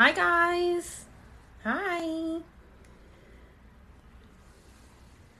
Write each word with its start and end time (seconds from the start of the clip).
Hi, 0.00 0.12
guys. 0.12 1.06
Hi. 1.64 2.38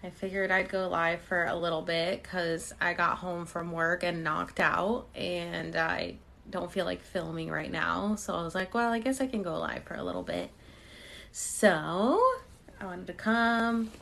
I 0.03 0.11
figured 0.11 0.51
I'd 0.51 0.69
go 0.69 0.89
live 0.89 1.21
for 1.21 1.45
a 1.45 1.55
little 1.55 1.83
bit 1.83 2.25
because 2.25 2.75
I 2.81 2.95
got 2.95 3.19
home 3.19 3.47
from 3.47 3.71
work 3.71 4.03
and 4.03 4.25
knocked 4.25 4.59
out, 4.59 5.07
and 5.15 5.77
I 5.77 6.17
don't 6.51 6.73
feel 6.73 6.85
like 6.85 7.03
filming 7.03 7.51
right 7.51 7.71
now. 7.71 8.17
So 8.17 8.35
I 8.35 8.43
was 8.43 8.57
like, 8.57 8.75
well, 8.75 8.91
I 8.91 8.99
guess 8.99 9.21
I 9.21 9.29
can 9.29 9.45
go 9.45 9.57
live 9.61 9.85
for 9.85 9.95
a 9.95 10.03
little 10.03 10.25
bit. 10.25 10.51
So 11.31 12.21
I 12.81 12.85
wanted 12.85 13.07
to 13.07 13.13
come 13.13 13.93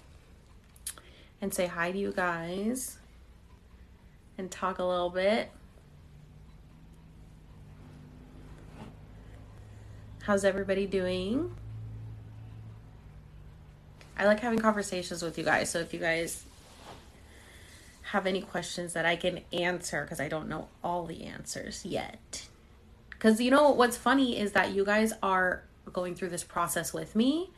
and 1.42 1.52
say 1.52 1.66
hi 1.66 1.92
to 1.92 1.98
you 1.98 2.12
guys 2.12 2.96
and 4.38 4.50
talk 4.50 4.78
a 4.78 4.84
little 4.84 5.10
bit. 5.10 5.50
How's 10.26 10.44
everybody 10.44 10.86
doing? 10.86 11.54
I 14.18 14.24
like 14.24 14.40
having 14.40 14.58
conversations 14.58 15.22
with 15.22 15.38
you 15.38 15.44
guys. 15.44 15.70
So 15.70 15.78
if 15.78 15.94
you 15.94 16.00
guys 16.00 16.44
have 18.10 18.26
any 18.26 18.40
questions 18.40 18.94
that 18.94 19.06
I 19.06 19.14
can 19.14 19.42
answer, 19.52 20.02
because 20.02 20.18
I 20.18 20.26
don't 20.26 20.48
know 20.48 20.66
all 20.82 21.06
the 21.06 21.22
answers 21.22 21.86
yet. 21.86 22.48
Because 23.10 23.40
you 23.40 23.52
know 23.52 23.70
what's 23.70 23.96
funny 23.96 24.36
is 24.36 24.50
that 24.50 24.72
you 24.72 24.84
guys 24.84 25.12
are 25.22 25.62
going 25.92 26.16
through 26.16 26.30
this 26.30 26.42
process 26.42 26.92
with 26.92 27.14
me. 27.14 27.50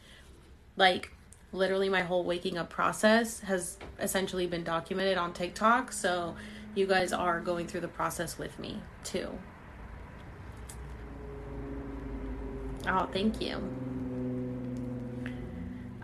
Like, 0.76 1.10
literally, 1.52 1.88
my 1.88 2.02
whole 2.02 2.22
waking 2.22 2.58
up 2.58 2.68
process 2.68 3.40
has 3.40 3.78
essentially 3.98 4.46
been 4.46 4.62
documented 4.62 5.16
on 5.16 5.32
TikTok. 5.32 5.90
So 5.90 6.36
you 6.74 6.86
guys 6.86 7.14
are 7.14 7.40
going 7.40 7.66
through 7.66 7.80
the 7.80 7.88
process 7.88 8.36
with 8.36 8.58
me 8.58 8.82
too. 9.04 9.30
Oh, 12.86 13.08
thank 13.12 13.40
you. 13.40 13.56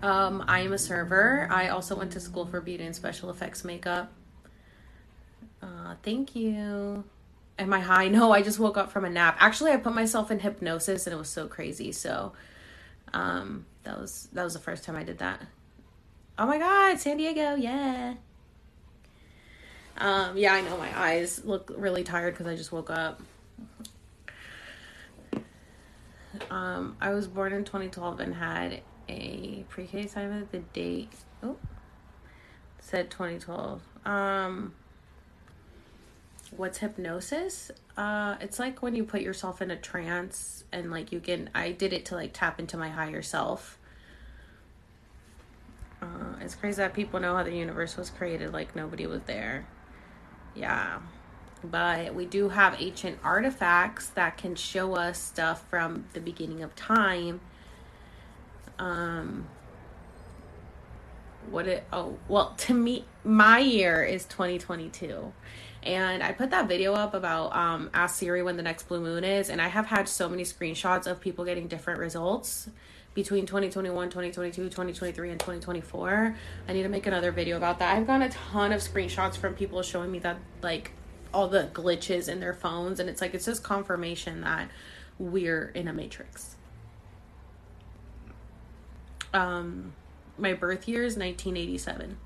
Um, 0.02 0.44
I 0.46 0.60
am 0.60 0.72
a 0.72 0.78
server. 0.78 1.48
I 1.50 1.68
also 1.68 1.96
went 1.96 2.12
to 2.12 2.20
school 2.20 2.44
for 2.46 2.60
beauty 2.60 2.84
and 2.84 2.94
special 2.94 3.30
effects 3.30 3.64
makeup. 3.64 4.12
Uh, 5.62 5.94
thank 6.02 6.36
you. 6.36 7.04
Am 7.58 7.72
I 7.72 7.80
high? 7.80 8.08
No, 8.14 8.32
I 8.32 8.42
just 8.42 8.58
woke 8.58 8.76
up 8.76 8.92
from 8.92 9.04
a 9.04 9.10
nap. 9.10 9.36
Actually, 9.40 9.72
I 9.72 9.78
put 9.78 9.94
myself 9.94 10.30
in 10.30 10.40
hypnosis 10.40 11.06
and 11.06 11.14
it 11.14 11.16
was 11.16 11.30
so 11.30 11.46
crazy. 11.46 11.90
So, 11.92 12.32
um, 13.14 13.64
that 13.84 13.98
was 13.98 14.28
that 14.32 14.44
was 14.44 14.52
the 14.54 14.58
first 14.60 14.84
time 14.84 14.96
I 14.96 15.04
did 15.04 15.18
that. 15.18 15.40
Oh 16.38 16.46
my 16.46 16.58
god, 16.58 16.98
San 16.98 17.16
Diego, 17.16 17.54
yeah. 17.54 18.14
Um, 19.96 20.36
yeah, 20.36 20.52
I 20.52 20.60
know 20.62 20.76
my 20.76 20.90
eyes 20.98 21.44
look 21.44 21.72
really 21.76 22.02
tired 22.02 22.34
because 22.34 22.46
I 22.46 22.56
just 22.56 22.72
woke 22.72 22.90
up. 22.90 23.22
Um, 26.50 26.96
I 27.00 27.10
was 27.10 27.28
born 27.28 27.52
in 27.52 27.64
2012 27.64 28.20
and 28.20 28.34
had 28.34 28.82
a 29.08 29.64
pre-K 29.68 30.04
assignment. 30.04 30.52
The 30.52 30.58
date, 30.58 31.12
oh, 31.42 31.56
said 32.80 33.10
2012. 33.10 33.82
Um, 34.04 34.74
what's 36.56 36.78
hypnosis? 36.78 37.70
Uh, 37.96 38.36
it's 38.40 38.58
like 38.58 38.82
when 38.82 38.94
you 38.94 39.04
put 39.04 39.20
yourself 39.22 39.62
in 39.62 39.70
a 39.70 39.76
trance 39.76 40.64
and 40.72 40.90
like 40.90 41.12
you 41.12 41.20
can. 41.20 41.50
I 41.54 41.72
did 41.72 41.92
it 41.92 42.04
to 42.06 42.14
like 42.14 42.32
tap 42.32 42.58
into 42.58 42.76
my 42.76 42.88
higher 42.88 43.22
self. 43.22 43.78
Uh, 46.02 46.36
it's 46.40 46.54
crazy 46.54 46.76
that 46.76 46.92
people 46.92 47.20
know 47.20 47.36
how 47.36 47.42
the 47.42 47.54
universe 47.54 47.96
was 47.96 48.10
created, 48.10 48.52
like 48.52 48.76
nobody 48.76 49.06
was 49.06 49.22
there. 49.22 49.66
Yeah 50.54 51.00
but 51.70 52.14
we 52.14 52.26
do 52.26 52.48
have 52.50 52.80
ancient 52.80 53.18
artifacts 53.22 54.08
that 54.10 54.36
can 54.36 54.54
show 54.54 54.94
us 54.94 55.20
stuff 55.20 55.68
from 55.68 56.06
the 56.12 56.20
beginning 56.20 56.62
of 56.62 56.74
time. 56.76 57.40
Um, 58.78 59.46
what 61.50 61.68
it, 61.68 61.84
oh, 61.92 62.16
well, 62.28 62.54
to 62.58 62.74
me, 62.74 63.04
my 63.24 63.58
year 63.58 64.04
is 64.04 64.24
2022. 64.26 65.32
And 65.82 66.22
I 66.22 66.32
put 66.32 66.50
that 66.50 66.66
video 66.66 66.94
up 66.94 67.12
about 67.12 67.54
um, 67.54 67.90
Ask 67.92 68.18
Siri 68.18 68.42
when 68.42 68.56
the 68.56 68.62
next 68.62 68.88
blue 68.88 69.00
moon 69.00 69.22
is. 69.22 69.50
And 69.50 69.60
I 69.60 69.68
have 69.68 69.86
had 69.86 70.08
so 70.08 70.28
many 70.28 70.42
screenshots 70.42 71.06
of 71.06 71.20
people 71.20 71.44
getting 71.44 71.68
different 71.68 72.00
results 72.00 72.70
between 73.12 73.46
2021, 73.46 74.08
2022, 74.08 74.64
2023, 74.64 75.30
and 75.30 75.38
2024. 75.38 76.36
I 76.68 76.72
need 76.72 76.82
to 76.82 76.88
make 76.88 77.06
another 77.06 77.30
video 77.30 77.56
about 77.56 77.78
that. 77.78 77.96
I've 77.96 78.06
gotten 78.06 78.22
a 78.22 78.30
ton 78.30 78.72
of 78.72 78.80
screenshots 78.80 79.36
from 79.36 79.54
people 79.54 79.82
showing 79.82 80.10
me 80.10 80.18
that, 80.20 80.38
like, 80.62 80.92
all 81.34 81.48
the 81.48 81.68
glitches 81.72 82.28
in 82.28 82.40
their 82.40 82.54
phones 82.54 83.00
and 83.00 83.10
it's 83.10 83.20
like 83.20 83.34
it's 83.34 83.44
just 83.44 83.62
confirmation 83.62 84.40
that 84.42 84.68
we're 85.18 85.68
in 85.68 85.88
a 85.88 85.92
matrix. 85.92 86.56
Um 89.32 89.92
my 90.38 90.52
birth 90.52 90.88
year 90.88 91.04
is 91.04 91.16
1987 91.16 92.16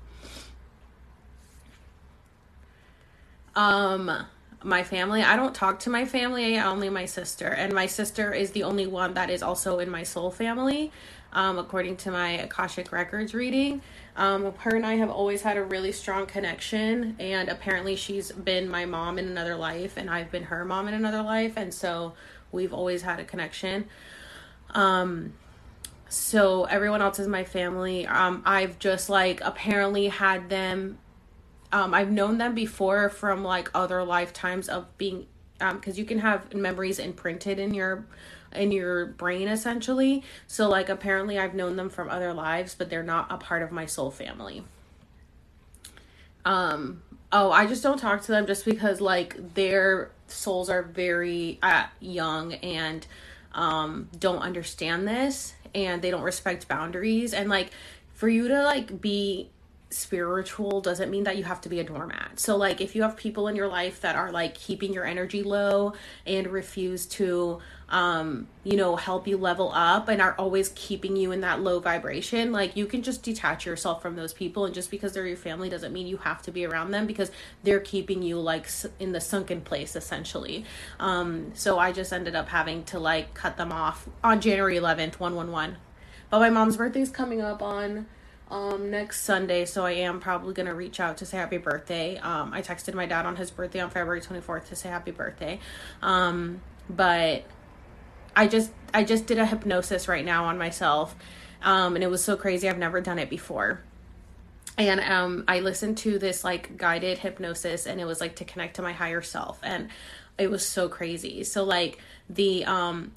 um 3.55 4.25
my 4.63 4.81
family 4.83 5.21
i 5.21 5.35
don't 5.35 5.53
talk 5.53 5.79
to 5.79 5.89
my 5.91 6.05
family 6.05 6.57
only 6.57 6.89
my 6.89 7.05
sister. 7.05 7.47
And 7.47 7.73
my 7.73 7.85
sister 7.85 8.33
is 8.33 8.51
the 8.51 8.63
only 8.63 8.87
one 8.87 9.13
that 9.13 9.29
is 9.29 9.43
also 9.43 9.79
in 9.79 9.89
my 9.89 10.03
soul 10.03 10.31
family 10.31 10.91
um, 11.33 11.59
according 11.59 11.97
to 11.97 12.11
my 12.11 12.31
akashic 12.31 12.91
records 12.91 13.33
reading 13.33 13.81
um, 14.19 14.53
her 14.57 14.75
and 14.75 14.85
I 14.85 14.95
have 14.95 15.09
always 15.09 15.43
had 15.43 15.55
a 15.55 15.63
really 15.63 15.93
strong 15.93 16.25
connection, 16.25 17.15
and 17.19 17.47
apparently 17.47 17.95
she's 17.95 18.33
been 18.33 18.67
my 18.67 18.83
mom 18.83 19.17
in 19.17 19.29
another 19.29 19.55
life, 19.55 19.95
and 19.95 20.09
I've 20.09 20.29
been 20.29 20.43
her 20.43 20.65
mom 20.65 20.89
in 20.89 20.93
another 20.93 21.21
life, 21.21 21.53
and 21.55 21.73
so 21.73 22.13
we've 22.51 22.73
always 22.73 23.01
had 23.03 23.21
a 23.21 23.23
connection. 23.23 23.85
Um, 24.71 25.35
so 26.09 26.65
everyone 26.65 27.01
else 27.01 27.17
is 27.17 27.29
my 27.29 27.45
family. 27.45 28.05
Um, 28.07 28.43
I've 28.45 28.77
just 28.77 29.09
like 29.09 29.39
apparently 29.39 30.09
had 30.09 30.49
them. 30.49 30.97
Um, 31.71 31.93
I've 31.93 32.11
known 32.11 32.39
them 32.39 32.53
before 32.53 33.07
from 33.07 33.41
like 33.41 33.69
other 33.73 34.03
lifetimes 34.03 34.67
of 34.67 34.97
being, 34.97 35.27
um, 35.61 35.77
because 35.77 35.97
you 35.97 36.03
can 36.03 36.19
have 36.19 36.53
memories 36.53 36.99
imprinted 36.99 37.57
in 37.57 37.73
your 37.73 38.05
in 38.53 38.71
your 38.71 39.05
brain 39.05 39.47
essentially. 39.47 40.23
So 40.47 40.69
like 40.69 40.89
apparently 40.89 41.37
I've 41.39 41.53
known 41.53 41.75
them 41.75 41.89
from 41.89 42.09
other 42.09 42.33
lives, 42.33 42.75
but 42.75 42.89
they're 42.89 43.03
not 43.03 43.27
a 43.31 43.37
part 43.37 43.61
of 43.61 43.71
my 43.71 43.85
soul 43.85 44.11
family. 44.11 44.63
Um 46.45 47.01
oh, 47.31 47.51
I 47.51 47.65
just 47.65 47.83
don't 47.83 47.99
talk 47.99 48.23
to 48.23 48.31
them 48.31 48.47
just 48.47 48.65
because 48.65 49.01
like 49.01 49.55
their 49.55 50.11
souls 50.27 50.69
are 50.69 50.83
very 50.83 51.59
uh, 51.61 51.85
young 51.99 52.53
and 52.53 53.05
um 53.53 54.09
don't 54.17 54.39
understand 54.39 55.07
this 55.07 55.53
and 55.73 56.01
they 56.01 56.11
don't 56.11 56.21
respect 56.21 56.67
boundaries 56.67 57.33
and 57.33 57.49
like 57.49 57.71
for 58.13 58.29
you 58.29 58.47
to 58.47 58.63
like 58.63 59.01
be 59.01 59.49
spiritual 59.91 60.81
doesn't 60.81 61.09
mean 61.09 61.23
that 61.23 61.37
you 61.37 61.43
have 61.43 61.61
to 61.61 61.69
be 61.69 61.79
a 61.79 61.83
doormat. 61.83 62.39
So 62.39 62.55
like 62.55 62.81
if 62.81 62.95
you 62.95 63.01
have 63.03 63.17
people 63.17 63.47
in 63.47 63.55
your 63.55 63.67
life 63.67 64.01
that 64.01 64.15
are 64.15 64.31
like 64.31 64.53
keeping 64.53 64.93
your 64.93 65.05
energy 65.05 65.41
low 65.41 65.93
and 66.25 66.47
refuse 66.47 67.05
to 67.07 67.59
um 67.89 68.47
you 68.63 68.77
know 68.77 68.95
help 68.95 69.27
you 69.27 69.35
level 69.37 69.71
up 69.73 70.07
and 70.07 70.21
are 70.21 70.35
always 70.37 70.71
keeping 70.75 71.15
you 71.15 71.31
in 71.31 71.41
that 71.41 71.61
low 71.61 71.79
vibration, 71.79 72.51
like 72.51 72.75
you 72.75 72.85
can 72.85 73.01
just 73.01 73.23
detach 73.23 73.65
yourself 73.65 74.01
from 74.01 74.15
those 74.15 74.33
people 74.33 74.65
and 74.65 74.73
just 74.73 74.91
because 74.91 75.13
they're 75.13 75.25
your 75.25 75.37
family 75.37 75.69
doesn't 75.69 75.91
mean 75.91 76.07
you 76.07 76.17
have 76.17 76.41
to 76.41 76.51
be 76.51 76.65
around 76.65 76.91
them 76.91 77.07
because 77.07 77.31
they're 77.63 77.79
keeping 77.79 78.21
you 78.21 78.39
like 78.39 78.69
in 78.99 79.11
the 79.11 79.21
sunken 79.21 79.61
place 79.61 79.95
essentially. 79.95 80.65
Um 80.99 81.51
so 81.55 81.79
I 81.79 81.91
just 81.91 82.13
ended 82.13 82.35
up 82.35 82.49
having 82.49 82.83
to 82.85 82.99
like 82.99 83.33
cut 83.33 83.57
them 83.57 83.71
off 83.71 84.07
on 84.23 84.41
January 84.41 84.77
11th 84.77 85.19
111. 85.19 85.77
But 86.29 86.39
my 86.39 86.49
mom's 86.49 86.77
birthday 86.77 87.01
is 87.01 87.09
coming 87.09 87.41
up 87.41 87.61
on 87.61 88.05
um 88.51 88.89
next 88.89 89.23
Sunday, 89.23 89.65
so 89.65 89.85
I 89.85 89.91
am 89.91 90.19
probably 90.19 90.53
gonna 90.53 90.73
reach 90.73 90.99
out 90.99 91.17
to 91.17 91.25
say 91.25 91.37
happy 91.37 91.57
birthday. 91.57 92.17
Um, 92.17 92.53
I 92.53 92.61
texted 92.61 92.93
my 92.93 93.05
dad 93.05 93.25
on 93.25 93.35
his 93.35 93.51
birthday 93.51 93.79
on 93.79 93.89
February 93.89 94.21
twenty 94.21 94.41
fourth 94.41 94.69
to 94.69 94.75
say 94.75 94.89
happy 94.89 95.11
birthday. 95.11 95.59
Um, 96.01 96.61
but 96.89 97.43
I 98.39 98.47
just 98.47 98.71
I 98.93 99.03
just 99.03 99.25
did 99.25 99.37
a 99.37 99.45
hypnosis 99.45 100.07
right 100.07 100.23
now 100.23 100.45
on 100.45 100.57
myself, 100.57 101.13
um, 101.61 101.95
and 101.95 102.03
it 102.05 102.07
was 102.07 102.23
so 102.23 102.37
crazy. 102.37 102.69
I've 102.69 102.77
never 102.77 103.01
done 103.01 103.19
it 103.19 103.29
before. 103.29 103.81
And 104.77 105.01
um, 105.01 105.43
I 105.45 105.59
listened 105.59 105.97
to 105.99 106.17
this 106.17 106.45
like 106.45 106.77
guided 106.77 107.17
hypnosis, 107.17 107.85
and 107.85 107.99
it 107.99 108.05
was 108.05 108.21
like 108.21 108.37
to 108.37 108.45
connect 108.45 108.77
to 108.77 108.81
my 108.81 108.93
higher 108.93 109.21
self, 109.21 109.59
and 109.61 109.89
it 110.37 110.49
was 110.49 110.65
so 110.65 110.87
crazy. 110.87 111.43
So 111.43 111.65
like 111.65 111.99
the 112.29 112.63
um 112.63 113.11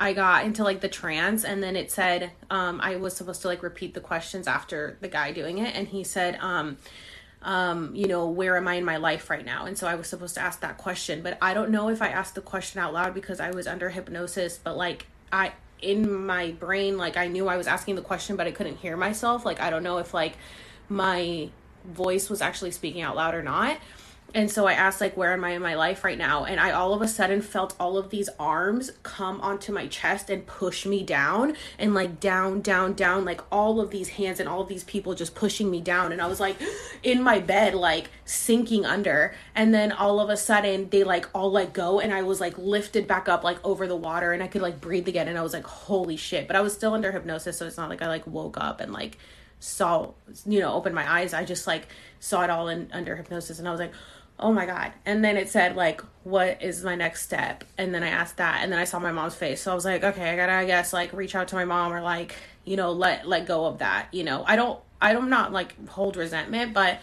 I 0.00 0.14
got 0.14 0.46
into 0.46 0.64
like 0.64 0.80
the 0.80 0.88
trance 0.88 1.44
and 1.44 1.62
then 1.62 1.76
it 1.76 1.92
said 1.92 2.32
um 2.50 2.80
I 2.80 2.96
was 2.96 3.14
supposed 3.14 3.42
to 3.42 3.48
like 3.48 3.62
repeat 3.62 3.92
the 3.92 4.00
questions 4.00 4.48
after 4.48 4.96
the 5.00 5.08
guy 5.08 5.32
doing 5.32 5.58
it 5.58 5.76
and 5.76 5.86
he 5.86 6.02
said 6.02 6.36
um 6.40 6.78
um 7.42 7.94
you 7.94 8.06
know 8.06 8.28
where 8.28 8.56
am 8.56 8.68
I 8.68 8.74
in 8.74 8.84
my 8.84 8.96
life 8.96 9.30
right 9.30 9.44
now? 9.44 9.66
And 9.66 9.76
so 9.76 9.86
I 9.86 9.94
was 9.94 10.06
supposed 10.06 10.34
to 10.34 10.40
ask 10.40 10.60
that 10.60 10.78
question 10.78 11.22
but 11.22 11.38
I 11.42 11.54
don't 11.54 11.70
know 11.70 11.88
if 11.88 12.02
I 12.02 12.08
asked 12.08 12.34
the 12.34 12.40
question 12.40 12.80
out 12.80 12.92
loud 12.92 13.14
because 13.14 13.40
I 13.40 13.50
was 13.50 13.66
under 13.66 13.90
hypnosis 13.90 14.58
but 14.58 14.76
like 14.76 15.06
I 15.32 15.52
in 15.80 16.24
my 16.24 16.52
brain 16.52 16.96
like 16.96 17.16
I 17.16 17.26
knew 17.26 17.48
I 17.48 17.56
was 17.56 17.66
asking 17.66 17.96
the 17.96 18.02
question 18.02 18.36
but 18.36 18.46
I 18.46 18.52
couldn't 18.52 18.76
hear 18.76 18.96
myself. 18.96 19.44
Like 19.44 19.60
I 19.60 19.70
don't 19.70 19.82
know 19.82 19.98
if 19.98 20.14
like 20.14 20.36
my 20.88 21.50
voice 21.84 22.30
was 22.30 22.40
actually 22.40 22.70
speaking 22.70 23.02
out 23.02 23.16
loud 23.16 23.34
or 23.34 23.42
not 23.42 23.78
and 24.34 24.50
so 24.50 24.66
I 24.66 24.72
asked 24.72 25.00
like 25.00 25.16
where 25.16 25.32
am 25.32 25.44
I 25.44 25.50
in 25.50 25.62
my 25.62 25.74
life 25.74 26.04
right 26.04 26.16
now? 26.16 26.44
And 26.44 26.58
I 26.58 26.70
all 26.70 26.94
of 26.94 27.02
a 27.02 27.08
sudden 27.08 27.42
felt 27.42 27.74
all 27.78 27.98
of 27.98 28.10
these 28.10 28.28
arms 28.38 28.90
come 29.02 29.40
onto 29.40 29.72
my 29.72 29.86
chest 29.86 30.30
and 30.30 30.46
push 30.46 30.86
me 30.86 31.02
down 31.02 31.54
and 31.78 31.94
like 31.94 32.18
down 32.18 32.62
down 32.62 32.94
down 32.94 33.24
like 33.24 33.42
all 33.52 33.80
of 33.80 33.90
these 33.90 34.10
hands 34.10 34.40
and 34.40 34.48
all 34.48 34.62
of 34.62 34.68
these 34.68 34.84
people 34.84 35.14
just 35.14 35.34
pushing 35.34 35.70
me 35.70 35.80
down. 35.80 36.12
And 36.12 36.22
I 36.22 36.26
was 36.26 36.40
like 36.40 36.56
in 37.02 37.22
my 37.22 37.40
bed 37.40 37.74
like 37.74 38.10
sinking 38.24 38.86
under. 38.86 39.34
And 39.54 39.74
then 39.74 39.92
all 39.92 40.18
of 40.18 40.30
a 40.30 40.36
sudden 40.36 40.88
they 40.88 41.04
like 41.04 41.28
all 41.34 41.50
let 41.50 41.74
go 41.74 42.00
and 42.00 42.12
I 42.12 42.22
was 42.22 42.40
like 42.40 42.56
lifted 42.56 43.06
back 43.06 43.28
up 43.28 43.44
like 43.44 43.62
over 43.64 43.86
the 43.86 43.96
water 43.96 44.32
and 44.32 44.42
I 44.42 44.48
could 44.48 44.62
like 44.62 44.80
breathe 44.80 45.08
again. 45.08 45.28
And 45.28 45.38
I 45.38 45.42
was 45.42 45.52
like 45.52 45.66
holy 45.66 46.16
shit. 46.16 46.46
But 46.46 46.56
I 46.56 46.62
was 46.62 46.72
still 46.72 46.94
under 46.94 47.12
hypnosis 47.12 47.58
so 47.58 47.66
it's 47.66 47.76
not 47.76 47.90
like 47.90 48.00
I 48.00 48.08
like 48.08 48.26
woke 48.26 48.56
up 48.58 48.80
and 48.80 48.92
like 48.92 49.18
saw 49.60 50.10
you 50.44 50.58
know 50.58 50.72
opened 50.72 50.94
my 50.94 51.10
eyes. 51.10 51.34
I 51.34 51.44
just 51.44 51.66
like 51.66 51.86
saw 52.18 52.42
it 52.42 52.50
all 52.50 52.68
in 52.68 52.88
under 52.92 53.14
hypnosis. 53.14 53.58
And 53.58 53.68
I 53.68 53.70
was 53.70 53.80
like 53.80 53.92
oh 54.42 54.52
my 54.52 54.66
god. 54.66 54.92
And 55.06 55.24
then 55.24 55.36
it 55.36 55.48
said 55.48 55.76
like 55.76 56.02
what 56.24 56.62
is 56.62 56.84
my 56.84 56.94
next 56.94 57.22
step? 57.22 57.64
And 57.78 57.94
then 57.94 58.02
i 58.02 58.08
asked 58.08 58.36
that 58.36 58.60
and 58.62 58.70
then 58.70 58.78
i 58.78 58.84
saw 58.84 58.98
my 58.98 59.12
mom's 59.12 59.34
face. 59.34 59.62
So 59.62 59.72
i 59.72 59.74
was 59.74 59.84
like 59.84 60.04
okay 60.04 60.30
i 60.30 60.36
gotta 60.36 60.52
i 60.52 60.64
guess 60.64 60.92
like 60.92 61.12
reach 61.12 61.34
out 61.34 61.48
to 61.48 61.54
my 61.54 61.64
mom 61.64 61.92
or 61.92 62.00
like 62.00 62.36
you 62.64 62.76
know 62.76 62.92
let 62.92 63.26
let 63.26 63.46
go 63.46 63.66
of 63.66 63.78
that 63.78 64.08
you 64.12 64.24
know. 64.24 64.44
I 64.46 64.56
don't 64.56 64.78
i 65.00 65.12
don't 65.12 65.30
not 65.30 65.52
like 65.52 65.88
hold 65.88 66.16
resentment 66.16 66.72
but 66.72 67.00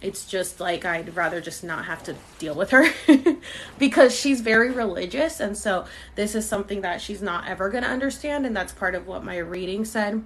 it's 0.00 0.26
just 0.26 0.58
like 0.58 0.84
i'd 0.84 1.14
rather 1.14 1.40
just 1.40 1.62
not 1.62 1.84
have 1.84 2.02
to 2.02 2.16
deal 2.38 2.54
with 2.54 2.70
her 2.70 2.86
because 3.78 4.18
she's 4.18 4.40
very 4.40 4.72
religious 4.72 5.38
and 5.38 5.56
so 5.56 5.84
this 6.16 6.34
is 6.34 6.48
something 6.48 6.80
that 6.80 7.00
she's 7.00 7.22
not 7.22 7.46
ever 7.46 7.70
to 7.70 7.78
understand 7.78 8.44
and 8.44 8.56
that's 8.56 8.72
part 8.72 8.94
of 8.94 9.06
what 9.06 9.22
my 9.22 9.36
reading 9.36 9.84
said 9.84 10.24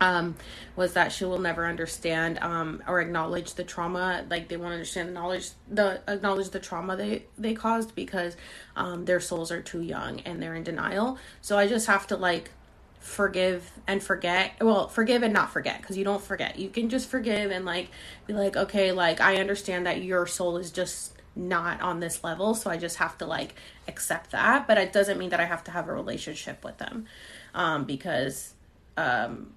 um, 0.00 0.36
was 0.76 0.94
that 0.94 1.12
she 1.12 1.24
will 1.24 1.38
never 1.38 1.66
understand 1.66 2.38
um, 2.40 2.82
or 2.86 3.00
acknowledge 3.00 3.54
the 3.54 3.64
trauma. 3.64 4.24
Like 4.28 4.48
they 4.48 4.56
won't 4.56 4.72
understand 4.72 5.08
the 5.08 5.12
knowledge, 5.12 5.50
the 5.68 6.00
acknowledge 6.08 6.50
the 6.50 6.60
trauma 6.60 6.96
they 6.96 7.24
they 7.38 7.54
caused 7.54 7.94
because 7.94 8.36
um, 8.76 9.04
their 9.04 9.20
souls 9.20 9.50
are 9.50 9.62
too 9.62 9.82
young 9.82 10.20
and 10.20 10.42
they're 10.42 10.54
in 10.54 10.64
denial. 10.64 11.18
So 11.40 11.58
I 11.58 11.66
just 11.66 11.86
have 11.86 12.06
to 12.08 12.16
like 12.16 12.50
forgive 12.98 13.70
and 13.86 14.02
forget. 14.02 14.52
Well, 14.60 14.88
forgive 14.88 15.22
and 15.22 15.32
not 15.32 15.52
forget 15.52 15.80
because 15.80 15.96
you 15.96 16.04
don't 16.04 16.22
forget. 16.22 16.58
You 16.58 16.68
can 16.68 16.88
just 16.88 17.08
forgive 17.08 17.50
and 17.50 17.64
like 17.64 17.88
be 18.26 18.32
like, 18.32 18.56
okay, 18.56 18.92
like 18.92 19.20
I 19.20 19.36
understand 19.36 19.86
that 19.86 20.02
your 20.02 20.26
soul 20.26 20.56
is 20.56 20.70
just 20.70 21.12
not 21.36 21.80
on 21.80 21.98
this 21.98 22.22
level 22.22 22.54
so 22.54 22.70
i 22.70 22.76
just 22.76 22.98
have 22.98 23.18
to 23.18 23.26
like 23.26 23.56
accept 23.88 24.30
that 24.30 24.68
but 24.68 24.78
it 24.78 24.92
doesn't 24.92 25.18
mean 25.18 25.30
that 25.30 25.40
i 25.40 25.44
have 25.44 25.64
to 25.64 25.72
have 25.72 25.88
a 25.88 25.92
relationship 25.92 26.64
with 26.64 26.78
them 26.78 27.06
um 27.54 27.84
because 27.84 28.54
um 28.96 29.52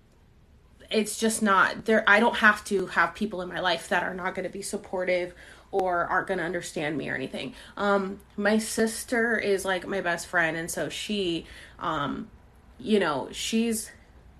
it's 0.90 1.20
just 1.20 1.42
not 1.42 1.86
there 1.86 2.04
i 2.08 2.20
don't 2.20 2.38
have 2.38 2.64
to 2.64 2.86
have 2.88 3.14
people 3.14 3.42
in 3.42 3.50
my 3.50 3.60
life 3.60 3.90
that 3.90 4.04
are 4.04 4.14
not 4.14 4.36
going 4.36 4.44
to 4.44 4.52
be 4.52 4.62
supportive 4.62 5.34
or 5.72 6.06
aren't 6.06 6.28
going 6.28 6.38
to 6.38 6.44
understand 6.44 6.98
me 6.98 7.10
or 7.10 7.16
anything. 7.16 7.54
Um 7.76 8.20
my 8.36 8.58
sister 8.58 9.38
is 9.38 9.66
like 9.66 9.88
my 9.88 10.02
best 10.02 10.28
friend 10.28 10.56
and 10.58 10.70
so 10.70 10.90
she 10.90 11.46
um 11.80 12.30
you 12.80 13.00
know 13.00 13.30
she's 13.32 13.92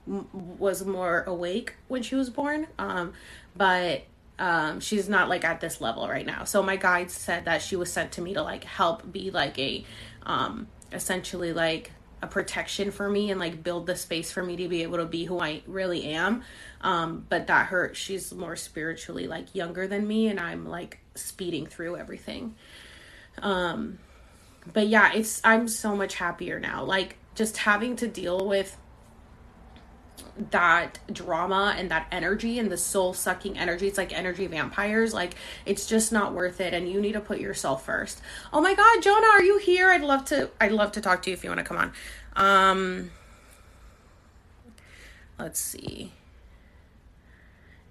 was 0.06 0.86
more 0.86 1.24
awake 1.28 1.76
when 1.90 2.02
she 2.02 2.16
was 2.16 2.30
born 2.30 2.66
um 2.80 3.12
but 3.58 4.04
um 4.40 4.80
she's 4.80 5.10
not 5.10 5.28
like 5.28 5.44
at 5.44 5.60
this 5.60 5.82
level 5.82 6.08
right 6.08 6.26
now. 6.26 6.44
So 6.44 6.64
my 6.64 6.78
guide 6.78 7.12
said 7.12 7.46
that 7.46 7.62
she 7.62 7.76
was 7.76 7.92
sent 7.92 8.14
to 8.14 8.22
me 8.22 8.34
to 8.34 8.42
like 8.42 8.64
help 8.64 9.12
be 9.12 9.32
like 9.32 9.58
a 9.60 9.84
um 10.26 10.68
essentially 10.92 11.52
like 11.52 11.92
a 12.22 12.28
protection 12.28 12.92
for 12.92 13.10
me 13.10 13.30
and 13.32 13.40
like 13.40 13.64
build 13.64 13.86
the 13.86 13.96
space 13.96 14.32
for 14.32 14.44
me 14.44 14.56
to 14.58 14.68
be 14.68 14.84
able 14.84 14.98
to 14.98 15.06
be 15.06 15.26
who 15.26 15.40
I 15.40 15.62
really 15.68 16.06
am. 16.06 16.44
Um, 16.82 17.26
but 17.30 17.48
that 17.48 17.68
hurt. 17.68 17.96
She's 17.96 18.34
more 18.34 18.56
spiritually 18.56 19.28
like 19.28 19.54
younger 19.54 19.88
than 19.88 20.08
me, 20.08 20.28
and 20.28 20.40
I'm 20.40 20.66
like 20.68 21.00
speeding 21.16 21.66
through 21.66 21.98
everything. 21.98 22.56
Um, 23.42 24.00
but 24.74 24.88
yeah, 24.88 25.14
it's 25.14 25.42
I'm 25.44 25.68
so 25.68 25.96
much 25.96 26.16
happier 26.16 26.60
now. 26.60 26.84
Like 26.84 27.18
just 27.36 27.58
having 27.58 27.96
to 27.98 28.08
deal 28.08 28.48
with 28.48 28.76
that 30.52 31.00
drama 31.12 31.76
and 31.78 31.90
that 31.92 32.08
energy 32.12 32.60
and 32.60 32.72
the 32.72 32.78
soul 32.78 33.14
sucking 33.14 33.58
energy. 33.58 33.88
It's 33.88 33.98
like 33.98 34.14
energy 34.14 34.48
vampires. 34.48 35.14
Like 35.14 35.36
it's 35.66 35.86
just 35.86 36.12
not 36.12 36.34
worth 36.34 36.62
it 36.62 36.74
and 36.74 36.90
you 36.90 37.02
need 37.02 37.14
to 37.14 37.20
put 37.20 37.40
yourself 37.40 37.86
first. 37.86 38.22
Oh 38.54 38.62
my 38.62 38.74
god, 38.74 39.02
Jonah, 39.02 39.28
are 39.28 39.44
you 39.44 39.58
here? 39.58 39.90
I'd 39.90 40.02
love 40.02 40.26
to 40.26 40.50
I'd 40.62 40.72
love 40.72 40.92
to 40.94 41.02
talk 41.02 41.24
to 41.24 41.30
you 41.30 41.34
if 41.34 41.44
you 41.44 41.50
want 41.50 41.60
to 41.60 41.66
come 41.66 41.78
on. 41.78 41.94
Um 42.36 43.12
let's 45.40 45.60
see. 45.60 46.14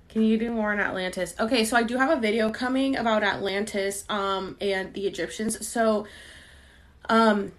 Can 0.08 0.22
you 0.22 0.38
do 0.38 0.50
more 0.50 0.72
on 0.72 0.80
Atlantis? 0.80 1.34
Okay, 1.38 1.64
so 1.64 1.76
I 1.76 1.82
do 1.82 1.98
have 1.98 2.10
a 2.10 2.20
video 2.20 2.50
coming 2.50 2.96
about 2.96 3.22
Atlantis 3.22 4.04
um 4.08 4.56
and 4.60 4.94
the 4.94 5.06
Egyptians. 5.06 5.66
So 5.66 6.06
um 7.08 7.52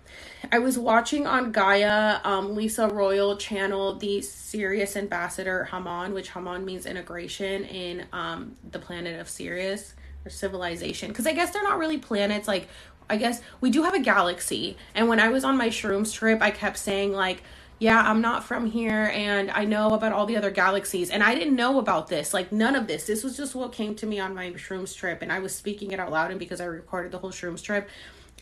I 0.52 0.60
was 0.60 0.78
watching 0.78 1.28
on 1.28 1.52
Gaia, 1.52 2.20
um, 2.24 2.56
Lisa 2.56 2.88
Royal 2.88 3.38
channel, 3.38 3.96
the 3.96 4.22
Sirius 4.22 4.96
Ambassador 4.96 5.66
Haman, 5.66 6.14
which 6.14 6.30
Haman 6.30 6.66
means 6.66 6.86
integration 6.86 7.66
in 7.66 8.06
um, 8.14 8.56
the 8.72 8.80
planet 8.80 9.20
of 9.20 9.30
Sirius 9.30 9.94
or 10.26 10.30
civilization. 10.30 11.10
Because 11.10 11.28
I 11.28 11.34
guess 11.34 11.52
they're 11.52 11.64
not 11.64 11.78
really 11.78 11.98
planets. 11.98 12.48
Like, 12.48 12.68
I 13.10 13.18
guess 13.18 13.42
we 13.62 13.70
do 13.70 13.84
have 13.84 13.94
a 13.94 14.00
galaxy. 14.00 14.78
And 14.96 15.08
when 15.08 15.20
I 15.20 15.30
was 15.30 15.44
on 15.44 15.58
my 15.58 15.70
shrooms 15.70 16.14
trip, 16.14 16.42
I 16.42 16.52
kept 16.52 16.78
saying, 16.78 17.14
like, 17.14 17.44
yeah, 17.80 18.02
I'm 18.02 18.22
not 18.22 18.44
from 18.44 18.66
here 18.66 19.12
and 19.14 19.52
I 19.52 19.64
know 19.64 19.94
about 19.94 20.12
all 20.12 20.26
the 20.26 20.36
other 20.36 20.50
galaxies. 20.50 21.12
And 21.12 21.22
I 21.22 21.36
didn't 21.36 21.56
know 21.56 21.78
about 21.78 22.08
this, 22.08 22.34
like 22.34 22.52
none 22.52 22.76
of 22.76 22.88
this. 22.88 23.06
This 23.06 23.24
was 23.24 23.38
just 23.38 23.54
what 23.54 23.72
came 23.72 23.94
to 23.96 24.08
me 24.08 24.20
on 24.20 24.34
my 24.34 24.52
shrooms 24.54 24.96
trip. 24.96 25.22
And 25.22 25.32
I 25.32 25.40
was 25.40 25.54
speaking 25.54 25.92
it 25.92 26.00
out 26.00 26.12
loud. 26.12 26.32
And 26.32 26.40
because 26.40 26.60
I 26.60 26.66
recorded 26.66 27.12
the 27.12 27.20
whole 27.20 27.30
shrooms 27.32 27.62
trip, 27.62 27.88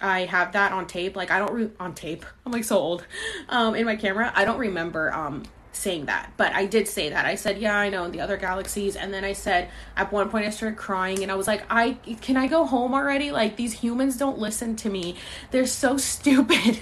I 0.02 0.26
have 0.26 0.52
that 0.54 0.72
on 0.72 0.88
tape. 0.88 1.16
Like 1.16 1.32
I 1.32 1.40
don't 1.40 1.54
re- 1.54 1.72
on 1.80 1.94
tape. 1.94 2.26
I'm 2.46 2.52
like 2.52 2.64
so 2.64 2.78
old. 2.78 3.06
Um, 3.50 3.76
in 3.76 3.86
my 3.86 3.96
camera, 3.96 4.32
I 4.36 4.46
don't 4.46 4.60
remember 4.60 5.14
um 5.14 5.44
saying 5.72 6.06
that, 6.06 6.32
but 6.38 6.54
I 6.54 6.66
did 6.66 6.88
say 6.88 7.10
that. 7.10 7.26
I 7.26 7.36
said, 7.36 7.58
"Yeah, 7.60 7.78
I 7.78 7.90
know 7.90 8.10
the 8.10 8.22
other 8.22 8.38
galaxies," 8.38 8.96
and 8.96 9.14
then 9.14 9.24
I 9.24 9.34
said 9.34 9.70
at 9.96 10.12
one 10.12 10.30
point 10.30 10.46
I 10.46 10.50
started 10.50 10.78
crying, 10.78 11.24
and 11.24 11.32
I 11.32 11.36
was 11.36 11.48
like, 11.48 11.64
"I 11.70 11.94
can 12.22 12.38
I 12.38 12.48
go 12.48 12.66
home 12.66 12.94
already? 12.94 13.32
Like 13.32 13.56
these 13.56 13.74
humans 13.74 14.18
don't 14.18 14.40
listen 14.40 14.76
to 14.78 14.90
me. 14.90 15.16
They're 15.52 15.66
so 15.68 15.98
stupid." 16.14 16.82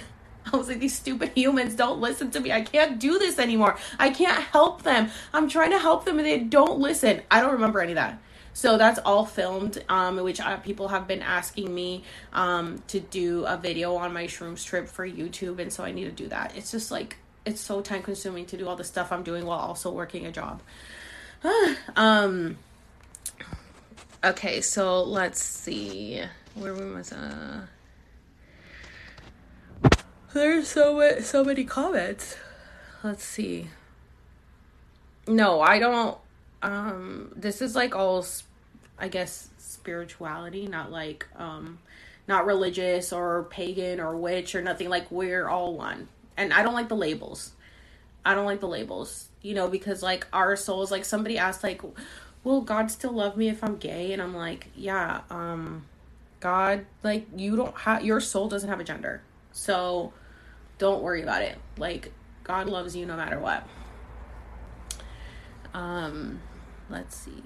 I 0.52 0.56
was 0.56 0.68
like, 0.68 0.78
these 0.78 0.94
stupid 0.94 1.32
humans 1.34 1.74
don't 1.74 2.00
listen 2.00 2.30
to 2.32 2.40
me. 2.40 2.52
I 2.52 2.60
can't 2.60 2.98
do 2.98 3.18
this 3.18 3.38
anymore. 3.38 3.76
I 3.98 4.10
can't 4.10 4.42
help 4.42 4.82
them. 4.82 5.08
I'm 5.32 5.48
trying 5.48 5.70
to 5.70 5.78
help 5.78 6.04
them 6.04 6.18
and 6.18 6.26
they 6.26 6.38
don't 6.38 6.78
listen. 6.78 7.22
I 7.30 7.40
don't 7.40 7.52
remember 7.52 7.80
any 7.80 7.92
of 7.92 7.96
that. 7.96 8.20
So 8.54 8.78
that's 8.78 9.00
all 9.00 9.26
filmed, 9.26 9.82
um, 9.88 10.16
which 10.22 10.40
uh, 10.40 10.56
people 10.58 10.86
have 10.88 11.08
been 11.08 11.22
asking 11.22 11.74
me 11.74 12.04
um, 12.32 12.82
to 12.86 13.00
do 13.00 13.44
a 13.46 13.56
video 13.56 13.96
on 13.96 14.12
my 14.12 14.26
shrooms 14.26 14.64
trip 14.64 14.88
for 14.88 15.06
YouTube, 15.06 15.58
and 15.58 15.72
so 15.72 15.82
I 15.82 15.90
need 15.90 16.04
to 16.04 16.12
do 16.12 16.28
that. 16.28 16.56
It's 16.56 16.70
just 16.70 16.92
like 16.92 17.16
it's 17.44 17.60
so 17.60 17.80
time 17.80 18.02
consuming 18.02 18.46
to 18.46 18.56
do 18.56 18.68
all 18.68 18.76
the 18.76 18.84
stuff 18.84 19.10
I'm 19.10 19.24
doing 19.24 19.44
while 19.44 19.58
also 19.58 19.90
working 19.90 20.24
a 20.24 20.32
job. 20.32 20.62
um. 21.96 22.56
Okay, 24.22 24.60
so 24.62 25.02
let's 25.02 25.42
see 25.42 26.22
where 26.54 26.72
we 26.72 26.90
was. 26.92 27.12
Uh, 27.12 27.66
there's 30.32 30.68
so 30.68 31.18
so 31.20 31.42
many 31.42 31.64
comments. 31.64 32.36
Let's 33.02 33.24
see. 33.24 33.68
No, 35.26 35.60
I 35.60 35.80
don't 35.80 36.18
um 36.64 37.30
this 37.36 37.62
is 37.62 37.76
like 37.76 37.94
all 37.94 38.24
i 38.98 39.06
guess 39.06 39.48
spirituality 39.58 40.66
not 40.66 40.90
like 40.90 41.26
um 41.36 41.78
not 42.26 42.46
religious 42.46 43.12
or 43.12 43.44
pagan 43.44 44.00
or 44.00 44.16
witch 44.16 44.54
or 44.54 44.62
nothing. 44.62 44.88
Like 44.88 45.10
we're 45.10 45.48
all 45.48 45.74
one. 45.74 46.08
And 46.36 46.52
i 46.52 46.62
don't 46.62 46.74
like 46.74 46.88
the 46.88 46.96
labels. 46.96 47.52
I 48.24 48.34
don't 48.34 48.46
like 48.46 48.60
the 48.60 48.68
labels 48.68 49.28
you 49.42 49.54
know 49.54 49.68
because 49.68 50.02
like 50.02 50.26
our 50.32 50.56
souls 50.56 50.90
like 50.90 51.04
somebody 51.04 51.36
asked 51.36 51.62
like 51.62 51.82
will 52.42 52.62
god 52.62 52.90
still 52.90 53.12
love 53.12 53.36
me 53.36 53.48
if 53.48 53.62
i'm 53.62 53.76
gay? 53.76 54.12
And 54.12 54.22
i'm 54.22 54.34
like 54.34 54.68
yeah 54.74 55.20
um 55.30 55.84
god 56.40 56.86
like 57.02 57.26
you 57.36 57.56
don't 57.56 57.76
have 57.76 58.04
your 58.04 58.20
soul 58.20 58.48
doesn't 58.48 58.68
have 58.68 58.80
a 58.80 58.84
gender. 58.84 59.22
So 59.52 60.12
don't 60.78 61.02
worry 61.02 61.22
about 61.22 61.42
it. 61.42 61.58
Like 61.76 62.12
god 62.42 62.68
loves 62.68 62.96
you 62.96 63.04
no 63.04 63.16
matter 63.16 63.38
what. 63.38 63.68
Um 65.74 66.40
let's 66.90 67.16
see. 67.16 67.42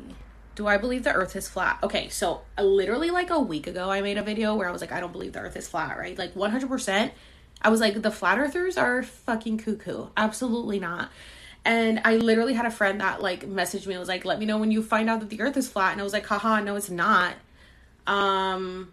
Do 0.55 0.67
I 0.67 0.77
believe 0.77 1.05
the 1.05 1.13
earth 1.13 1.37
is 1.37 1.49
flat? 1.49 1.79
Okay, 1.83 2.09
so 2.09 2.43
uh, 2.57 2.63
literally 2.63 3.11
like 3.11 3.31
a 3.31 3.39
week 3.39 3.67
ago, 3.67 3.91
I 3.91 4.01
made 4.01 4.19
a 4.19 4.23
video 4.23 4.57
where 4.57 4.69
I 4.69 4.73
was 4.73 4.81
like, 4.81 4.93
I 4.93 5.01
don't 5.01 5.13
believe 5.13 5.33
the 5.33 5.41
earth 5.41 5.57
is 5.57 5.69
flat, 5.69 5.97
right? 5.97 6.19
Like 6.19 6.35
100%. 6.35 7.11
I 7.63 7.69
was 7.69 7.81
like, 7.81 8.03
the 8.03 8.11
flat 8.11 8.39
earthers 8.39 8.77
are 8.77 9.03
fucking 9.03 9.59
cuckoo. 9.59 10.09
Absolutely 10.17 10.81
not. 10.81 11.11
And 11.65 12.01
I 12.05 12.17
literally 12.17 12.55
had 12.55 12.67
a 12.67 12.71
friend 12.71 13.01
that 13.01 13.21
like 13.23 13.47
messaged 13.47 13.87
me 13.87 13.95
and 13.95 14.01
was 14.01 14.09
like, 14.09 14.25
let 14.25 14.39
me 14.39 14.47
know 14.47 14.59
when 14.59 14.71
you 14.71 14.83
find 14.83 15.11
out 15.11 15.21
that 15.21 15.29
the 15.29 15.41
earth 15.41 15.57
is 15.57 15.69
flat. 15.69 15.93
And 15.93 16.01
I 16.01 16.05
was 16.05 16.13
like, 16.13 16.27
haha, 16.27 16.61
no, 16.61 16.77
it's 16.77 16.91
not. 16.91 17.35
Um, 18.07 18.93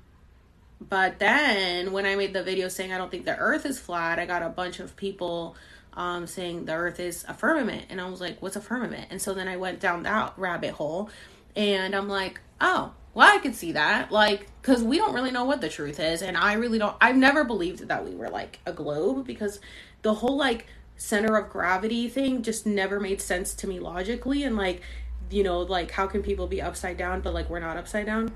but 0.82 1.20
then 1.20 1.92
when 1.92 2.06
I 2.06 2.16
made 2.16 2.34
the 2.34 2.44
video 2.44 2.68
saying 2.68 2.92
I 2.92 2.98
don't 2.98 3.10
think 3.10 3.26
the 3.26 3.38
earth 3.38 3.66
is 3.66 3.80
flat, 3.80 4.20
I 4.20 4.26
got 4.26 4.42
a 4.42 4.50
bunch 4.50 4.80
of 4.80 4.96
people 4.98 5.56
um, 5.96 6.28
saying 6.28 6.66
the 6.66 6.74
earth 6.74 7.00
is 7.00 7.26
a 7.28 7.34
firmament. 7.34 7.86
And 7.90 8.02
I 8.02 8.10
was 8.10 8.22
like, 8.22 8.42
what's 8.42 8.56
a 8.56 8.62
firmament? 8.62 9.08
And 9.12 9.22
so 9.22 9.34
then 9.34 9.48
I 9.48 9.58
went 9.58 9.80
down 9.80 10.04
that 10.04 10.34
rabbit 10.38 10.72
hole 10.72 11.10
And 11.56 11.96
I'm 11.96 12.10
like, 12.10 12.42
oh, 12.60 12.94
well, 13.14 13.34
I 13.34 13.40
could 13.40 13.56
see 13.56 13.72
that. 13.74 14.12
Like, 14.12 14.48
because 14.62 14.84
we 14.84 14.98
don't 14.98 15.14
really 15.14 15.32
know 15.32 15.46
what 15.46 15.62
the 15.62 15.70
truth 15.70 16.00
is. 16.00 16.22
And 16.22 16.36
I 16.38 16.54
really 16.54 16.80
don't, 16.80 16.96
I've 17.00 17.16
never 17.16 17.44
believed 17.46 17.88
that 17.88 18.06
we 18.06 18.16
were 18.16 18.30
like 18.30 18.60
a 18.66 18.74
globe 18.74 19.26
because 19.26 19.60
the 20.02 20.16
whole 20.16 20.38
like 20.38 20.68
center 20.98 21.38
of 21.38 21.50
gravity 21.50 22.10
thing 22.10 22.44
just 22.44 22.66
never 22.66 23.00
made 23.00 23.22
sense 23.22 23.54
to 23.56 23.68
me 23.68 23.80
logically. 23.80 24.44
And 24.44 24.58
like, 24.58 24.82
you 25.30 25.44
know, 25.44 25.62
like, 25.62 25.92
how 25.92 26.08
can 26.08 26.24
people 26.24 26.48
be 26.48 26.62
upside 26.62 26.98
down, 26.98 27.22
but 27.22 27.34
like 27.34 27.50
we're 27.50 27.60
not 27.60 27.78
upside 27.78 28.06
down? 28.06 28.34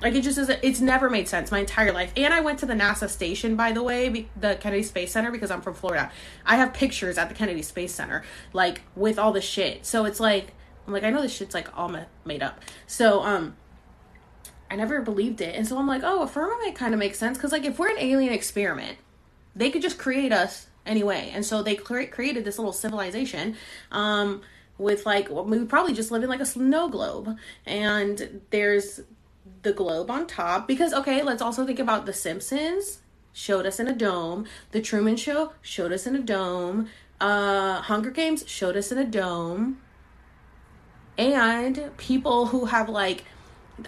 Like 0.00 0.14
it 0.14 0.22
just 0.22 0.36
doesn't. 0.36 0.60
It's 0.62 0.80
never 0.80 1.08
made 1.08 1.28
sense 1.28 1.50
my 1.50 1.60
entire 1.60 1.92
life. 1.92 2.12
And 2.16 2.34
I 2.34 2.40
went 2.40 2.58
to 2.60 2.66
the 2.66 2.74
NASA 2.74 3.08
station, 3.08 3.56
by 3.56 3.72
the 3.72 3.82
way, 3.82 4.28
the 4.38 4.56
Kennedy 4.60 4.82
Space 4.82 5.12
Center, 5.12 5.30
because 5.30 5.50
I'm 5.50 5.62
from 5.62 5.74
Florida. 5.74 6.10
I 6.44 6.56
have 6.56 6.74
pictures 6.74 7.16
at 7.16 7.28
the 7.28 7.34
Kennedy 7.34 7.62
Space 7.62 7.94
Center, 7.94 8.22
like 8.52 8.82
with 8.94 9.18
all 9.18 9.32
the 9.32 9.40
shit. 9.40 9.86
So 9.86 10.04
it's 10.04 10.20
like 10.20 10.52
I'm 10.86 10.92
like 10.92 11.02
I 11.02 11.10
know 11.10 11.22
this 11.22 11.34
shit's 11.34 11.54
like 11.54 11.76
all 11.76 11.94
made 12.24 12.42
up. 12.42 12.60
So 12.86 13.22
um, 13.22 13.56
I 14.70 14.76
never 14.76 15.00
believed 15.00 15.40
it, 15.40 15.54
and 15.54 15.66
so 15.66 15.78
I'm 15.78 15.86
like, 15.86 16.02
oh, 16.04 16.22
a 16.22 16.26
firmament 16.26 16.74
kind 16.74 16.92
of 16.92 17.00
makes 17.00 17.18
sense 17.18 17.38
because 17.38 17.52
like 17.52 17.64
if 17.64 17.78
we're 17.78 17.90
an 17.90 17.98
alien 17.98 18.34
experiment, 18.34 18.98
they 19.54 19.70
could 19.70 19.82
just 19.82 19.98
create 19.98 20.32
us 20.32 20.66
anyway, 20.84 21.30
and 21.32 21.44
so 21.44 21.62
they 21.62 21.74
cre- 21.74 22.04
created 22.04 22.44
this 22.44 22.58
little 22.58 22.74
civilization. 22.74 23.56
Um, 23.90 24.42
with 24.78 25.06
like 25.06 25.30
we 25.30 25.64
probably 25.64 25.94
just 25.94 26.10
live 26.10 26.22
in 26.22 26.28
like 26.28 26.40
a 26.40 26.44
snow 26.46 26.88
globe 26.88 27.36
and 27.64 28.42
there's 28.50 29.00
the 29.66 29.72
globe 29.72 30.10
on 30.12 30.28
top 30.28 30.68
because 30.68 30.94
okay 30.94 31.24
let's 31.24 31.42
also 31.42 31.66
think 31.66 31.80
about 31.80 32.06
the 32.06 32.12
simpsons 32.12 33.00
showed 33.32 33.66
us 33.66 33.80
in 33.80 33.88
a 33.88 33.92
dome 33.92 34.46
the 34.70 34.80
truman 34.80 35.16
show 35.16 35.52
showed 35.60 35.92
us 35.92 36.06
in 36.06 36.14
a 36.14 36.22
dome 36.22 36.88
uh 37.20 37.80
hunger 37.82 38.10
games 38.10 38.44
showed 38.46 38.76
us 38.76 38.92
in 38.92 38.98
a 38.98 39.04
dome 39.04 39.80
and 41.18 41.90
people 41.96 42.46
who 42.46 42.66
have 42.66 42.88
like 42.88 43.24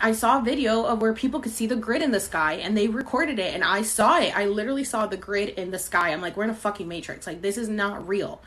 I 0.03 0.13
saw 0.13 0.41
a 0.41 0.43
video 0.43 0.85
of 0.85 1.01
where 1.01 1.15
people 1.15 1.41
could 1.41 1.53
see 1.53 1.67
the 1.67 1.77
grid 1.77 2.03
in 2.03 2.11
the 2.11 2.21
sky 2.21 2.55
and 2.55 2.77
they 2.77 2.89
recorded 2.89 3.39
it 3.39 3.55
and 3.55 3.65
I 3.65 3.81
saw 3.81 4.19
it. 4.19 4.37
I 4.37 4.45
literally 4.45 4.85
saw 4.85 5.07
the 5.07 5.17
grid 5.17 5.49
in 5.49 5.71
the 5.71 5.79
sky. 5.79 6.11
I'm 6.13 6.21
like, 6.21 6.37
we're 6.37 6.45
in 6.45 6.51
a 6.51 6.55
fucking 6.55 6.87
matrix. 6.87 7.27
Like 7.27 7.41
this 7.41 7.57
is 7.57 7.71
not 7.71 8.07
real 8.07 8.43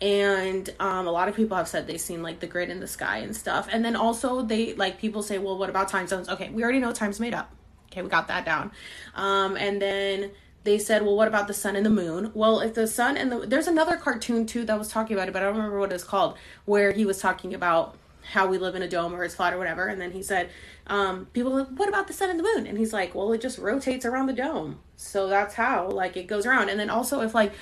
and 0.00 0.72
um, 0.78 1.06
a 1.06 1.10
lot 1.10 1.28
of 1.28 1.34
people 1.34 1.56
have 1.56 1.66
said 1.66 1.86
they've 1.86 2.00
seen 2.00 2.22
like 2.22 2.40
the 2.40 2.46
grid 2.46 2.70
in 2.70 2.80
the 2.80 2.86
sky 2.86 3.18
and 3.18 3.34
stuff. 3.34 3.68
And 3.70 3.84
then 3.84 3.96
also 3.96 4.42
they 4.42 4.74
like 4.74 4.98
people 4.98 5.22
say 5.22 5.38
well 5.38 5.58
what 5.58 5.70
about 5.70 5.88
time 5.88 6.06
zones? 6.06 6.28
Okay 6.28 6.50
we 6.50 6.62
already 6.62 6.78
know 6.78 6.92
time's 6.92 7.18
made 7.18 7.34
up. 7.34 7.50
Okay 7.90 8.02
we 8.02 8.08
got 8.08 8.28
that 8.28 8.44
down. 8.44 8.70
Um, 9.14 9.56
and 9.56 9.82
then 9.82 10.30
they 10.62 10.78
said 10.78 11.02
well 11.02 11.16
what 11.16 11.26
about 11.26 11.48
the 11.48 11.54
sun 11.54 11.74
and 11.74 11.84
the 11.84 11.90
moon? 11.90 12.30
Well 12.32 12.60
if 12.60 12.74
the 12.74 12.86
sun 12.86 13.16
and 13.16 13.32
the 13.32 13.38
there's 13.40 13.66
another 13.66 13.96
cartoon 13.96 14.46
too 14.46 14.64
that 14.64 14.78
was 14.78 14.88
talking 14.88 15.16
about 15.16 15.28
it 15.28 15.32
but 15.32 15.42
i 15.42 15.46
don't 15.46 15.56
remember 15.56 15.80
what 15.80 15.92
it's 15.92 16.04
called 16.04 16.36
where 16.64 16.92
he 16.92 17.04
was 17.04 17.18
talking 17.20 17.52
about 17.54 17.96
how 18.32 18.46
we 18.46 18.58
live 18.58 18.74
in 18.74 18.82
a 18.82 18.88
dome 18.88 19.14
or 19.14 19.24
it's 19.24 19.34
flat 19.34 19.54
or 19.54 19.58
whatever. 19.58 19.86
And 19.86 19.98
then 20.00 20.12
he 20.12 20.22
said 20.22 20.50
um, 20.86 21.26
people 21.32 21.52
like, 21.52 21.68
what 21.68 21.88
about 21.88 22.06
the 22.06 22.12
sun 22.12 22.28
and 22.28 22.38
the 22.38 22.42
moon? 22.44 22.66
And 22.68 22.78
he's 22.78 22.92
like 22.92 23.16
well 23.16 23.32
it 23.32 23.40
just 23.40 23.58
rotates 23.58 24.06
around 24.06 24.28
the 24.28 24.32
dome. 24.32 24.78
So 24.94 25.28
that's 25.28 25.54
how 25.54 25.88
like 25.88 26.16
it 26.16 26.28
goes 26.28 26.46
around. 26.46 26.68
And 26.68 26.78
then 26.78 26.88
also 26.88 27.20
if 27.22 27.34
like 27.34 27.52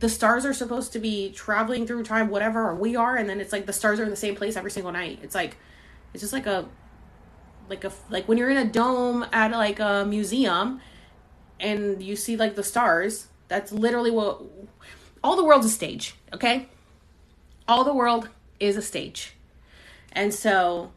the 0.00 0.08
stars 0.08 0.44
are 0.44 0.52
supposed 0.52 0.92
to 0.92 0.98
be 0.98 1.30
traveling 1.32 1.86
through 1.86 2.02
time, 2.02 2.28
whatever, 2.28 2.74
we 2.74 2.96
are, 2.96 3.16
and 3.16 3.28
then 3.28 3.40
it's 3.40 3.52
like 3.52 3.66
the 3.66 3.72
stars 3.72 4.00
are 4.00 4.04
in 4.04 4.10
the 4.10 4.16
same 4.16 4.34
place 4.34 4.56
every 4.56 4.70
single 4.70 4.92
night. 4.92 5.20
It's 5.22 5.34
like, 5.34 5.56
it's 6.12 6.20
just 6.20 6.32
like 6.32 6.46
a, 6.46 6.68
like 7.68 7.84
a, 7.84 7.92
like 8.10 8.28
when 8.28 8.36
you're 8.36 8.50
in 8.50 8.56
a 8.56 8.64
dome 8.64 9.24
at 9.32 9.50
like 9.52 9.80
a 9.80 10.04
museum 10.06 10.80
and 11.60 12.02
you 12.02 12.16
see 12.16 12.36
like 12.36 12.54
the 12.56 12.62
stars, 12.62 13.28
that's 13.48 13.72
literally 13.72 14.10
what, 14.10 14.42
all 15.22 15.36
the 15.36 15.44
world's 15.44 15.66
a 15.66 15.70
stage, 15.70 16.14
okay? 16.32 16.68
All 17.66 17.84
the 17.84 17.94
world 17.94 18.28
is 18.60 18.76
a 18.76 18.82
stage. 18.82 19.34
And 20.12 20.34
so 20.34 20.92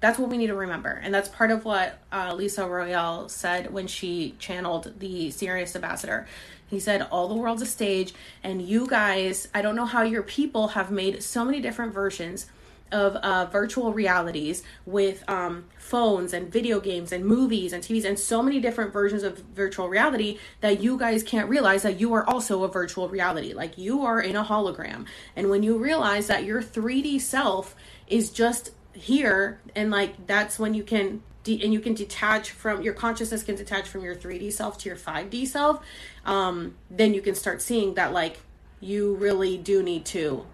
that's 0.00 0.18
what 0.18 0.30
we 0.30 0.36
need 0.36 0.48
to 0.48 0.54
remember. 0.54 1.00
And 1.02 1.12
that's 1.12 1.28
part 1.28 1.50
of 1.50 1.64
what 1.64 1.98
uh, 2.12 2.34
Lisa 2.34 2.66
Royal 2.66 3.28
said 3.28 3.72
when 3.72 3.86
she 3.86 4.34
channeled 4.38 4.94
the 4.98 5.30
Sirius 5.30 5.74
ambassador. 5.74 6.26
He 6.68 6.80
said, 6.80 7.02
All 7.10 7.28
the 7.28 7.34
world's 7.34 7.62
a 7.62 7.66
stage, 7.66 8.14
and 8.42 8.62
you 8.62 8.86
guys, 8.86 9.48
I 9.54 9.62
don't 9.62 9.76
know 9.76 9.86
how 9.86 10.02
your 10.02 10.22
people 10.22 10.68
have 10.68 10.90
made 10.90 11.22
so 11.22 11.44
many 11.44 11.60
different 11.60 11.94
versions 11.94 12.46
of 12.92 13.16
uh, 13.16 13.46
virtual 13.46 13.92
realities 13.92 14.62
with 14.86 15.28
um, 15.28 15.66
phones 15.78 16.32
and 16.32 16.50
video 16.50 16.80
games 16.80 17.12
and 17.12 17.24
movies 17.24 17.72
and 17.72 17.82
TVs 17.82 18.04
and 18.04 18.18
so 18.18 18.42
many 18.42 18.60
different 18.60 18.92
versions 18.92 19.22
of 19.22 19.38
virtual 19.54 19.88
reality 19.88 20.38
that 20.60 20.80
you 20.80 20.98
guys 20.98 21.22
can't 21.22 21.48
realize 21.48 21.82
that 21.82 22.00
you 22.00 22.12
are 22.14 22.28
also 22.28 22.64
a 22.64 22.68
virtual 22.68 23.08
reality. 23.08 23.52
Like 23.52 23.76
you 23.76 24.02
are 24.02 24.20
in 24.20 24.36
a 24.36 24.44
hologram. 24.44 25.06
And 25.36 25.50
when 25.50 25.62
you 25.62 25.76
realize 25.76 26.26
that 26.28 26.44
your 26.44 26.62
3D 26.62 27.20
self 27.20 27.74
is 28.06 28.30
just 28.30 28.72
here, 28.92 29.60
and 29.74 29.90
like 29.90 30.26
that's 30.26 30.58
when 30.58 30.74
you 30.74 30.82
can 30.82 31.22
de- 31.44 31.62
and 31.62 31.72
you 31.72 31.80
can 31.80 31.94
detach 31.94 32.50
from 32.50 32.82
your 32.82 32.94
consciousness 32.94 33.42
can 33.42 33.56
detach 33.56 33.88
from 33.88 34.02
your 34.04 34.14
3D 34.14 34.52
self 34.52 34.78
to 34.78 34.88
your 34.88 34.98
5D 34.98 35.46
self, 35.46 35.84
um, 36.24 36.76
then 36.90 37.14
you 37.14 37.22
can 37.22 37.34
start 37.34 37.62
seeing 37.62 37.94
that 37.94 38.12
like 38.12 38.38
you 38.80 39.14
really 39.16 39.56
do 39.56 39.82
need 39.82 40.04
to 40.06 40.46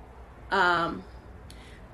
um 0.50 1.02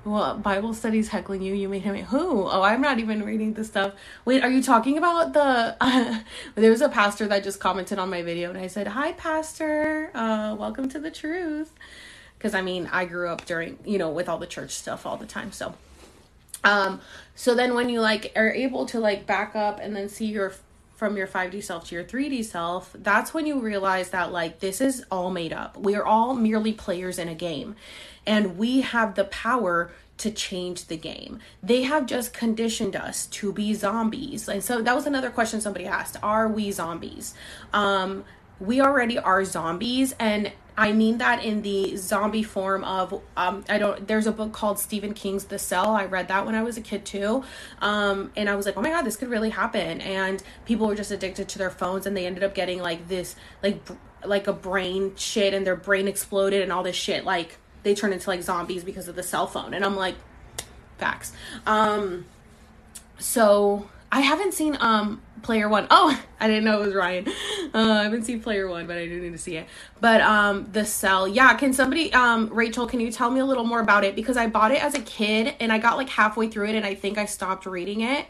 well, 0.03 0.35
Bible 0.35 0.73
studies 0.73 1.09
heckling 1.09 1.43
you. 1.43 1.53
You 1.53 1.69
made 1.69 1.83
him 1.83 1.95
who? 1.95 2.47
Oh, 2.49 2.63
I'm 2.63 2.81
not 2.81 2.97
even 2.97 3.23
reading 3.23 3.53
the 3.53 3.63
stuff. 3.63 3.93
Wait, 4.25 4.43
are 4.43 4.49
you 4.49 4.63
talking 4.63 4.97
about 4.97 5.33
the? 5.33 5.77
Uh, 5.79 6.21
there 6.55 6.71
was 6.71 6.81
a 6.81 6.89
pastor 6.89 7.27
that 7.27 7.43
just 7.43 7.59
commented 7.59 7.99
on 7.99 8.09
my 8.09 8.23
video, 8.23 8.49
and 8.49 8.57
I 8.57 8.67
said, 8.67 8.87
"Hi, 8.87 9.11
pastor. 9.13 10.09
Uh, 10.15 10.55
welcome 10.57 10.89
to 10.89 10.99
the 10.99 11.11
truth." 11.11 11.71
Because 12.37 12.55
I 12.55 12.63
mean, 12.63 12.89
I 12.91 13.05
grew 13.05 13.29
up 13.29 13.45
during 13.45 13.77
you 13.85 13.99
know 13.99 14.09
with 14.09 14.27
all 14.27 14.39
the 14.39 14.47
church 14.47 14.71
stuff 14.71 15.05
all 15.05 15.17
the 15.17 15.27
time, 15.27 15.51
so 15.51 15.75
um, 16.63 17.01
so 17.35 17.55
then 17.55 17.73
when 17.73 17.89
you 17.89 18.01
like 18.01 18.31
are 18.35 18.53
able 18.53 18.85
to 18.87 18.99
like 18.99 19.25
back 19.25 19.55
up 19.55 19.79
and 19.79 19.95
then 19.95 20.09
see 20.09 20.25
your 20.25 20.53
from 20.95 21.17
your 21.17 21.25
5D 21.25 21.63
self 21.63 21.87
to 21.87 21.95
your 21.95 22.03
3D 22.03 22.45
self, 22.45 22.95
that's 22.99 23.33
when 23.33 23.47
you 23.47 23.59
realize 23.59 24.11
that 24.11 24.31
like 24.31 24.59
this 24.59 24.79
is 24.79 25.03
all 25.09 25.31
made 25.31 25.51
up. 25.51 25.75
We 25.75 25.95
are 25.95 26.05
all 26.05 26.35
merely 26.35 26.73
players 26.73 27.17
in 27.17 27.27
a 27.27 27.33
game 27.33 27.75
and 28.27 28.57
we 28.57 28.81
have 28.81 29.15
the 29.15 29.23
power 29.23 29.91
to 30.19 30.29
change 30.29 30.85
the 30.85 30.97
game. 30.97 31.39
They 31.63 31.81
have 31.81 32.05
just 32.05 32.33
conditioned 32.33 32.95
us 32.95 33.25
to 33.27 33.51
be 33.51 33.73
zombies. 33.73 34.47
And 34.47 34.63
so 34.63 34.83
that 34.83 34.95
was 34.95 35.07
another 35.07 35.31
question 35.31 35.59
somebody 35.61 35.87
asked, 35.87 36.17
are 36.21 36.47
we 36.47 36.71
zombies? 36.71 37.33
Um 37.73 38.23
we 38.61 38.79
already 38.79 39.17
are 39.17 39.43
zombies 39.43 40.13
and 40.19 40.51
I 40.77 40.93
mean 40.93 41.17
that 41.17 41.43
in 41.43 41.63
the 41.63 41.97
zombie 41.97 42.43
form 42.43 42.83
of 42.83 43.21
um 43.35 43.65
I 43.67 43.79
don't 43.79 44.07
there's 44.07 44.27
a 44.27 44.31
book 44.31 44.53
called 44.53 44.79
Stephen 44.79 45.13
King's 45.13 45.45
The 45.45 45.59
Cell. 45.59 45.89
I 45.89 46.05
read 46.05 46.27
that 46.27 46.45
when 46.45 46.53
I 46.53 46.61
was 46.61 46.77
a 46.77 46.81
kid 46.81 47.03
too. 47.03 47.43
Um 47.81 48.31
and 48.37 48.47
I 48.49 48.55
was 48.55 48.65
like, 48.67 48.77
"Oh 48.77 48.81
my 48.81 48.89
god, 48.89 49.01
this 49.01 49.15
could 49.15 49.29
really 49.29 49.49
happen." 49.49 49.99
And 50.01 50.41
people 50.65 50.87
were 50.87 50.95
just 50.95 51.11
addicted 51.11 51.49
to 51.49 51.57
their 51.57 51.71
phones 51.71 52.05
and 52.05 52.15
they 52.15 52.25
ended 52.25 52.43
up 52.43 52.53
getting 52.53 52.79
like 52.79 53.07
this 53.07 53.35
like 53.63 53.81
like 54.23 54.47
a 54.47 54.53
brain 54.53 55.15
shit 55.15 55.55
and 55.55 55.65
their 55.65 55.75
brain 55.75 56.07
exploded 56.07 56.61
and 56.61 56.71
all 56.71 56.83
this 56.83 56.95
shit 56.95 57.25
like 57.25 57.57
they 57.81 57.95
turned 57.95 58.13
into 58.13 58.29
like 58.29 58.43
zombies 58.43 58.83
because 58.83 59.07
of 59.07 59.15
the 59.15 59.23
cell 59.23 59.47
phone. 59.47 59.73
And 59.73 59.83
I'm 59.83 59.95
like 59.95 60.15
facts. 60.99 61.33
Um 61.65 62.25
so 63.17 63.89
I 64.11 64.21
haven't 64.21 64.53
seen 64.53 64.77
um 64.79 65.21
Player 65.41 65.69
One. 65.69 65.87
Oh, 65.89 66.21
I 66.39 66.47
didn't 66.47 66.63
know 66.63 66.81
it 66.81 66.85
was 66.85 66.95
Ryan. 66.95 67.27
Uh, 67.73 67.99
I 67.99 68.03
haven't 68.03 68.23
seen 68.23 68.41
Player 68.41 68.67
One, 68.67 68.87
but 68.87 68.97
I 68.97 69.07
do 69.07 69.19
need 69.19 69.31
to 69.31 69.37
see 69.37 69.57
it. 69.57 69.67
But 69.99 70.21
um, 70.21 70.67
The 70.71 70.85
Cell. 70.85 71.27
Yeah, 71.27 71.53
can 71.55 71.73
somebody 71.73 72.13
um 72.13 72.49
Rachel, 72.51 72.87
can 72.87 72.99
you 72.99 73.11
tell 73.11 73.29
me 73.29 73.39
a 73.39 73.45
little 73.45 73.65
more 73.65 73.79
about 73.79 74.03
it 74.03 74.15
because 74.15 74.37
I 74.37 74.47
bought 74.47 74.71
it 74.71 74.83
as 74.83 74.95
a 74.95 75.01
kid 75.01 75.55
and 75.59 75.71
I 75.71 75.77
got 75.77 75.97
like 75.97 76.09
halfway 76.09 76.47
through 76.47 76.67
it 76.67 76.75
and 76.75 76.85
I 76.85 76.95
think 76.95 77.17
I 77.17 77.25
stopped 77.25 77.65
reading 77.65 78.01
it. 78.01 78.25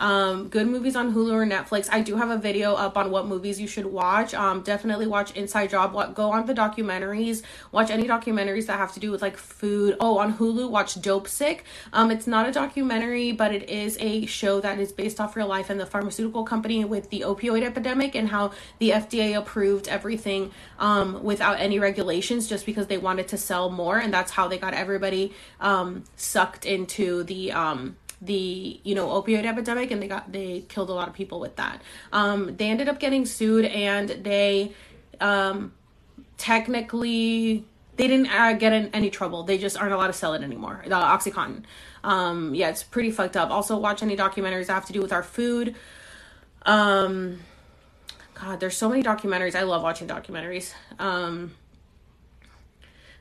Um, 0.00 0.48
good 0.48 0.66
movies 0.66 0.96
on 0.96 1.14
Hulu 1.14 1.32
or 1.32 1.46
Netflix. 1.46 1.88
I 1.90 2.00
do 2.00 2.16
have 2.16 2.30
a 2.30 2.38
video 2.38 2.74
up 2.74 2.96
on 2.96 3.10
what 3.10 3.26
movies 3.26 3.60
you 3.60 3.66
should 3.66 3.86
watch. 3.86 4.34
Um, 4.34 4.62
definitely 4.62 5.06
watch 5.06 5.32
Inside 5.32 5.70
Job. 5.70 5.92
What, 5.92 6.14
go 6.14 6.30
on 6.30 6.46
the 6.46 6.54
documentaries. 6.54 7.42
Watch 7.72 7.90
any 7.90 8.04
documentaries 8.04 8.66
that 8.66 8.78
have 8.78 8.92
to 8.94 9.00
do 9.00 9.10
with 9.10 9.22
like 9.22 9.36
food. 9.36 9.96
Oh, 10.00 10.18
on 10.18 10.34
Hulu, 10.34 10.70
watch 10.70 10.94
Dopesick. 11.00 11.60
Um, 11.92 12.10
it's 12.10 12.26
not 12.26 12.48
a 12.48 12.52
documentary, 12.52 13.32
but 13.32 13.52
it 13.52 13.68
is 13.68 13.96
a 14.00 14.26
show 14.26 14.60
that 14.60 14.78
is 14.78 14.92
based 14.92 15.20
off 15.20 15.36
real 15.36 15.48
life 15.48 15.70
and 15.70 15.80
the 15.80 15.86
pharmaceutical 15.86 16.44
company 16.44 16.84
with 16.84 17.10
the 17.10 17.20
opioid 17.20 17.64
epidemic 17.64 18.14
and 18.14 18.28
how 18.28 18.52
the 18.78 18.90
FDA 18.90 19.36
approved 19.36 19.88
everything 19.88 20.52
um, 20.78 21.22
without 21.22 21.58
any 21.58 21.78
regulations 21.78 22.48
just 22.48 22.66
because 22.66 22.86
they 22.86 22.98
wanted 22.98 23.28
to 23.28 23.36
sell 23.36 23.70
more, 23.70 23.98
and 23.98 24.12
that's 24.12 24.32
how 24.32 24.48
they 24.48 24.58
got 24.58 24.74
everybody 24.74 25.32
um, 25.60 26.04
sucked 26.16 26.64
into 26.64 27.22
the 27.24 27.52
um 27.52 27.96
the 28.20 28.80
you 28.82 28.94
know 28.94 29.08
opioid 29.08 29.44
epidemic 29.44 29.90
and 29.90 30.02
they 30.02 30.08
got 30.08 30.30
they 30.32 30.60
killed 30.68 30.90
a 30.90 30.92
lot 30.92 31.08
of 31.08 31.14
people 31.14 31.38
with 31.40 31.56
that. 31.56 31.82
Um 32.12 32.56
they 32.56 32.68
ended 32.68 32.88
up 32.88 32.98
getting 32.98 33.24
sued 33.26 33.64
and 33.64 34.08
they 34.08 34.72
um 35.20 35.72
technically 36.36 37.64
they 37.96 38.06
didn't 38.06 38.28
uh, 38.28 38.52
get 38.52 38.72
in 38.72 38.88
any 38.94 39.10
trouble. 39.10 39.42
They 39.42 39.58
just 39.58 39.76
aren't 39.76 39.92
allowed 39.92 40.08
to 40.08 40.12
sell 40.12 40.34
it 40.34 40.42
anymore 40.42 40.82
the 40.84 40.94
oxycontin. 40.94 41.62
Um 42.02 42.54
yeah 42.54 42.70
it's 42.70 42.82
pretty 42.82 43.10
fucked 43.10 43.36
up. 43.36 43.50
Also 43.50 43.78
watch 43.78 44.02
any 44.02 44.16
documentaries 44.16 44.66
that 44.66 44.74
have 44.74 44.86
to 44.86 44.92
do 44.92 45.00
with 45.00 45.12
our 45.12 45.22
food. 45.22 45.76
Um 46.62 47.40
god 48.34 48.58
there's 48.58 48.76
so 48.76 48.88
many 48.88 49.02
documentaries. 49.04 49.54
I 49.54 49.62
love 49.62 49.82
watching 49.82 50.08
documentaries. 50.08 50.72
Um 50.98 51.54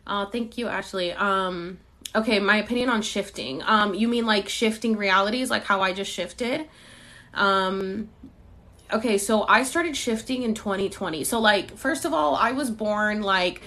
uh 0.08 0.25
thank 0.25 0.58
you 0.58 0.68
ashley. 0.68 1.12
Um 1.13 1.77
okay, 2.15 2.39
my 2.39 2.57
opinion 2.57 2.89
on 2.89 3.01
shifting. 3.01 3.61
Um, 3.63 3.93
you 3.93 4.07
mean 4.07 4.25
like 4.25 4.49
shifting 4.49 4.97
realities, 4.97 5.49
like 5.49 5.63
how 5.63 5.81
I 5.81 5.93
just 5.93 6.11
shifted? 6.11 6.67
Um, 7.33 8.09
okay, 8.91 9.17
so 9.17 9.45
I 9.47 9.63
started 9.63 9.95
shifting 9.95 10.43
in 10.43 10.53
2020. 10.53 11.23
So 11.23 11.39
like, 11.39 11.77
first 11.77 12.05
of 12.05 12.13
all, 12.13 12.35
I 12.35 12.51
was 12.51 12.71
born 12.71 13.21
like 13.21 13.61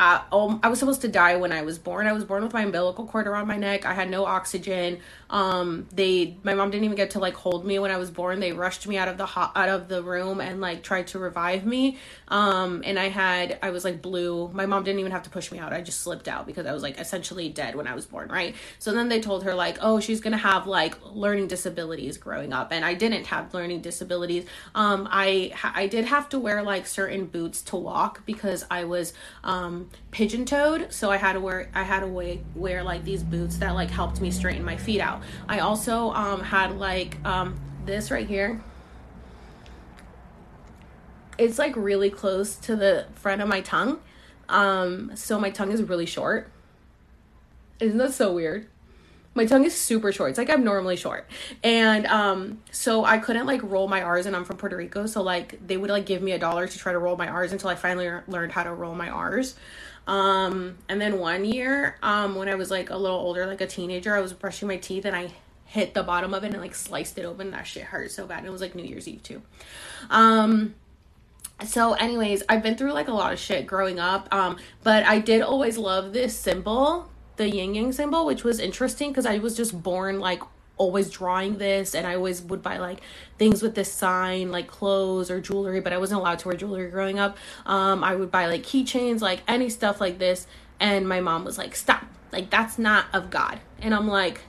uh, 0.00 0.20
um, 0.32 0.60
I 0.62 0.68
was 0.68 0.78
supposed 0.78 1.00
to 1.02 1.08
die 1.08 1.36
when 1.36 1.50
I 1.50 1.62
was 1.62 1.78
born. 1.78 2.06
I 2.06 2.12
was 2.12 2.24
born 2.24 2.44
with 2.44 2.52
my 2.52 2.62
umbilical 2.62 3.06
cord 3.06 3.26
around 3.26 3.48
my 3.48 3.56
neck. 3.56 3.84
I 3.84 3.94
had 3.94 4.08
no 4.08 4.24
oxygen. 4.24 5.00
Um, 5.30 5.88
they, 5.92 6.36
my 6.44 6.54
mom 6.54 6.70
didn't 6.70 6.84
even 6.84 6.96
get 6.96 7.10
to 7.10 7.18
like 7.18 7.34
hold 7.34 7.66
me 7.66 7.78
when 7.78 7.90
I 7.90 7.96
was 7.96 8.10
born. 8.10 8.40
They 8.40 8.52
rushed 8.52 8.86
me 8.86 8.96
out 8.96 9.08
of 9.08 9.18
the 9.18 9.28
out 9.38 9.68
of 9.68 9.88
the 9.88 10.02
room 10.02 10.40
and 10.40 10.60
like 10.60 10.82
tried 10.82 11.08
to 11.08 11.18
revive 11.18 11.66
me. 11.66 11.98
Um, 12.28 12.82
and 12.86 12.98
I 12.98 13.08
had, 13.08 13.58
I 13.62 13.70
was 13.70 13.84
like 13.84 14.00
blue. 14.00 14.48
My 14.52 14.66
mom 14.66 14.84
didn't 14.84 15.00
even 15.00 15.12
have 15.12 15.24
to 15.24 15.30
push 15.30 15.50
me 15.50 15.58
out. 15.58 15.72
I 15.72 15.80
just 15.80 16.00
slipped 16.00 16.28
out 16.28 16.46
because 16.46 16.66
I 16.66 16.72
was 16.72 16.82
like 16.82 16.98
essentially 16.98 17.48
dead 17.48 17.74
when 17.74 17.86
I 17.86 17.94
was 17.94 18.06
born, 18.06 18.28
right? 18.28 18.54
So 18.78 18.92
then 18.92 19.08
they 19.08 19.20
told 19.20 19.44
her 19.44 19.54
like, 19.54 19.78
oh, 19.80 20.00
she's 20.00 20.20
gonna 20.20 20.36
have 20.36 20.66
like 20.66 20.94
learning 21.04 21.48
disabilities 21.48 22.18
growing 22.18 22.52
up, 22.52 22.72
and 22.72 22.84
I 22.84 22.94
didn't 22.94 23.26
have 23.26 23.52
learning 23.52 23.82
disabilities. 23.82 24.44
Um, 24.74 25.08
I 25.10 25.52
I 25.62 25.88
did 25.88 26.04
have 26.04 26.28
to 26.30 26.38
wear 26.38 26.62
like 26.62 26.86
certain 26.86 27.26
boots 27.26 27.62
to 27.62 27.76
walk 27.76 28.24
because 28.24 28.64
I 28.70 28.84
was 28.84 29.12
um 29.42 29.87
pigeon 30.10 30.44
toed, 30.44 30.92
so 30.92 31.10
I 31.10 31.16
had 31.16 31.34
to 31.34 31.40
wear 31.40 31.70
I 31.74 31.82
had 31.82 32.00
to 32.00 32.06
wear, 32.06 32.38
wear 32.54 32.82
like 32.82 33.04
these 33.04 33.22
boots 33.22 33.58
that 33.58 33.74
like 33.74 33.90
helped 33.90 34.20
me 34.20 34.30
straighten 34.30 34.64
my 34.64 34.76
feet 34.76 35.00
out. 35.00 35.22
I 35.48 35.60
also 35.60 36.10
um 36.12 36.42
had 36.42 36.78
like 36.78 37.24
um 37.24 37.58
this 37.84 38.10
right 38.10 38.26
here. 38.26 38.60
It's 41.36 41.58
like 41.58 41.76
really 41.76 42.10
close 42.10 42.56
to 42.56 42.74
the 42.74 43.06
front 43.14 43.42
of 43.42 43.48
my 43.48 43.60
tongue. 43.60 44.00
Um 44.48 45.12
so 45.14 45.38
my 45.38 45.50
tongue 45.50 45.72
is 45.72 45.82
really 45.82 46.06
short. 46.06 46.50
Isn't 47.80 47.98
that 47.98 48.14
so 48.14 48.32
weird? 48.32 48.68
My 49.38 49.46
tongue 49.46 49.64
is 49.64 49.74
super 49.74 50.12
short. 50.12 50.30
It's 50.30 50.38
like 50.38 50.50
I'm 50.50 50.64
normally 50.64 50.96
short. 50.96 51.26
And 51.62 52.04
um 52.06 52.58
so 52.70 53.04
I 53.04 53.18
couldn't 53.18 53.46
like 53.46 53.62
roll 53.62 53.88
my 53.88 54.02
R's 54.02 54.26
and 54.26 54.36
I'm 54.36 54.44
from 54.44 54.58
Puerto 54.58 54.76
Rico, 54.76 55.06
so 55.06 55.22
like 55.22 55.66
they 55.66 55.78
would 55.78 55.90
like 55.90 56.04
give 56.04 56.20
me 56.20 56.32
a 56.32 56.38
dollar 56.38 56.66
to 56.66 56.78
try 56.78 56.92
to 56.92 56.98
roll 56.98 57.16
my 57.16 57.28
R's 57.28 57.52
until 57.52 57.70
I 57.70 57.74
finally 57.74 58.10
learned 58.26 58.52
how 58.52 58.64
to 58.64 58.74
roll 58.74 58.94
my 58.94 59.08
R's. 59.08 59.54
Um, 60.06 60.78
and 60.88 61.00
then 61.00 61.18
one 61.18 61.44
year, 61.44 61.96
um, 62.02 62.34
when 62.34 62.48
I 62.48 62.54
was 62.54 62.70
like 62.70 62.90
a 62.90 62.96
little 62.96 63.18
older, 63.18 63.46
like 63.46 63.60
a 63.60 63.66
teenager, 63.66 64.14
I 64.14 64.20
was 64.20 64.32
brushing 64.32 64.66
my 64.66 64.78
teeth 64.78 65.04
and 65.04 65.14
I 65.14 65.30
hit 65.66 65.92
the 65.92 66.02
bottom 66.02 66.32
of 66.32 66.44
it 66.44 66.52
and 66.52 66.60
like 66.60 66.74
sliced 66.74 67.18
it 67.18 67.24
open. 67.24 67.50
That 67.50 67.66
shit 67.66 67.84
hurt 67.84 68.10
so 68.10 68.26
bad. 68.26 68.38
And 68.38 68.46
it 68.46 68.50
was 68.50 68.62
like 68.62 68.74
New 68.74 68.84
Year's 68.84 69.06
Eve 69.06 69.22
too. 69.22 69.42
Um, 70.08 70.74
so 71.64 71.92
anyways, 71.92 72.42
I've 72.48 72.62
been 72.62 72.76
through 72.76 72.92
like 72.92 73.08
a 73.08 73.12
lot 73.12 73.34
of 73.34 73.38
shit 73.38 73.66
growing 73.66 74.00
up. 74.00 74.32
Um, 74.32 74.56
but 74.82 75.04
I 75.04 75.18
did 75.18 75.42
always 75.42 75.76
love 75.76 76.14
this 76.14 76.34
symbol, 76.34 77.10
the 77.38 77.48
yin 77.48 77.74
yang 77.74 77.92
symbol, 77.92 78.26
which 78.26 78.44
was 78.44 78.60
interesting 78.60 79.10
because 79.10 79.26
I 79.26 79.38
was 79.38 79.56
just 79.56 79.82
born 79.82 80.20
like 80.20 80.42
always 80.78 81.10
drawing 81.10 81.58
this 81.58 81.94
and 81.94 82.06
I 82.06 82.14
always 82.14 82.40
would 82.40 82.62
buy 82.62 82.78
like 82.78 83.00
things 83.36 83.62
with 83.62 83.74
this 83.74 83.92
sign 83.92 84.50
like 84.50 84.68
clothes 84.68 85.30
or 85.30 85.40
jewelry 85.40 85.80
but 85.80 85.92
I 85.92 85.98
wasn't 85.98 86.20
allowed 86.20 86.38
to 86.40 86.48
wear 86.48 86.56
jewelry 86.56 86.88
growing 86.88 87.18
up. 87.18 87.36
Um 87.66 88.02
I 88.04 88.14
would 88.14 88.30
buy 88.30 88.46
like 88.46 88.62
keychains 88.62 89.20
like 89.20 89.42
any 89.46 89.68
stuff 89.68 90.00
like 90.00 90.18
this 90.18 90.46
and 90.80 91.08
my 91.08 91.20
mom 91.20 91.44
was 91.44 91.58
like 91.58 91.74
stop. 91.74 92.04
Like 92.32 92.48
that's 92.48 92.78
not 92.78 93.06
of 93.12 93.30
God. 93.30 93.60
And 93.80 93.94
I'm 93.94 94.08
like 94.08 94.42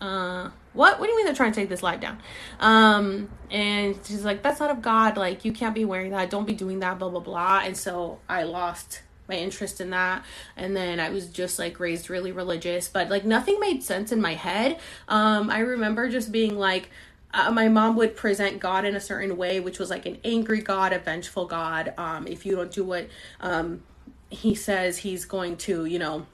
uh 0.00 0.50
what? 0.72 0.98
What 0.98 1.06
do 1.06 1.10
you 1.12 1.16
mean 1.16 1.26
they're 1.26 1.34
trying 1.34 1.52
to 1.52 1.60
take 1.60 1.68
this 1.68 1.82
live 1.82 2.00
down? 2.00 2.18
Um 2.58 3.28
and 3.50 3.98
she's 4.04 4.24
like 4.24 4.42
that's 4.42 4.60
not 4.60 4.70
of 4.70 4.80
God. 4.80 5.16
Like 5.18 5.44
you 5.44 5.52
can't 5.52 5.74
be 5.74 5.84
wearing 5.84 6.10
that. 6.12 6.30
Don't 6.30 6.46
be 6.46 6.54
doing 6.54 6.80
that 6.80 6.98
blah 6.98 7.10
blah 7.10 7.20
blah. 7.20 7.60
And 7.64 7.76
so 7.76 8.18
I 8.28 8.44
lost 8.44 9.02
my 9.28 9.34
interest 9.36 9.80
in 9.80 9.90
that. 9.90 10.24
And 10.56 10.76
then 10.76 11.00
i 11.00 11.10
was 11.10 11.26
just 11.28 11.58
like 11.58 11.80
raised 11.80 12.10
really 12.10 12.32
religious 12.32 12.88
but 12.88 13.08
like 13.08 13.24
nothing 13.24 13.58
made 13.60 13.82
sense 13.82 14.12
in 14.12 14.20
my 14.20 14.34
head. 14.34 14.78
Um 15.08 15.50
i 15.50 15.60
remember 15.60 16.08
just 16.08 16.32
being 16.32 16.58
like 16.58 16.90
uh, 17.34 17.50
my 17.50 17.68
mom 17.68 17.96
would 17.96 18.16
present 18.16 18.60
god 18.60 18.84
in 18.84 18.94
a 18.96 19.00
certain 19.00 19.36
way 19.36 19.60
which 19.60 19.78
was 19.78 19.90
like 19.90 20.06
an 20.06 20.18
angry 20.24 20.60
god 20.60 20.92
a 20.92 20.98
vengeful 20.98 21.46
god. 21.46 21.94
Um 21.98 22.26
if 22.26 22.46
you 22.46 22.56
don't 22.56 22.70
do 22.70 22.84
what 22.84 23.08
um 23.40 23.82
he 24.30 24.54
says 24.54 24.98
he's 24.98 25.24
going 25.24 25.56
to 25.56 25.84
you 25.84 25.98
know 25.98 26.26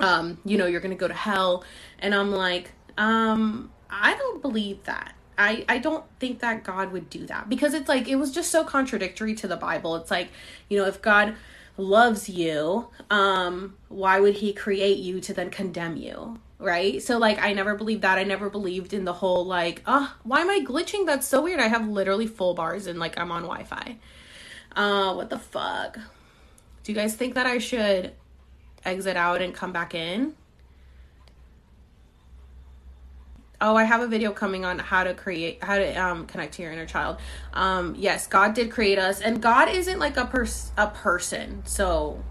um 0.00 0.38
you 0.44 0.56
know 0.56 0.66
you're 0.66 0.80
going 0.80 0.96
to 0.96 1.00
go 1.00 1.08
to 1.08 1.14
hell. 1.14 1.64
And 1.98 2.14
i'm 2.14 2.30
like 2.30 2.72
um 2.98 3.70
i 3.90 4.14
don't 4.16 4.42
believe 4.42 4.82
that. 4.84 5.14
I, 5.38 5.64
I 5.68 5.78
don't 5.78 6.04
think 6.20 6.40
that 6.40 6.62
God 6.62 6.92
would 6.92 7.08
do 7.08 7.26
that 7.26 7.48
because 7.48 7.74
it's 7.74 7.88
like 7.88 8.06
it 8.06 8.16
was 8.16 8.32
just 8.32 8.50
so 8.50 8.64
contradictory 8.64 9.34
to 9.36 9.48
the 9.48 9.56
Bible. 9.56 9.96
It's 9.96 10.10
like, 10.10 10.28
you 10.68 10.78
know, 10.78 10.86
if 10.86 11.00
God 11.00 11.34
loves 11.76 12.28
you, 12.28 12.88
um, 13.10 13.76
why 13.88 14.20
would 14.20 14.34
he 14.34 14.52
create 14.52 14.98
you 14.98 15.20
to 15.20 15.34
then 15.34 15.50
condemn 15.50 15.96
you? 15.96 16.38
Right? 16.58 17.02
So 17.02 17.18
like 17.18 17.42
I 17.42 17.52
never 17.52 17.74
believed 17.74 18.02
that. 18.02 18.18
I 18.18 18.24
never 18.24 18.48
believed 18.48 18.92
in 18.92 19.04
the 19.04 19.12
whole 19.12 19.44
like, 19.44 19.82
oh, 19.86 20.14
why 20.22 20.40
am 20.40 20.50
I 20.50 20.60
glitching? 20.60 21.06
That's 21.06 21.26
so 21.26 21.42
weird. 21.42 21.60
I 21.60 21.66
have 21.66 21.88
literally 21.88 22.26
full 22.26 22.54
bars 22.54 22.86
and 22.86 23.00
like 23.00 23.18
I'm 23.18 23.32
on 23.32 23.42
Wi-Fi. 23.42 23.96
Uh 24.76 25.14
what 25.14 25.28
the 25.28 25.38
fuck? 25.38 25.98
Do 26.84 26.92
you 26.92 26.94
guys 26.94 27.14
think 27.16 27.34
that 27.34 27.46
I 27.46 27.58
should 27.58 28.12
exit 28.84 29.16
out 29.16 29.42
and 29.42 29.54
come 29.54 29.72
back 29.72 29.94
in? 29.94 30.34
Oh 33.62 33.76
i 33.76 33.84
have 33.84 34.02
a 34.02 34.08
video 34.08 34.32
coming 34.32 34.64
on 34.64 34.78
how 34.78 35.04
to 35.04 35.14
create 35.14 35.62
how 35.62 35.78
to 35.78 35.94
um, 35.94 36.26
connect 36.26 36.54
to 36.54 36.62
your 36.62 36.72
inner 36.72 36.84
child. 36.84 37.16
Um, 37.54 37.94
yes 37.96 38.26
god 38.26 38.52
did 38.54 38.70
create 38.70 38.98
us 38.98 39.20
and 39.22 39.40
god 39.40 39.70
isn't 39.70 39.98
like 39.98 40.18
a 40.18 40.26
pers- 40.26 40.72
a 40.76 40.88
person. 40.88 41.62
So 41.64 42.22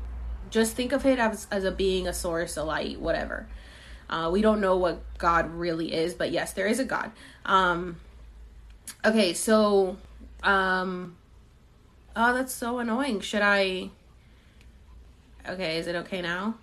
just 0.52 0.76
think 0.76 0.92
of 0.92 1.06
it 1.06 1.18
as, 1.18 1.48
as 1.50 1.64
a 1.64 1.72
being 1.72 2.08
a 2.08 2.14
source 2.14 2.58
a 2.58 2.64
light 2.64 3.00
whatever. 3.00 3.48
Uh, 4.10 4.30
we 4.32 4.42
don't 4.42 4.60
know 4.60 4.76
what 4.76 5.02
god 5.18 5.50
really 5.52 5.94
is 5.94 6.14
but 6.14 6.32
yes 6.32 6.54
there 6.54 6.68
is 6.68 6.80
a 6.80 6.86
god. 6.86 7.12
Um, 7.46 7.96
okay 9.04 9.34
so 9.34 9.98
um, 10.44 11.16
oh 12.16 12.34
that's 12.34 12.54
so 12.54 12.80
annoying. 12.80 13.22
Should 13.22 13.42
i 13.42 13.90
okay 15.48 15.78
is 15.78 15.88
it 15.88 15.96
okay 15.96 16.22
now 16.22 16.56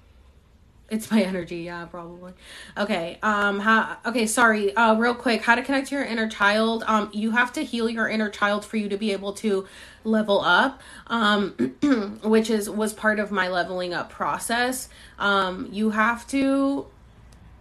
it's 0.91 1.11
my 1.11 1.23
energy, 1.23 1.59
yeah, 1.59 1.85
probably. 1.85 2.33
Okay. 2.77 3.19
Um 3.23 3.61
how 3.61 3.99
okay, 4.07 4.27
sorry. 4.27 4.75
Uh 4.75 4.95
real 4.95 5.15
quick, 5.15 5.43
how 5.43 5.55
to 5.55 5.63
connect 5.63 5.89
to 5.89 5.97
your 5.97 6.05
inner 6.05 6.29
child. 6.29 6.83
Um 6.87 7.11
you 7.13 7.33
have 7.33 7.53
to 7.55 7.63
heal 7.63 7.91
your 7.91 8.09
inner 8.09 8.31
child 8.31 8.65
for 8.65 8.79
you 8.79 8.89
to 8.89 8.97
be 8.97 9.13
able 9.13 9.35
to 9.35 9.67
level 10.05 10.41
up. 10.41 10.81
Um 11.09 11.51
which 12.23 12.49
is 12.49 12.71
was 12.71 12.95
part 12.95 13.19
of 13.19 13.31
my 13.31 13.49
leveling 13.49 13.93
up 13.93 14.09
process. 14.09 14.89
Um 15.19 15.69
you 15.71 15.91
have 15.91 16.27
to 16.29 16.87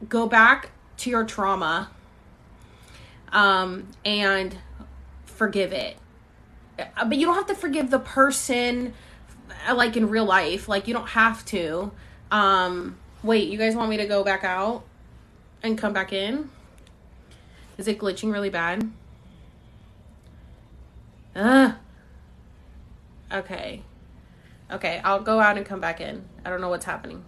go 0.07 0.27
back 0.27 0.71
to 0.97 1.09
your 1.09 1.25
trauma 1.25 1.89
um 3.33 3.87
and 4.05 4.55
forgive 5.25 5.73
it. 5.73 5.97
Uh, 6.79 7.05
but 7.05 7.17
you 7.17 7.25
don't 7.25 7.35
have 7.35 7.47
to 7.47 7.55
forgive 7.55 7.89
the 7.91 7.99
person 7.99 8.93
like 9.73 9.97
in 9.97 10.07
real 10.09 10.25
life. 10.25 10.69
Like 10.69 10.87
you 10.87 10.93
don't 10.93 11.09
have 11.09 11.43
to. 11.47 11.91
Um 12.31 12.97
Wait, 13.27 13.49
you 13.49 13.57
guys 13.57 13.75
want 13.75 13.89
me 13.89 13.97
to 13.97 14.05
go 14.05 14.23
back 14.23 14.45
out 14.45 14.85
and 15.61 15.77
come 15.77 15.91
back 15.91 16.13
in? 16.13 16.49
Is 17.77 17.85
it 17.85 17.99
glitching 17.99 18.31
really 18.31 18.49
bad? 18.49 18.89
Ugh. 21.35 21.73
Okay. 23.29 23.81
Okay, 24.71 25.01
I'll 25.03 25.19
go 25.19 25.41
out 25.41 25.57
and 25.57 25.65
come 25.65 25.81
back 25.81 25.99
in. 25.99 26.23
I 26.45 26.49
don't 26.49 26.61
know 26.61 26.69
what's 26.69 26.85
happening. 26.85 27.25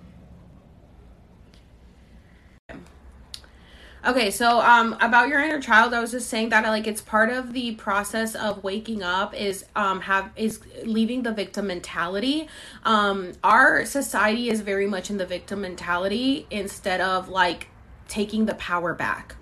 Okay, 4.05 4.31
so 4.31 4.62
um 4.62 4.93
about 5.01 5.27
your 5.27 5.41
inner 5.41 5.59
child, 5.59 5.93
I 5.93 5.99
was 5.99 6.12
just 6.12 6.29
saying 6.29 6.49
that 6.49 6.63
like 6.65 6.88
it's 6.88 7.01
part 7.01 7.29
of 7.29 7.51
the 7.51 7.75
process 7.75 8.33
of 8.33 8.63
waking 8.63 9.03
up 9.03 9.33
is 9.33 9.65
um 9.75 9.99
have 10.01 10.31
is 10.38 10.62
leaving 10.85 11.23
the 11.23 11.33
victim 11.33 11.67
mentality. 11.67 12.47
Um 12.83 13.33
our 13.43 13.83
society 13.85 14.49
is 14.49 14.62
very 14.62 14.88
much 14.88 15.09
in 15.09 15.17
the 15.17 15.25
victim 15.25 15.62
mentality 15.62 16.47
instead 16.49 17.01
of 17.01 17.27
like 17.27 17.67
taking 18.07 18.45
the 18.45 18.55
power 18.55 18.93
back. 18.93 19.35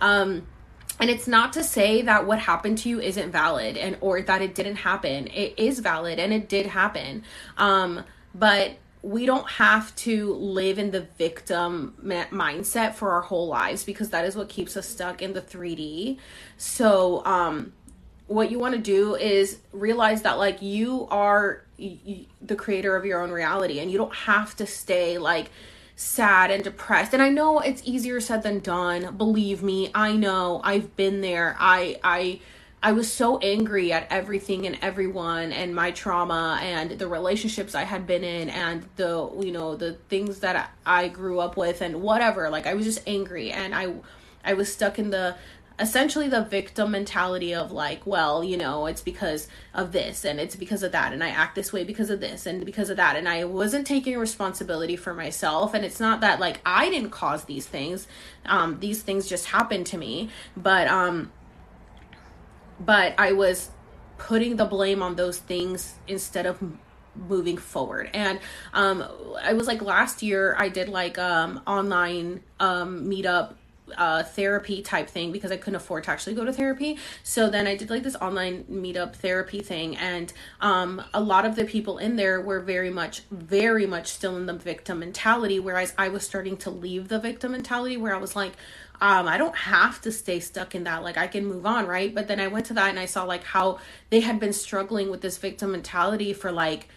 Um 0.00 0.46
and 1.00 1.10
it's 1.10 1.28
not 1.28 1.52
to 1.52 1.62
say 1.62 2.00
that 2.02 2.26
what 2.26 2.38
happened 2.38 2.78
to 2.78 2.88
you 2.88 3.00
isn't 3.00 3.30
valid 3.30 3.76
and 3.76 3.98
or 4.00 4.22
that 4.22 4.40
it 4.40 4.54
didn't 4.54 4.76
happen. 4.76 5.26
It 5.26 5.52
is 5.58 5.80
valid 5.80 6.18
and 6.18 6.32
it 6.32 6.48
did 6.48 6.64
happen. 6.64 7.24
Um 7.58 8.04
but 8.34 8.78
we 9.02 9.26
don't 9.26 9.48
have 9.52 9.94
to 9.96 10.34
live 10.34 10.78
in 10.78 10.90
the 10.90 11.02
victim 11.18 11.94
ma- 12.02 12.26
mindset 12.26 12.94
for 12.94 13.12
our 13.12 13.20
whole 13.22 13.46
lives 13.46 13.84
because 13.84 14.10
that 14.10 14.24
is 14.24 14.34
what 14.36 14.48
keeps 14.48 14.76
us 14.76 14.88
stuck 14.88 15.22
in 15.22 15.32
the 15.34 15.40
3D. 15.40 16.18
So, 16.56 17.24
um, 17.24 17.72
what 18.26 18.50
you 18.50 18.58
want 18.58 18.74
to 18.74 18.80
do 18.80 19.14
is 19.16 19.58
realize 19.72 20.22
that 20.22 20.36
like 20.38 20.60
you 20.60 21.08
are 21.10 21.64
y- 21.78 22.26
the 22.42 22.54
creator 22.56 22.94
of 22.94 23.04
your 23.06 23.22
own 23.22 23.30
reality 23.30 23.80
and 23.80 23.90
you 23.90 23.96
don't 23.96 24.14
have 24.14 24.54
to 24.56 24.66
stay 24.66 25.16
like 25.16 25.50
sad 25.96 26.50
and 26.50 26.62
depressed. 26.62 27.14
And 27.14 27.22
i 27.22 27.28
know 27.30 27.58
it's 27.60 27.82
easier 27.84 28.20
said 28.20 28.42
than 28.42 28.60
done. 28.60 29.16
Believe 29.16 29.62
me 29.62 29.90
i 29.94 30.12
know. 30.12 30.60
I've 30.62 30.94
been 30.96 31.20
there. 31.22 31.56
I 31.58 31.98
i 32.04 32.40
I 32.82 32.92
was 32.92 33.12
so 33.12 33.38
angry 33.38 33.92
at 33.92 34.06
everything 34.10 34.66
and 34.66 34.78
everyone 34.80 35.52
and 35.52 35.74
my 35.74 35.90
trauma 35.90 36.60
and 36.62 36.92
the 36.92 37.08
relationships 37.08 37.74
I 37.74 37.82
had 37.82 38.06
been 38.06 38.22
in 38.22 38.48
and 38.48 38.88
the 38.96 39.30
you 39.40 39.50
know 39.50 39.74
the 39.74 39.94
things 40.08 40.40
that 40.40 40.70
I 40.86 41.08
grew 41.08 41.40
up 41.40 41.56
with 41.56 41.80
and 41.80 42.02
whatever. 42.02 42.50
Like 42.50 42.66
I 42.66 42.74
was 42.74 42.84
just 42.84 43.02
angry 43.06 43.50
and 43.50 43.74
I 43.74 43.94
I 44.44 44.54
was 44.54 44.72
stuck 44.72 44.98
in 44.98 45.10
the 45.10 45.36
essentially 45.80 46.28
the 46.28 46.42
victim 46.42 46.90
mentality 46.90 47.54
of 47.54 47.70
like 47.70 48.04
well 48.04 48.42
you 48.42 48.56
know 48.56 48.86
it's 48.86 49.00
because 49.00 49.46
of 49.72 49.92
this 49.92 50.24
and 50.24 50.40
it's 50.40 50.56
because 50.56 50.82
of 50.82 50.90
that 50.90 51.12
and 51.12 51.22
I 51.22 51.28
act 51.28 51.54
this 51.54 51.72
way 51.72 51.84
because 51.84 52.10
of 52.10 52.20
this 52.20 52.46
and 52.46 52.64
because 52.64 52.90
of 52.90 52.96
that. 52.96 53.16
And 53.16 53.28
I 53.28 53.44
wasn't 53.44 53.88
taking 53.88 54.16
responsibility 54.18 54.94
for 54.94 55.14
myself. 55.14 55.74
And 55.74 55.84
it's 55.84 55.98
not 55.98 56.20
that 56.20 56.38
like 56.38 56.60
I 56.64 56.90
didn't 56.90 57.10
cause 57.10 57.44
these 57.44 57.66
things. 57.66 58.06
Um 58.46 58.78
these 58.78 59.02
things 59.02 59.28
just 59.28 59.46
happened 59.46 59.86
to 59.86 59.98
me. 59.98 60.30
But 60.56 60.86
um 60.86 61.32
but 62.80 63.14
I 63.18 63.32
was 63.32 63.70
putting 64.18 64.56
the 64.56 64.64
blame 64.64 65.02
on 65.02 65.14
those 65.14 65.38
things 65.38 65.94
instead 66.06 66.46
of 66.46 66.62
moving 67.28 67.56
forward. 67.56 68.10
And 68.14 68.38
um 68.74 69.04
i 69.42 69.52
was 69.52 69.66
like 69.66 69.82
last 69.82 70.22
year 70.22 70.54
i 70.58 70.68
did 70.68 70.88
like 70.88 71.18
um 71.18 71.60
online 71.66 72.40
um 72.60 73.08
meetup 73.08 73.54
uh 73.96 74.22
therapy 74.22 74.82
type 74.82 75.08
thing 75.08 75.32
because 75.32 75.50
i 75.50 75.56
couldn't 75.56 75.76
afford 75.76 76.04
to 76.04 76.10
actually 76.10 76.34
go 76.34 76.44
to 76.44 76.52
therapy. 76.52 76.98
So 77.22 77.48
then 77.48 77.66
i 77.66 77.74
did 77.74 77.90
like 77.90 78.02
this 78.02 78.16
online 78.16 78.64
meetup 78.64 79.16
therapy 79.16 79.60
thing 79.60 79.96
and 79.96 80.32
um 80.60 81.02
a 81.14 81.20
lot 81.20 81.44
of 81.44 81.56
the 81.56 81.64
people 81.64 81.98
in 81.98 82.16
there 82.16 82.40
were 82.40 82.60
very 82.60 82.90
much 82.90 83.22
very 83.30 83.86
much 83.86 84.08
still 84.08 84.36
in 84.36 84.46
the 84.46 84.54
victim 84.54 85.00
mentality 85.00 85.58
whereas 85.58 85.94
i 85.98 86.08
was 86.08 86.24
starting 86.24 86.56
to 86.58 86.70
leave 86.70 87.08
the 87.08 87.18
victim 87.18 87.52
mentality 87.52 87.96
where 87.96 88.14
i 88.14 88.18
was 88.18 88.36
like 88.36 88.52
um, 89.00 89.28
I 89.28 89.38
don't 89.38 89.56
have 89.56 90.00
to 90.02 90.12
stay 90.12 90.40
stuck 90.40 90.74
in 90.74 90.84
that. 90.84 91.02
Like 91.02 91.16
I 91.16 91.28
can 91.28 91.46
move 91.46 91.66
on, 91.66 91.86
right? 91.86 92.12
But 92.14 92.26
then 92.28 92.40
I 92.40 92.48
went 92.48 92.66
to 92.66 92.74
that 92.74 92.90
and 92.90 92.98
I 92.98 93.06
saw 93.06 93.24
like 93.24 93.44
how 93.44 93.78
they 94.10 94.20
had 94.20 94.40
been 94.40 94.52
struggling 94.52 95.10
with 95.10 95.20
this 95.20 95.38
victim 95.38 95.72
mentality 95.72 96.32
for 96.32 96.50
like, 96.50 96.88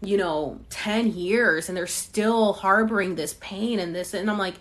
you 0.00 0.16
know, 0.16 0.60
10 0.70 1.14
years 1.14 1.68
and 1.68 1.76
they're 1.76 1.86
still 1.86 2.52
harboring 2.52 3.16
this 3.16 3.34
pain 3.40 3.78
and 3.80 3.94
this 3.94 4.14
and 4.14 4.30
I'm 4.30 4.38
like, 4.38 4.54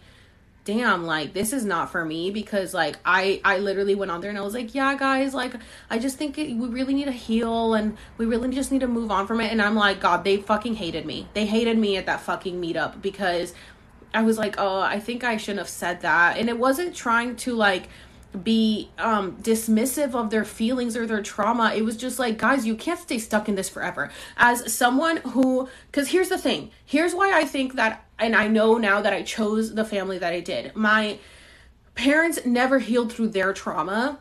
damn, 0.63 1.06
like 1.06 1.34
this 1.34 1.54
is 1.54 1.65
not 1.65 1.91
for 1.91 2.06
me 2.06 2.30
because 2.30 2.74
like 2.74 2.98
I 3.04 3.41
I 3.44 3.58
literally 3.58 3.96
went 3.96 4.12
on 4.12 4.22
there 4.22 4.30
and 4.30 4.38
I 4.38 4.41
was 4.41 4.54
like, 4.54 4.76
yeah, 4.76 4.96
guys, 4.96 5.34
like 5.34 5.54
I 5.89 5.98
just 6.00 6.17
think 6.17 6.38
it, 6.38 6.56
we 6.56 6.67
really 6.67 6.94
need 6.94 7.06
to 7.06 7.12
heal 7.12 7.74
and 7.74 7.98
we 8.17 8.26
really 8.26 8.50
just 8.50 8.72
need 8.72 8.82
to 8.82 8.88
move 8.88 9.12
on 9.12 9.28
from 9.28 9.41
it. 9.41 9.52
And 9.52 9.62
I'm 9.62 9.76
like, 9.76 10.00
God, 10.00 10.24
they 10.24 10.38
fucking 10.38 10.76
hated 10.76 11.06
me. 11.06 11.28
They 11.34 11.46
hated 11.46 11.78
me 11.78 11.98
at 11.98 12.06
that 12.06 12.22
fucking 12.22 12.62
meetup 12.62 13.02
because 13.02 13.54
I 14.13 14.24
was 14.24 14.38
like, 14.38 14.56
oh, 14.58 14.80
I 14.80 15.00
think 15.00 15.24
I 15.24 15.38
shouldn't 15.38 15.60
have 15.60 15.69
said 15.69 16.02
that. 16.02 16.38
And 16.38 16.50
it 16.50 16.58
wasn't 16.58 16.95
trying 16.95 17.36
to 17.38 17.54
like 17.54 17.88
be 18.43 18.89
um 18.97 19.34
dismissive 19.41 20.15
of 20.15 20.30
their 20.30 20.45
feelings 20.45 20.95
or 20.95 21.06
their 21.06 21.21
trauma. 21.21 21.74
It 21.76 21.84
was 21.84 21.97
just 21.97 22.17
like, 22.19 22.38
guys, 22.38 22.65
you 22.65 22.76
can't 22.76 23.00
stay 23.00 23.17
stuck 23.17 23.50
in 23.50 23.56
this 23.56 23.69
forever. 23.69 24.10
As 24.38 24.74
someone 24.74 25.17
who 25.17 25.67
cuz 25.91 26.10
here's 26.10 26.30
the 26.30 26.38
thing. 26.38 26.71
Here's 26.86 27.13
why 27.13 27.38
I 27.38 27.45
think 27.45 27.76
that 27.76 28.06
and 28.17 28.36
I 28.36 28.47
know 28.47 28.78
now 28.78 29.02
that 29.02 29.13
I 29.13 29.21
chose 29.24 29.76
the 29.76 29.86
family 29.86 30.17
that 30.17 30.34
I 30.34 30.39
did. 30.39 30.76
My 30.76 31.17
parents 31.95 32.39
never 32.45 32.80
healed 32.80 33.12
through 33.12 33.30
their 33.30 33.54
trauma 33.54 34.19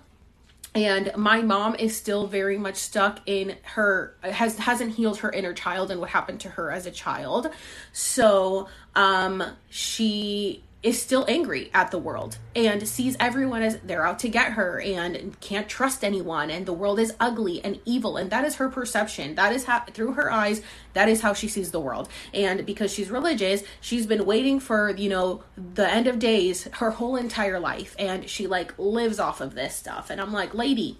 and 0.74 1.11
my 1.16 1.42
mom 1.42 1.74
is 1.74 1.96
still 1.96 2.26
very 2.26 2.56
much 2.56 2.76
stuck 2.76 3.20
in 3.26 3.56
her 3.62 4.16
has 4.22 4.56
hasn't 4.59 4.94
healed 4.94 5.18
her 5.18 5.33
inner 5.33 5.52
child 5.52 5.90
and 5.90 6.00
what 6.00 6.11
happened 6.11 6.40
to 6.40 6.48
her 6.48 6.70
as 6.70 6.87
a 6.87 6.90
child. 6.90 7.50
So 7.92 8.68
um 8.94 9.42
she 9.68 10.62
is 10.82 11.00
still 11.00 11.26
angry 11.28 11.70
at 11.74 11.90
the 11.90 11.98
world 11.98 12.38
and 12.56 12.88
sees 12.88 13.14
everyone 13.20 13.60
as 13.60 13.78
they're 13.80 14.06
out 14.06 14.18
to 14.18 14.28
get 14.30 14.52
her 14.52 14.80
and 14.80 15.38
can't 15.40 15.68
trust 15.68 16.02
anyone 16.02 16.50
and 16.50 16.64
the 16.64 16.72
world 16.72 16.98
is 16.98 17.12
ugly 17.20 17.62
and 17.62 17.78
evil. 17.84 18.16
And 18.16 18.30
that 18.30 18.46
is 18.46 18.54
her 18.56 18.70
perception. 18.70 19.34
That 19.34 19.52
is 19.52 19.64
how 19.64 19.80
through 19.80 20.12
her 20.12 20.32
eyes 20.32 20.62
that 20.94 21.08
is 21.08 21.20
how 21.20 21.34
she 21.34 21.48
sees 21.48 21.70
the 21.70 21.80
world. 21.80 22.08
And 22.32 22.64
because 22.64 22.90
she's 22.92 23.10
religious 23.10 23.62
she's 23.82 24.06
been 24.06 24.24
waiting 24.24 24.58
for 24.58 24.96
you 24.96 25.10
know 25.10 25.42
the 25.56 25.88
end 25.88 26.06
of 26.06 26.18
days 26.18 26.64
her 26.72 26.92
whole 26.92 27.16
entire 27.16 27.60
life. 27.60 27.94
And 27.98 28.28
she 28.28 28.46
like 28.46 28.72
lives 28.78 29.18
off 29.18 29.42
of 29.42 29.54
this 29.54 29.76
stuff. 29.76 30.08
And 30.08 30.18
i'm 30.18 30.32
like 30.32 30.54
lady 30.54 30.98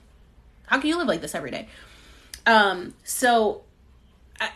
how 0.66 0.78
can 0.78 0.88
you 0.88 0.98
live 0.98 1.08
like 1.08 1.22
this 1.22 1.34
every 1.34 1.50
day? 1.50 1.68
Um 2.44 2.92
so 3.02 3.62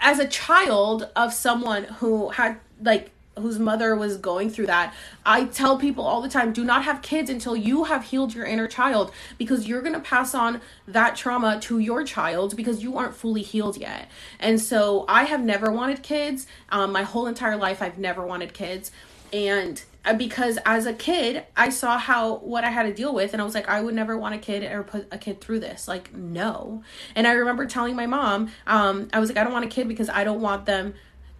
as 0.00 0.18
a 0.18 0.28
child 0.28 1.08
of 1.16 1.32
someone 1.32 1.84
who 1.84 2.28
had 2.28 2.60
like 2.82 3.10
whose 3.38 3.58
mother 3.58 3.96
was 3.96 4.16
going 4.16 4.50
through 4.50 4.66
that. 4.66 4.94
I 5.24 5.44
tell 5.44 5.78
people 5.78 6.04
all 6.04 6.20
the 6.22 6.28
time 6.28 6.52
do 6.52 6.64
not 6.64 6.84
have 6.84 7.02
kids 7.02 7.30
until 7.30 7.56
you 7.56 7.84
have 7.84 8.04
healed 8.04 8.34
your 8.34 8.44
inner 8.44 8.68
child 8.68 9.12
because 9.38 9.66
you're 9.66 9.82
going 9.82 9.94
to 9.94 10.00
pass 10.00 10.34
on 10.34 10.60
that 10.86 11.16
trauma 11.16 11.58
to 11.62 11.78
your 11.78 12.04
child 12.04 12.56
because 12.56 12.82
you 12.82 12.96
aren't 12.96 13.14
fully 13.14 13.42
healed 13.42 13.76
yet. 13.76 14.08
And 14.38 14.60
so 14.60 15.04
I 15.08 15.24
have 15.24 15.42
never 15.42 15.70
wanted 15.70 16.02
kids. 16.02 16.46
Um, 16.68 16.92
my 16.92 17.02
whole 17.02 17.26
entire 17.26 17.56
life, 17.56 17.82
I've 17.82 17.98
never 17.98 18.24
wanted 18.24 18.54
kids. 18.54 18.90
And 19.32 19.82
uh, 20.04 20.14
because 20.14 20.58
as 20.66 20.86
a 20.86 20.92
kid, 20.92 21.44
I 21.56 21.70
saw 21.70 21.98
how 21.98 22.36
what 22.36 22.62
I 22.62 22.70
had 22.70 22.84
to 22.84 22.94
deal 22.94 23.14
with, 23.14 23.32
and 23.32 23.40
I 23.40 23.44
was 23.44 23.54
like, 23.54 23.68
I 23.68 23.80
would 23.80 23.94
never 23.94 24.18
want 24.18 24.34
a 24.34 24.38
kid 24.38 24.62
or 24.70 24.82
put 24.82 25.08
a 25.10 25.18
kid 25.18 25.40
through 25.40 25.60
this. 25.60 25.88
Like, 25.88 26.14
no. 26.14 26.82
And 27.14 27.26
I 27.26 27.32
remember 27.32 27.66
telling 27.66 27.96
my 27.96 28.06
mom, 28.06 28.50
um, 28.66 29.08
I 29.12 29.18
was 29.18 29.30
like, 29.30 29.38
I 29.38 29.44
don't 29.44 29.52
want 29.52 29.64
a 29.64 29.68
kid 29.68 29.88
because 29.88 30.08
I 30.08 30.24
don't 30.24 30.40
want 30.40 30.66
them 30.66 30.94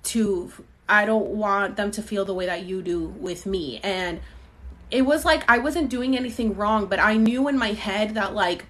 to 0.05 0.51
I 0.89 1.07
don't 1.07 1.27
want 1.27 1.77
them 1.77 1.91
to 1.93 2.03
feel 2.03 2.25
the 2.25 2.35
way 2.35 2.47
that 2.47 2.65
you 2.65 2.83
do 2.83 3.07
with 3.07 3.47
me. 3.47 3.81
And 3.83 4.21
it 4.91 5.03
was 5.03 5.25
like 5.25 5.49
I 5.49 5.59
wasn't 5.59 5.91
doing 5.91 6.17
anything 6.17 6.57
wrong, 6.57 6.87
but 6.87 6.99
I 6.99 7.17
knew 7.17 7.49
in 7.49 7.59
my 7.59 7.73
head 7.73 8.15
that 8.15 8.35
like 8.35 8.67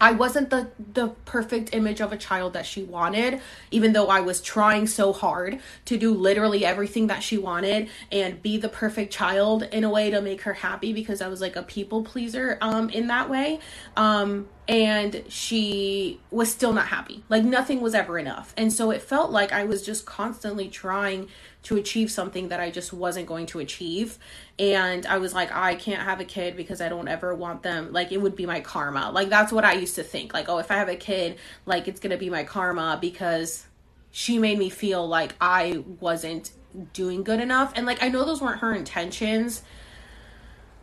I 0.00 0.12
wasn't 0.12 0.50
the 0.50 0.70
the 0.78 1.08
perfect 1.26 1.74
image 1.74 2.00
of 2.00 2.12
a 2.12 2.16
child 2.16 2.54
that 2.54 2.66
she 2.66 2.82
wanted, 2.82 3.40
even 3.70 3.92
though 3.92 4.08
I 4.08 4.20
was 4.20 4.40
trying 4.40 4.86
so 4.86 5.12
hard 5.12 5.60
to 5.84 5.96
do 5.96 6.14
literally 6.14 6.64
everything 6.64 7.08
that 7.08 7.22
she 7.22 7.36
wanted 7.36 7.88
and 8.10 8.42
be 8.42 8.56
the 8.56 8.68
perfect 8.68 9.12
child 9.12 9.62
in 9.64 9.84
a 9.84 9.90
way 9.90 10.10
to 10.10 10.20
make 10.22 10.42
her 10.42 10.54
happy 10.54 10.92
because 10.92 11.20
I 11.20 11.28
was 11.28 11.40
like 11.40 11.56
a 11.56 11.62
people 11.62 12.02
pleaser 12.02 12.56
um 12.60 12.88
in 12.90 13.08
that 13.08 13.28
way. 13.28 13.60
Um 13.96 14.48
and 14.68 15.24
she 15.28 16.20
was 16.30 16.48
still 16.50 16.72
not 16.72 16.86
happy. 16.86 17.24
Like 17.28 17.42
nothing 17.42 17.80
was 17.80 17.92
ever 17.92 18.18
enough. 18.20 18.54
And 18.56 18.72
so 18.72 18.92
it 18.92 19.02
felt 19.02 19.32
like 19.32 19.52
I 19.52 19.64
was 19.64 19.84
just 19.84 20.06
constantly 20.06 20.68
trying 20.68 21.28
to 21.62 21.76
achieve 21.76 22.10
something 22.10 22.48
that 22.48 22.60
I 22.60 22.70
just 22.70 22.92
wasn't 22.92 23.26
going 23.26 23.46
to 23.46 23.58
achieve. 23.58 24.18
And 24.58 25.04
I 25.06 25.18
was 25.18 25.34
like, 25.34 25.52
I 25.54 25.74
can't 25.74 26.02
have 26.02 26.20
a 26.20 26.24
kid 26.24 26.56
because 26.56 26.80
I 26.80 26.88
don't 26.88 27.08
ever 27.08 27.34
want 27.34 27.62
them. 27.62 27.92
Like 27.92 28.12
it 28.12 28.18
would 28.18 28.34
be 28.34 28.46
my 28.46 28.60
karma. 28.60 29.10
Like 29.10 29.28
that's 29.28 29.52
what 29.52 29.64
I 29.64 29.74
used 29.74 29.94
to 29.96 30.02
think. 30.02 30.32
Like, 30.32 30.48
oh, 30.48 30.58
if 30.58 30.70
I 30.70 30.76
have 30.76 30.88
a 30.88 30.96
kid, 30.96 31.36
like 31.66 31.86
it's 31.86 32.00
going 32.00 32.12
to 32.12 32.16
be 32.16 32.30
my 32.30 32.44
karma 32.44 32.98
because 33.00 33.66
she 34.10 34.38
made 34.38 34.58
me 34.58 34.70
feel 34.70 35.06
like 35.06 35.34
I 35.40 35.84
wasn't 36.00 36.50
doing 36.92 37.24
good 37.24 37.40
enough. 37.40 37.72
And 37.76 37.84
like 37.84 38.02
I 38.02 38.08
know 38.08 38.24
those 38.24 38.40
weren't 38.40 38.60
her 38.60 38.74
intentions. 38.74 39.62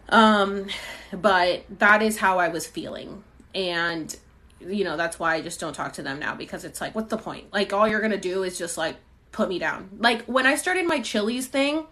Um 0.09 0.67
but 1.11 1.65
that 1.79 2.01
is 2.01 2.17
how 2.17 2.39
I 2.39 2.49
was 2.49 2.67
feeling 2.67 3.23
and 3.55 4.15
you 4.59 4.83
know 4.83 4.97
that's 4.97 5.19
why 5.19 5.35
i 5.35 5.41
just 5.41 5.59
don't 5.59 5.73
talk 5.73 5.93
to 5.93 6.01
them 6.01 6.19
now 6.19 6.35
because 6.35 6.63
it's 6.63 6.81
like 6.81 6.95
what's 6.95 7.09
the 7.09 7.17
point 7.17 7.45
like 7.53 7.73
all 7.73 7.87
you're 7.87 8.01
gonna 8.01 8.17
do 8.17 8.43
is 8.43 8.57
just 8.57 8.77
like 8.77 8.95
put 9.37 9.49
me 9.49 9.59
down. 9.59 9.87
Like 9.99 10.25
when 10.25 10.47
i 10.47 10.55
started 10.55 10.87
my 10.87 10.99
Chili's 10.99 11.45
thing 11.45 11.85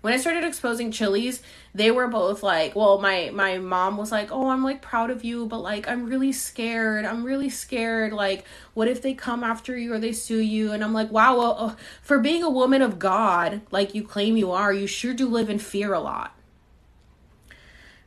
when 0.00 0.12
i 0.12 0.16
started 0.16 0.42
exposing 0.42 0.90
Chili's 0.90 1.40
they 1.72 1.92
were 1.92 2.08
both 2.08 2.42
like 2.42 2.74
well 2.74 2.98
my 3.00 3.30
my 3.32 3.58
mom 3.58 3.96
was 3.96 4.10
like 4.10 4.32
oh 4.32 4.48
i'm 4.48 4.64
like 4.64 4.82
proud 4.82 5.08
of 5.08 5.22
you 5.22 5.46
but 5.46 5.60
like 5.60 5.88
i'm 5.88 6.04
really 6.06 6.32
scared. 6.32 7.04
I'm 7.04 7.22
really 7.22 7.48
scared. 7.48 8.12
Like 8.12 8.44
what 8.74 8.88
if 8.88 9.02
they 9.02 9.14
come 9.14 9.44
after 9.44 9.78
you 9.78 9.94
or 9.94 10.00
they 10.00 10.10
sue 10.10 10.40
you? 10.40 10.72
And 10.72 10.82
i'm 10.82 10.92
like 10.92 11.12
wow 11.12 11.38
well, 11.38 11.56
uh, 11.58 11.74
for 12.02 12.18
being 12.18 12.42
a 12.42 12.50
woman 12.50 12.82
of 12.82 12.98
god 12.98 13.60
like 13.70 13.94
you 13.94 14.02
claim 14.02 14.36
you 14.36 14.50
are 14.50 14.72
you 14.72 14.88
sure 14.88 15.14
do 15.14 15.28
live 15.28 15.48
in 15.48 15.60
fear 15.60 15.92
a 15.94 16.00
lot 16.00 16.34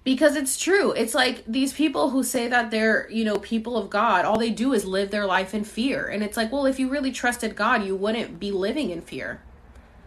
because 0.04 0.36
it's 0.36 0.58
true. 0.58 0.92
It's 0.92 1.13
like 1.13 1.44
these 1.46 1.74
people 1.74 2.10
who 2.10 2.24
say 2.24 2.48
that 2.48 2.72
they're 2.72 3.10
you 3.10 3.24
know 3.24 3.38
people 3.38 3.78
of 3.78 3.89
god 3.89 4.26
all 4.26 4.38
they 4.38 4.50
do 4.50 4.74
is 4.74 4.86
live 4.86 5.12
their 5.12 5.26
life 5.26 5.54
in 5.54 5.63
fear. 5.63 6.08
And 6.08 6.24
it's 6.24 6.38
like 6.38 6.52
well 6.52 6.66
if 6.66 6.80
you 6.80 6.89
really 6.89 7.12
trusted 7.12 7.56
god 7.56 7.84
you 7.84 7.96
wouldn't 7.96 8.39
be 8.39 8.52
living 8.52 8.89
in 8.89 9.02
fear. 9.02 9.42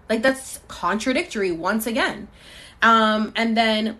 Like 0.09 0.23
that's 0.23 0.61
contradictory 0.69 1.53
once 1.53 1.87
again. 1.87 2.29
Um 2.83 3.33
and 3.37 3.57
then 3.57 3.99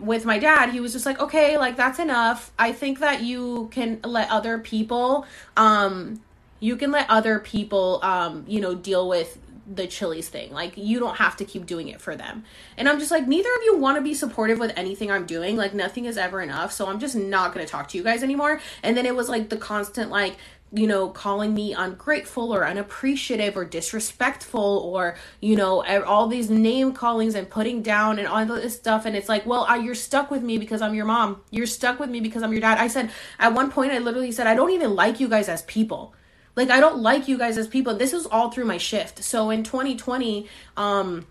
with 0.00 0.24
my 0.24 0.38
dad 0.38 0.70
he 0.70 0.80
was 0.80 0.92
just 0.92 1.06
like 1.06 1.20
okay 1.20 1.56
like 1.56 1.76
that's 1.76 1.98
enough. 1.98 2.52
I 2.58 2.72
think 2.72 3.00
that 3.00 3.22
you 3.22 3.68
can 3.72 4.00
let 4.04 4.30
other 4.30 4.58
people 4.58 5.26
um 5.56 6.20
you 6.60 6.76
can 6.76 6.90
let 6.90 7.08
other 7.08 7.38
people 7.38 8.00
um 8.02 8.44
you 8.46 8.60
know 8.60 8.74
deal 8.74 9.08
with 9.08 9.38
the 9.66 9.86
Chili's 9.86 10.28
thing. 10.28 10.52
Like 10.52 10.76
you 10.76 10.98
don't 10.98 11.16
have 11.16 11.36
to 11.36 11.44
keep 11.44 11.66
doing 11.66 11.88
it 11.88 12.00
for 12.00 12.16
them. 12.16 12.44
And 12.76 12.88
I'm 12.88 12.98
just 12.98 13.10
like 13.10 13.26
neither 13.26 13.48
of 13.48 13.62
you 13.64 13.76
want 13.76 13.96
to 13.96 14.02
be 14.02 14.14
supportive 14.14 14.58
with 14.58 14.72
anything 14.76 15.10
I'm 15.10 15.26
doing. 15.26 15.56
Like 15.56 15.74
nothing 15.74 16.04
is 16.04 16.16
ever 16.16 16.40
enough. 16.40 16.72
So 16.72 16.86
I'm 16.86 16.98
just 16.98 17.16
not 17.16 17.54
going 17.54 17.64
to 17.64 17.70
talk 17.70 17.88
to 17.88 17.98
you 17.98 18.04
guys 18.04 18.22
anymore. 18.22 18.60
And 18.82 18.96
then 18.96 19.06
it 19.06 19.14
was 19.14 19.28
like 19.28 19.48
the 19.48 19.56
constant 19.56 20.10
like 20.10 20.36
you 20.74 20.88
know, 20.88 21.08
calling 21.08 21.54
me 21.54 21.72
ungrateful 21.72 22.52
or 22.52 22.66
unappreciative 22.66 23.56
or 23.56 23.64
disrespectful 23.64 24.60
or, 24.60 25.16
you 25.40 25.54
know, 25.54 25.84
all 26.04 26.26
these 26.26 26.50
name 26.50 26.92
callings 26.92 27.36
and 27.36 27.48
putting 27.48 27.80
down 27.80 28.18
and 28.18 28.26
all 28.26 28.44
this 28.44 28.74
stuff. 28.74 29.06
And 29.06 29.14
it's 29.14 29.28
like, 29.28 29.46
well, 29.46 29.64
uh, 29.66 29.76
you're 29.76 29.94
stuck 29.94 30.32
with 30.32 30.42
me 30.42 30.58
because 30.58 30.82
I'm 30.82 30.94
your 30.94 31.04
mom. 31.04 31.42
You're 31.52 31.66
stuck 31.66 32.00
with 32.00 32.10
me 32.10 32.18
because 32.18 32.42
I'm 32.42 32.50
your 32.50 32.60
dad. 32.60 32.78
I 32.78 32.88
said, 32.88 33.12
at 33.38 33.54
one 33.54 33.70
point, 33.70 33.92
I 33.92 33.98
literally 33.98 34.32
said, 34.32 34.48
I 34.48 34.56
don't 34.56 34.72
even 34.72 34.96
like 34.96 35.20
you 35.20 35.28
guys 35.28 35.48
as 35.48 35.62
people. 35.62 36.12
Like, 36.56 36.70
I 36.70 36.80
don't 36.80 36.98
like 36.98 37.28
you 37.28 37.38
guys 37.38 37.58
as 37.58 37.66
people. 37.66 37.96
This 37.96 38.12
was 38.12 38.26
all 38.26 38.50
through 38.50 38.66
my 38.66 38.78
shift. 38.78 39.24
So 39.24 39.50
in 39.50 39.64
2020, 39.64 40.48
um, 40.76 41.26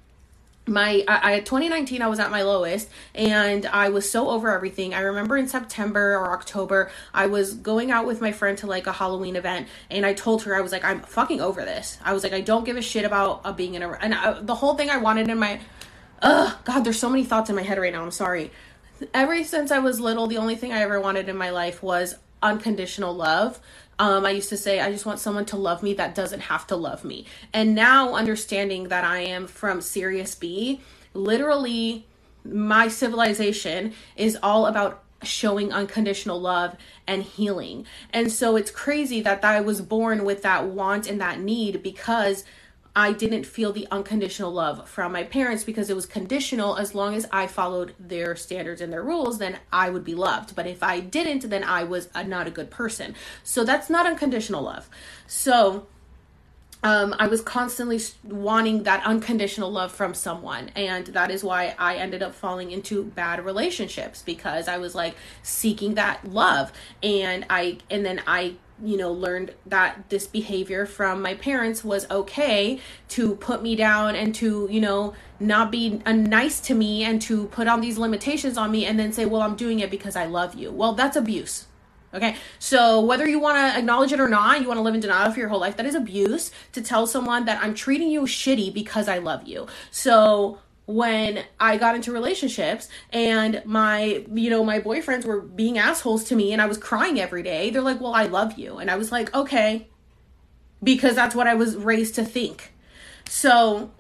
my 0.66 1.04
I, 1.08 1.34
I 1.34 1.40
2019 1.42 2.02
I 2.02 2.08
was 2.08 2.20
at 2.20 2.32
my 2.32 2.42
lowest 2.44 2.90
and 3.14 3.66
I 3.66 3.90
was 3.90 4.10
so 4.10 4.30
over 4.30 4.50
everything. 4.50 4.94
I 4.94 5.02
remember 5.02 5.36
in 5.36 5.48
September 5.48 6.16
or 6.16 6.32
October 6.32 6.90
I 7.14 7.26
was 7.26 7.54
going 7.54 7.92
out 7.92 8.06
with 8.06 8.22
my 8.22 8.32
friend 8.32 8.58
to 8.60 8.68
like 8.68 8.88
a 8.88 8.94
Halloween 8.94 9.36
event 9.36 9.68
and 9.92 10.06
I 10.06 10.14
told 10.14 10.44
her 10.44 10.56
I 10.56 10.62
was 10.62 10.72
like 10.72 10.86
I'm 10.86 11.02
fucking 11.02 11.42
over 11.42 11.66
this. 11.66 11.98
I 12.02 12.14
was 12.14 12.24
like 12.24 12.32
I 12.32 12.40
don't 12.40 12.64
give 12.64 12.78
a 12.78 12.82
shit 12.82 13.04
about 13.04 13.42
uh, 13.44 13.52
being 13.52 13.74
in 13.74 13.84
a 13.84 13.92
and 13.92 14.14
I, 14.14 14.40
the 14.40 14.56
whole 14.56 14.76
thing 14.76 14.90
I 14.90 14.98
wanted 14.98 15.28
in 15.28 15.38
my 15.38 15.60
Ugh, 16.22 16.56
God, 16.64 16.86
there's 16.86 17.00
so 17.00 17.10
many 17.10 17.26
thoughts 17.26 17.50
in 17.50 17.56
my 17.58 17.64
head 17.64 17.78
right 17.78 17.92
now. 17.92 18.02
I'm 18.02 18.12
sorry. 18.12 18.50
Ever 19.14 19.44
since 19.44 19.72
I 19.72 19.80
was 19.80 20.00
little, 20.00 20.28
the 20.28 20.38
only 20.38 20.56
thing 20.56 20.72
I 20.72 20.82
ever 20.82 21.02
wanted 21.02 21.28
in 21.28 21.36
my 21.36 21.50
life 21.50 21.84
was 21.84 22.16
unconditional 22.42 23.14
love. 23.14 23.60
Um, 24.00 24.26
I 24.26 24.32
used 24.32 24.50
to 24.50 24.58
say, 24.58 24.80
I 24.80 24.92
just 24.92 25.06
want 25.06 25.20
someone 25.20 25.46
to 25.46 25.58
love 25.58 25.84
me 25.84 25.94
that 25.96 26.16
doesn't 26.16 26.42
have 26.42 26.66
to 26.68 26.76
love 26.76 27.04
me. 27.04 27.26
And 27.54 27.76
now, 27.76 28.16
understanding 28.16 28.90
that 28.90 29.04
I 29.04 29.20
am 29.20 29.48
from 29.48 29.82
Sirius 29.82 30.36
B, 30.36 30.82
literally, 31.14 32.06
my 32.44 32.88
civilization 32.88 33.94
is 34.16 34.38
all 34.42 34.66
about 34.66 35.04
showing 35.24 35.72
unconditional 35.72 36.40
love 36.40 36.76
and 37.08 37.24
healing. 37.24 37.86
And 38.12 38.32
so 38.32 38.56
it's 38.56 38.72
crazy 38.72 39.22
that 39.22 39.44
I 39.44 39.62
was 39.62 39.82
born 39.82 40.26
with 40.26 40.42
that 40.44 40.66
want 40.66 41.08
and 41.08 41.22
that 41.22 41.40
need 41.40 41.82
because 41.82 42.44
I 42.96 43.12
didn't 43.12 43.46
feel 43.46 43.74
the 43.74 43.88
unconditional 43.90 44.52
love 44.52 44.88
from 44.88 45.14
my 45.14 45.24
parents 45.24 45.64
because 45.64 45.90
it 45.90 45.96
was 45.96 46.06
conditional. 46.06 46.78
As 46.78 46.94
long 46.94 47.16
as 47.16 47.28
I 47.32 47.48
followed 47.48 47.96
their 48.00 48.36
standards 48.36 48.82
and 48.82 48.94
their 48.94 49.02
rules, 49.02 49.40
then 49.40 49.58
I 49.72 49.90
would 49.90 50.04
be 50.04 50.14
loved. 50.14 50.56
But 50.56 50.68
if 50.68 50.84
I 50.84 51.00
didn't, 51.00 51.50
then 51.50 51.64
I 51.64 51.86
was 51.86 52.10
a, 52.14 52.24
not 52.24 52.46
a 52.46 52.52
good 52.52 52.70
person. 52.70 53.16
So 53.44 53.64
that's 53.64 53.90
not 53.90 54.06
unconditional 54.06 54.62
love. 54.62 54.90
So 55.26 55.88
um, 56.84 57.16
I 57.18 57.28
was 57.28 57.42
constantly 57.42 58.00
wanting 58.24 58.84
that 58.84 59.06
unconditional 59.06 59.72
love 59.72 59.92
from 59.92 60.14
someone. 60.14 60.70
And 60.76 61.08
that 61.08 61.32
is 61.32 61.44
why 61.44 61.76
I 61.80 61.96
ended 61.96 62.22
up 62.22 62.36
falling 62.36 62.72
into 62.72 63.04
bad 63.04 63.44
relationships 63.44 64.22
because 64.22 64.68
I 64.68 64.78
was 64.78 64.94
like 64.94 65.16
seeking 65.42 65.96
that 65.96 66.26
love. 66.30 66.74
And 67.02 67.46
I, 67.50 67.78
and 67.90 68.06
then 68.06 68.22
I 68.28 68.56
you 68.84 68.98
know 68.98 69.12
learned 69.12 69.54
that 69.68 70.10
this 70.10 70.26
behavior 70.26 70.86
from 70.86 71.22
my 71.22 71.36
parents 71.36 71.84
was 71.84 72.10
okay 72.10 72.80
to 73.08 73.36
put 73.36 73.62
me 73.62 73.76
down 73.76 74.16
and 74.16 74.34
to 74.34 74.68
you 74.70 74.82
know 74.82 75.14
not 75.40 75.72
be 75.72 76.02
uh, 76.08 76.12
nice 76.12 76.60
to 76.60 76.74
me 76.74 77.04
and 77.04 77.22
to 77.22 77.46
put 77.48 77.68
on 77.68 77.82
these 77.82 78.00
limitations 78.00 78.58
on 78.58 78.72
me 78.72 78.86
and 78.86 79.00
then 79.00 79.14
say 79.14 79.26
well 79.26 79.44
i'm 79.44 79.56
doing 79.56 79.80
it 79.80 79.92
because 79.92 80.16
i 80.16 80.26
love 80.26 80.56
you 80.56 80.72
well 80.72 80.94
that's 80.94 81.16
abuse 81.16 81.68
okay 82.14 82.36
so 82.60 83.02
whether 83.02 83.28
you 83.28 83.40
want 83.40 83.58
to 83.58 83.80
acknowledge 83.80 84.12
it 84.12 84.20
or 84.20 84.30
not 84.30 84.62
you 84.62 84.68
want 84.68 84.78
to 84.78 84.82
live 84.82 84.94
in 84.94 85.00
denial 85.00 85.32
for 85.32 85.40
your 85.40 85.50
whole 85.50 85.60
life 85.60 85.78
that 85.78 85.86
is 85.86 85.96
abuse 85.96 86.52
to 86.72 86.82
tell 86.82 87.08
someone 87.08 87.46
that 87.46 87.62
i'm 87.64 87.74
treating 87.74 88.10
you 88.10 88.22
shitty 88.22 88.74
because 88.74 89.08
i 89.08 89.18
love 89.18 89.48
you 89.48 89.68
so 89.92 90.58
when 90.86 91.44
I 91.60 91.78
got 91.78 91.96
into 91.96 92.12
relationships 92.12 92.90
and 93.12 93.62
my, 93.66 94.26
you 94.34 94.50
know, 94.50 94.64
my 94.66 94.80
boyfriends 94.80 95.26
were 95.26 95.40
being 95.40 95.78
assholes 95.78 96.26
to 96.26 96.36
me 96.36 96.52
and 96.52 96.62
I 96.62 96.66
was 96.66 96.78
crying 96.78 97.20
every 97.20 97.42
day. 97.42 97.70
They're 97.70 97.82
like, 97.82 98.02
"Well, 98.02 98.14
I 98.14 98.26
love 98.26 98.58
you." 98.58 98.78
And 98.78 98.92
I 98.92 98.98
was 98.98 99.12
like, 99.12 99.34
"Okay." 99.34 99.88
Because 100.84 101.16
that's 101.16 101.36
what 101.36 101.48
I 101.48 101.54
was 101.54 101.78
raised 101.78 102.16
to 102.16 102.26
think. 102.26 102.74
So 103.30 103.92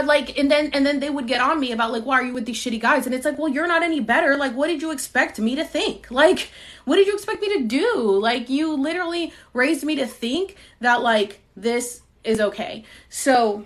Like 0.00 0.38
and 0.38 0.50
then 0.50 0.70
and 0.72 0.86
then 0.86 1.00
they 1.00 1.10
would 1.10 1.26
get 1.26 1.40
on 1.40 1.60
me 1.60 1.72
about 1.72 1.92
like 1.92 2.04
why 2.04 2.20
are 2.20 2.24
you 2.24 2.32
with 2.32 2.46
these 2.46 2.56
shitty 2.56 2.80
guys? 2.80 3.06
And 3.06 3.14
it's 3.14 3.24
like 3.24 3.38
well 3.38 3.48
you're 3.48 3.66
not 3.66 3.82
any 3.82 4.00
better. 4.00 4.36
Like 4.36 4.54
what 4.54 4.68
did 4.68 4.80
you 4.80 4.90
expect 4.90 5.38
me 5.38 5.54
to 5.56 5.64
think? 5.64 6.10
Like 6.10 6.50
what 6.84 6.96
did 6.96 7.06
you 7.06 7.14
expect 7.14 7.42
me 7.42 7.58
to 7.58 7.64
do? 7.64 8.18
Like 8.18 8.48
you 8.48 8.74
literally 8.74 9.32
raised 9.52 9.84
me 9.84 9.96
to 9.96 10.06
think 10.06 10.56
that 10.80 11.02
like 11.02 11.40
this 11.56 12.02
is 12.24 12.40
okay. 12.40 12.84
So 13.08 13.64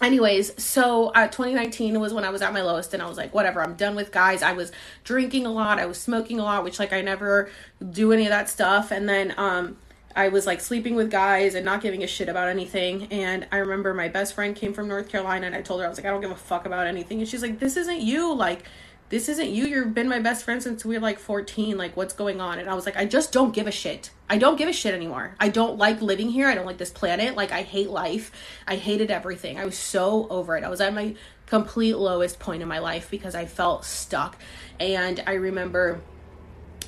anyways 0.00 0.60
so 0.60 1.08
uh, 1.10 1.28
2019 1.28 2.00
was 2.00 2.12
when 2.12 2.24
i 2.24 2.30
was 2.30 2.42
at 2.42 2.52
my 2.52 2.60
lowest 2.60 2.92
and 2.92 3.00
i 3.00 3.06
was 3.06 3.16
like 3.16 3.32
whatever 3.32 3.62
i'm 3.62 3.74
done 3.74 3.94
with 3.94 4.10
guys. 4.10 4.42
I 4.42 4.52
was 4.52 4.72
drinking 5.04 5.46
a 5.46 5.52
lot. 5.52 5.78
I 5.78 5.86
was 5.86 6.00
smoking 6.00 6.40
a 6.40 6.42
lot 6.42 6.64
which 6.64 6.78
like 6.78 6.92
i 6.92 7.00
never 7.02 7.50
do 7.90 8.12
any 8.12 8.24
of 8.24 8.30
that 8.30 8.48
stuff. 8.48 8.90
And 8.90 9.08
then 9.08 9.34
um 9.36 9.76
i 10.16 10.28
was 10.28 10.46
like 10.46 10.60
sleeping 10.60 10.94
with 10.94 11.10
guys 11.10 11.54
and 11.54 11.64
not 11.64 11.80
giving 11.80 12.02
a 12.02 12.06
shit 12.06 12.28
about 12.28 12.48
anything 12.48 13.06
and 13.12 13.46
i 13.52 13.58
remember 13.58 13.92
my 13.94 14.08
best 14.08 14.34
friend 14.34 14.56
came 14.56 14.72
from 14.72 14.88
north 14.88 15.08
carolina 15.08 15.46
and 15.46 15.54
i 15.54 15.62
told 15.62 15.80
her 15.80 15.86
i 15.86 15.88
was 15.88 15.98
like 15.98 16.06
i 16.06 16.10
don't 16.10 16.20
give 16.20 16.30
a 16.30 16.36
fuck 16.36 16.66
about 16.66 16.86
anything 16.86 17.18
and 17.20 17.28
she's 17.28 17.42
like 17.42 17.58
this 17.58 17.76
isn't 17.76 18.00
you 18.00 18.32
like 18.34 18.64
this 19.12 19.28
isn't 19.28 19.50
you. 19.50 19.66
You've 19.66 19.92
been 19.92 20.08
my 20.08 20.20
best 20.20 20.42
friend 20.42 20.62
since 20.62 20.86
we 20.86 20.94
were 20.94 21.02
like 21.02 21.18
14. 21.18 21.76
Like, 21.76 21.98
what's 21.98 22.14
going 22.14 22.40
on? 22.40 22.58
And 22.58 22.70
I 22.70 22.72
was 22.72 22.86
like, 22.86 22.96
I 22.96 23.04
just 23.04 23.30
don't 23.30 23.52
give 23.52 23.66
a 23.66 23.70
shit. 23.70 24.08
I 24.30 24.38
don't 24.38 24.56
give 24.56 24.70
a 24.70 24.72
shit 24.72 24.94
anymore. 24.94 25.36
I 25.38 25.50
don't 25.50 25.76
like 25.76 26.00
living 26.00 26.30
here. 26.30 26.48
I 26.48 26.54
don't 26.54 26.64
like 26.64 26.78
this 26.78 26.88
planet. 26.88 27.36
Like, 27.36 27.52
I 27.52 27.60
hate 27.60 27.90
life. 27.90 28.32
I 28.66 28.76
hated 28.76 29.10
everything. 29.10 29.58
I 29.58 29.66
was 29.66 29.76
so 29.76 30.26
over 30.30 30.56
it. 30.56 30.64
I 30.64 30.70
was 30.70 30.80
at 30.80 30.94
my 30.94 31.14
complete 31.44 31.98
lowest 31.98 32.38
point 32.38 32.62
in 32.62 32.68
my 32.68 32.78
life 32.78 33.10
because 33.10 33.34
I 33.34 33.44
felt 33.44 33.84
stuck. 33.84 34.38
And 34.80 35.22
I 35.26 35.34
remember 35.34 36.00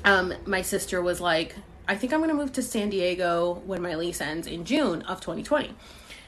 um, 0.02 0.32
my 0.46 0.62
sister 0.62 1.02
was 1.02 1.20
like, 1.20 1.54
I 1.86 1.96
think 1.96 2.12
I'm 2.12 2.20
going 2.20 2.30
to 2.30 2.36
move 2.36 2.52
to 2.52 2.62
San 2.62 2.90
Diego 2.90 3.62
when 3.66 3.82
my 3.82 3.94
lease 3.94 4.20
ends 4.20 4.46
in 4.46 4.64
June 4.64 5.02
of 5.02 5.20
2020 5.20 5.74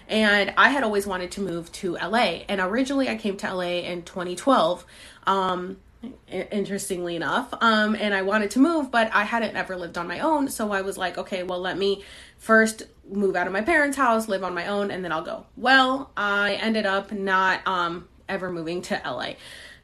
and 0.08 0.54
I 0.56 0.68
had 0.68 0.84
always 0.84 1.06
wanted 1.06 1.32
to 1.32 1.40
move 1.40 1.70
to 1.72 1.94
LA. 1.94 2.42
And 2.48 2.60
originally, 2.60 3.08
I 3.08 3.16
came 3.16 3.36
to 3.38 3.52
LA 3.52 3.80
in 3.82 4.02
2012. 4.02 4.84
Um, 5.26 5.78
interestingly 6.30 7.16
enough 7.16 7.52
um 7.62 7.96
and 7.96 8.14
i 8.14 8.22
wanted 8.22 8.48
to 8.50 8.60
move 8.60 8.92
but 8.92 9.10
i 9.12 9.24
hadn't 9.24 9.56
ever 9.56 9.76
lived 9.76 9.98
on 9.98 10.06
my 10.06 10.20
own 10.20 10.46
so 10.46 10.70
i 10.70 10.82
was 10.82 10.96
like 10.96 11.18
okay 11.18 11.42
well 11.42 11.58
let 11.58 11.76
me 11.76 12.04
first 12.38 12.84
move 13.10 13.34
out 13.34 13.46
of 13.46 13.52
my 13.52 13.62
parents 13.62 13.96
house 13.96 14.28
live 14.28 14.44
on 14.44 14.54
my 14.54 14.68
own 14.68 14.92
and 14.92 15.02
then 15.02 15.10
i'll 15.10 15.24
go 15.24 15.46
well 15.56 16.12
i 16.16 16.52
ended 16.56 16.86
up 16.86 17.10
not 17.10 17.66
um 17.66 18.06
ever 18.28 18.52
moving 18.52 18.82
to 18.82 19.00
la 19.04 19.30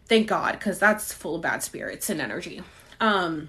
thank 0.07 0.29
god 0.29 0.53
because 0.53 0.79
that's 0.79 1.13
full 1.13 1.35
of 1.37 1.43
bad 1.43 1.61
spirits 1.61 2.09
and 2.09 2.21
energy 2.21 2.63
um 3.01 3.49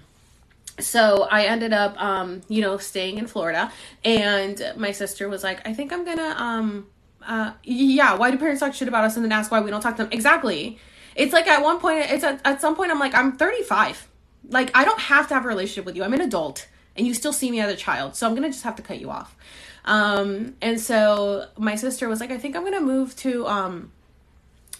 so 0.78 1.28
I 1.30 1.44
ended 1.44 1.72
up, 1.72 2.00
um, 2.00 2.40
you 2.48 2.60
know, 2.60 2.78
staying 2.78 3.18
in 3.18 3.26
Florida, 3.26 3.72
and 4.04 4.60
my 4.76 4.92
sister 4.92 5.28
was 5.28 5.44
like, 5.44 5.66
"I 5.66 5.72
think 5.72 5.92
I'm 5.92 6.04
gonna, 6.04 6.34
um, 6.36 6.86
uh, 7.26 7.52
yeah, 7.62 8.14
why 8.14 8.30
do 8.30 8.38
parents 8.38 8.60
talk 8.60 8.74
shit 8.74 8.88
about 8.88 9.04
us 9.04 9.16
and 9.16 9.24
then 9.24 9.32
ask 9.32 9.50
why 9.50 9.60
we 9.60 9.70
don't 9.70 9.80
talk 9.80 9.96
to 9.96 10.02
them?" 10.04 10.12
Exactly. 10.12 10.78
It's 11.14 11.32
like 11.32 11.46
at 11.46 11.62
one 11.62 11.78
point, 11.78 12.10
it's 12.10 12.24
at, 12.24 12.40
at 12.44 12.60
some 12.60 12.74
point, 12.74 12.90
I'm 12.90 12.98
like, 12.98 13.14
I'm 13.14 13.36
35. 13.36 14.08
Like, 14.50 14.70
I 14.74 14.84
don't 14.84 15.00
have 15.00 15.28
to 15.28 15.34
have 15.34 15.44
a 15.44 15.48
relationship 15.48 15.84
with 15.84 15.96
you. 15.96 16.02
I'm 16.02 16.12
an 16.12 16.20
adult 16.20 16.66
and 16.96 17.06
you 17.06 17.14
still 17.14 17.32
see 17.32 17.50
me 17.50 17.60
as 17.60 17.72
a 17.72 17.76
child. 17.76 18.16
So 18.16 18.26
I'm 18.26 18.34
to 18.36 18.48
just 18.50 18.64
have 18.64 18.76
to 18.76 18.82
cut 18.82 19.00
you 19.00 19.10
off. 19.10 19.36
Um, 19.84 20.54
and 20.62 20.80
so 20.80 21.46
my 21.58 21.74
sister 21.74 22.08
was 22.08 22.20
like, 22.20 22.30
I 22.30 22.38
think 22.38 22.56
I'm 22.56 22.62
to 22.72 22.80
move 22.80 23.14
to, 23.16 23.46
um, 23.46 23.92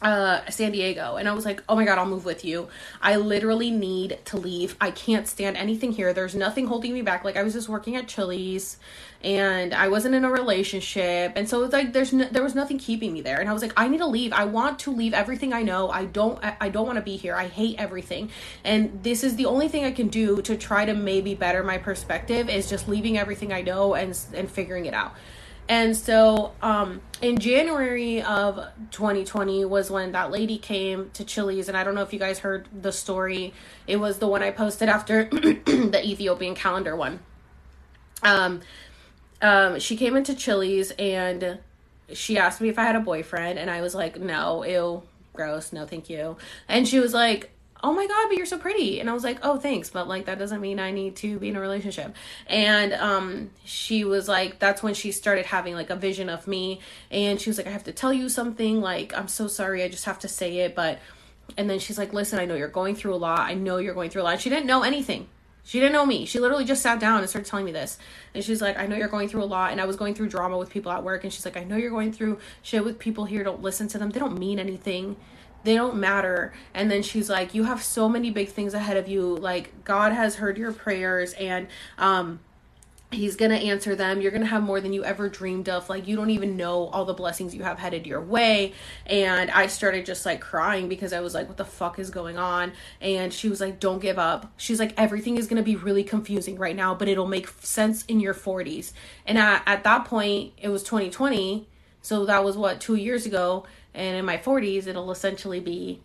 uh, 0.05 0.49
San 0.51 0.71
Diego. 0.71 1.17
And 1.17 1.27
I 1.29 1.33
was 1.33 1.47
like, 1.47 1.64
oh 1.69 1.75
my 1.75 1.87
God, 1.87 1.99
I'll 1.99 2.07
move 2.07 2.27
with 2.27 2.45
you. 2.45 2.69
I 3.01 3.17
literally 3.17 3.71
need 3.71 4.19
to 4.27 4.37
leave. 4.37 4.77
I 4.81 4.90
can't 4.90 5.27
stand 5.27 5.57
anything 5.57 5.93
here. 5.93 6.12
There's 6.12 6.35
nothing 6.35 6.67
holding 6.67 6.93
me 6.93 7.01
back. 7.01 7.25
Like, 7.25 7.37
I 7.37 7.43
was 7.43 7.55
just 7.55 7.71
working 7.71 7.97
at 7.97 8.07
Chili's 8.07 8.77
and 9.23 9.73
I 9.73 9.88
wasn't 9.88 10.14
in 10.14 10.27
a 10.27 10.31
relationship. 10.31 11.33
And 11.37 11.49
so 11.49 11.64
it's 11.64 11.73
like, 11.73 11.95
there's 11.95 12.12
no, 12.12 12.27
there 12.27 12.43
was 12.43 12.55
nothing 12.55 12.79
keeping 12.79 13.14
me 13.14 13.23
there. 13.23 13.40
And 13.40 13.49
I 13.49 13.55
was 13.55 13.62
like, 13.62 13.73
I 13.79 13.88
need 13.88 13.99
to 13.99 14.07
leave. 14.07 14.35
I 14.35 14.45
want 14.45 14.79
to 14.81 14.93
leave 14.93 15.14
everything 15.14 15.55
I 15.55 15.62
know. 15.62 15.88
I 15.88 16.05
don't, 16.05 16.45
I, 16.45 16.57
I 16.61 16.69
don't 16.69 16.87
want 16.87 16.99
to 16.99 17.03
be 17.03 17.17
here. 17.17 17.35
I 17.35 17.49
hate 17.49 17.77
everything. 17.79 18.31
And 18.62 19.03
this 19.03 19.25
is 19.25 19.37
the 19.37 19.47
only 19.47 19.69
thing 19.69 19.87
I 19.87 19.93
can 19.93 20.09
do 20.09 20.43
to 20.43 20.57
try 20.59 20.85
to 20.85 20.93
maybe 20.93 21.35
better 21.35 21.64
my 21.64 21.79
perspective 21.79 22.51
is 22.51 22.69
just 22.69 22.87
leaving 22.88 23.17
everything 23.17 23.55
I 23.55 23.62
know 23.62 23.95
and, 23.95 24.17
and 24.35 24.51
figuring 24.51 24.85
it 24.85 24.93
out. 24.93 25.14
And 25.69 25.97
so 25.97 26.53
um, 26.61 27.01
in 27.25 27.39
January 27.39 28.21
of 28.21 28.57
2020 28.91 29.65
was 29.65 29.91
when 29.91 30.13
that 30.13 30.31
lady 30.31 30.59
came 30.59 31.09
to 31.15 31.25
Chili's. 31.25 31.69
And 31.69 31.77
I 31.77 31.83
don't 31.83 31.95
know 31.95 32.03
if 32.03 32.13
you 32.13 32.19
guys 32.19 32.41
heard 32.41 32.69
the 32.83 32.93
story. 32.93 33.55
It 33.87 33.97
was 33.97 34.19
the 34.19 34.29
one 34.29 34.43
I 34.43 34.51
posted 34.51 34.91
after 34.91 35.25
the 35.31 36.03
Ethiopian 36.05 36.55
calendar 36.55 36.95
one. 36.95 37.21
Um, 38.23 38.61
um, 39.41 39.81
she 39.81 39.97
came 39.97 40.19
into 40.19 40.35
Chili's 40.35 40.91
and 40.99 41.61
she 42.13 42.37
asked 42.37 42.61
me 42.61 42.69
if 42.69 42.79
I 42.79 42.85
had 42.85 42.95
a 42.95 43.01
boyfriend. 43.01 43.59
And 43.59 43.71
I 43.71 43.81
was 43.81 43.95
like, 43.95 44.21
no, 44.21 44.63
ew, 44.63 45.03
gross, 45.33 45.73
no, 45.73 45.87
thank 45.87 46.11
you. 46.11 46.37
And 46.69 46.87
she 46.87 47.01
was 47.01 47.15
like, 47.15 47.54
oh 47.85 47.92
my 47.92 48.07
god 48.07 48.27
but 48.29 48.37
you're 48.38 48.47
so 48.47 48.59
pretty 48.59 48.99
and 48.99 49.11
i 49.11 49.12
was 49.12 49.23
like 49.23 49.38
oh 49.42 49.59
thanks 49.59 49.90
but 49.90 50.09
like 50.09 50.25
that 50.25 50.38
doesn't 50.38 50.62
mean 50.62 50.81
i 50.81 50.90
need 50.90 51.14
to 51.14 51.38
be 51.38 51.51
in 51.51 51.57
a 51.57 51.61
relationship 51.61 52.16
and 52.47 52.94
um 52.94 53.51
she 53.62 54.05
was 54.05 54.27
like 54.27 54.59
that's 54.59 54.83
when 54.83 54.94
she 54.94 55.12
started 55.12 55.44
having 55.44 55.75
like 55.75 55.90
a 55.90 55.97
vision 55.97 56.31
of 56.31 56.49
me 56.49 56.81
and 57.11 57.38
she 57.38 57.51
was 57.51 57.59
like 57.59 57.66
i 57.66 57.70
have 57.70 57.85
to 57.85 57.92
tell 57.92 58.12
you 58.12 58.29
something 58.31 58.81
like 58.81 59.16
i'm 59.16 59.29
so 59.29 59.47
sorry 59.47 59.83
i 59.83 59.88
just 59.88 60.07
have 60.07 60.18
to 60.18 60.29
say 60.29 60.61
it 60.61 60.75
but 60.75 60.99
and 61.59 61.68
then 61.68 61.79
she's 61.79 61.99
like 61.99 62.14
listen 62.14 62.38
i 62.38 62.47
know 62.47 62.55
you're 62.55 62.68
going 62.68 62.97
through 62.97 63.14
a 63.14 63.16
lot 63.16 63.40
i 63.40 63.53
know 63.53 63.77
you're 63.77 63.94
going 63.94 64.09
through 64.09 64.23
a 64.23 64.25
lot 64.25 64.40
she 64.40 64.49
didn't 64.49 64.66
know 64.66 64.83
anything 64.83 65.29
She 65.66 65.81
didn't 65.81 65.94
know 65.94 66.05
me. 66.05 66.27
She 66.27 66.38
literally 66.38 66.66
just 66.66 66.83
sat 66.83 67.01
down 67.01 67.20
and 67.20 67.29
started 67.29 67.49
telling 67.49 67.64
me 67.64 67.73
this. 67.73 67.97
And 68.35 68.44
she's 68.44 68.61
like, 68.61 68.79
I 68.79 68.87
know 68.87 68.97
you're 68.97 69.09
going 69.09 69.29
through 69.31 69.44
a 69.44 69.49
lot. 69.49 69.73
And 69.73 69.81
I 69.81 69.87
was 69.87 69.97
going 69.97 70.14
through 70.14 70.29
drama 70.29 70.59
with 70.59 70.68
people 70.68 70.92
at 70.92 71.03
work. 71.03 71.25
And 71.25 71.33
she's 71.33 71.47
like, 71.47 71.57
I 71.57 71.64
know 71.64 71.77
you're 71.77 71.90
going 71.90 72.12
through 72.12 72.38
shit 72.62 72.85
with 72.85 72.99
people 72.99 73.25
here. 73.25 73.42
Don't 73.42 73.62
listen 73.62 73.88
to 73.88 73.99
them. 73.99 74.11
They 74.11 74.20
don't 74.20 74.38
mean 74.38 74.59
anything. 74.59 75.16
They 75.64 75.74
don't 75.74 75.96
matter. 75.96 76.53
And 76.72 76.90
then 76.90 77.03
she's 77.03 77.29
like, 77.29 77.55
You 77.55 77.64
have 77.64 77.83
so 77.83 78.09
many 78.09 78.31
big 78.31 78.48
things 78.48 78.74
ahead 78.74 78.96
of 78.96 79.09
you. 79.09 79.37
Like, 79.37 79.85
God 79.85 80.12
has 80.12 80.37
heard 80.37 80.59
your 80.59 80.72
prayers. 80.72 81.33
And, 81.35 81.66
um, 81.98 82.40
He's 83.14 83.37
to 83.50 83.57
answer 83.57 83.94
them. 83.94 84.20
You're 84.20 84.31
to 84.42 84.48
have 84.48 84.62
more 84.62 84.81
than 84.81 84.92
you 84.92 85.05
ever 85.05 85.29
dreamed 85.29 85.68
of. 85.68 85.88
Like, 85.88 86.07
you 86.07 86.16
don't 86.16 86.31
even 86.31 86.57
know 86.57 86.87
all 86.88 87.05
the 87.05 87.14
blessings 87.14 87.55
you 87.55 87.62
have 87.62 87.79
headed 87.79 88.07
your 88.07 88.20
way. 88.20 88.72
And 89.07 89.50
I 89.50 89.68
started 89.68 90.05
just 90.05 90.27
like 90.27 90.40
crying 90.40 90.88
because 90.88 91.12
I 91.12 91.20
was 91.20 91.35
like, 91.35 91.48
what 91.48 91.57
the 91.57 91.64
fuck 91.64 91.98
is 91.98 92.11
going 92.11 92.38
on? 92.38 92.72
And 93.00 93.33
she 93.33 93.48
was 93.48 93.61
like, 93.61 93.81
don't 93.81 94.00
give 94.00 94.18
up. 94.18 94.53
She's 94.57 94.79
like, 94.79 94.94
everything 94.96 95.38
is 95.38 95.46
to 95.59 95.62
be 95.62 95.77
really 95.77 96.05
confusing 96.05 96.59
right 96.59 96.77
now, 96.77 96.94
but 96.94 97.09
it'll 97.09 97.27
make 97.27 97.48
sense 97.61 98.05
in 98.07 98.20
your 98.20 98.35
40s. 98.35 98.92
And 99.27 99.38
at, 99.38 99.62
at 99.66 99.85
that 99.85 100.05
point, 100.05 100.53
it 100.59 100.68
was 100.68 100.83
2020. 100.83 101.68
So 102.03 102.27
that 102.27 102.44
was 102.44 102.57
what, 102.57 102.81
two 102.81 102.96
years 102.96 103.24
ago. 103.24 103.64
And 103.94 104.16
in 104.16 104.24
my 104.24 104.37
40s, 104.37 104.87
it'll 104.87 105.11
essentially 105.12 105.61
be 105.61 106.00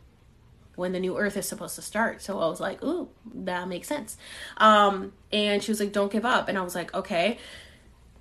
when 0.76 0.94
the 0.94 1.00
new 1.00 1.18
earth 1.18 1.36
is 1.36 1.48
supposed 1.48 1.76
to 1.76 1.82
start. 1.82 2.22
So 2.22 2.40
I 2.40 2.48
was 2.48 2.60
like, 2.60 2.84
ooh, 2.84 3.10
that 3.34 3.68
makes 3.68 3.88
sense. 3.88 4.18
Um, 4.58 5.12
and 5.32 5.62
she 5.62 5.72
was 5.72 5.80
like, 5.80 5.92
don't 5.92 6.12
give 6.12 6.26
up. 6.26 6.48
And 6.48 6.58
I 6.58 6.62
was 6.62 6.76
like, 6.76 6.94
okay. 6.94 7.38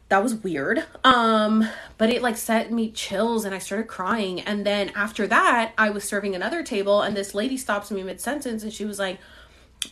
That 0.09 0.22
was 0.22 0.37
weird. 0.37 0.85
Um, 1.04 1.68
but 1.98 2.09
it 2.09 2.22
like 2.22 2.38
set 2.38 2.72
me 2.72 2.90
chills 2.90 3.44
and 3.44 3.54
I 3.54 3.59
started 3.59 3.88
crying. 3.88 4.40
And 4.40 4.64
then 4.64 4.90
after 4.96 5.26
that, 5.26 5.74
I 5.76 5.90
was 5.90 6.02
serving 6.02 6.35
another 6.35 6.62
table 6.62 7.02
and 7.02 7.14
this 7.14 7.35
lady 7.35 7.59
stops 7.59 7.90
me 7.90 8.02
mid 8.02 8.18
sentence 8.18 8.62
and 8.62 8.72
she 8.72 8.87
was 8.87 8.98
like, 8.98 9.18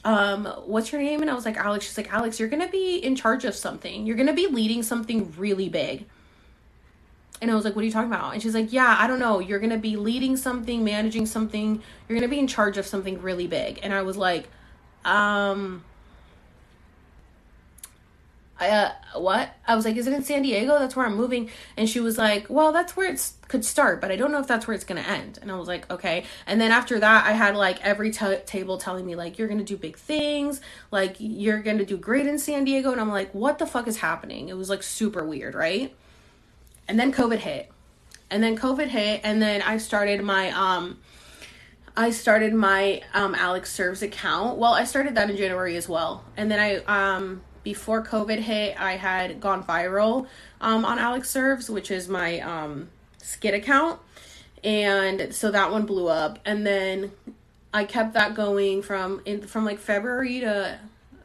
um, 0.05 0.47
what's 0.65 0.91
your 0.91 1.03
name? 1.03 1.21
And 1.21 1.31
I 1.31 1.35
was 1.35 1.45
like, 1.45 1.57
Alex. 1.57 1.85
She's 1.85 1.97
like, 1.99 2.13
Alex, 2.13 2.41
you're 2.41 2.49
gonna 2.49 2.69
be 2.69 2.97
in 2.97 3.15
charge 3.15 3.45
of 3.45 3.55
something. 3.55 4.07
You're 4.07 4.17
gonna 4.17 4.33
be 4.33 4.47
leading 4.47 4.83
something 4.83 5.33
really 5.37 5.69
big. 5.69 6.07
And 7.41 7.51
I 7.51 7.55
was 7.55 7.65
like, 7.65 7.77
What 7.77 7.83
are 7.83 7.87
you 7.87 7.93
talking 7.93 8.11
about? 8.11 8.33
And 8.33 8.43
she's 8.43 8.55
like, 8.55 8.73
Yeah, 8.73 8.97
I 8.99 9.07
don't 9.07 9.19
know. 9.19 9.41
You're 9.41 9.59
going 9.59 9.71
to 9.71 9.79
be 9.79 9.97
leading 9.97 10.37
something, 10.37 10.85
managing 10.85 11.27
something. 11.27 11.83
You're 12.09 12.19
going 12.19 12.29
to 12.29 12.35
be 12.35 12.39
in 12.39 12.47
charge 12.47 12.79
of 12.79 12.87
something 12.87 13.21
really 13.21 13.47
big. 13.47 13.81
And 13.83 13.93
I 13.93 14.03
was 14.03 14.17
like, 14.17 14.49
Um, 15.05 15.85
I, 18.59 18.71
uh, 18.71 18.93
what? 19.17 19.51
I 19.67 19.75
was 19.75 19.85
like, 19.85 19.97
is 19.97 20.07
it 20.07 20.15
in 20.15 20.25
San 20.25 20.43
Diego? 20.43 20.79
That's 20.79 20.97
where 20.97 21.05
I'm 21.05 21.15
moving. 21.15 21.51
And 21.77 21.89
she 21.89 22.01
was 22.01 22.17
like, 22.17 22.47
well, 22.49 22.73
that's 22.73 22.97
where 22.97 23.11
it 23.13 23.33
could 23.49 23.65
start, 23.67 24.01
but 24.01 24.11
I 24.11 24.17
don't 24.17 24.33
know 24.33 24.41
if 24.41 24.47
that's 24.47 24.67
where 24.67 24.75
it's 24.75 24.85
going 24.85 25.03
to 25.03 25.09
end. 25.09 25.39
And 25.43 25.53
I 25.53 25.57
was 25.57 25.69
like, 25.69 25.91
okay. 25.91 26.25
And 26.47 26.59
then 26.59 26.71
after 26.73 26.99
that, 26.99 27.27
I 27.27 27.33
had 27.33 27.55
like 27.55 27.85
every 27.85 28.11
t- 28.11 28.39
table 28.47 28.79
telling 28.79 29.05
me, 29.05 29.15
like, 29.15 29.39
you're 29.39 29.49
going 29.49 29.59
to 29.59 29.65
do 29.65 29.77
big 29.77 29.99
things. 29.99 30.63
Like, 30.91 31.17
you're 31.19 31.61
going 31.61 31.79
to 31.79 31.85
do 31.85 31.99
great 31.99 32.27
in 32.27 32.39
San 32.39 32.65
Diego. 32.65 32.93
And 32.93 33.01
I'm 33.01 33.11
like, 33.11 33.35
what 33.35 33.59
the 33.59 33.67
fuck 33.67 33.87
is 33.89 33.99
happening? 33.99 34.49
It 34.49 34.57
was 34.57 34.71
like 34.71 34.83
super 34.83 35.25
weird, 35.25 35.55
right? 35.55 35.95
And 36.89 36.99
then 36.99 37.13
COVID 37.13 37.39
hit. 37.39 37.71
And 38.31 38.43
then 38.43 38.57
COVID 38.57 38.89
hit, 38.89 39.21
and 39.23 39.41
then 39.41 39.63
I 39.63 39.79
started 39.79 40.23
my 40.23 40.51
um 40.51 40.99
I 41.97 42.11
started 42.11 42.53
my 42.55 43.03
um 43.15 43.35
Alex 43.35 43.73
Serves 43.73 44.03
account. 44.03 44.59
Well, 44.59 44.73
I 44.73 44.85
started 44.85 45.15
that 45.15 45.31
in 45.31 45.37
January 45.37 45.77
as 45.77 45.89
well. 45.89 46.25
And 46.37 46.51
then 46.51 46.59
I 46.59 46.77
um 47.15 47.43
before 47.63 48.05
COVID 48.05 48.39
hit, 48.39 48.81
I 48.81 48.97
had 48.97 49.41
gone 49.41 49.63
viral 49.63 50.27
um 50.61 50.85
on 50.85 50.99
Alex 50.99 51.31
Serves, 51.31 51.71
which 51.71 51.91
is 51.91 52.09
my 52.09 52.41
um 52.41 52.89
skit 53.19 53.55
account. 53.55 54.01
And 54.65 55.33
so 55.33 55.51
that 55.53 55.71
one 55.71 55.87
blew 55.87 56.09
up. 56.09 56.41
And 56.45 56.67
then 56.67 57.13
I 57.73 57.85
kept 57.85 58.15
that 58.15 58.35
going 58.35 58.83
from 58.83 59.23
in 59.25 59.43
from 59.43 59.65
like 59.65 59.79
February 59.79 60.41
to 60.41 60.79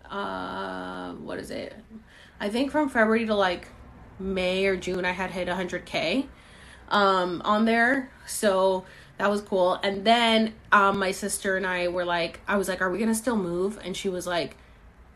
uh 0.09 1.13
what 1.13 1.39
is 1.39 1.49
it? 1.49 1.73
I 2.39 2.49
think 2.49 2.71
from 2.71 2.89
February 2.89 3.25
to 3.25 3.35
like 3.35 3.67
May 4.21 4.65
or 4.65 4.75
June, 4.75 5.05
I 5.05 5.11
had 5.11 5.31
hit 5.31 5.47
100K 5.47 6.27
um, 6.89 7.41
on 7.43 7.65
there. 7.65 8.11
So 8.27 8.85
that 9.17 9.29
was 9.29 9.41
cool. 9.41 9.75
And 9.83 10.05
then 10.05 10.53
um, 10.71 10.99
my 10.99 11.11
sister 11.11 11.57
and 11.57 11.65
I 11.65 11.87
were 11.87 12.05
like, 12.05 12.39
I 12.47 12.57
was 12.57 12.67
like, 12.67 12.81
are 12.81 12.89
we 12.89 12.97
going 12.97 13.09
to 13.09 13.15
still 13.15 13.37
move? 13.37 13.79
And 13.83 13.95
she 13.95 14.09
was 14.09 14.27
like, 14.27 14.57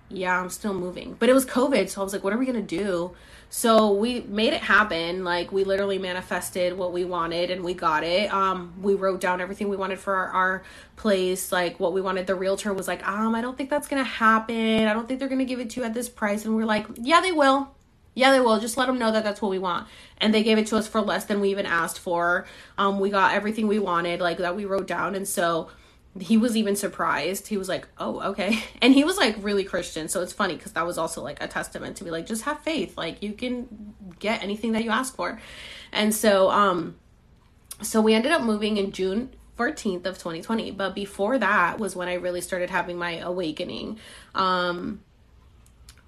yeah, 0.09 0.39
I'm 0.39 0.49
still 0.49 0.73
moving. 0.73 1.15
But 1.17 1.29
it 1.29 1.33
was 1.33 1.45
COVID. 1.45 1.89
So 1.89 2.01
I 2.01 2.03
was 2.03 2.13
like, 2.13 2.23
what 2.23 2.33
are 2.33 2.37
we 2.37 2.45
going 2.45 2.65
to 2.65 2.77
do? 2.77 3.15
So 3.49 3.93
we 3.93 4.21
made 4.21 4.53
it 4.53 4.61
happen. 4.61 5.23
Like 5.23 5.51
we 5.51 5.63
literally 5.63 5.97
manifested 5.97 6.77
what 6.77 6.91
we 6.91 7.05
wanted 7.05 7.51
and 7.51 7.63
we 7.63 7.73
got 7.73 8.03
it. 8.03 8.33
Um, 8.33 8.73
we 8.81 8.95
wrote 8.95 9.21
down 9.21 9.39
everything 9.39 9.69
we 9.69 9.77
wanted 9.77 9.99
for 9.99 10.13
our, 10.13 10.27
our 10.29 10.63
place, 10.95 11.51
like 11.51 11.79
what 11.79 11.93
we 11.93 12.01
wanted. 12.01 12.27
The 12.27 12.35
realtor 12.35 12.73
was 12.73 12.87
like, 12.87 13.07
um, 13.07 13.35
I 13.35 13.41
don't 13.41 13.57
think 13.57 13.69
that's 13.69 13.87
gonna 13.87 14.03
happen. 14.03 14.87
I 14.87 14.93
don't 14.93 15.07
think 15.07 15.19
they're 15.19 15.29
gonna 15.29 15.45
give 15.45 15.59
it 15.59 15.69
to 15.71 15.79
you 15.79 15.85
at 15.85 15.93
this 15.93 16.09
price. 16.09 16.43
And 16.45 16.55
we're 16.55 16.65
like, 16.65 16.85
yeah, 16.95 17.21
they 17.21 17.31
will. 17.31 17.74
Yeah, 18.15 18.31
they 18.31 18.39
will. 18.39 18.59
Just 18.59 18.77
let 18.77 18.87
them 18.87 18.97
know 18.97 19.11
that 19.11 19.23
that's 19.23 19.41
what 19.41 19.51
we 19.51 19.59
want. 19.59 19.87
And 20.17 20.33
they 20.33 20.41
gave 20.41 20.57
it 20.57 20.67
to 20.67 20.77
us 20.77 20.87
for 20.87 21.01
less 21.01 21.25
than 21.25 21.41
we 21.41 21.49
even 21.51 21.65
asked 21.65 21.99
for. 21.99 22.47
Um, 22.77 22.99
we 22.99 23.09
got 23.09 23.35
everything 23.35 23.67
we 23.67 23.77
wanted, 23.77 24.21
like 24.21 24.37
that 24.37 24.55
we 24.55 24.65
wrote 24.65 24.87
down. 24.87 25.15
And 25.15 25.27
so 25.27 25.69
he 26.19 26.37
was 26.37 26.55
even 26.55 26.75
surprised. 26.75 27.47
He 27.47 27.57
was 27.57 27.67
like, 27.67 27.87
"Oh, 27.97 28.21
okay." 28.31 28.63
And 28.81 28.93
he 28.93 29.03
was 29.03 29.17
like 29.17 29.35
really 29.39 29.63
Christian, 29.63 30.07
so 30.07 30.21
it's 30.21 30.31
funny 30.33 30.55
because 30.55 30.71
that 30.73 30.85
was 30.85 30.97
also 30.97 31.21
like 31.21 31.43
a 31.43 31.47
testament 31.47 31.97
to 31.97 32.03
be 32.03 32.11
like, 32.11 32.25
just 32.25 32.43
have 32.43 32.59
faith. 32.61 32.97
Like 32.97 33.21
you 33.21 33.33
can 33.33 33.93
get 34.19 34.41
anything 34.41 34.71
that 34.73 34.83
you 34.83 34.91
ask 34.91 35.15
for. 35.15 35.41
And 35.91 36.13
so, 36.13 36.49
um, 36.49 36.95
so 37.81 38.01
we 38.01 38.13
ended 38.13 38.31
up 38.31 38.43
moving 38.43 38.77
in 38.77 38.91
June 38.91 39.31
14th 39.57 40.05
of 40.05 40.17
2020. 40.17 40.71
But 40.71 40.95
before 40.95 41.37
that 41.39 41.79
was 41.79 41.95
when 41.95 42.07
I 42.07 42.13
really 42.13 42.41
started 42.41 42.69
having 42.69 42.97
my 42.97 43.17
awakening. 43.17 43.99
Um, 44.33 45.01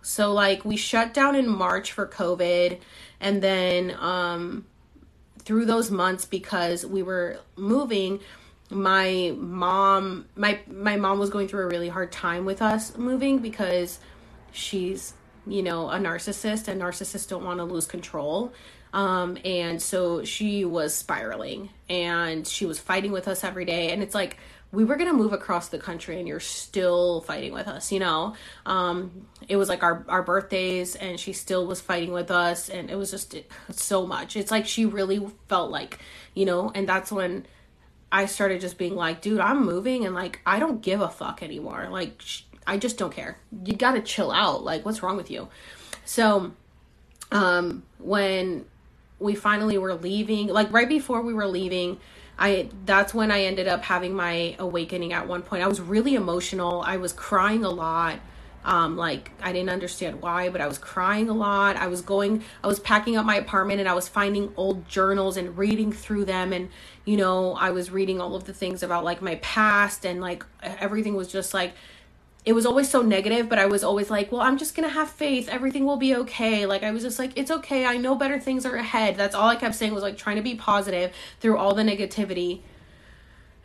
so 0.08 0.32
like 0.32 0.63
we 0.63 0.78
shut 0.78 1.13
down 1.13 1.36
in 1.36 1.50
March 1.50 1.91
for 1.91 2.08
COVID 2.08 2.80
and 3.20 3.43
then 3.43 3.96
um 4.00 4.65
through 5.39 5.65
those 5.65 5.91
months 5.91 6.24
because 6.24 6.86
we 6.86 7.04
were 7.04 7.39
moving 7.58 8.22
my 8.70 9.34
mom 9.38 10.26
my 10.36 10.60
my 10.67 10.96
mom 10.96 11.20
was 11.20 11.30
going 11.30 11.50
through 11.50 11.63
a 11.63 11.67
really 11.67 11.89
hard 11.89 12.12
time 12.12 12.46
with 12.46 12.62
us 12.62 12.98
moving 12.98 13.39
because 13.39 14.00
she's 14.54 15.13
you 15.46 15.62
know 15.62 15.89
a 15.89 15.98
narcissist 15.98 16.70
and 16.70 16.82
narcissists 16.82 17.28
don't 17.28 17.43
want 17.43 17.60
to 17.60 17.65
lose 17.65 17.86
control. 17.86 18.54
Um 18.93 19.38
and 19.43 19.82
so 19.82 20.24
she 20.24 20.63
was 20.63 20.96
spiraling 20.96 21.70
and 21.89 22.48
she 22.48 22.65
was 22.65 22.80
fighting 22.80 23.12
with 23.12 23.28
us 23.28 23.43
every 23.43 23.65
day 23.65 23.91
and 23.91 24.02
it's 24.02 24.15
like 24.15 24.38
we 24.71 24.84
were 24.84 24.95
going 24.95 25.10
to 25.10 25.15
move 25.15 25.34
across 25.34 25.69
the 25.69 25.77
country 25.77 26.19
and 26.19 26.27
you're 26.27 26.39
still 26.39 27.21
fighting 27.21 27.53
with 27.53 27.67
us 27.67 27.91
you 27.91 27.99
know? 27.99 28.36
Um 28.65 29.27
it 29.47 29.56
was 29.56 29.69
like 29.69 29.84
our 29.84 30.06
our 30.08 30.23
birthdays 30.23 30.95
and 30.95 31.19
she 31.19 31.34
still 31.34 31.65
was 31.65 31.80
fighting 31.82 32.12
with 32.12 32.32
us 32.32 32.69
and 32.69 32.89
it 32.89 32.95
was 32.95 33.12
just 33.12 33.36
so 33.71 34.06
much. 34.06 34.36
It's 34.36 34.51
like 34.51 34.65
she 34.65 34.86
really 34.86 35.25
felt 35.47 35.71
like 35.71 35.99
you 36.34 36.45
know? 36.45 36.71
And 36.73 36.88
that's 36.88 37.12
when 37.12 37.45
i 38.10 38.25
started 38.25 38.62
just 38.62 38.77
being 38.77 38.95
like 38.95 39.19
dude 39.19 39.41
i'm 39.41 39.65
moving 39.65 40.06
and 40.06 40.15
like 40.15 40.39
i 40.45 40.60
don't 40.60 40.82
give 40.82 41.01
a 41.01 41.10
fuck 41.10 41.43
anymore. 41.43 41.88
Like 41.89 42.21
sh- 42.21 42.43
i 42.65 42.77
just 42.77 42.97
don't 42.97 43.13
care. 43.13 43.38
You 43.63 43.75
got 43.75 43.93
to 43.93 44.01
chill 44.01 44.32
out. 44.32 44.63
Like 44.63 44.86
what's 44.86 45.01
wrong 45.01 45.17
with 45.17 45.32
you? 45.32 45.47
So 46.06 46.51
um 47.32 47.84
when 47.99 48.65
we 49.19 49.36
finally 49.36 49.77
were 49.77 49.95
leaving 49.95 50.47
like 50.47 50.71
right 50.71 50.88
before 50.88 51.21
we 51.21 51.34
were 51.34 51.47
leaving 51.47 51.99
I 52.39 52.69
that's 52.86 53.13
when 53.13 53.32
I 53.32 53.43
ended 53.43 53.67
up 53.67 53.84
having 53.84 54.13
my 54.13 54.56
awakening 54.60 55.13
at 55.13 55.28
one 55.28 55.41
point. 55.41 55.63
I 55.63 55.67
was 55.67 55.82
really 55.82 56.15
emotional. 56.15 56.82
I 56.82 56.97
was 56.97 57.13
crying 57.13 57.63
a 57.63 57.69
lot. 57.69 58.19
Um, 58.63 58.97
like 58.97 59.32
I 59.41 59.54
didn't 59.54 59.69
understand 59.69 60.21
why, 60.21 60.50
but 60.50 60.60
I 60.60 60.67
was 60.67 60.78
crying 60.78 61.30
a 61.30 61.34
lot. 61.34 61.78
I 61.78 61.88
was 61.88 62.02
going, 62.02 62.43
I 62.62 62.67
was 62.67 62.82
packing 62.82 63.15
up 63.15 63.26
my 63.26 63.38
apartment 63.38 63.80
and 63.80 63.88
I 63.88 63.93
was 63.93 64.10
finding 64.10 64.52
old 64.58 64.89
journals 64.89 65.38
and 65.38 65.58
reading 65.58 65.93
through 65.93 66.26
them. 66.26 66.52
And, 66.52 66.67
you 67.06 67.15
know, 67.15 67.54
I 67.54 67.71
was 67.71 67.91
reading 67.91 68.19
all 68.19 68.36
of 68.36 68.43
the 68.43 68.54
things 68.54 68.84
about 68.84 69.06
like 69.06 69.21
my 69.21 69.36
past 69.36 70.06
and 70.06 70.19
like 70.19 70.43
everything 70.62 71.15
was 71.15 71.30
just 71.30 71.54
like, 71.54 71.76
it 72.47 72.53
was 72.53 72.65
always 72.65 72.89
so 72.89 73.01
negative, 73.01 73.49
but 73.49 73.60
I 73.60 73.65
was 73.65 73.83
always 73.83 74.10
like, 74.10 74.31
well, 74.31 74.39
I'm 74.39 74.57
just 74.57 74.73
to 74.88 74.93
have 74.93 75.10
faith. 75.10 75.49
Everything 75.49 75.86
will 75.86 75.97
be 75.97 76.15
okay. 76.15 76.65
Like, 76.65 76.81
I 76.81 76.91
was 76.91 77.03
just 77.03 77.19
like, 77.19 77.33
it's 77.36 77.51
okay. 77.51 77.86
I 77.86 77.97
know 77.97 78.15
better 78.15 78.39
things 78.39 78.65
are 78.65 78.77
ahead. 78.77 79.17
That's 79.17 79.36
all 79.36 79.49
I 79.49 79.57
kept 79.57 79.75
saying 79.75 79.93
was 79.93 80.01
like 80.01 80.17
trying 80.17 80.38
to 80.38 80.41
be 80.41 80.55
positive 80.55 81.12
through 81.41 81.57
all 81.57 81.75
the 81.75 81.83
negativity. 81.83 82.62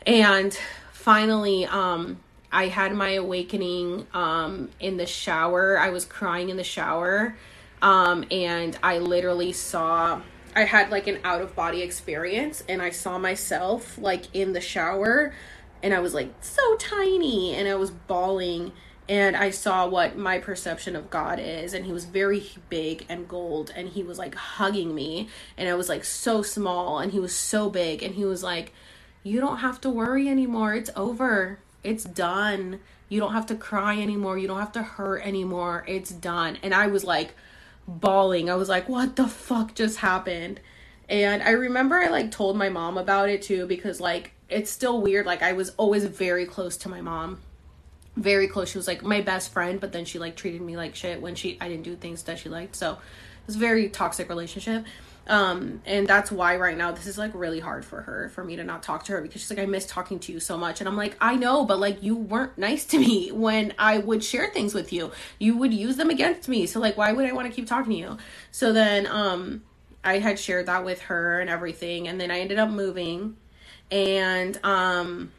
And 0.05 0.53
finally, 0.93 1.65
um, 1.65 2.19
I 2.51 2.67
had 2.67 2.93
my 2.93 3.11
awakening 3.11 4.09
um, 4.13 4.71
in 4.81 4.97
the 4.97 5.07
shower. 5.07 5.79
I 5.79 5.91
was 5.91 6.05
crying 6.05 6.49
in 6.49 6.57
the 6.57 6.65
shower. 6.65 7.37
Um, 7.83 8.25
and 8.33 8.77
I 8.83 8.99
literally 8.99 9.53
saw, 9.53 10.21
I 10.57 10.65
had 10.65 10.91
like 10.91 11.07
an 11.07 11.21
out 11.23 11.41
of 11.41 11.55
body 11.55 11.83
experience, 11.83 12.65
and 12.69 12.83
I 12.83 12.91
saw 12.91 13.17
myself 13.17 13.97
like 13.97 14.35
in 14.35 14.55
the 14.55 14.61
shower 14.61 15.35
and 15.83 15.93
I 15.95 16.01
was 16.01 16.15
like 16.15 16.33
so 16.41 16.77
tiny 16.77 17.55
and 17.55 17.69
I 17.69 17.75
was 17.75 17.91
bawling 17.91 18.73
and 19.09 19.37
I 19.37 19.51
saw 19.51 19.87
what 19.87 20.17
my 20.17 20.39
perception 20.39 20.95
of 20.95 21.11
God 21.11 21.41
is 21.41 21.75
and 21.75 21.85
he 21.85 21.93
was 21.93 22.05
very 22.05 22.45
big 22.69 23.05
and 23.09 23.29
gold 23.29 23.73
and 23.75 23.89
he 23.89 24.03
was 24.03 24.19
like 24.19 24.35
hugging 24.35 24.95
me 24.95 25.29
and 25.57 25.69
I 25.69 25.75
was 25.75 25.89
like 25.89 26.05
so 26.05 26.43
small 26.43 26.99
and 26.99 27.13
he 27.13 27.21
was 27.21 27.35
so 27.35 27.69
big 27.69 28.03
and 28.03 28.15
he 28.15 28.25
was 28.25 28.43
like 28.43 28.73
you 29.23 29.41
don't 29.41 29.59
have 29.59 29.81
to 29.83 29.91
worry 29.91 30.29
anymore 30.29 30.75
it's 30.75 30.91
over 30.97 31.59
it's 31.83 32.05
done 32.05 32.81
You 33.09 33.21
don't 33.21 33.35
have 33.35 33.47
to 33.47 33.57
cry 33.57 34.01
anymore. 34.01 34.39
You 34.39 34.49
don't 34.49 34.59
have 34.59 34.73
to 34.73 34.83
hurt 34.83 35.27
anymore. 35.27 35.85
It's 35.87 36.11
done. 36.11 36.57
And 36.63 36.73
I 36.73 36.87
was 36.87 37.05
like 37.05 37.35
bawling. 37.87 38.49
I 38.49 38.55
was 38.55 38.71
like, 38.71 38.89
what 38.89 39.17
the 39.17 39.29
fuck 39.29 39.75
just 39.75 39.99
happened? 39.99 40.61
And 41.11 41.43
I 41.43 41.51
remember 41.51 41.97
I 41.97 42.09
like 42.09 42.31
told 42.31 42.57
my 42.57 42.71
mom 42.71 42.97
about 42.97 43.29
it 43.29 43.43
too 43.43 43.67
because 43.67 44.01
like 44.01 44.32
it's 44.53 44.71
still 44.71 45.01
weird. 45.01 45.27
Like 45.27 45.43
I 45.43 45.53
was 45.53 45.71
always 45.77 46.05
very 46.05 46.47
close 46.47 46.77
to 46.79 46.89
my 46.89 47.01
mom. 47.01 47.41
Very 48.17 48.47
close. 48.47 48.71
She 48.71 48.79
was 48.79 48.87
like 48.87 49.03
my 49.03 49.21
best 49.21 49.53
friend, 49.53 49.81
but 49.81 49.93
then 49.93 50.05
she 50.05 50.19
like 50.19 50.37
treated 50.37 50.61
me 50.61 50.77
like 50.77 50.95
shit 50.95 51.21
when 51.21 51.35
she 51.35 51.57
I 51.61 51.69
didn't 51.69 51.85
do 51.85 51.97
things 51.97 52.23
that 52.25 52.39
she 52.39 52.49
liked. 52.49 52.77
So 52.77 52.99
it's 53.47 53.57
a 53.57 53.59
very 53.59 53.89
toxic 53.89 54.29
relationship. 54.29 54.85
Um, 55.29 55.83
and 55.87 56.07
that's 56.07 56.33
why 56.33 56.57
right 56.57 56.77
now 56.77 56.91
this 56.91 57.07
is 57.07 57.17
like 57.17 57.31
really 57.33 57.61
hard 57.61 57.85
for 57.85 58.03
her 58.03 58.29
for 58.31 58.43
me 58.43 58.57
to 58.57 58.65
not 58.65 58.83
talk 58.83 59.05
to 59.05 59.13
her 59.13 59.21
because 59.21 59.41
she's 59.41 59.51
like, 59.51 59.61
I 59.61 59.67
miss 59.67 59.87
talking 59.87 60.19
to 60.19 60.33
you 60.33 60.41
so 60.41 60.59
much. 60.59 60.81
And 60.81 60.89
I'm 60.89 60.97
like, 60.97 61.17
I 61.21 61.37
know, 61.37 61.65
but 61.65 61.79
like 61.79 62.03
you 62.03 62.17
weren't 62.17 62.59
nice 62.59 62.85
to 62.87 62.99
me 62.99 63.31
when 63.33 63.73
I 63.79 63.99
would 63.99 64.25
share 64.25 64.51
things 64.51 64.75
with 64.75 64.93
you. 64.93 65.13
You 65.39 65.57
would 65.59 65.73
use 65.73 65.97
them 65.97 66.11
against 66.11 66.49
me. 66.49 66.67
So 66.67 66.81
like 66.81 66.97
why 66.97 67.13
would 67.13 67.25
I 67.25 67.33
want 67.33 67.47
to 67.47 67.55
keep 67.55 67.69
talking 67.69 67.93
to 67.93 67.99
you? 67.99 68.19
So 68.51 68.73
then 68.73 69.07
um 69.07 69.63
I 70.05 70.19
had 70.19 70.39
shared 70.39 70.67
that 70.67 70.85
with 70.85 71.01
her 71.03 71.41
and 71.41 71.49
everything, 71.49 72.09
and 72.09 72.21
then 72.21 72.31
I 72.31 72.41
ended 72.41 72.59
up 72.59 72.71
moving, 72.71 73.37
and 73.93 74.59
um, 74.65 75.31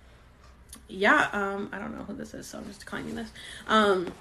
yeah, 0.87 1.27
um, 1.33 1.69
I 1.73 1.79
don't 1.79 1.97
know 1.97 2.03
who 2.03 2.13
this 2.13 2.33
is, 2.33 2.47
so 2.47 2.59
I'm 2.59 2.67
just 2.67 2.85
claiming 2.85 3.15
this. 3.15 3.29
Um, 3.67 4.13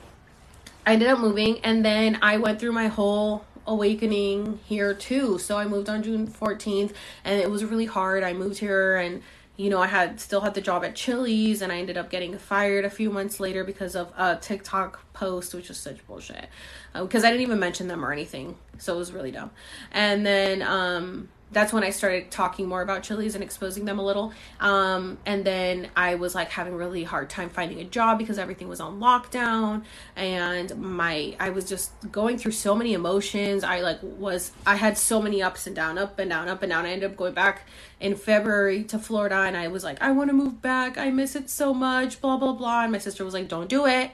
I 0.86 0.94
ended 0.94 1.08
up 1.08 1.20
moving, 1.20 1.60
and 1.60 1.84
then 1.84 2.18
I 2.22 2.38
went 2.38 2.58
through 2.58 2.72
my 2.72 2.88
whole 2.88 3.44
awakening 3.66 4.58
here 4.64 4.94
too. 4.94 5.38
So 5.38 5.56
I 5.58 5.66
moved 5.66 5.88
on 5.88 6.02
June 6.02 6.26
14th, 6.26 6.94
and 7.24 7.40
it 7.40 7.50
was 7.50 7.64
really 7.64 7.84
hard. 7.84 8.24
I 8.24 8.32
moved 8.32 8.58
here 8.58 8.96
and 8.96 9.22
you 9.56 9.68
know, 9.68 9.80
I 9.80 9.86
had 9.86 10.18
still 10.18 10.40
had 10.40 10.54
the 10.54 10.60
job 10.62 10.82
at 10.82 10.96
Chili's 10.96 11.60
and 11.60 11.70
I 11.70 11.76
ended 11.76 11.98
up 11.98 12.10
getting 12.10 12.36
fired 12.38 12.86
a 12.86 12.90
few 12.90 13.10
months 13.10 13.38
later 13.38 13.64
because 13.64 13.94
of 13.94 14.10
a 14.16 14.36
TikTok 14.36 15.12
post, 15.12 15.54
which 15.54 15.68
was 15.68 15.78
such 15.78 16.04
bullshit. 16.06 16.48
Because 16.94 17.22
uh, 17.22 17.26
I 17.26 17.30
didn't 17.30 17.42
even 17.42 17.58
mention 17.60 17.86
them 17.86 18.04
or 18.04 18.12
anything. 18.12 18.56
So 18.78 18.94
it 18.94 18.98
was 18.98 19.12
really 19.12 19.30
dumb. 19.30 19.50
And 19.92 20.24
then 20.24 20.62
um, 20.62 21.28
that's 21.52 21.72
when 21.72 21.84
I 21.84 21.90
started 21.90 22.30
talking 22.30 22.66
more 22.66 22.82
about 22.82 23.02
Chili's 23.02 23.34
and 23.34 23.44
exposing 23.44 23.84
them 23.84 23.98
a 23.98 24.04
little. 24.04 24.32
Um, 24.58 25.18
and 25.26 25.44
then 25.44 25.88
I 25.94 26.14
was 26.14 26.34
like 26.34 26.50
having 26.50 26.74
really 26.74 27.04
hard 27.04 27.28
time 27.28 27.50
finding 27.50 27.80
a 27.80 27.84
job 27.84 28.18
because 28.18 28.38
everything 28.38 28.68
was 28.68 28.80
on 28.80 29.00
lockdown 29.00 29.84
and 30.16 30.74
my 30.76 31.36
I 31.38 31.50
was 31.50 31.68
just 31.68 31.92
going 32.10 32.38
through 32.38 32.52
so 32.52 32.74
many 32.74 32.94
emotions. 32.94 33.64
I 33.64 33.80
like 33.80 33.98
was 34.02 34.52
I 34.66 34.76
had 34.76 34.96
so 34.96 35.20
many 35.20 35.42
ups 35.42 35.66
and 35.66 35.76
down, 35.76 35.98
up 35.98 36.18
and 36.18 36.30
down, 36.30 36.48
up 36.48 36.62
and 36.62 36.70
down. 36.70 36.86
I 36.86 36.92
ended 36.92 37.10
up 37.10 37.16
going 37.16 37.34
back 37.34 37.66
in 38.00 38.16
February 38.16 38.84
to 38.84 38.98
Florida 38.98 39.36
and 39.36 39.56
I 39.56 39.68
was 39.68 39.84
like, 39.84 40.00
I 40.00 40.12
want 40.12 40.30
to 40.30 40.34
move 40.34 40.62
back. 40.62 40.96
I 40.96 41.10
miss 41.10 41.36
it 41.36 41.50
so 41.50 41.74
much, 41.74 42.20
blah 42.20 42.36
blah 42.36 42.54
blah. 42.54 42.84
And 42.84 42.92
my 42.92 42.98
sister 42.98 43.24
was 43.24 43.34
like, 43.34 43.48
Don't 43.48 43.68
do 43.68 43.86
it. 43.86 44.12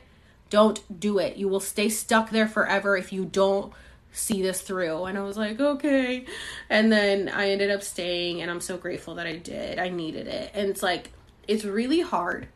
Don't 0.50 0.98
do 0.98 1.18
it. 1.18 1.36
You 1.36 1.48
will 1.48 1.60
stay 1.60 1.88
stuck 1.88 2.30
there 2.30 2.48
forever 2.48 2.96
if 2.96 3.12
you 3.12 3.26
don't 3.26 3.72
see 4.12 4.42
this 4.42 4.60
through. 4.60 5.04
And 5.04 5.18
I 5.18 5.22
was 5.22 5.36
like, 5.36 5.60
okay. 5.60 6.24
And 6.68 6.90
then 6.90 7.28
I 7.28 7.50
ended 7.50 7.70
up 7.70 7.82
staying, 7.82 8.42
and 8.42 8.50
I'm 8.50 8.60
so 8.60 8.76
grateful 8.76 9.16
that 9.16 9.26
I 9.26 9.36
did. 9.36 9.78
I 9.78 9.88
needed 9.88 10.26
it. 10.26 10.50
And 10.54 10.68
it's 10.68 10.82
like, 10.82 11.12
it's 11.46 11.64
really 11.64 12.00
hard 12.00 12.48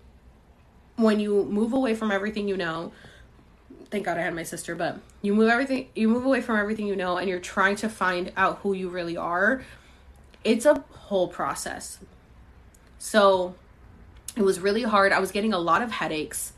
when 0.97 1.21
you 1.21 1.45
move 1.45 1.73
away 1.73 1.95
from 1.95 2.11
everything 2.11 2.49
you 2.49 2.57
know. 2.57 2.93
Thank 3.91 4.07
God 4.07 4.17
I 4.17 4.23
had 4.23 4.35
my 4.35 4.43
sister, 4.43 4.75
but 4.75 4.99
you 5.21 5.35
move 5.35 5.49
everything, 5.49 5.89
you 5.95 6.09
move 6.09 6.25
away 6.25 6.41
from 6.41 6.57
everything 6.57 6.87
you 6.87 6.97
know, 6.97 7.19
and 7.19 7.29
you're 7.29 7.41
trying 7.41 7.77
to 7.77 7.89
find 7.89 8.33
out 8.37 8.59
who 8.59 8.73
you 8.73 8.89
really 8.89 9.17
are. 9.17 9.63
It's 10.45 10.65
a 10.65 10.83
whole 10.93 11.29
process. 11.29 11.99
So 12.99 13.55
it 14.37 14.43
was 14.43 14.61
really 14.61 14.83
hard. 14.83 15.13
I 15.13 15.21
was 15.21 15.31
getting 15.31 15.53
a 15.53 15.59
lot 15.59 15.83
of 15.83 15.91
headaches, 15.91 16.53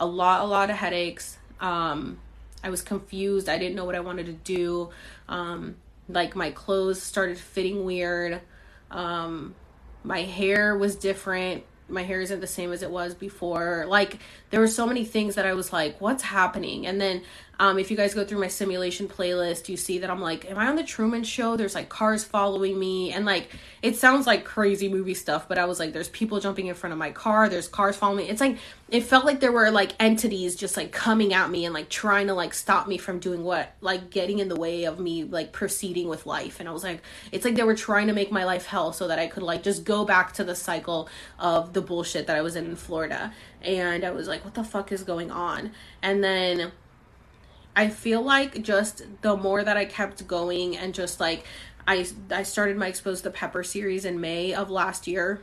a 0.00 0.06
lot, 0.06 0.40
a 0.40 0.44
lot 0.44 0.70
of 0.70 0.76
headaches. 0.76 1.36
Um, 1.60 2.18
I 2.62 2.70
was 2.70 2.82
confused. 2.82 3.48
I 3.48 3.58
didn't 3.58 3.74
know 3.74 3.84
what 3.84 3.94
I 3.94 4.00
wanted 4.00 4.26
to 4.26 4.32
do. 4.32 4.90
Um, 5.28 5.76
like 6.08 6.36
my 6.36 6.50
clothes 6.50 7.02
started 7.02 7.38
fitting 7.38 7.84
weird. 7.84 8.40
Um, 8.90 9.54
my 10.04 10.22
hair 10.22 10.76
was 10.76 10.96
different. 10.96 11.64
My 11.88 12.02
hair 12.02 12.20
isn't 12.20 12.40
the 12.40 12.46
same 12.46 12.72
as 12.72 12.82
it 12.82 12.90
was 12.90 13.14
before. 13.14 13.84
Like 13.88 14.18
there 14.50 14.60
were 14.60 14.68
so 14.68 14.86
many 14.86 15.04
things 15.04 15.34
that 15.34 15.46
I 15.46 15.54
was 15.54 15.72
like, 15.72 16.00
what's 16.00 16.22
happening? 16.22 16.86
And 16.86 17.00
then 17.00 17.22
um, 17.58 17.78
if 17.78 17.90
you 17.90 17.96
guys 17.96 18.14
go 18.14 18.24
through 18.24 18.40
my 18.40 18.48
simulation 18.48 19.08
playlist, 19.08 19.68
you 19.68 19.76
see 19.76 19.98
that 19.98 20.10
I'm 20.10 20.20
like, 20.20 20.50
am 20.50 20.58
I 20.58 20.66
on 20.66 20.76
the 20.76 20.82
Truman 20.82 21.22
Show? 21.22 21.56
There's 21.56 21.74
like 21.74 21.88
cars 21.88 22.24
following 22.24 22.78
me, 22.78 23.12
and 23.12 23.24
like 23.24 23.48
it 23.82 23.96
sounds 23.96 24.26
like 24.26 24.44
crazy 24.44 24.88
movie 24.88 25.14
stuff, 25.14 25.48
but 25.48 25.58
I 25.58 25.64
was 25.66 25.78
like, 25.78 25.92
there's 25.92 26.08
people 26.08 26.40
jumping 26.40 26.66
in 26.66 26.74
front 26.74 26.92
of 26.92 26.98
my 26.98 27.10
car, 27.10 27.48
there's 27.48 27.68
cars 27.68 27.96
following 27.96 28.24
me. 28.24 28.30
It's 28.30 28.40
like 28.40 28.58
it 28.88 29.02
felt 29.02 29.24
like 29.24 29.40
there 29.40 29.52
were 29.52 29.70
like 29.70 29.92
entities 30.00 30.54
just 30.54 30.76
like 30.76 30.92
coming 30.92 31.32
at 31.32 31.50
me 31.50 31.64
and 31.64 31.72
like 31.72 31.88
trying 31.88 32.26
to 32.26 32.34
like 32.34 32.52
stop 32.52 32.86
me 32.86 32.98
from 32.98 33.20
doing 33.20 33.42
what, 33.42 33.74
like 33.80 34.10
getting 34.10 34.38
in 34.38 34.48
the 34.48 34.56
way 34.56 34.84
of 34.84 35.00
me 35.00 35.24
like 35.24 35.50
proceeding 35.52 36.08
with 36.08 36.26
life. 36.26 36.60
And 36.60 36.68
I 36.68 36.72
was 36.72 36.84
like, 36.84 37.00
it's 37.32 37.44
like 37.44 37.54
they 37.54 37.62
were 37.62 37.74
trying 37.74 38.08
to 38.08 38.12
make 38.12 38.30
my 38.30 38.44
life 38.44 38.66
hell 38.66 38.92
so 38.92 39.08
that 39.08 39.18
I 39.18 39.28
could 39.28 39.42
like 39.42 39.62
just 39.62 39.84
go 39.84 40.04
back 40.04 40.34
to 40.34 40.44
the 40.44 40.54
cycle 40.54 41.08
of 41.38 41.72
the 41.72 41.80
bullshit 41.80 42.26
that 42.26 42.36
I 42.36 42.42
was 42.42 42.54
in 42.54 42.66
in 42.66 42.76
Florida. 42.76 43.32
And 43.62 44.04
I 44.04 44.10
was 44.10 44.28
like, 44.28 44.44
what 44.44 44.54
the 44.54 44.64
fuck 44.64 44.92
is 44.92 45.04
going 45.04 45.30
on? 45.30 45.72
And 46.02 46.22
then 46.22 46.72
I 47.74 47.88
feel 47.88 48.22
like 48.22 48.62
just 48.62 49.02
the 49.22 49.36
more 49.36 49.62
that 49.62 49.76
I 49.76 49.84
kept 49.84 50.26
going 50.26 50.76
and 50.76 50.94
just 50.94 51.20
like 51.20 51.44
I 51.86 52.06
I 52.30 52.42
started 52.42 52.76
my 52.76 52.88
exposed 52.88 53.24
the 53.24 53.30
pepper 53.30 53.62
series 53.64 54.04
in 54.04 54.20
May 54.20 54.54
of 54.54 54.70
last 54.70 55.06
year. 55.06 55.42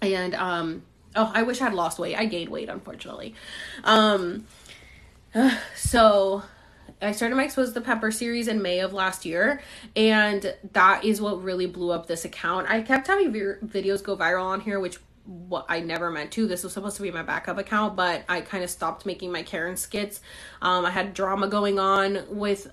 And 0.00 0.34
um 0.34 0.82
oh, 1.14 1.30
I 1.34 1.42
wish 1.42 1.60
I 1.60 1.64
had 1.64 1.74
lost 1.74 1.98
weight. 1.98 2.16
I 2.16 2.26
gained 2.26 2.48
weight 2.48 2.68
unfortunately. 2.68 3.34
Um 3.84 4.46
so 5.76 6.42
I 7.00 7.12
started 7.12 7.34
my 7.34 7.44
exposed 7.44 7.74
the 7.74 7.80
pepper 7.80 8.10
series 8.12 8.46
in 8.46 8.62
May 8.62 8.78
of 8.78 8.92
last 8.92 9.24
year, 9.24 9.60
and 9.96 10.54
that 10.72 11.04
is 11.04 11.20
what 11.20 11.42
really 11.42 11.66
blew 11.66 11.90
up 11.90 12.06
this 12.06 12.24
account. 12.24 12.70
I 12.70 12.80
kept 12.82 13.08
having 13.08 13.32
videos 13.32 14.04
go 14.04 14.16
viral 14.16 14.44
on 14.44 14.60
here, 14.60 14.78
which 14.78 14.98
what 15.24 15.66
I 15.68 15.80
never 15.80 16.10
meant 16.10 16.32
to. 16.32 16.46
This 16.46 16.64
was 16.64 16.72
supposed 16.72 16.96
to 16.96 17.02
be 17.02 17.10
my 17.10 17.22
backup 17.22 17.58
account, 17.58 17.96
but 17.96 18.24
I 18.28 18.40
kind 18.40 18.64
of 18.64 18.70
stopped 18.70 19.06
making 19.06 19.30
my 19.30 19.42
Karen 19.42 19.76
skits. 19.76 20.20
Um, 20.60 20.84
I 20.84 20.90
had 20.90 21.14
drama 21.14 21.48
going 21.48 21.78
on 21.78 22.24
with 22.28 22.70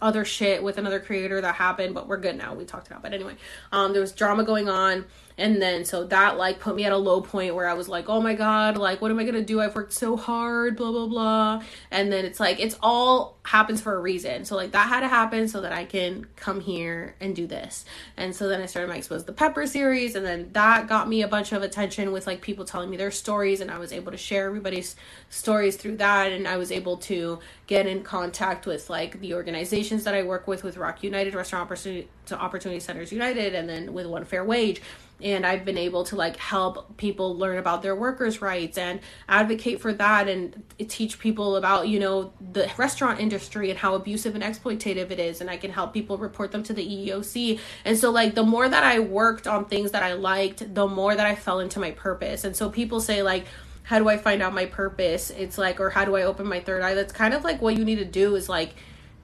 other 0.00 0.24
shit 0.24 0.62
with 0.62 0.78
another 0.78 1.00
creator 1.00 1.40
that 1.40 1.54
happened, 1.54 1.94
but 1.94 2.06
we're 2.06 2.18
good 2.18 2.36
now. 2.36 2.54
We 2.54 2.64
talked 2.64 2.86
about, 2.86 3.02
but 3.02 3.12
anyway, 3.12 3.36
um, 3.72 3.92
there 3.92 4.00
was 4.00 4.12
drama 4.12 4.44
going 4.44 4.68
on 4.68 5.04
and 5.38 5.60
then 5.60 5.84
so 5.84 6.04
that 6.04 6.36
like 6.36 6.60
put 6.60 6.74
me 6.76 6.84
at 6.84 6.92
a 6.92 6.96
low 6.96 7.20
point 7.20 7.54
where 7.54 7.68
i 7.68 7.74
was 7.74 7.88
like 7.88 8.08
oh 8.08 8.20
my 8.20 8.34
god 8.34 8.76
like 8.76 9.00
what 9.00 9.10
am 9.10 9.18
i 9.18 9.24
gonna 9.24 9.42
do? 9.42 9.60
I've 9.60 9.74
worked 9.74 9.92
so 9.92 10.16
hard 10.16 10.76
blah 10.76 10.90
blah 10.90 11.06
blah. 11.06 11.62
And 11.90 12.12
then 12.12 12.24
it's 12.24 12.40
like 12.40 12.60
it's 12.60 12.76
all 12.82 13.38
happens 13.44 13.80
for 13.80 13.94
a 13.94 14.00
reason. 14.00 14.44
So 14.44 14.54
like 14.54 14.72
that 14.72 14.88
had 14.88 15.00
to 15.00 15.08
happen 15.08 15.48
so 15.48 15.60
that 15.62 15.72
i 15.72 15.84
can 15.84 16.26
come 16.36 16.60
here 16.60 17.14
and 17.20 17.34
do 17.34 17.46
this. 17.46 17.84
And 18.16 18.34
so 18.34 18.48
then 18.48 18.60
i 18.60 18.66
started 18.66 18.88
my 18.88 18.96
exposed 18.96 19.26
the 19.26 19.32
pepper 19.32 19.66
series 19.66 20.14
and 20.14 20.24
then 20.24 20.50
that 20.52 20.86
got 20.88 21.08
me 21.08 21.22
a 21.22 21.28
bunch 21.28 21.52
of 21.52 21.62
attention 21.62 22.12
with 22.12 22.26
like 22.26 22.40
people 22.40 22.64
telling 22.64 22.90
me 22.90 22.96
their 22.96 23.10
stories 23.10 23.60
and 23.60 23.70
i 23.70 23.78
was 23.78 23.92
able 23.92 24.12
to 24.12 24.18
share 24.18 24.46
everybody's 24.46 24.96
stories 25.30 25.76
through 25.76 25.96
that 25.96 26.32
and 26.32 26.46
i 26.46 26.56
was 26.56 26.70
able 26.70 26.96
to 26.96 27.38
get 27.66 27.86
in 27.86 28.02
contact 28.02 28.66
with 28.66 28.90
like 28.90 29.20
the 29.20 29.34
organizations 29.34 30.04
that 30.04 30.14
i 30.14 30.22
work 30.22 30.46
with 30.46 30.62
with 30.62 30.76
ROC 30.76 31.02
United 31.02 31.34
restaurant 31.34 31.64
opportunity, 31.64 32.08
opportunity 32.30 32.80
centers 32.80 33.12
united 33.12 33.54
and 33.54 33.68
then 33.68 33.92
with 33.92 34.06
one 34.06 34.24
fair 34.24 34.44
wage 34.44 34.80
and 35.20 35.46
I've 35.46 35.64
been 35.64 35.78
able 35.78 36.04
to 36.04 36.16
like 36.16 36.36
help 36.36 36.96
people 36.96 37.36
learn 37.36 37.58
about 37.58 37.82
their 37.82 37.94
workers' 37.94 38.42
rights 38.42 38.76
and 38.76 39.00
advocate 39.28 39.80
for 39.80 39.92
that 39.92 40.28
and 40.28 40.62
teach 40.88 41.18
people 41.18 41.56
about, 41.56 41.88
you 41.88 42.00
know, 42.00 42.32
the 42.52 42.70
restaurant 42.76 43.20
industry 43.20 43.70
and 43.70 43.78
how 43.78 43.94
abusive 43.94 44.34
and 44.34 44.42
exploitative 44.42 45.10
it 45.10 45.20
is 45.20 45.40
and 45.40 45.48
I 45.48 45.56
can 45.56 45.70
help 45.70 45.92
people 45.92 46.18
report 46.18 46.50
them 46.50 46.62
to 46.64 46.72
the 46.72 46.84
EEOC. 46.84 47.60
And 47.84 47.96
so 47.96 48.10
like 48.10 48.34
the 48.34 48.42
more 48.42 48.68
that 48.68 48.82
I 48.82 48.98
worked 48.98 49.46
on 49.46 49.66
things 49.66 49.92
that 49.92 50.02
I 50.02 50.14
liked, 50.14 50.74
the 50.74 50.88
more 50.88 51.14
that 51.14 51.26
I 51.26 51.34
fell 51.34 51.60
into 51.60 51.78
my 51.78 51.92
purpose. 51.92 52.44
And 52.44 52.56
so 52.56 52.68
people 52.68 53.00
say 53.00 53.22
like 53.22 53.46
how 53.84 53.98
do 53.98 54.08
I 54.08 54.16
find 54.16 54.42
out 54.42 54.54
my 54.54 54.66
purpose? 54.66 55.30
It's 55.30 55.58
like 55.58 55.78
or 55.78 55.90
how 55.90 56.04
do 56.04 56.16
I 56.16 56.22
open 56.22 56.46
my 56.48 56.60
third 56.60 56.82
eye? 56.82 56.94
That's 56.94 57.12
kind 57.12 57.34
of 57.34 57.44
like 57.44 57.62
what 57.62 57.76
you 57.76 57.84
need 57.84 57.98
to 57.98 58.04
do 58.04 58.34
is 58.34 58.48
like 58.48 58.74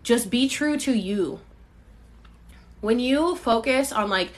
just 0.05 0.31
be 0.31 0.49
true 0.49 0.77
to 0.79 0.93
you. 0.93 1.41
When 2.81 3.01
you 3.01 3.35
focus 3.35 3.91
on 3.91 4.09
like 4.09 4.33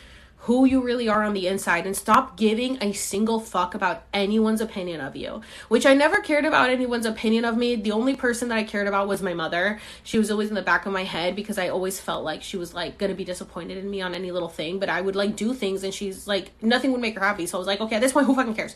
who 0.45 0.64
you 0.64 0.80
really 0.80 1.07
are 1.07 1.22
on 1.22 1.34
the 1.34 1.47
inside 1.47 1.84
and 1.84 1.95
stop 1.95 2.36
giving 2.38 2.78
a 2.82 2.93
single 2.93 3.41
fuck 3.41 3.74
about 3.74 4.05
anyone's 4.14 4.62
opinion 4.62 4.99
of 5.01 5.14
you. 5.14 5.43
Which 5.68 5.84
I 5.84 5.93
never 5.93 6.16
cared 6.16 6.47
about 6.47 6.70
anyone's 6.70 7.05
opinion 7.05 7.45
of 7.45 7.59
me. 7.59 7.76
The 7.76 7.93
only 7.93 8.16
person 8.16 8.49
that 8.49 8.57
I 8.57 8.64
cared 8.64 8.86
about 8.86 9.07
was 9.07 9.20
my 9.20 9.34
mother. 9.34 9.78
She 10.03 10.18
was 10.18 10.30
always 10.30 10.49
in 10.49 10.55
the 10.55 10.62
back 10.62 10.86
of 10.86 10.95
my 10.95 11.05
head 11.05 11.36
because 11.36 11.59
I 11.59 11.68
always 11.68 12.01
felt 12.01 12.24
like 12.24 12.43
she 12.43 12.57
was 12.57 12.72
like 12.72 12.97
gonna 12.97 13.14
be 13.14 13.24
disappointed 13.24 13.76
in 13.76 13.91
me 13.91 14.01
on 14.01 14.14
any 14.14 14.30
little 14.30 14.49
thing. 14.49 14.78
But 14.78 14.88
I 14.88 15.03
would 15.03 15.14
like 15.14 15.36
do 15.36 15.53
things 15.53 15.84
and 15.84 15.93
she's 15.93 16.26
like 16.26 16.53
nothing 16.62 16.93
would 16.93 17.03
make 17.03 17.16
her 17.16 17.24
happy. 17.24 17.47
So 17.47 17.59
I 17.59 17.61
was 17.61 17.66
like, 17.66 17.82
okay, 17.82 17.97
at 17.97 18.01
this 18.01 18.12
point, 18.12 18.26
who 18.26 18.34
fucking 18.34 18.55
cares? 18.55 18.74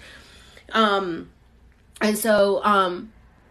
Um, 0.73 1.31
and 2.03 2.19
so 2.19 2.63
um, 2.63 3.11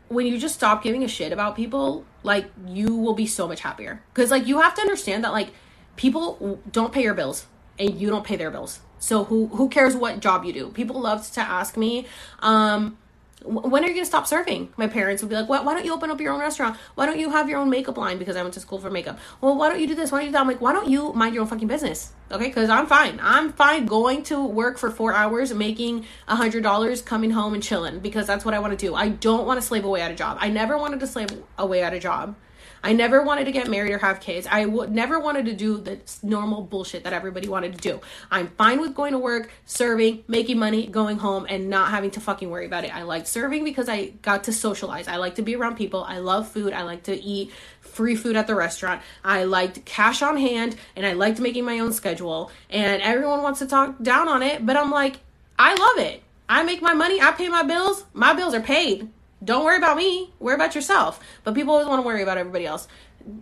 when 0.09 0.27
you 0.27 0.37
just 0.37 0.53
stop 0.53 0.83
giving 0.83 1.03
a 1.03 1.07
shit 1.07 1.31
about 1.31 1.55
people, 1.55 2.05
like 2.21 2.45
you 2.67 2.95
will 2.95 3.15
be 3.15 3.25
so 3.25 3.47
much 3.47 3.61
happier. 3.61 4.03
Because 4.13 4.29
like 4.29 4.45
you 4.45 4.61
have 4.61 4.75
to 4.75 4.81
understand 4.81 5.23
that 5.23 5.31
like 5.31 5.49
people 5.95 6.59
don't 6.71 6.93
pay 6.93 7.01
your 7.01 7.15
bills 7.15 7.47
and 7.79 7.99
you 7.99 8.09
don't 8.09 8.25
pay 8.25 8.35
their 8.35 8.51
bills. 8.51 8.79
So 8.99 9.25
who 9.25 9.47
who 9.47 9.69
cares 9.69 9.95
what 9.95 10.19
job 10.19 10.45
you 10.45 10.53
do? 10.53 10.69
People 10.69 11.01
love 11.01 11.29
to 11.31 11.41
ask 11.41 11.75
me, 11.75 12.07
um, 12.39 12.97
when 13.43 13.83
are 13.83 13.87
you 13.87 13.93
gonna 13.93 14.05
stop 14.05 14.25
serving? 14.25 14.69
My 14.77 14.87
parents 14.87 15.21
would 15.21 15.27
be 15.27 15.35
like, 15.35 15.49
why, 15.49 15.59
why 15.59 15.73
don't 15.73 15.83
you 15.83 15.93
open 15.93 16.09
up 16.09 16.21
your 16.21 16.31
own 16.31 16.39
restaurant? 16.39 16.77
Why 16.95 17.05
don't 17.05 17.19
you 17.19 17.29
have 17.29 17.49
your 17.49 17.59
own 17.59 17.69
makeup 17.69 17.97
line? 17.97 18.17
Because 18.17 18.37
I 18.37 18.41
went 18.41 18.53
to 18.53 18.61
school 18.61 18.79
for 18.79 18.89
makeup. 18.89 19.19
Well, 19.41 19.57
why 19.57 19.69
don't 19.69 19.81
you 19.81 19.87
do 19.87 19.95
this? 19.95 20.11
Why 20.11 20.19
don't 20.19 20.27
you 20.27 20.29
do 20.29 20.33
that? 20.33 20.41
I'm 20.41 20.47
like, 20.47 20.61
why 20.61 20.71
don't 20.71 20.87
you 20.87 21.11
mind 21.13 21.35
your 21.35 21.41
own 21.41 21.49
fucking 21.49 21.67
business? 21.67 22.13
Okay, 22.31 22.47
because 22.47 22.69
I'm 22.69 22.87
fine. 22.87 23.19
I'm 23.21 23.51
fine 23.51 23.85
going 23.85 24.23
to 24.23 24.45
work 24.45 24.77
for 24.77 24.89
four 24.89 25.13
hours, 25.13 25.53
making 25.53 26.05
a 26.27 26.37
hundred 26.37 26.63
dollars, 26.63 27.01
coming 27.01 27.31
home 27.31 27.53
and 27.53 27.61
chilling 27.61 27.99
because 27.99 28.25
that's 28.25 28.45
what 28.45 28.53
I 28.53 28.59
want 28.59 28.79
to 28.79 28.85
do. 28.85 28.95
I 28.95 29.09
don't 29.09 29.45
want 29.45 29.59
to 29.59 29.67
slave 29.67 29.83
away 29.83 30.01
at 30.01 30.11
a 30.11 30.15
job. 30.15 30.37
I 30.39 30.47
never 30.47 30.77
wanted 30.77 31.01
to 31.01 31.07
slave 31.07 31.27
away 31.57 31.83
at 31.83 31.93
a 31.93 31.99
job. 31.99 32.35
I 32.83 32.93
never 32.93 33.23
wanted 33.23 33.45
to 33.45 33.51
get 33.51 33.69
married 33.69 33.91
or 33.91 33.97
have 33.99 34.19
kids. 34.19 34.45
I 34.49 34.65
would 34.65 34.91
never 34.91 35.19
wanted 35.19 35.45
to 35.45 35.53
do 35.53 35.77
the 35.77 35.99
normal 36.21 36.63
bullshit 36.63 37.05
that 37.05 37.13
everybody 37.13 37.47
wanted 37.47 37.73
to 37.73 37.79
do. 37.79 38.01
I'm 38.29 38.49
fine 38.49 38.81
with 38.81 38.93
going 38.93 39.13
to 39.13 39.19
work, 39.19 39.49
serving, 39.65 40.25
making 40.27 40.59
money, 40.59 40.87
going 40.87 41.17
home, 41.17 41.45
and 41.49 41.69
not 41.69 41.91
having 41.91 42.11
to 42.11 42.19
fucking 42.19 42.49
worry 42.49 42.65
about 42.65 42.83
it. 42.83 42.93
I 42.93 43.03
like 43.03 43.25
serving 43.25 43.63
because 43.63 43.87
I 43.87 44.07
got 44.21 44.43
to 44.45 44.53
socialize. 44.53 45.07
I 45.07 45.15
like 45.15 45.35
to 45.35 45.41
be 45.41 45.55
around 45.55 45.77
people. 45.77 46.03
I 46.03 46.17
love 46.17 46.49
food. 46.49 46.73
I 46.73 46.83
like 46.83 47.03
to 47.03 47.15
eat 47.15 47.51
free 47.79 48.15
food 48.15 48.35
at 48.35 48.47
the 48.47 48.55
restaurant. 48.55 49.01
I 49.23 49.45
liked 49.45 49.85
cash 49.85 50.21
on 50.21 50.37
hand 50.37 50.75
and 50.95 51.05
I 51.05 51.13
liked 51.13 51.39
making 51.39 51.63
my 51.63 51.79
own 51.79 51.93
schedule. 51.93 52.51
And 52.69 53.01
everyone 53.01 53.43
wants 53.43 53.59
to 53.59 53.65
talk 53.65 54.01
down 54.01 54.27
on 54.27 54.43
it, 54.43 54.65
but 54.65 54.75
I'm 54.75 54.91
like, 54.91 55.19
I 55.57 55.73
love 55.75 56.05
it. 56.05 56.21
I 56.49 56.63
make 56.63 56.81
my 56.81 56.93
money, 56.93 57.21
I 57.21 57.31
pay 57.31 57.47
my 57.47 57.63
bills, 57.63 58.03
my 58.13 58.33
bills 58.33 58.53
are 58.53 58.61
paid. 58.61 59.09
Don't 59.43 59.65
worry 59.65 59.77
about 59.77 59.97
me. 59.97 60.33
Worry 60.39 60.55
about 60.55 60.75
yourself. 60.75 61.19
But 61.43 61.53
people 61.53 61.73
always 61.73 61.87
want 61.87 62.01
to 62.01 62.05
worry 62.05 62.23
about 62.23 62.37
everybody 62.37 62.65
else. 62.65 62.87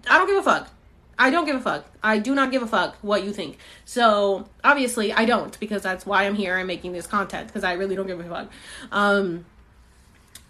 I 0.09 0.17
don't 0.17 0.27
give 0.27 0.37
a 0.37 0.43
fuck. 0.43 0.69
I 1.17 1.29
don't 1.29 1.45
give 1.45 1.55
a 1.55 1.61
fuck. 1.61 1.85
I 2.01 2.17
do 2.17 2.33
not 2.33 2.51
give 2.51 2.63
a 2.63 2.67
fuck 2.67 2.95
what 3.01 3.23
you 3.23 3.31
think. 3.31 3.57
So 3.85 4.49
obviously 4.63 5.13
I 5.13 5.25
don't 5.25 5.59
because 5.59 5.83
that's 5.83 6.05
why 6.05 6.25
I'm 6.25 6.35
here 6.35 6.57
and 6.57 6.65
making 6.65 6.93
this 6.93 7.05
content 7.05 7.47
because 7.47 7.63
I 7.63 7.73
really 7.73 7.95
don't 7.95 8.07
give 8.07 8.19
a 8.19 8.23
fuck. 8.23 8.51
Um. 8.91 9.45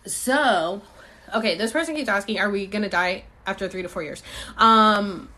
So, 0.06 0.82
okay, 1.36 1.58
this 1.58 1.72
person 1.72 1.96
keeps 1.96 2.10
asking, 2.10 2.40
are 2.40 2.50
we 2.50 2.66
gonna 2.66 2.90
die 2.90 3.26
after 3.46 3.68
three 3.68 3.82
to 3.82 3.90
four 3.90 4.02
years? 4.02 4.24
Um. 4.58 5.30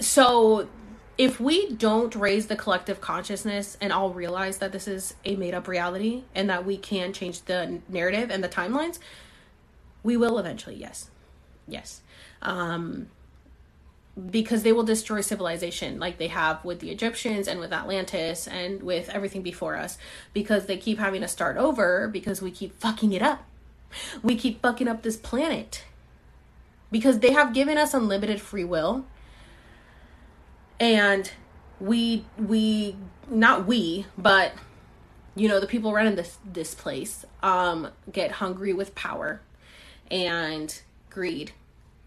So 0.00 0.68
if 1.16 1.38
we 1.38 1.70
don't 1.72 2.14
raise 2.16 2.46
the 2.46 2.56
collective 2.56 3.00
consciousness 3.00 3.76
and 3.80 3.92
all 3.92 4.10
realize 4.10 4.58
that 4.58 4.72
this 4.72 4.88
is 4.88 5.14
a 5.24 5.36
made 5.36 5.54
up 5.54 5.68
reality 5.68 6.24
and 6.34 6.50
that 6.50 6.66
we 6.66 6.76
can 6.76 7.12
change 7.12 7.42
the 7.42 7.80
narrative 7.88 8.30
and 8.30 8.42
the 8.42 8.48
timelines, 8.48 8.98
we 10.02 10.16
will 10.16 10.38
eventually, 10.38 10.76
yes. 10.76 11.10
Yes. 11.68 12.00
Um, 12.42 13.08
because 14.30 14.62
they 14.62 14.72
will 14.72 14.84
destroy 14.84 15.20
civilization 15.20 15.98
like 15.98 16.18
they 16.18 16.28
have 16.28 16.64
with 16.64 16.80
the 16.80 16.90
Egyptians 16.90 17.48
and 17.48 17.58
with 17.58 17.72
Atlantis 17.72 18.46
and 18.46 18.82
with 18.82 19.08
everything 19.08 19.42
before 19.42 19.76
us 19.76 19.98
because 20.32 20.66
they 20.66 20.76
keep 20.76 20.98
having 20.98 21.20
to 21.20 21.28
start 21.28 21.56
over 21.56 22.08
because 22.08 22.40
we 22.40 22.50
keep 22.50 22.78
fucking 22.78 23.12
it 23.12 23.22
up. 23.22 23.44
We 24.22 24.36
keep 24.36 24.60
fucking 24.62 24.88
up 24.88 25.02
this 25.02 25.16
planet 25.16 25.84
because 26.90 27.20
they 27.20 27.32
have 27.32 27.54
given 27.54 27.78
us 27.78 27.94
unlimited 27.94 28.40
free 28.40 28.64
will 28.64 29.04
and 30.80 31.30
we 31.80 32.24
we 32.38 32.96
not 33.28 33.66
we 33.66 34.06
but 34.16 34.52
you 35.34 35.48
know 35.48 35.60
the 35.60 35.66
people 35.66 35.92
running 35.92 36.14
this 36.14 36.38
this 36.44 36.74
place 36.74 37.24
um 37.42 37.88
get 38.12 38.32
hungry 38.32 38.72
with 38.72 38.94
power 38.94 39.40
and 40.10 40.80
greed 41.10 41.52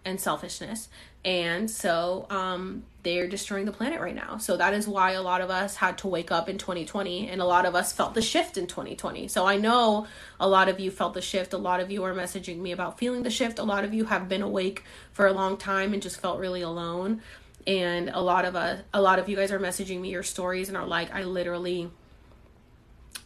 and 0.07 0.21
selfishness. 0.21 0.87
And 1.25 1.69
so 1.69 2.25
um 2.29 2.83
they're 3.03 3.27
destroying 3.27 3.65
the 3.65 3.71
planet 3.71 3.99
right 4.01 4.15
now. 4.15 4.37
So 4.37 4.57
that 4.57 4.73
is 4.73 4.87
why 4.87 5.11
a 5.11 5.21
lot 5.21 5.41
of 5.41 5.49
us 5.49 5.75
had 5.77 5.97
to 5.99 6.07
wake 6.07 6.31
up 6.31 6.49
in 6.49 6.57
2020 6.57 7.29
and 7.29 7.41
a 7.41 7.45
lot 7.45 7.65
of 7.65 7.75
us 7.75 7.93
felt 7.93 8.13
the 8.13 8.21
shift 8.21 8.57
in 8.57 8.67
2020 8.67 9.29
so 9.29 9.45
i 9.45 9.55
know 9.55 10.07
a 10.39 10.47
lot 10.47 10.67
of 10.67 10.79
you 10.79 10.91
felt 10.91 11.13
the 11.13 11.21
shift. 11.21 11.53
A 11.53 11.57
lot 11.57 11.79
of 11.79 11.91
you 11.91 12.03
are 12.03 12.13
messaging 12.13 12.59
me 12.59 12.71
about 12.71 12.97
feeling 12.97 13.23
the 13.23 13.29
shift. 13.29 13.59
A 13.59 13.63
lot 13.63 13.83
of 13.83 13.93
you 13.93 14.05
have 14.05 14.29
been 14.29 14.41
awake 14.41 14.83
for 15.11 15.27
a 15.27 15.33
long 15.33 15.57
time 15.57 15.93
and 15.93 16.01
just 16.01 16.19
felt 16.19 16.39
really 16.39 16.61
alone 16.61 17.21
and 17.67 18.09
a 18.09 18.21
lot 18.21 18.45
of 18.45 18.55
us 18.55 18.81
a 18.93 19.01
lot 19.01 19.19
of 19.19 19.27
you 19.27 19.35
guys 19.35 19.51
are 19.51 19.59
messaging 19.59 19.99
me 19.99 20.09
your 20.09 20.23
stories 20.23 20.69
and 20.69 20.77
are 20.77 20.87
like 20.87 21.13
i 21.13 21.23
literally 21.23 21.91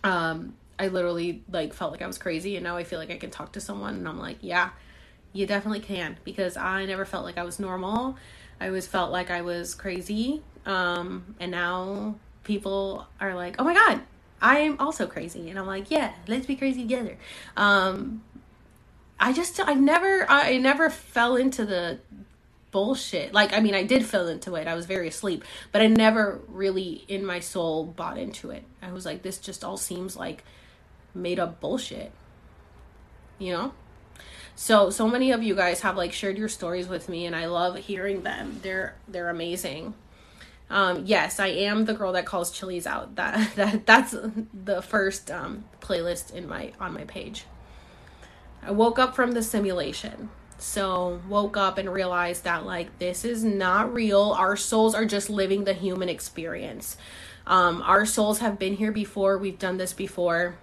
um 0.04 0.54
i 0.80 0.88
literally 0.88 1.44
like 1.50 1.74
felt 1.74 1.92
like 1.92 2.02
i 2.02 2.08
was 2.08 2.18
crazy 2.18 2.58
and 2.58 2.64
now 2.64 2.76
i 2.76 2.84
feel 2.84 2.98
like 3.00 3.12
i 3.12 3.18
can 3.18 3.30
talk 3.30 3.54
to 3.54 3.62
someone 3.62 3.96
and 3.96 4.08
i'm 4.08 4.20
like 4.20 4.38
yeah 4.42 4.72
you 5.32 5.46
definitely 5.46 5.80
can 5.80 6.18
because 6.24 6.58
i 6.58 6.84
never 6.86 7.06
felt 7.06 7.24
like 7.24 7.38
i 7.38 7.44
was 7.44 7.60
normal. 7.60 8.18
I 8.60 8.68
always 8.68 8.88
felt 8.88 9.12
like 9.12 9.32
i 9.32 9.42
was 9.42 9.76
crazy 9.76 10.42
um 10.66 11.36
and 11.40 11.52
now 11.52 12.16
people 12.44 13.08
are 13.20 13.36
like 13.36 13.56
oh 13.60 13.64
my 13.64 13.74
god 13.74 14.02
i'm 14.42 14.80
also 14.80 15.08
crazy 15.08 15.50
and 15.50 15.58
i'm 15.58 15.68
like 15.68 15.90
yeah 15.90 16.14
let's 16.28 16.48
be 16.48 16.56
crazy 16.56 16.82
together. 16.82 17.18
Um 17.56 18.24
i 19.20 19.34
just 19.34 19.60
i 19.68 19.74
never 19.76 20.26
i 20.30 20.58
never 20.58 20.90
fell 20.90 21.36
into 21.36 21.66
the 21.66 22.00
bullshit. 22.72 23.34
Like, 23.34 23.54
I 23.54 23.60
mean, 23.60 23.76
I 23.76 23.84
did 23.84 24.06
fell 24.06 24.28
into 24.28 24.56
it. 24.56 24.68
I 24.68 24.76
was 24.76 24.86
very 24.86 25.08
asleep, 25.08 25.44
but 25.72 25.82
I 25.82 25.88
never 25.88 26.42
really 26.48 27.04
in 27.08 27.26
my 27.26 27.40
soul 27.40 27.86
bought 27.86 28.18
into 28.18 28.52
it. 28.52 28.64
I 28.82 28.92
was 28.92 29.06
like, 29.06 29.22
this 29.22 29.38
just 29.38 29.64
all 29.64 29.78
seems 29.78 30.16
like 30.16 30.44
made 31.14 31.40
up 31.40 31.60
bullshit. 31.60 32.12
You 33.40 33.54
know? 33.54 33.74
So 34.56 34.90
so 34.90 35.08
many 35.08 35.32
of 35.32 35.42
you 35.42 35.56
guys 35.56 35.82
have 35.82 35.98
like 35.98 36.14
shared 36.14 36.38
your 36.38 36.50
stories 36.50 36.88
with 36.88 37.10
me 37.10 37.26
and 37.26 37.36
I 37.36 37.48
love 37.48 37.78
hearing 37.78 38.22
them. 38.22 38.60
They're 38.62 38.96
they're 39.08 39.30
amazing. 39.30 39.94
Um, 40.70 41.04
yes, 41.06 41.40
I 41.40 41.48
am 41.48 41.86
the 41.86 41.94
girl 41.94 42.14
that 42.14 42.26
calls 42.26 42.52
Chili's 42.52 42.88
out. 42.88 43.12
That 43.16 43.56
that 43.56 43.86
that's 43.86 44.16
the 44.54 44.82
first 44.82 45.32
um, 45.32 45.66
playlist 45.82 46.34
in 46.34 46.48
my 46.48 46.74
on 46.80 46.94
my 46.94 47.06
page. 47.06 47.46
I 48.64 48.72
woke 48.72 49.00
up 49.00 49.16
from 49.16 49.32
the 49.32 49.42
simulation. 49.42 50.30
So, 50.62 51.20
woke 51.28 51.58
up 51.58 51.80
and 51.80 51.92
realized 51.92 52.44
that, 52.44 52.68
like, 52.68 53.00
this 53.00 53.26
is 53.26 53.44
not 53.44 53.92
real. 53.94 54.36
Our 54.38 54.56
souls 54.56 54.94
are 54.94 55.06
just 55.06 55.28
living 55.30 55.64
the 55.64 55.74
human 55.74 56.08
experience. 56.08 56.98
Um, 57.48 57.82
our 57.82 58.06
souls 58.06 58.40
have 58.40 58.60
been 58.60 58.76
here 58.76 58.92
before, 58.92 59.40
we've 59.40 59.58
done 59.58 59.78
this 59.78 59.92
before. 59.92 60.56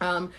Um, 0.00 0.32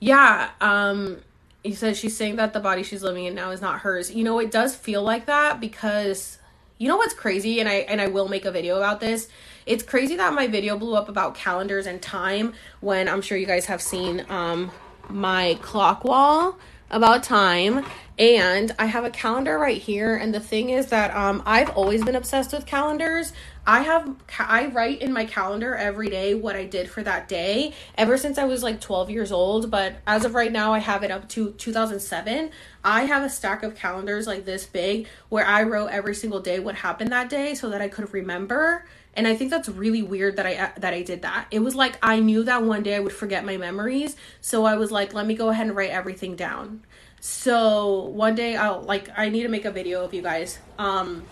yeah, 0.00 0.50
um, 0.62 1.18
he 1.62 1.74
says 1.74 1.98
she's 1.98 2.16
saying 2.16 2.36
that 2.36 2.54
the 2.54 2.60
body 2.60 2.82
she's 2.82 3.02
living 3.02 3.26
in 3.26 3.34
now 3.34 3.50
is 3.50 3.60
not 3.60 3.80
hers. 3.80 4.10
You 4.10 4.24
know, 4.24 4.38
it 4.38 4.50
does 4.50 4.74
feel 4.74 5.02
like 5.02 5.26
that 5.26 5.60
because 5.60 6.38
you 6.78 6.88
know 6.88 6.96
what's 6.96 7.14
crazy 7.14 7.60
and 7.60 7.68
I 7.68 7.74
and 7.74 8.00
I 8.00 8.08
will 8.08 8.28
make 8.28 8.44
a 8.44 8.50
video 8.50 8.78
about 8.78 8.98
this. 8.98 9.28
It's 9.66 9.82
crazy 9.82 10.16
that 10.16 10.32
my 10.32 10.48
video 10.48 10.76
blew 10.76 10.96
up 10.96 11.08
about 11.08 11.34
calendars 11.34 11.86
and 11.86 12.00
time 12.02 12.54
when 12.80 13.08
I'm 13.08 13.20
sure 13.20 13.38
you 13.38 13.46
guys 13.46 13.66
have 13.66 13.80
seen 13.82 14.24
um 14.28 14.72
my 15.08 15.58
clock 15.62 16.04
wall 16.04 16.58
about 16.90 17.22
time 17.22 17.84
and 18.18 18.74
I 18.78 18.86
have 18.86 19.04
a 19.04 19.10
calendar 19.10 19.58
right 19.58 19.80
here 19.80 20.14
and 20.14 20.34
the 20.34 20.40
thing 20.40 20.68
is 20.68 20.86
that 20.88 21.16
um 21.16 21.42
I've 21.46 21.70
always 21.70 22.04
been 22.04 22.14
obsessed 22.14 22.52
with 22.52 22.66
calendars. 22.66 23.32
I 23.66 23.80
have 23.80 24.14
I 24.38 24.66
write 24.66 25.00
in 25.00 25.12
my 25.12 25.24
calendar 25.24 25.74
every 25.74 26.10
day 26.10 26.34
what 26.34 26.54
I 26.54 26.66
did 26.66 26.90
for 26.90 27.02
that 27.02 27.28
day 27.28 27.72
ever 27.96 28.18
since 28.18 28.36
I 28.36 28.44
was 28.44 28.62
like 28.62 28.80
12 28.80 29.08
years 29.08 29.32
old, 29.32 29.70
but 29.70 29.96
as 30.06 30.26
of 30.26 30.34
right 30.34 30.52
now 30.52 30.74
I 30.74 30.80
have 30.80 31.02
it 31.02 31.10
up 31.10 31.28
to 31.30 31.52
2007. 31.52 32.50
I 32.84 33.04
have 33.04 33.22
a 33.22 33.30
stack 33.30 33.62
of 33.62 33.74
calendars 33.74 34.26
like 34.26 34.44
this 34.44 34.66
big 34.66 35.08
where 35.30 35.46
I 35.46 35.62
wrote 35.62 35.88
every 35.88 36.14
single 36.14 36.40
day 36.40 36.60
what 36.60 36.74
happened 36.74 37.12
that 37.12 37.30
day 37.30 37.54
so 37.54 37.70
that 37.70 37.80
I 37.80 37.88
could 37.88 38.12
remember 38.12 38.84
and 39.14 39.26
i 39.26 39.34
think 39.34 39.50
that's 39.50 39.68
really 39.68 40.02
weird 40.02 40.36
that 40.36 40.46
i 40.46 40.54
uh, 40.54 40.70
that 40.76 40.94
i 40.94 41.02
did 41.02 41.22
that 41.22 41.46
it 41.50 41.60
was 41.60 41.74
like 41.74 41.98
i 42.02 42.18
knew 42.20 42.42
that 42.44 42.62
one 42.62 42.82
day 42.82 42.96
i 42.96 42.98
would 42.98 43.12
forget 43.12 43.44
my 43.44 43.56
memories 43.56 44.16
so 44.40 44.64
i 44.64 44.76
was 44.76 44.90
like 44.90 45.12
let 45.12 45.26
me 45.26 45.34
go 45.34 45.48
ahead 45.48 45.66
and 45.66 45.76
write 45.76 45.90
everything 45.90 46.36
down 46.36 46.82
so 47.20 48.06
one 48.06 48.34
day 48.34 48.56
i'll 48.56 48.82
like 48.82 49.08
i 49.16 49.28
need 49.28 49.42
to 49.42 49.48
make 49.48 49.64
a 49.64 49.70
video 49.70 50.04
of 50.04 50.12
you 50.14 50.22
guys 50.22 50.58
um 50.78 51.24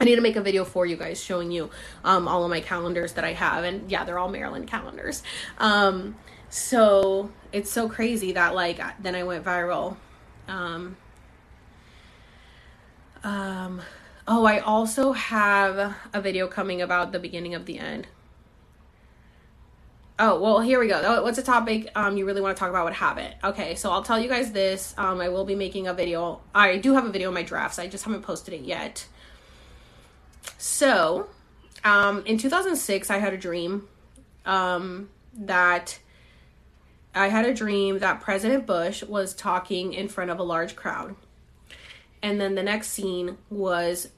I 0.00 0.04
need 0.04 0.16
to 0.16 0.20
make 0.20 0.36
a 0.36 0.40
video 0.40 0.64
for 0.64 0.86
you 0.86 0.96
guys 0.96 1.22
showing 1.22 1.50
you 1.50 1.70
um, 2.04 2.28
all 2.28 2.44
of 2.44 2.50
my 2.50 2.60
calendars 2.60 3.14
that 3.14 3.24
I 3.24 3.32
have. 3.32 3.64
And 3.64 3.90
yeah, 3.90 4.04
they're 4.04 4.18
all 4.18 4.28
Maryland 4.28 4.68
calendars. 4.68 5.22
Um, 5.58 6.16
so 6.50 7.30
it's 7.52 7.70
so 7.70 7.88
crazy 7.88 8.32
that 8.32 8.54
like 8.54 8.80
then 9.02 9.14
I 9.14 9.24
went 9.24 9.44
viral. 9.44 9.96
Um, 10.46 10.96
um, 13.24 13.82
Oh, 14.30 14.44
I 14.44 14.58
also 14.58 15.12
have 15.12 15.94
a 16.12 16.20
video 16.20 16.48
coming 16.48 16.82
about 16.82 17.12
the 17.12 17.18
beginning 17.18 17.54
of 17.54 17.64
the 17.64 17.78
end. 17.78 18.08
Oh, 20.18 20.38
well, 20.38 20.60
here 20.60 20.78
we 20.78 20.86
go. 20.86 21.22
What's 21.22 21.38
a 21.38 21.42
topic 21.42 21.90
um, 21.96 22.18
you 22.18 22.26
really 22.26 22.42
want 22.42 22.54
to 22.54 22.60
talk 22.60 22.68
about? 22.68 22.84
What 22.84 22.92
habit? 22.92 23.36
Okay, 23.42 23.74
so 23.74 23.90
I'll 23.90 24.02
tell 24.02 24.20
you 24.20 24.28
guys 24.28 24.52
this. 24.52 24.92
Um, 24.98 25.22
I 25.22 25.30
will 25.30 25.46
be 25.46 25.54
making 25.54 25.86
a 25.86 25.94
video. 25.94 26.42
I 26.54 26.76
do 26.76 26.92
have 26.92 27.06
a 27.06 27.10
video 27.10 27.28
in 27.28 27.34
my 27.34 27.42
drafts. 27.42 27.78
I 27.78 27.86
just 27.86 28.04
haven't 28.04 28.20
posted 28.20 28.52
it 28.52 28.60
yet. 28.60 29.06
So, 30.58 31.30
um, 31.82 32.22
in 32.26 32.36
2006, 32.36 33.08
I 33.08 33.16
had 33.16 33.32
a 33.32 33.38
dream 33.38 33.88
um, 34.44 35.08
that 35.32 36.00
I 37.14 37.28
had 37.28 37.46
a 37.46 37.54
dream 37.54 38.00
that 38.00 38.20
President 38.20 38.66
Bush 38.66 39.02
was 39.04 39.32
talking 39.32 39.94
in 39.94 40.06
front 40.08 40.30
of 40.30 40.38
a 40.38 40.42
large 40.42 40.76
crowd. 40.76 41.16
And 42.22 42.38
then 42.38 42.56
the 42.56 42.62
next 42.62 42.88
scene 42.88 43.38
was 43.48 44.08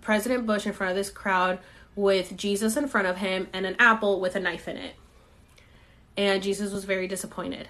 President 0.00 0.46
Bush 0.46 0.66
in 0.66 0.72
front 0.72 0.90
of 0.90 0.96
this 0.96 1.10
crowd 1.10 1.58
with 1.96 2.36
Jesus 2.36 2.76
in 2.76 2.88
front 2.88 3.06
of 3.08 3.18
him 3.18 3.48
and 3.52 3.66
an 3.66 3.76
apple 3.78 4.20
with 4.20 4.36
a 4.36 4.40
knife 4.40 4.68
in 4.68 4.76
it. 4.76 4.94
and 6.16 6.42
Jesus 6.42 6.72
was 6.72 6.84
very 6.84 7.08
disappointed. 7.08 7.68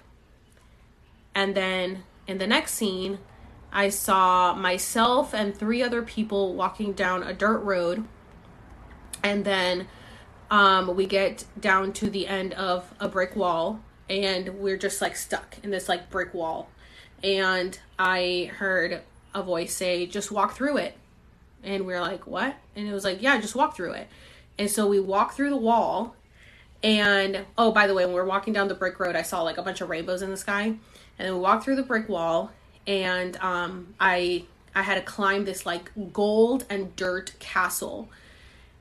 And 1.35 1.55
then 1.55 2.05
in 2.27 2.39
the 2.39 2.47
next 2.47 2.75
scene, 2.75 3.19
I 3.73 3.89
saw 3.91 4.55
myself 4.55 5.33
and 5.35 5.55
three 5.57 5.83
other 5.83 6.03
people 6.03 6.55
walking 6.55 6.93
down 6.93 7.23
a 7.23 7.33
dirt 7.33 7.59
road. 7.59 8.05
And 9.23 9.45
then 9.45 9.87
um, 10.51 10.97
we 10.97 11.07
get 11.07 11.45
down 11.61 11.93
to 11.95 12.11
the 12.11 12.27
end 12.27 12.55
of 12.55 12.93
a 12.99 13.09
brick 13.09 13.37
wall 13.37 13.81
and 14.09 14.49
we're 14.59 14.79
just 14.79 15.01
like 15.01 15.15
stuck 15.15 15.57
in 15.63 15.71
this 15.71 15.89
like 15.89 16.11
brick 16.11 16.35
wall. 16.35 16.69
And 17.23 17.79
I 17.99 18.51
heard 18.57 19.03
a 19.35 19.43
voice 19.43 19.75
say, 19.75 20.07
just 20.07 20.33
walk 20.33 20.55
through 20.55 20.79
it. 20.79 20.97
And 21.63 21.87
we 21.87 21.95
are 21.95 22.01
like, 22.01 22.27
what? 22.27 22.57
And 22.75 22.89
it 22.89 22.93
was 22.93 23.05
like, 23.05 23.21
yeah, 23.21 23.41
just 23.41 23.55
walk 23.55 23.77
through 23.77 23.93
it. 23.93 24.09
And 24.59 24.71
so 24.71 24.87
we 24.87 25.01
walked 25.01 25.35
through 25.35 25.51
the 25.51 25.57
wall. 25.57 26.15
And 26.83 27.45
oh, 27.59 27.73
by 27.73 27.87
the 27.87 27.95
way, 27.95 28.05
when 28.05 28.15
we 28.15 28.21
are 28.21 28.25
walking 28.25 28.53
down 28.53 28.69
the 28.69 28.75
brick 28.75 28.99
road, 28.99 29.17
I 29.17 29.23
saw 29.23 29.43
like 29.43 29.59
a 29.59 29.63
bunch 29.63 29.81
of 29.81 29.91
rainbows 29.91 30.23
in 30.23 30.31
the 30.31 30.37
sky. 30.37 30.65
And 30.65 30.79
then 31.19 31.35
we 31.35 31.41
walked 31.41 31.65
through 31.65 31.77
the 31.77 31.83
brick 31.83 32.09
wall 32.09 32.51
and 32.87 33.37
um, 33.39 33.95
I 34.01 34.45
I 34.75 34.83
had 34.83 34.95
to 34.95 35.03
climb 35.03 35.45
this 35.45 35.67
like 35.67 35.91
gold 36.13 36.65
and 36.71 36.95
dirt 36.97 37.33
castle. 37.39 38.09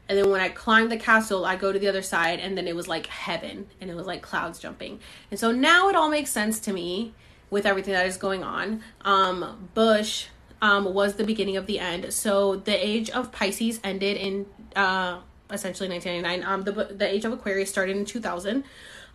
And 0.07 0.17
then 0.17 0.29
when 0.31 0.41
I 0.41 0.49
climbed 0.49 0.91
the 0.91 0.97
castle, 0.97 1.45
I 1.45 1.55
go 1.55 1.71
to 1.71 1.77
the 1.77 1.87
other 1.87 2.01
side, 2.01 2.39
and 2.39 2.57
then 2.57 2.67
it 2.67 2.75
was 2.75 2.87
like 2.87 3.05
heaven, 3.05 3.67
and 3.79 3.91
it 3.91 3.95
was 3.95 4.07
like 4.07 4.23
clouds 4.23 4.57
jumping. 4.57 4.99
And 5.29 5.39
so 5.39 5.51
now 5.51 5.87
it 5.89 5.95
all 5.95 6.09
makes 6.09 6.31
sense 6.31 6.59
to 6.61 6.73
me 6.73 7.13
with 7.51 7.65
everything 7.65 7.93
that 7.93 8.07
is 8.07 8.17
going 8.17 8.43
on. 8.43 8.81
Um, 9.01 9.69
Bush 9.75 10.27
um, 10.61 10.93
was 10.93 11.15
the 11.15 11.23
beginning 11.23 11.57
of 11.57 11.65
the 11.65 11.79
end. 11.79 12.13
So 12.13 12.57
the 12.57 12.85
age 12.85 13.09
of 13.09 13.31
Pisces 13.31 13.79
ended 13.83 14.17
in 14.17 14.45
uh, 14.75 15.19
essentially 15.51 15.89
1999. 15.89 16.43
Um, 16.43 16.63
the 16.63 16.93
the 16.93 17.07
age 17.07 17.25
of 17.25 17.33
Aquarius 17.33 17.69
started 17.69 17.95
in 17.97 18.05
2000. 18.05 18.63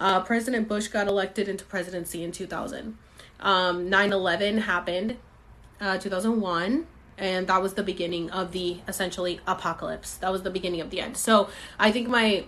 Uh, 0.01 0.21
President 0.23 0.69
Bush 0.69 0.89
got 0.89 1.07
elected 1.07 1.49
into 1.49 1.65
presidency 1.65 2.25
in 2.25 2.33
2000 2.33 2.99
um, 3.41 3.91
9-11 3.91 4.63
happened 4.63 5.17
uh, 5.81 5.99
2001 5.99 6.87
and 7.19 7.47
that 7.47 7.63
was 7.63 7.75
the 7.75 7.83
beginning 7.83 8.31
of 8.31 8.53
the 8.53 8.79
essentially 8.89 9.41
apocalypse 9.47 10.17
that 10.17 10.33
was 10.33 10.43
the 10.43 10.51
beginning 10.51 10.81
of 10.81 10.91
the 10.91 11.01
end 11.01 11.17
so 11.17 11.49
i 11.79 11.93
think 11.93 12.09
my 12.09 12.45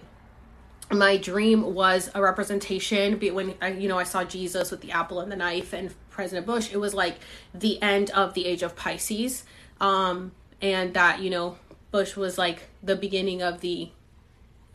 my 0.91 1.17
dream 1.17 1.75
was 1.75 2.11
a 2.15 2.23
representation 2.23 3.21
when 3.21 3.55
I, 3.61 3.69
you 3.73 3.89
know 3.89 3.99
i 3.99 4.05
saw 4.05 4.25
jesus 4.25 4.71
with 4.71 4.81
the 4.81 4.93
apple 4.93 5.21
and 5.21 5.31
the 5.31 5.37
knife 5.37 5.73
and 5.73 5.95
president 6.17 6.47
bush 6.47 6.73
it 6.73 6.79
was 6.79 6.95
like 6.95 7.19
the 7.55 7.81
end 7.81 8.11
of 8.11 8.35
the 8.35 8.45
age 8.47 8.63
of 8.63 8.75
pisces 8.75 9.45
um 9.81 10.33
and 10.61 10.95
that 10.95 11.21
you 11.21 11.31
know 11.31 11.57
bush 11.91 12.17
was 12.17 12.37
like 12.37 12.65
the 12.83 12.97
beginning 12.97 13.43
of 13.43 13.61
the 13.61 13.89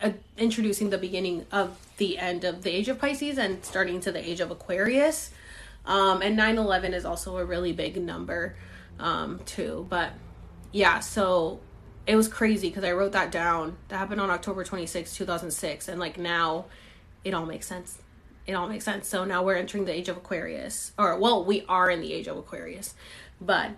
uh, 0.02 0.12
introducing 0.38 0.90
the 0.90 0.98
beginning 0.98 1.46
of 1.52 1.78
the 1.98 2.18
end 2.18 2.44
of 2.44 2.64
the 2.64 2.72
age 2.72 2.88
of 2.88 2.98
pisces 2.98 3.38
and 3.38 3.64
starting 3.66 4.00
to 4.00 4.12
the 4.12 4.30
age 4.30 4.40
of 4.40 4.50
aquarius 4.50 5.32
um, 5.86 6.22
and 6.22 6.36
9 6.36 6.58
11 6.58 6.94
is 6.94 7.06
also 7.06 7.38
a 7.38 7.46
really 7.46 7.74
big 7.74 7.98
number, 7.98 8.56
um, 9.00 9.40
too. 9.46 9.86
But 9.90 10.12
yeah, 10.72 11.00
so 11.00 11.60
it 12.06 12.16
was 12.16 12.28
crazy 12.28 12.70
because 12.70 12.84
I 12.84 12.92
wrote 12.92 13.14
that 13.14 13.32
down. 13.32 13.78
That 13.88 13.98
happened 13.98 14.22
on 14.22 14.30
October 14.30 14.64
26, 14.64 15.16
2006. 15.16 15.88
And 15.88 16.00
like 16.00 16.18
now, 16.18 16.66
it 17.24 17.34
all 17.34 17.46
makes 17.46 17.68
sense. 17.68 18.01
It 18.52 18.56
all 18.56 18.68
makes 18.68 18.84
sense. 18.84 19.08
So 19.08 19.24
now 19.24 19.44
we're 19.44 19.56
entering 19.56 19.86
the 19.86 19.94
age 19.94 20.10
of 20.10 20.18
Aquarius. 20.18 20.92
Or, 20.98 21.18
well, 21.18 21.46
we 21.46 21.64
are 21.70 21.90
in 21.90 22.02
the 22.02 22.12
age 22.12 22.28
of 22.28 22.38
Aquarius. 22.38 22.94
But, 23.40 23.72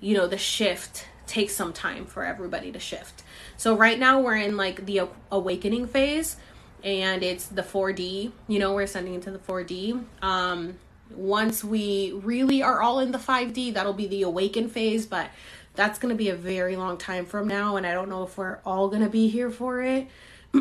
you 0.00 0.16
know, 0.16 0.28
the 0.28 0.38
shift 0.38 1.06
takes 1.26 1.54
some 1.54 1.72
time 1.72 2.06
for 2.06 2.24
everybody 2.24 2.70
to 2.70 2.78
shift. 2.78 3.24
So 3.56 3.76
right 3.76 3.98
now 3.98 4.20
we're 4.20 4.36
in 4.36 4.56
like 4.56 4.86
the 4.86 5.08
awakening 5.32 5.88
phase 5.88 6.36
and 6.84 7.22
it's 7.22 7.46
the 7.46 7.62
4D. 7.62 8.30
You 8.46 8.58
know, 8.58 8.72
we're 8.74 8.82
ascending 8.82 9.14
into 9.14 9.30
the 9.30 9.38
4D. 9.38 10.04
Um 10.22 10.78
once 11.10 11.62
we 11.62 12.12
really 12.12 12.62
are 12.62 12.80
all 12.80 12.98
in 12.98 13.12
the 13.12 13.18
5D, 13.18 13.74
that'll 13.74 13.92
be 13.92 14.06
the 14.06 14.22
awaken 14.22 14.68
phase, 14.68 15.06
but 15.06 15.28
that's 15.74 15.98
going 15.98 16.12
to 16.12 16.16
be 16.16 16.28
a 16.28 16.34
very 16.34 16.76
long 16.76 16.96
time 16.96 17.26
from 17.26 17.46
now, 17.46 17.76
and 17.76 17.86
I 17.86 17.92
don't 17.92 18.08
know 18.08 18.24
if 18.24 18.38
we're 18.38 18.58
all 18.64 18.88
going 18.88 19.02
to 19.02 19.10
be 19.10 19.28
here 19.28 19.50
for 19.50 19.82
it. 19.82 20.08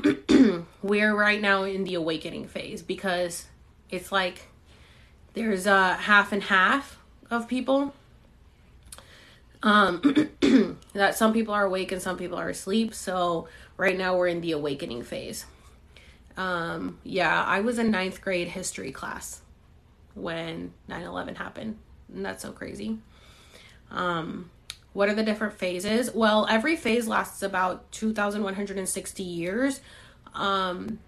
we're 0.84 1.16
right 1.16 1.42
now 1.42 1.64
in 1.64 1.84
the 1.84 1.96
awakening 1.96 2.48
phase 2.48 2.82
because 2.82 3.46
it's 3.90 4.12
like 4.12 4.48
there's 5.34 5.66
a 5.66 5.94
half 5.94 6.32
and 6.32 6.44
half 6.44 7.00
of 7.30 7.48
people. 7.48 7.94
Um, 9.62 10.02
that 10.94 11.16
some 11.16 11.32
people 11.32 11.54
are 11.54 11.66
awake 11.66 11.92
and 11.92 12.02
some 12.02 12.18
people 12.18 12.38
are 12.38 12.50
asleep. 12.50 12.94
So 12.94 13.48
right 13.78 13.98
now 13.98 14.18
we're 14.18 14.28
in 14.28 14.42
the 14.42 14.52
awakening 14.52 15.04
phase. 15.04 15.46
Um, 16.36 17.00
yeah, 17.04 17.44
I 17.44 17.62
was 17.62 17.80
in 17.80 17.92
ninth 17.92 18.20
grade 18.20 18.50
history 18.50 18.92
class 18.92 19.42
when 20.16 20.74
9-11 20.90 21.38
happened 21.38 21.78
and 22.14 22.26
that's 22.26 22.42
so 22.42 22.52
crazy 22.52 23.00
um 23.92 24.50
what 24.94 25.10
are 25.10 25.16
the 25.16 25.24
different 25.24 25.54
phases? 25.54 26.14
Well 26.14 26.48
every 26.50 26.76
phase 26.76 27.08
lasts 27.08 27.42
about 27.42 27.92
2160 27.92 29.24
years. 29.24 29.82
Um 30.34 31.00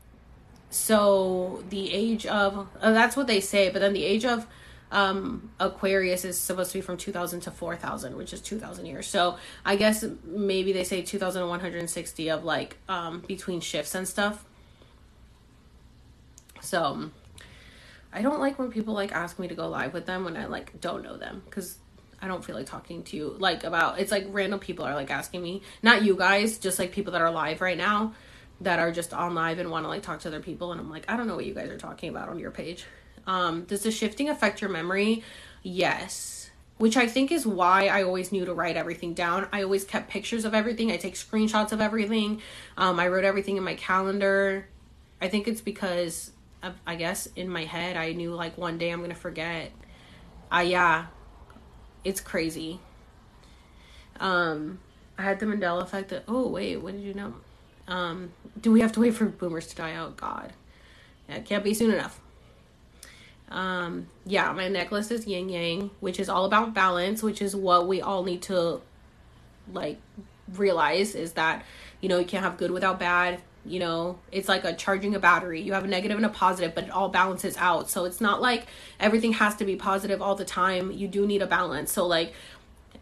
so 0.69 1.63
the 1.69 1.93
age 1.93 2.25
of 2.25 2.67
uh, 2.81 2.91
that's 2.91 3.15
what 3.15 3.27
they 3.27 3.39
say 3.39 3.69
but 3.69 3.79
then 3.79 3.93
the 3.93 4.03
age 4.03 4.25
of 4.25 4.45
um 4.91 5.49
aquarius 5.59 6.25
is 6.25 6.37
supposed 6.37 6.71
to 6.71 6.77
be 6.77 6.81
from 6.81 6.97
2000 6.97 7.39
to 7.41 7.51
4000 7.51 8.17
which 8.17 8.33
is 8.33 8.41
2000 8.41 8.85
years. 8.85 9.07
So 9.07 9.37
i 9.63 9.75
guess 9.75 10.03
maybe 10.23 10.73
they 10.73 10.83
say 10.83 11.01
2160 11.01 12.29
of 12.29 12.43
like 12.43 12.77
um 12.89 13.21
between 13.27 13.61
shifts 13.61 13.95
and 13.95 14.07
stuff. 14.07 14.43
So 16.61 17.11
I 18.15 18.21
don't 18.21 18.39
like 18.39 18.57
when 18.57 18.71
people 18.71 18.93
like 18.93 19.11
ask 19.11 19.37
me 19.37 19.49
to 19.49 19.55
go 19.55 19.67
live 19.67 19.93
with 19.93 20.05
them 20.05 20.23
when 20.23 20.37
I 20.37 20.45
like 20.45 20.79
don't 20.79 21.03
know 21.03 21.17
them 21.17 21.43
because 21.45 21.77
I 22.25 22.27
don't 22.27 22.43
feel 22.43 22.55
like 22.55 22.65
talking 22.65 23.03
to 23.03 23.15
you 23.15 23.35
like 23.37 23.63
about 23.63 23.99
it's 23.99 24.11
like 24.11 24.25
random 24.29 24.59
people 24.59 24.83
are 24.83 24.95
like 24.95 25.11
asking 25.11 25.43
me, 25.43 25.61
not 25.83 26.03
you 26.03 26.15
guys, 26.15 26.57
just 26.57 26.79
like 26.79 26.91
people 26.91 27.13
that 27.13 27.21
are 27.21 27.29
live 27.29 27.61
right 27.61 27.77
now 27.77 28.15
that 28.61 28.79
are 28.79 28.91
just 28.91 29.13
on 29.13 29.35
live 29.35 29.59
and 29.59 29.69
want 29.69 29.85
to 29.85 29.89
like 29.89 30.01
talk 30.01 30.21
to 30.21 30.29
other 30.29 30.39
people 30.39 30.71
and 30.71 30.81
I'm 30.81 30.89
like, 30.89 31.05
I 31.07 31.17
don't 31.17 31.27
know 31.27 31.35
what 31.35 31.45
you 31.45 31.53
guys 31.53 31.69
are 31.69 31.77
talking 31.77 32.09
about 32.09 32.29
on 32.29 32.39
your 32.39 32.49
page. 32.49 32.85
Um, 33.27 33.65
does 33.65 33.83
the 33.83 33.91
shifting 33.91 34.27
affect 34.27 34.59
your 34.59 34.71
memory? 34.71 35.23
Yes. 35.61 36.49
Which 36.79 36.97
I 36.97 37.05
think 37.05 37.31
is 37.31 37.45
why 37.45 37.89
I 37.89 38.01
always 38.01 38.31
knew 38.31 38.43
to 38.43 38.55
write 38.55 38.75
everything 38.75 39.13
down. 39.13 39.47
I 39.53 39.61
always 39.61 39.83
kept 39.83 40.09
pictures 40.09 40.45
of 40.45 40.55
everything. 40.55 40.91
I 40.91 40.97
take 40.97 41.13
screenshots 41.13 41.73
of 41.73 41.79
everything. 41.79 42.41
Um, 42.75 42.99
I 42.99 43.07
wrote 43.07 43.23
everything 43.23 43.57
in 43.57 43.63
my 43.63 43.75
calendar. 43.75 44.67
I 45.21 45.27
think 45.27 45.47
it's 45.47 45.61
because 45.61 46.31
I 46.87 46.95
guess 46.95 47.27
in 47.35 47.49
my 47.49 47.65
head 47.65 47.97
I 47.97 48.13
knew 48.13 48.33
like 48.33 48.57
one 48.57 48.79
day 48.79 48.89
I'm 48.89 49.01
gonna 49.01 49.13
forget. 49.13 49.71
Uh 50.51 50.65
yeah. 50.65 51.05
It's 52.05 52.21
crazy. 52.21 52.79
Um 54.19 54.79
I 55.17 55.23
had 55.23 55.39
the 55.39 55.45
Mandela 55.45 55.81
effect 55.81 56.09
that 56.09 56.23
oh 56.27 56.47
wait, 56.47 56.77
what 56.77 56.93
did 56.93 57.01
you 57.01 57.13
know? 57.13 57.33
Um 57.87 58.31
do 58.61 58.71
we 58.71 58.79
have 58.79 58.93
to 58.93 59.01
wait 59.01 59.15
for 59.15 59.25
boomers 59.25 59.67
to 59.67 59.75
die 59.75 59.93
out? 59.93 60.15
God. 60.15 60.53
Yeah, 61.27 61.35
it 61.35 61.45
can't 61.45 61.63
be 61.63 61.73
soon 61.73 61.91
enough. 61.91 62.21
Um 63.49 64.07
yeah, 64.25 64.53
my 64.53 64.69
necklace 64.69 65.11
is 65.11 65.27
yin 65.27 65.49
yang, 65.49 65.91
which 65.99 66.19
is 66.19 66.29
all 66.29 66.45
about 66.45 66.73
balance, 66.73 67.21
which 67.21 67.41
is 67.41 67.55
what 67.55 67.87
we 67.87 68.01
all 68.01 68.23
need 68.23 68.41
to 68.43 68.81
like 69.73 69.99
realize 70.53 71.15
is 71.15 71.33
that 71.33 71.65
you 72.01 72.07
know 72.07 72.19
you 72.19 72.25
can't 72.25 72.43
have 72.43 72.55
good 72.55 72.69
without 72.69 72.99
bad 72.99 73.41
you 73.65 73.79
know 73.79 74.19
it's 74.31 74.47
like 74.47 74.63
a 74.63 74.73
charging 74.73 75.15
a 75.15 75.19
battery. 75.19 75.61
You 75.61 75.73
have 75.73 75.83
a 75.83 75.87
negative 75.87 76.17
and 76.17 76.25
a 76.25 76.29
positive 76.29 76.75
but 76.75 76.85
it 76.85 76.89
all 76.91 77.09
balances 77.09 77.57
out. 77.57 77.89
So 77.89 78.05
it's 78.05 78.21
not 78.21 78.41
like 78.41 78.67
everything 78.99 79.33
has 79.33 79.55
to 79.57 79.65
be 79.65 79.75
positive 79.75 80.21
all 80.21 80.35
the 80.35 80.45
time. 80.45 80.91
You 80.91 81.07
do 81.07 81.25
need 81.25 81.41
a 81.41 81.47
balance. 81.47 81.91
So 81.91 82.05
like 82.05 82.33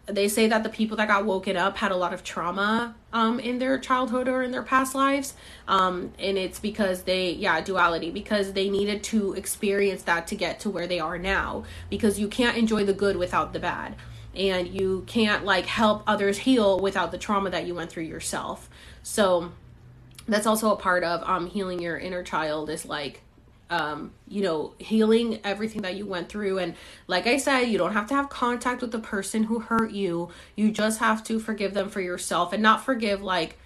they 0.05 0.27
say 0.27 0.47
that 0.47 0.63
the 0.63 0.69
people 0.69 0.97
that 0.97 1.07
got 1.07 1.25
woken 1.25 1.55
up 1.55 1.77
had 1.77 1.91
a 1.91 1.95
lot 1.95 2.13
of 2.13 2.23
trauma 2.23 2.93
um, 3.13 3.39
in 3.39 3.59
their 3.59 3.79
childhood 3.79 4.27
or 4.27 4.43
in 4.43 4.51
their 4.51 4.63
past 4.63 4.93
lives. 4.93 5.33
Um, 5.67 6.11
and 6.19 6.37
it's 6.37 6.59
because 6.59 7.03
they 7.03 7.31
yeah 7.31 7.61
duality 7.61 8.11
because 8.11 8.53
they 8.53 8.69
needed 8.69 9.03
to 9.03 9.33
experience 9.33 10.03
that 10.03 10.27
to 10.27 10.35
get 10.35 10.59
to 10.61 10.69
where 10.69 10.87
they 10.87 10.99
are 10.99 11.17
now 11.17 11.63
because 11.89 12.19
you 12.19 12.27
can't 12.27 12.57
enjoy 12.57 12.83
the 12.83 12.93
good 12.93 13.15
without 13.15 13.53
the 13.53 13.59
bad. 13.59 13.95
And 14.35 14.67
you 14.67 15.03
can't 15.07 15.45
like 15.45 15.67
help 15.67 16.03
others 16.07 16.39
heal 16.39 16.79
without 16.79 17.11
the 17.11 17.17
trauma 17.17 17.51
that 17.51 17.67
you 17.67 17.75
went 17.75 17.91
through 17.91 18.03
yourself. 18.03 18.69
So 19.03 19.51
that's 20.27 20.47
also 20.47 20.71
a 20.71 20.75
part 20.75 21.03
of 21.03 21.21
um 21.23 21.47
healing 21.47 21.79
your 21.81 21.97
inner 21.97 22.23
child 22.23 22.69
is 22.69 22.85
like 22.85 23.21
um 23.69 24.11
you 24.27 24.41
know 24.41 24.73
healing 24.77 25.39
everything 25.43 25.81
that 25.81 25.95
you 25.95 26.05
went 26.05 26.29
through 26.29 26.59
and 26.59 26.75
like 27.07 27.27
i 27.27 27.37
said 27.37 27.61
you 27.61 27.77
don't 27.77 27.93
have 27.93 28.07
to 28.07 28.13
have 28.13 28.29
contact 28.29 28.81
with 28.81 28.91
the 28.91 28.99
person 28.99 29.43
who 29.43 29.59
hurt 29.59 29.91
you 29.91 30.29
you 30.55 30.71
just 30.71 30.99
have 30.99 31.23
to 31.23 31.39
forgive 31.39 31.73
them 31.73 31.89
for 31.89 32.01
yourself 32.01 32.53
and 32.53 32.61
not 32.61 32.83
forgive 32.83 33.21
like 33.21 33.57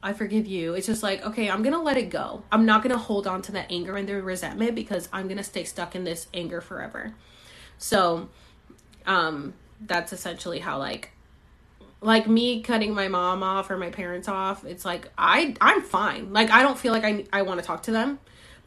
I 0.00 0.12
forgive 0.12 0.46
you. 0.46 0.74
It's 0.74 0.86
just 0.86 1.02
like, 1.02 1.26
okay, 1.26 1.50
I'm 1.50 1.60
going 1.60 1.74
to 1.74 1.80
let 1.80 1.96
it 1.96 2.08
go. 2.08 2.44
I'm 2.52 2.64
not 2.64 2.84
going 2.84 2.92
to 2.92 2.98
hold 2.98 3.26
on 3.26 3.42
to 3.42 3.52
that 3.52 3.66
anger 3.68 3.96
and 3.96 4.08
the 4.08 4.22
resentment 4.22 4.76
because 4.76 5.08
I'm 5.12 5.24
going 5.26 5.38
to 5.38 5.42
stay 5.42 5.64
stuck 5.64 5.96
in 5.96 6.04
this 6.04 6.28
anger 6.32 6.60
forever. 6.60 7.14
So, 7.78 8.28
um 9.06 9.54
that's 9.80 10.12
essentially 10.12 10.58
how 10.58 10.78
like 10.78 11.10
like 12.00 12.28
me 12.28 12.62
cutting 12.62 12.94
my 12.94 13.08
mom 13.08 13.42
off 13.42 13.70
or 13.70 13.76
my 13.76 13.90
parents 13.90 14.28
off 14.28 14.64
it's 14.64 14.84
like 14.84 15.10
i 15.18 15.54
i'm 15.60 15.82
fine 15.82 16.32
like 16.32 16.50
i 16.50 16.62
don't 16.62 16.78
feel 16.78 16.92
like 16.92 17.04
i 17.04 17.24
i 17.32 17.42
want 17.42 17.58
to 17.58 17.66
talk 17.66 17.82
to 17.82 17.90
them 17.90 18.18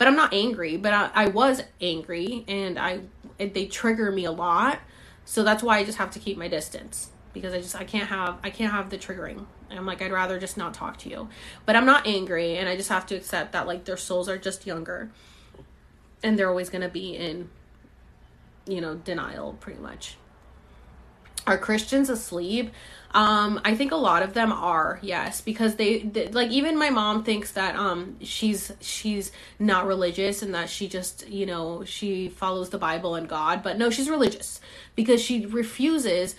but 0.01 0.07
I'm 0.07 0.15
not 0.15 0.34
angry. 0.34 0.77
But 0.77 0.95
I, 0.95 1.11
I 1.13 1.27
was 1.27 1.61
angry, 1.79 2.43
and 2.47 2.79
I 2.79 3.01
they 3.38 3.67
trigger 3.67 4.11
me 4.11 4.25
a 4.25 4.32
lot. 4.32 4.79
So 5.25 5.43
that's 5.43 5.61
why 5.61 5.77
I 5.77 5.84
just 5.84 5.99
have 5.99 6.09
to 6.11 6.19
keep 6.19 6.39
my 6.39 6.47
distance 6.47 7.11
because 7.34 7.53
I 7.53 7.61
just 7.61 7.75
I 7.75 7.84
can't 7.84 8.09
have 8.09 8.39
I 8.43 8.49
can't 8.49 8.73
have 8.73 8.89
the 8.89 8.97
triggering. 8.97 9.45
I'm 9.69 9.86
like 9.86 10.01
I'd 10.01 10.11
rather 10.11 10.39
just 10.39 10.57
not 10.57 10.73
talk 10.73 10.97
to 11.01 11.09
you. 11.09 11.29
But 11.67 11.75
I'm 11.75 11.86
not 11.86 12.07
angry, 12.07 12.57
and 12.57 12.67
I 12.67 12.75
just 12.75 12.89
have 12.89 13.05
to 13.05 13.15
accept 13.15 13.51
that 13.51 13.67
like 13.67 13.86
their 13.86 13.95
souls 13.95 14.27
are 14.27 14.39
just 14.39 14.65
younger, 14.65 15.11
and 16.23 16.36
they're 16.36 16.49
always 16.49 16.71
gonna 16.71 16.89
be 16.89 17.15
in, 17.15 17.51
you 18.65 18.82
know, 18.82 18.95
denial 18.95 19.53
pretty 19.59 19.82
much. 19.82 20.17
Are 21.47 21.57
Christians 21.57 22.09
asleep? 22.09 22.71
Um, 23.13 23.59
I 23.65 23.75
think 23.75 23.91
a 23.91 23.97
lot 23.97 24.23
of 24.23 24.33
them 24.33 24.53
are, 24.53 24.99
yes, 25.01 25.41
because 25.41 25.75
they, 25.75 25.99
they, 25.99 26.29
like 26.29 26.49
even 26.49 26.77
my 26.77 26.89
mom 26.89 27.23
thinks 27.23 27.51
that 27.53 27.75
um 27.75 28.15
she's 28.21 28.71
she's 28.79 29.31
not 29.59 29.85
religious 29.85 30.41
and 30.41 30.53
that 30.55 30.69
she 30.69 30.87
just, 30.87 31.27
you 31.27 31.45
know, 31.45 31.83
she 31.83 32.29
follows 32.29 32.69
the 32.69 32.77
Bible 32.77 33.15
and 33.15 33.27
God, 33.27 33.63
but 33.63 33.77
no, 33.77 33.89
she's 33.89 34.09
religious 34.09 34.61
because 34.95 35.21
she 35.21 35.45
refuses 35.45 36.35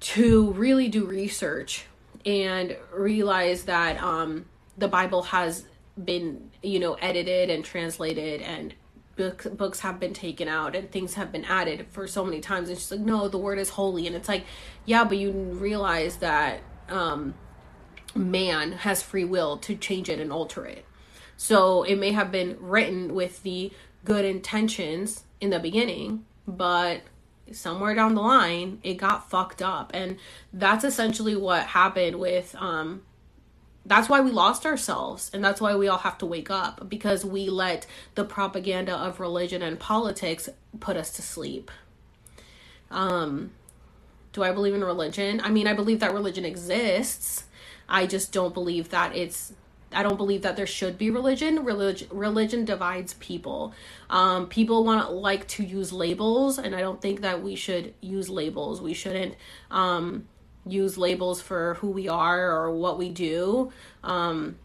to 0.00 0.50
really 0.52 0.88
do 0.88 1.04
research 1.04 1.86
and 2.26 2.76
realize 2.92 3.64
that 3.64 4.02
um 4.02 4.46
the 4.76 4.88
Bible 4.88 5.22
has 5.22 5.64
been, 6.02 6.50
you 6.60 6.80
know, 6.80 6.94
edited 6.94 7.50
and 7.50 7.64
translated 7.64 8.40
and 8.40 8.74
book, 9.16 9.56
books 9.56 9.80
have 9.80 10.00
been 10.00 10.14
taken 10.14 10.48
out 10.48 10.74
and 10.74 10.90
things 10.90 11.14
have 11.14 11.32
been 11.32 11.44
added 11.44 11.86
for 11.90 12.06
so 12.06 12.24
many 12.24 12.40
times. 12.40 12.68
And 12.68 12.78
she's 12.78 12.90
like 12.90 13.00
no 13.00 13.28
the 13.28 13.38
word 13.38 13.58
is 13.58 13.70
holy. 13.70 14.06
And 14.06 14.16
it's 14.16 14.28
like 14.28 14.44
yeah 14.84 15.04
but 15.04 15.18
you 15.18 15.30
realize 15.32 16.16
that 16.18 16.60
um 16.88 17.34
man 18.14 18.72
has 18.72 19.02
free 19.02 19.24
will 19.24 19.56
to 19.58 19.74
change 19.76 20.08
it 20.08 20.20
and 20.20 20.32
alter 20.32 20.64
it. 20.66 20.84
So 21.36 21.82
it 21.82 21.96
may 21.96 22.12
have 22.12 22.30
been 22.30 22.56
written 22.60 23.14
with 23.14 23.42
the 23.42 23.72
good 24.04 24.24
intentions 24.24 25.24
in 25.40 25.50
the 25.50 25.58
beginning 25.58 26.24
but 26.46 27.02
somewhere 27.52 27.94
down 27.94 28.14
the 28.14 28.22
line 28.22 28.80
it 28.82 28.94
got 28.94 29.30
fucked 29.30 29.62
up. 29.62 29.90
And 29.94 30.18
that's 30.52 30.84
essentially 30.84 31.36
what 31.36 31.66
happened 31.66 32.18
with 32.18 32.54
um 32.58 33.02
that's 33.86 34.08
why 34.08 34.20
we 34.20 34.30
lost 34.30 34.64
ourselves 34.64 35.30
and 35.34 35.44
that's 35.44 35.60
why 35.60 35.74
we 35.74 35.88
all 35.88 35.98
have 35.98 36.18
to 36.18 36.26
wake 36.26 36.50
up 36.50 36.88
because 36.88 37.24
we 37.24 37.48
let 37.48 37.86
the 38.14 38.24
propaganda 38.24 38.94
of 38.94 39.20
religion 39.20 39.62
and 39.62 39.78
politics 39.78 40.48
put 40.80 40.96
us 40.96 41.10
to 41.12 41.22
sleep 41.22 41.70
um 42.90 43.50
do 44.32 44.42
i 44.42 44.52
believe 44.52 44.74
in 44.74 44.84
religion 44.84 45.40
i 45.42 45.50
mean 45.50 45.66
i 45.66 45.72
believe 45.74 46.00
that 46.00 46.12
religion 46.12 46.44
exists 46.44 47.44
i 47.88 48.06
just 48.06 48.32
don't 48.32 48.54
believe 48.54 48.88
that 48.90 49.14
it's 49.14 49.52
I 49.94 50.02
don't 50.02 50.16
believe 50.16 50.42
that 50.42 50.56
there 50.56 50.66
should 50.66 50.98
be 50.98 51.10
religion. 51.10 51.64
Religion 51.64 52.08
religion 52.10 52.64
divides 52.64 53.14
people. 53.14 53.72
Um, 54.10 54.48
people 54.48 54.84
want 54.84 55.12
like 55.12 55.46
to 55.48 55.64
use 55.64 55.92
labels, 55.92 56.58
and 56.58 56.74
I 56.74 56.80
don't 56.80 57.00
think 57.00 57.20
that 57.20 57.42
we 57.42 57.54
should 57.54 57.94
use 58.00 58.28
labels. 58.28 58.82
We 58.82 58.94
shouldn't 58.94 59.36
um, 59.70 60.26
use 60.66 60.96
labels 60.96 61.40
for 61.40 61.74
who 61.74 61.88
we 61.90 62.08
are 62.08 62.50
or 62.50 62.70
what 62.70 62.98
we 62.98 63.10
do. 63.10 63.72
Um, 64.02 64.56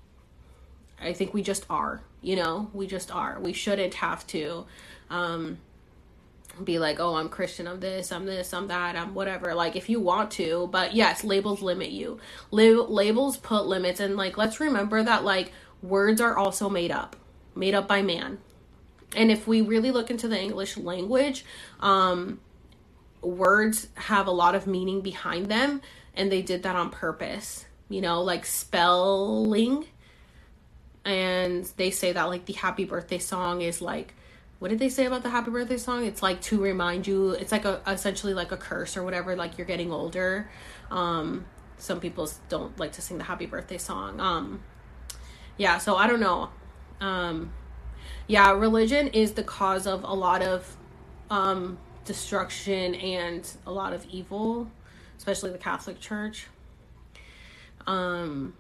I 1.02 1.14
think 1.14 1.34
we 1.34 1.42
just 1.42 1.66
are, 1.70 2.02
you 2.22 2.36
know, 2.36 2.70
we 2.74 2.88
just 2.88 3.14
are. 3.14 3.40
We 3.40 3.54
shouldn't 3.54 3.94
have 3.96 4.26
to 4.28 4.66
um, 5.10 5.58
be 6.64 6.80
like, 6.80 7.00
oh, 7.00 7.16
I'm 7.16 7.30
Christian, 7.30 7.68
I'm 7.68 7.80
this, 7.80 8.12
I'm 8.12 8.26
this, 8.26 8.54
I'm 8.54 8.68
that, 8.68 8.96
I'm 8.96 9.14
whatever. 9.14 9.54
Like, 9.56 9.76
if 9.76 9.90
you 9.90 10.00
want 10.00 10.32
to, 10.32 10.68
but 10.72 10.94
yes, 10.94 11.24
labels 11.24 11.62
limit 11.62 11.92
you. 11.92 12.20
Lab- 12.52 12.90
labels 12.90 13.38
put 13.38 13.66
limits, 13.66 14.00
and 14.00 14.18
like, 14.18 14.38
let's 14.38 14.60
remember 14.60 15.02
that 15.04 15.24
like 15.24 15.52
words 15.82 16.20
are 16.20 16.38
also 16.38 16.70
made 16.70 16.92
up, 16.92 17.16
made 17.56 17.74
up 17.74 17.88
by 17.88 18.02
man. 18.02 18.40
And 19.16 19.32
if 19.32 19.48
we 19.48 19.62
really 19.62 19.92
look 19.92 20.12
into 20.12 20.28
the 20.28 20.40
English 20.40 20.78
language, 20.78 21.46
um, 21.80 22.40
words 23.22 23.88
have 23.96 24.28
a 24.28 24.32
lot 24.32 24.56
of 24.56 24.66
meaning 24.68 25.02
behind 25.02 25.48
them 25.48 25.82
and 26.16 26.32
they 26.32 26.42
did 26.42 26.64
that 26.64 26.76
on 26.76 26.90
purpose 26.90 27.66
you 27.90 28.02
know 28.02 28.22
like 28.22 28.46
spelling. 28.46 29.86
And 31.04 31.66
they 31.78 31.90
say 31.92 32.12
that 32.12 32.24
like 32.24 32.46
the 32.46 32.54
happy 32.54 32.86
birthday 32.86 33.18
song 33.18 33.62
is 33.62 33.82
like 33.82 34.14
what 34.60 34.68
did 34.70 34.80
they 34.80 34.90
say 34.90 35.06
about 35.06 35.24
the 35.24 35.30
happy 35.30 35.50
birthday 35.50 35.78
song? 35.78 36.06
It's 36.06 36.22
like 36.22 36.42
to 36.44 36.62
remind 36.62 37.08
you 37.08 37.32
it's 37.32 37.52
like 37.52 37.66
a 37.66 37.82
essentially 37.88 38.34
like 38.34 38.52
a 38.52 38.58
curse 38.58 38.96
or 38.96 39.04
whatever 39.04 39.36
like 39.36 39.58
you're 39.58 39.68
getting 39.68 39.92
older. 39.92 40.50
Um 40.92 41.46
some 41.78 42.00
people 42.00 42.30
don't 42.50 42.78
like 42.78 42.92
to 42.94 43.02
sing 43.02 43.18
the 43.18 43.24
happy 43.24 43.46
birthday 43.46 43.78
song. 43.78 44.20
Um 44.20 44.62
yeah 45.58 45.78
so 45.78 45.96
i 45.96 46.08
don't 46.08 46.20
know. 46.20 46.50
Um 47.02 47.54
yeah 48.28 48.52
religion 48.52 49.08
is 49.08 49.34
the 49.34 49.44
cause 49.44 49.88
of 49.88 50.04
a 50.04 50.14
lot 50.14 50.44
of 50.44 50.78
um 51.32 51.80
destruction 52.10 52.96
and 52.96 53.48
a 53.68 53.72
lot 53.72 53.94
of 53.94 54.04
evil, 54.10 54.68
especially 55.16 55.52
the 55.52 55.60
Catholic 55.60 56.00
Church. 56.00 56.48
Um, 57.86 58.56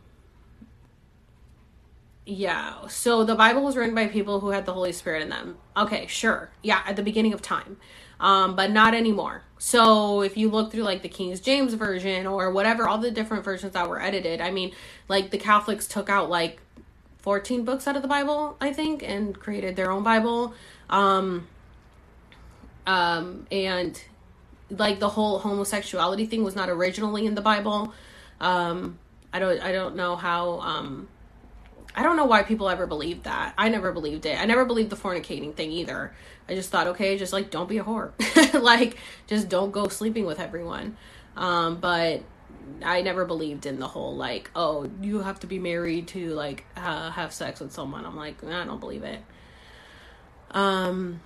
yeah, 2.28 2.86
so 2.88 3.24
the 3.24 3.34
Bible 3.34 3.64
was 3.64 3.76
written 3.76 3.96
by 3.96 4.06
people 4.06 4.40
who 4.40 4.52
had 4.52 4.68
the 4.68 4.74
Holy 4.74 4.92
Spirit 4.92 5.24
in 5.24 5.30
them. 5.30 5.58
Okay, 5.76 6.06
sure. 6.06 6.52
Yeah, 6.62 6.84
at 6.86 6.96
the 6.96 7.02
beginning 7.02 7.34
of 7.34 7.42
time. 7.42 7.78
Um, 8.20 8.56
but 8.56 8.70
not 8.70 8.94
anymore. 8.94 9.42
So 9.58 10.22
if 10.22 10.38
you 10.38 10.52
look 10.52 10.72
through 10.72 10.84
like 10.84 11.02
the 11.02 11.10
King 11.10 11.36
James 11.38 11.74
version 11.74 12.28
or 12.28 12.52
whatever, 12.52 12.88
all 12.88 13.00
the 13.00 13.10
different 13.10 13.44
versions 13.44 13.74
that 13.74 13.90
were 13.90 14.00
edited, 14.00 14.42
I 14.42 14.52
mean, 14.52 14.76
like 15.08 15.32
the 15.32 15.40
Catholics 15.40 15.88
took 15.88 16.08
out 16.08 16.30
like 16.30 16.62
14 17.18 17.66
books 17.66 17.88
out 17.88 17.96
of 17.96 18.04
the 18.04 18.08
Bible, 18.08 18.58
I 18.62 18.74
think, 18.74 19.02
and 19.02 19.38
created 19.40 19.76
their 19.76 19.90
own 19.90 20.04
Bible. 20.04 20.54
Um, 20.90 21.48
um, 22.90 23.46
and 23.52 24.02
like 24.72 25.00
the 25.00 25.10
whole 25.10 25.38
homosexuality 25.38 26.26
thing 26.26 26.44
was 26.44 26.56
not 26.56 26.70
originally 26.70 27.28
in 27.28 27.36
the 27.36 27.42
Bible. 27.42 27.94
Um, 28.42 28.98
I 29.32 29.38
don't 29.38 29.62
I 29.62 29.72
don't 29.72 29.96
know 29.96 30.16
how 30.16 30.60
um, 30.62 31.08
I 31.96 32.02
don't 32.02 32.18
know 32.18 32.26
why 32.26 32.42
people 32.42 32.68
ever 32.68 32.88
believed 32.88 33.26
that. 33.26 33.54
I 33.60 33.70
never 33.70 33.92
believed 33.92 34.26
it. 34.26 34.40
I 34.40 34.46
never 34.46 34.66
believed 34.66 34.90
the 34.90 34.96
fornicating 34.96 35.54
thing 35.54 35.72
either. 35.72 36.16
I 36.48 36.56
just 36.56 36.72
thought, 36.72 36.88
okay, 36.88 37.16
just 37.16 37.32
like 37.32 37.52
don't 37.52 37.70
be 37.70 37.78
a 37.78 37.84
whore. 37.84 38.12
like 38.60 38.98
just 39.28 39.50
don't 39.50 39.70
go 39.72 39.88
sleeping 39.88 40.26
with 40.26 40.40
everyone. 40.40 40.98
Um, 41.38 41.80
but 41.80 42.24
I 42.84 43.04
never 43.04 43.24
believed 43.26 43.68
in 43.68 43.80
the 43.80 43.88
whole 43.88 44.16
like, 44.16 44.50
oh, 44.56 44.90
you 45.00 45.20
have 45.20 45.40
to 45.42 45.48
be 45.48 45.60
married 45.60 46.08
to 46.10 46.30
like 46.34 46.66
uh, 46.76 47.12
have 47.12 47.34
sex 47.34 47.60
with 47.60 47.72
someone. 47.72 48.04
I'm 48.04 48.16
like, 48.16 48.44
I 48.44 48.66
don't 48.66 48.80
believe 48.80 49.04
it. 49.04 49.22
Um 50.50 51.22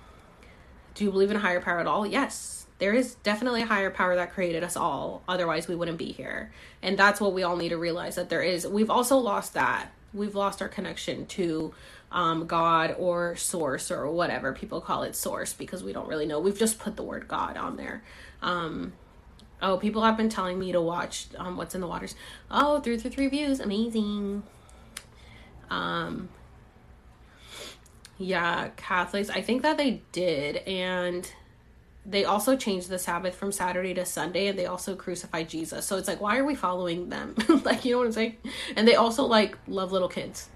do 0.94 1.04
you 1.04 1.10
believe 1.10 1.30
in 1.30 1.36
a 1.36 1.40
higher 1.40 1.60
power 1.60 1.80
at 1.80 1.86
all? 1.86 2.06
Yes. 2.06 2.66
There 2.78 2.92
is 2.92 3.14
definitely 3.16 3.62
a 3.62 3.66
higher 3.66 3.90
power 3.90 4.16
that 4.16 4.32
created 4.32 4.64
us 4.64 4.76
all. 4.76 5.22
Otherwise, 5.28 5.68
we 5.68 5.76
wouldn't 5.76 5.98
be 5.98 6.12
here. 6.12 6.52
And 6.82 6.98
that's 6.98 7.20
what 7.20 7.32
we 7.32 7.42
all 7.42 7.56
need 7.56 7.68
to 7.70 7.78
realize 7.78 8.16
that 8.16 8.28
there 8.28 8.42
is. 8.42 8.66
We've 8.66 8.90
also 8.90 9.16
lost 9.16 9.54
that. 9.54 9.90
We've 10.12 10.34
lost 10.34 10.60
our 10.60 10.68
connection 10.68 11.26
to 11.26 11.72
um, 12.12 12.46
God 12.46 12.94
or 12.98 13.36
source 13.36 13.90
or 13.90 14.10
whatever 14.10 14.52
people 14.52 14.80
call 14.80 15.02
it 15.02 15.16
source 15.16 15.52
because 15.52 15.82
we 15.82 15.92
don't 15.92 16.08
really 16.08 16.26
know. 16.26 16.40
We've 16.40 16.58
just 16.58 16.78
put 16.78 16.96
the 16.96 17.02
word 17.02 17.26
God 17.26 17.56
on 17.56 17.76
there. 17.76 18.02
Um, 18.42 18.92
oh, 19.60 19.76
people 19.78 20.02
have 20.02 20.16
been 20.16 20.28
telling 20.28 20.58
me 20.58 20.72
to 20.72 20.80
watch 20.80 21.26
um, 21.36 21.56
What's 21.56 21.74
in 21.74 21.80
the 21.80 21.88
Waters. 21.88 22.14
Oh, 22.50 22.80
through 22.80 22.98
through 22.98 23.10
three 23.10 23.28
views. 23.28 23.60
Amazing. 23.60 24.44
Um, 25.70 26.28
yeah, 28.18 28.68
Catholics. 28.76 29.30
I 29.30 29.40
think 29.40 29.62
that 29.62 29.76
they 29.76 30.02
did, 30.12 30.56
and 30.58 31.30
they 32.06 32.24
also 32.24 32.56
changed 32.56 32.88
the 32.88 32.98
Sabbath 32.98 33.34
from 33.34 33.50
Saturday 33.50 33.94
to 33.94 34.04
Sunday, 34.04 34.46
and 34.46 34.58
they 34.58 34.66
also 34.66 34.94
crucified 34.94 35.48
Jesus. 35.48 35.86
So 35.86 35.96
it's 35.96 36.06
like, 36.06 36.20
why 36.20 36.38
are 36.38 36.44
we 36.44 36.54
following 36.54 37.08
them? 37.08 37.34
like, 37.64 37.84
you 37.84 37.92
know 37.92 37.98
what 37.98 38.06
I'm 38.06 38.12
saying? 38.12 38.36
And 38.76 38.86
they 38.86 38.94
also 38.94 39.24
like 39.24 39.56
love 39.66 39.90
little 39.90 40.08
kids. 40.08 40.48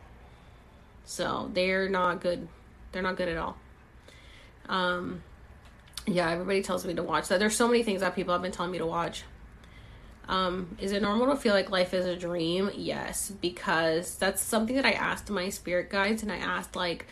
So 1.04 1.50
they're 1.54 1.88
not 1.88 2.20
good. 2.20 2.48
They're 2.92 3.02
not 3.02 3.16
good 3.16 3.28
at 3.28 3.38
all. 3.38 3.56
Um, 4.68 5.22
yeah, 6.06 6.30
everybody 6.30 6.62
tells 6.62 6.84
me 6.84 6.94
to 6.94 7.02
watch 7.02 7.28
that. 7.28 7.38
There's 7.38 7.56
so 7.56 7.66
many 7.66 7.82
things 7.82 8.02
that 8.02 8.14
people 8.14 8.34
have 8.34 8.42
been 8.42 8.52
telling 8.52 8.72
me 8.72 8.78
to 8.78 8.86
watch. 8.86 9.24
Um, 10.28 10.76
is 10.78 10.92
it 10.92 11.00
normal 11.00 11.28
to 11.28 11.36
feel 11.36 11.54
like 11.54 11.70
life 11.70 11.94
is 11.94 12.04
a 12.04 12.14
dream? 12.14 12.70
Yes, 12.74 13.32
because 13.40 14.16
that's 14.16 14.42
something 14.42 14.76
that 14.76 14.84
I 14.84 14.92
asked 14.92 15.30
my 15.30 15.48
spirit 15.48 15.88
guides, 15.88 16.22
and 16.22 16.30
I 16.30 16.36
asked 16.36 16.76
like 16.76 17.06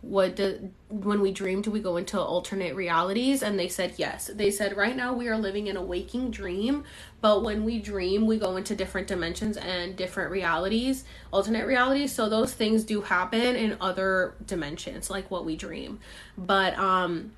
what 0.00 0.36
do, 0.36 0.70
when 0.88 1.20
we 1.20 1.32
dream 1.32 1.60
do 1.60 1.70
we 1.70 1.80
go 1.80 1.96
into 1.96 2.20
alternate 2.20 2.74
realities? 2.74 3.42
And 3.42 3.58
they 3.58 3.68
said 3.68 3.94
yes. 3.96 4.30
They 4.32 4.50
said 4.50 4.76
right 4.76 4.96
now 4.96 5.12
we 5.12 5.28
are 5.28 5.38
living 5.38 5.66
in 5.66 5.76
a 5.76 5.82
waking 5.82 6.30
dream 6.30 6.84
but 7.20 7.42
when 7.42 7.64
we 7.64 7.80
dream 7.80 8.26
we 8.26 8.38
go 8.38 8.56
into 8.56 8.76
different 8.76 9.08
dimensions 9.08 9.56
and 9.56 9.96
different 9.96 10.30
realities 10.30 11.04
alternate 11.32 11.66
realities. 11.66 12.12
So 12.12 12.28
those 12.28 12.54
things 12.54 12.84
do 12.84 13.00
happen 13.00 13.56
in 13.56 13.76
other 13.80 14.34
dimensions 14.46 15.10
like 15.10 15.30
what 15.30 15.44
we 15.44 15.56
dream. 15.56 16.00
But 16.36 16.78
um 16.78 17.32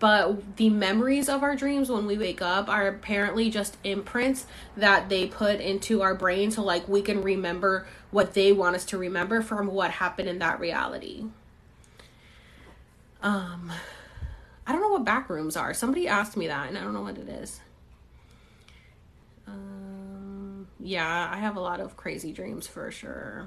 but 0.00 0.56
the 0.56 0.68
memories 0.68 1.28
of 1.28 1.42
our 1.42 1.54
dreams 1.54 1.90
when 1.90 2.06
we 2.06 2.18
wake 2.18 2.42
up 2.42 2.68
are 2.68 2.88
apparently 2.88 3.50
just 3.50 3.76
imprints 3.84 4.46
that 4.76 5.08
they 5.08 5.26
put 5.26 5.60
into 5.60 6.02
our 6.02 6.14
brain 6.14 6.50
so 6.50 6.62
like 6.62 6.88
we 6.88 7.00
can 7.00 7.22
remember 7.22 7.86
what 8.10 8.34
they 8.34 8.50
want 8.50 8.74
us 8.74 8.84
to 8.84 8.98
remember 8.98 9.40
from 9.42 9.68
what 9.68 9.92
happened 9.92 10.28
in 10.28 10.40
that 10.40 10.58
reality 10.58 11.24
Um, 13.26 13.72
I 14.68 14.72
don't 14.72 14.80
know 14.80 14.90
what 14.90 15.04
back 15.04 15.28
rooms 15.28 15.56
are. 15.56 15.74
Somebody 15.74 16.06
asked 16.06 16.36
me 16.36 16.46
that, 16.46 16.68
and 16.68 16.78
I 16.78 16.82
don't 16.82 16.94
know 16.94 17.02
what 17.02 17.18
it 17.18 17.28
is. 17.28 17.58
Um, 19.48 20.68
yeah, 20.78 21.28
I 21.32 21.38
have 21.38 21.56
a 21.56 21.60
lot 21.60 21.80
of 21.80 21.96
crazy 21.96 22.32
dreams 22.32 22.68
for 22.68 22.88
sure. 22.92 23.46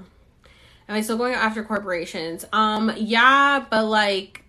Am 0.86 0.96
I 0.96 1.00
still 1.00 1.16
going 1.16 1.32
after 1.32 1.64
corporations? 1.64 2.44
Um, 2.52 2.92
yeah, 2.94 3.64
but 3.70 3.86
like 3.86 4.44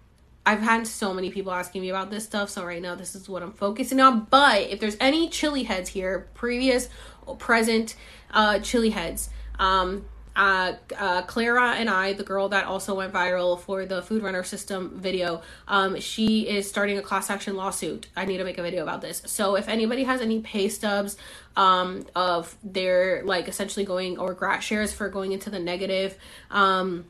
I've 0.45 0.59
had 0.59 0.85
so 0.85 1.13
many 1.13 1.31
people 1.31 1.53
asking 1.53 1.81
me 1.81 1.89
about 1.89 2.11
this 2.11 2.25
stuff, 2.25 2.49
so 2.49 2.65
right 2.65 2.81
now 2.81 2.95
this 2.95 3.15
is 3.15 3.29
what 3.29 3.41
I'm 3.41 3.53
focusing 3.53 4.01
on. 4.01 4.27
But 4.29 4.63
if 4.63 4.81
there's 4.81 4.97
any 4.99 5.29
chili 5.29 5.63
heads 5.63 5.87
here, 5.87 6.27
previous 6.33 6.89
or 7.25 7.37
present 7.37 7.95
uh 8.31 8.59
chili 8.59 8.89
heads, 8.89 9.29
um 9.59 10.03
uh, 10.35 10.73
uh, 10.97 11.21
Clara 11.23 11.71
and 11.71 11.89
I, 11.89 12.13
the 12.13 12.23
girl 12.23 12.49
that 12.49 12.65
also 12.65 12.95
went 12.95 13.13
viral 13.13 13.59
for 13.59 13.85
the 13.85 14.01
Food 14.01 14.23
Runner 14.23 14.43
System 14.43 14.99
video, 14.99 15.41
um, 15.67 15.99
she 15.99 16.47
is 16.47 16.69
starting 16.69 16.97
a 16.97 17.01
class 17.01 17.29
action 17.29 17.55
lawsuit. 17.55 18.07
I 18.15 18.25
need 18.25 18.37
to 18.37 18.43
make 18.43 18.57
a 18.57 18.63
video 18.63 18.83
about 18.83 19.01
this. 19.01 19.21
So 19.25 19.55
if 19.55 19.67
anybody 19.67 20.03
has 20.03 20.21
any 20.21 20.39
pay 20.39 20.69
stubs 20.69 21.17
um, 21.55 22.05
of 22.15 22.55
their 22.63 23.23
like 23.23 23.47
essentially 23.47 23.85
going 23.85 24.17
or 24.17 24.33
grat 24.33 24.63
shares 24.63 24.93
for 24.93 25.09
going 25.09 25.33
into 25.33 25.49
the 25.49 25.59
negative, 25.59 26.17
um, 26.49 27.05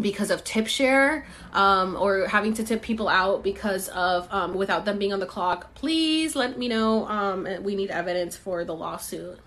because 0.00 0.30
of 0.30 0.44
tip 0.44 0.66
share 0.66 1.26
um, 1.52 1.96
or 1.98 2.26
having 2.26 2.52
to 2.54 2.64
tip 2.64 2.82
people 2.82 3.08
out 3.08 3.42
because 3.42 3.88
of 3.88 4.30
um, 4.30 4.54
without 4.54 4.84
them 4.84 4.98
being 4.98 5.12
on 5.12 5.20
the 5.20 5.26
clock 5.26 5.74
please 5.74 6.36
let 6.36 6.58
me 6.58 6.68
know 6.68 7.06
um, 7.08 7.48
we 7.62 7.74
need 7.74 7.90
evidence 7.90 8.36
for 8.36 8.62
the 8.62 8.74
lawsuit 8.74 9.38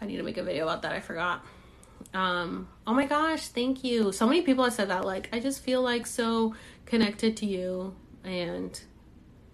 i 0.00 0.04
need 0.04 0.16
to 0.16 0.24
make 0.24 0.36
a 0.36 0.42
video 0.42 0.64
about 0.64 0.82
that 0.82 0.90
i 0.90 0.98
forgot 0.98 1.44
um, 2.16 2.68
oh 2.86 2.94
my 2.94 3.06
gosh 3.06 3.48
thank 3.48 3.84
you 3.84 4.12
so 4.12 4.26
many 4.26 4.42
people 4.42 4.64
have 4.64 4.72
said 4.72 4.88
that 4.88 5.04
like 5.04 5.28
i 5.32 5.40
just 5.40 5.62
feel 5.62 5.82
like 5.82 6.06
so 6.06 6.54
connected 6.84 7.36
to 7.36 7.46
you 7.46 7.94
and 8.24 8.82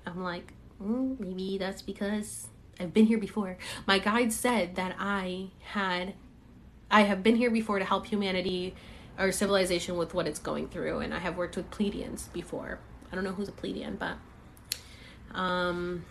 i'm 0.06 0.22
like 0.22 0.52
mm, 0.82 1.18
maybe 1.18 1.58
that's 1.58 1.82
because 1.82 2.48
i've 2.78 2.92
been 2.92 3.06
here 3.06 3.18
before 3.18 3.56
my 3.86 3.98
guide 3.98 4.32
said 4.32 4.76
that 4.76 4.94
i 4.98 5.48
had 5.60 6.14
i 6.90 7.02
have 7.02 7.22
been 7.22 7.36
here 7.36 7.50
before 7.50 7.78
to 7.78 7.84
help 7.84 8.06
humanity 8.06 8.74
or 9.18 9.32
civilization 9.32 9.96
with 9.96 10.14
what 10.14 10.26
it's 10.26 10.38
going 10.38 10.68
through. 10.68 11.00
And 11.00 11.14
I 11.14 11.18
have 11.18 11.36
worked 11.36 11.56
with 11.56 11.70
Pleiadians 11.70 12.32
before. 12.32 12.78
I 13.10 13.14
don't 13.14 13.24
know 13.24 13.32
who's 13.32 13.48
a 13.48 13.52
Pleiadian, 13.52 13.98
but 13.98 14.16
um, 15.36 16.04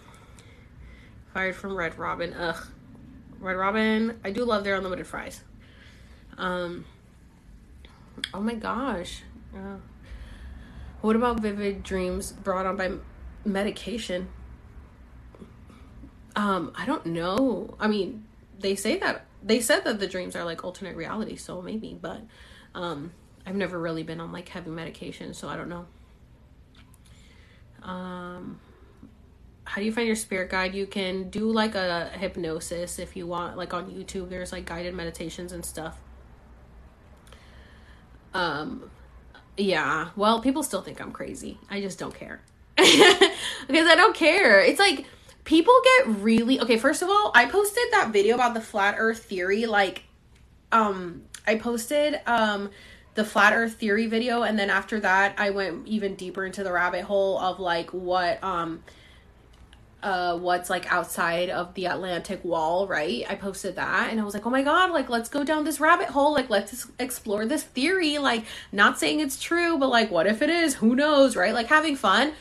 fired 1.34 1.56
from 1.56 1.76
Red 1.76 1.98
Robin. 1.98 2.34
Ugh, 2.34 2.68
Red 3.40 3.56
Robin. 3.56 4.20
I 4.24 4.32
do 4.32 4.46
love 4.46 4.64
their 4.64 4.76
unlimited 4.76 5.08
fries. 5.08 5.42
Um, 6.38 6.86
oh 8.34 8.42
my 8.42 8.56
gosh. 8.56 9.24
Uh, 9.56 9.78
what 11.02 11.16
about 11.16 11.40
vivid 11.40 11.84
dreams 11.84 12.32
brought 12.32 12.66
on 12.66 12.76
by 12.76 12.92
medication? 13.44 14.30
Um, 16.36 16.72
I 16.76 16.86
don't 16.86 17.08
know. 17.08 17.76
I 17.80 17.88
mean, 17.88 18.26
they 18.60 18.76
say 18.76 18.98
that 19.00 19.26
they 19.44 19.60
said 19.60 19.84
that 19.86 20.00
the 20.00 20.08
dreams 20.08 20.36
are 20.36 20.44
like 20.44 20.64
alternate 20.64 20.96
reality, 20.96 21.36
so 21.36 21.62
maybe, 21.62 21.98
but 22.00 22.22
um, 22.76 23.12
I've 23.46 23.56
never 23.56 23.80
really 23.80 24.04
been 24.04 24.22
on 24.22 24.32
like 24.32 24.50
heavy 24.50 24.70
medication, 24.70 25.34
so 25.34 25.48
I 25.50 25.58
don't 25.58 25.70
know. 25.70 25.86
Um, 27.82 28.60
how 29.64 29.82
do 29.82 29.86
you 29.86 29.92
find 29.92 30.06
your 30.06 30.16
spirit 30.16 30.52
guide? 30.52 30.76
You 30.76 30.86
can 30.86 31.30
do 31.30 31.52
like 31.52 31.76
a 31.76 32.10
hypnosis 32.10 33.00
if 33.00 33.16
you 33.16 33.26
want, 33.26 33.58
like 33.58 33.74
on 33.74 33.90
YouTube. 33.90 34.30
There's 34.30 34.52
like 34.52 34.66
guided 34.66 34.94
meditations 34.94 35.52
and 35.52 35.66
stuff. 35.66 35.98
Um, 38.34 38.90
yeah. 39.58 40.10
Well, 40.16 40.42
people 40.42 40.64
still 40.64 40.82
think 40.82 41.02
I'm 41.02 41.12
crazy. 41.12 41.58
I 41.70 41.82
just 41.82 42.00
don't 42.00 42.16
care 42.16 42.42
because 42.78 43.88
I 43.88 43.96
don't 43.96 44.16
care. 44.16 44.62
It's 44.62 44.80
like 44.80 45.06
people 45.44 45.74
get 45.98 46.08
really 46.18 46.60
okay. 46.60 46.78
First 46.78 47.02
of 47.02 47.10
all, 47.10 47.32
I 47.36 47.46
posted 47.46 47.84
that 47.92 48.12
video 48.12 48.36
about 48.36 48.54
the 48.54 48.62
flat 48.62 48.96
Earth 48.98 49.24
theory 49.24 49.66
like 49.66 50.04
um 50.72 51.24
I 51.46 51.56
posted 51.56 52.20
um 52.26 52.70
the 53.14 53.26
flat 53.26 53.54
earth 53.54 53.74
theory 53.74 54.08
video 54.08 54.44
and 54.44 54.58
then 54.58 54.70
after 54.70 55.00
that 55.02 55.36
I 55.38 55.50
went 55.50 55.88
even 55.88 56.16
deeper 56.16 56.46
into 56.46 56.64
the 56.64 56.72
rabbit 56.72 57.04
hole 57.04 57.38
of 57.38 57.60
like 57.60 57.92
what 57.92 58.42
um 58.44 58.84
uh 60.04 60.38
what's 60.38 60.70
like 60.70 60.92
outside 60.92 61.50
of 61.50 61.74
the 61.74 61.88
Antarctic 61.88 62.44
wall, 62.44 62.88
right? 62.88 63.26
I 63.30 63.36
posted 63.36 63.76
that 63.76 64.10
and 64.12 64.20
I 64.20 64.24
was 64.24 64.34
like, 64.34 64.46
"Oh 64.46 64.50
my 64.50 64.64
god, 64.64 64.92
like 64.92 65.10
let's 65.10 65.30
go 65.30 65.44
down 65.44 65.64
this 65.64 65.80
rabbit 65.80 66.08
hole, 66.08 66.34
like 66.34 66.50
let's 66.50 66.88
explore 67.00 67.46
this 67.46 67.64
theory, 67.64 68.18
like 68.18 68.46
not 68.72 69.00
saying 69.00 69.20
it's 69.20 69.42
true, 69.42 69.78
but 69.78 69.90
like 69.90 70.12
what 70.12 70.28
if 70.28 70.42
it 70.42 70.50
is? 70.50 70.76
Who 70.76 70.96
knows, 70.96 71.36
right? 71.36 71.54
Like 71.54 71.68
having 71.68 71.96
fun. 71.96 72.34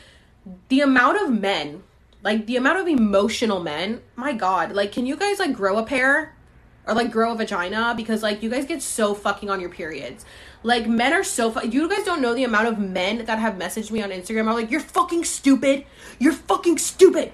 The 0.69 0.81
amount 0.81 1.21
of 1.21 1.31
men, 1.31 1.83
like 2.23 2.47
the 2.47 2.57
amount 2.57 2.79
of 2.79 2.87
emotional 2.87 3.59
men, 3.59 4.01
my 4.15 4.33
god, 4.33 4.73
like 4.73 4.91
can 4.91 5.05
you 5.05 5.15
guys 5.15 5.39
like 5.39 5.53
grow 5.53 5.77
a 5.77 5.85
pair? 5.85 6.35
or 6.87 6.93
like 6.93 7.11
grow 7.11 7.31
a 7.31 7.35
vagina 7.35 7.93
because 7.95 8.23
like 8.23 8.41
you 8.41 8.49
guys 8.49 8.65
get 8.65 8.81
so 8.81 9.13
fucking 9.13 9.49
on 9.49 9.59
your 9.59 9.69
periods. 9.69 10.25
Like 10.63 10.87
men 10.87 11.13
are 11.13 11.23
so 11.23 11.51
fu- 11.51 11.67
you 11.67 11.89
guys 11.89 12.03
don't 12.03 12.21
know 12.21 12.33
the 12.33 12.43
amount 12.43 12.67
of 12.67 12.79
men 12.79 13.25
that 13.25 13.39
have 13.39 13.55
messaged 13.55 13.91
me 13.91 14.01
on 14.01 14.09
Instagram 14.09 14.47
I'm 14.47 14.53
like 14.55 14.71
you're 14.71 14.79
fucking 14.79 15.23
stupid. 15.23 15.85
You're 16.19 16.33
fucking 16.33 16.77
stupid. 16.77 17.33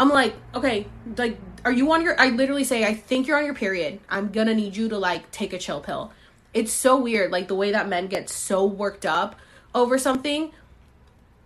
I'm 0.00 0.08
like, 0.08 0.34
okay, 0.54 0.86
like 1.16 1.38
are 1.64 1.72
you 1.72 1.90
on 1.92 2.02
your 2.02 2.18
I 2.20 2.30
literally 2.30 2.64
say 2.64 2.84
I 2.84 2.94
think 2.94 3.26
you're 3.26 3.38
on 3.38 3.44
your 3.44 3.54
period. 3.54 4.00
I'm 4.08 4.30
to 4.30 4.54
need 4.54 4.76
you 4.76 4.88
to 4.88 4.98
like 4.98 5.30
take 5.30 5.52
a 5.52 5.58
chill 5.58 5.80
pill. 5.80 6.12
It's 6.54 6.72
so 6.72 6.96
weird 6.96 7.30
like 7.30 7.48
the 7.48 7.54
way 7.54 7.72
that 7.72 7.88
men 7.88 8.06
get 8.06 8.30
so 8.30 8.64
worked 8.64 9.04
up 9.04 9.36
over 9.74 9.98
something 9.98 10.52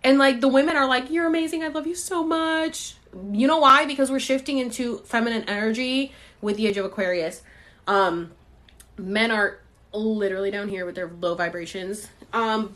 and 0.03 0.17
like 0.17 0.41
the 0.41 0.47
women 0.47 0.75
are 0.75 0.87
like 0.87 1.09
you're 1.09 1.27
amazing. 1.27 1.63
I 1.63 1.69
love 1.69 1.87
you 1.87 1.95
so 1.95 2.23
much. 2.23 2.95
You 3.31 3.47
know 3.47 3.59
why? 3.59 3.85
Because 3.85 4.11
we're 4.11 4.19
shifting 4.19 4.57
into 4.57 4.99
feminine 4.99 5.43
energy 5.47 6.13
with 6.41 6.57
the 6.57 6.67
age 6.67 6.77
of 6.77 6.85
Aquarius. 6.85 7.41
Um, 7.87 8.31
men 8.97 9.31
are 9.31 9.59
literally 9.93 10.51
down 10.51 10.67
here 10.69 10.85
with 10.85 10.95
their 10.95 11.07
low 11.07 11.35
vibrations, 11.35 12.07
um, 12.33 12.75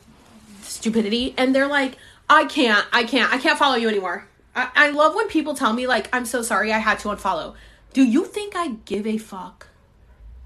stupidity, 0.62 1.34
and 1.38 1.54
they're 1.56 1.68
like, 1.68 1.98
I 2.30 2.46
can't, 2.46 2.86
I 2.92 3.04
can't, 3.04 3.34
I 3.34 3.38
can't 3.38 3.58
follow 3.58 3.76
you 3.76 3.88
anymore. 3.88 4.28
I, 4.58 4.70
I 4.76 4.90
love 4.90 5.14
when 5.14 5.28
people 5.28 5.54
tell 5.54 5.72
me 5.72 5.86
like, 5.86 6.10
I'm 6.12 6.26
so 6.26 6.42
sorry, 6.42 6.74
I 6.74 6.80
had 6.80 6.98
to 7.00 7.10
unfollow. 7.10 7.54
Do 7.94 8.04
you 8.04 8.26
think 8.26 8.56
I 8.56 8.70
give 8.86 9.06
a 9.06 9.18
fuck? 9.18 9.68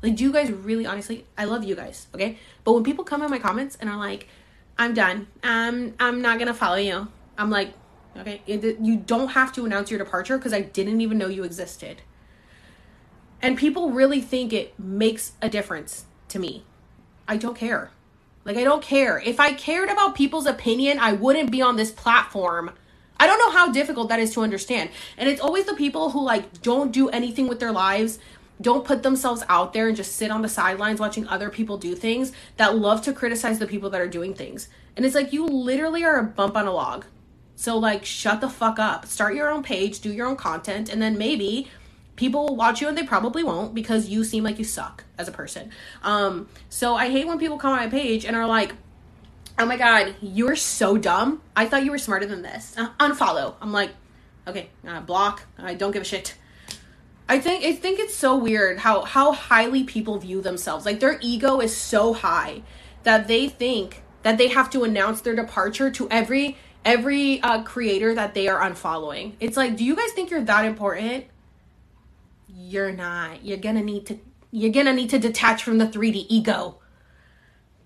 Like, 0.03 0.17
do 0.17 0.23
you 0.23 0.33
guys 0.33 0.51
really, 0.51 0.85
honestly? 0.85 1.25
I 1.37 1.45
love 1.45 1.63
you 1.63 1.75
guys, 1.75 2.07
okay? 2.13 2.37
But 2.63 2.73
when 2.73 2.83
people 2.83 3.05
come 3.05 3.23
in 3.23 3.29
my 3.29 3.39
comments 3.39 3.77
and 3.79 3.89
are 3.89 3.97
like, 3.97 4.27
I'm 4.77 4.93
done, 4.93 5.27
um, 5.43 5.93
I'm 5.99 6.21
not 6.21 6.39
gonna 6.39 6.53
follow 6.53 6.75
you. 6.75 7.07
I'm 7.37 7.49
like, 7.49 7.73
okay, 8.17 8.41
it, 8.45 8.79
you 8.81 8.97
don't 8.97 9.29
have 9.29 9.53
to 9.53 9.65
announce 9.65 9.89
your 9.89 9.99
departure 9.99 10.37
because 10.37 10.53
I 10.53 10.61
didn't 10.61 10.99
even 11.01 11.17
know 11.17 11.27
you 11.27 11.43
existed. 11.43 12.01
And 13.41 13.57
people 13.57 13.91
really 13.91 14.21
think 14.21 14.51
it 14.51 14.77
makes 14.77 15.33
a 15.41 15.49
difference 15.49 16.05
to 16.29 16.39
me. 16.39 16.65
I 17.27 17.37
don't 17.37 17.55
care. 17.55 17.91
Like, 18.43 18.57
I 18.57 18.63
don't 18.63 18.81
care. 18.83 19.19
If 19.19 19.39
I 19.39 19.53
cared 19.53 19.89
about 19.89 20.15
people's 20.15 20.45
opinion, 20.45 20.99
I 20.99 21.13
wouldn't 21.13 21.51
be 21.51 21.61
on 21.61 21.75
this 21.75 21.91
platform. 21.91 22.71
I 23.21 23.27
don't 23.27 23.37
know 23.37 23.51
how 23.51 23.71
difficult 23.71 24.09
that 24.09 24.19
is 24.19 24.33
to 24.33 24.41
understand. 24.41 24.89
And 25.15 25.29
it's 25.29 25.39
always 25.39 25.65
the 25.65 25.75
people 25.75 26.09
who, 26.09 26.23
like, 26.23 26.63
don't 26.63 26.91
do 26.91 27.07
anything 27.09 27.47
with 27.47 27.59
their 27.59 27.71
lives, 27.71 28.17
don't 28.59 28.83
put 28.83 29.03
themselves 29.03 29.43
out 29.47 29.73
there 29.73 29.87
and 29.87 29.95
just 29.95 30.15
sit 30.15 30.31
on 30.31 30.41
the 30.41 30.49
sidelines 30.49 30.99
watching 30.99 31.27
other 31.27 31.51
people 31.51 31.77
do 31.77 31.93
things 31.93 32.31
that 32.57 32.75
love 32.75 33.03
to 33.03 33.13
criticize 33.13 33.59
the 33.59 33.67
people 33.67 33.91
that 33.91 34.01
are 34.01 34.07
doing 34.07 34.33
things. 34.33 34.69
And 34.97 35.05
it's 35.05 35.13
like, 35.13 35.31
you 35.33 35.45
literally 35.45 36.03
are 36.03 36.17
a 36.17 36.23
bump 36.23 36.57
on 36.57 36.65
a 36.65 36.71
log. 36.71 37.05
So, 37.55 37.77
like, 37.77 38.05
shut 38.05 38.41
the 38.41 38.49
fuck 38.49 38.79
up. 38.79 39.05
Start 39.05 39.35
your 39.35 39.51
own 39.51 39.61
page, 39.61 39.99
do 39.99 40.11
your 40.11 40.25
own 40.25 40.35
content, 40.35 40.89
and 40.89 40.99
then 40.99 41.15
maybe 41.15 41.67
people 42.15 42.47
will 42.47 42.55
watch 42.55 42.81
you 42.81 42.87
and 42.87 42.97
they 42.97 43.03
probably 43.03 43.43
won't 43.43 43.75
because 43.75 44.09
you 44.09 44.23
seem 44.23 44.43
like 44.43 44.57
you 44.57 44.65
suck 44.65 45.03
as 45.19 45.27
a 45.27 45.31
person. 45.31 45.69
Um, 46.01 46.49
so 46.69 46.95
I 46.95 47.11
hate 47.11 47.27
when 47.27 47.37
people 47.37 47.59
come 47.59 47.71
on 47.71 47.77
my 47.77 47.87
page 47.87 48.25
and 48.25 48.35
are 48.35 48.47
like, 48.47 48.73
oh 49.57 49.65
my 49.65 49.77
god, 49.77 50.15
you're 50.21 50.55
so 50.55 50.97
dumb. 50.97 51.41
I 51.55 51.65
thought 51.65 51.83
you 51.83 51.91
were 51.91 51.97
smarter 51.97 52.25
than 52.25 52.41
this. 52.41 52.75
Uh, 52.77 52.89
unfollow. 52.99 53.55
I'm 53.61 53.71
like, 53.71 53.91
okay, 54.47 54.69
uh, 54.87 55.01
block. 55.01 55.43
I 55.57 55.73
don't 55.73 55.91
give 55.91 56.01
a 56.01 56.05
shit. 56.05 56.35
I 57.29 57.39
think 57.39 57.63
I 57.63 57.73
think 57.73 57.99
it's 57.99 58.15
so 58.15 58.35
weird 58.37 58.79
how 58.79 59.01
how 59.01 59.31
highly 59.31 59.83
people 59.83 60.17
view 60.17 60.41
themselves. 60.41 60.85
Like 60.85 60.99
their 60.99 61.17
ego 61.21 61.59
is 61.61 61.75
so 61.75 62.13
high 62.13 62.63
that 63.03 63.27
they 63.27 63.47
think 63.47 64.03
that 64.23 64.37
they 64.37 64.49
have 64.49 64.69
to 64.71 64.83
announce 64.83 65.21
their 65.21 65.35
departure 65.35 65.89
to 65.91 66.09
every 66.09 66.57
every 66.83 67.41
uh, 67.41 67.63
creator 67.63 68.13
that 68.15 68.33
they 68.33 68.47
are 68.47 68.59
unfollowing. 68.59 69.33
It's 69.39 69.55
like, 69.55 69.77
do 69.77 69.85
you 69.85 69.95
guys 69.95 70.11
think 70.13 70.29
you're 70.29 70.43
that 70.43 70.65
important? 70.65 71.25
you're 72.71 72.91
not. 72.91 73.43
You're 73.43 73.57
gonna 73.57 73.83
need 73.83 74.05
to 74.07 74.19
you're 74.51 74.71
gonna 74.71 74.93
need 74.93 75.09
to 75.11 75.19
detach 75.19 75.63
from 75.63 75.77
the 75.77 75.85
3D 75.85 76.25
ego. 76.29 76.77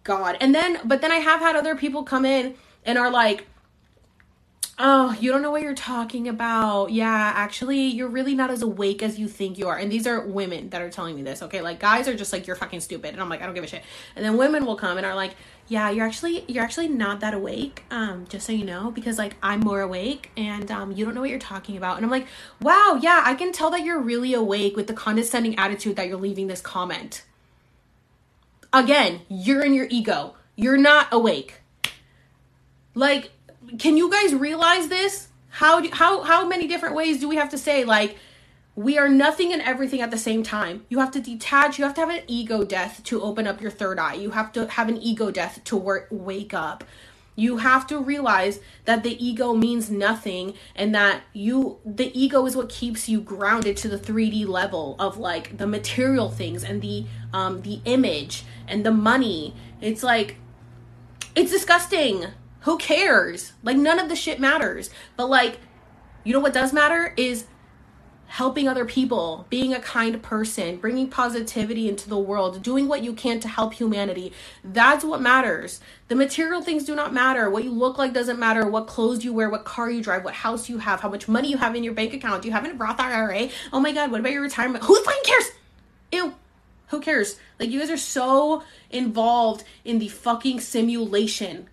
God. 0.06 0.38
And 0.40 0.56
then 0.56 0.80
but 0.86 1.02
then 1.02 1.12
I 1.12 1.18
have 1.18 1.42
had 1.42 1.58
other 1.58 1.76
people 1.76 2.04
come 2.04 2.24
in 2.24 2.56
and 2.86 2.98
are 2.98 3.12
like 3.12 3.46
Oh, 4.78 5.16
you 5.22 5.32
don't 5.32 5.42
know 5.42 5.52
what 5.52 5.62
you're 5.62 5.74
talking 5.74 6.28
about. 6.28 6.92
Yeah, 6.92 7.32
actually, 7.34 7.80
you're 7.86 8.10
really 8.10 8.36
not 8.36 8.52
as 8.52 8.62
awake 8.62 9.02
as 9.02 9.18
you 9.18 9.30
think 9.30 9.58
you 9.58 9.70
are. 9.70 9.78
And 9.78 9.90
these 9.90 10.06
are 10.06 10.20
women 10.20 10.70
that 10.72 10.82
are 10.82 10.90
telling 10.90 11.16
me 11.16 11.24
this, 11.24 11.42
okay? 11.44 11.62
Like 11.62 11.80
guys 11.80 12.10
are 12.10 12.14
just 12.14 12.34
like 12.34 12.46
you're 12.46 12.58
fucking 12.58 12.82
stupid. 12.82 13.14
And 13.14 13.22
I'm 13.22 13.30
like, 13.30 13.42
I 13.42 13.46
don't 13.46 13.56
give 13.56 13.64
a 13.64 13.68
shit. 13.68 13.84
And 14.18 14.26
then 14.26 14.36
women 14.36 14.66
will 14.66 14.76
come 14.76 14.98
and 14.98 15.06
are 15.06 15.16
like, 15.16 15.36
"Yeah, 15.70 15.90
you're 15.92 16.06
actually 16.06 16.44
you're 16.50 16.64
actually 16.64 16.90
not 16.90 17.22
that 17.22 17.34
awake. 17.34 17.86
Um 17.90 18.26
just 18.28 18.46
so 18.46 18.52
you 18.52 18.66
know 18.66 18.92
because 18.92 19.18
like 19.18 19.36
I'm 19.42 19.62
more 19.62 19.80
awake 19.80 20.32
and 20.36 20.70
um 20.70 20.92
you 20.92 21.06
don't 21.06 21.16
know 21.16 21.22
what 21.22 21.30
you're 21.30 21.40
talking 21.40 21.78
about." 21.78 21.96
And 21.96 22.06
I'm 22.06 22.12
like, 22.12 22.28
"Wow, 22.62 23.00
yeah, 23.02 23.22
I 23.24 23.34
can 23.36 23.54
tell 23.54 23.70
that 23.72 23.82
you're 23.82 24.02
really 24.02 24.34
awake 24.34 24.76
with 24.76 24.88
the 24.88 24.94
condescending 24.94 25.58
attitude 25.58 25.96
that 25.96 26.10
you're 26.10 26.18
leaving 26.20 26.48
this 26.48 26.60
comment." 26.60 27.24
Again, 28.76 29.22
you're 29.30 29.64
in 29.64 29.74
your 29.74 29.88
ego. 29.90 30.36
You're 30.56 30.78
not 30.78 31.08
awake. 31.12 31.62
Like 32.94 33.32
can 33.80 33.98
you 33.98 34.12
guys 34.12 34.34
realize 34.34 34.90
this? 34.90 35.30
How 35.50 35.80
do, 35.80 35.90
how 35.92 36.24
how 36.24 36.46
many 36.48 36.68
different 36.68 36.96
ways 36.96 37.20
do 37.20 37.30
we 37.30 37.38
have 37.38 37.50
to 37.50 37.58
say 37.58 37.86
like 37.86 38.18
we 38.76 38.98
are 38.98 39.08
nothing 39.08 39.54
and 39.54 39.62
everything 39.62 40.02
at 40.02 40.12
the 40.12 40.18
same 40.18 40.44
time. 40.44 40.86
You 40.90 41.00
have 41.00 41.12
to 41.12 41.22
detach, 41.22 41.80
you 41.80 41.86
have 41.86 41.94
to 41.94 42.02
have 42.02 42.10
an 42.10 42.24
ego 42.28 42.66
death 42.66 43.02
to 43.06 43.22
open 43.22 43.48
up 43.48 43.62
your 43.62 43.72
third 43.72 43.98
eye. 43.98 44.16
You 44.16 44.32
have 44.32 44.52
to 44.52 44.68
have 44.68 44.90
an 44.90 44.98
ego 44.98 45.32
death 45.32 45.64
to 45.64 45.78
work, 45.78 46.10
wake 46.12 46.54
up. 46.54 46.84
You 47.38 47.58
have 47.58 47.88
to 47.88 48.00
realize 48.00 48.60
that 48.84 49.04
the 49.04 49.26
ego 49.26 49.54
means 49.54 49.90
nothing 49.90 50.54
and 50.76 50.94
that 50.94 51.22
you 51.32 51.80
the 51.86 52.18
ego 52.18 52.46
is 52.46 52.56
what 52.56 52.70
keeps 52.70 53.08
you 53.08 53.22
grounded 53.22 53.78
to 53.78 53.88
the 53.88 53.98
3D 53.98 54.48
level 54.48 54.96
of 55.00 55.18
like 55.18 55.58
the 55.58 55.68
material 55.68 56.30
things 56.30 56.64
and 56.64 56.82
the 56.82 57.06
um 57.34 57.62
the 57.62 57.82
image 57.86 58.44
and 58.68 58.86
the 58.86 58.92
money. 58.92 59.56
It's 59.82 60.04
like 60.04 60.38
it's 61.36 61.52
disgusting. 61.52 62.28
Who 62.62 62.78
cares? 62.78 63.54
Like 63.64 63.78
none 63.78 64.00
of 64.00 64.10
the 64.10 64.16
shit 64.16 64.40
matters. 64.40 64.90
But 65.16 65.30
like, 65.30 65.60
you 66.24 66.34
know 66.34 66.40
what 66.40 66.54
does 66.54 66.74
matter 66.74 67.14
is 67.18 67.46
helping 68.28 68.68
other 68.68 68.86
people, 68.86 69.46
being 69.50 69.74
a 69.74 69.80
kind 69.80 70.22
person, 70.22 70.78
bringing 70.78 71.08
positivity 71.08 71.88
into 71.88 72.10
the 72.10 72.18
world, 72.18 72.62
doing 72.64 72.88
what 72.88 73.04
you 73.04 73.14
can 73.14 73.40
to 73.40 73.48
help 73.48 73.74
humanity. 73.74 74.34
That's 74.64 75.06
what 75.06 75.22
matters. 75.22 75.80
The 76.08 76.16
material 76.16 76.62
things 76.62 76.86
do 76.86 76.96
not 76.96 77.14
matter. 77.14 77.50
What 77.50 77.64
you 77.64 77.72
look 77.72 77.98
like 77.98 78.14
doesn't 78.14 78.40
matter. 78.40 78.68
What 78.68 78.88
clothes 78.88 79.24
you 79.24 79.32
wear, 79.32 79.50
what 79.50 79.64
car 79.64 79.90
you 79.90 80.02
drive, 80.02 80.26
what 80.26 80.34
house 80.34 80.68
you 80.68 80.80
have, 80.80 81.02
how 81.02 81.10
much 81.10 81.28
money 81.28 81.50
you 81.50 81.58
have 81.58 81.76
in 81.76 81.84
your 81.84 81.94
bank 81.94 82.14
account. 82.14 82.42
Do 82.42 82.48
you 82.48 82.54
have 82.54 82.66
a 82.66 82.74
Roth 82.74 83.00
IRA? 83.00 83.50
Oh 83.72 83.80
my 83.80 83.92
God, 83.92 84.12
what 84.12 84.20
about 84.20 84.34
your 84.34 84.42
retirement? 84.42 84.84
Who 84.84 85.02
fucking 85.04 85.24
cares? 85.24 85.52
Ew. 86.12 86.36
Who 86.88 87.00
cares? 87.00 87.40
Like, 87.60 87.70
you 87.70 87.80
guys 87.80 87.90
are 87.90 87.98
so 87.98 88.64
involved 88.90 89.64
in 89.84 90.00
the 90.00 90.08
fucking 90.08 90.60
simulation 90.60 91.70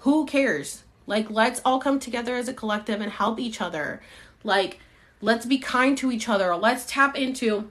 who 0.00 0.24
cares? 0.24 0.82
Like, 1.06 1.30
let's 1.30 1.60
all 1.64 1.78
come 1.78 1.98
together 1.98 2.34
as 2.34 2.48
a 2.48 2.54
collective 2.54 3.00
and 3.00 3.12
help 3.12 3.38
each 3.38 3.60
other. 3.60 4.00
Like, 4.42 4.80
let's 5.20 5.44
be 5.44 5.58
kind 5.58 5.96
to 5.98 6.10
each 6.10 6.28
other. 6.28 6.54
Let's 6.56 6.86
tap 6.86 7.16
into, 7.16 7.70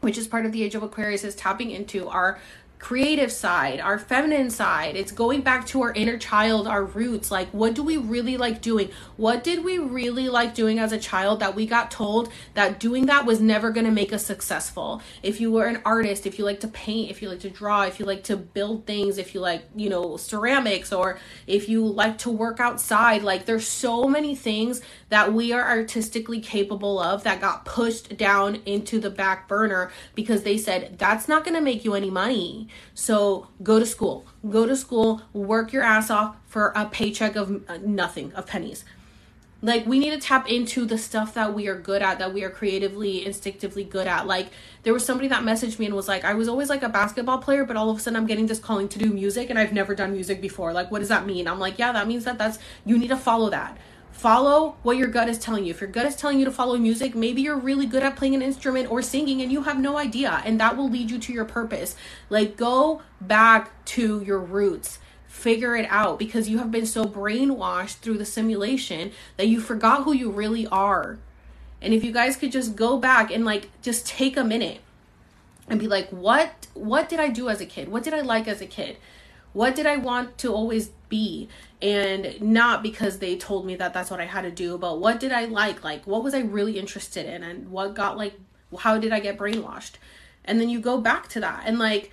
which 0.00 0.16
is 0.16 0.26
part 0.26 0.46
of 0.46 0.52
the 0.52 0.62
Age 0.62 0.74
of 0.74 0.82
Aquarius, 0.82 1.24
is 1.24 1.34
tapping 1.34 1.70
into 1.70 2.08
our 2.08 2.38
creative 2.78 3.32
side, 3.32 3.80
our 3.80 3.98
feminine 3.98 4.50
side. 4.50 4.96
It's 4.96 5.12
going 5.12 5.40
back 5.40 5.66
to 5.68 5.82
our 5.82 5.92
inner 5.92 6.18
child, 6.18 6.66
our 6.66 6.84
roots. 6.84 7.30
Like, 7.30 7.48
what 7.50 7.74
do 7.74 7.82
we 7.82 7.96
really 7.96 8.36
like 8.36 8.60
doing? 8.60 8.90
What 9.16 9.42
did 9.42 9.64
we 9.64 9.78
really 9.78 10.28
like 10.28 10.54
doing 10.54 10.78
as 10.78 10.92
a 10.92 10.98
child 10.98 11.40
that 11.40 11.54
we 11.54 11.66
got 11.66 11.90
told 11.90 12.30
that 12.54 12.78
doing 12.78 13.06
that 13.06 13.26
was 13.26 13.40
never 13.40 13.70
going 13.70 13.86
to 13.86 13.92
make 13.92 14.12
us 14.12 14.24
successful? 14.24 15.02
If 15.22 15.40
you 15.40 15.50
were 15.50 15.66
an 15.66 15.80
artist, 15.84 16.26
if 16.26 16.38
you 16.38 16.44
like 16.44 16.60
to 16.60 16.68
paint, 16.68 17.10
if 17.10 17.22
you 17.22 17.28
like 17.28 17.40
to 17.40 17.50
draw, 17.50 17.82
if 17.82 17.98
you 17.98 18.06
like 18.06 18.24
to 18.24 18.36
build 18.36 18.86
things, 18.86 19.18
if 19.18 19.34
you 19.34 19.40
like, 19.40 19.64
you 19.74 19.88
know, 19.88 20.16
ceramics, 20.16 20.92
or 20.92 21.18
if 21.46 21.68
you 21.68 21.84
like 21.84 22.18
to 22.18 22.30
work 22.30 22.60
outside, 22.60 23.22
like, 23.22 23.46
there's 23.46 23.66
so 23.66 24.04
many 24.04 24.36
things 24.36 24.82
that 25.08 25.32
we 25.32 25.52
are 25.52 25.62
artistically 25.62 26.40
capable 26.40 26.98
of 26.98 27.22
that 27.22 27.40
got 27.40 27.64
pushed 27.64 28.16
down 28.16 28.56
into 28.66 29.00
the 29.00 29.10
back 29.10 29.48
burner 29.48 29.90
because 30.14 30.42
they 30.42 30.58
said 30.58 30.98
that's 30.98 31.28
not 31.28 31.44
going 31.44 31.54
to 31.54 31.60
make 31.60 31.84
you 31.84 31.94
any 31.94 32.10
money. 32.10 32.68
So 32.94 33.48
go 33.62 33.78
to 33.78 33.86
school. 33.86 34.26
Go 34.48 34.66
to 34.66 34.76
school, 34.76 35.22
work 35.32 35.72
your 35.72 35.82
ass 35.82 36.10
off 36.10 36.36
for 36.46 36.72
a 36.74 36.86
paycheck 36.86 37.36
of 37.36 37.62
uh, 37.68 37.78
nothing, 37.84 38.32
of 38.32 38.46
pennies. 38.46 38.84
Like 39.62 39.86
we 39.86 39.98
need 39.98 40.10
to 40.10 40.18
tap 40.18 40.48
into 40.50 40.84
the 40.84 40.98
stuff 40.98 41.34
that 41.34 41.54
we 41.54 41.66
are 41.66 41.78
good 41.78 42.02
at, 42.02 42.18
that 42.18 42.32
we 42.32 42.44
are 42.44 42.50
creatively, 42.50 43.24
instinctively 43.24 43.84
good 43.84 44.06
at. 44.06 44.26
Like 44.26 44.48
there 44.82 44.92
was 44.92 45.04
somebody 45.04 45.28
that 45.28 45.42
messaged 45.42 45.78
me 45.78 45.86
and 45.86 45.94
was 45.94 46.08
like, 46.08 46.24
I 46.24 46.34
was 46.34 46.46
always 46.46 46.68
like 46.68 46.82
a 46.82 46.88
basketball 46.88 47.38
player, 47.38 47.64
but 47.64 47.76
all 47.76 47.90
of 47.90 47.96
a 47.96 48.00
sudden 48.00 48.16
I'm 48.16 48.26
getting 48.26 48.46
this 48.46 48.58
calling 48.58 48.88
to 48.90 48.98
do 48.98 49.06
music 49.12 49.50
and 49.50 49.58
I've 49.58 49.72
never 49.72 49.94
done 49.94 50.12
music 50.12 50.40
before. 50.40 50.72
Like 50.72 50.90
what 50.90 51.00
does 51.00 51.08
that 51.08 51.26
mean? 51.26 51.48
I'm 51.48 51.58
like, 51.58 51.78
yeah, 51.78 51.92
that 51.92 52.06
means 52.06 52.24
that 52.24 52.38
that's 52.38 52.58
you 52.84 52.98
need 52.98 53.08
to 53.08 53.16
follow 53.16 53.50
that 53.50 53.78
follow 54.16 54.76
what 54.82 54.96
your 54.96 55.08
gut 55.08 55.28
is 55.28 55.38
telling 55.38 55.64
you. 55.64 55.70
If 55.70 55.80
your 55.80 55.90
gut 55.90 56.06
is 56.06 56.16
telling 56.16 56.38
you 56.38 56.46
to 56.46 56.50
follow 56.50 56.78
music, 56.78 57.14
maybe 57.14 57.42
you're 57.42 57.58
really 57.58 57.86
good 57.86 58.02
at 58.02 58.16
playing 58.16 58.34
an 58.34 58.42
instrument 58.42 58.90
or 58.90 59.02
singing 59.02 59.42
and 59.42 59.52
you 59.52 59.62
have 59.64 59.78
no 59.78 59.98
idea, 59.98 60.42
and 60.44 60.58
that 60.58 60.76
will 60.76 60.88
lead 60.88 61.10
you 61.10 61.18
to 61.18 61.32
your 61.32 61.44
purpose. 61.44 61.96
Like, 62.30 62.56
go 62.56 63.02
back 63.20 63.84
to 63.86 64.22
your 64.22 64.38
roots. 64.38 64.98
Figure 65.28 65.76
it 65.76 65.86
out 65.90 66.18
because 66.18 66.48
you 66.48 66.58
have 66.58 66.70
been 66.70 66.86
so 66.86 67.04
brainwashed 67.04 67.96
through 67.96 68.16
the 68.16 68.24
simulation 68.24 69.12
that 69.36 69.48
you 69.48 69.60
forgot 69.60 70.04
who 70.04 70.14
you 70.14 70.30
really 70.30 70.66
are. 70.68 71.18
And 71.82 71.92
if 71.92 72.02
you 72.02 72.10
guys 72.10 72.36
could 72.36 72.50
just 72.50 72.74
go 72.74 72.96
back 72.96 73.30
and 73.30 73.44
like 73.44 73.68
just 73.82 74.06
take 74.06 74.38
a 74.38 74.44
minute 74.44 74.80
and 75.68 75.78
be 75.78 75.86
like, 75.86 76.08
what 76.08 76.66
what 76.72 77.10
did 77.10 77.20
I 77.20 77.28
do 77.28 77.50
as 77.50 77.60
a 77.60 77.66
kid? 77.66 77.88
What 77.88 78.02
did 78.02 78.14
I 78.14 78.22
like 78.22 78.48
as 78.48 78.62
a 78.62 78.66
kid? 78.66 78.96
What 79.56 79.74
did 79.74 79.86
I 79.86 79.96
want 79.96 80.36
to 80.38 80.52
always 80.52 80.88
be? 81.08 81.48
And 81.80 82.38
not 82.42 82.82
because 82.82 83.20
they 83.20 83.38
told 83.38 83.64
me 83.64 83.74
that 83.76 83.94
that's 83.94 84.10
what 84.10 84.20
I 84.20 84.26
had 84.26 84.42
to 84.42 84.50
do, 84.50 84.76
but 84.76 85.00
what 85.00 85.18
did 85.18 85.32
I 85.32 85.46
like? 85.46 85.82
Like, 85.82 86.06
what 86.06 86.22
was 86.22 86.34
I 86.34 86.40
really 86.40 86.78
interested 86.78 87.24
in? 87.24 87.42
And 87.42 87.70
what 87.70 87.94
got 87.94 88.18
like, 88.18 88.34
how 88.80 88.98
did 88.98 89.12
I 89.12 89.20
get 89.20 89.38
brainwashed? 89.38 89.92
And 90.44 90.60
then 90.60 90.68
you 90.68 90.78
go 90.78 91.00
back 91.00 91.28
to 91.28 91.40
that. 91.40 91.62
And 91.64 91.78
like, 91.78 92.10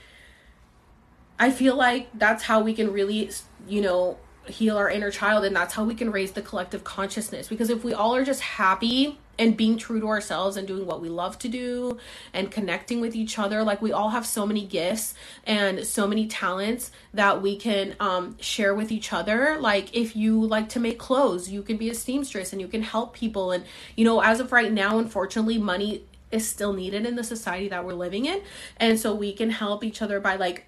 I 1.38 1.52
feel 1.52 1.76
like 1.76 2.08
that's 2.14 2.44
how 2.44 2.62
we 2.62 2.74
can 2.74 2.94
really, 2.94 3.30
you 3.68 3.82
know, 3.82 4.18
heal 4.48 4.78
our 4.78 4.90
inner 4.90 5.12
child 5.12 5.44
and 5.44 5.54
that's 5.54 5.74
how 5.74 5.84
we 5.84 5.96
can 5.96 6.14
raise 6.14 6.32
the 6.32 6.42
collective 6.42 6.86
consciousness 6.86 7.48
because 7.50 7.70
if 7.70 7.84
we 7.84 7.94
all 7.94 8.14
are 8.16 8.26
just 8.26 8.42
happy 8.42 9.18
and 9.40 9.58
being 9.58 9.78
true 9.78 10.00
to 10.00 10.08
ourselves 10.08 10.58
and 10.58 10.68
doing 10.68 10.86
what 10.86 11.02
we 11.02 11.10
love 11.10 11.40
to 11.40 11.50
do 11.50 11.98
and 12.34 12.52
connecting 12.52 13.02
with 13.02 13.16
each 13.16 13.40
other. 13.40 13.64
Like 13.64 13.82
we 13.82 13.92
all 13.92 14.10
have 14.10 14.26
so 14.26 14.46
many 14.46 14.66
gifts 14.66 15.14
and 15.46 15.86
so 15.86 16.08
many 16.08 16.28
talents 16.28 16.92
that 17.14 17.42
we 17.42 17.56
can 17.56 17.96
um, 18.00 18.38
share 18.40 18.76
with 18.76 18.92
each 18.92 19.12
other. 19.12 19.58
Like 19.60 19.96
if 19.96 20.16
you 20.16 20.40
like 20.40 20.70
to 20.70 20.80
make 20.80 21.00
clothes 21.00 21.50
you 21.50 21.64
can 21.64 21.78
be 21.78 21.90
a 21.90 21.96
seamstress 21.96 22.52
and 22.52 22.62
you 22.62 22.68
can 22.68 22.84
help 22.84 23.14
people. 23.14 23.52
And 23.52 23.66
you 23.96 24.06
know 24.06 24.22
as 24.22 24.40
of 24.40 24.52
right 24.52 24.72
now 24.72 25.00
unfortunately 25.00 25.58
money 25.58 26.04
is 26.32 26.50
still 26.50 26.74
needed 26.74 27.06
in 27.06 27.16
the 27.16 27.24
society 27.24 27.70
that 27.70 27.86
we're 27.86 27.94
living 27.94 28.26
in. 28.26 28.42
And 28.78 29.00
so 29.00 29.14
we 29.14 29.34
can 29.34 29.52
help 29.52 29.84
each 29.84 30.02
other 30.02 30.20
by 30.20 30.36
like 30.36 30.66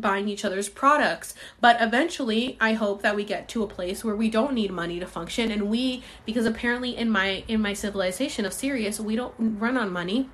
buying 0.00 0.28
each 0.28 0.44
other's 0.44 0.68
products. 0.68 1.34
But 1.60 1.80
eventually, 1.80 2.56
I 2.60 2.74
hope 2.74 3.02
that 3.02 3.16
we 3.16 3.24
get 3.24 3.48
to 3.48 3.62
a 3.62 3.66
place 3.66 4.04
where 4.04 4.16
we 4.16 4.30
don't 4.30 4.54
need 4.54 4.70
money 4.70 4.98
to 5.00 5.06
function 5.06 5.50
and 5.50 5.70
we 5.70 6.02
because 6.26 6.46
apparently 6.46 6.96
in 6.96 7.10
my 7.10 7.44
in 7.48 7.60
my 7.60 7.72
civilization 7.72 8.44
of 8.44 8.52
Sirius, 8.52 9.00
we 9.00 9.16
don't 9.16 9.34
run 9.38 9.76
on 9.76 9.92
money. 9.92 10.28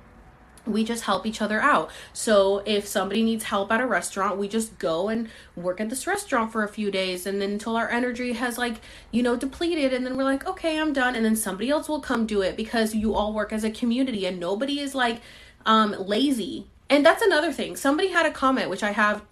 We 0.65 0.83
just 0.83 1.05
help 1.05 1.25
each 1.25 1.41
other 1.41 1.61
out. 1.61 1.91
So 2.11 2.61
if 2.65 2.85
somebody 2.85 3.23
needs 3.23 3.45
help 3.45 3.71
at 3.71 3.79
a 3.79 3.87
restaurant, 3.87 4.37
we 4.37 4.49
just 4.49 4.77
go 4.79 5.07
and 5.07 5.29
work 5.55 5.79
at 5.79 5.89
this 5.89 6.05
restaurant 6.05 6.51
for 6.51 6.63
a 6.63 6.67
few 6.67 6.91
days 6.91 7.25
and 7.25 7.41
then 7.41 7.51
until 7.51 7.77
our 7.77 7.89
energy 7.89 8.33
has 8.33 8.57
like, 8.57 8.81
you 9.09 9.23
know, 9.23 9.37
depleted 9.37 9.93
and 9.93 10.05
then 10.05 10.17
we're 10.17 10.25
like, 10.25 10.45
"Okay, 10.45 10.77
I'm 10.79 10.91
done." 10.91 11.15
And 11.15 11.23
then 11.23 11.37
somebody 11.37 11.69
else 11.69 11.87
will 11.87 12.01
come 12.01 12.25
do 12.25 12.41
it 12.41 12.57
because 12.57 12.93
you 12.93 13.15
all 13.15 13.33
work 13.33 13.53
as 13.53 13.63
a 13.63 13.71
community 13.71 14.25
and 14.25 14.39
nobody 14.39 14.79
is 14.79 14.93
like 14.93 15.21
um 15.65 15.95
lazy 15.97 16.67
and 16.89 17.05
that's 17.05 17.21
another 17.21 17.51
thing. 17.51 17.75
Somebody 17.75 18.09
had 18.09 18.25
a 18.25 18.31
comment, 18.31 18.69
which 18.69 18.83
I 18.83 18.91
have. 18.91 19.23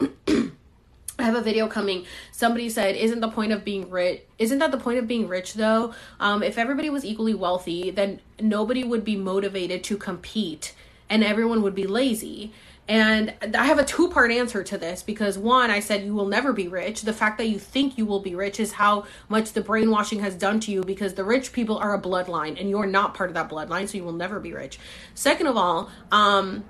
I 1.17 1.23
have 1.23 1.35
a 1.35 1.41
video 1.41 1.67
coming. 1.67 2.05
Somebody 2.31 2.69
said, 2.69 2.95
"Isn't 2.95 3.21
the 3.21 3.29
point 3.29 3.51
of 3.51 3.63
being 3.63 3.89
rich? 3.89 4.23
Isn't 4.37 4.59
that 4.59 4.71
the 4.71 4.77
point 4.77 4.99
of 4.99 5.07
being 5.07 5.27
rich, 5.27 5.53
though? 5.53 5.93
Um, 6.19 6.43
if 6.43 6.57
everybody 6.57 6.89
was 6.89 7.05
equally 7.05 7.33
wealthy, 7.33 7.89
then 7.89 8.19
nobody 8.39 8.83
would 8.83 9.05
be 9.05 9.15
motivated 9.15 9.83
to 9.85 9.97
compete, 9.97 10.73
and 11.09 11.23
everyone 11.23 11.61
would 11.61 11.75
be 11.75 11.87
lazy." 11.87 12.53
And 12.87 13.33
I 13.55 13.65
have 13.65 13.79
a 13.79 13.85
two 13.85 14.09
part 14.09 14.31
answer 14.31 14.63
to 14.63 14.77
this 14.77 15.01
because 15.01 15.39
one, 15.39 15.71
I 15.71 15.79
said 15.79 16.03
you 16.03 16.13
will 16.13 16.27
never 16.27 16.53
be 16.53 16.67
rich. 16.67 17.01
The 17.01 17.13
fact 17.13 17.39
that 17.39 17.47
you 17.47 17.57
think 17.57 17.97
you 17.97 18.05
will 18.05 18.19
be 18.19 18.35
rich 18.35 18.59
is 18.59 18.73
how 18.73 19.05
much 19.27 19.53
the 19.53 19.61
brainwashing 19.61 20.19
has 20.19 20.35
done 20.35 20.59
to 20.61 20.71
you 20.71 20.83
because 20.83 21.15
the 21.15 21.23
rich 21.23 21.51
people 21.51 21.79
are 21.79 21.95
a 21.95 22.01
bloodline 22.01 22.59
and 22.59 22.69
you're 22.69 22.85
not 22.85 23.15
part 23.15 23.31
of 23.31 23.33
that 23.33 23.49
bloodline, 23.49 23.89
so 23.89 23.97
you 23.97 24.03
will 24.03 24.13
never 24.13 24.39
be 24.39 24.53
rich. 24.53 24.77
Second 25.15 25.47
of 25.47 25.57
all, 25.57 25.89
um, 26.11 26.63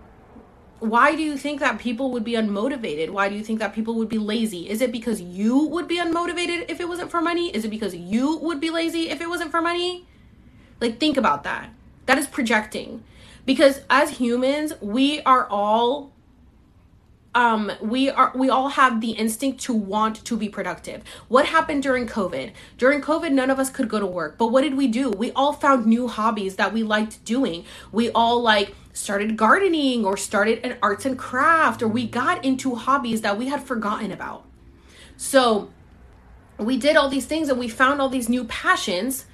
why 0.79 1.15
do 1.15 1.21
you 1.21 1.37
think 1.37 1.59
that 1.61 1.79
people 1.79 2.11
would 2.11 2.23
be 2.23 2.33
unmotivated? 2.33 3.09
Why 3.09 3.29
do 3.29 3.35
you 3.35 3.43
think 3.43 3.59
that 3.59 3.73
people 3.73 3.95
would 3.95 4.09
be 4.09 4.17
lazy? 4.17 4.69
Is 4.69 4.81
it 4.81 4.91
because 4.91 5.21
you 5.21 5.65
would 5.67 5.87
be 5.87 5.97
unmotivated 5.97 6.69
if 6.69 6.79
it 6.79 6.87
wasn't 6.87 7.11
for 7.11 7.21
money? 7.21 7.49
Is 7.55 7.63
it 7.63 7.69
because 7.69 7.95
you 7.95 8.37
would 8.37 8.59
be 8.59 8.69
lazy 8.69 9.09
if 9.09 9.21
it 9.21 9.29
wasn't 9.29 9.51
for 9.51 9.61
money? 9.61 10.05
Like, 10.81 10.99
think 10.99 11.15
about 11.17 11.43
that. 11.43 11.69
That 12.07 12.17
is 12.17 12.27
projecting. 12.27 13.03
Because 13.45 13.81
as 13.89 14.11
humans, 14.11 14.73
we 14.81 15.21
are 15.21 15.47
all 15.47 16.11
um 17.35 17.69
we 17.81 18.09
are 18.09 18.31
we 18.33 18.49
all 18.49 18.69
have 18.69 19.01
the 19.01 19.11
instinct 19.11 19.59
to 19.59 19.73
want 19.73 20.23
to 20.23 20.37
be 20.37 20.47
productive 20.47 21.03
what 21.27 21.45
happened 21.47 21.83
during 21.83 22.07
covid 22.07 22.53
during 22.77 23.01
covid 23.01 23.31
none 23.33 23.51
of 23.51 23.59
us 23.59 23.69
could 23.69 23.89
go 23.89 23.99
to 23.99 24.05
work 24.05 24.37
but 24.37 24.47
what 24.47 24.61
did 24.61 24.75
we 24.75 24.87
do 24.87 25.09
we 25.09 25.33
all 25.33 25.51
found 25.51 25.85
new 25.85 26.07
hobbies 26.07 26.55
that 26.55 26.71
we 26.71 26.81
liked 26.81 27.23
doing 27.25 27.65
we 27.91 28.09
all 28.11 28.41
like 28.41 28.73
started 28.95 29.35
gardening 29.35 30.05
or 30.05 30.15
started 30.15 30.65
an 30.65 30.77
arts 30.81 31.05
and 31.05 31.19
craft 31.19 31.83
or 31.83 31.87
we 31.87 32.07
got 32.07 32.43
into 32.45 32.75
hobbies 32.75 33.21
that 33.21 33.37
we 33.37 33.47
had 33.47 33.61
forgotten 33.61 34.09
about. 34.09 34.45
So 35.17 35.69
we 36.57 36.77
did 36.77 36.95
all 36.95 37.09
these 37.09 37.25
things 37.25 37.49
and 37.49 37.59
we 37.59 37.67
found 37.67 38.01
all 38.01 38.07
these 38.07 38.29
new 38.29 38.45
passions 38.45 39.25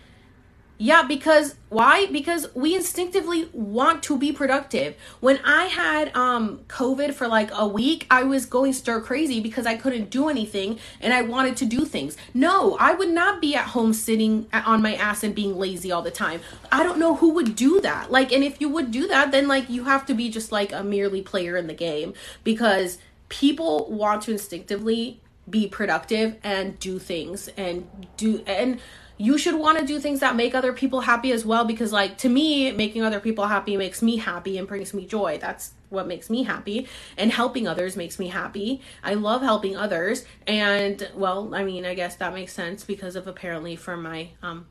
yeah, 0.81 1.03
because 1.03 1.53
why? 1.69 2.07
Because 2.07 2.47
we 2.55 2.75
instinctively 2.75 3.47
want 3.53 4.01
to 4.01 4.17
be 4.17 4.31
productive. 4.31 4.95
When 5.19 5.37
I 5.45 5.65
had 5.65 6.13
um 6.17 6.61
COVID 6.69 7.13
for 7.13 7.27
like 7.27 7.51
a 7.53 7.67
week, 7.67 8.07
I 8.09 8.23
was 8.23 8.47
going 8.47 8.73
stir 8.73 8.99
crazy 8.99 9.39
because 9.39 9.67
I 9.67 9.77
couldn't 9.77 10.09
do 10.09 10.27
anything 10.27 10.79
and 10.99 11.13
I 11.13 11.21
wanted 11.21 11.55
to 11.57 11.65
do 11.65 11.85
things. 11.85 12.17
No, 12.33 12.77
I 12.79 12.95
would 12.95 13.09
not 13.09 13.41
be 13.41 13.53
at 13.55 13.65
home 13.65 13.93
sitting 13.93 14.47
on 14.51 14.81
my 14.81 14.95
ass 14.95 15.23
and 15.23 15.35
being 15.35 15.55
lazy 15.55 15.91
all 15.91 16.01
the 16.01 16.09
time. 16.09 16.41
I 16.71 16.81
don't 16.81 16.97
know 16.97 17.15
who 17.15 17.29
would 17.33 17.55
do 17.55 17.79
that. 17.81 18.11
Like 18.11 18.31
and 18.31 18.43
if 18.43 18.59
you 18.59 18.67
would 18.69 18.89
do 18.89 19.07
that, 19.07 19.31
then 19.31 19.47
like 19.47 19.69
you 19.69 19.83
have 19.83 20.07
to 20.07 20.15
be 20.15 20.29
just 20.31 20.51
like 20.51 20.71
a 20.71 20.83
merely 20.83 21.21
player 21.21 21.57
in 21.57 21.67
the 21.67 21.75
game 21.75 22.15
because 22.43 22.97
people 23.29 23.87
want 23.91 24.23
to 24.23 24.31
instinctively 24.31 25.21
be 25.47 25.67
productive 25.67 26.37
and 26.43 26.79
do 26.79 26.97
things 26.97 27.49
and 27.49 27.87
do 28.17 28.43
and 28.47 28.79
you 29.17 29.37
should 29.37 29.55
want 29.55 29.77
to 29.79 29.85
do 29.85 29.99
things 29.99 30.19
that 30.19 30.35
make 30.35 30.55
other 30.55 30.73
people 30.73 31.01
happy 31.01 31.31
as 31.31 31.45
well 31.45 31.65
because 31.65 31.91
like 31.91 32.17
to 32.19 32.29
me 32.29 32.71
making 32.71 33.03
other 33.03 33.19
people 33.19 33.45
happy 33.45 33.77
makes 33.77 34.01
me 34.01 34.17
happy 34.17 34.57
and 34.57 34.67
brings 34.67 34.93
me 34.93 35.05
joy. 35.05 35.37
That's 35.39 35.73
what 35.89 36.07
makes 36.07 36.29
me 36.29 36.43
happy. 36.43 36.87
And 37.17 37.31
helping 37.31 37.67
others 37.67 37.95
makes 37.95 38.17
me 38.17 38.29
happy. 38.29 38.81
I 39.03 39.13
love 39.13 39.41
helping 39.41 39.75
others. 39.75 40.25
And 40.47 41.09
well 41.15 41.53
i 41.53 41.63
mean 41.63 41.85
i 41.85 41.93
guess 41.93 42.15
that 42.15 42.33
makes 42.33 42.53
sense 42.53 42.83
because 42.83 43.15
of 43.15 43.27
apparently 43.27 43.75
from 43.75 44.03
my 44.03 44.29
um 44.41 44.65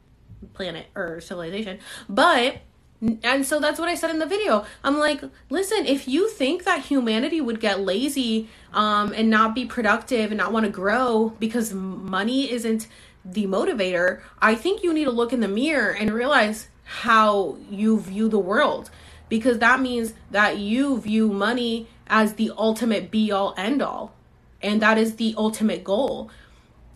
planet 0.55 0.86
or 0.95 1.20
civilization. 1.20 1.78
But 2.09 2.59
and 3.22 3.47
so 3.47 3.61
that's 3.61 3.80
what 3.80 3.88
I 3.88 3.95
said 3.95 4.11
in 4.11 4.18
the 4.18 4.26
video. 4.26 4.66
I'm 4.84 4.99
like, 4.99 5.22
listen, 5.49 5.86
if 5.86 6.07
you 6.07 6.28
think 6.28 6.64
that 6.64 6.84
humanity 6.84 7.41
would 7.41 7.59
get 7.59 7.80
lazy 7.80 8.51
um, 8.74 9.14
and 9.14 9.30
not 9.30 9.55
be 9.55 9.64
productive 9.64 10.30
and 10.30 10.36
not 10.36 10.53
want 10.53 10.66
to 10.66 10.72
grow 10.72 11.34
because 11.38 11.72
money 11.72 12.51
isn't 12.51 12.88
the 13.24 13.46
motivator, 13.46 14.20
I 14.40 14.54
think 14.54 14.82
you 14.82 14.92
need 14.92 15.04
to 15.04 15.10
look 15.10 15.32
in 15.32 15.40
the 15.40 15.48
mirror 15.48 15.90
and 15.90 16.12
realize 16.12 16.68
how 16.84 17.56
you 17.70 18.00
view 18.00 18.28
the 18.28 18.38
world. 18.38 18.90
Because 19.28 19.58
that 19.58 19.80
means 19.80 20.14
that 20.30 20.58
you 20.58 21.00
view 21.00 21.28
money 21.28 21.88
as 22.08 22.34
the 22.34 22.52
ultimate 22.56 23.10
be 23.10 23.30
all 23.30 23.54
end 23.56 23.80
all 23.80 24.14
and 24.62 24.82
that 24.82 24.98
is 24.98 25.16
the 25.16 25.34
ultimate 25.36 25.84
goal. 25.84 26.30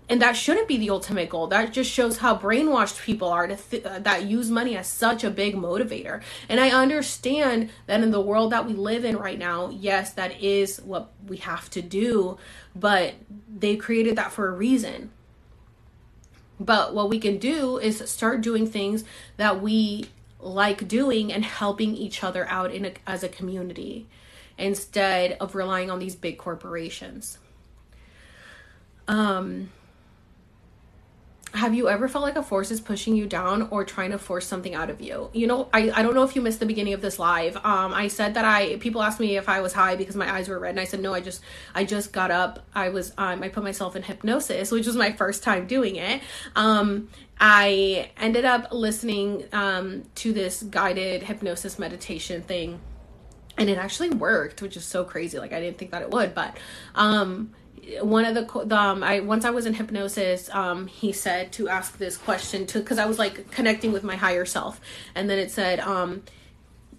And 0.07 0.21
that 0.21 0.37
shouldn't 0.37 0.69
be 0.69 0.77
the 0.77 0.91
ultimate 0.91 1.31
goal. 1.31 1.47
That 1.47 1.73
just 1.73 1.91
shows 1.91 2.19
how 2.19 2.37
brainwashed 2.37 3.03
people 3.03 3.29
are 3.29 3.47
to 3.47 3.57
th- 3.57 3.85
uh, 3.85 4.01
that 4.01 4.25
use 4.25 4.51
money 4.51 4.77
as 4.77 4.87
such 4.87 5.25
a 5.25 5.31
big 5.31 5.57
motivator. 5.57 6.21
And 6.49 6.61
i 6.61 6.69
understand 6.69 7.71
that 7.87 8.03
in 8.03 8.11
the 8.11 8.21
world 8.21 8.53
that 8.53 8.67
we 8.67 8.75
live 8.75 9.05
in 9.05 9.17
right 9.17 9.39
now 9.39 9.71
yes 9.71 10.13
that 10.13 10.43
is 10.43 10.79
what 10.79 11.13
we 11.27 11.39
have 11.39 11.71
to 11.71 11.81
do. 11.81 12.37
But 12.77 13.15
they 13.49 13.77
created 13.77 14.17
that 14.17 14.33
for 14.33 14.49
a 14.49 14.53
reason 14.53 15.11
but 16.65 16.95
what 16.95 17.09
we 17.09 17.19
can 17.19 17.39
do 17.39 17.79
is 17.79 17.99
start 18.11 18.41
doing 18.41 18.67
things 18.67 19.05
that 19.37 19.61
we 19.61 20.07
like 20.41 20.87
doing 20.87 21.33
and 21.33 21.45
helping 21.45 21.95
each 21.95 22.23
other 22.23 22.47
out 22.49 22.73
in 22.73 22.85
a, 22.85 22.93
as 23.07 23.23
a 23.23 23.29
community 23.29 24.07
instead 24.59 25.37
of 25.41 25.55
relying 25.55 25.91
on 25.91 25.99
these 25.99 26.15
big 26.15 26.39
corporations. 26.39 27.39
Um 29.09 29.71
have 31.55 31.73
you 31.73 31.89
ever 31.89 32.09
felt 32.09 32.25
like 32.25 32.35
a 32.35 32.43
force 32.43 32.73
is 32.73 32.81
pushing 32.81 33.15
you 33.15 33.27
down 33.27 33.69
or 33.71 33.85
trying 33.85 34.11
to 34.11 34.19
force 34.19 34.47
something 34.47 34.75
out 34.75 34.91
of 34.91 35.01
you? 35.01 35.31
You 35.33 35.47
know 35.47 35.69
i, 35.73 35.91
I 35.91 36.03
don't 36.03 36.15
know 36.15 36.25
if 36.25 36.35
you 36.35 36.43
missed 36.43 36.61
the 36.61 36.67
beginning 36.67 36.93
of 36.95 37.01
this 37.01 37.19
live. 37.19 37.57
Um 37.57 37.95
i 37.95 38.09
said 38.09 38.35
that 38.35 38.45
i 38.45 38.77
people 38.77 39.03
asked 39.03 39.21
me 39.21 39.37
if 39.37 39.49
i 39.49 39.61
was 39.61 39.73
high 39.73 39.95
because 39.95 40.17
my 40.17 40.31
eyes 40.31 40.49
were 40.49 40.59
red 40.59 40.71
and 40.71 40.81
i 40.81 40.85
said 40.85 41.01
no 41.01 41.15
i 41.15 41.21
just 41.21 41.41
i 41.75 41.85
just 41.85 42.13
got 42.13 42.31
up. 42.31 42.67
I 42.75 42.89
was 42.89 43.13
um 43.17 43.43
i 43.43 43.49
put 43.49 43.63
myself 43.63 43.95
in 43.95 44.03
hypnosis 44.03 44.71
which 44.73 44.87
was 44.87 44.97
my 44.97 45.13
first 45.13 45.43
time 45.43 45.67
doing 45.67 45.97
it. 45.97 46.23
Um 46.57 47.09
i 47.41 48.11
ended 48.17 48.45
up 48.45 48.73
listening 48.73 49.45
um 49.53 50.03
to 50.17 50.33
this 50.33 50.63
guided 50.63 51.23
hypnosis 51.23 51.79
meditation 51.79 52.43
thing 52.43 52.81
and 53.57 53.71
it 53.71 53.79
actually 53.79 54.11
worked 54.11 54.61
which 54.61 54.77
is 54.77 54.85
so 54.85 55.05
crazy. 55.05 55.39
Like 55.39 55.53
i 55.53 55.61
didn't 55.61 55.79
think 55.79 55.93
that 55.93 56.03
it 56.03 56.11
would 56.11 56.35
but 56.35 56.57
um 56.97 57.53
one 58.01 58.25
of 58.25 58.35
the, 58.35 58.77
um, 58.77 59.03
I 59.03 59.21
once 59.21 59.45
I 59.45 59.51
was 59.51 59.67
in 59.67 59.75
hypnosis, 59.75 60.49
um, 60.51 60.87
he 60.87 61.13
said 61.13 61.53
to 61.53 61.69
ask 61.69 61.99
this 61.99 62.17
question 62.17 62.67
to 62.67 62.79
because 62.81 62.99
I 62.99 63.07
was 63.07 63.19
like 63.19 63.51
connecting 63.51 63.93
with 63.93 64.05
my 64.05 64.17
higher 64.17 64.45
self, 64.45 64.81
and 65.15 65.29
then 65.29 65.39
it 65.39 65.51
said, 65.51 65.81
um, 65.81 66.23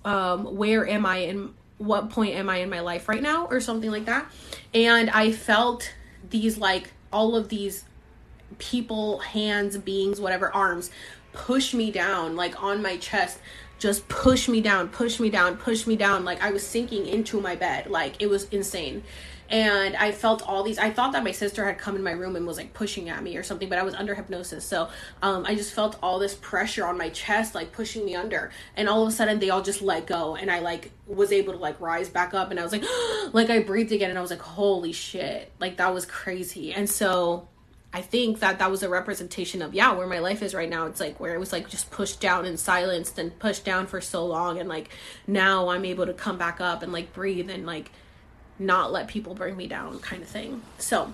um, 0.04 0.56
where 0.56 0.88
am 0.88 1.06
I 1.06 1.18
in 1.18 1.54
what 1.78 2.10
point 2.10 2.36
am 2.36 2.50
I 2.50 2.58
in 2.58 2.70
my 2.70 2.80
life 2.82 3.10
right 3.10 3.22
now, 3.22 3.48
or 3.48 3.60
something 3.60 3.92
like 3.92 4.06
that, 4.06 4.30
and 4.74 5.10
I 5.10 5.32
felt 5.32 5.94
these 6.30 6.58
like 6.58 6.92
all 7.12 7.36
of 7.36 7.50
these 7.50 7.86
people, 8.58 9.20
hands, 9.20 9.78
beings, 9.78 10.20
whatever, 10.20 10.54
arms, 10.54 10.92
push 11.34 11.74
me 11.74 11.92
down 11.92 12.36
like 12.36 12.62
on 12.62 12.82
my 12.82 12.98
chest. 12.98 13.40
Just 13.78 14.08
push 14.08 14.48
me 14.48 14.62
down, 14.62 14.88
push 14.88 15.20
me 15.20 15.30
down, 15.30 15.58
push 15.58 15.86
me 15.86 15.98
down. 15.98 16.24
Like 16.24 16.42
I 16.42 16.52
was 16.52 16.66
sinking 16.66 17.06
into 17.08 17.42
my 17.42 17.56
bed. 17.56 17.88
Like 17.88 18.22
it 18.22 18.28
was 18.28 18.46
insane 18.46 19.04
and 19.50 19.96
I 19.96 20.12
felt 20.12 20.42
all 20.48 20.64
these. 20.64 20.80
I 20.80 20.90
thought 20.90 21.12
that 21.14 21.24
my 21.24 21.32
sister 21.32 21.66
had 21.66 21.78
come 21.78 21.96
in 21.96 22.04
my 22.04 22.12
room 22.12 22.36
and 22.36 22.48
was 22.48 22.58
like 22.58 22.74
pushing 22.74 23.10
at 23.10 23.22
me 23.22 23.38
or 23.38 23.44
something, 23.44 23.70
but 23.70 23.78
I 23.78 23.84
was 23.84 23.94
under 23.94 24.16
hypnosis, 24.16 24.66
so 24.66 24.90
um, 25.22 25.46
I 25.46 25.56
just 25.56 25.74
felt 25.74 25.98
all 26.02 26.20
this 26.20 26.36
pressure 26.36 26.86
on 26.86 26.98
my 26.98 27.10
chest, 27.10 27.54
like 27.54 27.72
pushing 27.72 28.06
me 28.06 28.16
under, 28.16 28.52
and 28.76 28.90
all 28.90 29.04
of 29.04 29.10
a 29.10 29.12
sudden 29.12 29.40
they 29.40 29.50
all 29.50 29.62
just 29.62 29.82
let 29.82 30.08
go, 30.08 30.36
and 30.36 30.50
I 30.50 30.60
like 30.60 30.92
was 31.08 31.32
able 31.32 31.54
to 31.54 31.60
like 31.60 31.80
rise 31.80 32.10
back 32.10 32.34
up, 32.34 32.52
and 32.52 32.60
I 32.60 32.64
was 32.64 32.72
like, 32.72 32.84
like 33.34 33.50
I 33.50 33.60
breathed 33.60 33.92
again, 33.92 34.10
and 34.10 34.18
I 34.18 34.22
was 34.22 34.32
like, 34.32 34.42
holy 34.42 34.92
shit, 34.92 35.52
like 35.60 35.78
that 35.78 35.94
was 35.94 36.06
crazy, 36.06 36.74
and 36.74 36.90
so 36.90 37.48
I 37.96 38.02
think 38.02 38.40
that 38.40 38.60
that 38.60 38.70
was 38.70 38.84
a 38.84 38.90
representation 38.90 39.62
of 39.62 39.74
yeah 39.74 39.94
where 39.94 40.06
my 40.06 40.20
life 40.20 40.42
is 40.42 40.54
right 40.54 40.70
now. 40.70 40.86
It's 40.88 41.00
like 41.00 41.18
where 41.20 41.34
it 41.34 41.40
was 41.40 41.54
like 41.54 41.70
just 41.70 41.92
pushed 41.92 42.20
down 42.20 42.46
and 42.46 42.60
silenced 42.60 43.18
and 43.18 43.38
pushed 43.40 43.64
down 43.64 43.88
for 43.88 44.02
so 44.02 44.26
long, 44.26 44.60
and 44.60 44.68
like 44.68 44.90
now 45.28 45.70
I'm 45.70 45.86
able 45.86 46.06
to 46.08 46.14
come 46.14 46.38
back 46.38 46.60
up 46.60 46.84
and 46.84 46.92
like 46.92 47.14
breathe 47.14 47.50
and 47.50 47.66
like 47.66 47.92
not 48.60 48.92
let 48.92 49.08
people 49.08 49.34
bring 49.34 49.58
me 49.58 49.68
down 49.68 50.00
kind 50.00 50.22
of 50.22 50.28
thing. 50.28 50.62
So 50.78 51.12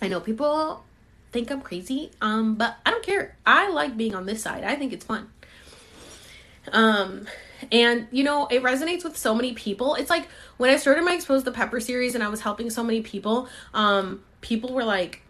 I 0.00 0.08
know 0.08 0.20
people 0.20 0.84
think 1.30 1.50
I'm 1.50 1.60
crazy, 1.60 2.10
um, 2.20 2.56
but 2.56 2.76
I 2.84 2.90
don't 2.90 3.04
care. 3.04 3.36
I 3.46 3.70
like 3.70 3.96
being 3.96 4.14
on 4.14 4.26
this 4.26 4.42
side. 4.42 4.64
I 4.64 4.76
think 4.76 4.92
it's 4.92 5.04
fun. 5.04 5.30
Um, 6.70 7.26
and 7.70 8.06
you 8.10 8.24
know, 8.24 8.46
it 8.46 8.62
resonates 8.62 9.04
with 9.04 9.16
so 9.16 9.34
many 9.34 9.54
people. 9.54 9.94
It's 9.94 10.10
like 10.10 10.28
when 10.58 10.70
I 10.70 10.76
started 10.76 11.04
my 11.04 11.14
Expose 11.14 11.44
the 11.44 11.52
Pepper 11.52 11.80
series 11.80 12.14
and 12.14 12.22
I 12.22 12.28
was 12.28 12.40
helping 12.40 12.70
so 12.70 12.84
many 12.84 13.00
people, 13.00 13.48
um, 13.74 14.22
people 14.40 14.72
were 14.72 14.84
like, 14.84 15.21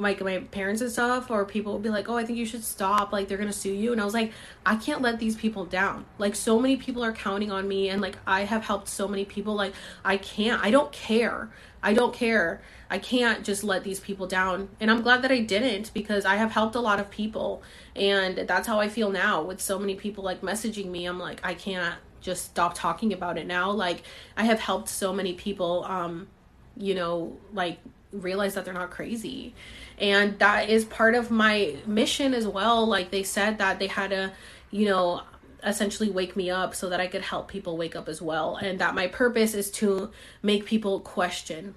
like 0.00 0.20
my 0.22 0.38
parents 0.38 0.80
and 0.80 0.90
stuff 0.90 1.30
or 1.30 1.44
people 1.44 1.74
would 1.74 1.82
be 1.82 1.90
like 1.90 2.08
oh 2.08 2.16
i 2.16 2.24
think 2.24 2.38
you 2.38 2.46
should 2.46 2.64
stop. 2.64 3.12
Like 3.12 3.28
they're 3.28 3.38
gonna 3.38 3.52
sue 3.52 3.72
you. 3.72 3.92
And 3.92 4.00
i 4.00 4.04
was 4.04 4.14
like 4.14 4.32
i 4.64 4.76
can't 4.76 5.02
let 5.02 5.18
these 5.18 5.36
people 5.36 5.64
down. 5.64 6.06
Like 6.18 6.34
so 6.34 6.58
many 6.58 6.76
people 6.76 7.04
are 7.04 7.12
counting 7.12 7.52
on 7.52 7.68
me 7.68 7.88
and 7.90 8.00
like 8.00 8.16
i 8.26 8.42
have 8.44 8.64
helped 8.64 8.88
so 8.88 9.06
many 9.06 9.24
people. 9.24 9.54
Like 9.54 9.74
i 10.04 10.16
can't 10.16 10.62
i 10.64 10.70
don't 10.70 10.90
care. 10.92 11.50
I 11.82 11.94
don't 11.94 12.12
care. 12.12 12.60
I 12.90 12.98
can't 12.98 13.44
just 13.44 13.64
let 13.64 13.84
these 13.84 14.00
people 14.00 14.26
down. 14.26 14.70
And 14.80 14.90
i'm 14.90 15.02
glad 15.02 15.22
that 15.22 15.30
i 15.30 15.40
didn't 15.40 15.92
because 15.92 16.24
i 16.24 16.36
have 16.36 16.52
helped 16.52 16.74
a 16.74 16.80
lot 16.80 16.98
of 16.98 17.10
people 17.10 17.62
and 17.94 18.38
that's 18.38 18.66
how 18.66 18.80
i 18.80 18.88
feel 18.88 19.10
now 19.10 19.42
with 19.42 19.60
so 19.60 19.78
many 19.78 19.94
people 19.94 20.24
like 20.24 20.40
messaging 20.40 20.86
me. 20.86 21.04
I'm 21.04 21.18
like 21.18 21.40
i 21.44 21.54
can't 21.54 21.96
just 22.22 22.44
stop 22.44 22.74
talking 22.74 23.12
about 23.12 23.38
it 23.38 23.46
now. 23.46 23.70
Like 23.70 24.02
i 24.36 24.44
have 24.44 24.60
helped 24.60 24.88
so 24.88 25.12
many 25.12 25.34
people 25.34 25.84
um 25.84 26.28
you 26.76 26.94
know 26.94 27.36
like 27.52 27.78
realize 28.12 28.54
that 28.54 28.64
they're 28.64 28.74
not 28.74 28.90
crazy 28.90 29.54
and 30.00 30.38
that 30.38 30.68
is 30.68 30.84
part 30.84 31.14
of 31.14 31.30
my 31.30 31.76
mission 31.86 32.34
as 32.34 32.46
well. 32.46 32.86
Like 32.86 33.10
they 33.10 33.22
said 33.22 33.58
that 33.58 33.78
they 33.78 33.86
had 33.86 34.10
to 34.10 34.32
you 34.70 34.86
know 34.86 35.22
essentially 35.62 36.10
wake 36.10 36.36
me 36.36 36.48
up 36.48 36.74
so 36.74 36.88
that 36.88 37.00
I 37.00 37.06
could 37.06 37.22
help 37.22 37.48
people 37.48 37.76
wake 37.76 37.94
up 37.94 38.08
as 38.08 38.22
well. 38.22 38.56
And 38.56 38.78
that 38.78 38.94
my 38.94 39.06
purpose 39.06 39.54
is 39.54 39.70
to 39.72 40.10
make 40.42 40.64
people 40.64 41.00
question 41.00 41.74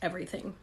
everything 0.00 0.54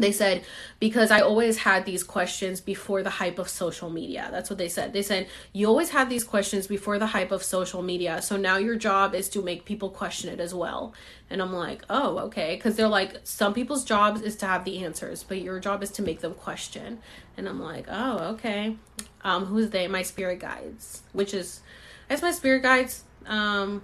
they 0.00 0.12
said 0.12 0.42
because 0.78 1.10
i 1.10 1.20
always 1.20 1.58
had 1.58 1.84
these 1.84 2.02
questions 2.02 2.60
before 2.60 3.02
the 3.02 3.10
hype 3.10 3.38
of 3.38 3.48
social 3.48 3.90
media. 3.90 4.28
That's 4.30 4.50
what 4.50 4.58
they 4.58 4.68
said. 4.68 4.92
They 4.92 5.02
said 5.02 5.28
you 5.52 5.66
always 5.66 5.90
had 5.90 6.08
these 6.08 6.24
questions 6.24 6.66
before 6.66 6.98
the 6.98 7.06
hype 7.06 7.30
of 7.30 7.42
social 7.42 7.82
media 7.82 8.22
so 8.22 8.36
now 8.36 8.56
your 8.56 8.76
job 8.76 9.14
is 9.14 9.28
to 9.30 9.42
make 9.42 9.64
people 9.64 9.90
question 9.90 10.30
it 10.30 10.40
as 10.40 10.54
well. 10.54 10.94
And 11.28 11.40
i'm 11.42 11.52
like 11.52 11.84
oh 11.90 12.18
okay. 12.26 12.56
Because 12.56 12.76
they're 12.76 12.88
like 12.88 13.20
some 13.24 13.54
people's 13.54 13.84
jobs 13.84 14.22
is 14.22 14.36
to 14.36 14.46
have 14.46 14.64
the 14.64 14.84
answers 14.84 15.22
but 15.22 15.40
your 15.40 15.60
job 15.60 15.82
is 15.82 15.90
to 15.92 16.02
make 16.02 16.20
them 16.20 16.34
question. 16.34 16.98
And 17.36 17.48
i'm 17.48 17.60
like 17.60 17.86
oh 17.88 18.18
okay. 18.34 18.76
Um 19.22 19.46
who's 19.46 19.70
they? 19.70 19.88
My 19.88 20.02
spirit 20.02 20.40
guides 20.40 21.02
which 21.12 21.34
is 21.34 21.60
as 22.08 22.22
my 22.22 22.32
spirit 22.32 22.62
guides 22.62 23.04
um 23.26 23.82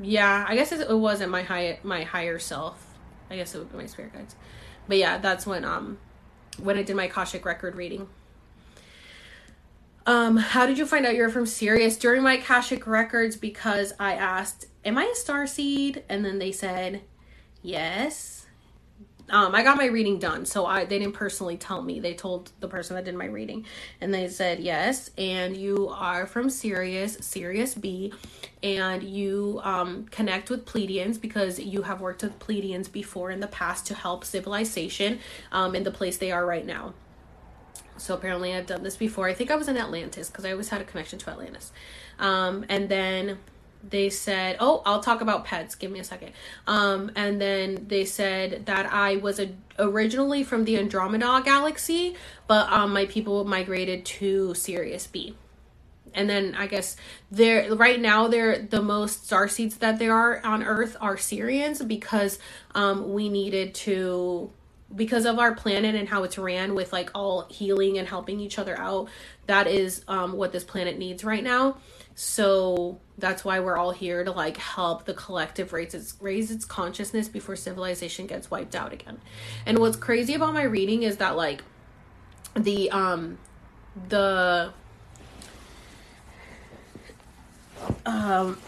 yeah 0.00 0.46
i 0.48 0.54
guess 0.54 0.70
it 0.70 0.88
wasn't 0.90 1.30
my 1.30 1.42
high 1.42 1.78
my 1.82 2.04
higher 2.04 2.38
self. 2.38 2.84
I 3.30 3.36
guess 3.36 3.54
it 3.54 3.58
would 3.58 3.70
be 3.70 3.78
my 3.78 3.86
spirit 3.86 4.12
guides. 4.14 4.34
But 4.88 4.96
yeah, 4.96 5.18
that's 5.18 5.46
when 5.46 5.64
um 5.64 5.98
when 6.58 6.76
I 6.76 6.82
did 6.82 6.96
my 6.96 7.04
Akashic 7.04 7.44
record 7.44 7.76
reading. 7.76 8.08
Um, 10.06 10.38
how 10.38 10.66
did 10.66 10.78
you 10.78 10.86
find 10.86 11.04
out 11.04 11.14
you're 11.14 11.28
from 11.28 11.44
Sirius? 11.44 11.98
During 11.98 12.22
my 12.22 12.38
Akashic 12.38 12.86
records, 12.86 13.36
because 13.36 13.92
I 14.00 14.14
asked, 14.14 14.64
Am 14.82 14.96
I 14.96 15.04
a 15.04 15.14
star 15.14 15.46
seed? 15.46 16.02
And 16.08 16.24
then 16.24 16.38
they 16.38 16.50
said, 16.50 17.02
Yes 17.62 18.37
um, 19.30 19.54
I 19.54 19.62
got 19.62 19.76
my 19.76 19.86
reading 19.86 20.18
done, 20.18 20.46
so 20.46 20.64
I 20.64 20.84
they 20.84 20.98
didn't 20.98 21.14
personally 21.14 21.56
tell 21.56 21.82
me. 21.82 22.00
They 22.00 22.14
told 22.14 22.50
the 22.60 22.68
person 22.68 22.96
that 22.96 23.04
did 23.04 23.14
my 23.14 23.26
reading, 23.26 23.66
and 24.00 24.12
they 24.12 24.28
said 24.28 24.60
yes, 24.60 25.10
and 25.18 25.56
you 25.56 25.88
are 25.88 26.26
from 26.26 26.48
Sirius, 26.48 27.18
Sirius 27.20 27.74
B, 27.74 28.12
and 28.62 29.02
you 29.02 29.60
um, 29.62 30.06
connect 30.06 30.48
with 30.50 30.64
Pleiadians 30.64 31.20
because 31.20 31.58
you 31.58 31.82
have 31.82 32.00
worked 32.00 32.22
with 32.22 32.38
Pleiadians 32.38 32.90
before 32.90 33.30
in 33.30 33.40
the 33.40 33.48
past 33.48 33.86
to 33.86 33.94
help 33.94 34.24
civilization 34.24 35.18
um, 35.52 35.74
in 35.74 35.84
the 35.84 35.90
place 35.90 36.16
they 36.16 36.32
are 36.32 36.46
right 36.46 36.64
now. 36.64 36.94
So 37.98 38.14
apparently, 38.14 38.54
I've 38.54 38.66
done 38.66 38.82
this 38.82 38.96
before. 38.96 39.28
I 39.28 39.34
think 39.34 39.50
I 39.50 39.56
was 39.56 39.68
in 39.68 39.76
Atlantis 39.76 40.28
because 40.28 40.44
I 40.44 40.52
always 40.52 40.68
had 40.70 40.80
a 40.80 40.84
connection 40.84 41.18
to 41.18 41.30
Atlantis, 41.30 41.72
um, 42.18 42.64
and 42.68 42.88
then 42.88 43.38
they 43.88 44.10
said, 44.10 44.56
"Oh, 44.60 44.82
I'll 44.84 45.00
talk 45.02 45.20
about 45.20 45.44
pets. 45.44 45.74
Give 45.74 45.90
me 45.90 46.00
a 46.00 46.04
second. 46.04 46.32
Um, 46.66 47.10
and 47.16 47.40
then 47.40 47.86
they 47.88 48.04
said 48.04 48.66
that 48.66 48.92
I 48.92 49.16
was 49.16 49.38
a, 49.40 49.50
originally 49.78 50.44
from 50.44 50.64
the 50.64 50.78
Andromeda 50.78 51.42
galaxy, 51.44 52.16
but 52.46 52.70
um, 52.72 52.92
my 52.92 53.06
people 53.06 53.44
migrated 53.44 54.04
to 54.06 54.54
Sirius 54.54 55.06
B. 55.06 55.36
And 56.14 56.28
then 56.28 56.54
I 56.56 56.66
guess 56.66 56.96
they're 57.30 57.74
right 57.74 58.00
now 58.00 58.28
they're 58.28 58.58
the 58.58 58.82
most 58.82 59.26
star 59.26 59.46
seeds 59.46 59.76
that 59.78 59.98
there 59.98 60.14
are 60.14 60.44
on 60.44 60.62
Earth 60.62 60.96
are 61.00 61.16
Sirians 61.16 61.86
because 61.86 62.38
um, 62.74 63.12
we 63.12 63.28
needed 63.28 63.74
to 63.76 64.50
because 64.94 65.26
of 65.26 65.38
our 65.38 65.54
planet 65.54 65.94
and 65.94 66.08
how 66.08 66.22
it's 66.24 66.38
ran 66.38 66.74
with 66.74 66.92
like 66.92 67.10
all 67.14 67.46
healing 67.50 67.98
and 67.98 68.08
helping 68.08 68.40
each 68.40 68.58
other 68.58 68.78
out. 68.78 69.08
That 69.46 69.66
is 69.66 70.02
um, 70.08 70.32
what 70.32 70.52
this 70.52 70.64
planet 70.64 70.98
needs 70.98 71.24
right 71.24 71.44
now. 71.44 71.76
So 72.20 72.98
that's 73.16 73.44
why 73.44 73.60
we're 73.60 73.76
all 73.76 73.92
here 73.92 74.24
to 74.24 74.32
like 74.32 74.56
help 74.56 75.04
the 75.04 75.14
collective 75.14 75.72
raise 75.72 75.94
its 75.94 76.16
raise 76.20 76.50
its 76.50 76.64
consciousness 76.64 77.28
before 77.28 77.54
civilization 77.54 78.26
gets 78.26 78.50
wiped 78.50 78.74
out 78.74 78.92
again. 78.92 79.20
And 79.64 79.78
what's 79.78 79.96
crazy 79.96 80.34
about 80.34 80.52
my 80.52 80.64
reading 80.64 81.04
is 81.04 81.18
that 81.18 81.36
like 81.36 81.62
the 82.54 82.90
um 82.90 83.38
the 84.08 84.72
um 88.04 88.58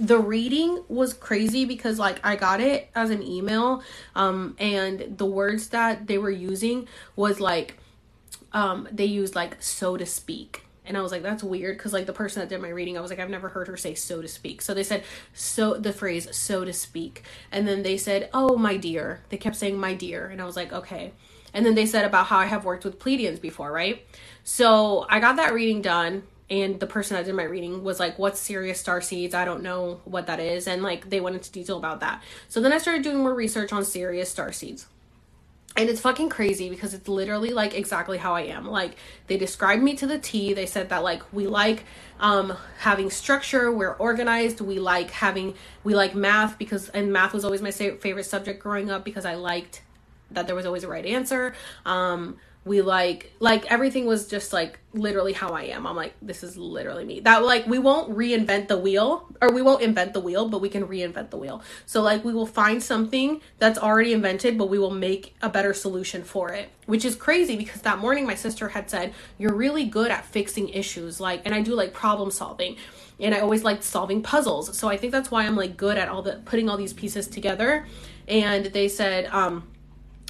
the 0.00 0.18
reading 0.18 0.82
was 0.88 1.14
crazy 1.14 1.64
because 1.64 1.96
like 2.00 2.18
I 2.24 2.34
got 2.34 2.60
it 2.60 2.90
as 2.96 3.10
an 3.10 3.22
email 3.22 3.84
um 4.16 4.56
and 4.58 5.16
the 5.16 5.26
words 5.26 5.68
that 5.68 6.08
they 6.08 6.18
were 6.18 6.28
using 6.28 6.88
was 7.14 7.38
like 7.38 7.78
um 8.52 8.88
they 8.90 9.04
used 9.04 9.36
like 9.36 9.62
so 9.62 9.96
to 9.96 10.04
speak 10.04 10.64
and 10.90 10.98
I 10.98 11.02
was 11.02 11.12
like, 11.12 11.22
that's 11.22 11.44
weird 11.44 11.78
because 11.78 11.92
like 11.92 12.06
the 12.06 12.12
person 12.12 12.40
that 12.40 12.48
did 12.48 12.60
my 12.60 12.68
reading, 12.68 12.98
I 12.98 13.00
was 13.00 13.10
like, 13.10 13.20
I've 13.20 13.30
never 13.30 13.48
heard 13.48 13.68
her 13.68 13.76
say 13.76 13.94
so 13.94 14.20
to 14.20 14.26
speak. 14.26 14.60
So 14.60 14.74
they 14.74 14.82
said 14.82 15.04
so 15.32 15.74
the 15.74 15.92
phrase 15.92 16.26
so 16.36 16.64
to 16.64 16.72
speak. 16.72 17.22
And 17.52 17.68
then 17.68 17.84
they 17.84 17.96
said, 17.96 18.28
Oh 18.34 18.56
my 18.56 18.76
dear. 18.76 19.22
They 19.28 19.36
kept 19.36 19.54
saying 19.54 19.78
my 19.78 19.94
dear. 19.94 20.26
And 20.26 20.42
I 20.42 20.46
was 20.46 20.56
like, 20.56 20.72
okay. 20.72 21.12
And 21.54 21.64
then 21.64 21.76
they 21.76 21.86
said 21.86 22.04
about 22.04 22.26
how 22.26 22.38
I 22.38 22.46
have 22.46 22.64
worked 22.64 22.84
with 22.84 22.98
Pleiadians 22.98 23.40
before, 23.40 23.70
right? 23.70 24.04
So 24.42 25.06
I 25.08 25.20
got 25.20 25.36
that 25.36 25.54
reading 25.54 25.80
done 25.80 26.24
and 26.50 26.80
the 26.80 26.88
person 26.88 27.16
that 27.16 27.24
did 27.24 27.36
my 27.36 27.44
reading 27.44 27.84
was 27.84 28.00
like 28.00 28.18
what's 28.18 28.40
Sirius 28.40 28.80
star 28.80 29.00
seeds 29.00 29.36
i 29.36 29.44
don't 29.44 29.62
know 29.62 30.00
what 30.04 30.26
that 30.26 30.40
is 30.40 30.66
and 30.66 30.82
like 30.82 31.08
they 31.08 31.20
went 31.20 31.36
into 31.36 31.52
detail 31.52 31.78
about 31.78 32.00
that 32.00 32.24
so 32.48 32.60
then 32.60 32.72
i 32.72 32.78
started 32.78 33.04
doing 33.04 33.18
more 33.18 33.32
research 33.32 33.72
on 33.72 33.84
Sirius 33.84 34.28
star 34.28 34.50
seeds 34.50 34.86
and 35.76 35.88
it's 35.88 36.00
fucking 36.00 36.28
crazy 36.28 36.68
because 36.68 36.94
it's 36.94 37.08
literally 37.08 37.50
like 37.50 37.74
exactly 37.74 38.18
how 38.18 38.34
I 38.34 38.42
am. 38.42 38.66
Like 38.66 38.96
they 39.28 39.36
described 39.36 39.82
me 39.82 39.94
to 39.96 40.06
the 40.06 40.18
T. 40.18 40.52
They 40.52 40.66
said 40.66 40.88
that 40.88 41.02
like 41.02 41.22
we 41.32 41.46
like 41.46 41.84
um 42.18 42.56
having 42.78 43.08
structure, 43.10 43.70
we're 43.72 43.94
organized, 43.94 44.60
we 44.60 44.78
like 44.78 45.10
having 45.10 45.54
we 45.84 45.94
like 45.94 46.14
math 46.14 46.58
because 46.58 46.88
and 46.90 47.12
math 47.12 47.32
was 47.32 47.44
always 47.44 47.62
my 47.62 47.70
favorite 47.70 48.24
subject 48.24 48.62
growing 48.62 48.90
up 48.90 49.04
because 49.04 49.24
I 49.24 49.36
liked 49.36 49.82
that 50.32 50.46
there 50.46 50.56
was 50.56 50.66
always 50.66 50.84
a 50.84 50.88
right 50.88 51.06
answer. 51.06 51.54
Um 51.86 52.36
we 52.64 52.82
like 52.82 53.32
like 53.40 53.64
everything 53.72 54.04
was 54.04 54.28
just 54.28 54.52
like 54.52 54.78
literally 54.92 55.32
how 55.32 55.50
I 55.50 55.62
am. 55.64 55.86
I'm 55.86 55.96
like 55.96 56.14
this 56.20 56.42
is 56.42 56.58
literally 56.58 57.06
me. 57.06 57.20
That 57.20 57.42
like 57.42 57.66
we 57.66 57.78
won't 57.78 58.14
reinvent 58.14 58.68
the 58.68 58.76
wheel 58.76 59.28
or 59.40 59.50
we 59.50 59.62
won't 59.62 59.82
invent 59.82 60.12
the 60.12 60.20
wheel, 60.20 60.46
but 60.48 60.60
we 60.60 60.68
can 60.68 60.86
reinvent 60.86 61.30
the 61.30 61.38
wheel. 61.38 61.62
So 61.86 62.02
like 62.02 62.22
we 62.22 62.34
will 62.34 62.46
find 62.46 62.82
something 62.82 63.40
that's 63.58 63.78
already 63.78 64.12
invented, 64.12 64.58
but 64.58 64.68
we 64.68 64.78
will 64.78 64.90
make 64.90 65.34
a 65.40 65.48
better 65.48 65.72
solution 65.72 66.22
for 66.22 66.52
it. 66.52 66.68
Which 66.84 67.04
is 67.06 67.14
crazy 67.14 67.56
because 67.56 67.80
that 67.82 67.98
morning 67.98 68.26
my 68.26 68.34
sister 68.34 68.68
had 68.68 68.90
said, 68.90 69.14
"You're 69.38 69.54
really 69.54 69.86
good 69.86 70.10
at 70.10 70.26
fixing 70.26 70.68
issues." 70.68 71.18
Like 71.18 71.42
and 71.46 71.54
I 71.54 71.62
do 71.62 71.74
like 71.74 71.94
problem 71.94 72.30
solving. 72.30 72.76
And 73.18 73.34
I 73.34 73.40
always 73.40 73.64
liked 73.64 73.84
solving 73.84 74.22
puzzles. 74.22 74.76
So 74.78 74.88
I 74.88 74.96
think 74.96 75.12
that's 75.12 75.30
why 75.30 75.44
I'm 75.44 75.56
like 75.56 75.76
good 75.78 75.96
at 75.96 76.08
all 76.08 76.22
the 76.22 76.40
putting 76.44 76.68
all 76.68 76.76
these 76.76 76.92
pieces 76.92 77.26
together. 77.26 77.86
And 78.28 78.66
they 78.66 78.88
said 78.88 79.26
um 79.26 79.66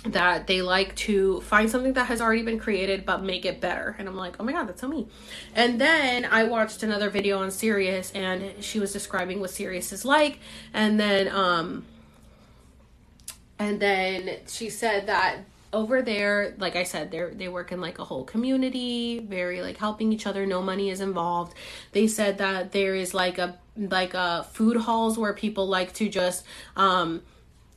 that 0.05 0.47
they 0.47 0.62
like 0.62 0.94
to 0.97 1.40
find 1.43 1.70
something 1.70 1.93
that 1.93 2.06
has 2.06 2.20
already 2.20 2.43
been 2.43 2.59
created 2.59 3.05
but 3.05 3.22
make 3.22 3.44
it 3.44 3.60
better. 3.60 3.94
And 3.98 4.09
i'm 4.09 4.16
like 4.16 4.36
oh 4.40 4.44
my 4.44 4.52
god 4.52 4.68
that's 4.68 4.81
so 4.81 4.89
me. 4.89 5.09
And 5.55 5.81
then 5.81 6.24
i 6.24 6.44
watched 6.44 6.82
another 6.82 7.10
video 7.10 7.39
on 7.39 7.51
sirius 7.51 8.10
and 8.12 8.64
she 8.64 8.81
was 8.81 8.93
describing 8.93 9.40
what 9.40 9.51
sirius 9.51 9.93
is 9.93 10.05
like. 10.05 10.39
And 10.72 10.98
then 10.98 11.28
um 11.28 11.85
and 13.59 13.78
then 13.78 14.39
she 14.47 14.70
said 14.70 15.06
that 15.09 15.40
over 15.72 16.02
there 16.02 16.55
like 16.59 16.74
i 16.74 16.82
said 16.82 17.12
they 17.12 17.22
they 17.32 17.47
work 17.47 17.70
in 17.70 17.81
like 17.81 18.01
a 18.01 18.05
whole 18.05 18.24
community 18.24 19.20
very 19.20 19.62
like 19.62 19.77
helping 19.77 20.12
each 20.12 20.27
other 20.27 20.44
no 20.47 20.62
money 20.62 20.89
is 20.90 21.01
involved. 21.01 21.55
They 21.93 22.06
said 22.06 22.39
that 22.39 22.72
there 22.72 22.94
is 22.94 23.12
like 23.12 23.39
a 23.39 23.59
like 23.77 24.14
a 24.14 24.47
food 24.52 24.78
halls 24.78 25.18
where 25.18 25.35
people 25.35 25.66
like 25.66 25.93
to 25.94 26.09
just 26.09 26.44
um 26.74 27.22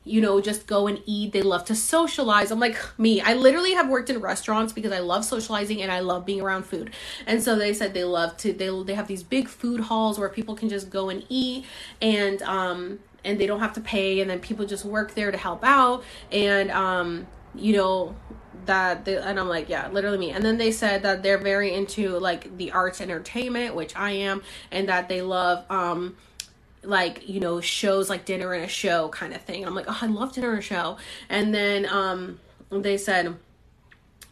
you 0.06 0.20
know, 0.20 0.42
just 0.42 0.68
go 0.68 0.88
and 0.88 1.02
eat. 1.06 1.32
They 1.32 1.42
love 1.42 1.66
to 1.66 1.76
socialize. 1.76 2.52
I'm 2.52 2.60
like, 2.60 2.78
me, 2.98 3.22
I 3.22 3.34
literally 3.34 3.74
have 3.74 3.88
worked 3.88 4.10
in 4.10 4.20
restaurants 4.20 4.74
because 4.74 4.92
I 4.92 5.00
love 5.00 5.24
socializing 5.24 5.82
and 5.82 5.92
I 5.92 6.00
love 6.02 6.26
being 6.26 6.42
around 6.42 6.64
food. 6.64 6.92
And 7.26 7.42
so 7.42 7.56
they 7.56 7.74
said 7.74 7.94
they 7.94 8.04
love 8.04 8.36
to, 8.38 8.52
they, 8.52 8.70
they 8.84 8.96
have 8.96 9.08
these 9.08 9.24
big 9.24 9.48
food 9.48 9.80
halls 9.82 10.20
where 10.20 10.30
people 10.30 10.56
can 10.56 10.70
just 10.70 10.90
go 10.90 11.10
and 11.10 11.26
eat 11.30 11.66
and, 12.02 12.42
um, 12.42 13.00
and 13.24 13.40
they 13.40 13.48
don't 13.48 13.62
have 13.62 13.74
to 13.74 13.82
pay. 13.82 14.20
And 14.20 14.30
then 14.30 14.40
people 14.40 14.66
just 14.66 14.84
work 14.84 15.16
there 15.16 15.32
to 15.32 15.38
help 15.38 15.64
out. 15.64 16.04
And, 16.32 16.70
um, 16.72 17.28
you 17.56 17.78
know, 17.78 18.16
that 18.66 19.06
they, 19.06 19.18
and 19.18 19.40
I'm 19.40 19.50
like, 19.50 19.70
yeah, 19.70 19.90
literally 19.90 20.18
me. 20.18 20.32
And 20.32 20.44
then 20.44 20.58
they 20.58 20.72
said 20.72 21.04
that 21.04 21.24
they're 21.24 21.38
very 21.38 21.74
into 21.74 22.18
like 22.20 22.58
the 22.58 22.72
arts 22.72 23.02
entertainment, 23.02 23.76
which 23.76 23.96
I 23.96 24.12
am, 24.12 24.42
and 24.72 24.90
that 24.90 25.10
they 25.10 25.22
love, 25.22 25.66
um, 25.70 26.18
like 26.84 27.28
you 27.28 27.40
know 27.40 27.62
shows 27.62 28.10
like 28.10 28.26
dinner 28.26 28.54
and 28.54 28.66
a 28.66 28.68
show 28.68 29.10
kind 29.10 29.34
of 29.34 29.42
thing. 29.42 29.66
I'm 29.66 29.76
like 29.76 29.86
oh 29.88 29.98
i 30.02 30.08
love 30.08 30.34
dinner 30.34 30.50
and 30.52 30.60
a 30.60 30.62
show. 30.62 30.98
And 31.30 31.54
then 31.54 31.86
um 31.86 32.40
they 32.70 32.98
said 32.98 33.36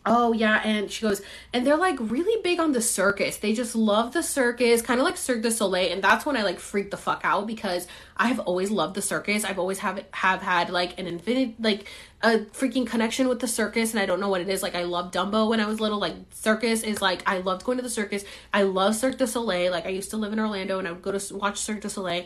oh 0.05 0.33
yeah 0.33 0.61
and 0.63 0.91
she 0.91 1.01
goes 1.01 1.21
and 1.53 1.65
they're 1.65 1.77
like 1.77 1.97
really 1.99 2.41
big 2.41 2.59
on 2.59 2.71
the 2.71 2.81
circus. 2.81 3.37
They 3.37 3.53
just 3.53 3.75
love 3.75 4.13
the 4.13 4.23
circus 4.23 4.81
kind 4.81 4.99
of 4.99 5.05
like 5.05 5.17
cirque 5.17 5.41
du 5.41 5.51
soleil 5.51 5.91
and 5.91 6.03
that's 6.03 6.25
when 6.25 6.35
i 6.35 6.43
like 6.43 6.59
freaked 6.59 6.91
the 6.91 6.97
fuck 6.97 7.21
out 7.23 7.45
because 7.45 7.87
i've 8.17 8.39
always 8.39 8.71
loved 8.71 8.95
the 8.95 9.01
circus. 9.01 9.43
I've 9.43 9.59
always 9.59 9.79
have 9.79 10.03
have 10.13 10.41
had 10.41 10.69
like 10.69 10.99
an 10.99 11.07
infinite 11.07 11.61
like 11.61 11.87
a 12.23 12.39
freaking 12.39 12.85
connection 12.87 13.27
with 13.27 13.39
the 13.39 13.47
circus 13.47 13.91
and 13.91 13.99
i 13.99 14.05
don't 14.05 14.19
know 14.19 14.29
what 14.29 14.41
it 14.41 14.49
is. 14.49 14.63
Like 14.63 14.75
i 14.75 14.83
love 14.83 15.11
dumbo 15.11 15.47
when 15.49 15.59
i 15.59 15.65
was 15.67 15.79
little. 15.79 15.99
Like 15.99 16.15
circus 16.31 16.81
is 16.81 17.01
like 17.01 17.21
i 17.27 17.37
loved 17.37 17.63
going 17.63 17.77
to 17.77 17.83
the 17.83 17.89
circus. 17.89 18.23
I 18.53 18.63
love 18.63 18.95
cirque 18.95 19.17
du 19.17 19.27
soleil. 19.27 19.71
Like 19.71 19.85
i 19.85 19.89
used 19.89 20.09
to 20.11 20.17
live 20.17 20.33
in 20.33 20.39
orlando 20.39 20.79
and 20.79 20.87
i 20.87 20.91
would 20.91 21.03
go 21.03 21.11
to 21.11 21.35
watch 21.35 21.59
cirque 21.59 21.81
du 21.81 21.89
soleil 21.89 22.25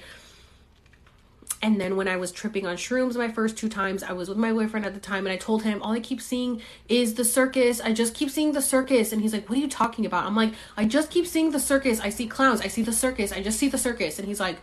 and 1.65 1.81
then 1.81 1.95
when 1.97 2.07
I 2.07 2.15
was 2.15 2.31
tripping 2.31 2.67
on 2.67 2.75
shrooms 2.77 3.15
my 3.15 3.27
first 3.27 3.57
two 3.57 3.69
times, 3.69 4.03
I 4.03 4.11
was 4.11 4.29
with 4.29 4.37
my 4.37 4.53
boyfriend 4.53 4.85
at 4.85 4.93
the 4.93 4.99
time 4.99 5.25
and 5.25 5.33
I 5.33 5.37
told 5.37 5.63
him, 5.63 5.81
all 5.81 5.93
I 5.93 5.99
keep 5.99 6.21
seeing 6.21 6.61
is 6.87 7.15
the 7.15 7.25
circus. 7.25 7.81
I 7.81 7.91
just 7.91 8.13
keep 8.13 8.29
seeing 8.29 8.51
the 8.51 8.61
circus. 8.61 9.11
And 9.11 9.19
he's 9.19 9.33
like, 9.33 9.49
what 9.49 9.57
are 9.57 9.61
you 9.61 9.67
talking 9.67 10.05
about? 10.05 10.27
I'm 10.27 10.35
like, 10.35 10.53
I 10.77 10.85
just 10.85 11.09
keep 11.09 11.25
seeing 11.25 11.49
the 11.49 11.59
circus. 11.59 11.99
I 11.99 12.09
see 12.09 12.27
clowns. 12.27 12.61
I 12.61 12.67
see 12.67 12.83
the 12.83 12.93
circus. 12.93 13.31
I 13.31 13.41
just 13.41 13.57
see 13.57 13.67
the 13.67 13.79
circus. 13.79 14.19
And 14.19 14.27
he's 14.27 14.39
like, 14.39 14.57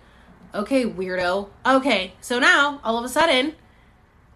okay, 0.54 0.84
weirdo. 0.84 1.48
Okay. 1.66 2.12
So 2.20 2.38
now 2.38 2.80
all 2.84 2.96
of 2.96 3.04
a 3.04 3.08
sudden, 3.08 3.56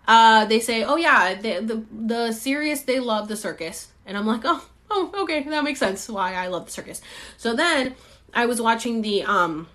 uh, 0.08 0.46
they 0.46 0.58
say, 0.58 0.82
oh 0.82 0.96
yeah, 0.96 1.34
the, 1.34 1.60
the, 1.60 1.84
the 1.92 2.32
Sirius, 2.32 2.82
they 2.82 2.98
love 2.98 3.28
the 3.28 3.36
circus. 3.36 3.92
And 4.04 4.18
I'm 4.18 4.26
like, 4.26 4.42
oh, 4.44 4.68
oh, 4.90 5.12
okay. 5.22 5.44
That 5.44 5.62
makes 5.62 5.78
sense 5.78 6.08
why 6.08 6.34
I 6.34 6.48
love 6.48 6.66
the 6.66 6.72
circus. 6.72 7.00
So 7.36 7.54
then 7.54 7.94
I 8.34 8.46
was 8.46 8.60
watching 8.60 9.02
the, 9.02 9.22
um, 9.22 9.68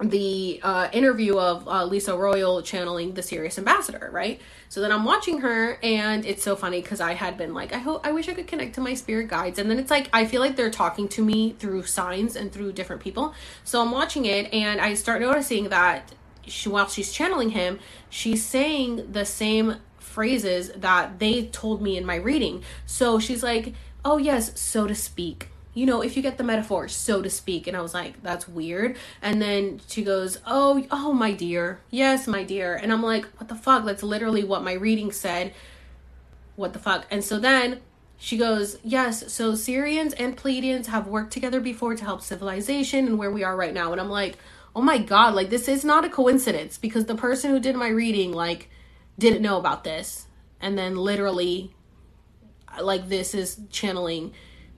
the 0.00 0.60
uh, 0.62 0.88
interview 0.92 1.38
of 1.38 1.68
uh, 1.68 1.84
Lisa 1.84 2.16
Royal 2.16 2.62
channeling 2.62 3.14
the 3.14 3.22
Sirius 3.22 3.58
Ambassador, 3.58 4.10
right? 4.12 4.40
So 4.68 4.80
then 4.80 4.90
I'm 4.90 5.04
watching 5.04 5.40
her, 5.40 5.78
and 5.82 6.26
it's 6.26 6.42
so 6.42 6.56
funny 6.56 6.82
because 6.82 7.00
I 7.00 7.14
had 7.14 7.38
been 7.38 7.54
like, 7.54 7.72
I 7.72 7.78
hope, 7.78 8.04
I 8.04 8.10
wish 8.12 8.28
I 8.28 8.34
could 8.34 8.48
connect 8.48 8.74
to 8.74 8.80
my 8.80 8.94
spirit 8.94 9.28
guides, 9.28 9.58
and 9.58 9.70
then 9.70 9.78
it's 9.78 9.90
like 9.90 10.08
I 10.12 10.26
feel 10.26 10.40
like 10.40 10.56
they're 10.56 10.70
talking 10.70 11.06
to 11.08 11.24
me 11.24 11.52
through 11.58 11.84
signs 11.84 12.34
and 12.34 12.52
through 12.52 12.72
different 12.72 13.02
people. 13.02 13.34
So 13.62 13.80
I'm 13.80 13.92
watching 13.92 14.26
it, 14.26 14.52
and 14.52 14.80
I 14.80 14.94
start 14.94 15.20
noticing 15.20 15.68
that 15.68 16.12
she, 16.46 16.68
while 16.68 16.88
she's 16.88 17.12
channeling 17.12 17.50
him, 17.50 17.78
she's 18.10 18.44
saying 18.44 19.12
the 19.12 19.24
same 19.24 19.76
phrases 19.98 20.70
that 20.70 21.18
they 21.18 21.46
told 21.46 21.80
me 21.80 21.96
in 21.96 22.04
my 22.04 22.16
reading. 22.16 22.64
So 22.84 23.20
she's 23.20 23.44
like, 23.44 23.74
"Oh 24.04 24.18
yes, 24.18 24.58
so 24.60 24.88
to 24.88 24.94
speak." 24.94 25.48
You 25.74 25.86
know, 25.86 26.02
if 26.02 26.16
you 26.16 26.22
get 26.22 26.38
the 26.38 26.44
metaphor, 26.44 26.88
so 26.88 27.20
to 27.20 27.28
speak. 27.28 27.66
And 27.66 27.76
I 27.76 27.80
was 27.80 27.94
like, 27.94 28.22
that's 28.22 28.48
weird. 28.48 28.96
And 29.20 29.42
then 29.42 29.80
she 29.88 30.02
goes, 30.02 30.38
Oh, 30.46 30.86
oh, 30.90 31.12
my 31.12 31.32
dear. 31.32 31.80
Yes, 31.90 32.26
my 32.26 32.44
dear. 32.44 32.74
And 32.74 32.92
I'm 32.92 33.02
like, 33.02 33.26
What 33.38 33.48
the 33.48 33.54
fuck? 33.54 33.84
That's 33.84 34.02
literally 34.02 34.44
what 34.44 34.62
my 34.62 34.72
reading 34.72 35.12
said. 35.12 35.52
What 36.56 36.72
the 36.72 36.78
fuck? 36.78 37.06
And 37.10 37.24
so 37.24 37.38
then 37.38 37.80
she 38.16 38.36
goes, 38.36 38.78
Yes, 38.84 39.32
so 39.32 39.52
Sirians 39.52 40.14
and 40.16 40.36
Pleiadians 40.36 40.86
have 40.86 41.08
worked 41.08 41.32
together 41.32 41.60
before 41.60 41.96
to 41.96 42.04
help 42.04 42.22
civilization 42.22 43.06
and 43.06 43.18
where 43.18 43.30
we 43.30 43.42
are 43.42 43.56
right 43.56 43.74
now. 43.74 43.92
And 43.92 44.00
I'm 44.00 44.10
like, 44.10 44.38
Oh 44.76 44.82
my 44.82 44.98
God, 44.98 45.34
like 45.34 45.50
this 45.50 45.68
is 45.68 45.84
not 45.84 46.04
a 46.04 46.08
coincidence 46.08 46.78
because 46.78 47.06
the 47.06 47.14
person 47.14 47.50
who 47.50 47.60
did 47.60 47.76
my 47.76 47.88
reading, 47.88 48.32
like, 48.32 48.70
didn't 49.18 49.42
know 49.42 49.58
about 49.58 49.84
this 49.84 50.26
and 50.60 50.78
then 50.78 50.96
literally 50.96 51.74
like 52.80 53.08
this 53.08 53.34
is 53.34 53.60
channeling 53.70 54.32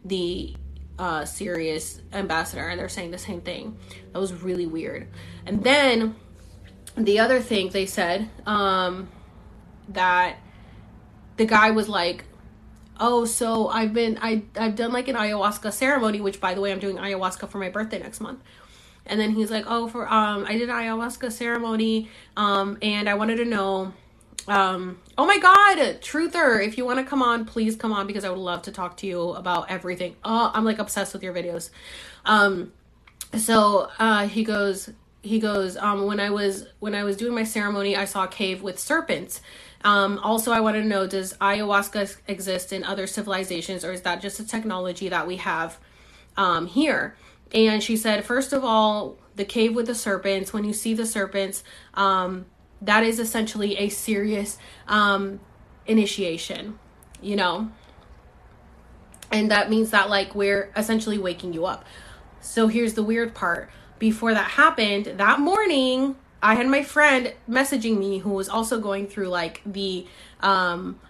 the 0.05 0.55
uh 0.99 1.25
Sirius 1.25 2.01
ambassador 2.13 2.69
and 2.69 2.81
they're 2.81 2.89
saying 2.89 3.11
the 3.11 3.19
same 3.19 3.41
thing. 3.41 3.79
That 4.13 4.19
was 4.19 4.33
really 4.33 4.67
weird. 4.67 5.09
And 5.45 5.63
then 5.63 6.17
the 6.97 7.19
other 7.19 7.41
thing 7.41 7.69
they 7.71 7.87
said 7.87 8.29
um 8.47 9.09
that 9.89 10.37
the 11.37 11.45
guy 11.45 11.71
was 11.71 11.89
like 11.89 12.25
oh 12.99 13.25
so 13.25 13.69
i've 13.69 13.93
been 13.93 14.19
i 14.23 14.43
i've 14.57 14.75
done 14.75 14.93
like 14.93 15.07
an 15.07 15.15
ayahuasca 15.15 15.71
ceremony 15.73 16.21
which 16.21 16.41
by 16.41 16.55
the 16.55 16.61
way 16.61 16.73
i'm 16.73 16.79
doing 16.79 16.97
ayahuasca 16.97 17.49
for 17.49 17.59
my 17.59 17.69
birthday 17.69 17.99
next 17.99 18.21
month. 18.21 18.41
And 19.09 19.21
then 19.21 19.31
he's 19.33 19.51
like 19.51 19.65
oh 19.69 19.89
for 19.89 20.11
um 20.11 20.47
i 20.49 20.53
did 20.55 20.69
an 20.69 20.75
ayahuasca 20.75 21.31
ceremony 21.31 22.11
um 22.37 22.79
and 22.83 23.09
i 23.09 23.15
wanted 23.15 23.37
to 23.37 23.45
know 23.45 23.93
um, 24.49 25.01
oh 25.19 25.27
my 25.27 25.39
God, 25.39 25.79
Truther, 26.01 26.65
if 26.65 26.79
you 26.79 26.85
want 26.85 26.99
to 26.99 27.05
come 27.05 27.23
on, 27.23 27.45
please 27.45 27.77
come 27.77 27.93
on 27.93 28.07
because 28.07 28.25
I 28.25 28.31
would 28.31 28.39
love 28.39 28.63
to 28.63 28.73
talk 28.73 28.97
to 28.99 29.07
you 29.07 29.31
about 29.31 29.71
everything. 29.71 30.17
Oh, 30.25 30.51
I'm 30.55 30.65
like 30.65 30.79
obsessed 30.79 31.13
with 31.13 31.23
your 31.23 31.35
videos. 31.35 31.71
Um, 32.25 32.73
so 33.37 33.91
uh, 33.99 34.29
he 34.29 34.45
goes, 34.45 34.91
he 35.23 35.41
goes, 35.41 35.77
um, 35.77 36.07
when 36.07 36.21
I 36.21 36.31
was 36.31 36.67
when 36.79 36.95
I 36.95 37.03
was 37.03 37.17
doing 37.17 37.35
my 37.35 37.45
ceremony, 37.45 37.97
I 37.97 38.05
saw 38.05 38.25
a 38.25 38.29
cave 38.29 38.63
with 38.63 38.79
serpents. 38.79 39.41
Um, 39.85 40.19
also, 40.23 40.53
I 40.53 40.61
want 40.61 40.77
to 40.77 40.85
know 40.85 41.07
does 41.07 41.35
ayahuasca 41.35 42.17
exist 42.29 42.73
in 42.73 42.85
other 42.85 43.07
civilizations, 43.07 43.85
or 43.85 43.93
is 43.93 44.03
that 44.03 44.21
just 44.21 44.41
a 44.41 44.47
technology 44.47 45.09
that 45.09 45.27
we 45.27 45.37
have 45.37 45.79
um, 46.37 46.67
here? 46.67 47.17
And 47.53 47.83
she 47.83 47.97
said, 47.97 48.25
first 48.25 48.53
of 48.53 48.65
all, 48.65 49.19
the 49.37 49.45
cave 49.45 49.75
with 49.75 49.87
the 49.87 49.95
serpents. 49.95 50.53
When 50.53 50.65
you 50.65 50.73
see 50.73 50.95
the 50.95 51.07
serpents, 51.07 51.63
um, 51.95 52.47
that 52.83 53.05
is 53.05 53.19
essentially 53.19 53.77
a 53.77 53.89
Sirius 53.89 54.59
um, 54.87 55.41
initiation, 55.87 56.79
you 57.21 57.37
know? 57.37 57.71
And 59.31 59.51
that 59.51 59.71
means 59.71 59.91
that, 59.91 60.09
like, 60.09 60.35
we're 60.35 60.71
essentially 60.77 61.19
waking 61.19 61.53
you 61.53 61.67
up. 61.67 61.85
So 62.41 62.69
here's 62.69 62.95
the 62.95 63.03
weird 63.03 63.35
part. 63.35 63.71
Before 63.99 64.33
that 64.33 64.51
happened, 64.51 65.07
that 65.17 65.41
morning, 65.41 66.17
I 66.43 66.55
had 66.55 66.69
my 66.69 66.83
friend 66.83 67.35
messaging 67.49 67.99
me 67.99 68.19
who 68.19 68.31
was 68.31 68.49
also 68.49 68.79
going 68.79 69.09
through, 69.09 69.29
like, 69.29 69.63
the 69.67 70.07
um, 70.41 71.01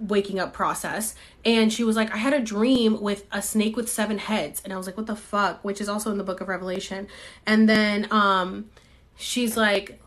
waking 0.00 0.40
up 0.40 0.52
process. 0.52 1.14
And 1.44 1.72
she 1.72 1.84
was 1.84 1.94
like, 1.94 2.12
I 2.12 2.16
had 2.16 2.32
a 2.32 2.40
dream 2.40 3.00
with 3.00 3.24
a 3.30 3.40
snake 3.40 3.76
with 3.76 3.88
seven 3.88 4.18
heads. 4.18 4.60
And 4.64 4.72
I 4.72 4.76
was 4.76 4.86
like, 4.86 4.96
what 4.96 5.06
the 5.06 5.14
fuck? 5.14 5.62
Which 5.64 5.80
is 5.80 5.88
also 5.88 6.10
in 6.10 6.18
the 6.18 6.24
book 6.24 6.40
of 6.40 6.48
Revelation. 6.48 7.06
And 7.46 7.68
then 7.68 8.08
um, 8.10 8.70
she's 9.14 9.56
like, 9.56 10.00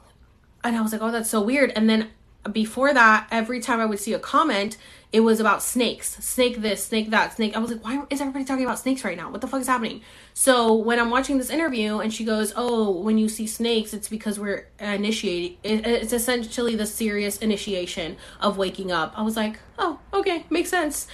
and 0.64 0.76
I 0.76 0.82
was 0.82 0.92
like, 0.92 1.02
oh, 1.02 1.12
that's 1.12 1.30
so 1.30 1.42
weird. 1.42 1.72
And 1.76 1.90
then 1.90 2.10
before 2.52 2.94
that, 2.94 3.28
every 3.32 3.60
time 3.60 3.80
I 3.80 3.86
would 3.86 4.00
see 4.00 4.14
a 4.14 4.20
comment, 4.20 4.78
it 5.12 5.22
was 5.22 5.40
about 5.40 5.64
snakes, 5.64 6.16
snake 6.24 6.62
this, 6.62 6.86
snake 6.86 7.10
that, 7.10 7.36
snake. 7.36 7.56
I 7.56 7.60
was 7.60 7.72
like, 7.72 7.84
why 7.84 8.04
is 8.10 8.22
everybody 8.22 8.46
talking 8.46 8.64
about 8.64 8.78
snakes 8.78 9.04
right 9.04 9.18
now? 9.18 9.32
What 9.32 9.42
the 9.42 9.48
fuck 9.48 9.62
is 9.62 9.68
happening? 9.68 10.02
So 10.34 10.74
when 10.76 11.00
I'm 11.00 11.10
watching 11.10 11.38
this 11.38 11.50
interview 11.50 12.00
and 12.00 12.14
she 12.14 12.24
goes, 12.24 12.54
oh, 12.56 12.92
when 12.92 13.18
you 13.18 13.28
see 13.28 13.48
snakes, 13.48 13.94
it's 13.94 14.08
because 14.08 14.40
we're 14.40 14.68
initiating. 14.80 15.58
It's 15.64 16.14
essentially 16.14 16.76
the 16.76 16.86
Sirius 16.86 17.38
initiation 17.38 18.18
of 18.40 18.58
waking 18.58 18.92
up. 18.92 19.14
I 19.18 19.24
was 19.24 19.36
like, 19.36 19.60
oh, 19.80 20.00
okay, 20.14 20.46
makes 20.50 20.70
sense. 20.70 21.08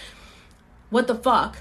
What 0.90 1.08
the 1.08 1.16
fuck? 1.16 1.58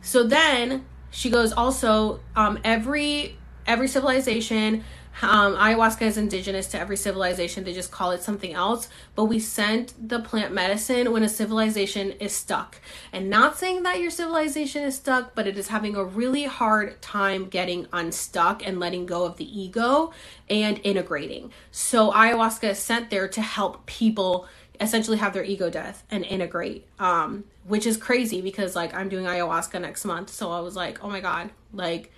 So 0.00 0.22
then 0.22 0.84
she 1.10 1.28
goes, 1.28 1.52
also, 1.52 2.20
um, 2.36 2.58
every 2.62 3.36
every 3.66 3.88
civilization 3.88 4.84
um, 5.22 5.54
ayahuasca 5.54 6.02
is 6.02 6.16
indigenous 6.16 6.66
to 6.68 6.80
every 6.80 6.96
civilization. 6.96 7.64
They 7.64 7.72
just 7.72 7.92
call 7.92 8.10
it 8.10 8.22
something 8.22 8.52
else. 8.52 8.88
But 9.14 9.26
we 9.26 9.38
send 9.38 9.92
the 10.00 10.20
plant 10.20 10.52
medicine 10.52 11.12
when 11.12 11.22
a 11.22 11.28
civilization 11.28 12.12
is 12.12 12.34
stuck. 12.34 12.80
And 13.12 13.30
not 13.30 13.56
saying 13.56 13.84
that 13.84 14.00
your 14.00 14.10
civilization 14.10 14.82
is 14.82 14.96
stuck, 14.96 15.34
but 15.34 15.46
it 15.46 15.56
is 15.56 15.68
having 15.68 15.94
a 15.94 16.04
really 16.04 16.44
hard 16.44 17.00
time 17.00 17.48
getting 17.48 17.86
unstuck 17.92 18.66
and 18.66 18.80
letting 18.80 19.06
go 19.06 19.24
of 19.24 19.36
the 19.36 19.60
ego 19.60 20.12
and 20.50 20.80
integrating. 20.82 21.52
So 21.70 22.10
ayahuasca 22.10 22.70
is 22.70 22.78
sent 22.78 23.10
there 23.10 23.28
to 23.28 23.40
help 23.40 23.86
people 23.86 24.48
essentially 24.80 25.18
have 25.18 25.32
their 25.32 25.44
ego 25.44 25.70
death 25.70 26.02
and 26.10 26.24
integrate 26.24 26.84
um 26.98 27.44
which 27.64 27.86
is 27.86 27.96
crazy 27.96 28.40
because 28.40 28.74
like 28.74 28.92
i'm 28.92 29.08
doing 29.08 29.24
ayahuasca 29.24 29.80
next 29.80 30.04
month 30.04 30.28
so 30.28 30.50
i 30.50 30.58
was 30.58 30.74
like 30.74 31.02
oh 31.04 31.08
my 31.08 31.20
god 31.20 31.48
like 31.72 32.10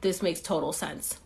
this 0.00 0.20
makes 0.20 0.40
total 0.40 0.72
sense 0.72 1.20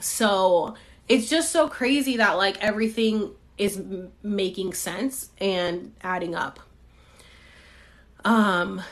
so 0.00 0.74
it's 1.08 1.28
just 1.28 1.52
so 1.52 1.68
crazy 1.68 2.16
that 2.18 2.36
like 2.36 2.62
everything 2.62 3.32
is 3.56 3.78
m- 3.78 4.12
making 4.22 4.72
sense 4.74 5.30
and 5.38 5.92
adding 6.02 6.34
up. 6.34 6.60
Um 8.24 8.82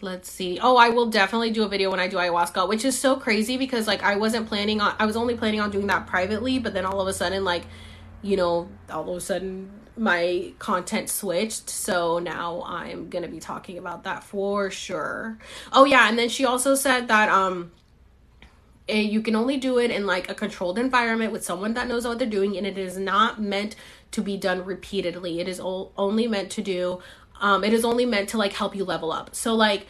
let's 0.00 0.30
see. 0.30 0.58
Oh, 0.60 0.76
I 0.76 0.88
will 0.88 1.06
definitely 1.06 1.50
do 1.50 1.62
a 1.62 1.68
video 1.68 1.90
when 1.90 2.00
I 2.00 2.08
do 2.08 2.16
ayahuasca, 2.16 2.68
which 2.68 2.84
is 2.84 2.98
so 2.98 3.16
crazy 3.16 3.56
because 3.56 3.86
like 3.86 4.02
I 4.02 4.16
wasn't 4.16 4.48
planning 4.48 4.80
on 4.80 4.94
I 4.98 5.06
was 5.06 5.16
only 5.16 5.36
planning 5.36 5.60
on 5.60 5.70
doing 5.70 5.86
that 5.86 6.06
privately, 6.06 6.58
but 6.58 6.74
then 6.74 6.84
all 6.84 7.00
of 7.00 7.08
a 7.08 7.12
sudden 7.12 7.44
like 7.44 7.64
you 8.24 8.36
know, 8.36 8.68
all 8.88 9.08
of 9.10 9.16
a 9.16 9.20
sudden 9.20 9.70
my 9.96 10.52
content 10.58 11.10
switched 11.10 11.68
so 11.68 12.18
now 12.18 12.62
i'm 12.62 13.10
gonna 13.10 13.28
be 13.28 13.38
talking 13.38 13.76
about 13.76 14.04
that 14.04 14.24
for 14.24 14.70
sure 14.70 15.36
oh 15.72 15.84
yeah 15.84 16.08
and 16.08 16.18
then 16.18 16.28
she 16.28 16.44
also 16.44 16.74
said 16.74 17.08
that 17.08 17.28
um 17.28 17.70
you 18.98 19.22
can 19.22 19.34
only 19.34 19.56
do 19.56 19.78
it 19.78 19.90
in 19.90 20.06
like 20.06 20.30
a 20.30 20.34
controlled 20.34 20.78
environment 20.78 21.32
with 21.32 21.44
someone 21.44 21.74
that 21.74 21.88
knows 21.88 22.06
what 22.06 22.18
they're 22.18 22.28
doing 22.28 22.56
and 22.56 22.66
it 22.66 22.78
is 22.78 22.96
not 22.96 23.40
meant 23.40 23.76
to 24.10 24.20
be 24.20 24.36
done 24.36 24.64
repeatedly 24.64 25.40
it 25.40 25.48
is 25.48 25.60
only 25.60 26.26
meant 26.26 26.50
to 26.50 26.62
do 26.62 27.00
um 27.40 27.64
it 27.64 27.72
is 27.72 27.84
only 27.84 28.04
meant 28.06 28.28
to 28.28 28.38
like 28.38 28.52
help 28.52 28.74
you 28.74 28.84
level 28.84 29.12
up 29.12 29.34
so 29.34 29.54
like 29.54 29.86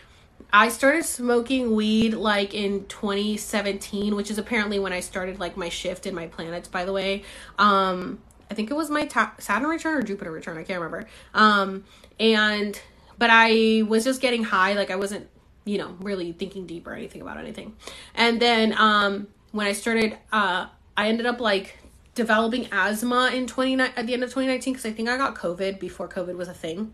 I 0.53 0.69
started 0.69 1.05
smoking 1.05 1.75
weed 1.75 2.15
like 2.15 2.53
in 2.53 2.87
2017, 2.87 4.15
which 4.15 4.31
is 4.31 4.39
apparently 4.39 4.79
when 4.79 4.93
I 4.93 5.01
started 5.01 5.41
like 5.41 5.57
my 5.57 5.69
shift 5.69 6.07
in 6.07 6.15
my 6.15 6.27
planets, 6.27 6.69
by 6.69 6.85
the 6.85 6.93
way. 6.93 7.23
Um, 7.59 8.21
I 8.51 8.55
think 8.55 8.71
it 8.71 8.75
was 8.75 8.91
my 8.91 9.07
ta- 9.07 9.35
Saturn 9.39 9.69
return 9.69 9.97
or 9.97 10.03
Jupiter 10.03 10.31
return, 10.31 10.59
I 10.59 10.65
can't 10.65 10.81
remember. 10.81 11.09
Um, 11.33 11.85
and 12.21 12.79
but 13.17 13.31
I 13.33 13.83
was 13.89 14.05
just 14.05 14.21
getting 14.21 14.45
high, 14.45 14.75
like 14.75 14.91
I 14.91 14.97
wasn't 14.97 15.29
you 15.65 15.79
know, 15.79 15.97
really 16.01 16.33
thinking 16.33 16.67
deep 16.67 16.87
or 16.87 16.95
anything 16.95 17.23
about 17.23 17.39
anything. 17.39 17.77
And 18.15 18.41
then 18.41 18.75
um 18.79 19.29
when 19.53 19.67
I 19.67 19.73
started 19.73 20.19
uh 20.33 20.67
I 20.97 21.09
ended 21.09 21.27
up 21.27 21.41
like 21.41 21.79
developing 22.15 22.69
asthma 22.71 23.31
in 23.33 23.47
20 23.47 23.81
at 23.81 24.07
the 24.07 24.13
end 24.13 24.23
of 24.23 24.31
2019 24.31 24.75
because 24.75 24.87
I 24.87 24.93
think 24.93 25.09
I 25.09 25.17
got 25.17 25.35
COVID 25.35 25.79
before 25.79 26.09
COVID 26.09 26.37
was 26.37 26.49
a 26.49 26.55
thing. 26.55 26.93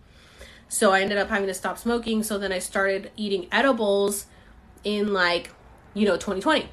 So 0.69 0.93
I 0.93 1.01
ended 1.01 1.19
up 1.19 1.29
having 1.29 1.49
to 1.49 1.55
stop 1.55 1.79
smoking. 1.79 2.23
So 2.23 2.39
then 2.39 2.53
I 2.53 2.59
started 2.59 3.11
eating 3.17 3.49
edibles 3.51 4.27
in 4.85 5.13
like, 5.13 5.51
you 5.95 6.07
know, 6.07 6.15
2020 6.15 6.69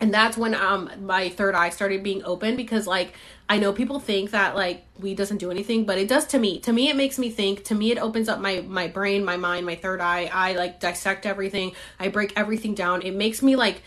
and 0.00 0.14
that's 0.14 0.36
when 0.36 0.54
um 0.54 0.90
my 1.02 1.28
third 1.28 1.54
eye 1.54 1.70
started 1.70 2.02
being 2.02 2.24
open 2.24 2.56
because 2.56 2.86
like 2.86 3.14
i 3.48 3.58
know 3.58 3.72
people 3.72 3.98
think 3.98 4.30
that 4.30 4.54
like 4.54 4.84
weed 4.98 5.16
doesn't 5.16 5.38
do 5.38 5.50
anything 5.50 5.84
but 5.84 5.98
it 5.98 6.08
does 6.08 6.26
to 6.26 6.38
me. 6.38 6.58
To 6.60 6.72
me 6.72 6.88
it 6.88 6.96
makes 6.96 7.18
me 7.18 7.30
think. 7.30 7.64
To 7.64 7.74
me 7.74 7.90
it 7.90 7.98
opens 7.98 8.28
up 8.28 8.40
my 8.40 8.60
my 8.66 8.88
brain 8.88 9.24
my 9.24 9.36
mind 9.36 9.66
my 9.66 9.74
third 9.74 10.00
eye. 10.00 10.30
I 10.32 10.52
like 10.52 10.80
dissect 10.80 11.26
everything. 11.26 11.72
I 11.98 12.08
break 12.08 12.32
everything 12.36 12.74
down. 12.74 13.02
It 13.02 13.14
makes 13.14 13.42
me 13.42 13.56
like 13.56 13.82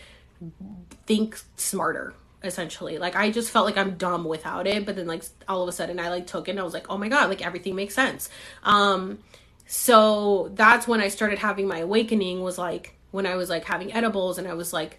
think 1.06 1.38
smarter 1.56 2.14
essentially. 2.42 2.98
Like 2.98 3.14
i 3.14 3.30
just 3.30 3.50
felt 3.50 3.66
like 3.66 3.76
i'm 3.76 3.96
dumb 3.96 4.24
without 4.24 4.66
it 4.66 4.84
but 4.84 4.96
then 4.96 5.06
like 5.06 5.24
all 5.48 5.62
of 5.62 5.68
a 5.68 5.72
sudden 5.72 6.00
i 6.00 6.08
like 6.08 6.26
took 6.26 6.48
it 6.48 6.52
and 6.52 6.60
i 6.60 6.64
was 6.64 6.74
like 6.74 6.90
oh 6.90 6.98
my 6.98 7.08
god 7.08 7.28
like 7.28 7.44
everything 7.44 7.74
makes 7.74 7.94
sense. 7.94 8.28
Um 8.64 9.18
so 9.66 10.50
that's 10.54 10.86
when 10.86 11.00
i 11.00 11.08
started 11.08 11.38
having 11.38 11.66
my 11.68 11.78
awakening 11.78 12.42
was 12.42 12.58
like 12.58 12.94
when 13.10 13.26
i 13.26 13.36
was 13.36 13.48
like 13.48 13.64
having 13.64 13.92
edibles 13.92 14.36
and 14.36 14.46
i 14.46 14.52
was 14.52 14.72
like 14.72 14.98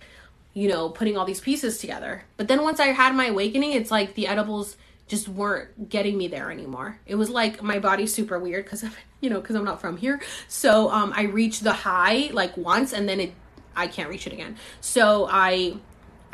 you 0.53 0.67
know, 0.67 0.89
putting 0.89 1.17
all 1.17 1.25
these 1.25 1.39
pieces 1.39 1.77
together. 1.77 2.23
But 2.37 2.47
then 2.47 2.61
once 2.61 2.79
I 2.79 2.87
had 2.87 3.15
my 3.15 3.27
awakening, 3.27 3.73
it's 3.73 3.91
like 3.91 4.15
the 4.15 4.27
edibles 4.27 4.77
just 5.07 5.27
weren't 5.27 5.89
getting 5.89 6.17
me 6.17 6.27
there 6.27 6.51
anymore. 6.51 6.99
It 7.05 7.15
was 7.15 7.29
like 7.29 7.61
my 7.61 7.79
body's 7.79 8.13
super 8.13 8.39
weird 8.39 8.65
because 8.65 8.83
you 9.21 9.29
know, 9.29 9.41
because 9.41 9.55
I'm 9.55 9.65
not 9.65 9.81
from 9.81 9.97
here. 9.97 10.21
So 10.47 10.89
um, 10.89 11.13
I 11.15 11.23
reached 11.23 11.63
the 11.63 11.73
high 11.73 12.29
like 12.33 12.55
once, 12.57 12.93
and 12.93 13.07
then 13.07 13.19
it 13.19 13.33
I 13.75 13.87
can't 13.87 14.09
reach 14.09 14.27
it 14.27 14.33
again. 14.33 14.57
So 14.81 15.27
I 15.29 15.77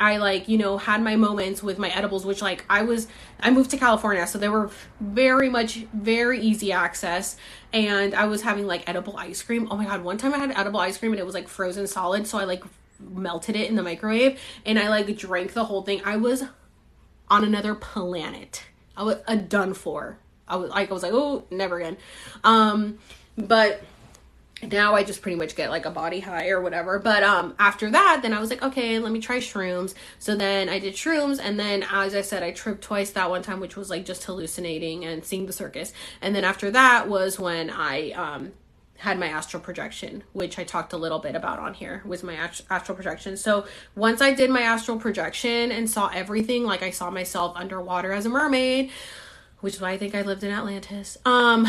I 0.00 0.16
like, 0.16 0.48
you 0.48 0.56
know, 0.56 0.78
had 0.78 1.02
my 1.02 1.16
moments 1.16 1.62
with 1.62 1.78
my 1.78 1.90
edibles, 1.90 2.24
which 2.24 2.40
like 2.40 2.64
I 2.70 2.82
was, 2.82 3.06
I 3.38 3.50
moved 3.50 3.70
to 3.72 3.76
California, 3.76 4.26
so 4.26 4.38
they 4.38 4.48
were 4.48 4.70
very 4.98 5.50
much, 5.50 5.84
very 5.92 6.40
easy 6.40 6.72
access. 6.72 7.36
And 7.70 8.14
I 8.14 8.24
was 8.24 8.40
having 8.40 8.66
like 8.66 8.88
edible 8.88 9.18
ice 9.18 9.42
cream. 9.42 9.68
Oh 9.70 9.76
my 9.76 9.84
God. 9.84 10.02
One 10.02 10.16
time 10.16 10.32
I 10.32 10.38
had 10.38 10.52
edible 10.52 10.80
ice 10.80 10.96
cream 10.96 11.12
and 11.12 11.20
it 11.20 11.26
was 11.26 11.34
like 11.34 11.48
frozen 11.48 11.86
solid. 11.86 12.26
So 12.26 12.38
I 12.38 12.44
like 12.44 12.64
melted 13.00 13.56
it 13.56 13.68
in 13.68 13.76
the 13.76 13.82
microwave 13.82 14.40
and 14.64 14.78
I 14.78 14.88
like 14.88 15.16
drank 15.16 15.52
the 15.52 15.64
whole 15.64 15.82
thing. 15.82 16.02
I 16.04 16.16
was 16.16 16.44
on 17.28 17.44
another 17.44 17.74
planet. 17.74 18.64
I 18.96 19.04
was 19.04 19.16
uh, 19.26 19.36
done 19.36 19.74
for. 19.74 20.18
I 20.46 20.56
was 20.56 20.70
like, 20.70 20.90
I 20.90 20.92
was 20.92 21.02
like, 21.02 21.12
oh, 21.12 21.44
never 21.50 21.78
again. 21.78 21.96
Um, 22.42 22.98
but 23.36 23.82
now 24.62 24.94
I 24.94 25.04
just 25.04 25.22
pretty 25.22 25.36
much 25.36 25.56
get 25.56 25.70
like 25.70 25.86
a 25.86 25.90
body 25.90 26.20
high 26.20 26.48
or 26.50 26.60
whatever. 26.60 26.98
But 26.98 27.22
um 27.22 27.54
after 27.58 27.90
that, 27.90 28.20
then 28.22 28.32
I 28.32 28.40
was 28.40 28.50
like, 28.50 28.62
okay, 28.62 28.98
let 28.98 29.12
me 29.12 29.20
try 29.20 29.38
shrooms. 29.38 29.94
So 30.18 30.36
then 30.36 30.68
I 30.68 30.78
did 30.78 30.94
shrooms 30.94 31.40
and 31.42 31.58
then 31.58 31.84
as 31.90 32.14
I 32.14 32.20
said, 32.20 32.42
I 32.42 32.50
tripped 32.50 32.82
twice 32.82 33.10
that 33.12 33.30
one 33.30 33.42
time, 33.42 33.60
which 33.60 33.76
was 33.76 33.90
like 33.90 34.04
just 34.04 34.24
hallucinating 34.24 35.04
and 35.04 35.24
seeing 35.24 35.46
the 35.46 35.52
circus. 35.52 35.92
And 36.20 36.34
then 36.34 36.44
after 36.44 36.70
that 36.72 37.08
was 37.08 37.38
when 37.38 37.70
I 37.70 38.10
um 38.10 38.52
had 39.00 39.18
my 39.18 39.28
astral 39.28 39.62
projection, 39.62 40.22
which 40.32 40.58
I 40.58 40.64
talked 40.64 40.92
a 40.92 40.96
little 40.96 41.18
bit 41.18 41.34
about 41.34 41.58
on 41.58 41.74
here, 41.74 42.02
was 42.04 42.22
my 42.22 42.34
astral 42.34 42.94
projection. 42.94 43.36
So 43.36 43.66
once 43.94 44.20
I 44.20 44.32
did 44.32 44.50
my 44.50 44.60
astral 44.60 44.98
projection 44.98 45.72
and 45.72 45.88
saw 45.88 46.08
everything, 46.08 46.64
like 46.64 46.82
I 46.82 46.90
saw 46.90 47.10
myself 47.10 47.56
underwater 47.56 48.12
as 48.12 48.26
a 48.26 48.28
mermaid, 48.28 48.90
which 49.60 49.74
is 49.74 49.80
why 49.80 49.90
I 49.92 49.98
think 49.98 50.14
I 50.14 50.22
lived 50.22 50.44
in 50.44 50.50
Atlantis. 50.50 51.16
Um, 51.24 51.66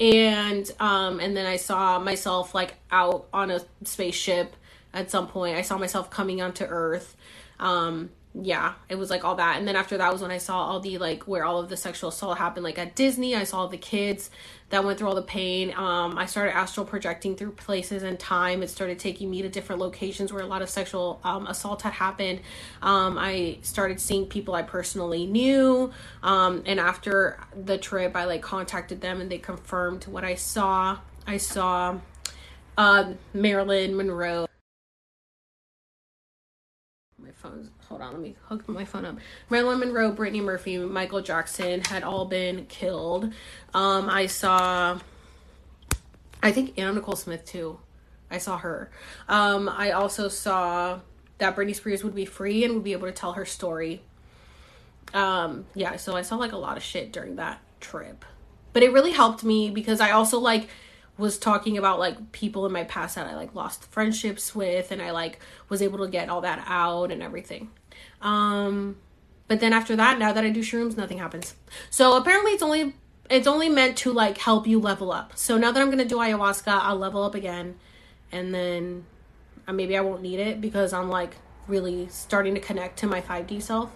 and 0.00 0.70
um 0.80 1.20
and 1.20 1.36
then 1.36 1.46
I 1.46 1.56
saw 1.56 1.98
myself 1.98 2.54
like 2.54 2.76
out 2.90 3.28
on 3.32 3.50
a 3.50 3.60
spaceship 3.84 4.56
at 4.94 5.10
some 5.10 5.28
point. 5.28 5.56
I 5.56 5.62
saw 5.62 5.78
myself 5.78 6.10
coming 6.10 6.40
onto 6.40 6.64
Earth. 6.64 7.16
Um 7.58 8.10
yeah, 8.34 8.74
it 8.88 8.94
was 8.94 9.10
like 9.10 9.24
all 9.24 9.34
that. 9.34 9.58
And 9.58 9.68
then 9.68 9.76
after 9.76 9.98
that 9.98 10.10
was 10.10 10.22
when 10.22 10.30
I 10.30 10.38
saw 10.38 10.58
all 10.64 10.80
the 10.80 10.96
like 10.96 11.24
where 11.24 11.44
all 11.44 11.58
of 11.58 11.68
the 11.68 11.76
sexual 11.76 12.08
assault 12.08 12.38
happened 12.38 12.64
like 12.64 12.78
at 12.78 12.94
Disney. 12.94 13.36
I 13.36 13.44
saw 13.44 13.66
the 13.66 13.76
kids 13.76 14.30
that 14.70 14.84
went 14.84 14.98
through 14.98 15.08
all 15.08 15.14
the 15.14 15.20
pain. 15.20 15.74
Um, 15.76 16.16
I 16.16 16.24
started 16.24 16.56
astral 16.56 16.86
projecting 16.86 17.36
through 17.36 17.52
places 17.52 18.02
and 18.02 18.18
time. 18.18 18.62
It 18.62 18.70
started 18.70 18.98
taking 18.98 19.30
me 19.30 19.42
to 19.42 19.50
different 19.50 19.82
locations 19.82 20.32
where 20.32 20.42
a 20.42 20.46
lot 20.46 20.62
of 20.62 20.70
sexual 20.70 21.20
um, 21.24 21.46
assault 21.46 21.82
had 21.82 21.92
happened. 21.92 22.40
Um, 22.80 23.18
I 23.18 23.58
started 23.60 24.00
seeing 24.00 24.24
people 24.24 24.54
I 24.54 24.62
personally 24.62 25.26
knew. 25.26 25.92
Um, 26.22 26.62
and 26.64 26.80
after 26.80 27.38
the 27.54 27.76
trip, 27.76 28.16
I 28.16 28.24
like 28.24 28.40
contacted 28.40 29.02
them 29.02 29.20
and 29.20 29.30
they 29.30 29.38
confirmed 29.38 30.04
what 30.06 30.24
I 30.24 30.36
saw. 30.36 30.98
I 31.26 31.36
saw 31.36 31.98
uh, 32.78 33.12
Marilyn 33.34 33.94
Monroe 33.94 34.46
Hold 37.92 38.00
on, 38.00 38.12
let 38.12 38.22
me 38.22 38.36
hook 38.44 38.66
my 38.70 38.86
phone 38.86 39.04
up. 39.04 39.18
Marilyn 39.50 39.78
Monroe, 39.78 40.12
Brittany 40.12 40.40
Murphy, 40.40 40.78
Michael 40.78 41.20
Jackson 41.20 41.82
had 41.82 42.02
all 42.02 42.24
been 42.24 42.64
killed. 42.64 43.24
Um, 43.74 44.08
I 44.08 44.28
saw, 44.28 44.98
I 46.42 46.52
think 46.52 46.78
Anna 46.78 46.94
Nicole 46.94 47.16
Smith 47.16 47.44
too. 47.44 47.78
I 48.30 48.38
saw 48.38 48.56
her. 48.56 48.90
Um, 49.28 49.68
I 49.68 49.90
also 49.90 50.28
saw 50.28 51.00
that 51.36 51.54
Britney 51.54 51.74
Spears 51.74 52.02
would 52.02 52.14
be 52.14 52.24
free 52.24 52.64
and 52.64 52.72
would 52.72 52.82
be 52.82 52.92
able 52.92 53.08
to 53.08 53.12
tell 53.12 53.34
her 53.34 53.44
story. 53.44 54.00
Um, 55.12 55.66
yeah, 55.74 55.96
so 55.96 56.16
I 56.16 56.22
saw 56.22 56.36
like 56.36 56.52
a 56.52 56.56
lot 56.56 56.78
of 56.78 56.82
shit 56.82 57.12
during 57.12 57.36
that 57.36 57.60
trip. 57.82 58.24
But 58.72 58.82
it 58.82 58.94
really 58.94 59.12
helped 59.12 59.44
me 59.44 59.68
because 59.68 60.00
I 60.00 60.12
also 60.12 60.38
like 60.38 60.70
was 61.18 61.38
talking 61.38 61.76
about 61.76 61.98
like 61.98 62.32
people 62.32 62.64
in 62.64 62.72
my 62.72 62.84
past 62.84 63.16
that 63.16 63.26
I 63.26 63.34
like 63.34 63.54
lost 63.54 63.84
friendships 63.92 64.54
with 64.54 64.90
and 64.90 65.02
I 65.02 65.10
like 65.10 65.40
was 65.68 65.82
able 65.82 65.98
to 65.98 66.08
get 66.08 66.30
all 66.30 66.40
that 66.40 66.64
out 66.66 67.12
and 67.12 67.22
everything. 67.22 67.70
Um 68.22 68.96
but 69.48 69.60
then 69.60 69.72
after 69.72 69.96
that, 69.96 70.18
now 70.18 70.32
that 70.32 70.44
I 70.44 70.50
do 70.50 70.60
shrooms, 70.60 70.96
nothing 70.96 71.18
happens. 71.18 71.54
So 71.90 72.16
apparently 72.16 72.52
it's 72.52 72.62
only 72.62 72.94
it's 73.28 73.46
only 73.46 73.68
meant 73.68 73.96
to 73.98 74.12
like 74.12 74.38
help 74.38 74.66
you 74.66 74.80
level 74.80 75.12
up. 75.12 75.36
So 75.36 75.58
now 75.58 75.72
that 75.72 75.82
I'm 75.82 75.90
to 75.96 76.04
do 76.04 76.16
ayahuasca, 76.16 76.68
I'll 76.68 76.96
level 76.96 77.22
up 77.22 77.34
again 77.34 77.76
and 78.30 78.54
then 78.54 79.04
uh, 79.68 79.72
maybe 79.72 79.96
I 79.96 80.00
won't 80.00 80.22
need 80.22 80.40
it 80.40 80.60
because 80.60 80.92
I'm 80.92 81.08
like 81.08 81.36
really 81.68 82.08
starting 82.08 82.54
to 82.54 82.60
connect 82.60 82.98
to 83.00 83.06
my 83.06 83.20
5D 83.20 83.62
self. 83.62 83.90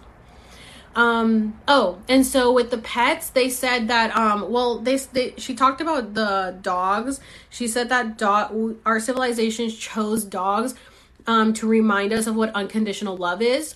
Um, 0.95 1.59
oh, 1.67 1.99
and 2.07 2.25
so 2.25 2.51
with 2.51 2.71
the 2.71 2.79
pets, 2.79 3.29
they 3.29 3.49
said 3.49 3.87
that, 3.87 4.15
um, 4.15 4.51
well, 4.51 4.79
they, 4.79 4.97
they, 4.97 5.33
she 5.37 5.53
talked 5.53 5.79
about 5.79 6.15
the 6.15 6.57
dogs. 6.61 7.19
She 7.49 7.67
said 7.67 7.89
that 7.89 8.17
dog, 8.17 8.77
our 8.83 8.99
civilizations 8.99 9.77
chose 9.77 10.23
dogs, 10.23 10.73
um, 11.27 11.53
to 11.53 11.67
remind 11.67 12.13
us 12.13 12.25
of 12.25 12.35
what 12.35 12.49
unconditional 12.55 13.15
love 13.15 13.43
is. 13.43 13.75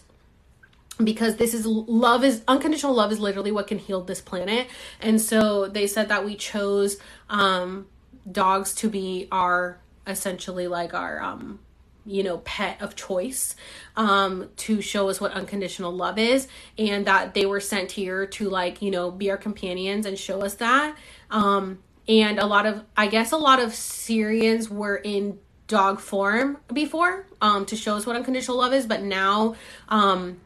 Because 1.04 1.38
this 1.38 1.54
is 1.54 1.66
love 1.66 2.24
is 2.24 2.42
unconditional 2.48 2.94
love 2.94 3.12
is 3.12 3.20
literally 3.20 3.52
what 3.52 3.68
can 3.68 3.78
heal 3.78 4.02
this 4.02 4.22
planet. 4.22 4.68
And 5.00 5.20
so 5.22 5.68
they 5.68 5.88
said 5.88 6.10
that 6.10 6.26
we 6.26 6.36
chose, 6.36 6.98
um, 7.30 7.88
dogs 8.32 8.74
to 8.76 8.90
be 8.90 9.28
our 9.32 9.80
essentially 10.06 10.68
like 10.68 10.94
our, 10.94 11.22
um, 11.22 11.60
you 12.06 12.24
know 12.24 12.40
pet 12.40 12.82
of 12.82 12.96
choice 12.96 13.56
um 13.96 14.50
to 14.56 14.82
show 14.82 15.10
us 15.10 15.22
what 15.22 15.32
unconditional 15.34 15.92
love 15.92 16.18
is 16.18 16.48
and 16.78 17.06
that 17.06 17.34
they 17.34 17.46
were 17.46 17.60
sent 17.60 17.92
here 17.92 18.26
to 18.26 18.50
like 18.50 18.82
you 18.82 18.90
know 18.90 19.12
be 19.12 19.30
our 19.30 19.38
companions 19.38 20.06
and 20.06 20.18
show 20.18 20.42
us 20.42 20.56
that 20.56 20.96
um 21.30 21.80
and 22.08 22.40
a 22.40 22.46
lot 22.46 22.66
of 22.66 22.84
i 22.98 23.08
guess 23.08 23.32
a 23.32 23.38
lot 23.38 23.60
of 23.60 23.70
Sirians 23.70 24.68
were 24.70 24.98
in 24.98 25.38
dog 25.68 26.00
form 26.00 26.58
before 26.74 27.26
um 27.40 27.66
to 27.66 27.76
show 27.76 27.96
us 27.96 28.06
what 28.06 28.16
unconditional 28.16 28.58
love 28.58 28.74
is 28.74 28.86
but 28.86 29.04
now 29.04 29.56
um 29.90 30.40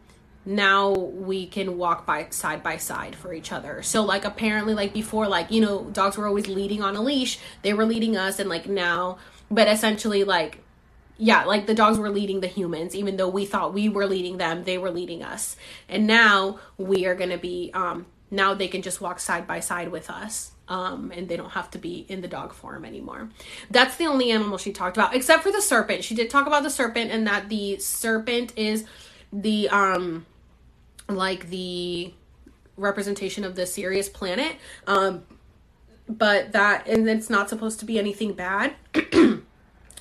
now 0.45 0.91
we 0.91 1.47
can 1.47 1.77
walk 1.77 2.05
by 2.05 2.27
side 2.29 2.61
by 2.61 2.77
side 2.77 3.15
for 3.15 3.33
each 3.33 3.51
other 3.51 3.81
so 3.81 4.03
like 4.03 4.25
apparently 4.25 4.73
like 4.73 4.93
before 4.93 5.27
like 5.27 5.49
you 5.49 5.59
know 5.59 5.85
dogs 5.85 6.17
were 6.17 6.27
always 6.27 6.47
leading 6.47 6.83
on 6.83 6.95
a 6.95 7.01
leash 7.01 7.39
they 7.63 7.73
were 7.73 7.85
leading 7.85 8.15
us 8.15 8.39
and 8.39 8.49
like 8.49 8.67
now 8.67 9.17
but 9.49 9.67
essentially 9.67 10.23
like 10.23 10.59
yeah, 11.17 11.45
like 11.45 11.65
the 11.65 11.73
dogs 11.73 11.97
were 11.97 12.09
leading 12.09 12.41
the 12.41 12.47
humans, 12.47 12.95
even 12.95 13.17
though 13.17 13.29
we 13.29 13.45
thought 13.45 13.73
we 13.73 13.89
were 13.89 14.05
leading 14.05 14.37
them, 14.37 14.63
they 14.63 14.77
were 14.77 14.91
leading 14.91 15.23
us. 15.23 15.55
And 15.87 16.07
now 16.07 16.59
we 16.77 17.05
are 17.05 17.15
going 17.15 17.29
to 17.29 17.37
be, 17.37 17.71
um, 17.73 18.05
now 18.31 18.53
they 18.53 18.67
can 18.67 18.81
just 18.81 18.99
walk 18.99 19.19
side 19.19 19.47
by 19.47 19.61
side 19.61 19.91
with 19.91 20.09
us. 20.09 20.51
Um, 20.67 21.11
and 21.15 21.29
they 21.29 21.37
don't 21.37 21.51
have 21.51 21.69
to 21.71 21.77
be 21.77 22.07
in 22.09 22.21
the 22.21 22.27
dog 22.27 22.51
form 22.51 22.85
anymore. 22.85 23.29
That's 23.69 23.97
the 23.97 24.07
only 24.07 24.31
animal 24.31 24.57
she 24.57 24.73
talked 24.73 24.97
about, 24.97 25.15
except 25.15 25.43
for 25.43 25.51
the 25.51 25.61
serpent. 25.61 26.03
She 26.03 26.15
did 26.15 26.31
talk 26.31 26.47
about 26.47 26.63
the 26.63 26.71
serpent 26.71 27.11
and 27.11 27.27
that 27.27 27.49
the 27.49 27.77
serpent 27.77 28.51
is 28.57 28.83
the, 29.31 29.69
um, 29.69 30.25
like 31.07 31.49
the 31.49 32.13
representation 32.77 33.43
of 33.43 33.55
the 33.55 33.65
Sirius 33.65 34.09
planet. 34.09 34.55
Um, 34.87 35.23
but 36.07 36.51
that, 36.51 36.87
and 36.87 37.07
it's 37.09 37.29
not 37.29 37.49
supposed 37.49 37.79
to 37.79 37.85
be 37.85 37.97
anything 37.97 38.33
bad. 38.33 38.75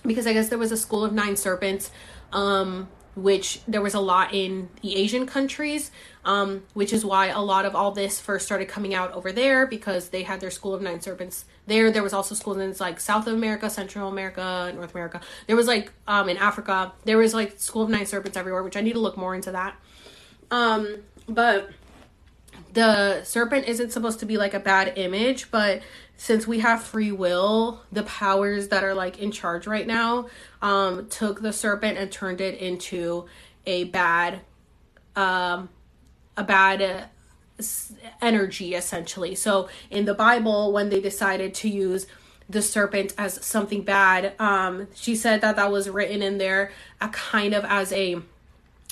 because 0.06 0.26
I 0.26 0.32
guess 0.32 0.48
there 0.48 0.58
was 0.58 0.72
a 0.72 0.76
school 0.76 1.04
of 1.04 1.12
nine 1.12 1.36
serpents, 1.36 1.90
um, 2.32 2.88
which 3.16 3.60
there 3.66 3.80
was 3.80 3.94
a 3.94 4.00
lot 4.00 4.34
in 4.34 4.68
the 4.82 4.96
Asian 4.96 5.26
countries, 5.26 5.90
um, 6.24 6.64
which 6.74 6.92
is 6.92 7.04
why 7.04 7.28
a 7.28 7.40
lot 7.40 7.64
of 7.64 7.74
all 7.74 7.92
this 7.92 8.20
first 8.20 8.44
started 8.44 8.66
coming 8.66 8.94
out 8.94 9.12
over 9.12 9.30
there 9.30 9.66
because 9.66 10.08
they 10.08 10.24
had 10.24 10.40
their 10.40 10.50
school 10.50 10.74
of 10.74 10.82
nine 10.82 11.00
serpents 11.00 11.44
there. 11.66 11.90
There 11.90 12.02
was 12.02 12.12
also 12.12 12.34
schools 12.34 12.58
in 12.58 12.74
like 12.80 12.98
South 12.98 13.26
America, 13.26 13.70
Central 13.70 14.08
America, 14.08 14.72
North 14.74 14.92
America. 14.92 15.20
There 15.46 15.56
was 15.56 15.66
like 15.66 15.92
um, 16.08 16.28
in 16.28 16.36
Africa, 16.36 16.92
there 17.04 17.18
was 17.18 17.34
like 17.34 17.58
school 17.58 17.82
of 17.82 17.88
nine 17.88 18.06
serpents 18.06 18.36
everywhere, 18.36 18.62
which 18.62 18.76
I 18.76 18.80
need 18.80 18.94
to 18.94 19.00
look 19.00 19.16
more 19.16 19.34
into 19.34 19.52
that. 19.52 19.76
Um, 20.50 20.98
but 21.28 21.70
the 22.72 23.22
serpent 23.24 23.66
isn't 23.68 23.92
supposed 23.92 24.20
to 24.20 24.26
be 24.26 24.36
like 24.36 24.54
a 24.54 24.60
bad 24.60 24.98
image, 24.98 25.50
but 25.50 25.82
since 26.16 26.46
we 26.46 26.60
have 26.60 26.82
free 26.82 27.12
will, 27.12 27.82
the 27.92 28.02
powers 28.04 28.68
that 28.68 28.84
are 28.84 28.94
like 28.94 29.18
in 29.18 29.30
charge 29.30 29.66
right 29.66 29.86
now 29.86 30.28
um 30.62 31.08
took 31.08 31.40
the 31.42 31.52
serpent 31.52 31.98
and 31.98 32.10
turned 32.10 32.40
it 32.40 32.58
into 32.58 33.26
a 33.66 33.84
bad 33.84 34.40
um 35.16 35.68
a 36.36 36.44
bad 36.44 36.82
uh, 36.82 37.62
energy 38.20 38.74
essentially. 38.74 39.34
So 39.34 39.68
in 39.90 40.04
the 40.04 40.14
Bible 40.14 40.72
when 40.72 40.88
they 40.88 41.00
decided 41.00 41.54
to 41.54 41.68
use 41.68 42.06
the 42.48 42.60
serpent 42.62 43.14
as 43.16 43.44
something 43.44 43.82
bad, 43.82 44.34
um 44.40 44.88
she 44.94 45.14
said 45.14 45.40
that 45.42 45.56
that 45.56 45.70
was 45.70 45.88
written 45.88 46.22
in 46.22 46.38
there 46.38 46.72
a 47.00 47.08
kind 47.08 47.54
of 47.54 47.64
as 47.64 47.92
a 47.92 48.20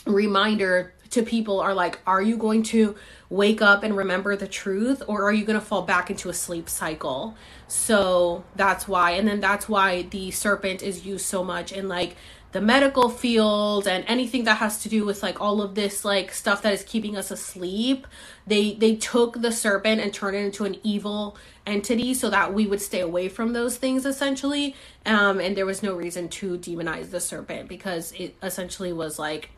reminder 0.06 0.92
to 1.12 1.22
people 1.22 1.60
are 1.60 1.74
like 1.74 2.00
are 2.06 2.22
you 2.22 2.36
going 2.36 2.62
to 2.62 2.94
wake 3.30 3.62
up 3.62 3.82
and 3.82 3.96
remember 3.96 4.36
the 4.36 4.46
truth 4.46 5.02
or 5.06 5.24
are 5.24 5.32
you 5.32 5.44
going 5.44 5.58
to 5.58 5.64
fall 5.64 5.82
back 5.82 6.10
into 6.10 6.28
a 6.28 6.34
sleep 6.34 6.68
cycle? 6.68 7.34
So 7.68 8.44
that's 8.56 8.86
why 8.86 9.12
and 9.12 9.26
then 9.26 9.40
that's 9.40 9.68
why 9.68 10.02
the 10.02 10.30
serpent 10.30 10.82
is 10.82 11.06
used 11.06 11.24
so 11.24 11.42
much 11.42 11.72
in 11.72 11.88
like 11.88 12.16
the 12.52 12.60
medical 12.60 13.08
field 13.08 13.88
and 13.88 14.04
anything 14.06 14.44
that 14.44 14.58
has 14.58 14.82
to 14.82 14.88
do 14.88 15.06
with 15.06 15.22
like 15.22 15.40
all 15.40 15.62
of 15.62 15.74
this 15.74 16.04
like 16.04 16.32
stuff 16.32 16.60
that 16.62 16.74
is 16.74 16.84
keeping 16.84 17.16
us 17.16 17.30
asleep. 17.30 18.06
They 18.46 18.74
they 18.74 18.96
took 18.96 19.40
the 19.40 19.52
serpent 19.52 20.00
and 20.00 20.12
turned 20.12 20.36
it 20.36 20.44
into 20.44 20.64
an 20.64 20.76
evil 20.82 21.36
entity 21.66 22.12
so 22.12 22.28
that 22.28 22.52
we 22.52 22.66
would 22.66 22.82
stay 22.82 23.00
away 23.00 23.28
from 23.28 23.54
those 23.54 23.78
things 23.78 24.04
essentially. 24.04 24.76
Um 25.06 25.40
and 25.40 25.56
there 25.56 25.66
was 25.66 25.82
no 25.82 25.94
reason 25.94 26.28
to 26.28 26.58
demonize 26.58 27.10
the 27.10 27.20
serpent 27.20 27.68
because 27.68 28.12
it 28.12 28.36
essentially 28.42 28.92
was 28.92 29.18
like 29.18 29.50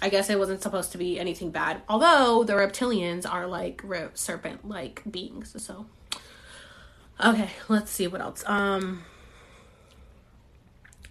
I 0.00 0.08
guess 0.08 0.30
it 0.30 0.38
wasn't 0.38 0.62
supposed 0.62 0.92
to 0.92 0.98
be 0.98 1.18
anything 1.18 1.50
bad. 1.50 1.82
Although 1.88 2.44
the 2.44 2.52
reptilians 2.52 3.30
are 3.30 3.46
like 3.46 3.82
serpent 4.14 4.68
like 4.68 5.02
beings. 5.10 5.54
So 5.56 5.86
okay, 7.24 7.50
let's 7.68 7.90
see 7.90 8.06
what 8.06 8.20
else. 8.20 8.44
Um 8.46 9.04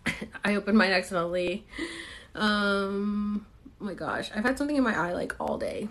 I 0.43 0.55
opened 0.55 0.77
mine 0.77 0.91
accidentally. 0.91 1.65
Um 2.35 3.45
oh 3.81 3.85
my 3.85 3.93
gosh, 3.93 4.31
I've 4.35 4.43
had 4.43 4.57
something 4.57 4.76
in 4.76 4.84
my 4.84 4.97
eye 4.97 5.14
like 5.14 5.35
all 5.39 5.57
day. 5.57 5.89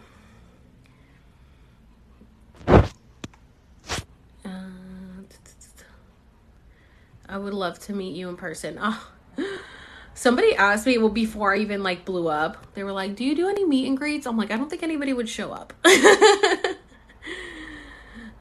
I 7.28 7.38
would 7.38 7.54
love 7.54 7.78
to 7.80 7.92
meet 7.92 8.14
you 8.14 8.28
in 8.28 8.36
person. 8.36 8.78
Oh. 8.80 9.08
Somebody 10.16 10.56
asked 10.56 10.86
me, 10.86 10.96
well, 10.96 11.10
before 11.10 11.54
I 11.54 11.58
even 11.58 11.82
like 11.82 12.06
blew 12.06 12.28
up, 12.28 12.72
they 12.72 12.82
were 12.82 12.92
like, 12.92 13.16
Do 13.16 13.24
you 13.24 13.36
do 13.36 13.48
any 13.48 13.66
meet 13.66 13.86
and 13.86 13.98
greets? 13.98 14.26
I'm 14.26 14.38
like, 14.38 14.50
I 14.50 14.56
don't 14.56 14.70
think 14.70 14.82
anybody 14.82 15.12
would 15.12 15.28
show 15.28 15.52
up. 15.52 15.74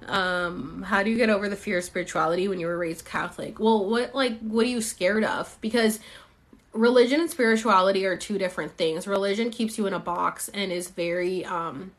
um, 0.07 0.84
how 0.84 1.03
do 1.03 1.10
you 1.10 1.18
get 1.18 1.30
over 1.30 1.49
the 1.49 1.57
fear 1.57 1.80
of 1.80 1.84
spirituality 1.84 2.47
when 2.47 2.61
you 2.61 2.68
were 2.68 2.77
raised 2.77 3.03
Catholic? 3.03 3.60
Well, 3.60 3.89
what 3.89 4.15
like 4.15 4.39
what 4.39 4.65
are 4.65 4.69
you 4.69 4.81
scared 4.81 5.26
of? 5.26 5.57
Because 5.60 5.99
religion 6.72 7.19
and 7.19 7.30
spirituality 7.30 8.06
are 8.06 8.15
two 8.15 8.38
different 8.38 8.77
things. 8.77 9.06
Religion 9.06 9.49
keeps 9.49 9.77
you 9.77 9.85
in 9.85 9.93
a 9.93 9.99
box 9.99 10.47
and 10.53 10.72
is 10.72 10.89
very 10.89 11.43
um 11.43 11.91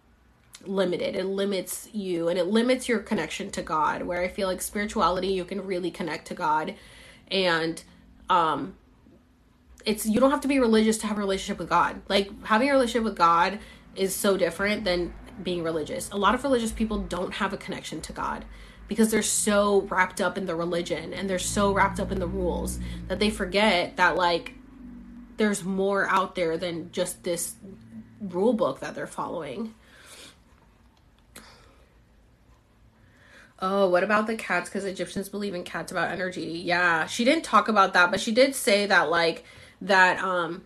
limited. 0.64 1.16
It 1.16 1.26
limits 1.26 1.90
you 1.92 2.28
and 2.28 2.38
it 2.38 2.46
limits 2.46 2.88
your 2.88 3.00
connection 3.00 3.50
to 3.50 3.60
God. 3.60 4.04
Where 4.04 4.22
I 4.22 4.28
feel 4.28 4.48
like 4.48 4.62
spirituality, 4.62 5.28
you 5.28 5.44
can 5.44 5.66
really 5.66 5.90
connect 5.90 6.28
to 6.28 6.34
God, 6.34 6.74
and 7.30 7.82
um, 8.30 8.74
it's 9.86 10.04
you 10.04 10.20
don't 10.20 10.32
have 10.32 10.40
to 10.42 10.48
be 10.48 10.58
religious 10.58 10.98
to 10.98 11.06
have 11.06 11.16
a 11.16 11.20
relationship 11.20 11.58
with 11.58 11.68
God. 11.68 12.02
Like 12.08 12.30
having 12.44 12.68
a 12.68 12.72
relationship 12.72 13.04
with 13.04 13.16
God 13.16 13.60
is 13.94 14.14
so 14.14 14.36
different 14.36 14.84
than 14.84 15.14
being 15.42 15.62
religious. 15.62 16.10
A 16.10 16.16
lot 16.16 16.34
of 16.34 16.42
religious 16.42 16.72
people 16.72 16.98
don't 16.98 17.34
have 17.34 17.52
a 17.52 17.56
connection 17.56 18.00
to 18.02 18.12
God 18.12 18.44
because 18.88 19.10
they're 19.10 19.22
so 19.22 19.82
wrapped 19.82 20.20
up 20.20 20.36
in 20.36 20.46
the 20.46 20.54
religion 20.54 21.14
and 21.14 21.30
they're 21.30 21.38
so 21.38 21.72
wrapped 21.72 22.00
up 22.00 22.12
in 22.12 22.18
the 22.18 22.26
rules 22.26 22.78
that 23.08 23.20
they 23.20 23.30
forget 23.30 23.96
that 23.96 24.16
like 24.16 24.54
there's 25.36 25.64
more 25.64 26.08
out 26.08 26.34
there 26.34 26.56
than 26.56 26.90
just 26.92 27.22
this 27.22 27.54
rule 28.20 28.52
book 28.52 28.80
that 28.80 28.94
they're 28.94 29.06
following. 29.06 29.74
Oh, 33.58 33.88
what 33.88 34.04
about 34.04 34.26
the 34.26 34.36
cats? 34.36 34.68
Because 34.68 34.84
Egyptians 34.84 35.28
believe 35.28 35.54
in 35.54 35.64
cats 35.64 35.90
about 35.90 36.10
energy. 36.10 36.62
Yeah, 36.64 37.06
she 37.06 37.24
didn't 37.24 37.44
talk 37.44 37.68
about 37.68 37.94
that, 37.94 38.10
but 38.10 38.20
she 38.20 38.32
did 38.32 38.54
say 38.54 38.84
that, 38.86 39.08
like, 39.08 39.44
that, 39.80 40.22
um, 40.22 40.64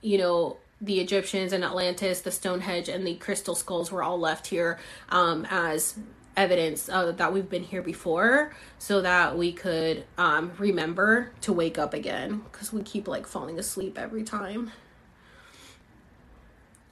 you 0.00 0.18
know, 0.18 0.56
the 0.80 1.00
Egyptians 1.00 1.52
and 1.52 1.62
Atlantis, 1.62 2.22
the 2.22 2.30
Stonehenge, 2.30 2.88
and 2.88 3.06
the 3.06 3.14
crystal 3.16 3.54
skulls 3.54 3.92
were 3.92 4.02
all 4.02 4.18
left 4.18 4.46
here 4.46 4.78
um, 5.10 5.46
as 5.50 5.98
evidence 6.36 6.88
uh, 6.88 7.12
that 7.12 7.32
we've 7.32 7.50
been 7.50 7.64
here 7.64 7.82
before 7.82 8.54
so 8.78 9.02
that 9.02 9.36
we 9.36 9.52
could 9.52 10.04
um, 10.16 10.52
remember 10.58 11.32
to 11.42 11.52
wake 11.52 11.78
up 11.78 11.92
again 11.92 12.42
because 12.50 12.72
we 12.72 12.82
keep 12.82 13.06
like 13.06 13.26
falling 13.26 13.58
asleep 13.58 13.98
every 13.98 14.22
time. 14.22 14.70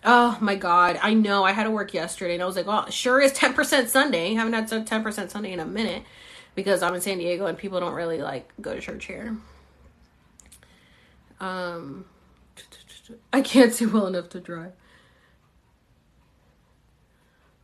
Oh 0.04 0.38
my 0.40 0.54
god, 0.54 0.98
I 1.02 1.14
know. 1.14 1.44
I 1.44 1.52
had 1.52 1.64
to 1.64 1.70
work 1.70 1.92
yesterday 1.92 2.34
and 2.34 2.42
I 2.42 2.46
was 2.46 2.56
like, 2.56 2.66
well, 2.66 2.88
sure 2.90 3.20
is 3.20 3.32
10% 3.32 3.88
Sunday. 3.88 4.32
I 4.32 4.34
haven't 4.34 4.70
had 4.70 4.86
10% 4.86 5.30
Sunday 5.30 5.52
in 5.52 5.60
a 5.60 5.66
minute 5.66 6.02
because 6.54 6.82
I'm 6.82 6.94
in 6.94 7.00
San 7.00 7.18
Diego 7.18 7.46
and 7.46 7.56
people 7.56 7.80
don't 7.80 7.94
really 7.94 8.18
like 8.18 8.52
go 8.60 8.74
to 8.74 8.80
church 8.80 9.06
here. 9.06 9.36
Um 11.40 12.06
I 13.32 13.42
can't 13.42 13.72
see 13.74 13.86
well 13.86 14.06
enough 14.08 14.30
to 14.30 14.40
drive. 14.40 14.72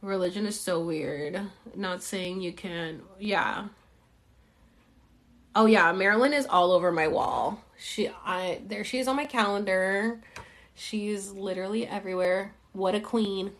Religion 0.02 0.46
is 0.46 0.60
so 0.60 0.80
weird. 0.80 1.40
Not 1.74 2.02
saying 2.02 2.40
you 2.42 2.52
can. 2.52 3.02
Yeah. 3.18 3.68
Oh 5.54 5.66
yeah, 5.66 5.92
Marilyn 5.92 6.32
is 6.34 6.46
all 6.46 6.72
over 6.72 6.92
my 6.92 7.08
wall. 7.08 7.62
She 7.78 8.10
I 8.24 8.62
there 8.66 8.84
she 8.84 8.98
is 9.00 9.08
on 9.08 9.16
my 9.16 9.26
calendar. 9.26 10.20
She's 10.74 11.32
literally 11.32 11.86
everywhere. 11.86 12.54
What 12.72 12.94
a 12.94 13.00
queen. 13.00 13.52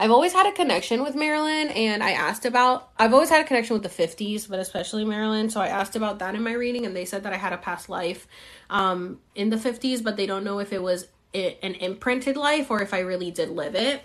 I've 0.00 0.12
always 0.12 0.32
had 0.32 0.46
a 0.46 0.52
connection 0.52 1.02
with 1.02 1.16
Marilyn, 1.16 1.68
and 1.70 2.04
I 2.04 2.12
asked 2.12 2.44
about, 2.44 2.90
I've 2.98 3.12
always 3.12 3.30
had 3.30 3.40
a 3.40 3.44
connection 3.44 3.74
with 3.74 3.82
the 3.82 4.02
50s, 4.02 4.48
but 4.48 4.60
especially 4.60 5.04
Marilyn. 5.04 5.50
So 5.50 5.60
I 5.60 5.66
asked 5.66 5.96
about 5.96 6.20
that 6.20 6.36
in 6.36 6.42
my 6.42 6.52
reading, 6.52 6.86
and 6.86 6.94
they 6.94 7.04
said 7.04 7.24
that 7.24 7.32
I 7.32 7.36
had 7.36 7.52
a 7.52 7.56
past 7.56 7.88
life 7.88 8.28
um, 8.70 9.18
in 9.34 9.50
the 9.50 9.56
50s, 9.56 10.04
but 10.04 10.16
they 10.16 10.26
don't 10.26 10.44
know 10.44 10.60
if 10.60 10.72
it 10.72 10.82
was 10.82 11.08
an 11.34 11.74
imprinted 11.74 12.36
life 12.36 12.70
or 12.70 12.80
if 12.80 12.94
I 12.94 13.00
really 13.00 13.30
did 13.30 13.50
live 13.50 13.74
it. 13.74 14.02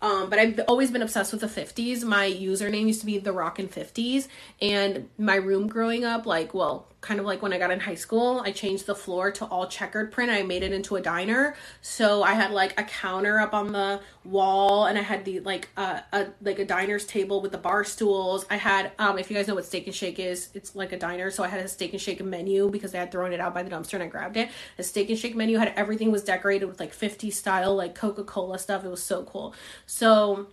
Um, 0.00 0.30
but 0.30 0.38
I've 0.38 0.60
always 0.68 0.90
been 0.90 1.02
obsessed 1.02 1.32
with 1.32 1.40
the 1.40 1.48
50s. 1.48 2.04
My 2.04 2.30
username 2.30 2.86
used 2.86 3.00
to 3.00 3.06
be 3.06 3.18
the 3.18 3.32
Rockin' 3.32 3.68
50s, 3.68 4.28
and 4.62 5.08
my 5.18 5.34
room 5.34 5.68
growing 5.68 6.04
up, 6.04 6.24
like, 6.24 6.54
well, 6.54 6.86
kind 7.08 7.20
of 7.20 7.24
like 7.24 7.40
when 7.40 7.54
I 7.54 7.58
got 7.58 7.70
in 7.70 7.80
high 7.80 7.94
school, 7.94 8.42
I 8.44 8.52
changed 8.52 8.84
the 8.84 8.94
floor 8.94 9.30
to 9.30 9.46
all 9.46 9.66
checkered 9.66 10.12
print. 10.12 10.30
I 10.30 10.42
made 10.42 10.62
it 10.62 10.74
into 10.74 10.96
a 10.96 11.00
diner. 11.00 11.56
So 11.80 12.22
I 12.22 12.34
had 12.34 12.50
like 12.50 12.78
a 12.78 12.84
counter 12.84 13.40
up 13.40 13.54
on 13.54 13.72
the 13.72 14.02
wall 14.24 14.84
and 14.84 14.98
I 14.98 15.00
had 15.00 15.24
the 15.24 15.40
like 15.40 15.70
uh, 15.78 16.00
a 16.12 16.26
like 16.42 16.58
a 16.58 16.66
diner's 16.66 17.06
table 17.06 17.40
with 17.40 17.52
the 17.52 17.56
bar 17.56 17.82
stools. 17.82 18.44
I 18.50 18.56
had 18.56 18.92
um 18.98 19.18
if 19.18 19.30
you 19.30 19.36
guys 19.38 19.48
know 19.48 19.54
what 19.54 19.64
steak 19.64 19.86
and 19.86 19.96
shake 19.96 20.18
is, 20.18 20.50
it's 20.52 20.76
like 20.76 20.92
a 20.92 20.98
diner. 20.98 21.30
So 21.30 21.42
I 21.42 21.48
had 21.48 21.60
a 21.60 21.68
steak 21.68 21.94
and 21.94 22.00
shake 22.00 22.22
menu 22.22 22.68
because 22.70 22.92
they 22.92 22.98
had 22.98 23.10
thrown 23.10 23.32
it 23.32 23.40
out 23.40 23.54
by 23.54 23.62
the 23.62 23.70
dumpster 23.70 23.94
and 23.94 24.02
I 24.02 24.08
grabbed 24.08 24.36
it. 24.36 24.50
The 24.76 24.82
steak 24.82 25.08
and 25.08 25.18
shake 25.18 25.34
menu 25.34 25.56
had 25.56 25.72
everything 25.76 26.12
was 26.12 26.22
decorated 26.22 26.66
with 26.66 26.78
like 26.78 26.92
50 26.92 27.30
style 27.30 27.74
like 27.74 27.94
Coca-Cola 27.94 28.58
stuff. 28.58 28.84
It 28.84 28.90
was 28.90 29.02
so 29.02 29.24
cool. 29.24 29.54
So 29.86 30.48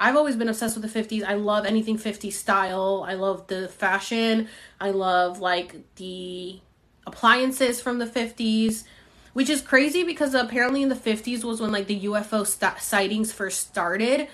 I've 0.00 0.16
always 0.16 0.36
been 0.36 0.48
obsessed 0.48 0.76
with 0.78 0.90
the 0.90 1.00
50s. 1.00 1.24
I 1.24 1.34
love 1.34 1.66
anything 1.66 1.98
50s 1.98 2.32
style. 2.32 3.04
I 3.06 3.14
love 3.14 3.46
the 3.48 3.68
fashion. 3.68 4.48
I 4.80 4.90
love 4.90 5.40
like 5.40 5.76
the 5.96 6.60
appliances 7.06 7.80
from 7.80 7.98
the 7.98 8.06
50s, 8.06 8.84
which 9.32 9.50
is 9.50 9.60
crazy 9.60 10.04
because 10.04 10.34
apparently 10.34 10.82
in 10.82 10.88
the 10.88 10.94
50s 10.94 11.42
was 11.42 11.60
when 11.60 11.72
like 11.72 11.86
the 11.86 12.00
UFO 12.00 12.46
st- 12.46 12.78
sightings 12.78 13.32
first 13.32 13.68
started. 13.68 14.28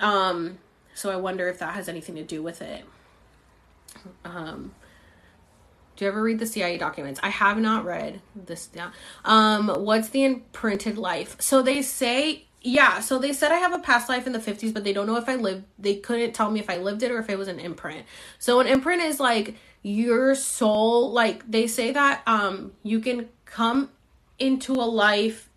Um 0.00 0.58
so 0.94 1.10
I 1.10 1.16
wonder 1.16 1.48
if 1.48 1.58
that 1.58 1.74
has 1.74 1.88
anything 1.88 2.14
to 2.14 2.22
do 2.22 2.42
with 2.42 2.62
it. 2.62 2.84
Um 4.24 4.72
do 5.96 6.04
you 6.04 6.10
ever 6.10 6.22
read 6.22 6.38
the 6.40 6.46
CIA 6.46 6.76
documents? 6.76 7.20
I 7.22 7.28
have 7.28 7.58
not 7.58 7.84
read 7.84 8.20
this. 8.34 8.68
Yeah. 8.74 8.90
Um, 9.24 9.68
what's 9.68 10.08
the 10.08 10.24
imprinted 10.24 10.98
life? 10.98 11.36
So 11.40 11.62
they 11.62 11.82
say 11.82 12.46
yeah, 12.66 13.00
so 13.00 13.18
they 13.18 13.34
said 13.34 13.52
I 13.52 13.56
have 13.56 13.74
a 13.74 13.78
past 13.78 14.08
life 14.08 14.26
in 14.26 14.32
the 14.32 14.38
50s, 14.38 14.72
but 14.72 14.84
they 14.84 14.94
don't 14.94 15.06
know 15.06 15.16
if 15.16 15.28
I 15.28 15.34
lived, 15.34 15.64
they 15.78 15.96
couldn't 15.96 16.32
tell 16.32 16.50
me 16.50 16.60
if 16.60 16.70
I 16.70 16.78
lived 16.78 17.02
it 17.02 17.10
or 17.10 17.18
if 17.18 17.28
it 17.28 17.36
was 17.36 17.46
an 17.46 17.60
imprint. 17.60 18.06
So 18.38 18.58
an 18.58 18.66
imprint 18.66 19.02
is 19.02 19.20
like 19.20 19.54
your 19.82 20.34
soul, 20.34 21.12
like 21.12 21.48
they 21.48 21.66
say 21.66 21.92
that 21.92 22.22
um 22.26 22.72
you 22.82 23.00
can 23.00 23.28
come 23.44 23.90
into 24.38 24.72
a 24.72 24.88
life, 24.88 25.50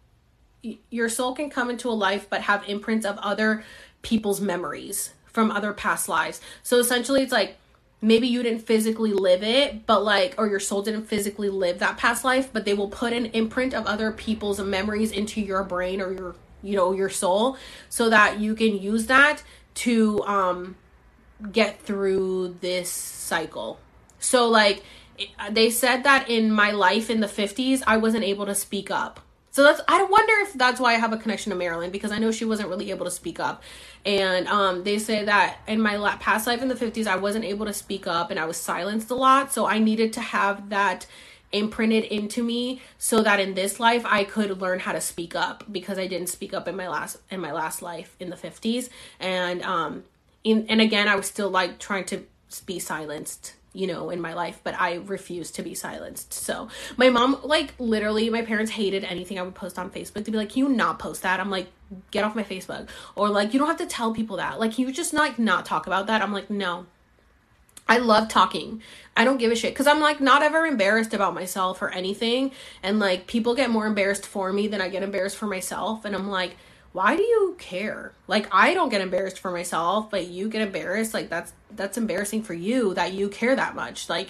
your 0.89 1.07
soul 1.07 1.33
can 1.33 1.49
come 1.49 1.69
into 1.69 1.89
a 1.89 1.95
life, 1.95 2.29
but 2.29 2.41
have 2.41 2.67
imprints 2.67 3.05
of 3.05 3.17
other 3.19 3.63
people's 4.01 4.41
memories 4.41 5.13
from 5.25 5.49
other 5.49 5.71
past 5.71 6.09
lives. 6.09 6.41
So 6.61 6.77
essentially, 6.77 7.21
it's 7.21 7.31
like 7.31 7.55
maybe 8.01 8.27
you 8.27 8.43
didn't 8.43 8.67
physically 8.67 9.13
live 9.13 9.43
it, 9.43 9.85
but 9.85 10.03
like, 10.03 10.35
or 10.37 10.47
your 10.47 10.59
soul 10.59 10.81
didn't 10.81 11.05
physically 11.05 11.49
live 11.49 11.79
that 11.79 11.97
past 11.97 12.25
life, 12.25 12.49
but 12.51 12.65
they 12.65 12.73
will 12.73 12.89
put 12.89 13.13
an 13.13 13.27
imprint 13.27 13.73
of 13.73 13.85
other 13.85 14.11
people's 14.11 14.59
memories 14.59 15.11
into 15.11 15.39
your 15.39 15.63
brain 15.63 16.01
or 16.01 16.11
your 16.11 16.35
you 16.63 16.75
know 16.75 16.91
your 16.91 17.09
soul 17.09 17.57
so 17.89 18.09
that 18.09 18.39
you 18.39 18.55
can 18.55 18.77
use 18.77 19.07
that 19.07 19.43
to 19.75 20.23
um 20.23 20.75
get 21.51 21.81
through 21.81 22.55
this 22.61 22.89
cycle. 22.89 23.79
So 24.19 24.47
like 24.47 24.83
they 25.51 25.69
said 25.69 26.03
that 26.03 26.29
in 26.29 26.51
my 26.51 26.71
life 26.71 27.09
in 27.09 27.21
the 27.21 27.27
50s 27.27 27.81
i 27.87 27.97
wasn't 27.97 28.23
able 28.23 28.45
to 28.45 28.55
speak 28.55 28.91
up. 28.91 29.19
So 29.51 29.63
that's 29.63 29.81
i 29.87 30.03
wonder 30.03 30.33
if 30.41 30.53
that's 30.53 30.79
why 30.79 30.93
i 30.93 30.97
have 30.97 31.13
a 31.13 31.17
connection 31.17 31.51
to 31.51 31.55
marilyn 31.55 31.89
because 31.89 32.11
i 32.11 32.19
know 32.19 32.31
she 32.31 32.45
wasn't 32.45 32.69
really 32.69 32.91
able 32.91 33.05
to 33.05 33.11
speak 33.11 33.39
up. 33.39 33.63
And 34.05 34.47
um, 34.47 34.83
they 34.83 34.99
say 34.99 35.25
that 35.25 35.57
in 35.67 35.81
my 35.81 35.97
past 36.19 36.47
life 36.47 36.61
in 36.61 36.67
the 36.67 36.75
50s 36.75 37.07
i 37.07 37.15
wasn't 37.15 37.45
able 37.45 37.65
to 37.65 37.73
speak 37.73 38.07
up 38.07 38.31
and 38.31 38.39
i 38.39 38.45
was 38.45 38.57
silenced 38.57 39.09
a 39.09 39.15
lot 39.15 39.51
so 39.51 39.65
i 39.65 39.79
needed 39.79 40.13
to 40.13 40.21
have 40.21 40.69
that 40.69 41.05
imprinted 41.51 42.03
into 42.05 42.43
me 42.43 42.81
so 42.97 43.21
that 43.23 43.39
in 43.39 43.53
this 43.53 43.79
life 43.79 44.05
I 44.05 44.25
could 44.25 44.61
learn 44.61 44.79
how 44.79 44.91
to 44.91 44.99
speak 44.99 45.35
up 45.35 45.63
because 45.71 45.97
I 45.97 46.07
didn't 46.07 46.27
speak 46.27 46.53
up 46.53 46.67
in 46.67 46.75
my 46.75 46.89
last 46.89 47.17
in 47.31 47.39
my 47.39 47.53
last 47.53 47.81
life 47.81 48.15
in 48.19 48.29
the 48.29 48.35
50s 48.35 48.89
and 49.19 49.61
um 49.63 50.03
in, 50.43 50.65
and 50.67 50.81
again 50.81 51.07
I 51.07 51.15
was 51.15 51.25
still 51.25 51.49
like 51.49 51.79
trying 51.79 52.03
to 52.05 52.23
be 52.65 52.79
silenced 52.79 53.53
you 53.71 53.87
know 53.87 54.09
in 54.09 54.19
my 54.19 54.33
life 54.33 54.59
but 54.63 54.75
I 54.77 54.95
refused 54.95 55.55
to 55.55 55.61
be 55.61 55.73
silenced. 55.73 56.33
So 56.33 56.67
my 56.97 57.09
mom 57.09 57.39
like 57.43 57.73
literally 57.79 58.29
my 58.29 58.41
parents 58.41 58.71
hated 58.71 59.05
anything 59.05 59.39
I 59.39 59.41
would 59.43 59.55
post 59.55 59.79
on 59.79 59.89
Facebook. 59.89 60.25
To 60.25 60.31
be 60.31 60.37
like 60.37 60.49
can 60.49 60.59
you 60.59 60.69
not 60.69 60.99
post 60.99 61.21
that? 61.21 61.39
I'm 61.39 61.49
like 61.49 61.67
get 62.11 62.25
off 62.25 62.35
my 62.35 62.43
Facebook. 62.43 62.89
Or 63.15 63.29
like 63.29 63.53
you 63.53 63.59
don't 63.59 63.69
have 63.69 63.77
to 63.77 63.85
tell 63.85 64.13
people 64.13 64.35
that. 64.37 64.59
Like 64.59 64.77
you 64.77 64.91
just 64.91 65.13
not 65.13 65.39
not 65.39 65.65
talk 65.65 65.87
about 65.87 66.07
that? 66.07 66.21
I'm 66.21 66.33
like 66.33 66.49
no. 66.49 66.87
I 67.89 67.99
love 67.99 68.27
talking. 68.27 68.81
I 69.17 69.25
don't 69.25 69.37
give 69.37 69.51
a 69.51 69.55
shit 69.55 69.73
because 69.73 69.87
I'm 69.87 69.99
like 69.99 70.21
not 70.21 70.43
ever 70.43 70.65
embarrassed 70.65 71.13
about 71.13 71.33
myself 71.33 71.81
or 71.81 71.89
anything. 71.89 72.51
And 72.83 72.99
like 72.99 73.25
people 73.25 73.55
get 73.55 73.71
more 73.71 73.87
embarrassed 73.87 74.27
for 74.27 74.53
me 74.53 74.67
than 74.67 74.79
I 74.79 74.89
get 74.89 75.01
embarrassed 75.01 75.37
for 75.37 75.47
myself. 75.47 76.05
And 76.05 76.15
I'm 76.15 76.29
like, 76.29 76.55
why 76.93 77.17
do 77.17 77.23
you 77.23 77.55
care? 77.57 78.13
Like 78.27 78.47
I 78.51 78.75
don't 78.75 78.89
get 78.89 79.01
embarrassed 79.01 79.39
for 79.39 79.51
myself, 79.51 80.11
but 80.11 80.27
you 80.27 80.49
get 80.49 80.61
embarrassed. 80.61 81.15
Like 81.15 81.29
that's 81.29 81.51
that's 81.71 81.97
embarrassing 81.97 82.43
for 82.43 82.53
you 82.53 82.93
that 82.93 83.13
you 83.13 83.27
care 83.27 83.55
that 83.55 83.75
much. 83.75 84.07
Like 84.07 84.29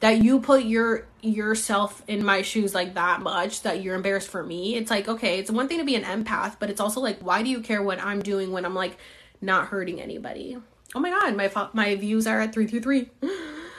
that 0.00 0.22
you 0.22 0.40
put 0.40 0.64
your 0.64 1.06
yourself 1.22 2.02
in 2.06 2.22
my 2.22 2.42
shoes 2.42 2.74
like 2.74 2.94
that 2.94 3.22
much 3.22 3.62
that 3.62 3.82
you're 3.82 3.94
embarrassed 3.94 4.28
for 4.28 4.42
me. 4.42 4.76
It's 4.76 4.90
like, 4.90 5.08
okay, 5.08 5.38
it's 5.38 5.50
one 5.50 5.66
thing 5.66 5.78
to 5.78 5.84
be 5.84 5.94
an 5.94 6.04
empath, 6.04 6.56
but 6.58 6.68
it's 6.68 6.80
also 6.80 7.00
like 7.00 7.20
why 7.20 7.42
do 7.42 7.48
you 7.48 7.60
care 7.60 7.82
what 7.82 8.02
I'm 8.02 8.20
doing 8.20 8.52
when 8.52 8.66
I'm 8.66 8.74
like 8.74 8.98
not 9.40 9.68
hurting 9.68 9.98
anybody? 9.98 10.58
Oh 10.94 11.00
my 11.00 11.08
god, 11.08 11.36
my 11.36 11.50
my 11.72 11.94
views 11.96 12.26
are 12.26 12.40
at 12.40 12.52
333. 12.52 13.10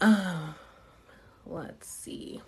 Uh, 0.00 0.52
let's 1.46 1.88
see. 1.88 2.40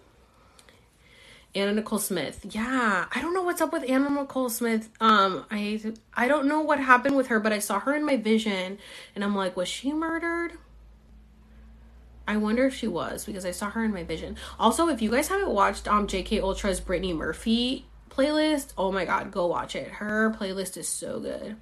Anna 1.54 1.72
Nicole 1.72 1.98
Smith. 1.98 2.46
Yeah, 2.50 3.06
I 3.10 3.20
don't 3.20 3.34
know 3.34 3.42
what's 3.42 3.60
up 3.60 3.72
with 3.72 3.88
Anna 3.88 4.10
Nicole 4.10 4.50
Smith. 4.50 4.90
Um, 5.00 5.46
I 5.50 5.80
I 6.14 6.28
don't 6.28 6.46
know 6.46 6.60
what 6.60 6.78
happened 6.78 7.16
with 7.16 7.28
her, 7.28 7.40
but 7.40 7.52
I 7.52 7.58
saw 7.58 7.80
her 7.80 7.94
in 7.94 8.04
my 8.04 8.16
vision, 8.16 8.78
and 9.14 9.24
I'm 9.24 9.34
like, 9.34 9.56
was 9.56 9.68
she 9.68 9.92
murdered? 9.92 10.52
I 12.26 12.36
wonder 12.36 12.66
if 12.66 12.74
she 12.74 12.86
was 12.86 13.24
because 13.24 13.46
I 13.46 13.52
saw 13.52 13.70
her 13.70 13.82
in 13.82 13.92
my 13.92 14.04
vision. 14.04 14.36
Also, 14.60 14.88
if 14.88 15.00
you 15.00 15.10
guys 15.10 15.28
haven't 15.28 15.50
watched 15.50 15.88
um 15.88 16.06
JK 16.06 16.42
Ultra's 16.42 16.80
Brittany 16.80 17.14
Murphy 17.14 17.86
playlist, 18.10 18.72
oh 18.76 18.92
my 18.92 19.06
god, 19.06 19.30
go 19.30 19.46
watch 19.46 19.74
it. 19.74 19.88
Her 19.88 20.30
playlist 20.38 20.76
is 20.76 20.88
so 20.88 21.18
good. 21.18 21.56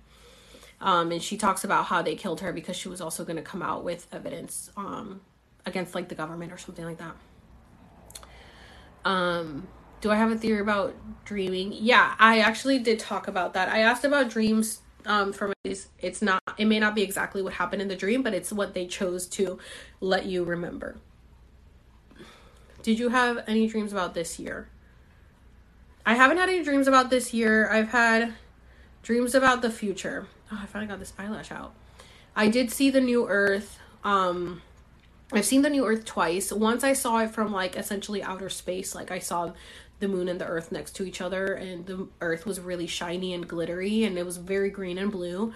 Um, 0.81 1.13
and 1.13 1.23
she 1.23 1.39
talks 1.39 1.65
about 1.65 1.87
how 1.87 2.03
they 2.03 2.17
killed 2.17 2.41
her 2.41 2.53
because 2.53 2.77
she 2.77 2.89
was 2.89 3.01
also 3.01 3.25
going 3.25 3.37
to 3.37 3.43
come 3.43 3.63
out 3.63 3.83
with 3.83 4.07
evidence 4.13 4.71
um 4.77 5.21
against 5.67 5.95
like 5.95 6.09
the 6.09 6.15
government 6.15 6.53
or 6.53 6.59
something 6.59 6.85
like 6.85 6.99
that. 6.99 7.15
Um, 9.05 9.69
do 10.01 10.11
I 10.11 10.17
have 10.17 10.31
a 10.31 10.37
theory 10.37 10.61
about 10.61 10.95
dreaming? 11.25 11.73
Yeah, 11.73 12.15
I 12.19 12.39
actually 12.39 12.79
did 12.79 12.99
talk 12.99 13.29
about 13.29 13.55
that. 13.55 13.69
I 13.69 13.81
asked 13.81 14.05
about 14.05 14.31
dreams 14.31 14.81
um 15.05 15.33
from 15.33 15.53
it's 15.65 16.21
not 16.21 16.43
it 16.59 16.65
may 16.65 16.81
not 16.81 16.95
be 16.95 17.03
exactly 17.03 17.41
what 17.41 17.55
happened 17.55 17.83
in 17.83 17.89
the 17.89 17.97
dream, 17.97 18.23
but 18.23 18.35
it's 18.35 18.53
what 18.53 18.75
they 18.75 18.87
chose 18.87 19.27
to 19.29 19.59
let 20.01 20.27
you 20.27 20.45
remember. 20.45 20.97
Did 22.83 22.99
you 22.99 23.09
have 23.09 23.43
any 23.47 23.67
dreams 23.67 23.93
about 23.93 24.15
this 24.15 24.39
year? 24.39 24.69
I 26.05 26.15
haven't 26.15 26.39
had 26.39 26.49
any 26.49 26.63
dreams 26.63 26.87
about 26.87 27.11
this 27.11 27.35
year. 27.35 27.69
I've 27.69 27.89
had 27.89 28.35
dreams 29.03 29.35
about 29.35 29.63
the 29.63 29.71
future. 29.71 30.29
Oh, 30.53 30.61
I 30.63 30.67
finally 30.67 30.89
got 30.89 31.01
this 31.01 31.13
eyelash 31.19 31.51
out. 31.51 31.75
I 32.37 32.49
did 32.49 32.71
see 32.71 32.91
the 32.91 33.01
new 33.01 33.27
earth. 33.29 33.79
Um 34.05 34.63
I've 35.33 35.45
seen 35.45 35.63
the 35.63 35.71
new 35.71 35.87
earth 35.87 36.05
twice. 36.05 36.53
Once 36.53 36.85
I 36.85 36.93
saw 36.93 37.19
it 37.19 37.31
from 37.31 37.53
like 37.53 37.77
essentially 37.77 38.23
outer 38.23 38.49
space, 38.49 38.95
like 38.95 39.11
I 39.11 39.19
saw 39.19 39.53
the 39.99 40.09
moon 40.09 40.29
and 40.29 40.41
the 40.41 40.47
earth 40.47 40.71
next 40.71 40.95
to 40.97 41.05
each 41.05 41.21
other 41.21 41.55
and 41.55 41.87
the 41.87 42.07
earth 42.21 42.47
was 42.47 42.61
really 42.61 42.87
shiny 42.87 43.33
and 43.33 43.49
glittery 43.49 44.05
and 44.05 44.19
it 44.19 44.27
was 44.27 44.37
very 44.37 44.71
green 44.71 44.99
and 44.99 45.11
blue. 45.11 45.53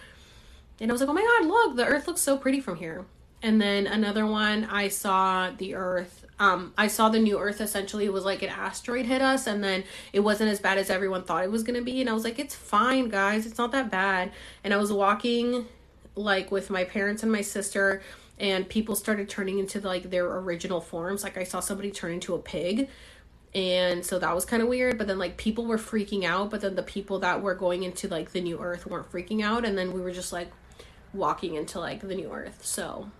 And 0.81 0.91
I 0.91 0.93
was 0.93 1.01
like, 1.01 1.11
"Oh 1.11 1.13
my 1.13 1.23
god, 1.23 1.47
look, 1.47 1.77
the 1.77 1.87
earth 1.87 2.07
looks 2.09 2.23
so 2.23 2.37
pretty 2.37 2.61
from 2.61 2.77
here." 2.77 3.05
And 3.43 3.61
then 3.61 3.87
another 3.87 4.27
one, 4.27 4.65
I 4.65 4.89
saw 4.89 5.51
the 5.51 5.75
earth 5.75 6.21
um, 6.41 6.73
I 6.79 6.87
saw 6.87 7.11
the 7.11 7.19
new 7.19 7.39
Earth 7.39 7.61
essentially 7.61 8.09
was 8.09 8.25
like 8.25 8.43
an 8.43 8.49
asteroid 8.49 9.05
hit 9.05 9.21
us, 9.21 9.47
and 9.47 9.63
then 9.63 9.85
it 10.15 10.21
wasn't 10.21 10.51
as 10.51 10.59
bad 10.59 10.79
as 10.79 10.89
everyone 10.89 11.23
thought 11.23 11.45
it 11.45 11.51
was 11.51 11.63
gonna 11.63 11.83
be. 11.83 12.01
And 12.01 12.09
I 12.09 12.15
was 12.15 12.25
like, 12.25 12.39
it's 12.39 12.55
fine, 12.55 13.11
guys, 13.11 13.45
it's 13.45 13.59
not 13.59 13.73
that 13.73 13.91
bad. 13.91 14.33
And 14.65 14.73
I 14.73 14.79
was 14.79 14.91
walking 14.91 15.67
like 16.17 16.51
with 16.51 16.71
my 16.71 16.85
parents 16.85 17.23
and 17.23 17.31
my 17.31 17.43
sister, 17.43 18.03
and 18.41 18.67
people 18.69 18.97
started 18.97 19.29
turning 19.29 19.59
into 19.59 19.81
like 19.81 20.11
their 20.11 20.25
original 20.25 20.81
forms. 20.81 21.23
Like 21.23 21.37
I 21.37 21.45
saw 21.45 21.61
somebody 21.61 21.91
turn 21.91 22.13
into 22.13 22.35
a 22.35 22.39
pig. 22.39 22.89
And 23.55 24.05
so 24.05 24.19
that 24.19 24.35
was 24.35 24.45
kind 24.45 24.63
of 24.63 24.69
weird, 24.69 24.97
but 24.97 25.07
then 25.07 25.19
like 25.19 25.37
people 25.37 25.67
were 25.67 25.77
freaking 25.77 26.25
out, 26.25 26.51
but 26.51 26.63
then 26.63 26.75
the 26.75 26.83
people 26.83 27.19
that 27.19 27.43
were 27.43 27.55
going 27.55 27.83
into 27.83 28.09
like 28.09 28.33
the 28.33 28.41
new 28.41 28.59
earth 28.59 28.87
weren't 28.87 29.11
freaking 29.11 29.43
out, 29.43 29.65
and 29.65 29.77
then 29.77 29.93
we 29.93 30.01
were 30.01 30.13
just 30.13 30.33
like 30.33 30.51
walking 31.13 31.57
into 31.57 31.81
like 31.81 32.01
the 32.01 32.15
new 32.15 32.33
earth. 32.33 32.65
So 32.65 33.11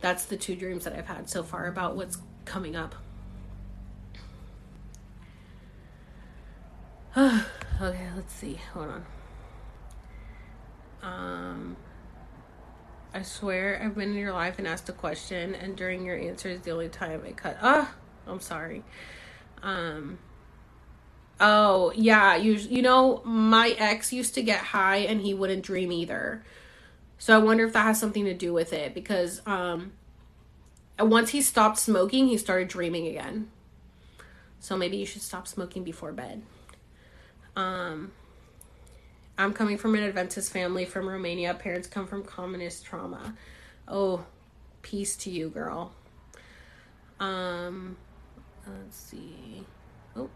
that's 0.00 0.24
the 0.24 0.36
two 0.36 0.54
dreams 0.54 0.84
that 0.84 0.94
I've 0.94 1.06
had 1.06 1.28
so 1.28 1.42
far 1.42 1.66
about 1.66 1.96
what's 1.96 2.18
coming 2.44 2.76
up. 2.76 2.94
okay, 7.16 8.08
let's 8.14 8.34
see. 8.34 8.60
Hold 8.72 8.88
on. 8.88 9.06
Um 11.02 11.76
I 13.14 13.22
swear 13.22 13.80
I've 13.80 13.94
been 13.94 14.10
in 14.10 14.16
your 14.16 14.32
life 14.32 14.58
and 14.58 14.66
asked 14.66 14.88
a 14.88 14.92
question, 14.92 15.54
and 15.54 15.76
during 15.76 16.04
your 16.04 16.18
answer 16.18 16.48
is 16.48 16.62
the 16.62 16.72
only 16.72 16.88
time 16.88 17.24
it 17.24 17.36
cut. 17.36 17.56
Ah, 17.62 17.94
I'm 18.26 18.40
sorry. 18.40 18.82
Um. 19.62 20.18
Oh 21.38 21.92
yeah, 21.94 22.34
you 22.34 22.54
you 22.54 22.82
know 22.82 23.22
my 23.24 23.74
ex 23.78 24.12
used 24.12 24.34
to 24.34 24.42
get 24.42 24.58
high 24.58 24.96
and 24.96 25.20
he 25.20 25.32
wouldn't 25.32 25.62
dream 25.62 25.92
either. 25.92 26.44
So 27.18 27.34
I 27.34 27.38
wonder 27.38 27.64
if 27.64 27.72
that 27.74 27.84
has 27.84 28.00
something 28.00 28.24
to 28.24 28.34
do 28.34 28.52
with 28.52 28.72
it 28.72 28.94
because 28.94 29.40
um 29.46 29.92
once 30.98 31.30
he 31.30 31.40
stopped 31.40 31.78
smoking, 31.78 32.26
he 32.26 32.36
started 32.36 32.68
dreaming 32.68 33.06
again. 33.06 33.48
So 34.58 34.76
maybe 34.76 34.96
you 34.96 35.06
should 35.06 35.22
stop 35.22 35.46
smoking 35.46 35.84
before 35.84 36.12
bed. 36.12 36.42
Um 37.54 38.12
I'm 39.36 39.52
coming 39.52 39.78
from 39.78 39.94
an 39.94 40.04
Adventist 40.04 40.52
family 40.52 40.84
from 40.84 41.08
Romania. 41.08 41.54
Parents 41.54 41.88
come 41.88 42.06
from 42.06 42.22
communist 42.22 42.84
trauma. 42.84 43.34
Oh, 43.88 44.24
peace 44.82 45.16
to 45.16 45.30
you, 45.30 45.48
girl. 45.48 45.92
Um, 47.18 47.96
let's 48.66 48.96
see. 48.96 49.64
Oh. 50.16 50.30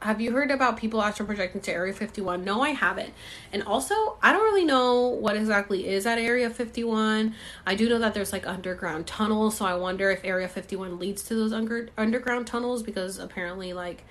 Have 0.00 0.20
you 0.20 0.30
heard 0.30 0.52
about 0.52 0.76
people 0.76 1.02
astral 1.02 1.26
projecting 1.26 1.60
to 1.62 1.72
Area 1.72 1.92
51? 1.92 2.44
No, 2.44 2.60
I 2.60 2.70
haven't. 2.70 3.12
And 3.52 3.64
also, 3.64 4.18
I 4.22 4.30
don't 4.30 4.44
really 4.44 4.64
know 4.64 5.08
what 5.08 5.36
exactly 5.36 5.88
is 5.88 6.06
at 6.06 6.18
Area 6.18 6.48
51. 6.50 7.34
I 7.66 7.74
do 7.74 7.88
know 7.88 7.98
that 7.98 8.14
there's 8.14 8.32
like 8.32 8.46
underground 8.46 9.08
tunnels, 9.08 9.56
so 9.56 9.64
I 9.64 9.74
wonder 9.74 10.10
if 10.10 10.20
Area 10.22 10.46
51 10.46 11.00
leads 11.00 11.24
to 11.24 11.34
those 11.34 11.52
under- 11.52 11.88
underground 11.98 12.46
tunnels 12.46 12.84
because 12.84 13.18
apparently, 13.18 13.72
like, 13.72 14.04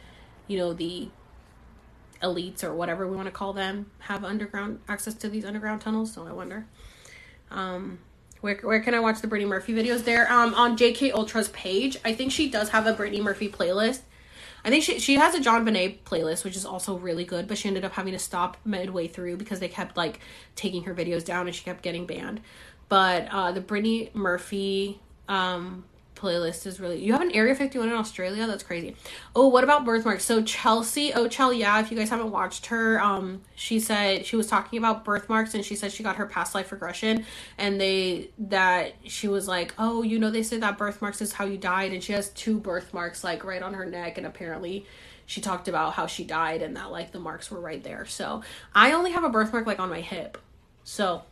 you 0.47 0.57
know, 0.57 0.73
the 0.73 1.09
elites 2.25 2.63
or 2.63 2.73
whatever 2.73 3.07
we 3.07 3.15
want 3.15 3.27
to 3.27 3.31
call 3.31 3.53
them 3.53 3.91
have 3.99 4.23
underground 4.23 4.79
access 4.87 5.13
to 5.13 5.29
these 5.29 5.45
underground 5.45 5.81
tunnels. 5.81 6.11
So 6.11 6.27
I 6.27 6.31
wonder. 6.31 6.65
Um, 7.51 7.99
where, 8.41 8.57
where 8.57 8.79
can 8.79 8.93
I 8.93 8.99
watch 8.99 9.21
the 9.21 9.27
Brittany 9.27 9.49
Murphy 9.49 9.73
videos? 9.73 10.03
There 10.03 10.31
um, 10.31 10.53
on 10.53 10.77
JK 10.77 11.13
Ultra's 11.13 11.49
page. 11.49 11.97
I 12.03 12.13
think 12.13 12.31
she 12.31 12.49
does 12.49 12.69
have 12.69 12.85
a 12.85 12.93
Brittany 12.93 13.21
Murphy 13.21 13.49
playlist. 13.49 14.01
I 14.63 14.69
think 14.69 14.83
she 14.83 14.99
she 14.99 15.15
has 15.15 15.35
a 15.35 15.39
JonBenét 15.39 15.99
playlist, 16.05 16.43
which 16.43 16.55
is 16.55 16.65
also 16.65 16.97
really 16.97 17.23
good, 17.23 17.47
but 17.47 17.57
she 17.57 17.67
ended 17.67 17.85
up 17.85 17.93
having 17.93 18.13
to 18.13 18.19
stop 18.19 18.57
midway 18.65 19.07
through 19.07 19.37
because 19.37 19.59
they 19.59 19.67
kept 19.67 19.95
like 19.95 20.19
taking 20.55 20.83
her 20.83 20.95
videos 20.95 21.23
down 21.23 21.45
and 21.45 21.55
she 21.55 21.63
kept 21.63 21.83
getting 21.83 22.07
banned. 22.07 22.41
But 22.89 23.27
uh, 23.31 23.51
the 23.51 23.61
Brittany 23.61 24.09
Murphy 24.13 24.99
um, 25.27 25.85
playlist 26.15 26.65
is 26.65 26.79
really 26.79 27.03
you 27.03 27.11
have 27.11 27.21
an 27.21 27.31
area 27.31 27.55
51 27.55 27.89
in 27.89 27.95
australia? 27.95 28.47
That's 28.47 28.63
crazy. 28.63 28.95
Oh 29.35 29.47
what 29.47 29.63
about 29.63 29.85
birthmarks 29.85 30.25
so 30.25 30.41
chelsea 30.41 31.13
oh 31.13 31.27
ochel 31.27 31.57
yeah 31.57 31.79
if 31.79 31.91
you 31.91 31.97
guys 31.97 32.09
haven't 32.09 32.31
watched 32.31 32.67
her 32.67 33.01
um 33.01 33.41
she 33.55 33.79
said 33.79 34.25
she 34.25 34.35
was 34.35 34.47
talking 34.47 34.79
about 34.79 35.05
birthmarks 35.05 35.53
and 35.53 35.63
she 35.63 35.75
said 35.75 35.91
she 35.91 36.03
got 36.03 36.15
her 36.15 36.25
past 36.25 36.55
life 36.55 36.71
regression 36.71 37.25
and 37.57 37.79
they 37.79 38.29
that 38.37 38.93
she 39.03 39.27
was 39.27 39.47
like 39.47 39.73
oh 39.77 40.01
you 40.01 40.19
know 40.19 40.31
they 40.31 40.43
say 40.43 40.57
that 40.57 40.77
birthmarks 40.77 41.21
is 41.21 41.33
how 41.33 41.45
you 41.45 41.57
died 41.57 41.91
and 41.91 42.03
she 42.03 42.13
has 42.13 42.29
two 42.29 42.59
birthmarks 42.59 43.23
like 43.23 43.43
right 43.43 43.61
on 43.61 43.73
her 43.73 43.85
neck 43.85 44.17
and 44.17 44.25
apparently 44.25 44.85
she 45.25 45.41
talked 45.41 45.67
about 45.67 45.93
how 45.93 46.07
she 46.07 46.23
died 46.23 46.61
and 46.61 46.75
that 46.77 46.91
like 46.91 47.11
the 47.11 47.19
marks 47.19 47.49
were 47.49 47.59
right 47.59 47.83
there. 47.83 48.05
So 48.05 48.41
i 48.73 48.91
only 48.91 49.11
have 49.11 49.23
a 49.23 49.29
birthmark 49.29 49.65
like 49.65 49.79
on 49.79 49.89
my 49.89 50.01
hip. 50.01 50.37
So 50.83 51.23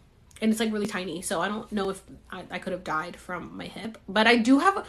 and 0.44 0.52
it's 0.52 0.60
like 0.60 0.74
really 0.74 0.88
tiny. 0.88 1.22
So 1.22 1.40
I 1.40 1.48
don't 1.48 1.72
know 1.72 1.90
if 1.90 2.04
I, 2.30 2.44
I 2.52 2.60
could 2.60 2.74
have 2.74 2.84
died 2.84 3.16
from 3.16 3.56
my 3.56 3.66
hip, 3.66 3.98
but 4.10 4.28
I 4.28 4.36
do 4.36 4.60
have. 4.60 4.86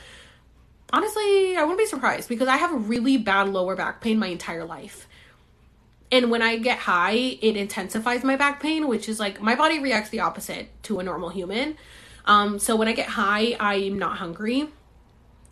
Honestly, 0.92 1.56
I 1.56 1.62
wouldn't 1.62 1.78
be 1.78 1.86
surprised 1.86 2.28
because 2.28 2.48
I 2.48 2.56
have 2.56 2.72
a 2.72 2.76
really 2.76 3.16
bad 3.16 3.48
lower 3.48 3.74
back 3.74 4.00
pain 4.00 4.18
my 4.18 4.26
entire 4.26 4.64
life. 4.64 5.08
And 6.10 6.30
when 6.30 6.42
I 6.42 6.58
get 6.58 6.78
high, 6.78 7.38
it 7.40 7.56
intensifies 7.56 8.22
my 8.24 8.36
back 8.36 8.60
pain, 8.60 8.88
which 8.88 9.08
is 9.08 9.18
like 9.18 9.40
my 9.40 9.54
body 9.54 9.78
reacts 9.78 10.10
the 10.10 10.20
opposite 10.20 10.68
to 10.84 10.98
a 10.98 11.02
normal 11.04 11.28
human. 11.28 11.76
Um, 12.26 12.58
so 12.58 12.74
when 12.74 12.88
I 12.88 12.92
get 12.92 13.08
high, 13.08 13.56
I'm 13.58 13.98
not 13.98 14.18
hungry. 14.18 14.68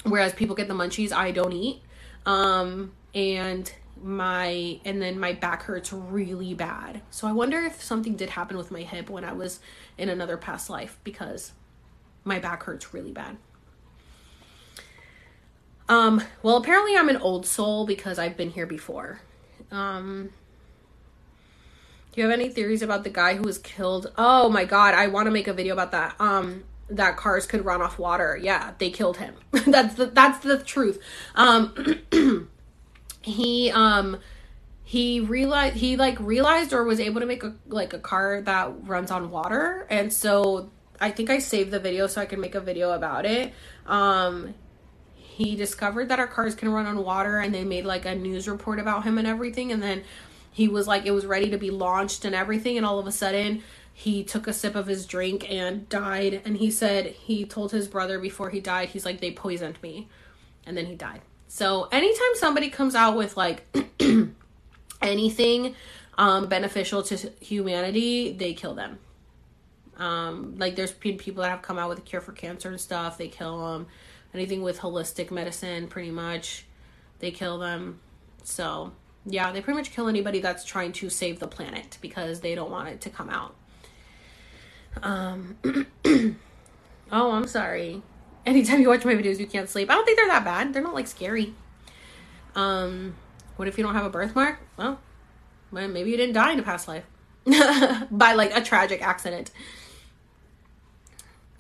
Whereas 0.03 0.33
people 0.33 0.57
get 0.57 0.67
the 0.67 0.75
munchies, 0.75 1.13
I 1.13 1.31
don't 1.31 1.53
eat. 1.53 1.81
Um, 2.27 2.93
and 3.15 3.73
my 4.03 4.81
and 4.85 5.01
then 5.01 5.19
my 5.19 5.33
back 5.33 5.63
hurts 5.63 5.93
really 5.93 6.55
bad. 6.55 7.03
So 7.11 7.27
I 7.27 7.33
wonder 7.33 7.61
if 7.61 7.83
something 7.83 8.17
did 8.17 8.31
happen 8.31 8.57
with 8.57 8.71
my 8.71 8.83
hip 8.83 9.09
when 9.09 9.25
I 9.25 9.33
was 9.33 9.61
in 9.97 10.09
another 10.09 10.37
past 10.37 10.69
life 10.69 10.99
because 11.05 11.53
my 12.25 12.39
back 12.39 12.65
hurts 12.65 12.93
really 12.93 13.13
bad. 13.13 13.37
Um 15.89 16.23
well 16.43 16.57
apparently 16.57 16.97
I'm 16.97 17.09
an 17.09 17.17
old 17.17 17.47
soul 17.47 17.87
because 17.87 18.19
I've 18.19 18.37
been 18.37 18.51
here 18.51 18.67
before. 18.67 19.21
Um 19.71 20.31
Do 22.13 22.21
you 22.21 22.29
have 22.29 22.39
any 22.39 22.49
theories 22.49 22.83
about 22.83 23.05
the 23.05 23.11
guy 23.11 23.37
who 23.37 23.43
was 23.43 23.59
killed? 23.59 24.13
Oh 24.19 24.49
my 24.49 24.65
god, 24.65 24.95
I 24.95 25.07
want 25.07 25.27
to 25.27 25.31
make 25.31 25.49
a 25.49 25.53
video 25.53 25.75
about 25.75 25.93
that. 25.93 26.17
Um 26.19 26.65
that 26.91 27.17
cars 27.17 27.47
could 27.47 27.65
run 27.65 27.81
off 27.81 27.99
water. 27.99 28.39
Yeah, 28.41 28.73
they 28.79 28.91
killed 28.91 29.17
him. 29.17 29.35
that's 29.53 29.95
the 29.95 30.07
that's 30.07 30.39
the 30.39 30.59
truth. 30.59 30.99
Um 31.35 32.01
he 33.23 33.71
um 33.71 34.19
he 34.85 35.21
realized 35.21 35.77
he 35.77 35.97
like 35.97 36.19
realized 36.21 36.73
or 36.73 36.85
was 36.85 37.01
able 37.01 37.21
to 37.21 37.27
make 37.27 37.45
a 37.45 37.55
like 37.69 37.93
a 37.93 37.99
car 37.99 38.43
that 38.43 38.87
runs 38.87 39.11
on 39.11 39.31
water. 39.31 39.87
And 39.89 40.13
so 40.13 40.71
I 41.01 41.11
think 41.11 41.31
I 41.31 41.39
saved 41.39 41.71
the 41.71 41.81
video 41.81 42.07
so 42.07 42.21
I 42.21 42.27
can 42.27 42.41
make 42.41 42.55
a 42.55 42.61
video 42.61 42.93
about 42.93 43.25
it. 43.25 43.53
Um 43.87 44.55
he 45.15 45.57
discovered 45.57 46.09
that 46.11 46.19
our 46.19 46.27
cars 46.27 46.55
can 46.55 46.69
run 46.69 46.85
on 46.85 47.03
water 47.03 47.39
and 47.39 47.55
they 47.55 47.65
made 47.65 47.87
like 47.87 48.05
a 48.05 48.15
news 48.15 48.47
report 48.47 48.79
about 48.79 49.05
him 49.05 49.17
and 49.17 49.27
everything. 49.27 49.73
And 49.73 49.83
then 49.83 50.03
he 50.51 50.69
was 50.69 50.87
like 50.87 51.07
it 51.07 51.13
was 51.13 51.25
ready 51.25 51.51
to 51.51 51.59
be 51.59 51.71
launched 51.71 52.25
and 52.25 52.35
everything. 52.35 52.77
And 52.77 52.85
all 52.85 52.99
of 52.99 53.07
a 53.07 53.13
sudden 53.13 53.63
he 53.95 54.25
took 54.25 54.47
a 54.47 54.53
sip 54.53 54.75
of 54.75 54.89
his 54.89 55.07
drink 55.07 55.51
and 55.51 55.89
died. 55.89 56.43
And 56.45 56.57
he 56.57 56.71
said 56.71 57.07
he 57.07 57.45
told 57.45 57.73
his 57.73 57.89
brother 57.89 58.19
before 58.19 58.51
he 58.51 58.61
died 58.61 58.91
he's 58.91 59.07
like 59.07 59.21
they 59.21 59.31
poisoned 59.31 59.81
me. 59.83 60.09
And 60.67 60.77
then 60.77 60.87
he 60.87 60.97
died 60.97 61.23
so 61.53 61.89
anytime 61.93 62.35
somebody 62.35 62.71
comes 62.71 62.95
out 62.95 63.17
with 63.17 63.37
like 63.37 63.65
anything 65.03 65.75
um 66.17 66.49
beneficial 66.49 67.03
to 67.03 67.17
humanity 67.41 68.33
they 68.33 68.55
kill 68.55 68.75
them 68.75 68.99
um 69.99 70.55
like 70.57 70.77
there's 70.77 70.93
been 70.93 71.19
people 71.19 71.43
that 71.43 71.51
have 71.51 71.63
come 71.63 71.79
out 71.79 71.89
with 71.89 71.99
a 71.99 72.03
cure 72.03 72.23
for 72.23 72.33
cancer 72.33 72.69
and 72.69 72.81
stuff 72.81 73.19
they 73.19 73.29
kill 73.29 73.73
them 73.73 73.87
anything 74.33 74.63
with 74.63 74.79
holistic 74.81 75.31
medicine 75.31 75.89
pretty 75.89 76.11
much 76.11 76.65
they 77.19 77.31
kill 77.31 77.59
them 77.59 78.01
so 78.45 78.93
yeah, 79.25 79.53
they 79.53 79.61
pretty 79.61 79.77
much 79.77 79.93
kill 79.93 80.09
anybody 80.09 80.41
that's 80.41 80.65
trying 80.65 80.93
to 80.93 81.09
save 81.09 81.39
the 81.39 81.47
planet 81.47 81.99
because 82.01 82.41
they 82.41 82.55
don't 82.55 82.71
want 82.71 82.89
it 82.89 83.01
to 83.03 83.11
come 83.11 83.31
out. 83.31 83.55
Um 85.03 85.57
Oh, 87.15 87.33
I'm 87.33 87.47
sorry. 87.47 88.03
Anytime 88.45 88.81
you 88.81 88.89
watch 88.89 89.05
my 89.05 89.15
videos 89.15 89.39
you 89.39 89.47
can't 89.47 89.69
sleep. 89.69 89.91
I 89.91 89.95
don't 89.95 90.05
think 90.05 90.19
they're 90.19 90.29
that 90.29 90.45
bad. 90.45 90.73
They're 90.73 90.83
not 90.83 90.95
like 90.95 91.07
scary. 91.07 91.55
Um 92.55 93.15
what 93.57 93.69
if 93.69 93.79
you 93.79 93.85
don't 93.85 93.95
have 93.95 94.05
a 94.05 94.11
birthmark? 94.11 94.59
Well, 94.77 94.99
maybe 95.71 96.11
you 96.11 96.17
didn't 96.17 96.35
die 96.35 96.53
in 96.53 96.59
a 96.59 96.63
past 96.63 96.89
life. 96.89 97.05
By 98.11 98.35
like 98.35 98.57
a 98.57 98.61
tragic 98.61 99.03
accident. 99.03 99.51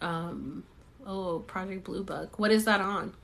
Um 0.00 0.64
oh, 1.06 1.40
Project 1.40 1.84
Blue 1.84 2.02
Book. 2.02 2.38
What 2.38 2.50
is 2.50 2.64
that 2.64 2.80
on? 2.80 3.14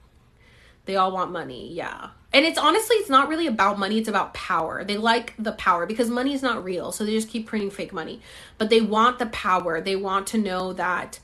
They 0.88 0.96
all 0.96 1.12
want 1.12 1.32
money. 1.32 1.72
Yeah. 1.74 2.10
And 2.32 2.46
it's 2.46 2.58
honestly, 2.58 2.96
it's 2.96 3.10
not 3.10 3.28
really 3.28 3.46
about 3.46 3.78
money. 3.78 3.98
It's 3.98 4.08
about 4.08 4.32
power. 4.32 4.84
They 4.84 4.96
like 4.96 5.34
the 5.38 5.52
power 5.52 5.84
because 5.84 6.08
money 6.08 6.32
is 6.32 6.42
not 6.42 6.64
real. 6.64 6.92
So 6.92 7.04
they 7.04 7.12
just 7.12 7.28
keep 7.28 7.46
printing 7.46 7.70
fake 7.70 7.92
money. 7.92 8.22
But 8.56 8.70
they 8.70 8.80
want 8.80 9.18
the 9.18 9.26
power. 9.26 9.80
They 9.82 9.96
want 9.96 10.26
to 10.28 10.38
know 10.38 10.72
that 10.72 11.20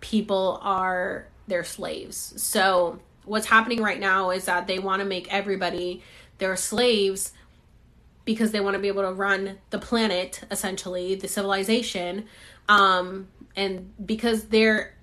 people 0.00 0.58
are 0.62 1.28
their 1.46 1.64
slaves. 1.64 2.34
So 2.36 3.00
what's 3.24 3.46
happening 3.46 3.82
right 3.82 4.00
now 4.00 4.30
is 4.30 4.44
that 4.46 4.66
they 4.66 4.78
want 4.78 5.00
to 5.00 5.06
make 5.06 5.32
everybody 5.32 6.02
their 6.38 6.56
slaves 6.56 7.32
because 8.24 8.50
they 8.50 8.60
want 8.60 8.74
to 8.74 8.80
be 8.80 8.88
able 8.88 9.02
to 9.02 9.12
run 9.12 9.58
the 9.70 9.78
planet, 9.78 10.42
essentially, 10.50 11.14
the 11.14 11.28
civilization. 11.28 12.26
Um, 12.68 13.28
and 13.54 13.92
because 14.04 14.44
they're 14.44 14.94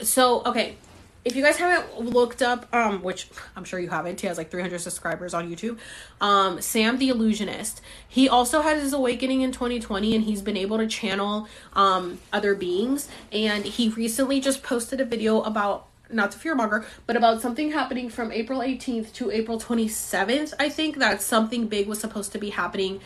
so, 0.00 0.42
okay, 0.44 0.76
if 1.24 1.36
you 1.36 1.42
guys 1.42 1.56
haven't 1.56 2.00
looked 2.00 2.42
up 2.42 2.66
um 2.74 3.02
which 3.02 3.28
i'm 3.56 3.64
sure 3.64 3.78
you 3.78 3.88
haven't 3.88 4.20
he 4.20 4.26
has 4.26 4.38
like 4.38 4.50
300 4.50 4.80
subscribers 4.80 5.34
on 5.34 5.50
youtube 5.50 5.78
um 6.20 6.60
sam 6.60 6.98
the 6.98 7.08
illusionist. 7.08 7.80
He 8.08 8.28
also 8.28 8.62
had 8.62 8.78
his 8.78 8.92
awakening 8.92 9.42
in 9.42 9.52
2020 9.52 10.14
and 10.14 10.24
he's 10.24 10.42
been 10.42 10.56
able 10.56 10.78
to 10.78 10.86
channel 10.86 11.48
um 11.74 12.18
other 12.32 12.54
beings. 12.54 13.08
And 13.32 13.64
he 13.64 13.88
recently 13.88 14.40
just 14.40 14.62
posted 14.62 15.00
a 15.00 15.04
video 15.04 15.42
about 15.42 15.86
not 16.10 16.32
to 16.32 16.38
fearmonger 16.38 16.84
but 17.06 17.16
about 17.16 17.40
something 17.40 17.70
happening 17.70 18.08
from 18.08 18.32
april 18.32 18.60
18th 18.60 19.12
to 19.12 19.30
april 19.30 19.60
27th 19.60 20.52
i 20.58 20.68
think 20.68 20.98
that 20.98 21.22
something 21.22 21.68
big 21.68 21.86
was 21.86 22.00
supposed 22.00 22.32
to 22.32 22.38
be 22.38 22.50
happening 22.50 23.00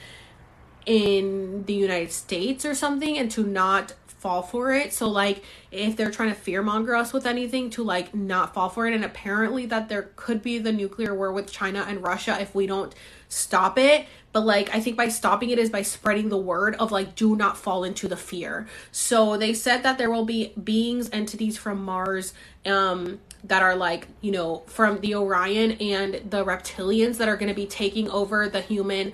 in 0.86 1.64
the 1.66 1.74
united 1.74 2.10
states 2.10 2.64
or 2.64 2.74
something 2.74 3.18
and 3.18 3.30
to 3.30 3.42
not 3.44 3.92
fall 4.24 4.40
for 4.40 4.72
it. 4.72 4.94
So 4.94 5.06
like 5.06 5.42
if 5.70 5.96
they're 5.96 6.10
trying 6.10 6.34
to 6.34 6.40
fearmonger 6.40 6.98
us 6.98 7.12
with 7.12 7.26
anything 7.26 7.68
to 7.70 7.84
like 7.84 8.14
not 8.14 8.54
fall 8.54 8.70
for 8.70 8.86
it 8.86 8.94
and 8.94 9.04
apparently 9.04 9.66
that 9.66 9.90
there 9.90 10.12
could 10.16 10.42
be 10.42 10.58
the 10.58 10.72
nuclear 10.72 11.14
war 11.14 11.30
with 11.30 11.52
China 11.52 11.84
and 11.86 12.02
Russia 12.02 12.38
if 12.40 12.54
we 12.54 12.66
don't 12.66 12.94
stop 13.28 13.76
it. 13.76 14.06
But 14.32 14.46
like 14.46 14.74
I 14.74 14.80
think 14.80 14.96
by 14.96 15.08
stopping 15.08 15.50
it 15.50 15.58
is 15.58 15.68
by 15.68 15.82
spreading 15.82 16.30
the 16.30 16.38
word 16.38 16.74
of 16.76 16.90
like 16.90 17.14
do 17.14 17.36
not 17.36 17.58
fall 17.58 17.84
into 17.84 18.08
the 18.08 18.16
fear. 18.16 18.66
So 18.92 19.36
they 19.36 19.52
said 19.52 19.82
that 19.82 19.98
there 19.98 20.10
will 20.10 20.24
be 20.24 20.54
beings 20.54 21.10
entities 21.12 21.58
from 21.58 21.84
Mars 21.84 22.32
um 22.64 23.20
that 23.44 23.62
are 23.62 23.76
like, 23.76 24.08
you 24.22 24.32
know, 24.32 24.62
from 24.68 25.00
the 25.00 25.16
Orion 25.16 25.72
and 25.72 26.30
the 26.30 26.42
reptilians 26.46 27.18
that 27.18 27.28
are 27.28 27.36
going 27.36 27.50
to 27.50 27.54
be 27.54 27.66
taking 27.66 28.08
over 28.08 28.48
the 28.48 28.62
human 28.62 29.12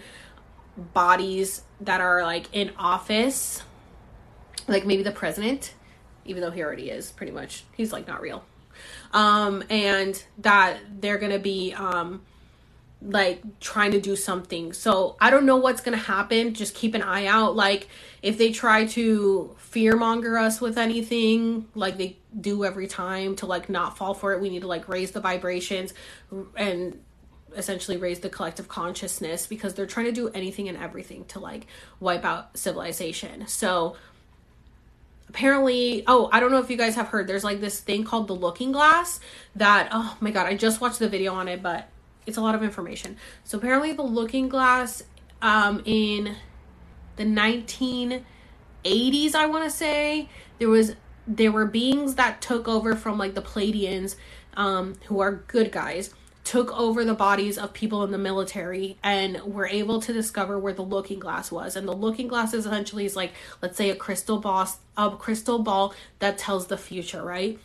bodies 0.94 1.62
that 1.80 2.00
are 2.00 2.22
like 2.22 2.46
in 2.52 2.70
office 2.78 3.64
like 4.70 4.86
maybe 4.86 5.02
the 5.02 5.12
president, 5.12 5.74
even 6.24 6.42
though 6.42 6.50
he 6.50 6.62
already 6.62 6.90
is 6.90 7.10
pretty 7.10 7.32
much. 7.32 7.64
He's 7.76 7.92
like 7.92 8.06
not 8.06 8.20
real. 8.20 8.44
Um, 9.12 9.64
and 9.68 10.22
that 10.38 10.78
they're 11.00 11.18
gonna 11.18 11.38
be 11.38 11.74
um 11.74 12.22
like 13.02 13.42
trying 13.60 13.92
to 13.92 14.00
do 14.00 14.14
something. 14.14 14.72
So 14.72 15.16
I 15.20 15.30
don't 15.30 15.46
know 15.46 15.56
what's 15.56 15.80
gonna 15.80 15.96
happen. 15.96 16.54
Just 16.54 16.74
keep 16.74 16.94
an 16.94 17.02
eye 17.02 17.26
out. 17.26 17.56
Like 17.56 17.88
if 18.22 18.38
they 18.38 18.52
try 18.52 18.86
to 18.86 19.56
fearmonger 19.72 20.40
us 20.40 20.60
with 20.60 20.78
anything, 20.78 21.66
like 21.74 21.96
they 21.96 22.18
do 22.38 22.64
every 22.64 22.86
time 22.86 23.36
to 23.36 23.46
like 23.46 23.68
not 23.68 23.96
fall 23.96 24.14
for 24.14 24.32
it, 24.32 24.40
we 24.40 24.50
need 24.50 24.60
to 24.60 24.68
like 24.68 24.88
raise 24.88 25.12
the 25.12 25.20
vibrations 25.20 25.94
and 26.56 27.00
essentially 27.56 27.96
raise 27.96 28.20
the 28.20 28.28
collective 28.28 28.68
consciousness 28.68 29.46
because 29.46 29.74
they're 29.74 29.86
trying 29.86 30.06
to 30.06 30.12
do 30.12 30.28
anything 30.28 30.68
and 30.68 30.78
everything 30.78 31.24
to 31.24 31.40
like 31.40 31.66
wipe 31.98 32.24
out 32.24 32.56
civilization. 32.56 33.46
So 33.46 33.96
apparently 35.30 36.02
oh 36.08 36.28
i 36.32 36.40
don't 36.40 36.50
know 36.50 36.58
if 36.58 36.68
you 36.68 36.76
guys 36.76 36.96
have 36.96 37.06
heard 37.06 37.28
there's 37.28 37.44
like 37.44 37.60
this 37.60 37.78
thing 37.78 38.02
called 38.02 38.26
the 38.26 38.34
looking 38.34 38.72
glass 38.72 39.20
that 39.54 39.88
oh 39.92 40.16
my 40.18 40.32
god 40.32 40.44
i 40.44 40.56
just 40.56 40.80
watched 40.80 40.98
the 40.98 41.08
video 41.08 41.32
on 41.32 41.46
it 41.46 41.62
but 41.62 41.88
it's 42.26 42.36
a 42.36 42.40
lot 42.40 42.54
of 42.54 42.62
information. 42.62 43.16
So 43.44 43.58
apparently 43.58 43.92
the 43.92 44.02
looking 44.02 44.48
glass 44.48 45.02
um 45.42 45.82
in 45.84 46.36
the 47.16 47.24
1980s 47.24 48.24
i 49.34 49.46
want 49.46 49.64
to 49.64 49.70
say 49.70 50.28
there 50.58 50.68
was 50.68 50.96
there 51.26 51.52
were 51.52 51.64
beings 51.66 52.16
that 52.16 52.42
took 52.42 52.68
over 52.68 52.94
from 52.94 53.16
like 53.16 53.34
the 53.34 53.42
Pleiadians 53.42 54.16
um 54.54 54.94
who 55.06 55.20
are 55.20 55.32
good 55.32 55.72
guys 55.72 56.12
took 56.50 56.76
over 56.76 57.04
the 57.04 57.14
bodies 57.14 57.56
of 57.56 57.72
people 57.72 58.02
in 58.02 58.10
the 58.10 58.18
military 58.18 58.98
and 59.04 59.40
were 59.44 59.68
able 59.68 60.00
to 60.00 60.12
discover 60.12 60.58
where 60.58 60.72
the 60.72 60.82
looking 60.82 61.20
glass 61.20 61.52
was. 61.52 61.76
And 61.76 61.86
the 61.86 61.94
looking 61.94 62.26
glass 62.26 62.52
is 62.52 62.66
essentially 62.66 63.04
is 63.04 63.14
like 63.14 63.30
let's 63.62 63.76
say 63.76 63.88
a 63.88 63.94
crystal 63.94 64.40
ball 64.40 64.68
a 64.96 65.10
crystal 65.12 65.60
ball 65.60 65.94
that 66.18 66.38
tells 66.38 66.66
the 66.66 66.76
future 66.76 67.22
right? 67.22 67.56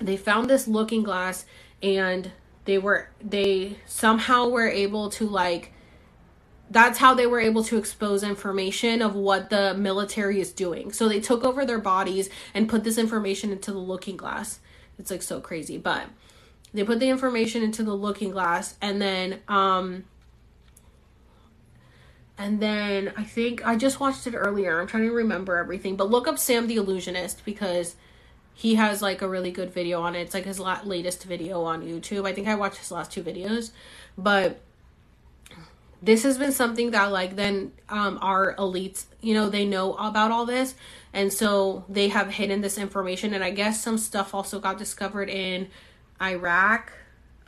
They 0.00 0.16
found 0.16 0.50
this 0.50 0.66
looking 0.66 1.04
glass 1.04 1.44
and 1.80 2.32
they 2.64 2.76
were 2.76 3.08
they 3.22 3.76
somehow 3.86 4.48
were 4.48 4.66
able 4.66 5.08
to 5.10 5.28
like 5.28 5.72
that's 6.72 6.98
how 6.98 7.14
they 7.14 7.28
were 7.28 7.38
able 7.38 7.62
to 7.62 7.78
expose 7.78 8.24
information 8.24 9.00
of 9.00 9.14
what 9.14 9.48
the 9.48 9.74
military 9.74 10.40
is 10.40 10.52
doing. 10.52 10.90
So 10.90 11.08
they 11.08 11.20
took 11.20 11.44
over 11.44 11.64
their 11.64 11.78
bodies 11.78 12.30
and 12.52 12.68
put 12.68 12.82
this 12.82 12.98
information 12.98 13.52
into 13.52 13.70
the 13.70 13.78
looking 13.78 14.16
glass. 14.16 14.58
It's 14.98 15.12
like 15.12 15.22
so 15.22 15.40
crazy. 15.40 15.78
But 15.78 16.06
they 16.74 16.84
put 16.84 17.00
the 17.00 17.08
information 17.08 17.62
into 17.62 17.82
the 17.82 17.94
looking 17.94 18.30
glass 18.30 18.76
and 18.80 19.00
then 19.00 19.40
um 19.48 20.04
and 22.38 22.60
then 22.60 23.12
I 23.16 23.24
think 23.24 23.64
I 23.64 23.76
just 23.76 24.00
watched 24.00 24.26
it 24.26 24.34
earlier. 24.34 24.80
I'm 24.80 24.88
trying 24.88 25.04
to 25.04 25.12
remember 25.12 25.58
everything, 25.58 25.96
but 25.96 26.10
look 26.10 26.26
up 26.26 26.38
Sam 26.38 26.66
the 26.66 26.76
Illusionist 26.76 27.44
because 27.44 27.94
he 28.54 28.74
has 28.74 29.00
like 29.00 29.22
a 29.22 29.28
really 29.28 29.52
good 29.52 29.72
video 29.72 30.00
on 30.00 30.16
it. 30.16 30.22
It's 30.22 30.34
like 30.34 30.44
his 30.44 30.58
latest 30.58 31.24
video 31.24 31.62
on 31.62 31.82
YouTube. 31.82 32.26
I 32.26 32.32
think 32.32 32.48
I 32.48 32.54
watched 32.54 32.78
his 32.78 32.90
last 32.90 33.12
two 33.12 33.22
videos, 33.22 33.70
but 34.18 34.60
this 36.02 36.24
has 36.24 36.36
been 36.36 36.50
something 36.50 36.90
that 36.90 37.12
like 37.12 37.36
then 37.36 37.72
um 37.88 38.18
our 38.20 38.54
elites, 38.56 39.04
you 39.20 39.34
know, 39.34 39.48
they 39.48 39.64
know 39.64 39.94
about 39.94 40.32
all 40.32 40.46
this 40.46 40.74
and 41.12 41.32
so 41.32 41.84
they 41.88 42.08
have 42.08 42.28
hidden 42.28 42.60
this 42.60 42.76
information 42.76 43.34
and 43.34 43.44
I 43.44 43.50
guess 43.50 43.82
some 43.82 43.98
stuff 43.98 44.34
also 44.34 44.58
got 44.58 44.78
discovered 44.78 45.28
in 45.28 45.68
Iraq 46.22 46.92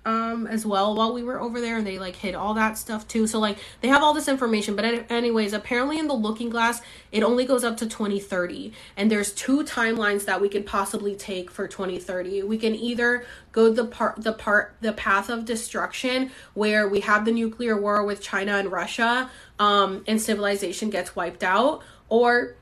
um 0.06 0.46
as 0.46 0.66
well 0.66 0.94
while 0.94 1.14
we 1.14 1.22
were 1.22 1.40
over 1.40 1.60
there 1.60 1.78
and 1.78 1.86
they 1.86 1.98
like 1.98 2.16
hid 2.16 2.34
all 2.34 2.54
that 2.54 2.76
stuff 2.76 3.08
too. 3.08 3.26
So 3.26 3.38
like 3.38 3.58
they 3.80 3.88
have 3.88 4.02
all 4.02 4.12
this 4.12 4.28
information. 4.28 4.76
But 4.76 5.10
anyways 5.10 5.52
apparently 5.52 5.98
in 5.98 6.08
the 6.08 6.14
looking 6.14 6.50
glass 6.50 6.82
it 7.10 7.22
only 7.22 7.46
goes 7.46 7.64
up 7.64 7.76
to 7.78 7.86
2030 7.86 8.72
and 8.96 9.10
there's 9.10 9.32
two 9.32 9.64
timelines 9.64 10.26
that 10.26 10.40
we 10.40 10.48
could 10.48 10.66
possibly 10.66 11.14
take 11.14 11.50
for 11.50 11.66
2030 11.66 12.42
we 12.42 12.58
can 12.58 12.74
either 12.74 13.24
go 13.52 13.72
the 13.72 13.84
part 13.84 14.22
the 14.22 14.32
part 14.32 14.74
the 14.80 14.92
path 14.92 15.30
of 15.30 15.44
destruction 15.44 16.30
where 16.54 16.88
we 16.88 17.00
have 17.00 17.24
the 17.24 17.32
nuclear 17.32 17.80
war 17.80 18.04
with 18.04 18.20
china 18.20 18.56
and 18.56 18.72
russia 18.72 19.30
um 19.58 20.02
and 20.06 20.20
civilization 20.20 20.90
gets 20.90 21.14
wiped 21.14 21.44
out 21.44 21.82
or 22.08 22.56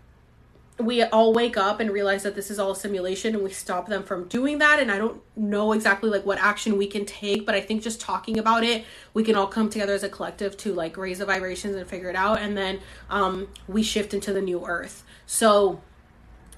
we 0.78 1.02
all 1.02 1.32
wake 1.32 1.56
up 1.56 1.80
and 1.80 1.90
realize 1.90 2.22
that 2.22 2.34
this 2.34 2.50
is 2.50 2.58
all 2.58 2.72
a 2.72 2.76
simulation 2.76 3.34
and 3.34 3.44
we 3.44 3.50
stop 3.50 3.88
them 3.88 4.02
from 4.02 4.26
doing 4.28 4.58
that. 4.58 4.80
And 4.80 4.90
i 4.90 4.98
don't 4.98 5.20
know 5.36 5.72
exactly 5.72 6.10
like 6.10 6.24
what 6.24 6.38
action 6.38 6.76
we 6.76 6.86
can 6.86 7.04
take 7.04 7.44
but 7.46 7.54
i 7.54 7.60
think 7.60 7.82
just 7.82 8.00
talking 8.00 8.38
about 8.38 8.64
it 8.64 8.84
we 9.14 9.22
can 9.22 9.34
all 9.34 9.46
come 9.46 9.68
together 9.68 9.92
as 9.92 10.02
a 10.02 10.08
collective 10.08 10.56
to 10.58 10.72
like 10.72 10.96
raise 10.96 11.18
the 11.18 11.26
vibrations 11.26 11.76
and 11.76 11.86
figure 11.86 12.08
it 12.08 12.16
out. 12.16 12.40
And 12.40 12.56
then 12.56 12.80
um 13.10 13.48
we 13.68 13.82
shift 13.82 14.14
into 14.14 14.32
the 14.32 14.42
new 14.42 14.66
earth. 14.66 15.04
So 15.26 15.80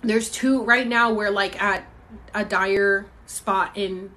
there's 0.03 0.31
two 0.31 0.63
right 0.63 0.87
now 0.87 1.13
we're 1.13 1.31
like 1.31 1.61
at 1.63 1.85
a 2.35 2.45
dire 2.45 3.07
spot 3.27 3.73
in 3.75 4.11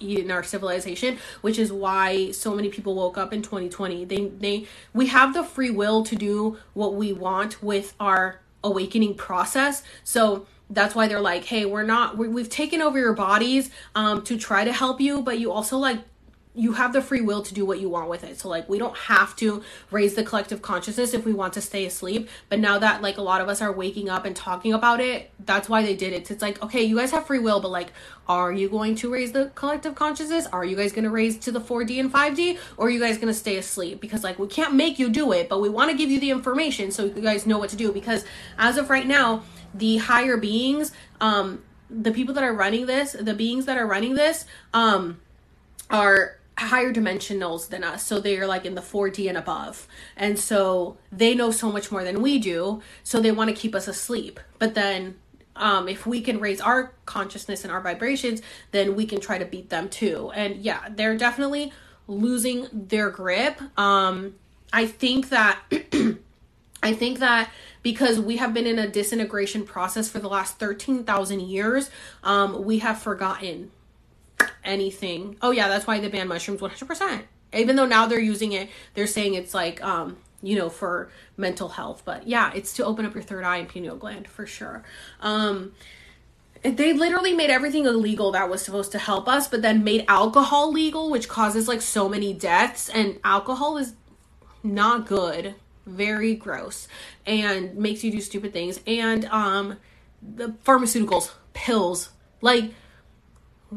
in 0.00 0.30
our 0.30 0.42
civilization 0.42 1.16
which 1.40 1.58
is 1.58 1.72
why 1.72 2.30
so 2.32 2.54
many 2.54 2.68
people 2.68 2.94
woke 2.94 3.16
up 3.16 3.32
in 3.32 3.42
2020 3.42 4.04
they 4.04 4.26
they 4.26 4.66
we 4.92 5.06
have 5.06 5.32
the 5.32 5.44
free 5.44 5.70
will 5.70 6.02
to 6.02 6.16
do 6.16 6.58
what 6.72 6.94
we 6.94 7.12
want 7.12 7.62
with 7.62 7.94
our 8.00 8.40
awakening 8.64 9.14
process. 9.14 9.82
So 10.02 10.46
that's 10.70 10.94
why 10.94 11.06
they're 11.06 11.20
like, 11.20 11.44
hey, 11.44 11.66
we're 11.66 11.84
not, 11.84 12.16
we, 12.16 12.40
have 12.40 12.50
taken 12.50 12.82
over 12.82 12.98
your 12.98 13.12
bodies 13.12 13.70
um, 13.94 14.22
to 14.22 14.36
try 14.36 14.64
to 14.64 14.72
help 14.72 15.00
you, 15.00 15.22
but 15.22 15.38
you 15.38 15.52
also 15.52 15.78
like, 15.78 16.00
you 16.56 16.72
have 16.74 16.92
the 16.92 17.02
free 17.02 17.20
will 17.20 17.42
to 17.42 17.52
do 17.52 17.66
what 17.66 17.80
you 17.80 17.88
want 17.88 18.08
with 18.08 18.22
it. 18.22 18.38
So 18.38 18.48
like 18.48 18.68
we 18.68 18.78
don't 18.78 18.96
have 18.96 19.34
to 19.36 19.62
raise 19.90 20.14
the 20.14 20.22
collective 20.22 20.62
consciousness 20.62 21.12
if 21.12 21.24
we 21.24 21.32
want 21.32 21.52
to 21.54 21.60
stay 21.60 21.84
asleep. 21.84 22.28
But 22.48 22.60
now 22.60 22.78
that 22.78 23.02
like 23.02 23.18
a 23.18 23.22
lot 23.22 23.40
of 23.40 23.48
us 23.48 23.60
are 23.60 23.72
waking 23.72 24.08
up 24.08 24.24
and 24.24 24.36
talking 24.36 24.72
about 24.72 25.00
it, 25.00 25.32
that's 25.44 25.68
why 25.68 25.82
they 25.82 25.96
did 25.96 26.12
it. 26.12 26.30
It's 26.30 26.42
like, 26.42 26.62
okay, 26.62 26.82
you 26.82 26.96
guys 26.96 27.10
have 27.10 27.26
free 27.26 27.40
will, 27.40 27.60
but 27.60 27.70
like 27.70 27.92
are 28.28 28.52
you 28.52 28.68
going 28.68 28.94
to 28.96 29.12
raise 29.12 29.32
the 29.32 29.50
collective 29.56 29.96
consciousness? 29.96 30.46
Are 30.46 30.64
you 30.64 30.76
guys 30.76 30.92
going 30.92 31.04
to 31.04 31.10
raise 31.10 31.38
to 31.38 31.52
the 31.52 31.60
4D 31.60 31.98
and 31.98 32.12
5D 32.12 32.58
or 32.76 32.86
are 32.86 32.90
you 32.90 33.00
guys 33.00 33.16
going 33.16 33.28
to 33.28 33.38
stay 33.38 33.56
asleep? 33.56 34.00
Because 34.00 34.22
like 34.22 34.38
we 34.38 34.46
can't 34.46 34.74
make 34.74 34.98
you 34.98 35.08
do 35.08 35.32
it, 35.32 35.48
but 35.48 35.60
we 35.60 35.68
want 35.68 35.90
to 35.90 35.96
give 35.96 36.08
you 36.08 36.20
the 36.20 36.30
information 36.30 36.92
so 36.92 37.04
you 37.04 37.20
guys 37.20 37.46
know 37.46 37.58
what 37.58 37.70
to 37.70 37.76
do 37.76 37.90
because 37.92 38.24
as 38.58 38.76
of 38.76 38.90
right 38.90 39.06
now, 39.06 39.42
the 39.74 39.96
higher 39.96 40.36
beings 40.36 40.92
um 41.20 41.62
the 41.90 42.12
people 42.12 42.32
that 42.34 42.44
are 42.44 42.54
running 42.54 42.86
this, 42.86 43.12
the 43.12 43.34
beings 43.34 43.66
that 43.66 43.76
are 43.76 43.86
running 43.86 44.14
this 44.14 44.44
um 44.72 45.20
are 45.90 46.38
higher 46.56 46.92
dimensionals 46.92 47.68
than 47.68 47.82
us. 47.82 48.06
So 48.06 48.20
they're 48.20 48.46
like 48.46 48.64
in 48.64 48.74
the 48.74 48.80
4d 48.80 49.28
and 49.28 49.36
above. 49.36 49.88
And 50.16 50.38
so 50.38 50.96
they 51.10 51.34
know 51.34 51.50
so 51.50 51.70
much 51.72 51.90
more 51.90 52.04
than 52.04 52.22
we 52.22 52.38
do 52.38 52.80
so 53.02 53.20
they 53.20 53.32
want 53.32 53.50
to 53.50 53.56
keep 53.56 53.74
us 53.74 53.88
asleep. 53.88 54.38
But 54.58 54.74
then 54.74 55.16
um, 55.56 55.88
if 55.88 56.06
we 56.06 56.20
can 56.20 56.40
raise 56.40 56.60
our 56.60 56.92
consciousness 57.06 57.64
and 57.64 57.72
our 57.72 57.80
vibrations 57.80 58.42
then 58.72 58.94
we 58.94 59.06
can 59.06 59.20
try 59.20 59.38
to 59.38 59.44
beat 59.44 59.70
them 59.70 59.88
too. 59.88 60.30
And 60.34 60.56
yeah 60.56 60.88
they're 60.90 61.16
definitely 61.16 61.72
losing 62.06 62.68
their 62.72 63.10
grip. 63.10 63.60
Um, 63.78 64.34
i 64.74 64.84
think 64.86 65.30
that 65.30 65.58
i 66.82 66.92
think 66.92 67.20
that 67.20 67.50
because 67.82 68.18
we 68.18 68.36
have 68.36 68.52
been 68.52 68.66
in 68.66 68.78
a 68.78 68.88
disintegration 68.88 69.64
process 69.64 70.10
for 70.10 70.18
the 70.18 70.28
last 70.28 70.58
13,000 70.58 71.40
years 71.40 71.90
um, 72.24 72.64
we 72.64 72.80
have 72.80 72.98
forgotten 72.98 73.70
anything. 74.64 75.36
Oh 75.42 75.50
yeah, 75.50 75.68
that's 75.68 75.86
why 75.86 76.00
they 76.00 76.08
banned 76.08 76.28
mushrooms 76.28 76.60
100%. 76.60 77.22
Even 77.52 77.76
though 77.76 77.86
now 77.86 78.06
they're 78.06 78.18
using 78.18 78.52
it, 78.52 78.68
they're 78.94 79.06
saying 79.06 79.34
it's 79.34 79.54
like 79.54 79.82
um, 79.82 80.16
you 80.42 80.56
know, 80.56 80.68
for 80.68 81.10
mental 81.36 81.70
health, 81.70 82.02
but 82.04 82.26
yeah, 82.26 82.52
it's 82.54 82.74
to 82.74 82.84
open 82.84 83.06
up 83.06 83.14
your 83.14 83.22
third 83.22 83.44
eye 83.44 83.58
and 83.58 83.68
pineal 83.68 83.96
gland 83.96 84.28
for 84.28 84.46
sure. 84.46 84.82
Um 85.20 85.72
they 86.64 86.94
literally 86.94 87.34
made 87.34 87.50
everything 87.50 87.84
illegal 87.84 88.32
that 88.32 88.48
was 88.48 88.62
supposed 88.62 88.90
to 88.92 88.98
help 88.98 89.28
us, 89.28 89.48
but 89.48 89.60
then 89.60 89.84
made 89.84 90.04
alcohol 90.08 90.72
legal, 90.72 91.10
which 91.10 91.28
causes 91.28 91.68
like 91.68 91.82
so 91.82 92.08
many 92.08 92.32
deaths. 92.32 92.88
And 92.88 93.20
alcohol 93.22 93.76
is 93.76 93.92
not 94.62 95.06
good, 95.06 95.56
very 95.84 96.34
gross, 96.34 96.88
and 97.26 97.76
makes 97.76 98.02
you 98.02 98.10
do 98.10 98.22
stupid 98.22 98.54
things. 98.54 98.80
And 98.86 99.26
um, 99.26 99.76
the 100.22 100.54
pharmaceuticals, 100.64 101.32
pills, 101.52 102.08
like 102.40 102.72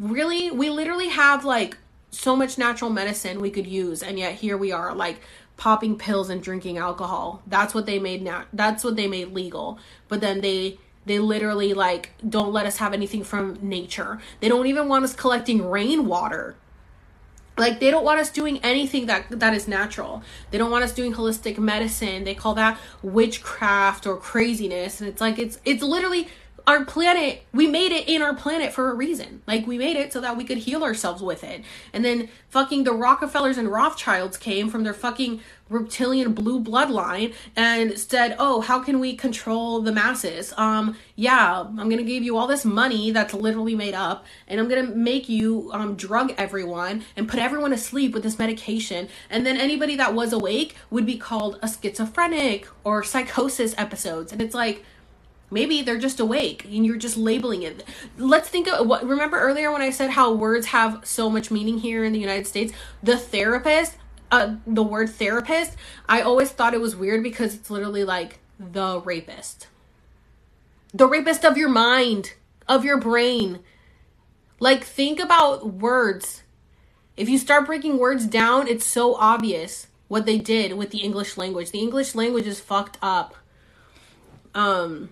really 0.01 0.51
we 0.51 0.69
literally 0.69 1.09
have 1.09 1.45
like 1.45 1.77
so 2.11 2.35
much 2.35 2.57
natural 2.57 2.89
medicine 2.89 3.41
we 3.41 3.51
could 3.51 3.67
use 3.67 4.01
and 4.01 4.17
yet 4.17 4.35
here 4.35 4.57
we 4.57 4.71
are 4.71 4.93
like 4.93 5.19
popping 5.57 5.97
pills 5.97 6.29
and 6.29 6.41
drinking 6.41 6.77
alcohol. 6.77 7.41
That's 7.47 7.73
what 7.73 7.85
they 7.85 7.99
made 7.99 8.21
now 8.21 8.45
that's 8.53 8.83
what 8.83 8.95
they 8.95 9.07
made 9.07 9.33
legal. 9.33 9.79
But 10.07 10.21
then 10.21 10.41
they 10.41 10.79
they 11.05 11.19
literally 11.19 11.73
like 11.73 12.11
don't 12.27 12.53
let 12.53 12.65
us 12.65 12.77
have 12.77 12.93
anything 12.93 13.23
from 13.23 13.57
nature. 13.61 14.19
They 14.39 14.49
don't 14.49 14.67
even 14.67 14.87
want 14.87 15.03
us 15.03 15.15
collecting 15.15 15.67
rainwater. 15.69 16.55
Like 17.57 17.79
they 17.79 17.89
don't 17.89 18.05
want 18.05 18.19
us 18.19 18.29
doing 18.29 18.59
anything 18.59 19.07
that 19.07 19.25
that 19.39 19.53
is 19.53 19.67
natural. 19.67 20.21
They 20.51 20.59
don't 20.59 20.69
want 20.69 20.83
us 20.83 20.93
doing 20.93 21.13
holistic 21.13 21.57
medicine. 21.57 22.23
They 22.23 22.35
call 22.35 22.53
that 22.53 22.77
witchcraft 23.01 24.05
or 24.05 24.15
craziness. 24.17 25.01
And 25.01 25.09
it's 25.09 25.19
like 25.19 25.39
it's 25.39 25.59
it's 25.65 25.81
literally 25.81 26.27
our 26.67 26.83
planet, 26.83 27.43
we 27.53 27.65
made 27.65 27.93
it 27.93 28.09
in 28.09 28.21
our 28.21 28.35
planet 28.35 28.73
for 28.73 28.91
a 28.91 28.93
reason. 28.93 29.41
Like 29.47 29.65
we 29.65 29.77
made 29.77 29.95
it 29.95 30.11
so 30.11 30.19
that 30.19 30.35
we 30.35 30.43
could 30.43 30.57
heal 30.57 30.83
ourselves 30.83 31.21
with 31.21 31.45
it. 31.45 31.63
And 31.93 32.03
then 32.03 32.27
fucking 32.49 32.83
the 32.83 32.91
Rockefellers 32.91 33.57
and 33.57 33.69
Rothschilds 33.69 34.35
came 34.35 34.69
from 34.69 34.83
their 34.83 34.93
fucking 34.93 35.39
reptilian 35.69 36.33
blue 36.33 36.61
bloodline 36.61 37.33
and 37.55 37.97
said, 37.97 38.35
"Oh, 38.37 38.59
how 38.59 38.79
can 38.79 38.99
we 38.99 39.15
control 39.15 39.81
the 39.81 39.93
masses? 39.93 40.53
Um, 40.57 40.97
yeah, 41.15 41.61
I'm 41.61 41.89
going 41.89 41.97
to 41.97 42.03
give 42.03 42.23
you 42.23 42.35
all 42.35 42.47
this 42.47 42.65
money 42.65 43.11
that's 43.11 43.33
literally 43.33 43.75
made 43.75 43.93
up 43.93 44.25
and 44.47 44.59
I'm 44.59 44.67
going 44.67 44.85
to 44.85 44.93
make 44.93 45.29
you 45.29 45.69
um 45.73 45.95
drug 45.95 46.33
everyone 46.37 47.05
and 47.15 47.29
put 47.29 47.39
everyone 47.39 47.71
asleep 47.71 48.13
with 48.13 48.23
this 48.23 48.37
medication. 48.37 49.07
And 49.29 49.45
then 49.45 49.55
anybody 49.55 49.95
that 49.95 50.13
was 50.13 50.33
awake 50.33 50.75
would 50.89 51.05
be 51.05 51.17
called 51.17 51.59
a 51.61 51.69
schizophrenic 51.69 52.67
or 52.83 53.03
psychosis 53.05 53.73
episodes." 53.77 54.33
And 54.33 54.41
it's 54.41 54.55
like 54.55 54.83
Maybe 55.49 55.81
they're 55.81 55.97
just 55.97 56.19
awake 56.19 56.65
and 56.65 56.85
you're 56.85 56.97
just 56.97 57.15
labeling 57.15 57.63
it. 57.63 57.83
Let's 58.17 58.49
think 58.49 58.67
of 58.67 58.85
what 58.85 59.05
remember 59.05 59.39
earlier 59.39 59.71
when 59.71 59.81
I 59.81 59.91
said 59.91 60.11
how 60.11 60.33
words 60.33 60.67
have 60.67 61.01
so 61.05 61.29
much 61.29 61.51
meaning 61.51 61.77
here 61.77 62.03
in 62.03 62.11
the 62.11 62.19
United 62.19 62.47
States? 62.47 62.73
The 63.01 63.17
therapist, 63.17 63.95
uh 64.29 64.55
the 64.65 64.83
word 64.83 65.09
therapist, 65.09 65.77
I 66.07 66.21
always 66.21 66.49
thought 66.49 66.73
it 66.73 66.81
was 66.81 66.95
weird 66.95 67.23
because 67.23 67.55
it's 67.55 67.69
literally 67.69 68.03
like 68.03 68.39
the 68.59 68.99
rapist. 68.99 69.67
The 70.93 71.07
rapist 71.07 71.45
of 71.45 71.57
your 71.57 71.69
mind, 71.69 72.33
of 72.67 72.83
your 72.83 72.97
brain. 72.97 73.59
Like 74.59 74.83
think 74.83 75.19
about 75.19 75.73
words. 75.73 76.43
If 77.15 77.29
you 77.29 77.37
start 77.37 77.65
breaking 77.65 77.99
words 77.99 78.25
down, 78.25 78.67
it's 78.67 78.85
so 78.85 79.15
obvious 79.15 79.87
what 80.09 80.25
they 80.25 80.37
did 80.37 80.73
with 80.73 80.89
the 80.89 80.99
English 80.99 81.37
language. 81.37 81.71
The 81.71 81.79
English 81.79 82.15
language 82.15 82.47
is 82.47 82.59
fucked 82.59 82.97
up. 83.01 83.33
Um 84.53 85.09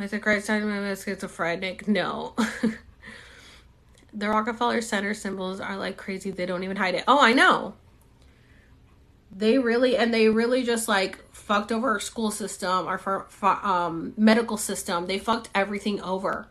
was 0.00 0.12
it 0.12 0.20
Christ 0.20 0.46
talking 0.46 0.62
about 0.64 0.98
schizophrenic? 0.98 1.86
No. 1.86 2.34
the 4.12 4.28
Rockefeller 4.28 4.80
Center 4.80 5.14
symbols 5.14 5.60
are 5.60 5.76
like 5.76 5.96
crazy. 5.96 6.30
They 6.30 6.46
don't 6.46 6.64
even 6.64 6.76
hide 6.76 6.94
it. 6.94 7.04
Oh, 7.06 7.20
I 7.20 7.32
know. 7.32 7.74
They 9.30 9.58
really 9.58 9.96
and 9.96 10.12
they 10.12 10.28
really 10.28 10.64
just 10.64 10.88
like 10.88 11.18
fucked 11.32 11.70
over 11.70 11.90
our 11.90 12.00
school 12.00 12.30
system, 12.30 12.86
our 12.86 13.26
um, 13.42 14.14
medical 14.16 14.56
system. 14.56 15.06
They 15.06 15.18
fucked 15.18 15.50
everything 15.54 16.00
over. 16.00 16.48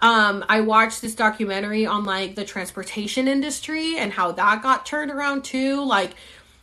Um, 0.00 0.44
I 0.48 0.62
watched 0.62 1.00
this 1.00 1.14
documentary 1.14 1.86
on 1.86 2.04
like 2.04 2.34
the 2.34 2.44
transportation 2.44 3.28
industry 3.28 3.96
and 3.96 4.12
how 4.12 4.32
that 4.32 4.62
got 4.62 4.84
turned 4.84 5.12
around 5.12 5.44
too. 5.44 5.84
Like 5.84 6.14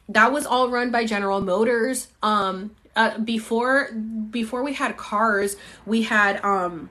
that 0.09 0.33
was 0.33 0.45
all 0.45 0.69
run 0.69 0.91
by 0.91 1.05
General 1.05 1.39
Motors. 1.39 2.09
Um, 2.21 2.75
uh, 2.95 3.17
before 3.19 3.91
before 3.91 4.63
we 4.63 4.73
had 4.73 4.97
cars, 4.97 5.55
we 5.85 6.03
had 6.03 6.43
um 6.43 6.89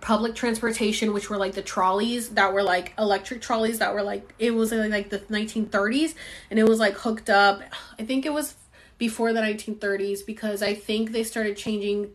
public 0.00 0.34
transportation 0.34 1.12
which 1.12 1.28
were 1.28 1.36
like 1.36 1.52
the 1.52 1.62
trolleys 1.62 2.30
that 2.30 2.52
were 2.52 2.62
like 2.62 2.94
electric 2.98 3.42
trolleys 3.42 3.78
that 3.78 3.92
were 3.92 4.02
like 4.02 4.34
it 4.38 4.54
was 4.54 4.72
like 4.72 5.10
the 5.10 5.18
1930s 5.18 6.14
and 6.50 6.58
it 6.58 6.66
was 6.66 6.78
like 6.78 6.94
hooked 6.94 7.28
up 7.28 7.60
i 7.98 8.02
think 8.02 8.24
it 8.24 8.32
was 8.32 8.54
before 8.96 9.32
the 9.32 9.40
1930s 9.40 10.24
because 10.24 10.62
i 10.62 10.74
think 10.74 11.12
they 11.12 11.22
started 11.22 11.56
changing 11.56 12.10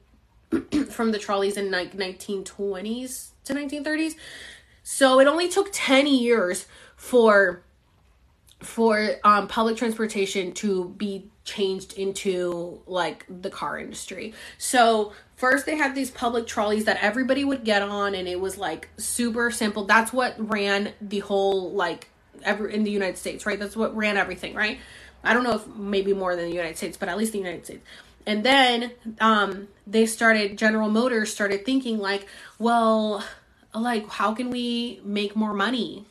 from 0.90 1.12
the 1.12 1.20
trolleys 1.20 1.58
in 1.58 1.70
like 1.70 1.96
1920s 1.96 3.30
to 3.44 3.54
1930s 3.54 4.16
so 4.82 5.20
it 5.20 5.28
only 5.28 5.48
took 5.48 5.70
10 5.72 6.08
years 6.08 6.66
for 6.96 7.64
for 8.62 9.12
um, 9.24 9.48
public 9.48 9.78
transportation 9.78 10.52
to 10.52 10.90
be 10.98 11.30
changed 11.50 11.94
into 11.94 12.80
like 12.86 13.26
the 13.28 13.50
car 13.50 13.80
industry. 13.80 14.34
So 14.58 15.14
first 15.36 15.66
they 15.66 15.76
had 15.76 15.96
these 15.96 16.12
public 16.12 16.46
trolleys 16.46 16.86
that 16.86 17.00
everybody 17.02 17.44
would 17.44 17.64
get 17.64 17.82
on 17.82 18.14
and 18.14 18.28
it 18.28 18.40
was 18.40 18.58
like 18.58 18.90
super 18.98 19.50
simple. 19.50 19.86
That's 19.86 20.14
what 20.14 20.36
ran 20.38 20.94
the 21.02 21.20
whole 21.20 21.72
like 21.72 22.10
ever 22.44 22.68
in 22.68 22.84
the 22.84 22.92
United 22.92 23.18
States, 23.18 23.46
right? 23.46 23.60
That's 23.60 23.76
what 23.76 23.96
ran 23.96 24.16
everything, 24.16 24.54
right? 24.54 24.80
I 25.24 25.34
don't 25.34 25.44
know 25.44 25.56
if 25.56 25.68
maybe 25.68 26.14
more 26.14 26.36
than 26.36 26.46
the 26.46 26.56
United 26.56 26.78
States, 26.78 26.98
but 26.98 27.10
at 27.10 27.18
least 27.18 27.32
the 27.32 27.40
United 27.40 27.66
States. 27.66 27.84
And 28.26 28.44
then 28.44 28.92
um 29.20 29.68
they 29.88 30.06
started 30.06 30.58
General 30.58 30.90
Motors 30.90 31.34
started 31.34 31.66
thinking 31.66 31.98
like, 31.98 32.28
well, 32.60 33.24
like 33.74 34.08
how 34.10 34.34
can 34.34 34.52
we 34.52 35.02
make 35.04 35.36
more 35.36 35.54
money? 35.54 36.06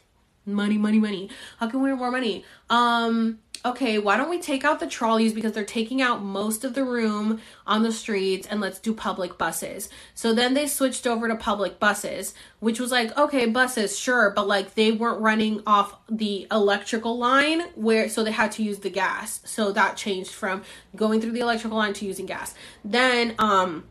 Money, 0.44 0.78
money, 0.78 0.98
money. 0.98 1.28
How 1.58 1.68
can 1.68 1.82
we 1.82 1.90
make 1.90 1.98
more 1.98 2.10
money? 2.10 2.44
Um 2.70 3.38
okay, 3.64 3.98
why 3.98 4.16
don't 4.16 4.30
we 4.30 4.40
take 4.40 4.64
out 4.64 4.80
the 4.80 4.86
trolleys 4.86 5.32
because 5.32 5.52
they're 5.52 5.64
taking 5.64 6.00
out 6.00 6.22
most 6.22 6.64
of 6.64 6.74
the 6.74 6.84
room 6.84 7.40
on 7.66 7.82
the 7.82 7.92
streets 7.92 8.46
and 8.46 8.60
let's 8.60 8.78
do 8.78 8.94
public 8.94 9.38
buses. 9.38 9.88
So 10.14 10.32
then 10.32 10.54
they 10.54 10.66
switched 10.66 11.06
over 11.06 11.28
to 11.28 11.36
public 11.36 11.78
buses, 11.78 12.34
which 12.60 12.80
was 12.80 12.90
like, 12.90 13.16
okay, 13.16 13.46
buses, 13.46 13.98
sure, 13.98 14.32
but 14.34 14.46
like 14.46 14.74
they 14.74 14.92
weren't 14.92 15.20
running 15.20 15.62
off 15.66 15.96
the 16.08 16.46
electrical 16.50 17.18
line 17.18 17.62
where 17.74 18.08
so 18.08 18.24
they 18.24 18.32
had 18.32 18.52
to 18.52 18.62
use 18.62 18.78
the 18.78 18.90
gas. 18.90 19.40
So 19.44 19.72
that 19.72 19.96
changed 19.96 20.30
from 20.30 20.62
going 20.96 21.20
through 21.20 21.32
the 21.32 21.40
electrical 21.40 21.78
line 21.78 21.92
to 21.94 22.06
using 22.06 22.26
gas. 22.26 22.54
Then 22.84 23.34
um 23.38 23.84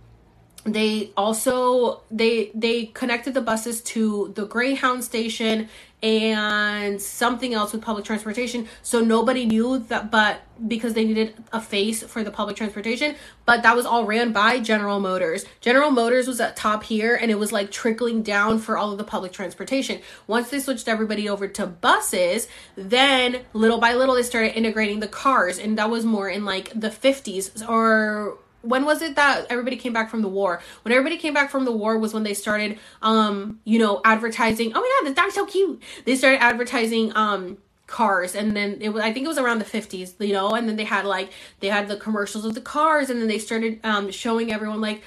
they 0.68 1.12
also 1.16 2.02
they 2.12 2.52
they 2.54 2.88
connected 2.88 3.34
the 3.34 3.42
buses 3.42 3.82
to 3.82 4.34
the 4.36 4.46
greyhound 4.46 5.04
station 5.04 5.70
and 6.04 7.02
something 7.02 7.56
else 7.56 7.74
with 7.74 7.82
public 7.82 8.06
transportation. 8.06 8.68
So 8.84 9.02
nobody 9.02 9.46
knew 9.46 9.80
that 9.80 10.12
but 10.12 10.42
because 10.68 10.94
they 10.94 11.06
needed 11.06 11.34
a 11.52 11.60
face 11.60 12.04
for 12.04 12.24
the 12.24 12.30
public 12.30 12.56
transportation 12.56 13.16
but 13.46 13.64
that 13.64 13.76
was 13.76 13.86
all 13.86 14.06
ran 14.06 14.32
by 14.32 14.60
general 14.60 15.00
motors. 15.00 15.46
General 15.62 15.90
motors 15.90 16.28
was 16.28 16.40
at 16.40 16.56
top 16.56 16.84
here 16.84 17.16
and 17.16 17.32
it 17.32 17.40
was 17.40 17.52
like 17.52 17.72
trickling 17.72 18.22
down 18.22 18.60
for 18.60 18.78
all 18.78 18.92
of 18.92 18.98
the 18.98 19.04
public 19.04 19.32
transportation. 19.32 20.00
Once 20.28 20.50
they 20.50 20.60
switched 20.60 20.88
everybody 20.88 21.28
over 21.28 21.48
to 21.48 21.66
buses 21.66 22.48
then 22.76 23.42
little 23.54 23.80
by 23.80 23.94
little 23.94 24.16
they 24.16 24.24
started 24.24 24.56
integrating 24.56 25.00
the 25.00 25.08
cars 25.08 25.58
and 25.58 25.78
that 25.78 25.90
was 25.90 26.06
more 26.06 26.30
in 26.30 26.46
like 26.46 26.70
the 26.80 26.90
50s 26.90 27.68
or 27.68 28.38
when 28.62 28.86
was 28.86 29.02
it 29.02 29.16
that 29.16 29.48
everybody 29.50 29.78
came 29.78 29.94
back 29.94 30.10
from 30.10 30.22
the 30.22 30.28
war? 30.28 30.62
When 30.84 30.92
everybody 30.92 31.18
came 31.18 31.34
back 31.34 31.50
from 31.50 31.66
the 31.66 31.72
war 31.72 31.98
was 31.98 32.14
when 32.14 32.24
they 32.24 32.34
started, 32.34 32.80
um, 33.02 33.60
you 33.64 33.80
know, 33.80 34.02
advertising. 34.04 34.72
Oh 34.76 34.82
my 34.82 35.00
god, 35.02 35.12
the 35.12 35.22
dog's 35.22 35.36
so 35.36 35.46
cute. 35.46 35.82
They 36.06 36.16
started 36.16 36.42
advertising, 36.42 37.16
um, 37.16 37.58
cars 37.88 38.36
and 38.36 38.56
then 38.56 38.78
it 38.82 38.90
was 38.90 39.02
i 39.02 39.14
think 39.14 39.24
it 39.24 39.30
was 39.30 39.38
around 39.38 39.60
the 39.60 39.66
50s 39.66 40.14
you 40.20 40.34
know 40.34 40.54
and 40.54 40.68
then 40.68 40.76
they 40.76 40.84
had 40.84 41.06
like 41.06 41.32
they 41.62 41.70
had 41.70 41.88
the 41.88 41.96
commercials 41.96 42.44
of 42.44 42.54
the 42.54 42.60
cars 42.62 43.10
and 43.10 43.22
then 43.22 43.30
they 43.30 43.40
started 43.40 43.80
um 43.86 44.12
showing 44.12 44.52
everyone 44.52 44.82
like 44.82 45.02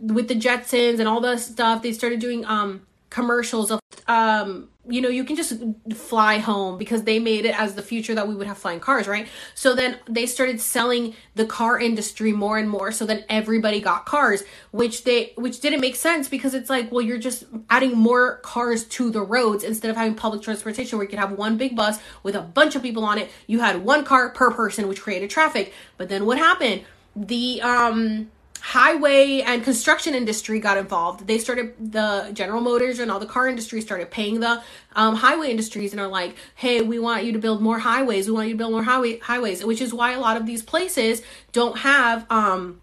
with 0.00 0.26
the 0.26 0.34
jetsons 0.34 0.98
and 0.98 1.06
all 1.06 1.20
the 1.20 1.36
stuff 1.36 1.82
they 1.82 1.92
started 1.92 2.18
doing 2.18 2.42
um 2.46 2.80
commercials 3.10 3.70
of 3.70 3.80
um 4.08 4.68
you 4.88 5.00
know 5.00 5.08
you 5.08 5.24
can 5.24 5.36
just 5.36 5.54
fly 5.94 6.38
home 6.38 6.78
because 6.78 7.02
they 7.04 7.18
made 7.18 7.44
it 7.44 7.58
as 7.58 7.74
the 7.74 7.82
future 7.82 8.14
that 8.14 8.26
we 8.28 8.34
would 8.34 8.46
have 8.46 8.58
flying 8.58 8.80
cars 8.80 9.06
right? 9.06 9.28
So 9.54 9.74
then 9.74 9.98
they 10.08 10.26
started 10.26 10.60
selling 10.60 11.14
the 11.34 11.46
car 11.46 11.78
industry 11.78 12.32
more 12.32 12.58
and 12.58 12.68
more 12.68 12.92
so 12.92 13.04
then 13.06 13.24
everybody 13.28 13.80
got 13.80 14.06
cars 14.06 14.42
which 14.70 15.04
they 15.04 15.32
which 15.36 15.60
didn't 15.60 15.80
make 15.80 15.96
sense 15.96 16.28
because 16.28 16.54
it's 16.54 16.70
like 16.70 16.90
well 16.92 17.02
you're 17.02 17.18
just 17.18 17.44
adding 17.70 17.96
more 17.96 18.36
cars 18.38 18.84
to 18.84 19.10
the 19.10 19.22
roads 19.22 19.64
instead 19.64 19.90
of 19.90 19.96
having 19.96 20.14
public 20.14 20.42
transportation 20.42 20.98
where 20.98 21.04
you 21.04 21.10
could 21.10 21.18
have 21.18 21.32
one 21.32 21.56
big 21.56 21.76
bus 21.76 21.98
with 22.22 22.34
a 22.34 22.42
bunch 22.42 22.76
of 22.76 22.82
people 22.82 23.04
on 23.04 23.18
it. 23.18 23.30
You 23.46 23.60
had 23.60 23.84
one 23.84 24.04
car 24.04 24.30
per 24.30 24.50
person 24.50 24.88
which 24.88 25.00
created 25.00 25.30
traffic. 25.30 25.72
But 25.96 26.08
then 26.08 26.26
what 26.26 26.38
happened? 26.38 26.84
The 27.14 27.62
um 27.62 28.30
highway 28.60 29.40
and 29.40 29.62
construction 29.62 30.14
industry 30.14 30.60
got 30.60 30.76
involved. 30.76 31.26
They 31.26 31.38
started 31.38 31.74
the 31.92 32.30
General 32.32 32.60
Motors 32.60 32.98
and 32.98 33.10
all 33.10 33.20
the 33.20 33.26
car 33.26 33.48
industry 33.48 33.80
started 33.80 34.10
paying 34.10 34.40
the 34.40 34.62
um, 34.94 35.16
highway 35.16 35.50
industries 35.50 35.92
and 35.92 36.00
are 36.00 36.08
like, 36.08 36.36
"Hey, 36.54 36.82
we 36.82 36.98
want 36.98 37.24
you 37.24 37.32
to 37.32 37.38
build 37.38 37.62
more 37.62 37.78
highways. 37.78 38.26
We 38.26 38.34
want 38.34 38.48
you 38.48 38.54
to 38.54 38.58
build 38.58 38.72
more 38.72 38.82
highway 38.82 39.18
highways." 39.18 39.64
Which 39.64 39.80
is 39.80 39.94
why 39.94 40.12
a 40.12 40.20
lot 40.20 40.36
of 40.36 40.46
these 40.46 40.62
places 40.62 41.22
don't 41.52 41.78
have 41.78 42.26
um, 42.30 42.80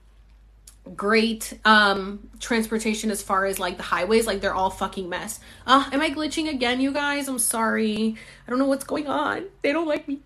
great 0.96 1.58
um 1.64 2.30
transportation 2.40 3.10
as 3.10 3.22
far 3.22 3.46
as 3.46 3.58
like 3.58 3.78
the 3.78 3.84
highways 3.84 4.28
like 4.28 4.42
they're 4.42 4.54
all 4.54 4.70
fucking 4.70 5.08
mess 5.08 5.40
uh 5.66 5.90
am 5.94 6.02
i 6.02 6.10
glitching 6.10 6.50
again 6.50 6.82
you 6.82 6.92
guys 6.92 7.30
i'm 7.30 7.40
sorry 7.40 8.16
i 8.46 8.50
don't 8.50 8.60
know 8.60 8.66
what's 8.66 8.84
going 8.84 9.08
on 9.08 9.46
they 9.62 9.72
don't 9.72 9.88
like 9.88 10.06
me 10.10 10.20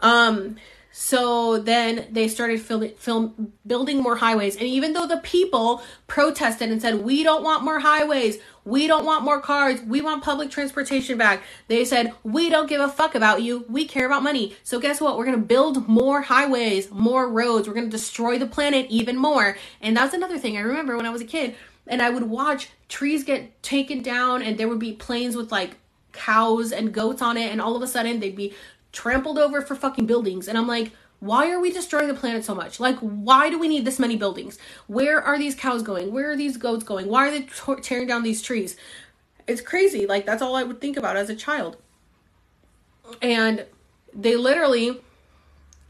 um 0.00 0.56
so 0.98 1.58
then 1.58 2.06
they 2.10 2.26
started 2.26 2.58
film, 2.58 2.88
film 2.96 3.52
building 3.66 4.02
more 4.02 4.16
highways. 4.16 4.56
And 4.56 4.64
even 4.64 4.94
though 4.94 5.06
the 5.06 5.18
people 5.18 5.82
protested 6.06 6.70
and 6.70 6.80
said, 6.80 7.04
we 7.04 7.22
don't 7.22 7.44
want 7.44 7.62
more 7.62 7.80
highways, 7.80 8.38
we 8.64 8.86
don't 8.86 9.04
want 9.04 9.22
more 9.22 9.38
cars, 9.38 9.82
we 9.82 10.00
want 10.00 10.24
public 10.24 10.50
transportation 10.50 11.18
back, 11.18 11.42
they 11.68 11.84
said, 11.84 12.14
we 12.24 12.48
don't 12.48 12.66
give 12.66 12.80
a 12.80 12.88
fuck 12.88 13.14
about 13.14 13.42
you, 13.42 13.66
we 13.68 13.84
care 13.84 14.06
about 14.06 14.22
money. 14.22 14.56
So 14.62 14.80
guess 14.80 14.98
what? 14.98 15.18
We're 15.18 15.26
gonna 15.26 15.36
build 15.36 15.86
more 15.86 16.22
highways, 16.22 16.90
more 16.90 17.28
roads, 17.28 17.68
we're 17.68 17.74
gonna 17.74 17.88
destroy 17.88 18.38
the 18.38 18.46
planet 18.46 18.86
even 18.88 19.18
more. 19.18 19.58
And 19.82 19.94
that's 19.94 20.14
another 20.14 20.38
thing 20.38 20.56
I 20.56 20.60
remember 20.60 20.96
when 20.96 21.04
I 21.04 21.10
was 21.10 21.20
a 21.20 21.26
kid 21.26 21.56
and 21.86 22.00
I 22.00 22.08
would 22.08 22.24
watch 22.24 22.70
trees 22.88 23.22
get 23.22 23.62
taken 23.62 24.00
down 24.00 24.40
and 24.40 24.56
there 24.56 24.66
would 24.66 24.78
be 24.78 24.94
plains 24.94 25.36
with 25.36 25.52
like 25.52 25.76
cows 26.12 26.72
and 26.72 26.94
goats 26.94 27.20
on 27.20 27.36
it 27.36 27.52
and 27.52 27.60
all 27.60 27.76
of 27.76 27.82
a 27.82 27.86
sudden 27.86 28.18
they'd 28.18 28.34
be 28.34 28.54
trampled 28.96 29.38
over 29.38 29.60
for 29.60 29.76
fucking 29.76 30.06
buildings. 30.06 30.48
And 30.48 30.56
I'm 30.56 30.66
like, 30.66 30.90
why 31.20 31.50
are 31.50 31.60
we 31.60 31.70
destroying 31.70 32.08
the 32.08 32.14
planet 32.14 32.44
so 32.44 32.54
much? 32.54 32.80
Like, 32.80 32.96
why 33.00 33.50
do 33.50 33.58
we 33.58 33.68
need 33.68 33.84
this 33.84 33.98
many 33.98 34.16
buildings? 34.16 34.58
Where 34.86 35.20
are 35.22 35.38
these 35.38 35.54
cows 35.54 35.82
going? 35.82 36.12
Where 36.12 36.30
are 36.30 36.36
these 36.36 36.56
goats 36.56 36.82
going? 36.82 37.06
Why 37.06 37.28
are 37.28 37.30
they 37.30 37.42
t- 37.42 37.82
tearing 37.82 38.06
down 38.06 38.22
these 38.22 38.40
trees? 38.40 38.76
It's 39.46 39.60
crazy. 39.60 40.06
Like, 40.06 40.24
that's 40.24 40.40
all 40.40 40.56
I 40.56 40.62
would 40.62 40.80
think 40.80 40.96
about 40.96 41.16
as 41.16 41.28
a 41.28 41.36
child. 41.36 41.76
And 43.20 43.66
they 44.14 44.34
literally, 44.34 45.02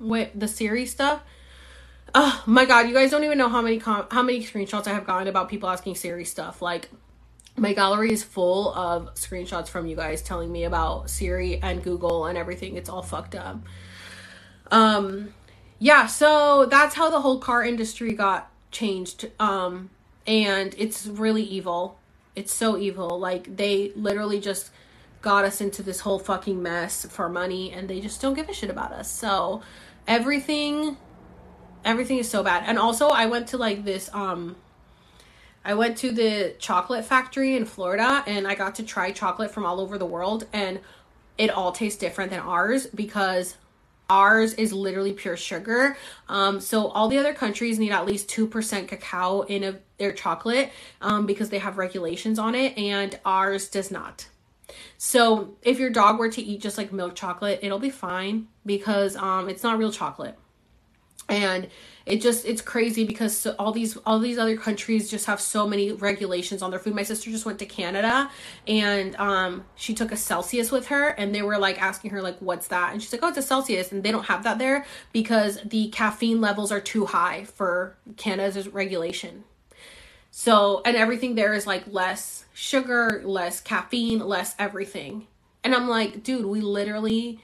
with 0.00 0.30
the 0.34 0.48
Siri 0.48 0.84
stuff, 0.84 1.22
oh 2.12 2.42
my 2.44 2.64
god, 2.64 2.88
you 2.88 2.94
guys 2.94 3.10
don't 3.12 3.24
even 3.24 3.38
know 3.38 3.48
how 3.48 3.62
many 3.62 3.78
com- 3.78 4.06
how 4.10 4.22
many 4.22 4.42
screenshots 4.42 4.86
I 4.86 4.94
have 4.94 5.06
gotten 5.06 5.28
about 5.28 5.48
people 5.48 5.68
asking 5.68 5.94
Siri 5.94 6.24
stuff. 6.24 6.60
Like, 6.60 6.90
my 7.56 7.72
gallery 7.72 8.12
is 8.12 8.22
full 8.22 8.74
of 8.74 9.14
screenshots 9.14 9.68
from 9.68 9.86
you 9.86 9.96
guys 9.96 10.22
telling 10.22 10.52
me 10.52 10.64
about 10.64 11.08
Siri 11.08 11.60
and 11.62 11.82
Google 11.82 12.26
and 12.26 12.36
everything. 12.36 12.76
It's 12.76 12.88
all 12.88 13.02
fucked 13.02 13.34
up. 13.34 13.60
Um 14.70 15.32
yeah, 15.78 16.06
so 16.06 16.66
that's 16.66 16.94
how 16.94 17.10
the 17.10 17.20
whole 17.20 17.38
car 17.38 17.64
industry 17.64 18.12
got 18.12 18.50
changed. 18.70 19.30
Um 19.38 19.90
and 20.26 20.74
it's 20.76 21.06
really 21.06 21.42
evil. 21.42 21.98
It's 22.34 22.52
so 22.52 22.76
evil. 22.76 23.18
Like 23.18 23.56
they 23.56 23.92
literally 23.96 24.40
just 24.40 24.70
got 25.22 25.44
us 25.44 25.60
into 25.60 25.82
this 25.82 26.00
whole 26.00 26.18
fucking 26.18 26.62
mess 26.62 27.06
for 27.06 27.28
money 27.28 27.72
and 27.72 27.88
they 27.88 28.00
just 28.00 28.20
don't 28.20 28.34
give 28.34 28.48
a 28.48 28.54
shit 28.54 28.70
about 28.70 28.92
us. 28.92 29.10
So 29.10 29.62
everything 30.06 30.98
everything 31.84 32.18
is 32.18 32.28
so 32.28 32.42
bad. 32.42 32.64
And 32.66 32.78
also 32.78 33.08
I 33.08 33.26
went 33.26 33.48
to 33.48 33.56
like 33.56 33.84
this 33.84 34.10
um 34.12 34.56
I 35.66 35.74
went 35.74 35.98
to 35.98 36.12
the 36.12 36.54
chocolate 36.60 37.04
factory 37.04 37.56
in 37.56 37.64
Florida 37.64 38.22
and 38.28 38.46
I 38.46 38.54
got 38.54 38.76
to 38.76 38.84
try 38.84 39.10
chocolate 39.10 39.50
from 39.50 39.66
all 39.66 39.80
over 39.80 39.98
the 39.98 40.06
world 40.06 40.46
and 40.52 40.78
it 41.36 41.50
all 41.50 41.72
tastes 41.72 41.98
different 41.98 42.30
than 42.30 42.38
ours 42.38 42.86
because 42.86 43.56
ours 44.08 44.54
is 44.54 44.72
literally 44.72 45.12
pure 45.12 45.36
sugar. 45.36 45.96
Um, 46.28 46.60
so 46.60 46.86
all 46.86 47.08
the 47.08 47.18
other 47.18 47.34
countries 47.34 47.80
need 47.80 47.90
at 47.90 48.06
least 48.06 48.28
2% 48.28 48.86
cacao 48.86 49.42
in 49.42 49.64
a, 49.64 49.80
their 49.98 50.12
chocolate 50.12 50.70
um, 51.00 51.26
because 51.26 51.50
they 51.50 51.58
have 51.58 51.78
regulations 51.78 52.38
on 52.38 52.54
it 52.54 52.78
and 52.78 53.18
ours 53.24 53.66
does 53.68 53.90
not. 53.90 54.28
So 54.98 55.56
if 55.62 55.80
your 55.80 55.90
dog 55.90 56.20
were 56.20 56.30
to 56.30 56.40
eat 56.40 56.60
just 56.60 56.78
like 56.78 56.92
milk 56.92 57.16
chocolate, 57.16 57.58
it'll 57.62 57.80
be 57.80 57.90
fine 57.90 58.46
because 58.64 59.16
um, 59.16 59.48
it's 59.48 59.64
not 59.64 59.78
real 59.78 59.90
chocolate. 59.90 60.38
And 61.28 61.66
it 62.06 62.22
just 62.22 62.46
it's 62.46 62.62
crazy 62.62 63.04
because 63.04 63.36
so, 63.36 63.56
all 63.58 63.72
these 63.72 63.96
all 64.06 64.20
these 64.20 64.38
other 64.38 64.56
countries 64.56 65.10
just 65.10 65.26
have 65.26 65.40
so 65.40 65.66
many 65.66 65.90
regulations 65.90 66.62
on 66.62 66.70
their 66.70 66.78
food. 66.78 66.94
My 66.94 67.02
sister 67.02 67.30
just 67.30 67.44
went 67.44 67.58
to 67.58 67.66
canada 67.66 68.30
and 68.68 69.16
um 69.16 69.64
she 69.74 69.92
took 69.92 70.12
a 70.12 70.16
celsius 70.16 70.70
with 70.70 70.86
her 70.86 71.08
and 71.08 71.34
they 71.34 71.42
were 71.42 71.58
like 71.58 71.82
asking 71.82 72.12
her 72.12 72.22
like 72.22 72.38
what's 72.38 72.68
that? 72.68 72.92
And 72.92 73.02
she's 73.02 73.12
like 73.12 73.24
oh 73.24 73.28
it's 73.28 73.38
a 73.38 73.42
celsius. 73.42 73.90
And 73.90 74.04
they 74.04 74.12
don't 74.12 74.26
have 74.26 74.44
that 74.44 74.58
there 74.58 74.86
because 75.12 75.58
the 75.64 75.88
caffeine 75.88 76.40
levels 76.40 76.70
are 76.70 76.80
too 76.80 77.06
high 77.06 77.44
for 77.44 77.96
canada's 78.16 78.68
regulation. 78.68 79.42
So 80.30 80.82
and 80.84 80.96
everything 80.96 81.34
there 81.34 81.54
is 81.54 81.66
like 81.66 81.84
less 81.88 82.44
sugar 82.54 83.20
less 83.24 83.60
caffeine 83.60 84.20
less 84.20 84.54
everything. 84.60 85.26
And 85.64 85.74
i'm 85.74 85.88
like 85.88 86.22
dude 86.22 86.46
we 86.46 86.60
literally 86.60 87.40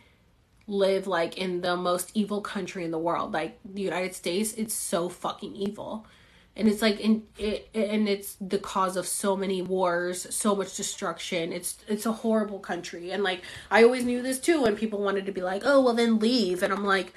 live 0.67 1.07
like 1.07 1.37
in 1.39 1.61
the 1.61 1.77
most 1.77 2.11
evil 2.15 2.41
country 2.41 2.85
in 2.85 2.91
the 2.91 2.99
world. 2.99 3.33
Like 3.33 3.59
the 3.65 3.83
United 3.83 4.15
States, 4.15 4.53
it's 4.55 4.75
so 4.75 5.09
fucking 5.09 5.55
evil. 5.57 6.07
and 6.55 6.69
it's 6.69 6.83
like 6.83 7.01
in 7.01 7.23
it, 7.39 7.69
and 7.75 8.09
it's 8.09 8.37
the 8.41 8.59
cause 8.59 8.97
of 8.97 9.07
so 9.07 9.35
many 9.37 9.63
wars 9.63 10.27
so 10.35 10.55
much 10.55 10.77
destruction. 10.77 11.53
It's 11.53 11.79
it's 11.89 12.07
a 12.07 12.13
horrible 12.13 12.59
country. 12.61 13.11
And 13.11 13.23
like 13.23 13.43
i 13.71 13.83
always 13.85 14.05
knew 14.05 14.23
this 14.23 14.39
too 14.39 14.63
when 14.63 14.77
people 14.77 15.01
wanted 15.03 15.27
to 15.27 15.33
be 15.33 15.41
like 15.43 15.63
oh 15.65 15.81
well 15.81 15.95
then 15.95 16.19
leave. 16.19 16.63
And 16.63 16.73
i'm 16.73 16.85
like 16.85 17.15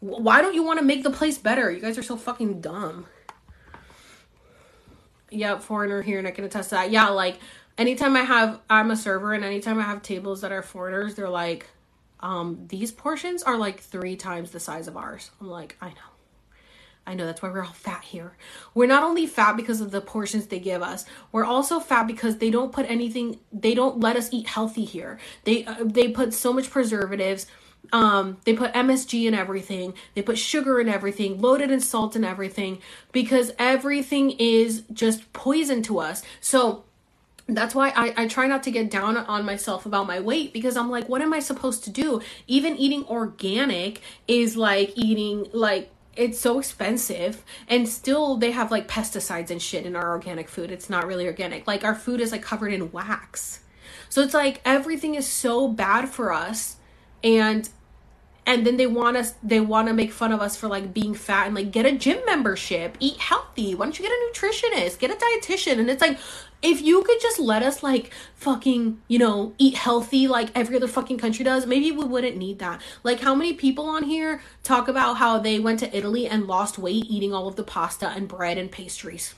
why 0.00 0.40
don't 0.40 0.54
you 0.54 0.62
want 0.62 0.78
to 0.78 0.84
make 0.84 1.02
the 1.02 1.10
place 1.10 1.38
better? 1.38 1.70
You 1.70 1.80
guys 1.80 1.98
are 1.98 2.02
so 2.02 2.16
fucking 2.16 2.60
dumb. 2.60 3.06
Yeah 5.30 5.58
foreigner 5.58 6.00
here 6.02 6.18
and 6.18 6.26
i 6.26 6.30
can 6.30 6.44
attest 6.44 6.70
that. 6.70 6.90
Yeah 6.90 7.08
like 7.08 7.38
anytime 7.76 8.16
i 8.16 8.22
have 8.22 8.60
i'm 8.70 8.90
a 8.90 8.96
server 8.96 9.32
and 9.34 9.44
anytime 9.44 9.78
i 9.78 9.82
have 9.82 10.02
tables 10.02 10.40
that 10.40 10.50
are 10.50 10.62
foreigners 10.62 11.14
they're 11.14 11.28
like 11.28 11.66
um 12.20 12.66
these 12.68 12.92
portions 12.92 13.42
are 13.42 13.56
like 13.56 13.80
three 13.80 14.16
times 14.16 14.50
the 14.50 14.60
size 14.60 14.88
of 14.88 14.96
ours 14.96 15.30
i'm 15.40 15.48
like 15.48 15.76
i 15.80 15.88
know 15.88 16.18
I 17.08 17.14
know 17.14 17.24
that's 17.24 17.40
why 17.40 17.48
we're 17.48 17.64
all 17.64 17.72
fat 17.72 18.04
here. 18.04 18.36
We're 18.74 18.86
not 18.86 19.02
only 19.02 19.26
fat 19.26 19.56
because 19.56 19.80
of 19.80 19.90
the 19.92 20.02
portions 20.02 20.46
they 20.46 20.60
give 20.60 20.82
us. 20.82 21.06
We're 21.32 21.46
also 21.46 21.80
fat 21.80 22.06
because 22.06 22.36
they 22.36 22.50
don't 22.50 22.70
put 22.70 22.84
anything. 22.84 23.40
They 23.50 23.74
don't 23.74 23.98
let 23.98 24.14
us 24.16 24.28
eat 24.30 24.46
healthy 24.46 24.84
here. 24.84 25.18
They 25.44 25.64
uh, 25.64 25.76
they 25.80 26.08
put 26.08 26.34
so 26.34 26.52
much 26.52 26.70
preservatives. 26.70 27.46
Um, 27.94 28.36
they 28.44 28.52
put 28.52 28.74
MSG 28.74 29.26
in 29.26 29.32
everything. 29.32 29.94
They 30.14 30.20
put 30.20 30.36
sugar 30.36 30.78
in 30.80 30.90
everything, 30.90 31.40
loaded 31.40 31.70
in 31.70 31.80
salt 31.80 32.14
in 32.14 32.24
everything, 32.24 32.82
because 33.10 33.52
everything 33.58 34.32
is 34.32 34.82
just 34.92 35.32
poison 35.32 35.82
to 35.84 36.00
us. 36.00 36.22
So 36.42 36.84
that's 37.48 37.74
why 37.74 37.92
I, 37.96 38.14
I 38.16 38.26
try 38.28 38.46
not 38.46 38.62
to 38.64 38.70
get 38.70 38.90
down 38.90 39.16
on 39.16 39.44
myself 39.44 39.86
about 39.86 40.06
my 40.06 40.20
weight 40.20 40.52
because 40.52 40.76
I'm 40.76 40.90
like, 40.90 41.08
what 41.08 41.22
am 41.22 41.32
I 41.32 41.40
supposed 41.40 41.82
to 41.84 41.90
do? 41.90 42.20
Even 42.46 42.76
eating 42.76 43.04
organic 43.06 44.02
is 44.26 44.56
like 44.56 44.92
eating 44.96 45.46
like 45.52 45.90
it's 46.14 46.38
so 46.38 46.58
expensive 46.58 47.44
and 47.68 47.88
still 47.88 48.36
they 48.36 48.50
have 48.50 48.70
like 48.70 48.88
pesticides 48.88 49.50
and 49.50 49.62
shit 49.62 49.86
in 49.86 49.96
our 49.96 50.10
organic 50.10 50.48
food. 50.48 50.70
It's 50.70 50.90
not 50.90 51.06
really 51.06 51.26
organic. 51.26 51.66
Like 51.66 51.84
our 51.84 51.94
food 51.94 52.20
is 52.20 52.32
like 52.32 52.42
covered 52.42 52.72
in 52.72 52.92
wax. 52.92 53.60
So 54.10 54.20
it's 54.20 54.34
like 54.34 54.60
everything 54.64 55.14
is 55.14 55.26
so 55.26 55.68
bad 55.68 56.08
for 56.08 56.32
us 56.32 56.76
and 57.24 57.68
and 58.44 58.66
then 58.66 58.78
they 58.78 58.86
want 58.86 59.16
us 59.16 59.34
they 59.42 59.60
want 59.60 59.88
to 59.88 59.94
make 59.94 60.10
fun 60.10 60.32
of 60.32 60.40
us 60.40 60.56
for 60.56 60.68
like 60.68 60.92
being 60.92 61.14
fat 61.14 61.46
and 61.46 61.54
like 61.54 61.70
get 61.70 61.86
a 61.86 61.92
gym 61.92 62.18
membership 62.26 62.96
eat 62.98 63.18
healthy. 63.18 63.74
Why 63.74 63.86
don't 63.86 63.98
you 63.98 64.04
get 64.04 64.12
a 64.12 64.32
nutritionist? 64.32 64.98
Get 64.98 65.10
a 65.10 65.14
dietitian. 65.14 65.78
And 65.78 65.88
it's 65.88 66.02
like 66.02 66.18
if 66.62 66.82
you 66.82 67.02
could 67.02 67.20
just 67.20 67.38
let 67.38 67.62
us 67.62 67.82
like 67.82 68.12
fucking 68.34 69.00
you 69.08 69.18
know 69.18 69.52
eat 69.58 69.74
healthy 69.76 70.26
like 70.26 70.50
every 70.54 70.76
other 70.76 70.88
fucking 70.88 71.18
country 71.18 71.44
does 71.44 71.66
maybe 71.66 71.92
we 71.92 72.04
wouldn't 72.04 72.36
need 72.36 72.58
that. 72.58 72.80
Like 73.02 73.20
how 73.20 73.34
many 73.34 73.52
people 73.54 73.86
on 73.86 74.04
here 74.04 74.42
talk 74.62 74.88
about 74.88 75.18
how 75.18 75.38
they 75.38 75.58
went 75.58 75.80
to 75.80 75.96
italy 75.96 76.26
and 76.26 76.46
lost 76.46 76.78
weight 76.78 77.04
eating 77.08 77.32
all 77.32 77.48
of 77.48 77.56
the 77.56 77.64
pasta 77.64 78.08
and 78.08 78.28
bread 78.28 78.58
and 78.58 78.70
pastries? 78.70 79.34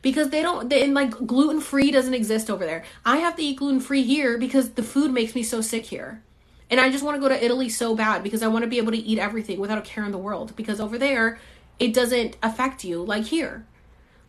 Because 0.00 0.30
they 0.30 0.42
don't 0.42 0.70
they, 0.70 0.84
and 0.84 0.94
like 0.94 1.10
gluten 1.26 1.60
free 1.60 1.90
doesn't 1.90 2.14
exist 2.14 2.50
over 2.50 2.64
there. 2.64 2.84
I 3.04 3.18
have 3.18 3.36
to 3.36 3.42
eat 3.42 3.58
gluten 3.58 3.80
free 3.80 4.04
here 4.04 4.38
because 4.38 4.70
the 4.70 4.82
food 4.82 5.12
makes 5.12 5.34
me 5.34 5.42
so 5.42 5.60
sick 5.60 5.86
here. 5.86 6.22
And 6.70 6.78
i 6.78 6.90
just 6.90 7.02
want 7.02 7.16
to 7.16 7.20
go 7.20 7.28
to 7.28 7.44
italy 7.44 7.70
so 7.70 7.96
bad 7.96 8.22
because 8.22 8.42
i 8.42 8.46
want 8.46 8.62
to 8.62 8.68
be 8.68 8.76
able 8.76 8.92
to 8.92 8.98
eat 8.98 9.18
everything 9.18 9.58
without 9.58 9.78
a 9.78 9.82
care 9.82 10.04
in 10.04 10.12
the 10.12 10.18
world 10.18 10.54
because 10.54 10.80
over 10.80 10.98
there 10.98 11.38
it 11.78 11.94
doesn't 11.94 12.36
affect 12.42 12.84
you 12.84 13.02
like 13.02 13.24
here. 13.24 13.64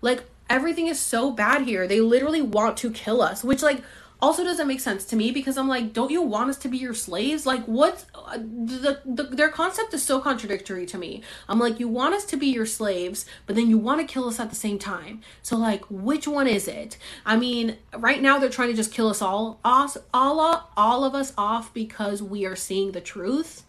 Like 0.02 0.24
everything 0.50 0.88
is 0.88 1.00
so 1.00 1.32
bad 1.32 1.64
here. 1.64 1.88
They 1.88 2.02
literally 2.02 2.42
want 2.42 2.78
to 2.78 2.92
kill 2.92 3.22
us, 3.22 3.44
which 3.44 3.62
like 3.62 3.84
also 4.22 4.44
doesn't 4.44 4.68
make 4.68 4.82
sense 4.82 5.06
to 5.06 5.16
me 5.16 5.32
because 5.32 5.58
I'm 5.58 5.68
like, 5.68 5.94
don't 5.94 6.12
you 6.12 6.22
want 6.22 6.50
us 6.50 6.58
to 6.58 6.68
be 6.68 6.78
your 6.78 6.94
slaves? 6.94 7.46
Like, 7.46 7.64
what? 7.66 8.06
The, 8.36 9.02
the 9.06 9.24
their 9.24 9.50
concept 9.50 9.94
is 9.94 10.04
so 10.04 10.20
contradictory 10.20 10.86
to 10.88 10.98
me. 10.98 11.24
I'm 11.48 11.60
like, 11.60 11.80
you 11.80 11.88
want 11.88 12.16
us 12.16 12.26
to 12.26 12.38
be 12.38 12.48
your 12.48 12.66
slaves, 12.66 13.26
but 13.46 13.56
then 13.56 13.70
you 13.70 13.78
want 13.78 14.02
to 14.02 14.12
kill 14.12 14.28
us 14.28 14.40
at 14.40 14.50
the 14.50 14.56
same 14.56 14.78
time. 14.78 15.22
So 15.42 15.56
like, 15.58 15.86
which 15.90 16.28
one 16.28 16.48
is 16.48 16.68
it? 16.68 16.98
I 17.26 17.38
mean, 17.38 17.78
right 17.98 18.22
now 18.22 18.40
they're 18.40 18.50
trying 18.50 18.70
to 18.70 18.76
just 18.76 18.94
kill 18.94 19.08
us 19.08 19.22
all, 19.22 19.60
us, 19.64 19.98
all, 20.14 20.70
all 20.76 21.04
of 21.06 21.16
us 21.16 21.34
off 21.38 21.74
because 21.74 22.22
we 22.22 22.46
are 22.46 22.56
seeing 22.56 22.92
the 22.92 23.02
truth. 23.02 23.64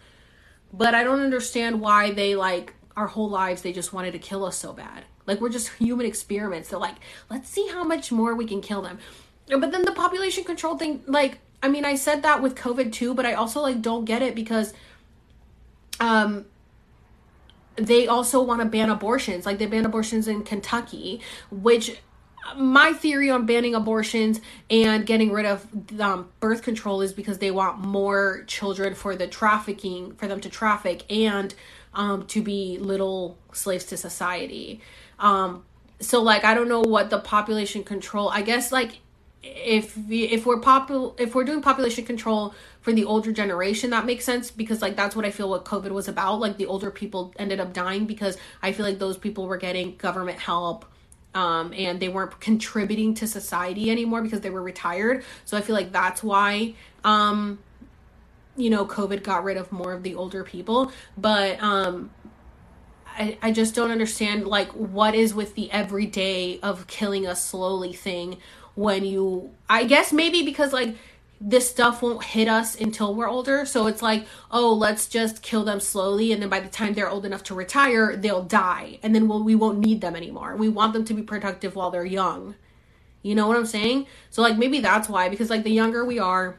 But 0.72 0.94
I 0.94 1.04
don't 1.04 1.20
understand 1.20 1.80
why 1.80 2.12
they 2.12 2.34
like 2.34 2.74
our 2.96 3.06
whole 3.06 3.30
lives 3.30 3.62
they 3.62 3.72
just 3.72 3.92
wanted 3.92 4.12
to 4.12 4.18
kill 4.18 4.44
us 4.44 4.56
so 4.56 4.72
bad. 4.72 5.04
Like 5.30 5.40
we're 5.40 5.48
just 5.48 5.68
human 5.74 6.06
experiments. 6.06 6.70
They're 6.70 6.78
like, 6.78 6.96
let's 7.30 7.48
see 7.48 7.68
how 7.68 7.84
much 7.84 8.10
more 8.10 8.34
we 8.34 8.46
can 8.46 8.60
kill 8.60 8.82
them. 8.82 8.98
But 9.46 9.70
then 9.70 9.84
the 9.84 9.92
population 9.92 10.42
control 10.42 10.76
thing, 10.76 11.02
like, 11.06 11.38
I 11.62 11.68
mean, 11.68 11.84
I 11.84 11.94
said 11.94 12.22
that 12.22 12.42
with 12.42 12.56
COVID 12.56 12.92
too, 12.92 13.14
but 13.14 13.24
I 13.24 13.34
also 13.34 13.60
like 13.60 13.80
don't 13.80 14.04
get 14.04 14.22
it 14.22 14.34
because 14.34 14.74
um 16.00 16.46
they 17.76 18.08
also 18.08 18.42
want 18.42 18.60
to 18.60 18.66
ban 18.66 18.90
abortions. 18.90 19.46
Like 19.46 19.58
they 19.58 19.66
ban 19.66 19.86
abortions 19.86 20.26
in 20.26 20.42
Kentucky, 20.42 21.20
which 21.50 21.96
my 22.56 22.92
theory 22.92 23.30
on 23.30 23.46
banning 23.46 23.76
abortions 23.76 24.40
and 24.68 25.06
getting 25.06 25.30
rid 25.30 25.46
of 25.46 25.66
um, 26.00 26.28
birth 26.40 26.62
control 26.62 27.02
is 27.02 27.12
because 27.12 27.38
they 27.38 27.52
want 27.52 27.78
more 27.78 28.42
children 28.48 28.94
for 28.94 29.14
the 29.14 29.28
trafficking 29.28 30.12
for 30.16 30.26
them 30.26 30.40
to 30.40 30.48
traffic 30.48 31.04
and 31.12 31.54
um, 31.94 32.26
to 32.26 32.42
be 32.42 32.78
little 32.78 33.38
slaves 33.52 33.84
to 33.86 33.96
society 33.96 34.80
um, 35.20 35.64
so 36.00 36.22
like 36.22 36.44
I 36.44 36.54
don't 36.54 36.68
know 36.68 36.80
what 36.80 37.10
the 37.10 37.18
population 37.18 37.84
control. 37.84 38.28
I 38.30 38.42
guess 38.42 38.72
like 38.72 39.00
if 39.42 39.96
if 40.10 40.44
we're 40.44 40.60
popul 40.60 41.18
if 41.18 41.34
we're 41.34 41.44
doing 41.44 41.62
population 41.62 42.04
control 42.04 42.54
for 42.82 42.92
the 42.92 43.04
older 43.04 43.32
generation 43.32 43.90
that 43.90 44.04
makes 44.04 44.22
sense 44.22 44.50
because 44.50 44.82
like 44.82 44.96
that's 44.96 45.16
what 45.16 45.24
i 45.24 45.30
feel 45.30 45.48
what 45.48 45.64
covid 45.64 45.90
was 45.90 46.08
about 46.08 46.40
like 46.40 46.58
the 46.58 46.66
older 46.66 46.90
people 46.90 47.32
ended 47.38 47.58
up 47.58 47.72
dying 47.72 48.04
because 48.04 48.36
i 48.62 48.70
feel 48.70 48.84
like 48.84 48.98
those 48.98 49.16
people 49.16 49.46
were 49.46 49.56
getting 49.56 49.96
government 49.96 50.38
help 50.38 50.84
um, 51.32 51.72
and 51.74 52.00
they 52.00 52.08
weren't 52.08 52.38
contributing 52.40 53.14
to 53.14 53.26
society 53.26 53.88
anymore 53.90 54.20
because 54.20 54.40
they 54.40 54.50
were 54.50 54.62
retired 54.62 55.24
so 55.46 55.56
i 55.56 55.62
feel 55.62 55.74
like 55.74 55.90
that's 55.90 56.22
why 56.22 56.74
um, 57.02 57.58
you 58.56 58.68
know 58.68 58.84
covid 58.84 59.22
got 59.22 59.42
rid 59.42 59.56
of 59.56 59.72
more 59.72 59.94
of 59.94 60.02
the 60.02 60.14
older 60.14 60.44
people 60.44 60.92
but 61.16 61.62
um 61.62 62.10
I, 63.16 63.38
I 63.42 63.52
just 63.52 63.74
don't 63.74 63.90
understand 63.90 64.46
like 64.46 64.70
what 64.72 65.14
is 65.14 65.34
with 65.34 65.54
the 65.54 65.70
everyday 65.70 66.60
of 66.60 66.86
killing 66.86 67.26
us 67.26 67.44
slowly 67.44 67.92
thing 67.92 68.38
when 68.74 69.04
you 69.04 69.50
I 69.68 69.84
guess 69.84 70.12
maybe 70.12 70.42
because 70.42 70.72
like 70.72 70.96
this 71.40 71.70
stuff 71.70 72.02
won't 72.02 72.22
hit 72.22 72.48
us 72.48 72.78
until 72.78 73.14
we're 73.14 73.28
older. 73.28 73.64
So 73.64 73.86
it's 73.86 74.02
like, 74.02 74.26
oh, 74.50 74.74
let's 74.74 75.08
just 75.08 75.42
kill 75.42 75.64
them 75.64 75.80
slowly. 75.80 76.32
And 76.32 76.42
then 76.42 76.50
by 76.50 76.60
the 76.60 76.68
time 76.68 76.92
they're 76.92 77.08
old 77.08 77.24
enough 77.24 77.42
to 77.44 77.54
retire, 77.54 78.14
they'll 78.14 78.44
die. 78.44 78.98
And 79.02 79.14
then 79.14 79.26
we'll, 79.26 79.42
we 79.42 79.54
won't 79.54 79.78
need 79.78 80.02
them 80.02 80.14
anymore. 80.14 80.54
We 80.56 80.68
want 80.68 80.92
them 80.92 81.04
to 81.06 81.14
be 81.14 81.22
productive 81.22 81.74
while 81.74 81.90
they're 81.90 82.04
young. 82.04 82.56
You 83.22 83.34
know 83.34 83.48
what 83.48 83.56
I'm 83.56 83.66
saying? 83.66 84.06
So, 84.28 84.42
like, 84.42 84.58
maybe 84.58 84.80
that's 84.80 85.08
why, 85.08 85.28
because, 85.28 85.50
like, 85.50 85.62
the 85.62 85.70
younger 85.70 86.04
we 86.04 86.18
are, 86.18 86.58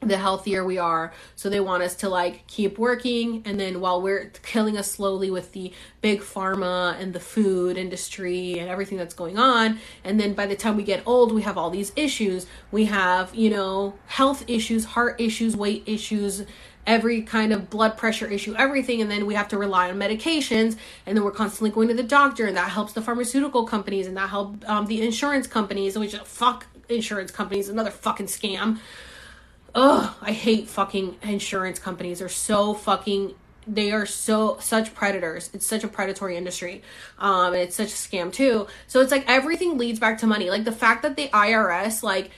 the 0.00 0.16
healthier 0.16 0.64
we 0.64 0.78
are. 0.78 1.12
So 1.36 1.50
they 1.50 1.60
want 1.60 1.82
us 1.82 1.94
to 1.96 2.08
like 2.08 2.46
keep 2.46 2.78
working 2.78 3.42
and 3.44 3.60
then 3.60 3.80
while 3.80 4.00
we're 4.00 4.32
killing 4.42 4.78
us 4.78 4.90
slowly 4.90 5.30
with 5.30 5.52
the 5.52 5.72
big 6.00 6.20
pharma 6.20 6.98
and 6.98 7.12
the 7.12 7.20
food 7.20 7.76
industry 7.76 8.58
and 8.58 8.68
everything 8.70 8.96
that's 8.96 9.14
going 9.14 9.38
on 9.38 9.78
and 10.02 10.18
then 10.18 10.32
by 10.32 10.46
the 10.46 10.56
time 10.56 10.76
we 10.76 10.82
get 10.82 11.02
old 11.06 11.32
we 11.32 11.42
have 11.42 11.58
all 11.58 11.70
these 11.70 11.92
issues. 11.96 12.46
We 12.70 12.86
have, 12.86 13.34
you 13.34 13.50
know, 13.50 13.94
health 14.06 14.44
issues, 14.48 14.84
heart 14.84 15.20
issues, 15.20 15.56
weight 15.56 15.82
issues, 15.86 16.44
every 16.86 17.22
kind 17.22 17.52
of 17.52 17.70
blood 17.70 17.96
pressure 17.96 18.26
issue, 18.26 18.54
everything, 18.56 19.00
and 19.00 19.10
then 19.10 19.26
we 19.26 19.34
have 19.34 19.48
to 19.48 19.58
rely 19.58 19.90
on 19.90 19.96
medications, 19.98 20.76
and 21.06 21.16
then 21.16 21.24
we're 21.24 21.30
constantly 21.30 21.70
going 21.70 21.88
to 21.88 21.94
the 21.94 22.02
doctor, 22.02 22.46
and 22.46 22.56
that 22.56 22.70
helps 22.70 22.92
the 22.92 23.02
pharmaceutical 23.02 23.66
companies, 23.66 24.06
and 24.06 24.16
that 24.16 24.30
helps 24.30 24.66
um, 24.68 24.86
the 24.86 25.02
insurance 25.02 25.46
companies, 25.46 25.98
which 25.98 26.16
fuck 26.16 26.66
insurance 26.88 27.30
companies, 27.30 27.68
another 27.68 27.90
fucking 27.90 28.26
scam. 28.26 28.78
Ugh, 29.74 30.14
I 30.20 30.32
hate 30.32 30.68
fucking 30.68 31.16
insurance 31.22 31.78
companies. 31.78 32.18
They're 32.18 32.28
so 32.28 32.74
fucking 32.74 33.34
they 33.66 33.92
are 33.92 34.06
so 34.06 34.56
such 34.60 34.94
predators. 34.94 35.50
It's 35.52 35.66
such 35.66 35.84
a 35.84 35.88
predatory 35.88 36.36
industry. 36.36 36.82
Um 37.18 37.52
and 37.52 37.62
it's 37.62 37.76
such 37.76 37.88
a 37.88 37.96
scam 37.96 38.32
too. 38.32 38.66
So 38.86 39.00
it's 39.00 39.12
like 39.12 39.24
everything 39.28 39.78
leads 39.78 40.00
back 40.00 40.18
to 40.18 40.26
money. 40.26 40.50
Like 40.50 40.64
the 40.64 40.72
fact 40.72 41.02
that 41.02 41.16
the 41.16 41.28
IRS 41.28 42.02
like 42.02 42.30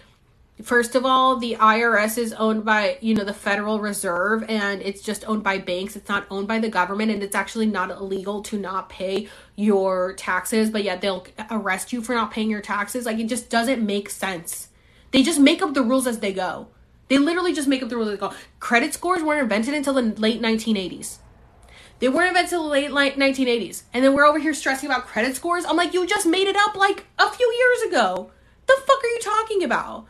first 0.62 0.94
of 0.94 1.06
all, 1.06 1.36
the 1.38 1.56
IRS 1.58 2.18
is 2.18 2.32
owned 2.34 2.64
by, 2.64 2.98
you 3.00 3.14
know, 3.14 3.24
the 3.24 3.32
Federal 3.34 3.80
Reserve 3.80 4.44
and 4.48 4.82
it's 4.82 5.00
just 5.00 5.26
owned 5.26 5.42
by 5.42 5.58
banks. 5.58 5.96
It's 5.96 6.08
not 6.08 6.26
owned 6.30 6.48
by 6.48 6.58
the 6.58 6.68
government 6.68 7.10
and 7.10 7.22
it's 7.22 7.34
actually 7.34 7.66
not 7.66 7.90
illegal 7.90 8.42
to 8.42 8.58
not 8.58 8.88
pay 8.88 9.28
your 9.56 10.12
taxes, 10.14 10.70
but 10.70 10.84
yet 10.84 11.00
they'll 11.00 11.26
arrest 11.50 11.92
you 11.92 12.02
for 12.02 12.14
not 12.14 12.30
paying 12.30 12.50
your 12.50 12.60
taxes. 12.60 13.06
Like 13.06 13.18
it 13.18 13.26
just 13.26 13.48
doesn't 13.48 13.84
make 13.84 14.10
sense. 14.10 14.68
They 15.12 15.22
just 15.22 15.40
make 15.40 15.62
up 15.62 15.74
the 15.74 15.82
rules 15.82 16.06
as 16.06 16.18
they 16.18 16.32
go. 16.32 16.68
They 17.12 17.18
literally 17.18 17.52
just 17.52 17.68
make 17.68 17.82
up 17.82 17.90
the 17.90 17.96
rules. 17.96 18.18
They 18.18 18.28
credit 18.58 18.94
scores 18.94 19.22
weren't 19.22 19.42
invented 19.42 19.74
until 19.74 19.92
the 19.92 20.18
late 20.18 20.40
1980s. 20.40 21.18
They 21.98 22.08
weren't 22.08 22.28
invented 22.28 22.54
until 22.54 22.62
the 22.62 22.70
late 22.70 22.90
1980s. 22.90 23.82
And 23.92 24.02
then 24.02 24.14
we're 24.14 24.24
over 24.24 24.38
here 24.38 24.54
stressing 24.54 24.88
about 24.88 25.04
credit 25.04 25.36
scores. 25.36 25.66
I'm 25.66 25.76
like, 25.76 25.92
you 25.92 26.06
just 26.06 26.24
made 26.24 26.48
it 26.48 26.56
up 26.56 26.74
like 26.74 27.04
a 27.18 27.28
few 27.28 27.52
years 27.52 27.92
ago. 27.92 28.30
The 28.64 28.80
fuck 28.86 29.04
are 29.04 29.08
you 29.08 29.20
talking 29.20 29.62
about? 29.62 30.06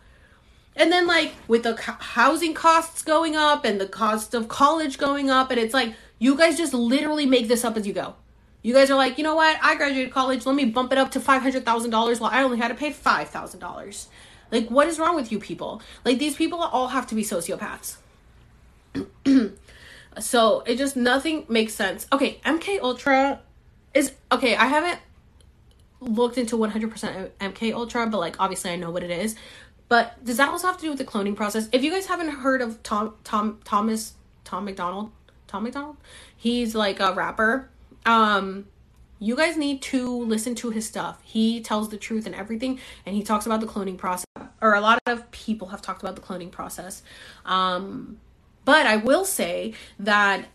And 0.76 0.92
then 0.92 1.08
like 1.08 1.32
with 1.48 1.64
the 1.64 1.74
housing 1.76 2.54
costs 2.54 3.02
going 3.02 3.34
up 3.34 3.64
and 3.64 3.80
the 3.80 3.88
cost 3.88 4.32
of 4.32 4.46
college 4.46 4.96
going 4.96 5.28
up 5.28 5.50
and 5.50 5.58
it's 5.58 5.74
like 5.74 5.96
you 6.20 6.36
guys 6.36 6.56
just 6.56 6.72
literally 6.72 7.26
make 7.26 7.48
this 7.48 7.64
up 7.64 7.76
as 7.76 7.84
you 7.84 7.94
go. 7.94 8.14
You 8.62 8.74
guys 8.74 8.92
are 8.92 8.96
like, 8.96 9.18
you 9.18 9.24
know 9.24 9.34
what? 9.34 9.58
I 9.60 9.74
graduated 9.74 10.12
college. 10.12 10.46
Let 10.46 10.54
me 10.54 10.66
bump 10.66 10.92
it 10.92 10.98
up 10.98 11.10
to 11.10 11.18
$500,000 11.18 12.20
while 12.20 12.30
I 12.32 12.44
only 12.44 12.58
had 12.58 12.68
to 12.68 12.76
pay 12.76 12.92
$5,000. 12.92 14.06
Like, 14.52 14.68
what 14.68 14.86
is 14.86 14.98
wrong 15.00 15.16
with 15.16 15.32
you 15.32 15.40
people? 15.40 15.82
Like, 16.04 16.18
these 16.18 16.36
people 16.36 16.60
all 16.60 16.88
have 16.88 17.06
to 17.08 17.14
be 17.16 17.24
sociopaths. 17.24 17.96
so 20.20 20.60
it 20.66 20.76
just 20.76 20.96
nothing 20.96 21.46
makes 21.48 21.74
sense. 21.74 22.06
Okay, 22.12 22.40
MK 22.44 22.80
Ultra 22.80 23.40
is 23.94 24.12
okay. 24.30 24.54
I 24.56 24.66
haven't 24.66 25.00
looked 26.00 26.38
into 26.38 26.56
100% 26.56 27.30
MK 27.40 27.72
Ultra, 27.72 28.06
but 28.06 28.18
like 28.18 28.36
obviously 28.38 28.70
I 28.70 28.76
know 28.76 28.90
what 28.90 29.02
it 29.02 29.10
is. 29.10 29.36
But 29.88 30.24
does 30.24 30.38
that 30.38 30.48
also 30.48 30.66
have 30.66 30.76
to 30.78 30.82
do 30.82 30.88
with 30.90 30.98
the 30.98 31.04
cloning 31.04 31.36
process? 31.36 31.68
If 31.72 31.82
you 31.82 31.90
guys 31.90 32.06
haven't 32.06 32.30
heard 32.30 32.62
of 32.62 32.82
Tom 32.82 33.14
Tom 33.24 33.60
Thomas 33.64 34.14
Tom 34.44 34.64
McDonald 34.64 35.10
Tom 35.46 35.64
McDonald, 35.64 35.96
he's 36.36 36.74
like 36.74 37.00
a 37.00 37.12
rapper. 37.12 37.68
Um 38.06 38.66
you 39.22 39.36
guys 39.36 39.56
need 39.56 39.80
to 39.80 40.24
listen 40.24 40.56
to 40.56 40.70
his 40.70 40.84
stuff. 40.84 41.20
He 41.22 41.60
tells 41.60 41.90
the 41.90 41.96
truth 41.96 42.26
and 42.26 42.34
everything 42.34 42.80
and 43.06 43.14
he 43.14 43.22
talks 43.22 43.46
about 43.46 43.60
the 43.60 43.68
cloning 43.68 43.96
process 43.96 44.26
or 44.60 44.74
a 44.74 44.80
lot 44.80 44.98
of 45.06 45.30
people 45.30 45.68
have 45.68 45.80
talked 45.80 46.02
about 46.02 46.16
the 46.16 46.22
cloning 46.22 46.50
process. 46.50 47.04
Um 47.44 48.18
but 48.64 48.84
I 48.84 48.96
will 48.96 49.24
say 49.24 49.74
that 50.00 50.46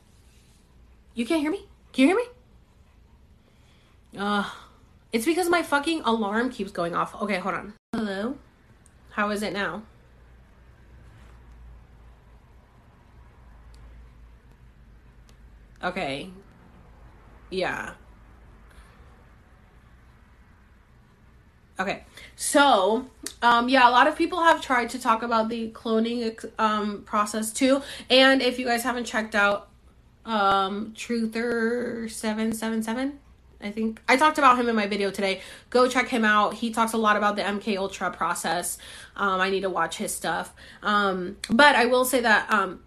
you 1.14 1.26
can't 1.26 1.40
hear 1.40 1.52
me? 1.52 1.66
Can 1.94 2.02
you 2.02 2.08
hear 2.08 2.18
me? 2.18 2.26
Uh 4.18 4.50
it's 5.14 5.26
because 5.26 5.48
my 5.48 5.64
fucking 5.64 6.02
alarm 6.02 6.50
keeps 6.50 6.72
going 6.72 6.94
off. 6.94 7.16
Okay, 7.22 7.38
hold 7.38 7.56
on. 7.56 7.74
Hello? 7.94 8.38
How 9.12 9.30
is 9.30 9.44
it 9.44 9.54
now? 9.54 9.84
Okay. 15.82 16.32
Yeah. 17.50 17.94
Okay. 21.80 22.04
So, 22.36 23.08
um 23.42 23.70
yeah, 23.70 23.88
a 23.88 23.92
lot 23.92 24.08
of 24.08 24.16
people 24.16 24.42
have 24.42 24.62
tried 24.62 24.90
to 24.92 25.00
talk 25.00 25.24
about 25.24 25.50
the 25.50 25.72
cloning 25.72 26.44
um 26.60 27.04
process 27.04 27.52
too. 27.52 27.82
And 28.10 28.42
if 28.42 28.60
you 28.60 28.66
guys 28.66 28.84
haven't 28.84 29.06
checked 29.06 29.36
out 29.36 29.70
um 30.26 30.94
Truther 30.96 32.10
777 32.10 33.20
I 33.62 33.72
think 33.72 34.02
I 34.08 34.18
talked 34.18 34.38
about 34.38 34.60
him 34.60 34.70
in 34.70 34.76
my 34.76 34.88
video 34.88 35.10
today. 35.10 35.42
Go 35.70 35.88
check 35.88 36.08
him 36.08 36.24
out. 36.24 36.54
He 36.56 36.72
talks 36.72 36.94
a 36.94 36.98
lot 36.98 37.18
about 37.18 37.36
the 37.36 37.42
MK 37.42 37.78
Ultra 37.78 38.12
process. 38.12 38.78
Um, 39.16 39.42
I 39.42 39.50
need 39.50 39.62
to 39.62 39.70
watch 39.70 39.98
his 39.98 40.14
stuff. 40.14 40.54
Um, 40.84 41.38
but 41.50 41.76
I 41.76 41.86
will 41.86 42.06
say 42.06 42.22
that 42.22 42.52
um, 42.52 42.84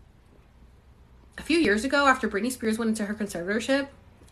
a 1.39 1.43
few 1.43 1.59
years 1.59 1.85
ago, 1.85 2.07
after 2.07 2.29
Britney 2.29 2.53
Spears 2.53 2.79
went 2.79 2.91
into 2.91 3.05
her 3.07 3.15
conservatorship, 3.15 3.89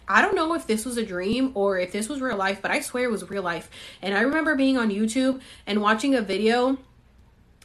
I 0.09 0.23
don't 0.23 0.35
know 0.35 0.55
if 0.55 0.67
this 0.67 0.85
was 0.85 0.97
a 0.97 1.05
dream 1.05 1.53
or 1.55 1.79
if 1.79 1.93
this 1.93 2.09
was 2.09 2.21
real 2.21 2.37
life, 2.37 2.63
but 2.63 2.71
I 2.71 2.81
swear 2.81 3.05
it 3.05 3.11
was 3.11 3.29
real 3.29 3.43
life. 3.43 3.71
And 4.01 4.15
I 4.15 4.23
remember 4.23 4.55
being 4.55 4.79
on 4.79 4.91
YouTube 4.91 5.41
and 5.67 5.83
watching 5.83 6.15
a 6.15 6.23
video 6.23 6.79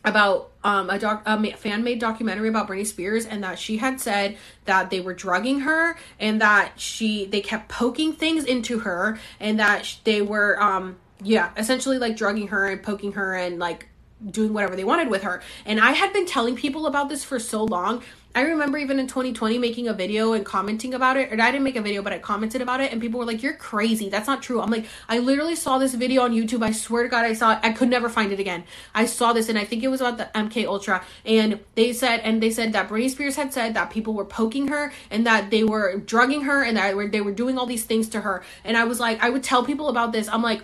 about 0.06 0.52
um, 0.64 0.90
a, 0.90 1.00
doc, 1.00 1.24
a 1.26 1.52
fan 1.54 1.84
made 1.84 2.00
documentary 2.00 2.50
about 2.50 2.68
Britney 2.68 2.86
Spears 2.86 3.26
and 3.26 3.44
that 3.44 3.58
she 3.58 3.78
had 3.78 4.02
said 4.02 4.38
that 4.66 4.90
they 4.90 5.00
were 5.00 5.14
drugging 5.14 5.62
her 5.62 5.98
and 6.20 6.42
that 6.42 6.74
she 6.80 7.26
they 7.26 7.42
kept 7.42 7.70
poking 7.70 8.14
things 8.14 8.44
into 8.44 8.80
her 8.80 9.18
and 9.40 9.60
that 9.60 9.98
they 10.04 10.22
were 10.22 10.62
um 10.62 10.98
yeah 11.22 11.52
essentially 11.56 11.98
like 11.98 12.18
drugging 12.18 12.50
her 12.50 12.68
and 12.68 12.84
poking 12.84 13.14
her 13.14 13.34
and 13.34 13.60
like 13.60 13.88
doing 14.30 14.54
whatever 14.54 14.76
they 14.76 14.84
wanted 14.84 15.10
with 15.10 15.24
her 15.24 15.42
and 15.66 15.80
I 15.80 15.92
had 15.92 16.12
been 16.14 16.26
telling 16.26 16.56
people 16.56 16.86
about 16.86 17.10
this 17.10 17.24
for 17.24 17.40
so 17.40 17.64
long 17.64 18.04
I 18.36 18.42
remember 18.42 18.80
even 18.80 19.00
in 19.00 19.08
2020 19.08 19.60
making 19.60 19.88
a 19.88 19.94
video 19.94 20.34
and 20.34 20.44
commenting 20.44 20.94
about 20.94 21.18
it. 21.18 21.32
Or 21.32 21.40
I 21.40 21.52
didn't 21.52 21.64
make 21.64 21.76
a 21.76 21.82
video, 21.82 22.02
but 22.02 22.14
I 22.14 22.20
commented 22.20 22.62
about 22.62 22.82
it, 22.82 22.92
and 22.92 23.00
people 23.00 23.20
were 23.20 23.26
like, 23.26 23.44
"You're 23.44 23.54
crazy. 23.54 24.10
That's 24.10 24.28
not 24.28 24.42
true." 24.42 24.60
I'm 24.60 24.72
like, 24.72 24.86
I 25.08 25.20
literally 25.20 25.56
saw 25.56 25.78
this 25.78 25.94
video 25.94 26.24
on 26.24 26.34
YouTube. 26.34 26.64
I 26.64 26.72
swear 26.72 27.04
to 27.04 27.10
God, 27.10 27.26
I 27.26 27.34
saw 27.34 27.54
it. 27.54 27.60
I 27.62 27.72
could 27.72 27.90
never 27.90 28.10
find 28.10 28.32
it 28.32 28.40
again. 28.40 28.64
I 28.96 29.06
saw 29.06 29.34
this, 29.34 29.50
and 29.50 29.58
I 29.58 29.66
think 29.66 29.84
it 29.84 29.90
was 29.90 30.02
about 30.02 30.18
the 30.18 30.30
MK 30.36 30.66
Ultra, 30.66 31.04
and 31.26 31.60
they 31.76 31.94
said, 31.94 32.22
and 32.22 32.42
they 32.42 32.50
said 32.50 32.74
that 32.74 32.90
Britney 32.90 33.10
Spears 33.10 33.36
had 33.36 33.54
said 33.54 33.76
that 33.76 33.92
people 33.92 34.14
were 34.14 34.26
poking 34.26 34.70
her 34.70 34.92
and 35.12 35.26
that 35.28 35.52
they 35.52 35.64
were 35.64 35.98
drugging 35.98 36.42
her 36.42 36.64
and 36.64 36.78
that 36.78 37.12
they 37.12 37.22
were 37.22 37.32
doing 37.32 37.58
all 37.58 37.66
these 37.66 37.84
things 37.84 38.10
to 38.10 38.22
her. 38.22 38.44
And 38.64 38.78
I 38.78 38.86
was 38.86 39.00
like, 39.00 39.24
I 39.24 39.30
would 39.30 39.44
tell 39.44 39.64
people 39.64 39.90
about 39.90 40.12
this. 40.12 40.28
I'm 40.28 40.42
like, 40.42 40.62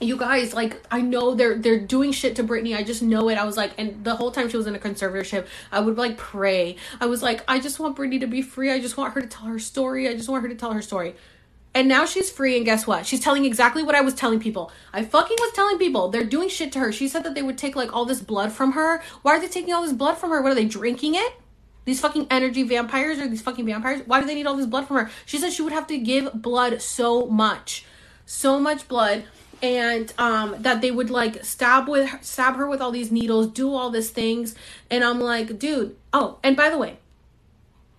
you 0.00 0.16
guys 0.16 0.52
like 0.52 0.78
i 0.90 1.00
know 1.00 1.34
they're 1.34 1.56
they're 1.56 1.80
doing 1.80 2.12
shit 2.12 2.36
to 2.36 2.44
Britney. 2.44 2.76
I 2.76 2.82
just 2.82 3.02
know 3.02 3.28
it. 3.28 3.38
I 3.38 3.44
was 3.44 3.56
like 3.56 3.72
and 3.78 4.04
the 4.04 4.14
whole 4.14 4.30
time 4.30 4.48
she 4.48 4.56
was 4.56 4.66
in 4.66 4.74
a 4.74 4.78
conservatorship, 4.78 5.46
I 5.72 5.80
would 5.80 5.96
like 5.96 6.16
pray. 6.16 6.76
I 7.00 7.06
was 7.06 7.22
like 7.22 7.42
I 7.48 7.58
just 7.58 7.80
want 7.80 7.96
Britney 7.96 8.20
to 8.20 8.26
be 8.26 8.42
free. 8.42 8.70
I 8.70 8.78
just 8.78 8.96
want 8.96 9.14
her 9.14 9.20
to 9.20 9.26
tell 9.26 9.46
her 9.46 9.58
story. 9.58 10.08
I 10.08 10.14
just 10.14 10.28
want 10.28 10.42
her 10.42 10.48
to 10.48 10.54
tell 10.54 10.72
her 10.72 10.82
story. 10.82 11.14
And 11.74 11.88
now 11.88 12.06
she's 12.06 12.30
free 12.30 12.56
and 12.56 12.64
guess 12.64 12.86
what? 12.86 13.04
She's 13.04 13.20
telling 13.20 13.44
exactly 13.44 13.82
what 13.82 13.94
I 13.94 14.00
was 14.00 14.14
telling 14.14 14.40
people. 14.40 14.72
I 14.94 15.04
fucking 15.04 15.36
was 15.38 15.52
telling 15.52 15.76
people. 15.78 16.08
They're 16.08 16.24
doing 16.24 16.48
shit 16.48 16.72
to 16.72 16.78
her. 16.78 16.90
She 16.90 17.06
said 17.06 17.22
that 17.24 17.34
they 17.34 17.42
would 17.42 17.58
take 17.58 17.76
like 17.76 17.94
all 17.94 18.06
this 18.06 18.20
blood 18.20 18.52
from 18.52 18.72
her. 18.72 19.02
Why 19.22 19.36
are 19.36 19.40
they 19.40 19.48
taking 19.48 19.74
all 19.74 19.82
this 19.82 19.92
blood 19.92 20.16
from 20.16 20.30
her? 20.30 20.40
What 20.40 20.52
are 20.52 20.54
they 20.54 20.64
drinking 20.64 21.16
it? 21.16 21.34
These 21.84 22.00
fucking 22.00 22.28
energy 22.30 22.62
vampires 22.62 23.18
or 23.18 23.28
these 23.28 23.42
fucking 23.42 23.66
vampires? 23.66 24.02
Why 24.06 24.20
do 24.20 24.26
they 24.26 24.34
need 24.34 24.46
all 24.46 24.56
this 24.56 24.66
blood 24.66 24.88
from 24.88 24.96
her? 24.96 25.10
She 25.26 25.38
said 25.38 25.52
she 25.52 25.62
would 25.62 25.72
have 25.72 25.86
to 25.88 25.98
give 25.98 26.32
blood 26.34 26.80
so 26.80 27.26
much. 27.26 27.84
So 28.24 28.58
much 28.58 28.88
blood 28.88 29.24
and 29.62 30.12
um 30.18 30.54
that 30.58 30.80
they 30.80 30.90
would 30.90 31.10
like 31.10 31.44
stab 31.44 31.88
with 31.88 32.10
stab 32.22 32.56
her 32.56 32.66
with 32.66 32.80
all 32.80 32.90
these 32.90 33.10
needles 33.10 33.46
do 33.48 33.72
all 33.72 33.90
these 33.90 34.10
things 34.10 34.54
and 34.90 35.02
i'm 35.02 35.20
like 35.20 35.58
dude 35.58 35.96
oh 36.12 36.38
and 36.42 36.56
by 36.56 36.68
the 36.68 36.76
way 36.76 36.98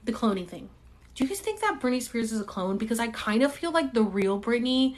the 0.07 0.13
cloning 0.13 0.47
thing. 0.47 0.69
Do 1.13 1.23
you 1.23 1.29
guys 1.29 1.39
think 1.39 1.61
that 1.61 1.79
britney 1.79 2.01
spears 2.01 2.31
is 2.31 2.41
a 2.41 2.43
clone? 2.43 2.77
Because 2.77 2.99
i 2.99 3.07
kind 3.07 3.43
of 3.43 3.53
feel 3.53 3.71
like 3.71 3.93
the 3.93 4.01
real 4.01 4.41
britney 4.41 4.95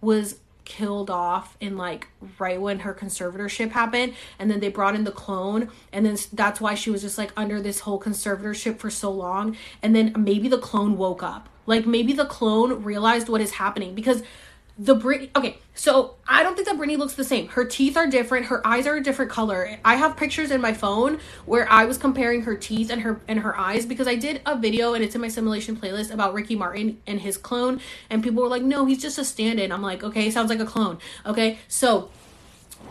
was 0.00 0.38
killed 0.64 1.10
off 1.10 1.56
in 1.60 1.76
like 1.76 2.06
right 2.38 2.60
when 2.60 2.78
her 2.80 2.94
conservatorship 2.94 3.72
happened 3.72 4.14
and 4.38 4.48
then 4.48 4.60
they 4.60 4.68
brought 4.68 4.94
in 4.94 5.02
the 5.02 5.10
clone 5.10 5.68
and 5.92 6.06
then 6.06 6.16
that's 6.32 6.60
why 6.60 6.72
she 6.74 6.88
was 6.88 7.02
just 7.02 7.18
like 7.18 7.32
under 7.36 7.60
this 7.60 7.80
whole 7.80 8.00
conservatorship 8.00 8.78
for 8.78 8.88
so 8.88 9.10
long 9.10 9.56
and 9.82 9.94
then 9.94 10.14
maybe 10.16 10.48
the 10.48 10.58
clone 10.58 10.96
woke 10.96 11.22
up. 11.22 11.48
Like 11.66 11.86
maybe 11.86 12.12
the 12.12 12.26
clone 12.26 12.82
realized 12.84 13.28
what 13.28 13.40
is 13.40 13.52
happening 13.52 13.94
because 13.94 14.22
the 14.78 14.96
Britney. 14.96 15.30
Okay, 15.36 15.58
so 15.74 16.14
I 16.26 16.42
don't 16.42 16.54
think 16.54 16.66
that 16.68 16.76
Britney 16.76 16.96
looks 16.96 17.14
the 17.14 17.24
same. 17.24 17.48
Her 17.48 17.64
teeth 17.64 17.96
are 17.96 18.06
different. 18.06 18.46
Her 18.46 18.66
eyes 18.66 18.86
are 18.86 18.96
a 18.96 19.02
different 19.02 19.30
color. 19.30 19.78
I 19.84 19.96
have 19.96 20.16
pictures 20.16 20.50
in 20.50 20.60
my 20.60 20.72
phone 20.72 21.20
where 21.46 21.70
I 21.70 21.84
was 21.84 21.98
comparing 21.98 22.42
her 22.42 22.56
teeth 22.56 22.90
and 22.90 23.02
her 23.02 23.20
and 23.28 23.40
her 23.40 23.58
eyes 23.58 23.86
because 23.86 24.08
I 24.08 24.14
did 24.14 24.40
a 24.46 24.56
video 24.56 24.94
and 24.94 25.04
it's 25.04 25.14
in 25.14 25.20
my 25.20 25.28
simulation 25.28 25.76
playlist 25.76 26.12
about 26.12 26.34
Ricky 26.34 26.56
Martin 26.56 27.00
and 27.06 27.20
his 27.20 27.36
clone. 27.36 27.80
And 28.08 28.22
people 28.22 28.42
were 28.42 28.48
like, 28.48 28.62
"No, 28.62 28.86
he's 28.86 29.02
just 29.02 29.18
a 29.18 29.24
stand-in." 29.24 29.72
I'm 29.72 29.82
like, 29.82 30.02
"Okay, 30.02 30.30
sounds 30.30 30.50
like 30.50 30.60
a 30.60 30.66
clone." 30.66 30.98
Okay, 31.26 31.58
so 31.68 32.10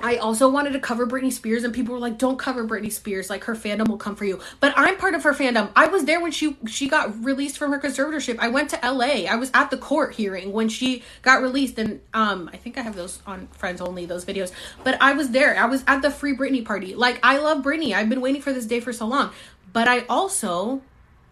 I 0.04 0.16
also 0.18 0.50
wanted 0.50 0.74
to 0.74 0.80
cover 0.80 1.06
Britney 1.06 1.32
Spears, 1.32 1.64
and 1.64 1.74
people 1.74 1.94
were 1.94 2.00
like, 2.00 2.18
"Don't 2.18 2.38
cover 2.38 2.68
Britney 2.68 2.92
Spears. 2.92 3.30
Like 3.30 3.44
her 3.46 3.56
fandom 3.56 3.88
will 3.88 3.98
come 3.98 4.16
for 4.16 4.26
you." 4.26 4.40
But 4.60 4.74
I'm 4.76 4.98
part 4.98 5.14
of 5.14 5.24
her 5.24 5.34
fandom. 5.34 5.70
I 5.76 5.88
was 5.88 6.06
there 6.06 6.20
when 6.20 6.32
she 6.32 6.58
she 6.68 6.88
got 6.88 7.24
released 7.24 7.58
from 7.58 7.72
her 7.72 7.80
conservatorship. 7.80 8.38
I 8.40 8.48
went 8.48 8.70
to 8.72 8.84
L.A. 8.84 9.28
I 9.28 9.36
was 9.36 9.52
at 9.54 9.70
the 9.70 9.78
court 9.78 10.16
hearing 10.16 10.52
when 10.52 10.70
she 10.70 11.04
got 11.22 11.42
released, 11.42 11.78
and 11.78 12.02
um, 12.14 12.50
I 12.52 12.58
think 12.58 12.78
I 12.78 12.82
have 12.82 12.96
those 12.96 13.22
on 13.28 13.48
Friends 13.48 13.82
Only 13.82 14.06
those 14.06 14.26
videos. 14.26 14.52
But 14.84 15.02
I 15.02 15.14
was 15.14 15.30
there. 15.30 15.56
I 15.58 15.66
was 15.66 15.84
at 15.88 16.02
the 16.02 16.10
Free 16.10 16.36
Britney 16.36 16.66
party. 16.66 16.96
Like 16.96 17.20
I 17.24 17.38
love 17.38 17.64
Britney. 17.64 17.94
I've 17.94 18.10
been 18.10 18.22
waiting 18.22 18.42
for 18.42 18.54
this 18.54 18.66
day 18.66 18.80
for 18.80 18.94
so 18.94 19.06
long. 19.06 19.32
But 19.74 19.88
I 19.88 20.06
also 20.10 20.82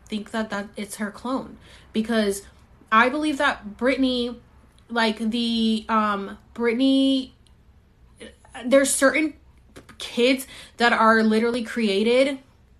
think 0.05 0.31
that 0.31 0.49
that 0.49 0.67
it's 0.75 0.97
her 0.97 1.11
clone 1.11 1.57
because 1.93 2.43
I 2.91 3.09
believe 3.09 3.37
that 3.37 3.77
Britney, 3.77 4.37
like 4.89 5.17
the 5.17 5.85
um 5.89 6.37
Britney 6.53 7.31
there's 8.65 8.93
certain 8.93 9.33
kids 9.97 10.47
that 10.77 10.93
are 10.93 11.23
literally 11.23 11.63
created 11.63 12.39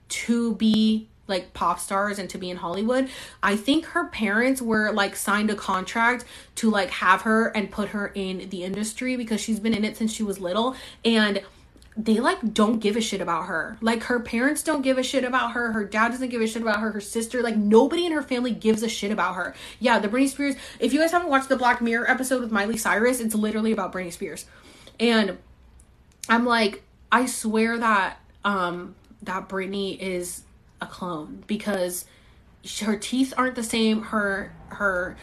to 0.10 0.56
be 0.56 1.08
like 1.28 1.54
pop 1.54 1.80
stars 1.80 2.18
and 2.18 2.30
to 2.32 2.38
be 2.38 2.50
in 2.50 2.58
Hollywood. 2.58 3.10
I 3.42 3.56
think 3.56 3.86
her 3.88 4.08
parents 4.08 4.62
were 4.62 4.92
like 4.92 5.16
signed 5.16 5.52
a 5.52 5.56
contract 5.56 6.26
to 6.56 6.70
like 6.70 6.90
have 6.90 7.22
her 7.22 7.48
and 7.50 7.70
put 7.70 7.90
her 7.90 8.12
in 8.16 8.50
the 8.50 8.64
industry 8.64 9.16
because 9.16 9.40
she's 9.40 9.60
been 9.60 9.74
in 9.74 9.86
it 9.86 9.96
since 9.96 10.12
she 10.12 10.24
was 10.24 10.40
little 10.40 10.76
and 11.06 11.42
they 11.96 12.20
like 12.20 12.54
don't 12.54 12.80
give 12.80 12.96
a 12.96 13.02
shit 13.02 13.22
about 13.22 13.46
her. 13.46 13.78
Like 13.82 14.04
her 14.04 14.20
parents 14.20 14.64
don't 14.64 14.82
give 14.82 14.98
a 14.98 15.04
shit 15.04 15.24
about 15.24 15.52
her. 15.52 15.72
Her 15.72 15.84
dad 15.84 16.10
doesn't 16.10 16.30
give 16.30 16.42
a 16.42 16.48
shit 16.48 16.62
about 16.62 16.80
her. 16.80 16.92
Her 16.92 17.02
sister, 17.02 17.42
like 17.42 17.58
nobody 17.58 18.06
in 18.06 18.12
her 18.14 18.24
family 18.24 18.52
gives 18.52 18.84
a 18.84 18.90
shit 18.90 19.12
about 19.12 19.36
her. 19.36 19.54
Yeah, 19.80 20.00
the 20.00 20.08
Britney 20.08 20.30
Spears. 20.30 20.56
If 20.80 20.94
you 20.94 21.00
guys 21.00 21.12
haven't 21.12 21.30
watched 21.30 21.50
the 21.50 21.58
Black 21.58 21.82
Mirror 21.82 22.10
episode 22.10 22.42
with 22.42 22.52
Miley 22.52 22.78
Cyrus, 22.78 23.20
it's 23.20 23.36
literally 23.36 23.72
about 23.72 23.92
Britney 23.92 24.14
Spears. 24.14 24.46
And 25.00 25.38
I'm 26.30 26.46
like, 26.46 26.84
I 27.12 27.26
swear 27.26 27.78
that 27.78 28.20
um 28.46 28.96
that 29.24 29.50
Britney 29.50 29.98
is 30.00 30.44
a 30.80 30.86
clone 30.86 31.44
because 31.48 32.06
her 32.82 32.98
teeth 32.98 33.34
aren't 33.36 33.56
the 33.56 33.64
same. 33.64 34.04
Her 34.04 34.54
her 34.70 35.18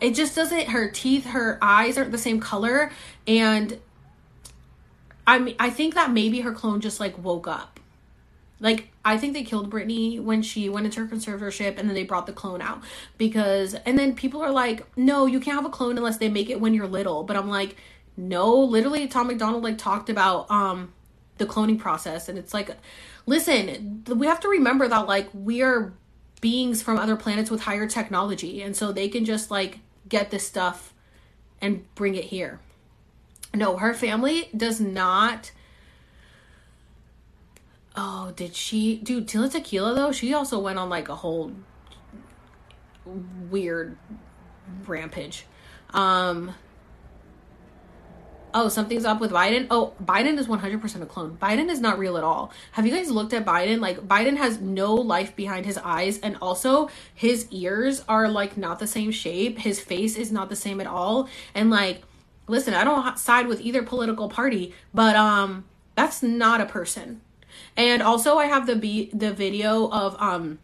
it 0.00 0.14
just 0.14 0.34
doesn't 0.34 0.68
her 0.68 0.90
teeth, 0.90 1.26
her 1.26 1.58
eyes 1.62 1.96
aren't 1.96 2.12
the 2.12 2.18
same 2.18 2.40
color 2.40 2.92
and 3.26 3.78
I 5.26 5.38
mean 5.38 5.56
I 5.58 5.70
think 5.70 5.94
that 5.94 6.10
maybe 6.10 6.40
her 6.40 6.52
clone 6.52 6.80
just 6.80 7.00
like 7.00 7.16
woke 7.18 7.48
up. 7.48 7.80
Like 8.60 8.88
I 9.04 9.18
think 9.18 9.32
they 9.32 9.42
killed 9.42 9.70
Britney 9.70 10.22
when 10.22 10.42
she 10.42 10.68
went 10.68 10.86
into 10.86 11.00
her 11.00 11.06
conservatorship 11.06 11.78
and 11.78 11.88
then 11.88 11.94
they 11.94 12.04
brought 12.04 12.26
the 12.26 12.32
clone 12.32 12.62
out 12.62 12.82
because 13.18 13.74
and 13.74 13.98
then 13.98 14.14
people 14.14 14.40
are 14.40 14.52
like, 14.52 14.86
"No, 14.96 15.26
you 15.26 15.40
can't 15.40 15.56
have 15.56 15.66
a 15.66 15.70
clone 15.70 15.96
unless 15.96 16.18
they 16.18 16.28
make 16.28 16.48
it 16.48 16.60
when 16.60 16.72
you're 16.72 16.86
little." 16.86 17.24
But 17.24 17.36
I'm 17.36 17.48
like, 17.48 17.76
"No, 18.16 18.54
literally 18.56 19.06
Tom 19.08 19.28
McDonald 19.28 19.62
like 19.62 19.78
talked 19.78 20.10
about 20.10 20.50
um 20.50 20.92
the 21.38 21.46
cloning 21.46 21.78
process 21.78 22.28
and 22.28 22.38
it's 22.38 22.54
like 22.54 22.70
listen, 23.26 24.04
we 24.06 24.26
have 24.26 24.40
to 24.40 24.48
remember 24.48 24.88
that 24.88 25.06
like 25.08 25.28
we 25.32 25.62
are 25.62 25.92
beings 26.40 26.82
from 26.82 26.98
other 26.98 27.16
planets 27.16 27.50
with 27.50 27.62
higher 27.62 27.86
technology 27.86 28.62
and 28.62 28.76
so 28.76 28.92
they 28.92 29.08
can 29.08 29.24
just 29.24 29.50
like 29.50 29.78
get 30.08 30.30
this 30.30 30.46
stuff 30.46 30.92
and 31.60 31.84
bring 31.94 32.14
it 32.14 32.24
here. 32.24 32.60
No, 33.54 33.76
her 33.76 33.94
family 33.94 34.48
does 34.56 34.80
not 34.80 35.52
Oh, 37.94 38.32
did 38.34 38.54
she? 38.56 38.96
Dude, 38.96 39.28
Tila 39.28 39.50
Tequila 39.50 39.94
though, 39.94 40.12
she 40.12 40.32
also 40.32 40.58
went 40.58 40.78
on 40.78 40.88
like 40.88 41.08
a 41.08 41.16
whole 41.16 41.52
weird 43.04 43.96
rampage. 44.86 45.46
Um 45.92 46.54
Oh, 48.54 48.68
something's 48.68 49.04
up 49.04 49.20
with 49.20 49.30
Biden. 49.30 49.66
Oh, 49.70 49.94
Biden 50.02 50.38
is 50.38 50.46
100% 50.46 51.02
a 51.02 51.06
clone. 51.06 51.38
Biden 51.40 51.70
is 51.70 51.80
not 51.80 51.98
real 51.98 52.16
at 52.16 52.24
all. 52.24 52.52
Have 52.72 52.86
you 52.86 52.92
guys 52.92 53.10
looked 53.10 53.32
at 53.32 53.44
Biden? 53.44 53.80
Like 53.80 53.98
Biden 54.06 54.36
has 54.36 54.60
no 54.60 54.94
life 54.94 55.34
behind 55.34 55.66
his 55.66 55.78
eyes 55.78 56.18
and 56.20 56.36
also 56.42 56.90
his 57.14 57.46
ears 57.50 58.04
are 58.08 58.28
like 58.28 58.56
not 58.56 58.78
the 58.78 58.86
same 58.86 59.10
shape. 59.10 59.58
His 59.58 59.80
face 59.80 60.16
is 60.16 60.30
not 60.30 60.48
the 60.48 60.56
same 60.56 60.80
at 60.80 60.86
all. 60.86 61.28
And 61.54 61.70
like 61.70 62.02
listen, 62.46 62.74
I 62.74 62.84
don't 62.84 63.18
side 63.18 63.46
with 63.46 63.60
either 63.60 63.82
political 63.82 64.28
party, 64.28 64.74
but 64.92 65.16
um 65.16 65.64
that's 65.94 66.22
not 66.22 66.60
a 66.60 66.66
person. 66.66 67.20
And 67.76 68.02
also 68.02 68.36
I 68.38 68.46
have 68.46 68.66
the 68.66 68.76
be- 68.76 69.10
the 69.12 69.32
video 69.32 69.88
of 69.90 70.16
um 70.20 70.58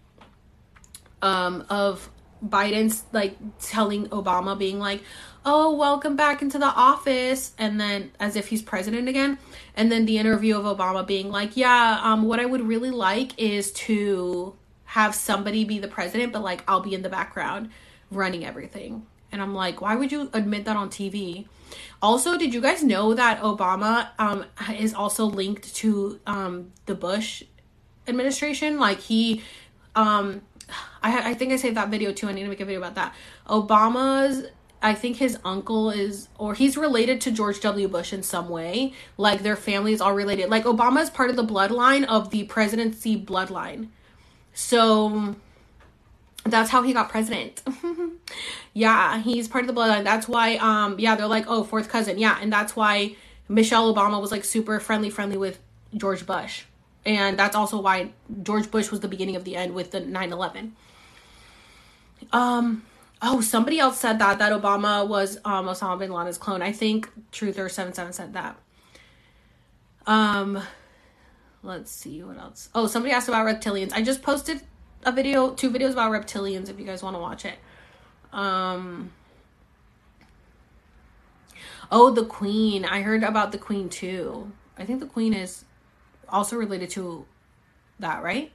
um 1.22 1.64
of 1.68 2.10
Biden's 2.44 3.04
like 3.12 3.36
telling 3.60 4.08
Obama 4.08 4.56
being 4.56 4.78
like, 4.78 5.02
"Oh, 5.50 5.74
welcome 5.74 6.14
back 6.14 6.42
into 6.42 6.58
the 6.58 6.66
office," 6.66 7.52
and 7.56 7.80
then 7.80 8.10
as 8.20 8.36
if 8.36 8.48
he's 8.48 8.62
president 8.62 9.08
again, 9.08 9.38
and 9.74 9.90
then 9.90 10.04
the 10.04 10.18
interview 10.18 10.58
of 10.58 10.64
Obama 10.76 11.06
being 11.06 11.30
like, 11.30 11.56
"Yeah, 11.56 12.00
um 12.02 12.24
what 12.24 12.38
I 12.38 12.44
would 12.44 12.64
really 12.68 12.90
like 12.90 13.30
is 13.38 13.72
to 13.88 14.54
have 14.84 15.14
somebody 15.14 15.64
be 15.64 15.78
the 15.78 15.88
president, 15.88 16.32
but 16.34 16.42
like 16.42 16.62
I'll 16.68 16.80
be 16.80 16.94
in 16.94 17.02
the 17.02 17.08
background 17.08 17.70
running 18.10 18.44
everything." 18.44 19.06
And 19.32 19.40
I'm 19.40 19.54
like, 19.54 19.80
"Why 19.80 19.94
would 19.96 20.12
you 20.12 20.28
admit 20.34 20.66
that 20.66 20.76
on 20.76 20.90
TV?" 20.90 21.46
Also, 22.02 22.36
did 22.36 22.52
you 22.54 22.60
guys 22.60 22.82
know 22.82 23.14
that 23.14 23.40
Obama 23.40 24.08
um, 24.18 24.44
is 24.76 24.94
also 24.94 25.24
linked 25.24 25.74
to 25.76 26.20
um, 26.26 26.72
the 26.86 26.94
Bush 26.94 27.42
administration? 28.06 28.78
Like 28.78 29.00
he, 29.00 29.42
um, 29.96 30.42
I, 31.02 31.30
I 31.30 31.34
think 31.34 31.52
I 31.52 31.56
saved 31.56 31.76
that 31.76 31.88
video 31.88 32.12
too. 32.12 32.28
I 32.28 32.32
need 32.32 32.42
to 32.42 32.48
make 32.48 32.60
a 32.60 32.64
video 32.64 32.80
about 32.80 32.94
that. 32.96 33.14
Obama's 33.48 34.46
I 34.80 34.94
think 34.94 35.16
his 35.16 35.38
uncle 35.44 35.90
is, 35.90 36.28
or 36.38 36.54
he's 36.54 36.76
related 36.76 37.20
to 37.22 37.30
George 37.30 37.60
W. 37.60 37.88
Bush 37.88 38.12
in 38.12 38.22
some 38.22 38.48
way. 38.48 38.92
Like 39.16 39.42
their 39.42 39.56
families 39.56 40.00
all 40.00 40.14
related. 40.14 40.50
Like 40.50 40.64
Obama 40.64 41.02
is 41.02 41.10
part 41.10 41.30
of 41.30 41.36
the 41.36 41.44
bloodline 41.44 42.04
of 42.04 42.30
the 42.30 42.44
presidency 42.44 43.20
bloodline. 43.20 43.88
So 44.54 45.34
that's 46.44 46.70
how 46.70 46.82
he 46.82 46.92
got 46.92 47.08
president. 47.08 47.62
yeah, 48.72 49.20
he's 49.20 49.48
part 49.48 49.68
of 49.68 49.74
the 49.74 49.80
bloodline. 49.80 50.04
That's 50.04 50.28
why, 50.28 50.56
um, 50.56 50.98
yeah, 50.98 51.16
they're 51.16 51.26
like, 51.26 51.46
oh, 51.48 51.64
fourth 51.64 51.88
cousin. 51.88 52.18
Yeah, 52.18 52.38
and 52.40 52.52
that's 52.52 52.76
why 52.76 53.16
Michelle 53.48 53.92
Obama 53.92 54.20
was 54.20 54.30
like 54.30 54.44
super 54.44 54.78
friendly, 54.78 55.10
friendly 55.10 55.36
with 55.36 55.58
George 55.96 56.24
Bush. 56.24 56.64
And 57.04 57.38
that's 57.38 57.56
also 57.56 57.80
why 57.80 58.10
George 58.42 58.70
Bush 58.70 58.90
was 58.90 59.00
the 59.00 59.08
beginning 59.08 59.36
of 59.36 59.44
the 59.44 59.56
end 59.56 59.74
with 59.74 59.90
the 59.90 60.00
9 60.00 60.32
11. 60.32 60.76
Um, 62.32 62.84
oh, 63.22 63.40
somebody 63.40 63.78
else 63.78 63.98
said 63.98 64.18
that, 64.18 64.38
that 64.38 64.52
Obama 64.52 65.06
was 65.06 65.38
um, 65.44 65.66
Osama 65.66 65.98
bin 65.98 66.10
Laden's 66.10 66.38
clone. 66.38 66.62
I 66.62 66.72
think 66.72 67.10
Truther77 67.32 68.14
said 68.14 68.32
that. 68.34 68.56
Um, 70.06 70.62
let's 71.62 71.90
see 71.90 72.22
what 72.22 72.38
else. 72.38 72.68
Oh, 72.74 72.86
somebody 72.86 73.12
asked 73.12 73.28
about 73.28 73.46
reptilians. 73.46 73.92
I 73.92 74.02
just 74.02 74.22
posted 74.22 74.62
a 75.04 75.12
video, 75.12 75.50
two 75.50 75.70
videos 75.70 75.92
about 75.92 76.10
reptilians 76.12 76.68
if 76.68 76.78
you 76.78 76.86
guys 76.86 77.02
want 77.02 77.16
to 77.16 77.20
watch 77.20 77.44
it. 77.44 77.58
Um 78.32 79.12
Oh, 81.90 82.10
the 82.10 82.24
queen. 82.24 82.84
I 82.84 83.00
heard 83.00 83.22
about 83.22 83.52
the 83.52 83.58
queen 83.58 83.88
too. 83.88 84.52
I 84.76 84.84
think 84.84 85.00
the 85.00 85.06
queen 85.06 85.32
is 85.32 85.64
also 86.28 86.56
related 86.56 86.90
to 86.90 87.24
that, 87.98 88.22
right? 88.22 88.52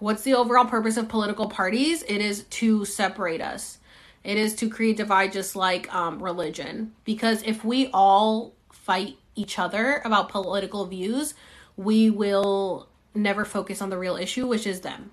What's 0.00 0.22
the 0.22 0.34
overall 0.34 0.64
purpose 0.64 0.96
of 0.96 1.08
political 1.08 1.48
parties? 1.48 2.02
It 2.04 2.20
is 2.20 2.44
to 2.44 2.84
separate 2.84 3.40
us. 3.40 3.78
It 4.22 4.36
is 4.38 4.54
to 4.56 4.68
create 4.68 4.96
divide 4.96 5.32
just 5.32 5.56
like 5.56 5.92
um, 5.94 6.22
religion. 6.22 6.92
Because 7.04 7.42
if 7.42 7.64
we 7.64 7.88
all 7.92 8.54
fight 8.72 9.16
each 9.34 9.58
other 9.58 10.00
about 10.04 10.28
political 10.28 10.86
views, 10.86 11.34
we 11.76 12.10
will 12.10 12.88
never 13.14 13.44
focus 13.44 13.82
on 13.82 13.90
the 13.90 13.98
real 13.98 14.16
issue, 14.16 14.46
which 14.46 14.66
is 14.66 14.80
them. 14.80 15.10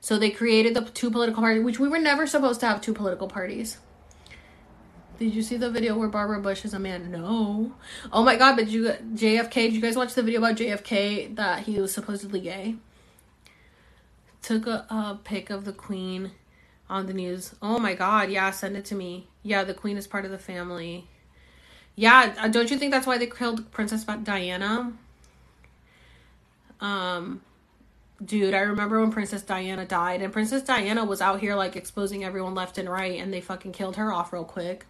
So 0.00 0.18
they 0.18 0.30
created 0.30 0.74
the 0.74 0.82
two 0.82 1.10
political 1.10 1.42
parties, 1.42 1.62
which 1.62 1.78
we 1.78 1.88
were 1.88 1.98
never 1.98 2.26
supposed 2.26 2.60
to 2.60 2.66
have 2.66 2.80
two 2.80 2.94
political 2.94 3.28
parties. 3.28 3.78
Did 5.18 5.34
you 5.34 5.42
see 5.42 5.56
the 5.56 5.70
video 5.70 5.96
where 5.96 6.08
Barbara 6.08 6.40
Bush 6.40 6.64
is 6.64 6.74
a 6.74 6.78
man? 6.78 7.10
No. 7.10 7.72
Oh 8.12 8.24
my 8.24 8.36
god, 8.36 8.56
but 8.56 8.68
you 8.68 8.86
JFK, 9.14 9.52
did 9.52 9.74
you 9.74 9.80
guys 9.80 9.94
watch 9.94 10.14
the 10.14 10.22
video 10.22 10.40
about 10.40 10.56
JFK 10.56 11.36
that 11.36 11.60
he 11.64 11.78
was 11.80 11.92
supposedly 11.92 12.40
gay? 12.40 12.76
Took 14.42 14.66
a, 14.66 14.86
a 14.90 15.18
pic 15.22 15.50
of 15.50 15.64
the 15.64 15.72
queen 15.72 16.32
on 16.90 17.06
the 17.06 17.14
news. 17.14 17.54
Oh 17.62 17.78
my 17.78 17.94
god, 17.94 18.30
yeah, 18.30 18.50
send 18.50 18.76
it 18.76 18.84
to 18.86 18.94
me. 18.94 19.28
Yeah, 19.42 19.64
the 19.64 19.74
queen 19.74 19.96
is 19.96 20.06
part 20.06 20.24
of 20.24 20.30
the 20.30 20.38
family. 20.38 21.08
Yeah, 21.94 22.34
uh, 22.38 22.48
don't 22.48 22.70
you 22.70 22.78
think 22.78 22.92
that's 22.92 23.06
why 23.06 23.18
they 23.18 23.26
killed 23.26 23.70
Princess 23.70 24.04
Diana? 24.04 24.92
Um, 26.80 27.42
dude, 28.24 28.54
I 28.54 28.60
remember 28.60 29.00
when 29.00 29.12
Princess 29.12 29.42
Diana 29.42 29.84
died, 29.84 30.22
and 30.22 30.32
Princess 30.32 30.62
Diana 30.62 31.04
was 31.04 31.20
out 31.20 31.40
here 31.40 31.54
like 31.54 31.76
exposing 31.76 32.24
everyone 32.24 32.54
left 32.54 32.78
and 32.78 32.88
right, 32.88 33.20
and 33.20 33.32
they 33.32 33.40
fucking 33.40 33.72
killed 33.72 33.96
her 33.96 34.12
off 34.12 34.32
real 34.32 34.44
quick. 34.44 34.86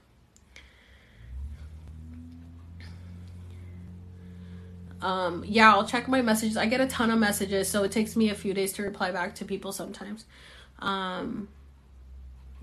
Um, 5.02 5.44
yeah, 5.44 5.72
I'll 5.72 5.86
check 5.86 6.06
my 6.06 6.22
messages. 6.22 6.56
I 6.56 6.66
get 6.66 6.80
a 6.80 6.86
ton 6.86 7.10
of 7.10 7.18
messages, 7.18 7.68
so 7.68 7.82
it 7.82 7.90
takes 7.90 8.16
me 8.16 8.30
a 8.30 8.34
few 8.34 8.54
days 8.54 8.72
to 8.74 8.82
reply 8.82 9.10
back 9.10 9.34
to 9.36 9.44
people 9.44 9.72
sometimes. 9.72 10.24
Um, 10.78 11.48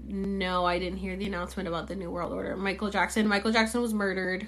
no, 0.08 0.66
I 0.66 0.80
didn't 0.80 1.00
hear 1.00 1.18
the 1.18 1.26
announcement 1.26 1.68
about 1.68 1.88
the 1.88 1.96
New 1.96 2.10
World 2.10 2.32
Order. 2.32 2.56
Michael 2.56 2.90
Jackson. 2.90 3.28
Michael 3.28 3.52
Jackson 3.52 3.82
was 3.82 3.94
murdered 3.94 4.48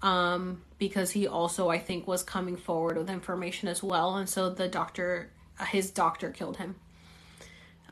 um, 0.00 0.62
because 0.78 1.10
he 1.10 1.26
also, 1.26 1.68
I 1.68 1.78
think, 1.78 2.06
was 2.06 2.22
coming 2.22 2.56
forward 2.56 2.96
with 2.96 3.10
information 3.10 3.68
as 3.68 3.82
well. 3.82 4.16
And 4.16 4.28
so 4.28 4.48
the 4.48 4.68
doctor, 4.68 5.30
his 5.68 5.90
doctor 5.90 6.30
killed 6.30 6.56
him. 6.56 6.76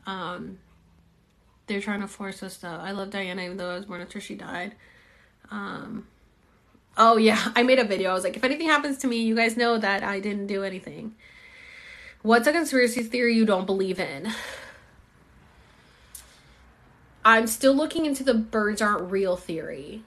Um, 0.07 0.57
they're 1.67 1.81
trying 1.81 2.01
to 2.01 2.07
force 2.07 2.41
us 2.41 2.57
to. 2.57 2.67
I 2.67 2.91
love 2.91 3.11
Diana, 3.11 3.43
even 3.43 3.57
though 3.57 3.69
I 3.69 3.75
was 3.75 3.85
born 3.85 4.01
after 4.01 4.19
she 4.19 4.35
died. 4.35 4.75
Um, 5.51 6.07
oh, 6.97 7.17
yeah, 7.17 7.51
I 7.55 7.63
made 7.63 7.79
a 7.79 7.83
video. 7.83 8.11
I 8.11 8.13
was 8.13 8.23
like, 8.23 8.35
if 8.35 8.43
anything 8.43 8.67
happens 8.67 8.97
to 8.99 9.07
me, 9.07 9.17
you 9.17 9.35
guys 9.35 9.57
know 9.57 9.77
that 9.77 10.03
I 10.03 10.19
didn't 10.19 10.47
do 10.47 10.63
anything. 10.63 11.15
What's 12.21 12.47
a 12.47 12.53
conspiracy 12.53 13.03
theory 13.03 13.35
you 13.35 13.45
don't 13.45 13.65
believe 13.65 13.99
in? 13.99 14.31
I'm 17.25 17.47
still 17.47 17.73
looking 17.73 18.05
into 18.05 18.23
the 18.23 18.33
birds 18.33 18.81
aren't 18.81 19.11
real 19.11 19.35
theory. 19.35 20.03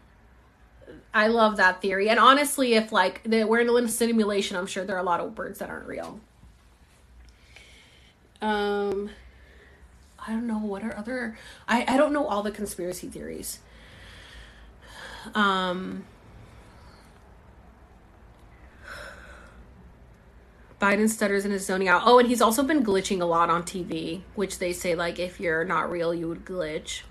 I 1.12 1.28
love 1.28 1.56
that 1.56 1.80
theory. 1.80 2.10
And 2.10 2.18
honestly, 2.18 2.74
if 2.74 2.92
like 2.92 3.22
we're 3.24 3.60
in 3.60 3.84
a 3.84 3.88
simulation, 3.88 4.56
I'm 4.56 4.66
sure 4.66 4.84
there 4.84 4.96
are 4.96 5.00
a 5.00 5.02
lot 5.02 5.20
of 5.20 5.34
birds 5.34 5.58
that 5.60 5.70
aren't 5.70 5.86
real. 5.86 6.20
Um, 8.42 9.08
I 10.18 10.32
don't 10.32 10.46
know 10.46 10.58
what 10.58 10.82
are 10.82 10.94
other. 10.96 11.38
I 11.66 11.84
I 11.88 11.96
don't 11.96 12.12
know 12.12 12.26
all 12.26 12.42
the 12.42 12.50
conspiracy 12.50 13.08
theories. 13.08 13.60
Um. 15.34 16.04
Biden 20.80 21.08
stutters 21.08 21.44
and 21.44 21.54
is 21.54 21.66
zoning 21.66 21.88
out. 21.88 22.02
Oh, 22.04 22.18
and 22.18 22.28
he's 22.28 22.42
also 22.42 22.62
been 22.62 22.84
glitching 22.84 23.20
a 23.20 23.24
lot 23.24 23.48
on 23.48 23.62
TV, 23.62 24.22
which 24.34 24.58
they 24.58 24.72
say 24.72 24.94
like 24.94 25.18
if 25.18 25.40
you're 25.40 25.64
not 25.64 25.90
real, 25.90 26.14
you 26.14 26.28
would 26.28 26.44
glitch. 26.44 27.02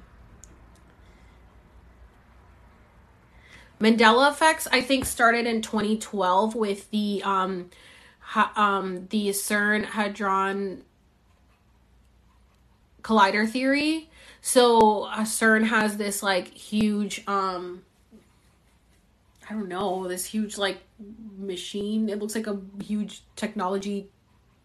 Mandela 3.79 4.31
effects, 4.31 4.67
I 4.71 4.81
think, 4.81 5.05
started 5.05 5.45
in 5.45 5.61
2012 5.61 6.55
with 6.55 6.89
the 6.91 7.21
um, 7.25 7.69
ha, 8.19 8.51
um, 8.55 9.07
the 9.09 9.29
CERN 9.29 9.85
hadron 9.85 10.83
collider 13.01 13.47
theory. 13.49 14.09
So 14.41 15.03
uh, 15.03 15.21
CERN 15.21 15.67
has 15.67 15.97
this 15.97 16.23
like 16.23 16.53
huge 16.53 17.23
um, 17.27 17.83
I 19.49 19.53
don't 19.53 19.67
know, 19.67 20.07
this 20.07 20.25
huge 20.25 20.57
like 20.57 20.79
machine. 21.37 22.09
It 22.09 22.19
looks 22.19 22.35
like 22.35 22.47
a 22.47 22.59
huge 22.83 23.23
technology 23.35 24.07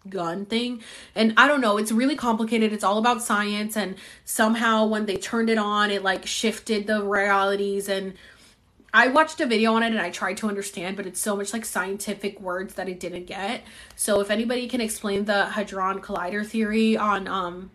gun 0.08 0.46
thing. 0.46 0.82
And 1.14 1.34
I 1.36 1.46
don't 1.46 1.60
know, 1.60 1.76
it's 1.76 1.92
really 1.92 2.16
complicated. 2.16 2.72
It's 2.72 2.84
all 2.84 2.98
about 2.98 3.22
science 3.22 3.76
and 3.76 3.96
somehow 4.24 4.86
when 4.86 5.06
they 5.06 5.16
turned 5.16 5.50
it 5.50 5.58
on, 5.58 5.90
it 5.90 6.02
like 6.02 6.26
shifted 6.26 6.86
the 6.86 7.02
realities 7.02 7.88
and 7.88 8.14
I 8.92 9.06
watched 9.06 9.40
a 9.40 9.46
video 9.46 9.74
on 9.74 9.84
it 9.84 9.92
and 9.92 10.00
I 10.00 10.10
tried 10.10 10.38
to 10.38 10.48
understand, 10.48 10.96
but 10.96 11.06
it's 11.06 11.20
so 11.20 11.36
much 11.36 11.52
like 11.52 11.64
scientific 11.64 12.40
words 12.40 12.74
that 12.74 12.88
I 12.88 12.92
didn't 12.92 13.26
get. 13.26 13.62
So 13.94 14.20
if 14.20 14.30
anybody 14.30 14.66
can 14.66 14.80
explain 14.80 15.26
the 15.26 15.46
Hadron 15.46 16.00
Collider 16.00 16.44
theory 16.44 16.96
on 16.96 17.28
um 17.28 17.70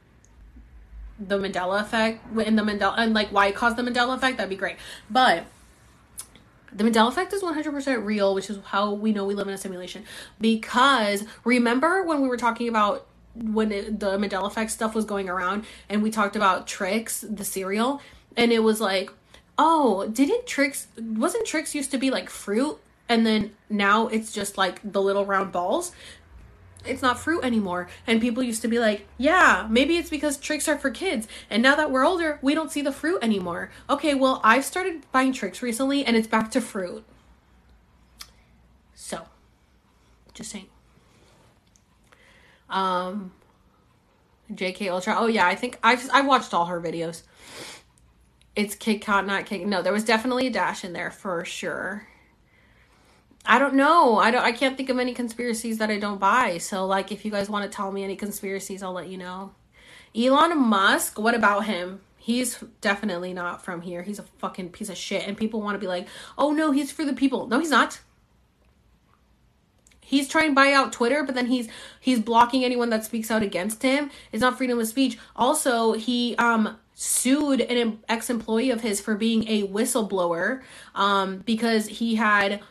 the 1.17 1.37
Mandela 1.37 1.79
effect 1.81 2.25
in 2.37 2.57
the 2.57 2.61
Mandela 2.61 2.95
and 2.97 3.13
like 3.13 3.29
why 3.29 3.47
it 3.47 3.55
caused 3.55 3.77
the 3.77 3.83
Mandela 3.83 4.17
effect, 4.17 4.37
that'd 4.37 4.49
be 4.49 4.57
great. 4.57 4.75
But 5.09 5.45
the 6.75 6.83
Mandela 6.83 7.07
effect 7.07 7.31
is 7.33 7.41
100% 7.41 8.05
real, 8.05 8.35
which 8.35 8.49
is 8.49 8.59
how 8.65 8.91
we 8.91 9.13
know 9.13 9.25
we 9.25 9.33
live 9.33 9.47
in 9.47 9.53
a 9.53 9.57
simulation. 9.57 10.03
Because 10.39 11.23
remember 11.43 12.03
when 12.03 12.21
we 12.21 12.27
were 12.27 12.37
talking 12.37 12.67
about 12.67 13.07
when 13.33 13.71
it, 13.71 13.99
the 13.99 14.17
Mandela 14.17 14.47
effect 14.47 14.71
stuff 14.71 14.93
was 14.93 15.05
going 15.05 15.29
around 15.29 15.65
and 15.89 16.03
we 16.03 16.11
talked 16.11 16.35
about 16.35 16.67
Trix, 16.67 17.21
the 17.21 17.45
cereal, 17.45 18.01
and 18.35 18.51
it 18.51 18.59
was 18.59 18.81
like, 18.81 19.09
oh, 19.57 20.07
didn't 20.07 20.45
Trix, 20.45 20.87
wasn't 20.97 21.45
Trix 21.45 21.73
used 21.73 21.91
to 21.91 21.97
be 21.97 22.11
like 22.11 22.29
fruit? 22.29 22.77
And 23.07 23.25
then 23.25 23.51
now 23.69 24.07
it's 24.07 24.31
just 24.31 24.57
like 24.57 24.81
the 24.83 25.01
little 25.01 25.25
round 25.25 25.51
balls 25.51 25.91
it's 26.87 27.01
not 27.01 27.19
fruit 27.19 27.43
anymore. 27.43 27.87
And 28.07 28.21
people 28.21 28.43
used 28.43 28.61
to 28.61 28.67
be 28.67 28.79
like, 28.79 29.07
yeah, 29.17 29.67
maybe 29.69 29.97
it's 29.97 30.09
because 30.09 30.37
Trix 30.37 30.67
are 30.67 30.77
for 30.77 30.89
kids. 30.89 31.27
And 31.49 31.61
now 31.61 31.75
that 31.75 31.91
we're 31.91 32.05
older, 32.05 32.39
we 32.41 32.53
don't 32.53 32.71
see 32.71 32.81
the 32.81 32.91
fruit 32.91 33.19
anymore. 33.21 33.71
Okay, 33.89 34.13
well, 34.13 34.41
I've 34.43 34.65
started 34.65 35.05
buying 35.11 35.33
Trix 35.33 35.61
recently 35.61 36.05
and 36.05 36.15
it's 36.15 36.27
back 36.27 36.51
to 36.51 36.61
fruit. 36.61 37.03
So, 38.93 39.23
just 40.33 40.51
saying. 40.51 40.67
Um, 42.69 43.31
JK 44.51 44.89
Ultra. 44.89 45.15
Oh 45.17 45.27
yeah, 45.27 45.47
I 45.47 45.55
think 45.55 45.79
I've 45.83 46.07
I've 46.11 46.25
watched 46.25 46.53
all 46.53 46.65
her 46.65 46.81
videos. 46.81 47.23
It's 48.55 48.75
Kit 48.75 49.01
Kat, 49.01 49.25
not 49.25 49.45
Kit. 49.45 49.65
No, 49.65 49.81
there 49.81 49.93
was 49.93 50.03
definitely 50.03 50.47
a 50.47 50.49
dash 50.49 50.83
in 50.83 50.93
there 50.93 51.11
for 51.11 51.43
sure. 51.45 52.07
I 53.45 53.59
don't 53.59 53.75
know. 53.75 54.17
I 54.17 54.31
don't 54.31 54.43
I 54.43 54.51
can't 54.51 54.77
think 54.77 54.89
of 54.89 54.99
any 54.99 55.13
conspiracies 55.13 55.77
that 55.77 55.89
I 55.89 55.99
don't 55.99 56.19
buy. 56.19 56.57
So 56.57 56.85
like 56.85 57.11
if 57.11 57.25
you 57.25 57.31
guys 57.31 57.49
want 57.49 57.69
to 57.69 57.75
tell 57.75 57.91
me 57.91 58.03
any 58.03 58.15
conspiracies, 58.15 58.81
I'll 58.83 58.93
let 58.93 59.07
you 59.07 59.17
know. 59.17 59.53
Elon 60.15 60.57
Musk, 60.57 61.19
what 61.19 61.35
about 61.35 61.65
him? 61.65 62.01
He's 62.17 62.63
definitely 62.81 63.33
not 63.33 63.63
from 63.63 63.81
here. 63.81 64.01
He's 64.01 64.17
a 64.17 64.23
fucking 64.39 64.69
piece 64.69 64.89
of 64.89 64.97
shit 64.97 65.27
and 65.27 65.37
people 65.37 65.61
want 65.61 65.75
to 65.75 65.79
be 65.79 65.87
like, 65.87 66.07
"Oh 66.37 66.51
no, 66.51 66.71
he's 66.71 66.91
for 66.91 67.05
the 67.05 67.13
people." 67.13 67.47
No, 67.47 67.59
he's 67.59 67.69
not. 67.69 67.99
He's 70.01 70.27
trying 70.27 70.49
to 70.49 70.55
buy 70.55 70.71
out 70.71 70.93
Twitter, 70.93 71.23
but 71.23 71.35
then 71.35 71.47
he's 71.47 71.67
he's 71.99 72.19
blocking 72.19 72.63
anyone 72.63 72.89
that 72.91 73.03
speaks 73.03 73.29
out 73.31 73.43
against 73.43 73.81
him. 73.83 74.11
It's 74.31 74.41
not 74.41 74.57
freedom 74.57 74.79
of 74.79 74.87
speech. 74.87 75.17
Also, 75.35 75.93
he 75.93 76.35
um 76.37 76.77
sued 76.93 77.59
an 77.61 77.99
ex-employee 78.07 78.69
of 78.69 78.81
his 78.81 79.01
for 79.01 79.15
being 79.15 79.47
a 79.49 79.67
whistleblower 79.67 80.61
um 80.95 81.39
because 81.39 81.87
he 81.87 82.15
had 82.15 82.61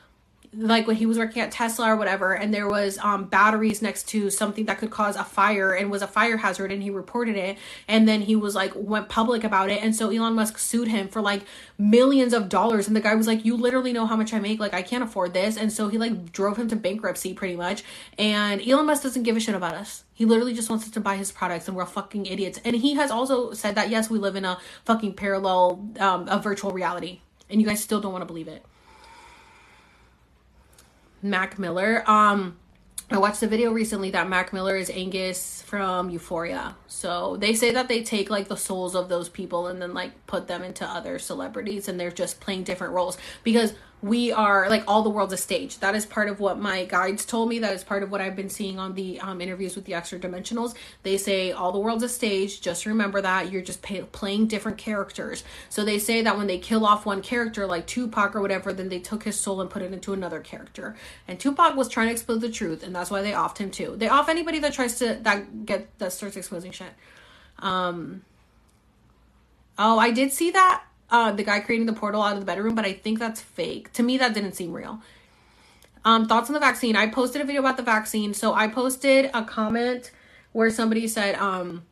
like 0.57 0.87
when 0.87 0.97
he 0.97 1.07
was 1.07 1.19
working 1.19 1.43
at 1.43 1.51
Tesla 1.51 1.93
or 1.93 1.97
whatever, 1.97 2.33
and 2.33 2.53
there 2.53 2.69
was 2.69 2.99
um, 2.99 3.25
batteries 3.25 3.83
next 3.83 4.09
to 4.09 4.31
something 4.31 4.67
that 4.67 4.79
could 4.79 4.91
cause 4.91 5.17
a 5.17 5.25
fire 5.25 5.73
and 5.73 5.91
was 5.91 6.03
a 6.03 6.07
fire 6.07 6.37
hazard, 6.37 6.73
and 6.73 6.83
he 6.83 6.91
reported 6.91 7.37
it, 7.37 7.59
and 7.89 8.09
then 8.09 8.23
he 8.23 8.37
was 8.37 8.55
like 8.55 8.73
went 8.75 9.09
public 9.09 9.45
about 9.45 9.71
it, 9.71 9.83
and 9.83 9.95
so 9.95 10.11
Elon 10.11 10.35
Musk 10.35 10.59
sued 10.59 10.89
him 10.89 11.09
for 11.09 11.21
like 11.21 11.43
millions 11.79 12.33
of 12.33 12.49
dollars, 12.49 12.87
and 12.87 12.97
the 12.97 13.01
guy 13.01 13.15
was 13.15 13.27
like, 13.27 13.45
"You 13.45 13.57
literally 13.57 13.93
know 13.93 14.07
how 14.07 14.17
much 14.17 14.33
I 14.33 14.41
make, 14.41 14.61
like 14.61 14.75
I 14.75 14.83
can't 14.83 15.05
afford 15.05 15.35
this," 15.35 15.57
and 15.57 15.73
so 15.73 15.89
he 15.89 15.99
like 15.99 16.33
drove 16.33 16.57
him 16.57 16.69
to 16.69 16.77
bankruptcy 16.77 17.35
pretty 17.35 17.57
much, 17.57 17.83
and 18.19 18.61
Elon 18.67 18.87
Musk 18.87 19.03
doesn't 19.03 19.23
give 19.23 19.37
a 19.37 19.41
shit 19.41 19.55
about 19.55 19.75
us. 19.75 20.05
He 20.15 20.25
literally 20.25 20.55
just 20.55 20.71
wants 20.71 20.85
us 20.85 20.91
to 20.93 21.01
buy 21.01 21.17
his 21.17 21.33
products, 21.33 21.69
and 21.69 21.77
we're 21.77 21.87
fucking 21.87 22.27
idiots. 22.27 22.61
And 22.65 22.77
he 22.77 22.95
has 22.95 23.11
also 23.11 23.53
said 23.53 23.75
that 23.75 23.91
yes, 23.91 24.09
we 24.09 24.19
live 24.19 24.37
in 24.37 24.45
a 24.45 24.59
fucking 24.85 25.15
parallel, 25.15 25.89
um, 25.99 26.29
a 26.29 26.39
virtual 26.39 26.71
reality, 26.71 27.21
and 27.51 27.61
you 27.61 27.67
guys 27.67 27.83
still 27.83 28.01
don't 28.01 28.13
want 28.13 28.23
to 28.23 28.27
believe 28.27 28.49
it. 28.49 28.65
Mac 31.25 31.59
Miller. 31.59 32.05
Um, 32.09 32.59
I 33.11 33.17
watched 33.17 33.43
a 33.43 33.47
video 33.47 33.73
recently 33.73 34.11
that 34.11 34.29
Mac 34.29 34.53
Miller 34.53 34.77
is 34.77 34.91
Angus 34.91 35.63
from 35.63 36.11
Euphoria. 36.11 36.77
So 36.87 37.37
they 37.39 37.55
say 37.55 37.71
that 37.71 37.89
they 37.89 38.03
take 38.03 38.29
like 38.29 38.49
the 38.49 38.57
souls 38.57 38.95
of 38.95 39.09
those 39.09 39.31
people 39.31 39.67
and 39.69 39.81
then 39.81 39.95
like 39.95 40.27
put 40.27 40.49
them 40.49 40.63
into 40.63 40.87
other 40.87 41.19
celebrities 41.19 41.89
and 41.89 41.99
they're 41.99 42.11
just 42.11 42.41
playing 42.41 42.65
different 42.65 42.93
roles 42.93 43.17
because 43.43 43.73
we 44.05 44.33
are 44.33 44.69
like 44.69 44.85
all 44.87 45.03
the 45.03 45.09
world's 45.09 45.33
a 45.33 45.37
stage. 45.39 45.79
That 45.79 45.95
is 45.95 46.05
part 46.05 46.29
of 46.29 46.39
what 46.39 46.59
my 46.59 46.85
guides 46.85 47.25
told 47.25 47.49
me. 47.49 47.61
That 47.61 47.73
is 47.73 47.83
part 47.83 48.03
of 48.03 48.11
what 48.11 48.21
I've 48.21 48.37
been 48.37 48.51
seeing 48.51 48.79
on 48.79 48.93
the 48.93 49.19
um, 49.21 49.41
interviews 49.41 49.77
with 49.77 49.87
the 49.87 49.95
extra 49.95 50.19
dimensionals. 50.19 50.75
They 51.05 51.17
say 51.17 51.53
all 51.53 51.73
the 51.73 51.79
world's 51.79 52.03
a 52.03 52.09
stage. 52.11 52.61
Just 52.61 52.85
remember 52.85 53.23
that 53.23 53.51
you're 53.51 53.63
just 53.63 53.81
pay- 53.81 54.03
playing 54.03 54.49
different 54.49 54.77
characters. 54.77 55.43
So 55.71 55.87
they 55.87 55.99
say 55.99 56.21
that 56.21 56.37
when 56.37 56.47
they 56.47 56.59
kill 56.59 56.85
off 56.85 57.07
one 57.07 57.23
character, 57.23 57.67
like 57.67 57.87
Tupac 57.87 58.37
or 58.37 58.43
whatever, 58.43 58.75
then 58.75 58.91
they 58.91 58.99
took 58.99 59.23
his 59.23 59.41
soul 59.41 59.63
and 59.63 59.71
put 59.71 59.81
it 59.81 59.91
into 59.91 60.13
another 60.13 60.41
character. 60.41 60.95
And 61.27 61.41
Tupac 61.41 61.75
was 61.75 61.89
trying 61.89 62.09
to 62.09 62.13
expose 62.13 62.43
the 62.43 62.51
truth, 62.51 62.83
and 62.83 62.95
that's 62.95 63.11
why 63.11 63.23
they 63.23 63.33
offed 63.33 63.57
him 63.57 63.71
too. 63.71 63.95
They 63.97 64.09
off 64.09 64.29
anybody 64.29 64.59
that 64.59 64.75
tries 64.75 64.99
to 64.99 65.19
that 65.23 65.65
get 65.65 65.99
that 65.99 66.13
starts 66.13 66.37
exposing 66.37 66.73
shit. 66.73 66.93
Um. 67.59 68.23
Oh, 69.79 69.99
I 69.99 70.11
did 70.11 70.31
see 70.31 70.51
that 70.51 70.85
uh, 71.15 71.31
the 71.31 71.45
guy 71.45 71.61
creating 71.61 71.87
the 71.87 71.93
portal 71.93 72.21
out 72.21 72.33
of 72.35 72.41
the 72.41 72.45
bedroom, 72.45 72.75
but 72.75 72.85
I 72.85 72.93
think 72.93 73.21
that's 73.21 73.41
fake. 73.41 73.93
To 73.93 74.03
me, 74.03 74.19
that 74.19 74.35
didn't 74.35 74.55
seem 74.55 74.73
real. 74.73 75.01
Um, 76.05 76.27
thoughts 76.27 76.51
on 76.51 76.55
the 76.55 76.61
vaccine? 76.61 76.97
I 76.97 77.07
posted 77.07 77.41
a 77.41 77.45
video 77.45 77.61
about 77.61 77.77
the 77.77 77.85
vaccine. 77.85 78.35
So 78.35 78.53
I 78.53 78.67
posted 78.67 79.31
a 79.33 79.45
comment 79.45 80.11
where 80.51 80.71
somebody 80.71 81.07
said, 81.07 81.37
um, 81.37 81.85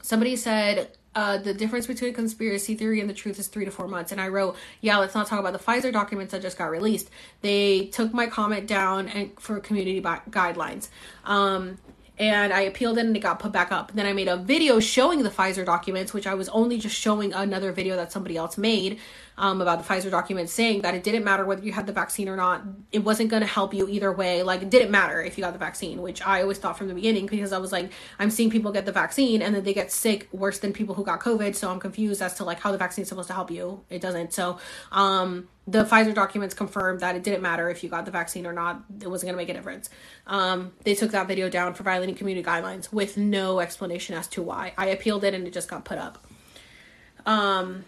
somebody 0.00 0.36
said, 0.36 0.96
uh, 1.14 1.36
the 1.36 1.52
difference 1.52 1.86
between 1.86 2.14
conspiracy 2.14 2.74
theory 2.74 2.98
and 2.98 3.10
the 3.10 3.14
truth 3.14 3.38
is 3.38 3.46
three 3.46 3.66
to 3.66 3.70
four 3.70 3.88
months. 3.88 4.10
And 4.10 4.18
I 4.18 4.28
wrote, 4.28 4.56
yeah, 4.80 4.96
let's 4.96 5.14
not 5.14 5.26
talk 5.26 5.38
about 5.38 5.52
the 5.52 5.58
Pfizer 5.58 5.92
documents 5.92 6.32
that 6.32 6.40
just 6.40 6.56
got 6.56 6.70
released. 6.70 7.10
They 7.42 7.86
took 7.86 8.14
my 8.14 8.26
comment 8.26 8.66
down 8.66 9.08
and 9.08 9.38
for 9.38 9.60
community 9.60 10.00
guidelines. 10.00 10.88
Um, 11.26 11.76
and 12.18 12.52
I 12.52 12.62
appealed 12.62 12.98
it 12.98 13.06
and 13.06 13.16
it 13.16 13.20
got 13.20 13.40
put 13.40 13.52
back 13.52 13.72
up. 13.72 13.92
Then 13.92 14.06
I 14.06 14.12
made 14.12 14.28
a 14.28 14.36
video 14.36 14.78
showing 14.80 15.22
the 15.22 15.30
Pfizer 15.30 15.64
documents, 15.64 16.12
which 16.12 16.26
I 16.26 16.34
was 16.34 16.48
only 16.50 16.78
just 16.78 16.96
showing 16.96 17.32
another 17.32 17.72
video 17.72 17.96
that 17.96 18.12
somebody 18.12 18.36
else 18.36 18.56
made 18.56 18.98
um, 19.36 19.60
about 19.60 19.84
the 19.84 19.84
Pfizer 19.84 20.10
documents, 20.10 20.52
saying 20.52 20.82
that 20.82 20.94
it 20.94 21.02
didn't 21.02 21.24
matter 21.24 21.44
whether 21.44 21.62
you 21.62 21.72
had 21.72 21.86
the 21.86 21.92
vaccine 21.92 22.28
or 22.28 22.36
not. 22.36 22.62
It 22.92 23.00
wasn't 23.00 23.30
going 23.30 23.42
to 23.42 23.46
help 23.46 23.74
you 23.74 23.88
either 23.88 24.12
way. 24.12 24.42
Like, 24.42 24.62
it 24.62 24.70
didn't 24.70 24.90
matter 24.90 25.20
if 25.20 25.36
you 25.36 25.44
got 25.44 25.52
the 25.52 25.58
vaccine, 25.58 26.02
which 26.02 26.24
I 26.24 26.42
always 26.42 26.58
thought 26.58 26.78
from 26.78 26.88
the 26.88 26.94
beginning 26.94 27.26
because 27.26 27.52
I 27.52 27.58
was 27.58 27.72
like, 27.72 27.90
I'm 28.18 28.30
seeing 28.30 28.50
people 28.50 28.72
get 28.72 28.86
the 28.86 28.92
vaccine 28.92 29.42
and 29.42 29.54
then 29.54 29.64
they 29.64 29.74
get 29.74 29.90
sick 29.90 30.28
worse 30.32 30.58
than 30.58 30.72
people 30.72 30.94
who 30.94 31.04
got 31.04 31.20
COVID. 31.20 31.54
So 31.54 31.70
I'm 31.70 31.80
confused 31.80 32.22
as 32.22 32.34
to 32.34 32.44
like 32.44 32.60
how 32.60 32.72
the 32.72 32.78
vaccine 32.78 33.02
is 33.02 33.08
supposed 33.08 33.28
to 33.28 33.34
help 33.34 33.50
you. 33.50 33.82
It 33.90 34.00
doesn't. 34.00 34.32
So, 34.32 34.58
um, 34.92 35.48
the 35.66 35.84
Pfizer 35.84 36.14
documents 36.14 36.54
confirmed 36.54 37.00
that 37.00 37.16
it 37.16 37.22
didn't 37.22 37.40
matter 37.40 37.70
if 37.70 37.82
you 37.82 37.88
got 37.88 38.04
the 38.04 38.10
vaccine 38.10 38.46
or 38.46 38.52
not. 38.52 38.84
It 39.00 39.08
wasn't 39.08 39.28
going 39.28 39.34
to 39.34 39.42
make 39.42 39.48
a 39.48 39.54
difference. 39.54 39.88
Um, 40.26 40.72
they 40.84 40.94
took 40.94 41.12
that 41.12 41.26
video 41.26 41.48
down 41.48 41.72
for 41.72 41.84
violating 41.84 42.14
community 42.14 42.46
guidelines 42.46 42.92
with 42.92 43.16
no 43.16 43.60
explanation 43.60 44.14
as 44.14 44.26
to 44.28 44.42
why. 44.42 44.74
I 44.76 44.88
appealed 44.88 45.24
it 45.24 45.32
and 45.32 45.46
it 45.46 45.54
just 45.54 45.68
got 45.68 45.86
put 45.86 45.96
up. 45.96 46.22
Um, 47.26 47.86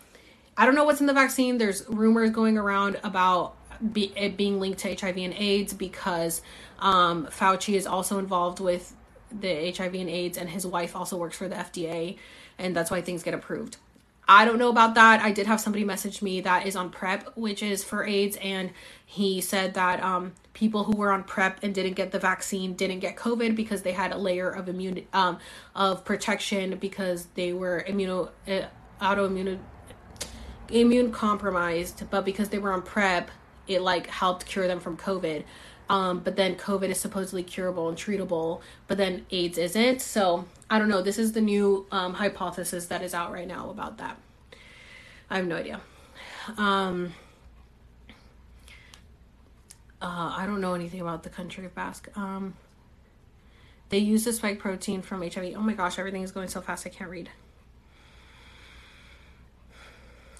I 0.56 0.64
don't 0.64 0.74
know 0.74 0.84
what's 0.84 1.00
in 1.00 1.06
the 1.06 1.12
vaccine. 1.12 1.58
There's 1.58 1.84
rumors 1.88 2.30
going 2.30 2.56
around 2.56 2.98
about 3.04 3.56
be, 3.92 4.12
it 4.16 4.36
being 4.36 4.58
linked 4.58 4.78
to 4.80 4.94
HIV 4.94 5.16
and 5.18 5.34
AIDS 5.34 5.74
because 5.74 6.40
um, 6.78 7.26
Fauci 7.26 7.74
is 7.74 7.86
also 7.86 8.18
involved 8.18 8.60
with 8.60 8.94
the 9.30 9.70
HIV 9.72 9.94
and 9.94 10.08
AIDS, 10.08 10.38
and 10.38 10.48
his 10.48 10.66
wife 10.66 10.96
also 10.96 11.16
works 11.16 11.36
for 11.36 11.48
the 11.48 11.56
FDA, 11.56 12.16
and 12.58 12.74
that's 12.74 12.90
why 12.90 13.02
things 13.02 13.22
get 13.22 13.34
approved. 13.34 13.76
I 14.28 14.44
don't 14.44 14.58
know 14.58 14.70
about 14.70 14.94
that. 14.94 15.20
I 15.20 15.30
did 15.30 15.46
have 15.46 15.60
somebody 15.60 15.84
message 15.84 16.20
me 16.20 16.40
that 16.40 16.66
is 16.66 16.74
on 16.74 16.90
PrEP, 16.90 17.36
which 17.36 17.62
is 17.62 17.84
for 17.84 18.04
AIDS, 18.04 18.36
and 18.40 18.70
he 19.04 19.40
said 19.40 19.74
that 19.74 20.02
um, 20.02 20.32
people 20.52 20.84
who 20.84 20.96
were 20.96 21.12
on 21.12 21.22
PrEP 21.22 21.62
and 21.62 21.74
didn't 21.74 21.94
get 21.94 22.10
the 22.10 22.18
vaccine 22.18 22.74
didn't 22.74 23.00
get 23.00 23.16
COVID 23.16 23.54
because 23.54 23.82
they 23.82 23.92
had 23.92 24.12
a 24.12 24.16
layer 24.16 24.48
of 24.50 24.68
immune 24.68 25.06
um, 25.12 25.38
of 25.74 26.04
protection 26.04 26.76
because 26.78 27.26
they 27.34 27.52
were 27.52 27.84
immuno 27.86 28.30
uh, 28.48 28.66
autoimmune 29.00 29.58
immune 30.70 31.12
compromised, 31.12 32.04
but 32.10 32.24
because 32.24 32.48
they 32.48 32.58
were 32.58 32.72
on 32.72 32.82
PrEP, 32.82 33.30
it 33.68 33.82
like 33.82 34.06
helped 34.08 34.46
cure 34.46 34.66
them 34.66 34.80
from 34.80 34.96
COVID. 34.96 35.44
Um, 35.88 36.20
but 36.20 36.36
then 36.36 36.56
COVID 36.56 36.88
is 36.88 36.98
supposedly 36.98 37.42
curable 37.42 37.88
and 37.88 37.96
treatable, 37.96 38.60
but 38.88 38.98
then 38.98 39.24
AIDS 39.30 39.56
isn't. 39.56 40.02
So 40.02 40.46
I 40.68 40.78
don't 40.78 40.88
know. 40.88 41.02
This 41.02 41.18
is 41.18 41.32
the 41.32 41.40
new 41.40 41.86
um, 41.92 42.14
hypothesis 42.14 42.86
that 42.86 43.02
is 43.02 43.14
out 43.14 43.32
right 43.32 43.46
now 43.46 43.70
about 43.70 43.98
that. 43.98 44.18
I 45.30 45.36
have 45.36 45.46
no 45.46 45.56
idea. 45.56 45.80
Um, 46.56 47.14
uh, 50.02 50.34
I 50.36 50.44
don't 50.46 50.60
know 50.60 50.74
anything 50.74 51.00
about 51.00 51.22
the 51.22 51.30
country 51.30 51.64
of 51.64 51.74
Basque. 51.74 52.08
Um, 52.16 52.54
they 53.88 53.98
use 53.98 54.24
the 54.24 54.32
spike 54.32 54.58
protein 54.58 55.02
from 55.02 55.22
HIV. 55.22 55.54
Oh 55.56 55.60
my 55.60 55.74
gosh, 55.74 55.98
everything 55.98 56.22
is 56.22 56.32
going 56.32 56.48
so 56.48 56.60
fast 56.60 56.86
I 56.86 56.90
can't 56.90 57.10
read. 57.10 57.30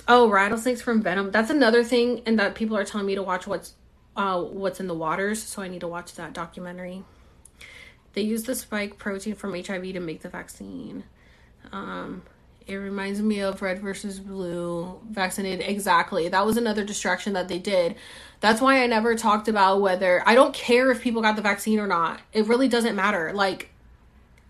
Oh, 0.09 0.31
rattlesnakes 0.31 0.81
from 0.81 1.03
Venom. 1.03 1.31
That's 1.31 1.51
another 1.51 1.83
thing, 1.83 2.23
and 2.27 2.39
that 2.39 2.55
people 2.55 2.77
are 2.77 2.85
telling 2.85 3.07
me 3.07 3.17
to 3.17 3.23
watch 3.23 3.47
what's 3.47 3.75
uh, 4.17 4.41
what's 4.41 4.81
in 4.81 4.87
the 4.87 4.95
waters. 4.95 5.43
So 5.43 5.63
I 5.63 5.69
need 5.69 5.81
to 5.81 5.89
watch 5.89 6.15
that 6.15 6.33
documentary. 6.33 7.05
They 8.13 8.23
use 8.23 8.45
the 8.45 8.55
spike 8.55 8.99
protein 8.99 9.35
from 9.35 9.53
HIV 9.55 9.83
to 9.93 10.01
make 10.01 10.23
the 10.23 10.29
vaccine. 10.29 11.05
Um, 11.73 12.23
it 12.67 12.77
reminds 12.77 13.21
me 13.21 13.41
of 13.41 13.63
red 13.63 13.81
versus 13.81 14.19
blue 14.19 14.99
vaccinated. 15.09 15.69
Exactly. 15.69 16.29
That 16.29 16.47
was 16.47 16.57
another 16.57 16.83
distraction 16.83 17.35
that 17.35 17.49
they 17.49 17.59
did. 17.59 17.95
That's 18.41 18.61
why 18.61 18.83
I 18.83 18.87
never 18.87 19.15
talked 19.15 19.49
about 19.49 19.81
whether 19.81 20.23
I 20.27 20.35
don't 20.35 20.55
care 20.55 20.91
if 20.91 21.01
people 21.01 21.23
got 21.23 21.37
the 21.37 21.43
vaccine 21.43 21.79
or 21.79 21.87
not. 21.87 22.21
It 22.33 22.47
really 22.47 22.69
doesn't 22.69 22.97
matter. 22.97 23.33
Like, 23.33 23.71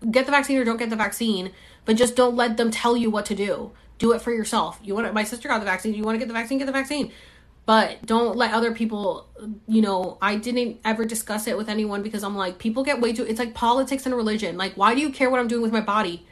get 0.09 0.25
the 0.25 0.31
vaccine 0.31 0.57
or 0.57 0.63
don't 0.63 0.77
get 0.77 0.89
the 0.89 0.95
vaccine, 0.95 1.51
but 1.85 1.95
just 1.95 2.15
don't 2.15 2.35
let 2.35 2.57
them 2.57 2.71
tell 2.71 2.97
you 2.97 3.11
what 3.11 3.25
to 3.27 3.35
do. 3.35 3.71
Do 3.97 4.13
it 4.13 4.21
for 4.21 4.31
yourself. 4.31 4.79
You 4.83 4.93
want 4.93 5.07
to, 5.07 5.13
my 5.13 5.23
sister 5.23 5.47
got 5.47 5.59
the 5.59 5.65
vaccine. 5.65 5.93
You 5.93 6.03
want 6.03 6.15
to 6.15 6.19
get 6.19 6.27
the 6.27 6.33
vaccine, 6.33 6.57
get 6.57 6.65
the 6.65 6.71
vaccine. 6.71 7.11
But 7.65 8.05
don't 8.05 8.37
let 8.37 8.53
other 8.53 8.73
people, 8.73 9.27
you 9.67 9.81
know, 9.81 10.17
I 10.21 10.35
didn't 10.37 10.79
ever 10.85 11.03
discuss 11.03 11.47
it 11.47 11.57
with 11.57 11.67
anyone 11.67 12.01
because 12.01 12.23
I'm 12.23 12.35
like, 12.35 12.59
people 12.59 12.83
get 12.83 13.01
way 13.01 13.11
too, 13.11 13.25
it's 13.25 13.39
like 13.39 13.53
politics 13.53 14.05
and 14.05 14.15
religion. 14.15 14.57
Like, 14.57 14.75
why 14.75 14.95
do 14.95 15.01
you 15.01 15.09
care 15.09 15.29
what 15.29 15.39
I'm 15.39 15.49
doing 15.49 15.61
with 15.61 15.73
my 15.73 15.81
body? 15.81 16.25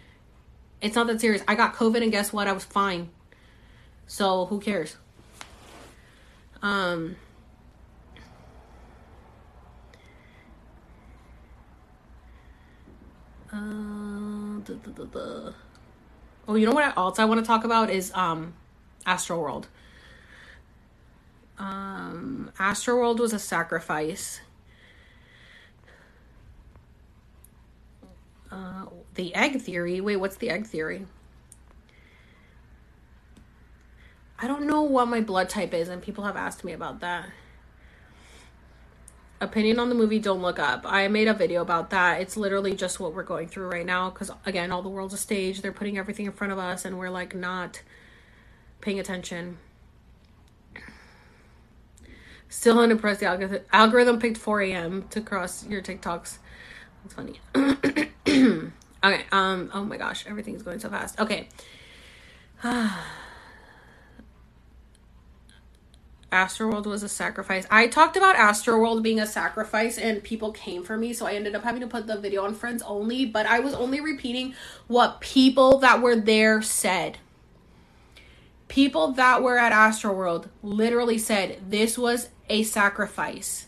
It's 0.82 0.96
not 0.96 1.08
that 1.08 1.20
serious. 1.20 1.44
I 1.48 1.56
got 1.56 1.74
COVID 1.76 2.02
and 2.02 2.12
guess 2.12 2.32
what? 2.32 2.48
I 2.48 2.54
was 2.54 2.64
fine. 2.64 3.10
So 4.08 4.46
who 4.46 4.62
cares? 4.62 4.96
Um, 6.62 7.18
Uh, 13.56 14.60
duh, 14.66 14.74
duh, 14.84 15.06
duh, 15.06 15.52
oh, 16.48 16.56
you 16.56 16.66
know 16.66 16.74
what 16.74 16.96
else 16.98 17.20
I 17.20 17.26
want 17.26 17.40
to 17.40 17.46
talk 17.46 17.64
about 17.64 17.90
is 17.90 18.12
um, 18.14 18.54
Astroworld. 19.06 19.66
Um, 21.58 22.52
Astroworld 22.60 23.20
was 23.20 23.34
a 23.34 23.40
sacrifice. 23.40 24.42
Uh, 28.52 28.86
the 29.16 29.34
egg 29.36 29.62
theory. 29.62 30.02
Wait, 30.02 30.18
what's 30.18 30.38
the 30.38 30.50
egg 30.50 30.66
theory? 30.66 31.06
I 34.38 34.48
don't 34.48 34.68
know 34.68 34.82
what 34.82 35.08
my 35.08 35.22
blood 35.22 35.50
type 35.50 35.74
is, 35.74 35.88
and 35.88 36.02
people 36.02 36.26
have 36.26 36.36
asked 36.36 36.64
me 36.64 36.74
about 36.74 37.00
that 37.00 37.30
opinion 39.46 39.80
on 39.80 39.88
the 39.90 39.96
movie 39.96 40.20
don't 40.20 40.42
look 40.42 40.60
up. 40.60 40.82
I 40.86 41.08
made 41.08 41.30
a 41.30 41.34
video 41.34 41.62
about 41.62 41.92
that. 41.92 42.20
It's 42.20 42.36
literally 42.36 42.76
just 42.76 43.00
what 43.00 43.14
we're 43.14 43.24
going 43.24 43.48
through 43.48 43.68
right 43.68 43.86
now 43.86 44.10
because 44.10 44.32
again 44.46 44.72
all 44.72 44.82
the 44.82 44.90
world's 44.90 45.14
a 45.14 45.18
stage. 45.18 45.62
They're 45.62 45.72
putting 45.72 45.98
everything 45.98 46.26
in 46.26 46.34
front 46.34 46.52
of 46.52 46.60
us 46.60 46.84
and 46.84 46.98
we're 46.98 47.10
like 47.10 47.34
not 47.34 47.82
paying 48.82 49.00
attention. 49.00 49.58
Still 52.50 52.80
unimpressed 52.80 53.22
the 53.22 53.28
algorithm 53.28 53.64
algorithm 53.72 54.20
picked 54.20 54.38
4 54.38 54.62
a.m 54.62 55.06
to 55.10 55.22
cross 55.22 55.66
your 55.68 55.82
tiktoks. 55.82 56.40
That's 57.04 57.14
funny. 57.14 57.40
Okay 59.06 59.24
um 59.32 59.70
oh 59.72 59.84
my 59.84 59.98
gosh 59.98 60.26
everything's 60.26 60.64
going 60.64 60.80
so 60.80 60.90
fast. 60.90 61.20
Okay 61.20 61.48
Astroworld 66.36 66.86
was 66.86 67.02
a 67.02 67.10
sacrifice. 67.10 67.66
I 67.72 67.88
talked 67.88 68.18
about 68.18 68.36
Astroworld 68.36 69.02
being 69.02 69.20
a 69.20 69.26
sacrifice 69.26 69.98
and 69.98 70.22
people 70.22 70.52
came 70.52 70.84
for 70.84 70.98
me, 70.98 71.14
so 71.14 71.26
I 71.26 71.34
ended 71.34 71.56
up 71.56 71.64
having 71.64 71.82
to 71.82 71.88
put 71.88 72.06
the 72.06 72.20
video 72.20 72.44
on 72.44 72.54
friends 72.54 72.84
only, 72.84 73.26
but 73.26 73.46
I 73.46 73.60
was 73.60 73.74
only 73.74 74.02
repeating 74.02 74.54
what 74.88 75.22
people 75.22 75.80
that 75.80 76.02
were 76.02 76.16
there 76.16 76.62
said. 76.62 77.18
People 78.68 79.14
that 79.14 79.42
were 79.42 79.58
at 79.58 79.72
Astroworld 79.72 80.50
literally 80.62 81.18
said 81.18 81.62
this 81.70 81.98
was 81.98 82.30
a 82.50 82.64
sacrifice. 82.64 83.68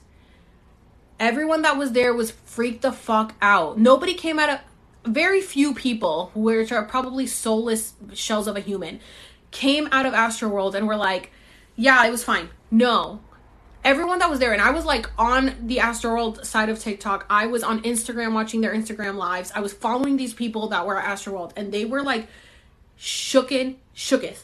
Everyone 1.19 1.61
that 1.61 1.77
was 1.77 1.93
there 1.93 2.13
was 2.13 2.31
freaked 2.31 2.81
the 2.81 2.91
fuck 2.91 3.33
out. 3.41 3.79
Nobody 3.79 4.13
came 4.13 4.37
out 4.37 4.49
of 4.49 4.59
very 5.13 5.41
few 5.41 5.73
people, 5.73 6.31
which 6.35 6.71
are 6.71 6.83
probably 6.83 7.25
soulless 7.25 7.93
shells 8.13 8.47
of 8.47 8.55
a 8.57 8.59
human, 8.59 8.99
came 9.51 9.87
out 9.91 10.05
of 10.05 10.13
Astroworld 10.13 10.75
and 10.75 10.87
were 10.87 10.97
like, 10.97 11.31
yeah, 11.75 12.05
it 12.05 12.11
was 12.11 12.23
fine. 12.23 12.49
No. 12.71 13.21
Everyone 13.83 14.19
that 14.19 14.29
was 14.29 14.39
there, 14.39 14.51
and 14.51 14.61
I 14.61 14.71
was 14.71 14.83
like 14.83 15.09
on 15.17 15.55
the 15.67 15.77
Astroworld 15.77 16.45
side 16.45 16.69
of 16.69 16.79
TikTok. 16.79 17.25
I 17.29 17.47
was 17.47 17.63
on 17.63 17.81
Instagram 17.83 18.33
watching 18.33 18.59
their 18.59 18.73
Instagram 18.73 19.15
lives. 19.15 19.51
I 19.55 19.61
was 19.61 19.71
following 19.71 20.17
these 20.17 20.33
people 20.33 20.67
that 20.69 20.85
were 20.85 20.99
at 20.99 21.05
Astroworld, 21.05 21.53
and 21.55 21.71
they 21.71 21.85
were 21.85 22.03
like 22.03 22.27
shooken, 22.99 23.75
shooketh. 23.95 24.43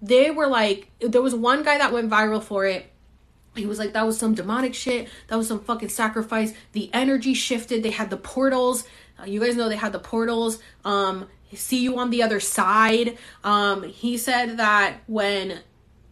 They 0.00 0.30
were 0.30 0.46
like, 0.46 0.90
there 1.00 1.20
was 1.22 1.34
one 1.34 1.62
guy 1.62 1.78
that 1.78 1.92
went 1.92 2.10
viral 2.10 2.42
for 2.42 2.64
it. 2.64 2.90
He 3.54 3.66
was 3.66 3.78
like, 3.78 3.92
that 3.92 4.06
was 4.06 4.18
some 4.18 4.34
demonic 4.34 4.74
shit. 4.74 5.08
That 5.28 5.36
was 5.36 5.48
some 5.48 5.60
fucking 5.60 5.90
sacrifice. 5.90 6.54
The 6.72 6.90
energy 6.94 7.34
shifted. 7.34 7.82
They 7.82 7.90
had 7.90 8.08
the 8.08 8.16
portals. 8.16 8.84
Uh, 9.18 9.24
you 9.24 9.40
guys 9.40 9.56
know 9.56 9.68
they 9.68 9.76
had 9.76 9.92
the 9.92 9.98
portals. 9.98 10.58
Um, 10.84 11.28
see 11.54 11.82
you 11.82 11.98
on 11.98 12.10
the 12.10 12.22
other 12.22 12.40
side. 12.40 13.18
Um, 13.44 13.82
he 13.82 14.16
said 14.16 14.56
that 14.56 15.00
when 15.06 15.60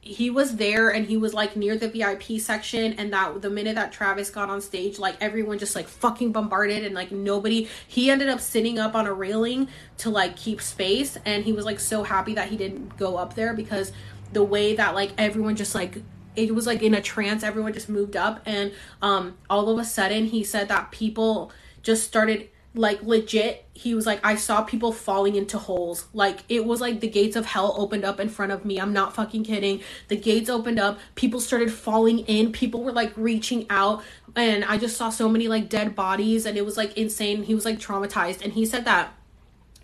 he 0.02 0.30
was 0.30 0.56
there 0.56 0.88
and 0.88 1.06
he 1.06 1.16
was 1.16 1.34
like 1.34 1.56
near 1.56 1.76
the 1.76 1.88
VIP 1.88 2.40
section 2.40 2.94
and 2.94 3.12
that 3.12 3.42
the 3.42 3.50
minute 3.50 3.74
that 3.74 3.92
Travis 3.92 4.30
got 4.30 4.48
on 4.48 4.60
stage 4.62 4.98
like 4.98 5.16
everyone 5.20 5.58
just 5.58 5.76
like 5.76 5.88
fucking 5.88 6.32
bombarded 6.32 6.84
and 6.84 6.94
like 6.94 7.12
nobody 7.12 7.68
he 7.86 8.10
ended 8.10 8.28
up 8.28 8.40
sitting 8.40 8.78
up 8.78 8.94
on 8.94 9.06
a 9.06 9.12
railing 9.12 9.68
to 9.98 10.08
like 10.08 10.36
keep 10.36 10.62
space 10.62 11.18
and 11.26 11.44
he 11.44 11.52
was 11.52 11.66
like 11.66 11.78
so 11.78 12.02
happy 12.02 12.34
that 12.34 12.48
he 12.48 12.56
didn't 12.56 12.96
go 12.96 13.18
up 13.18 13.34
there 13.34 13.52
because 13.52 13.92
the 14.32 14.42
way 14.42 14.74
that 14.74 14.94
like 14.94 15.12
everyone 15.18 15.54
just 15.54 15.74
like 15.74 15.98
it 16.34 16.54
was 16.54 16.66
like 16.66 16.82
in 16.82 16.94
a 16.94 17.02
trance 17.02 17.42
everyone 17.42 17.72
just 17.74 17.90
moved 17.90 18.16
up 18.16 18.40
and 18.46 18.72
um 19.02 19.36
all 19.50 19.68
of 19.68 19.78
a 19.78 19.84
sudden 19.84 20.24
he 20.24 20.42
said 20.42 20.68
that 20.68 20.90
people 20.90 21.52
just 21.82 22.04
started 22.04 22.48
like 22.74 23.02
legit 23.02 23.66
he 23.74 23.94
was 23.94 24.06
like 24.06 24.20
i 24.22 24.36
saw 24.36 24.62
people 24.62 24.92
falling 24.92 25.36
into 25.36 25.58
holes. 25.58 26.06
Like 26.12 26.40
it 26.48 26.64
was 26.64 26.80
like 26.80 27.00
the 27.00 27.08
gates 27.08 27.36
of 27.36 27.46
hell 27.46 27.74
opened 27.78 28.04
up 28.04 28.20
in 28.20 28.28
front 28.28 28.52
of 28.52 28.64
me. 28.64 28.78
I'm 28.78 28.92
not 28.92 29.14
fucking 29.14 29.44
kidding. 29.44 29.80
The 30.08 30.16
gates 30.16 30.50
opened 30.50 30.78
up. 30.78 30.98
People 31.14 31.40
started 31.40 31.72
falling 31.72 32.20
in. 32.20 32.52
People 32.52 32.82
were 32.82 32.92
like 32.92 33.12
reaching 33.16 33.66
out. 33.70 34.02
And 34.36 34.64
i 34.64 34.76
just 34.76 34.96
saw 34.96 35.10
so 35.10 35.28
many 35.28 35.48
like 35.48 35.68
dead 35.68 35.94
bodies. 35.94 36.46
And 36.46 36.58
it 36.58 36.64
was 36.64 36.76
like 36.76 36.96
insane. 36.96 37.44
He 37.44 37.54
was 37.54 37.64
like 37.64 37.78
traumatized. 37.78 38.42
And 38.42 38.52
he 38.52 38.66
said 38.66 38.84
that 38.84 39.14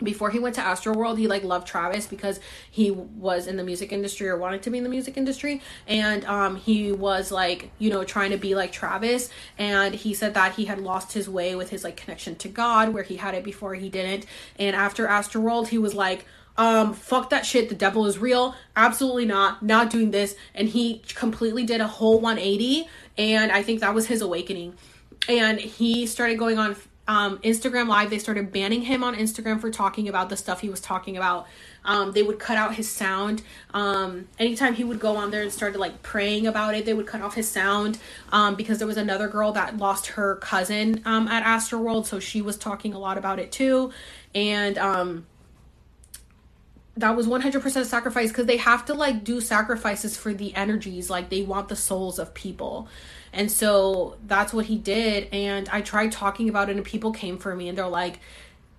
before 0.01 0.29
he 0.29 0.39
went 0.39 0.55
to 0.55 0.61
Astroworld, 0.61 1.17
he 1.17 1.27
like 1.27 1.43
loved 1.43 1.67
Travis 1.67 2.05
because 2.05 2.39
he 2.69 2.91
was 2.91 3.47
in 3.47 3.57
the 3.57 3.63
music 3.63 3.91
industry 3.91 4.29
or 4.29 4.37
wanted 4.37 4.61
to 4.63 4.69
be 4.69 4.77
in 4.77 4.83
the 4.83 4.89
music 4.89 5.17
industry, 5.17 5.61
and 5.87 6.23
um, 6.25 6.55
he 6.55 6.91
was 6.91 7.31
like 7.31 7.71
you 7.79 7.89
know 7.89 8.03
trying 8.03 8.31
to 8.31 8.37
be 8.37 8.55
like 8.55 8.71
Travis, 8.71 9.29
and 9.57 9.95
he 9.95 10.13
said 10.13 10.33
that 10.35 10.55
he 10.55 10.65
had 10.65 10.79
lost 10.79 11.13
his 11.13 11.27
way 11.27 11.55
with 11.55 11.69
his 11.69 11.83
like 11.83 11.97
connection 11.97 12.35
to 12.37 12.47
God, 12.47 12.93
where 12.93 13.03
he 13.03 13.17
had 13.17 13.33
it 13.33 13.43
before 13.43 13.73
he 13.75 13.89
didn't, 13.89 14.25
and 14.57 14.75
after 14.75 15.07
Astroworld, 15.07 15.69
he 15.69 15.77
was 15.77 15.93
like 15.93 16.25
um 16.57 16.93
fuck 16.93 17.29
that 17.29 17.45
shit. 17.45 17.69
The 17.69 17.75
devil 17.75 18.05
is 18.05 18.17
real. 18.17 18.55
Absolutely 18.75 19.25
not. 19.25 19.63
Not 19.63 19.89
doing 19.89 20.11
this. 20.11 20.35
And 20.55 20.67
he 20.67 21.03
completely 21.15 21.63
did 21.63 21.81
a 21.81 21.87
whole 21.87 22.19
180 22.19 22.87
and 23.17 23.51
i 23.51 23.61
think 23.63 23.79
that 23.81 23.93
was 23.93 24.07
his 24.07 24.21
awakening. 24.21 24.73
And 25.29 25.59
he 25.59 26.05
started 26.07 26.37
going 26.37 26.57
on 26.57 26.75
um, 27.07 27.37
Instagram 27.39 27.87
Live, 27.87 28.09
they 28.09 28.19
started 28.19 28.51
banning 28.51 28.81
him 28.81 29.03
on 29.03 29.15
Instagram 29.15 29.61
for 29.61 29.71
talking 29.71 30.09
about 30.09 30.29
the 30.29 30.37
stuff 30.37 30.59
he 30.59 30.69
was 30.69 30.81
talking 30.81 31.15
about. 31.15 31.47
Um, 31.85 32.11
they 32.11 32.21
would 32.21 32.37
cut 32.37 32.57
out 32.57 32.75
his 32.75 32.89
sound. 32.89 33.41
Um, 33.73 34.27
anytime 34.37 34.73
he 34.73 34.83
would 34.83 34.99
go 34.99 35.15
on 35.15 35.31
there 35.31 35.41
and 35.41 35.51
started 35.51 35.79
like 35.79 36.03
praying 36.03 36.45
about 36.45 36.75
it, 36.75 36.85
they 36.85 36.93
would 36.93 37.07
cut 37.07 37.21
off 37.21 37.35
his 37.35 37.47
sound 37.47 37.97
um, 38.31 38.55
because 38.55 38.77
there 38.77 38.87
was 38.87 38.97
another 38.97 39.29
girl 39.29 39.53
that 39.53 39.77
lost 39.77 40.07
her 40.07 40.35
cousin 40.35 41.01
um, 41.05 41.29
at 41.29 41.43
Astroworld, 41.43 42.05
so 42.05 42.19
she 42.19 42.41
was 42.41 42.57
talking 42.57 42.93
a 42.93 42.99
lot 42.99 43.17
about 43.17 43.39
it 43.39 43.53
too. 43.53 43.91
And 44.35 44.77
um, 44.77 45.25
that 46.97 47.15
was 47.15 47.27
100% 47.27 47.85
sacrifice 47.85 48.29
because 48.29 48.47
they 48.47 48.57
have 48.57 48.85
to 48.85 48.93
like 48.93 49.23
do 49.23 49.39
sacrifices 49.39 50.17
for 50.17 50.33
the 50.33 50.53
energies, 50.55 51.09
like 51.09 51.29
they 51.29 51.43
want 51.43 51.69
the 51.69 51.75
souls 51.75 52.19
of 52.19 52.33
people. 52.33 52.89
And 53.37 53.51
so 53.51 54.17
that's 54.25 54.51
what 54.51 54.65
he 54.65 54.77
did. 54.77 55.29
And 55.31 55.69
I 55.69 55.81
tried 55.81 56.11
talking 56.11 56.49
about 56.49 56.69
it, 56.69 56.75
and 56.75 56.83
people 56.83 57.11
came 57.13 57.37
for 57.37 57.55
me, 57.55 57.69
and 57.69 57.77
they're 57.77 57.87
like, 57.87 58.19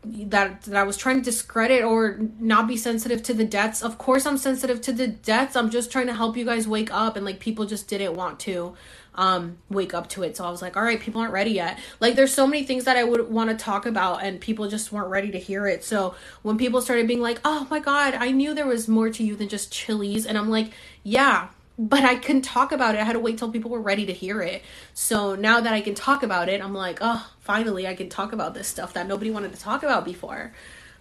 that 0.05 0.63
that 0.63 0.77
I 0.77 0.85
was 0.85 0.97
trying 0.97 1.17
to 1.17 1.23
discredit 1.23 1.83
or 1.85 2.19
not 2.39 2.69
be 2.69 2.77
sensitive 2.77 3.23
to 3.25 3.35
the 3.35 3.45
deaths. 3.45 3.83
Of 3.83 3.99
course 3.99 4.27
I'm 4.27 4.39
sensitive 4.39 4.81
to 4.83 4.93
the 4.93 5.09
deaths. 5.09 5.57
I'm 5.57 5.71
just 5.71 5.91
trying 5.91 6.07
to 6.07 6.15
help 6.15 6.37
you 6.37 6.45
guys 6.45 6.69
wake 6.69 6.93
up 6.93 7.17
and 7.17 7.25
like 7.25 7.41
people 7.41 7.67
just 7.67 7.89
didn't 7.89 8.15
want 8.15 8.39
to 8.41 8.75
um 9.17 9.59
wake 9.69 9.95
up 9.95 10.09
to 10.11 10.23
it. 10.23 10.37
So 10.37 10.45
I 10.45 10.51
was 10.51 10.63
like, 10.63 10.77
"All 10.77 10.85
right, 10.85 11.01
people 11.01 11.21
aren't 11.21 11.33
ready 11.33 11.51
yet." 11.51 11.79
Like 11.99 12.15
there's 12.15 12.33
so 12.33 12.47
many 12.47 12.65
things 12.65 12.85
that 12.85 12.97
I 12.97 13.03
would 13.05 13.29
want 13.29 13.51
to 13.51 13.57
talk 13.57 13.87
about 13.87 14.23
and 14.23 14.41
people 14.41 14.69
just 14.69 14.93
weren't 14.93 15.09
ready 15.09 15.33
to 15.33 15.39
hear 15.39 15.67
it. 15.67 15.85
So 15.85 16.15
when 16.43 16.57
people 16.59 16.81
started 16.81 17.09
being 17.09 17.21
like, 17.21 17.41
"Oh 17.45 17.67
my 17.69 17.81
god, 17.81 18.15
I 18.15 18.31
knew 18.31 18.55
there 18.55 18.67
was 18.67 18.87
more 18.87 19.11
to 19.11 19.25
you 19.25 19.35
than 19.35 19.49
just 19.49 19.73
Chili's." 19.73 20.27
And 20.27 20.39
I'm 20.39 20.49
like, 20.49 20.71
"Yeah, 21.03 21.49
but 21.79 22.03
I 22.03 22.17
couldn't 22.17 22.43
talk 22.43 22.73
about 22.73 22.95
it. 22.97 23.01
I 23.01 23.05
had 23.05 23.13
to 23.13 23.21
wait 23.21 23.39
till 23.39 23.51
people 23.51 23.71
were 23.71 23.81
ready 23.81 24.07
to 24.07 24.13
hear 24.13 24.43
it. 24.43 24.63
So 24.95 25.37
now 25.37 25.61
that 25.61 25.73
I 25.73 25.81
can 25.81 25.95
talk 25.95 26.23
about 26.23 26.49
it, 26.49 26.61
I'm 26.63 26.75
like, 26.75 26.99
oh, 27.01 27.31
finally 27.41 27.87
I 27.87 27.95
can 27.95 28.09
talk 28.09 28.33
about 28.33 28.55
this 28.55 28.67
stuff 28.67 28.95
that 28.95 29.07
nobody 29.07 29.31
wanted 29.31 29.53
to 29.55 29.61
talk 29.61 29.83
about 29.83 30.05
before. 30.05 30.53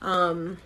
Um, 0.02 0.60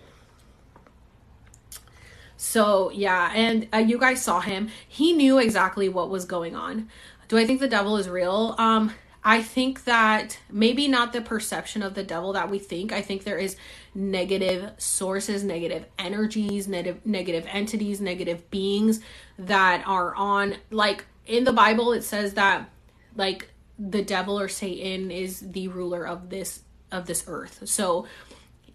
So, 2.42 2.90
yeah, 2.90 3.30
and 3.36 3.68
uh, 3.72 3.76
you 3.76 3.98
guys 3.98 4.20
saw 4.20 4.40
him. 4.40 4.68
He 4.88 5.12
knew 5.12 5.38
exactly 5.38 5.88
what 5.88 6.10
was 6.10 6.24
going 6.24 6.56
on. 6.56 6.88
Do 7.28 7.38
I 7.38 7.46
think 7.46 7.60
the 7.60 7.68
devil 7.68 7.96
is 7.96 8.08
real? 8.08 8.56
Um, 8.58 8.92
I 9.22 9.42
think 9.42 9.84
that 9.84 10.40
maybe 10.50 10.88
not 10.88 11.12
the 11.12 11.20
perception 11.20 11.82
of 11.82 11.94
the 11.94 12.02
devil 12.02 12.32
that 12.32 12.50
we 12.50 12.58
think. 12.58 12.92
I 12.92 13.00
think 13.00 13.22
there 13.22 13.38
is 13.38 13.54
negative 13.94 14.72
sources, 14.78 15.44
negative 15.44 15.84
energies, 15.98 16.66
negative 16.66 17.04
negative 17.04 17.46
entities, 17.48 18.00
negative 18.00 18.50
beings 18.50 19.00
that 19.38 19.82
are 19.86 20.14
on 20.14 20.54
like 20.70 21.04
in 21.26 21.44
the 21.44 21.52
Bible 21.52 21.92
it 21.92 22.02
says 22.02 22.34
that 22.34 22.68
like 23.16 23.50
the 23.78 24.02
devil 24.02 24.38
or 24.38 24.48
Satan 24.48 25.10
is 25.10 25.40
the 25.40 25.68
ruler 25.68 26.06
of 26.06 26.30
this 26.30 26.62
of 26.90 27.06
this 27.06 27.24
earth. 27.26 27.60
So 27.64 28.06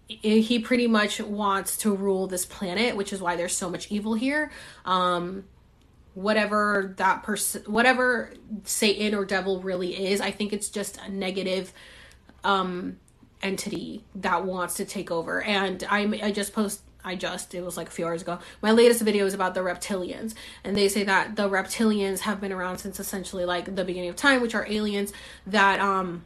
he 0.08 0.58
pretty 0.60 0.86
much 0.86 1.20
wants 1.20 1.76
to 1.78 1.94
rule 1.94 2.28
this 2.28 2.46
planet, 2.46 2.96
which 2.96 3.12
is 3.12 3.20
why 3.20 3.36
there's 3.36 3.54
so 3.54 3.68
much 3.68 3.90
evil 3.90 4.14
here. 4.14 4.50
Um 4.84 5.44
whatever 6.14 6.94
that 6.96 7.22
person 7.22 7.62
whatever 7.66 8.32
satan 8.64 9.14
or 9.14 9.24
devil 9.24 9.62
really 9.62 10.10
is 10.10 10.20
i 10.20 10.32
think 10.32 10.52
it's 10.52 10.68
just 10.68 10.98
a 11.06 11.08
negative 11.08 11.72
um 12.42 12.96
entity 13.42 14.04
that 14.14 14.44
wants 14.44 14.74
to 14.74 14.84
take 14.84 15.10
over 15.10 15.42
and 15.42 15.86
i 15.90 16.00
i 16.22 16.30
just 16.30 16.52
post 16.52 16.80
I 17.04 17.14
just, 17.14 17.54
it 17.54 17.64
was 17.64 17.76
like 17.76 17.88
a 17.88 17.90
few 17.90 18.04
hours 18.04 18.22
ago. 18.22 18.38
My 18.60 18.72
latest 18.72 19.00
video 19.02 19.24
is 19.24 19.32
about 19.32 19.54
the 19.54 19.60
reptilians. 19.60 20.34
And 20.64 20.76
they 20.76 20.88
say 20.88 21.04
that 21.04 21.36
the 21.36 21.48
reptilians 21.48 22.20
have 22.20 22.40
been 22.40 22.52
around 22.52 22.78
since 22.78 23.00
essentially 23.00 23.44
like 23.44 23.74
the 23.74 23.84
beginning 23.84 24.10
of 24.10 24.16
time, 24.16 24.42
which 24.42 24.54
are 24.54 24.66
aliens 24.68 25.12
that 25.46 25.80
um 25.80 26.24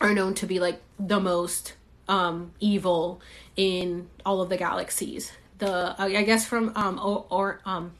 are 0.00 0.14
known 0.14 0.34
to 0.34 0.46
be 0.46 0.60
like 0.60 0.80
the 0.98 1.20
most 1.20 1.74
um 2.06 2.52
evil 2.60 3.20
in 3.56 4.08
all 4.24 4.40
of 4.40 4.50
the 4.50 4.56
galaxies. 4.56 5.32
The 5.58 5.94
I 5.98 6.22
guess 6.22 6.46
from 6.46 6.72
um 6.76 7.00
or, 7.02 7.26
or 7.30 7.60
um 7.64 7.92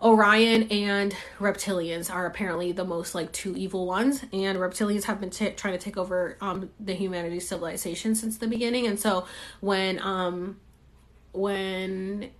Orion 0.00 0.64
and 0.70 1.16
reptilians 1.40 2.12
are 2.12 2.26
apparently 2.26 2.70
the 2.70 2.84
most 2.84 3.14
like 3.16 3.32
two 3.32 3.56
evil 3.56 3.84
ones, 3.84 4.22
and 4.32 4.58
reptilians 4.58 5.04
have 5.04 5.20
been 5.20 5.30
t- 5.30 5.50
trying 5.50 5.76
to 5.76 5.78
take 5.78 5.96
over 5.96 6.36
um 6.40 6.70
the 6.78 6.94
humanity 6.94 7.40
civilization 7.40 8.14
since 8.14 8.38
the 8.38 8.46
beginning. 8.46 8.86
And 8.86 8.98
so 8.98 9.26
when 9.60 9.98
um 10.00 10.58
when 11.32 12.30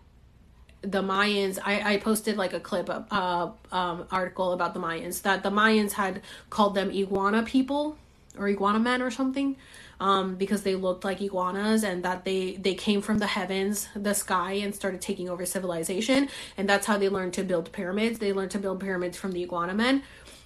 the 0.82 1.02
Mayans, 1.02 1.58
I, 1.64 1.94
I 1.94 1.96
posted 1.96 2.36
like 2.36 2.52
a 2.52 2.60
clip, 2.60 2.88
of, 2.88 3.06
uh, 3.10 3.50
um, 3.76 4.06
article 4.12 4.52
about 4.52 4.74
the 4.74 4.80
Mayans 4.80 5.22
that 5.22 5.42
the 5.42 5.50
Mayans 5.50 5.92
had 5.92 6.22
called 6.50 6.76
them 6.76 6.90
iguana 6.90 7.42
people 7.42 7.98
or 8.38 8.48
iguana 8.48 8.78
men 8.78 9.02
or 9.02 9.10
something 9.10 9.56
um, 10.00 10.36
because 10.36 10.62
they 10.62 10.74
looked 10.74 11.04
like 11.04 11.20
iguanas 11.20 11.82
and 11.82 12.04
that 12.04 12.24
they 12.24 12.56
they 12.56 12.74
came 12.74 13.02
from 13.02 13.18
the 13.18 13.26
heavens, 13.26 13.88
the 13.94 14.14
sky, 14.14 14.52
and 14.52 14.74
started 14.74 15.00
taking 15.00 15.28
over 15.28 15.44
civilization. 15.44 16.28
And 16.56 16.68
that's 16.68 16.86
how 16.86 16.98
they 16.98 17.08
learned 17.08 17.34
to 17.34 17.44
build 17.44 17.72
pyramids. 17.72 18.18
They 18.18 18.32
learned 18.32 18.52
to 18.52 18.58
build 18.58 18.80
pyramids 18.80 19.16
from 19.16 19.32
the 19.32 19.42
iguana 19.42 19.74
men. 19.74 20.02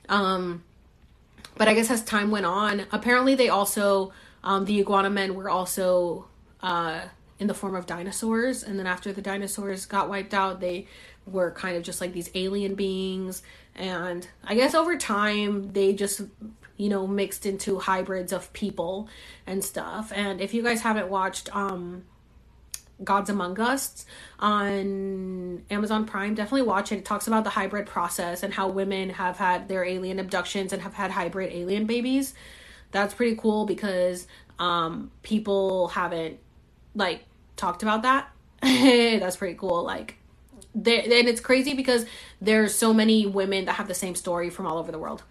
Um, 0.09 0.63
but 1.57 1.69
I 1.69 1.75
guess 1.75 1.91
as 1.91 2.03
time 2.03 2.31
went 2.31 2.47
on, 2.47 2.87
apparently 2.93 3.35
they 3.35 3.49
also 3.49 4.13
um, 4.43 4.65
the 4.65 4.81
iguana 4.81 5.11
men 5.11 5.35
were 5.35 5.51
also 5.51 6.27
uh, 6.63 7.03
in 7.39 7.47
the 7.47 7.55
form 7.55 7.75
of 7.75 7.87
dinosaurs. 7.87 8.63
And 8.63 8.79
then 8.79 8.87
after 8.87 9.13
the 9.13 9.23
dinosaurs 9.23 9.87
got 9.87 10.09
wiped 10.09 10.35
out, 10.35 10.61
they 10.61 10.87
were 11.27 11.51
kind 11.51 11.77
of 11.77 11.83
just 11.83 12.01
like 12.01 12.13
these 12.13 12.31
alien 12.35 12.75
beings. 12.75 13.43
And 13.75 14.27
I 14.45 14.55
guess 14.55 14.75
over 14.75 14.97
time, 14.97 15.73
they 15.73 15.93
just 15.93 16.23
you 16.77 16.89
know, 16.89 17.07
mixed 17.07 17.47
into 17.47 17.79
hybrids 17.79 18.33
of 18.33 18.53
people 18.53 19.09
and 19.47 19.65
stuff. 19.65 20.13
And 20.15 20.41
if 20.41 20.55
you 20.55 20.63
guys 20.63 20.83
haven't 20.83 21.09
watched 21.09 21.55
um 21.55 22.05
Gods 23.03 23.31
Among 23.31 23.59
Us 23.61 24.07
on 24.39 25.65
Amazon 25.71 26.05
Prime, 26.05 26.35
definitely 26.35 26.63
watch 26.63 26.93
it. 26.93 26.99
It 26.99 27.05
talks 27.05 27.27
about 27.27 27.45
the 27.45 27.51
hybrid 27.51 27.87
process 27.87 28.43
and 28.43 28.55
how 28.55 28.69
women 28.69 29.11
have 29.11 29.39
had 29.39 29.69
their 29.69 29.85
alien 29.85 30.19
abductions 30.19 30.73
and 30.73 30.83
have 30.83 30.95
had 30.95 31.11
hybrid 31.11 31.53
alien 31.53 31.87
babies. 31.87 32.35
That's 32.91 33.15
pretty 33.15 33.37
cool 33.37 33.67
because 33.67 34.27
um 34.59 35.11
people 35.23 35.89
haven't 35.89 36.39
like 36.95 37.25
talked 37.57 37.83
about 37.83 38.03
that. 38.03 38.31
That's 38.63 39.37
pretty 39.37 39.55
cool. 39.55 39.85
Like 39.85 40.17
and 40.75 40.87
it's 40.87 41.41
crazy 41.41 41.75
because 41.75 42.07
there's 42.41 42.75
so 42.75 42.95
many 42.95 43.27
women 43.27 43.67
that 43.67 43.75
have 43.75 43.89
the 43.89 43.95
same 43.95 44.15
story 44.15 44.49
from 44.49 44.67
all 44.67 44.79
over 44.79 44.91
the 44.91 44.99
world. 44.99 45.23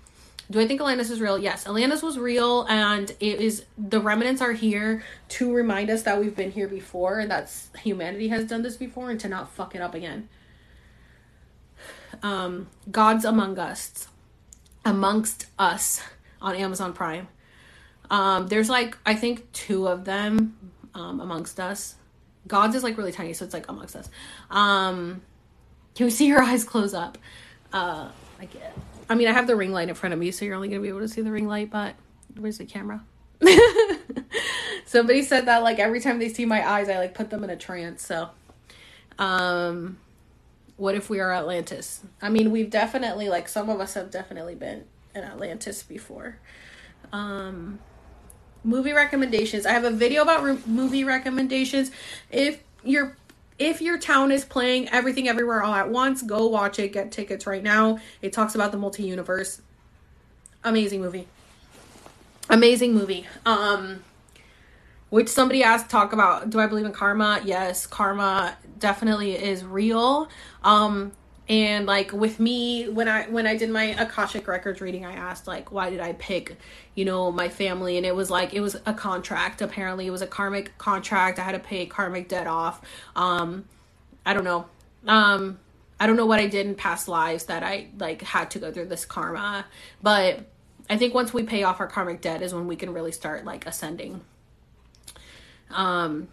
Do 0.52 0.60
I 0.60 0.68
think 0.68 0.82
Atlantis 0.82 1.10
is 1.10 1.22
real? 1.22 1.38
Yes, 1.38 1.66
Atlantis 1.66 2.04
was 2.04 2.20
real, 2.20 2.66
and 2.68 3.10
it 3.22 3.40
is 3.40 3.64
the 3.78 4.02
remnants 4.02 4.42
are 4.42 4.52
here 4.52 5.02
to 5.30 5.54
remind 5.54 5.90
us 5.90 6.04
that 6.04 6.20
we've 6.20 6.36
been 6.36 6.52
here 6.52 6.68
before, 6.68 7.20
and 7.20 7.32
that's 7.32 7.70
humanity 7.82 8.28
has 8.28 8.46
done 8.46 8.62
this 8.62 8.76
before, 8.76 9.10
and 9.10 9.20
to 9.22 9.30
not 9.30 9.50
fuck 9.50 9.76
it 9.76 9.82
up 9.82 9.96
again. 9.96 10.28
Um, 12.22 12.68
Gods 12.92 13.24
Among 13.24 13.58
Us, 13.58 14.10
amongst 14.84 15.46
us 15.58 16.02
on 16.42 16.56
Amazon 16.56 16.92
Prime. 16.92 17.30
Um, 18.10 18.48
there's 18.48 18.70
like 18.70 18.98
I 19.06 19.16
think 19.16 19.50
two 19.54 19.88
of 19.88 20.04
them 20.04 20.58
um, 20.94 21.22
amongst 21.22 21.62
us. 21.62 21.96
Gods 22.46 22.76
is 22.76 22.84
like 22.84 22.98
really 22.98 23.14
tiny, 23.14 23.32
so 23.32 23.46
it's 23.46 23.54
like 23.54 23.70
amongst 23.70 23.96
us. 23.96 24.10
Um, 24.50 25.22
can 25.96 26.08
we 26.08 26.10
see 26.10 26.28
your 26.28 26.44
eyes 26.44 26.66
close 26.66 26.94
up? 26.94 27.18
Uh, 27.72 28.10
I 28.38 28.46
get. 28.46 28.78
I 29.12 29.16
mean, 29.16 29.28
I 29.28 29.34
have 29.34 29.46
the 29.46 29.58
ring 29.58 29.74
light 29.74 29.90
in 29.90 29.96
front 29.96 30.14
of 30.14 30.20
me, 30.20 30.32
so 30.32 30.46
you're 30.46 30.56
only 30.56 30.70
gonna 30.70 30.80
be 30.80 30.88
able 30.88 31.02
to 31.02 31.08
see 31.10 31.22
the 31.22 31.34
ring 31.34 31.46
light. 31.46 31.70
But 31.70 31.96
where's 32.38 32.60
the 32.60 32.66
camera? 32.66 33.04
Somebody 34.86 35.22
said 35.24 35.48
that 35.48 35.64
like 35.64 35.80
every 35.80 36.00
time 36.00 36.18
they 36.18 36.30
see 36.30 36.46
my 36.46 36.66
eyes, 36.66 36.88
I 36.88 36.98
like 36.98 37.14
put 37.14 37.30
them 37.30 37.44
in 37.44 37.50
a 37.50 37.58
trance. 37.58 38.06
So, 38.06 38.30
um, 39.20 39.98
what 40.78 40.96
if 40.96 41.10
we 41.10 41.20
are 41.20 41.34
Atlantis? 41.34 42.06
I 42.22 42.30
mean, 42.30 42.52
we've 42.52 42.70
definitely 42.70 43.28
like 43.28 43.50
some 43.50 43.70
of 43.70 43.82
us 43.82 43.96
have 43.96 44.12
definitely 44.12 44.56
been 44.56 44.86
in 45.14 45.26
Atlantis 45.26 45.84
before. 45.84 46.38
Um, 47.12 47.80
movie 48.64 48.94
recommendations. 48.94 49.66
I 49.66 49.72
have 49.74 49.84
a 49.84 49.92
video 49.92 50.22
about 50.22 50.42
re- 50.42 50.58
movie 50.66 51.04
recommendations. 51.04 51.92
If 52.32 52.64
you're 52.82 53.18
if 53.62 53.80
your 53.82 54.00
town 54.00 54.32
is 54.32 54.44
playing 54.44 54.90
Everything 54.90 55.28
Everywhere 55.28 55.64
All 55.64 55.74
at 55.74 55.90
Once, 55.90 56.24
go 56.24 56.48
watch 56.48 56.80
it. 56.80 56.94
Get 56.94 57.12
tickets 57.12 57.46
right 57.46 57.62
now. 57.62 58.00
It 58.22 58.34
talks 58.34 58.56
about 58.56 58.72
the 58.72 58.78
multi 58.78 59.04
universe. 59.04 59.62
Amazing 60.64 61.02
movie. 61.02 61.28
Amazing 62.50 62.96
movie. 62.96 63.28
Um, 63.46 64.04
which 65.10 65.30
somebody 65.30 65.64
asked 65.64 65.90
talk 65.90 66.12
about 66.12 66.50
do 66.50 66.60
I 66.60 66.66
believe 66.66 66.86
in 66.86 66.92
karma? 66.92 67.42
Yes, 67.46 67.86
karma 67.86 68.58
definitely 68.80 69.36
is 69.36 69.64
real. 69.64 70.28
Um, 70.64 71.12
and 71.50 71.86
like 71.86 72.14
with 72.14 72.40
me 72.40 72.88
when 72.88 73.08
i 73.08 73.24
when 73.24 73.48
i 73.48 73.58
did 73.58 73.70
my 73.70 73.86
akashic 74.00 74.48
records 74.48 74.80
reading 74.80 75.06
i 75.06 75.14
asked 75.14 75.48
like 75.48 75.72
why 75.72 75.90
did 75.90 76.00
i 76.00 76.14
pick 76.14 76.56
you 76.96 77.06
know 77.06 77.32
my 77.32 77.50
family? 77.50 77.98
And 77.98 78.06
it 78.06 78.16
was 78.16 78.30
like 78.30 78.54
it 78.54 78.62
was 78.62 78.76
a 78.86 78.94
contract 78.94 79.62
apparently. 79.62 80.08
It 80.08 80.12
was 80.12 80.22
a 80.22 80.28
karmic 80.28 80.78
contract. 80.78 81.40
I 81.40 81.44
had 81.44 81.54
to 81.54 81.60
pay 81.60 81.86
karmic 81.86 82.28
debt 82.28 82.48
off. 82.48 82.82
Um 83.16 83.66
i 84.26 84.34
don't 84.34 84.44
know. 84.44 84.66
Um 85.08 85.60
i 86.00 86.08
don't 86.08 86.16
know 86.16 86.26
what 86.26 86.40
i 86.40 86.48
did 86.48 86.66
in 86.66 86.76
past 86.76 87.08
lives 87.08 87.46
that 87.46 87.64
i 87.64 87.88
like 88.00 88.22
had 88.24 88.50
to 88.52 88.60
go 88.60 88.72
through 88.72 88.88
this 88.88 89.06
karma. 89.06 89.66
But 90.02 90.46
i 90.90 90.98
think 90.98 91.14
once 91.14 91.34
we 91.34 91.44
pay 91.44 91.64
off 91.64 91.80
our 91.80 91.88
karmic 91.88 92.22
debt 92.22 92.42
is 92.42 92.54
when 92.54 92.68
we 92.68 92.76
can 92.76 92.94
really 92.94 93.12
start 93.12 93.46
like 93.46 93.66
ascending. 93.66 94.22
Um 95.70 96.28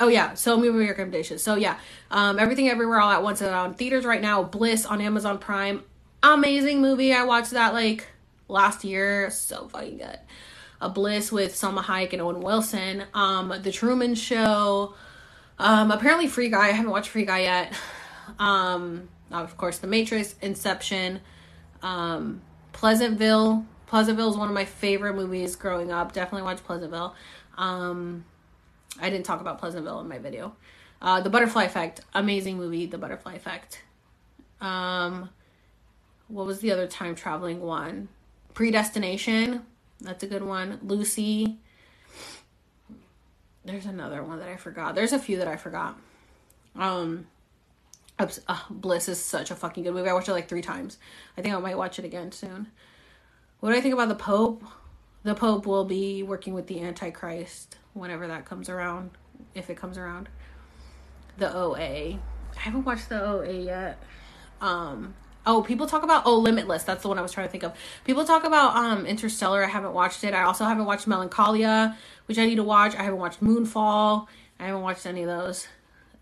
Oh 0.00 0.08
yeah, 0.08 0.34
so 0.34 0.56
movie 0.56 0.86
recommendations. 0.86 1.42
So 1.42 1.56
yeah, 1.56 1.78
um, 2.10 2.38
everything 2.38 2.68
everywhere 2.68 3.00
all 3.00 3.10
at 3.10 3.22
once 3.22 3.42
on 3.42 3.74
theaters 3.74 4.04
right 4.04 4.22
now. 4.22 4.42
Bliss 4.44 4.86
on 4.86 5.00
Amazon 5.00 5.38
Prime, 5.38 5.82
amazing 6.22 6.80
movie. 6.80 7.12
I 7.12 7.24
watched 7.24 7.50
that 7.50 7.74
like 7.74 8.06
last 8.46 8.84
year. 8.84 9.30
So 9.30 9.68
fucking 9.68 9.98
good. 9.98 10.18
A 10.80 10.88
Bliss 10.88 11.32
with 11.32 11.54
Salma 11.54 11.82
Hayek 11.82 12.12
and 12.12 12.22
Owen 12.22 12.40
Wilson. 12.40 13.04
Um, 13.12 13.52
The 13.62 13.72
Truman 13.72 14.14
Show. 14.14 14.94
Um, 15.58 15.90
apparently 15.90 16.28
Free 16.28 16.48
Guy. 16.48 16.68
I 16.68 16.70
haven't 16.70 16.92
watched 16.92 17.08
Free 17.08 17.24
Guy 17.24 17.40
yet. 17.40 17.72
Um, 18.38 19.08
of 19.32 19.56
course, 19.56 19.78
The 19.78 19.86
Matrix, 19.88 20.36
Inception, 20.40 21.20
um, 21.82 22.42
Pleasantville. 22.72 23.66
Pleasantville 23.86 24.30
is 24.30 24.36
one 24.36 24.48
of 24.48 24.54
my 24.54 24.64
favorite 24.66 25.14
movies 25.14 25.56
growing 25.56 25.90
up. 25.90 26.12
Definitely 26.12 26.42
watch 26.42 26.58
Pleasantville. 26.58 27.14
Um, 27.56 28.24
I 29.00 29.10
didn't 29.10 29.26
talk 29.26 29.40
about 29.40 29.58
Pleasantville 29.58 30.00
in 30.00 30.08
my 30.08 30.18
video. 30.18 30.54
Uh, 31.00 31.20
the 31.20 31.30
Butterfly 31.30 31.64
Effect, 31.64 32.00
amazing 32.14 32.56
movie. 32.56 32.86
The 32.86 32.98
Butterfly 32.98 33.34
Effect. 33.34 33.82
Um, 34.60 35.30
what 36.26 36.46
was 36.46 36.60
the 36.60 36.72
other 36.72 36.86
time 36.86 37.14
traveling 37.14 37.60
one? 37.60 38.08
Predestination. 38.54 39.64
That's 40.00 40.22
a 40.22 40.26
good 40.26 40.42
one. 40.42 40.80
Lucy. 40.82 41.58
There's 43.64 43.86
another 43.86 44.22
one 44.22 44.38
that 44.38 44.48
I 44.48 44.56
forgot. 44.56 44.94
There's 44.94 45.12
a 45.12 45.18
few 45.18 45.38
that 45.38 45.48
I 45.48 45.56
forgot. 45.56 45.98
Um, 46.76 47.26
uh, 48.18 48.58
Bliss 48.70 49.08
is 49.08 49.22
such 49.22 49.50
a 49.50 49.54
fucking 49.54 49.84
good 49.84 49.94
movie. 49.94 50.08
I 50.08 50.12
watched 50.12 50.28
it 50.28 50.32
like 50.32 50.48
three 50.48 50.62
times. 50.62 50.98
I 51.36 51.42
think 51.42 51.54
I 51.54 51.58
might 51.58 51.78
watch 51.78 51.98
it 51.98 52.04
again 52.04 52.32
soon. 52.32 52.68
What 53.60 53.70
do 53.70 53.76
I 53.76 53.80
think 53.80 53.94
about 53.94 54.08
the 54.08 54.14
Pope? 54.14 54.64
The 55.22 55.34
Pope 55.34 55.66
will 55.66 55.84
be 55.84 56.22
working 56.22 56.54
with 56.54 56.66
the 56.66 56.80
Antichrist 56.80 57.77
whenever 57.98 58.26
that 58.28 58.44
comes 58.44 58.68
around, 58.68 59.10
if 59.54 59.70
it 59.70 59.76
comes 59.76 59.98
around. 59.98 60.28
the 61.36 61.54
OA. 61.54 61.78
I 61.78 62.60
haven't 62.60 62.84
watched 62.84 63.08
the 63.08 63.22
OA 63.22 63.52
yet. 63.52 64.02
Um, 64.60 65.14
oh, 65.46 65.62
people 65.62 65.86
talk 65.86 66.02
about 66.02 66.24
oh 66.26 66.38
Limitless. 66.38 66.82
That's 66.84 67.02
the 67.02 67.08
one 67.08 67.18
I 67.18 67.22
was 67.22 67.32
trying 67.32 67.46
to 67.46 67.50
think 67.50 67.62
of. 67.62 67.72
People 68.04 68.24
talk 68.24 68.44
about 68.44 68.76
um 68.76 69.06
Interstellar. 69.06 69.62
I 69.64 69.68
haven't 69.68 69.92
watched 69.94 70.24
it. 70.24 70.34
I 70.34 70.42
also 70.42 70.64
haven't 70.64 70.86
watched 70.86 71.06
Melancholia, 71.06 71.96
which 72.26 72.38
I 72.38 72.46
need 72.46 72.56
to 72.56 72.64
watch. 72.64 72.94
I 72.96 73.02
haven't 73.02 73.20
watched 73.20 73.42
Moonfall. 73.42 74.26
I 74.58 74.66
haven't 74.66 74.82
watched 74.82 75.06
any 75.06 75.22
of 75.22 75.28
those 75.28 75.68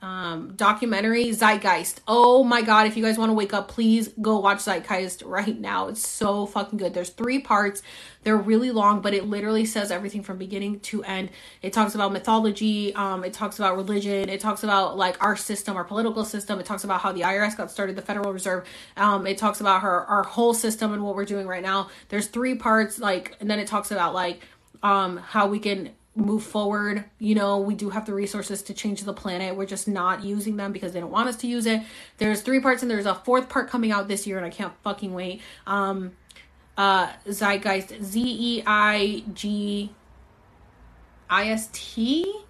um, 0.02 0.52
documentary 0.57 1.26
Zeitgeist. 1.26 2.00
Oh 2.07 2.44
my 2.44 2.62
god, 2.62 2.86
if 2.86 2.97
you 2.97 3.02
guys 3.02 3.18
want 3.18 3.31
to 3.31 3.34
wake 3.34 3.55
up, 3.55 3.68
please 3.68 4.08
go 4.20 4.39
watch 4.39 4.58
Zeitgeist 4.58 5.23
right 5.25 5.58
now. 5.58 5.89
It's 5.89 6.07
so 6.07 6.47
fucking 6.47 6.78
good. 6.78 6.94
There's 6.94 7.10
three 7.10 7.41
parts. 7.41 7.83
They're 8.23 8.36
really 8.36 8.70
long, 8.70 9.00
but 9.00 9.15
it 9.15 9.26
literally 9.26 9.65
says 9.65 9.91
everything 9.91 10.23
from 10.23 10.36
beginning 10.36 10.81
to 10.81 11.02
end. 11.05 11.31
It 11.62 11.73
talks 11.73 11.94
about 11.94 12.12
mythology, 12.12 12.94
um, 12.94 13.25
it 13.25 13.33
talks 13.33 13.58
about 13.58 13.76
religion, 13.76 14.28
it 14.28 14.41
talks 14.41 14.65
about 14.65 14.97
like 14.97 15.23
our 15.23 15.36
system, 15.36 15.76
our 15.76 15.84
political 15.84 16.25
system, 16.25 16.58
it 16.58 16.66
talks 16.66 16.84
about 16.84 17.00
how 17.00 17.12
the 17.12 17.20
IRS 17.20 17.57
got 17.57 17.70
started, 17.70 17.97
the 17.97 18.02
Federal 18.02 18.33
Reserve, 18.33 18.66
um, 18.97 19.26
it 19.26 19.39
talks 19.39 19.60
about 19.60 19.83
her 19.83 20.05
our 20.07 20.25
whole 20.25 20.55
system 20.55 20.92
and 20.92 21.05
what 21.05 21.15
we're 21.15 21.25
doing 21.25 21.47
right 21.47 21.62
now. 21.62 21.89
There's 22.08 22.26
three 22.26 22.57
parts, 22.57 22.99
like, 22.99 23.36
and 23.41 23.50
then 23.50 23.58
it 23.58 23.68
talks 23.68 23.91
about 23.91 24.12
like 24.12 24.42
um 24.83 25.16
how 25.16 25.47
we 25.47 25.58
can 25.58 25.91
move 26.17 26.43
forward. 26.43 27.05
You 27.19 27.35
know, 27.35 27.59
we 27.59 27.75
do 27.75 27.91
have 27.91 28.07
the 28.07 28.15
resources 28.15 28.62
to 28.62 28.75
change 28.75 29.03
the 29.03 29.12
planet. 29.12 29.57
We're 29.57 29.67
just 29.67 29.86
not 29.86 30.25
using 30.25 30.57
them 30.57 30.73
because 30.73 30.93
they 30.93 31.01
don't 31.01 31.11
want 31.11 31.28
us 31.28 31.36
to 31.36 31.47
use 31.47 31.67
it. 31.67 31.83
There's 32.19 32.41
three 32.41 32.61
parts 32.61 32.83
and 32.83 32.91
there's 32.91 33.07
a 33.07 33.15
fourth 33.15 33.49
part 33.49 33.69
coming 33.69 33.93
out 33.93 34.09
this 34.09 34.27
year 34.27 34.36
and 34.36 34.47
I 34.47 34.51
can't 34.51 34.73
fucking 34.83 35.12
wait. 35.12 35.43
Um 35.67 36.12
uh 36.77 37.12
Zeitgeist 37.28 38.03
Z 38.03 38.20
E 38.23 38.62
I 38.67 39.25
G 39.33 39.93
I 41.28 41.49
S 41.51 41.69
T 41.73 42.41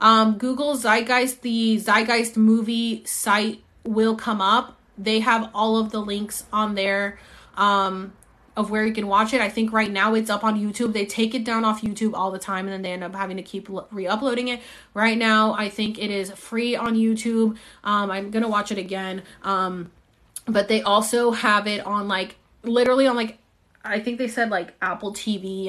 um 0.00 0.38
Google 0.38 0.76
Zeitgeist 0.76 1.40
the 1.42 1.78
Zeitgeist 1.78 2.36
movie 2.36 3.04
site 3.04 3.62
will 3.84 4.16
come 4.16 4.40
up. 4.40 4.78
They 4.96 5.20
have 5.20 5.50
all 5.54 5.76
of 5.76 5.90
the 5.90 6.00
links 6.00 6.44
on 6.52 6.74
there. 6.74 7.18
Um 7.56 8.12
of 8.58 8.70
where 8.70 8.84
you 8.84 8.92
can 8.92 9.06
watch 9.06 9.32
it. 9.32 9.40
I 9.40 9.48
think 9.48 9.72
right 9.72 9.90
now 9.90 10.14
it's 10.14 10.28
up 10.28 10.42
on 10.42 10.60
YouTube. 10.60 10.92
They 10.92 11.06
take 11.06 11.32
it 11.32 11.44
down 11.44 11.64
off 11.64 11.80
YouTube 11.80 12.12
all 12.14 12.32
the 12.32 12.40
time 12.40 12.66
and 12.66 12.72
then 12.72 12.82
they 12.82 12.90
end 12.90 13.04
up 13.04 13.14
having 13.14 13.36
to 13.36 13.42
keep 13.42 13.68
re-uploading 13.92 14.48
it. 14.48 14.60
Right 14.94 15.16
now, 15.16 15.52
I 15.52 15.68
think 15.68 15.96
it 15.96 16.10
is 16.10 16.32
free 16.32 16.74
on 16.74 16.96
YouTube. 16.96 17.56
Um, 17.84 18.10
I'm 18.10 18.32
gonna 18.32 18.48
watch 18.48 18.72
it 18.72 18.78
again. 18.78 19.22
Um, 19.44 19.92
but 20.46 20.66
they 20.66 20.82
also 20.82 21.30
have 21.30 21.68
it 21.68 21.86
on 21.86 22.08
like 22.08 22.34
literally 22.64 23.06
on 23.06 23.14
like 23.14 23.38
I 23.84 24.00
think 24.00 24.18
they 24.18 24.28
said 24.28 24.50
like 24.50 24.74
Apple 24.82 25.12
TV 25.14 25.68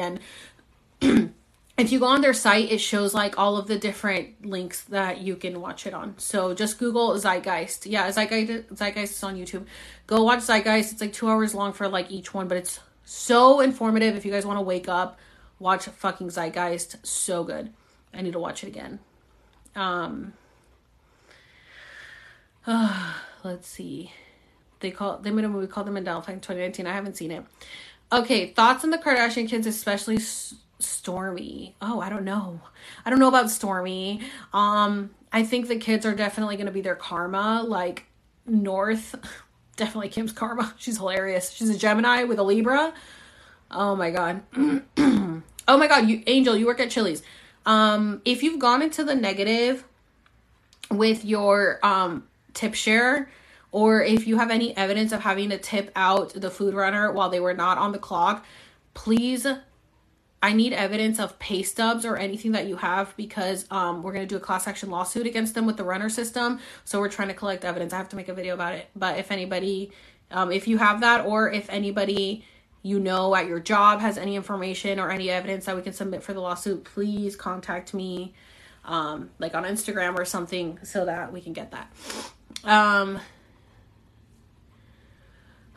and 1.01 1.31
if 1.79 1.91
you 1.91 1.99
go 1.99 2.05
on 2.07 2.21
their 2.21 2.33
site, 2.33 2.71
it 2.71 2.79
shows 2.79 3.13
like 3.13 3.37
all 3.37 3.57
of 3.57 3.67
the 3.67 3.77
different 3.77 4.45
links 4.45 4.81
that 4.85 5.21
you 5.21 5.35
can 5.35 5.61
watch 5.61 5.87
it 5.87 5.93
on. 5.93 6.15
So 6.17 6.53
just 6.53 6.77
Google 6.77 7.17
Zeitgeist. 7.17 7.85
Yeah, 7.85 8.09
Zeitgeist, 8.11 8.75
Zeitgeist 8.75 9.13
is 9.13 9.23
on 9.23 9.37
YouTube. 9.37 9.65
Go 10.05 10.23
watch 10.23 10.39
Zeitgeist. 10.39 10.91
It's 10.91 11.01
like 11.01 11.13
two 11.13 11.29
hours 11.29 11.55
long 11.55 11.73
for 11.73 11.87
like 11.87 12.11
each 12.11 12.33
one, 12.33 12.47
but 12.47 12.57
it's 12.57 12.79
so 13.05 13.61
informative. 13.61 14.15
If 14.15 14.25
you 14.25 14.31
guys 14.31 14.45
want 14.45 14.57
to 14.57 14.61
wake 14.61 14.89
up, 14.89 15.19
watch 15.57 15.85
fucking 15.85 16.29
Zeitgeist. 16.29 17.05
So 17.05 17.43
good. 17.43 17.71
I 18.13 18.21
need 18.21 18.33
to 18.33 18.39
watch 18.39 18.63
it 18.63 18.67
again. 18.67 18.99
Um, 19.75 20.33
uh, 22.67 23.13
let's 23.43 23.67
see. 23.67 24.11
They 24.81 24.91
call 24.91 25.17
they 25.17 25.31
made 25.31 25.45
a 25.45 25.49
movie 25.49 25.67
called 25.67 25.87
The 25.87 25.91
Mandela 25.91 26.19
Effect 26.19 26.35
in 26.35 26.41
2019. 26.41 26.87
I 26.87 26.93
haven't 26.93 27.17
seen 27.17 27.31
it. 27.31 27.43
Okay, 28.11 28.47
thoughts 28.47 28.83
on 28.83 28.89
the 28.89 28.97
Kardashian 28.97 29.47
kids, 29.47 29.67
especially 29.67 30.17
Stormi. 30.79 31.73
Oh, 31.81 31.99
I 31.99 32.09
don't 32.09 32.23
know. 32.23 32.61
I 33.05 33.09
don't 33.09 33.19
know 33.19 33.27
about 33.27 33.45
Stormi. 33.45 34.23
Um, 34.53 35.11
I 35.31 35.43
think 35.43 35.67
the 35.67 35.75
kids 35.75 36.05
are 36.05 36.15
definitely 36.15 36.55
going 36.55 36.67
to 36.67 36.71
be 36.71 36.81
their 36.81 36.95
karma. 36.95 37.63
Like 37.65 38.05
North 38.45 39.15
definitely 39.79 40.09
Kim's 40.09 40.31
karma. 40.31 40.73
She's 40.77 40.97
hilarious. 40.97 41.49
She's 41.51 41.69
a 41.69 41.77
Gemini 41.77 42.23
with 42.25 42.37
a 42.37 42.43
Libra. 42.43 42.93
Oh 43.71 43.95
my 43.95 44.11
god. 44.11 44.43
oh 44.97 45.43
my 45.67 45.87
god, 45.87 46.07
you 46.07 46.23
Angel, 46.27 46.55
you 46.55 46.67
work 46.67 46.79
at 46.79 46.91
Chili's. 46.91 47.23
Um, 47.65 48.21
if 48.25 48.43
you've 48.43 48.59
gone 48.59 48.81
into 48.81 49.03
the 49.03 49.15
negative 49.15 49.83
with 50.91 51.23
your 51.25 51.79
um 51.83 52.27
tip 52.53 52.73
share, 52.73 53.31
or 53.71 54.03
if 54.03 54.27
you 54.27 54.37
have 54.37 54.51
any 54.51 54.75
evidence 54.75 55.11
of 55.11 55.21
having 55.21 55.49
to 55.49 55.57
tip 55.57 55.91
out 55.95 56.33
the 56.33 56.49
food 56.49 56.73
runner 56.73 57.11
while 57.11 57.29
they 57.29 57.39
were 57.39 57.53
not 57.53 57.77
on 57.77 57.91
the 57.91 57.99
clock, 57.99 58.45
please 58.93 59.47
I 60.41 60.53
need 60.53 60.71
evidence 60.71 61.19
of 61.19 61.37
pay 61.37 61.63
stubs 61.63 62.05
or 62.05 62.15
anything 62.15 62.53
that 62.53 62.67
you 62.67 62.77
have 62.77 63.15
because 63.17 63.65
um, 63.71 64.03
we're 64.03 64.13
going 64.13 64.25
to 64.25 64.33
do 64.33 64.37
a 64.37 64.39
class 64.39 64.67
action 64.67 64.89
lawsuit 64.89 65.27
against 65.27 65.53
them 65.53 65.65
with 65.65 65.75
the 65.75 65.83
runner 65.83 66.09
system. 66.09 66.59
So 66.85 66.99
we're 66.99 67.09
trying 67.09 67.27
to 67.27 67.33
collect 67.33 67.65
evidence. 67.65 67.91
I 67.91 67.97
have 67.97 68.09
to 68.09 68.15
make 68.15 68.29
a 68.29 68.33
video 68.33 68.53
about 68.53 68.73
it. 68.73 68.87
But 68.95 69.17
if 69.17 69.31
anybody, 69.31 69.91
um, 70.31 70.51
if 70.51 70.67
you 70.67 70.77
have 70.77 71.01
that, 71.01 71.25
or 71.25 71.51
if 71.51 71.69
anybody 71.69 72.45
you 72.81 72.99
know 72.99 73.35
at 73.35 73.47
your 73.47 73.59
job 73.59 73.99
has 73.99 74.17
any 74.17 74.37
information 74.37 74.99
or 74.99 75.11
any 75.11 75.29
evidence 75.29 75.65
that 75.65 75.75
we 75.75 75.81
can 75.81 75.91
submit 75.91 76.23
for 76.23 76.33
the 76.33 76.39
lawsuit, 76.39 76.85
please 76.85 77.35
contact 77.35 77.93
me, 77.93 78.33
um, 78.85 79.31
like 79.39 79.53
on 79.55 79.63
Instagram 79.63 80.17
or 80.17 80.23
something, 80.23 80.79
so 80.83 81.03
that 81.03 81.33
we 81.33 81.41
can 81.41 81.51
get 81.51 81.71
that. 81.71 81.91
Um, 82.63 83.19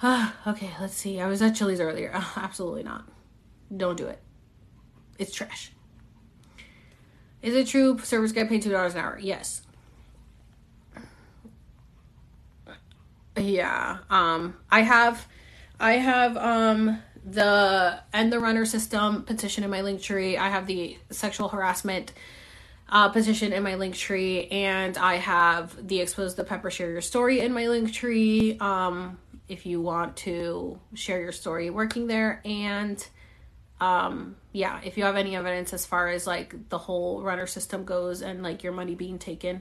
okay, 0.46 0.70
let's 0.80 0.94
see. 0.94 1.20
I 1.20 1.26
was 1.26 1.42
at 1.42 1.56
Chili's 1.56 1.80
earlier. 1.80 2.12
absolutely 2.36 2.84
not. 2.84 3.08
Don't 3.76 3.96
do 3.96 4.06
it. 4.06 4.20
It's 5.18 5.34
trash. 5.34 5.72
Is 7.42 7.54
it 7.54 7.66
true 7.66 7.98
servers 7.98 8.32
get 8.32 8.48
paid 8.48 8.62
two 8.62 8.70
dollars 8.70 8.94
an 8.94 9.00
hour? 9.00 9.18
Yes. 9.20 9.62
Yeah. 13.36 13.98
Um 14.10 14.56
I 14.70 14.82
have 14.82 15.26
I 15.80 15.94
have 15.94 16.36
um 16.36 17.02
the 17.24 18.00
end 18.12 18.32
the 18.32 18.40
runner 18.40 18.64
system 18.64 19.22
petition 19.22 19.64
in 19.64 19.70
my 19.70 19.80
link 19.82 20.02
tree. 20.02 20.36
I 20.36 20.48
have 20.48 20.66
the 20.66 20.96
sexual 21.10 21.48
harassment 21.48 22.12
uh, 22.88 23.08
petition 23.08 23.52
in 23.52 23.62
my 23.62 23.76
link 23.76 23.94
tree, 23.94 24.46
and 24.48 24.98
I 24.98 25.16
have 25.16 25.88
the 25.88 26.00
expose 26.00 26.34
the 26.34 26.44
pepper 26.44 26.70
share 26.70 26.90
your 26.90 27.00
story 27.00 27.40
in 27.40 27.52
my 27.52 27.68
link 27.68 27.92
tree. 27.92 28.58
Um, 28.60 29.18
if 29.48 29.64
you 29.64 29.80
want 29.80 30.16
to 30.18 30.78
share 30.94 31.20
your 31.20 31.32
story 31.32 31.70
working 31.70 32.06
there, 32.06 32.42
and 32.44 33.04
um 33.80 34.36
yeah 34.52 34.80
if 34.84 34.98
you 34.98 35.04
have 35.04 35.16
any 35.16 35.34
evidence 35.34 35.72
as 35.72 35.84
far 35.86 36.08
as 36.08 36.26
like 36.26 36.68
the 36.68 36.78
whole 36.78 37.22
runner 37.22 37.46
system 37.46 37.84
goes 37.84 38.22
and 38.22 38.42
like 38.42 38.62
your 38.62 38.72
money 38.72 38.94
being 38.94 39.18
taken 39.18 39.60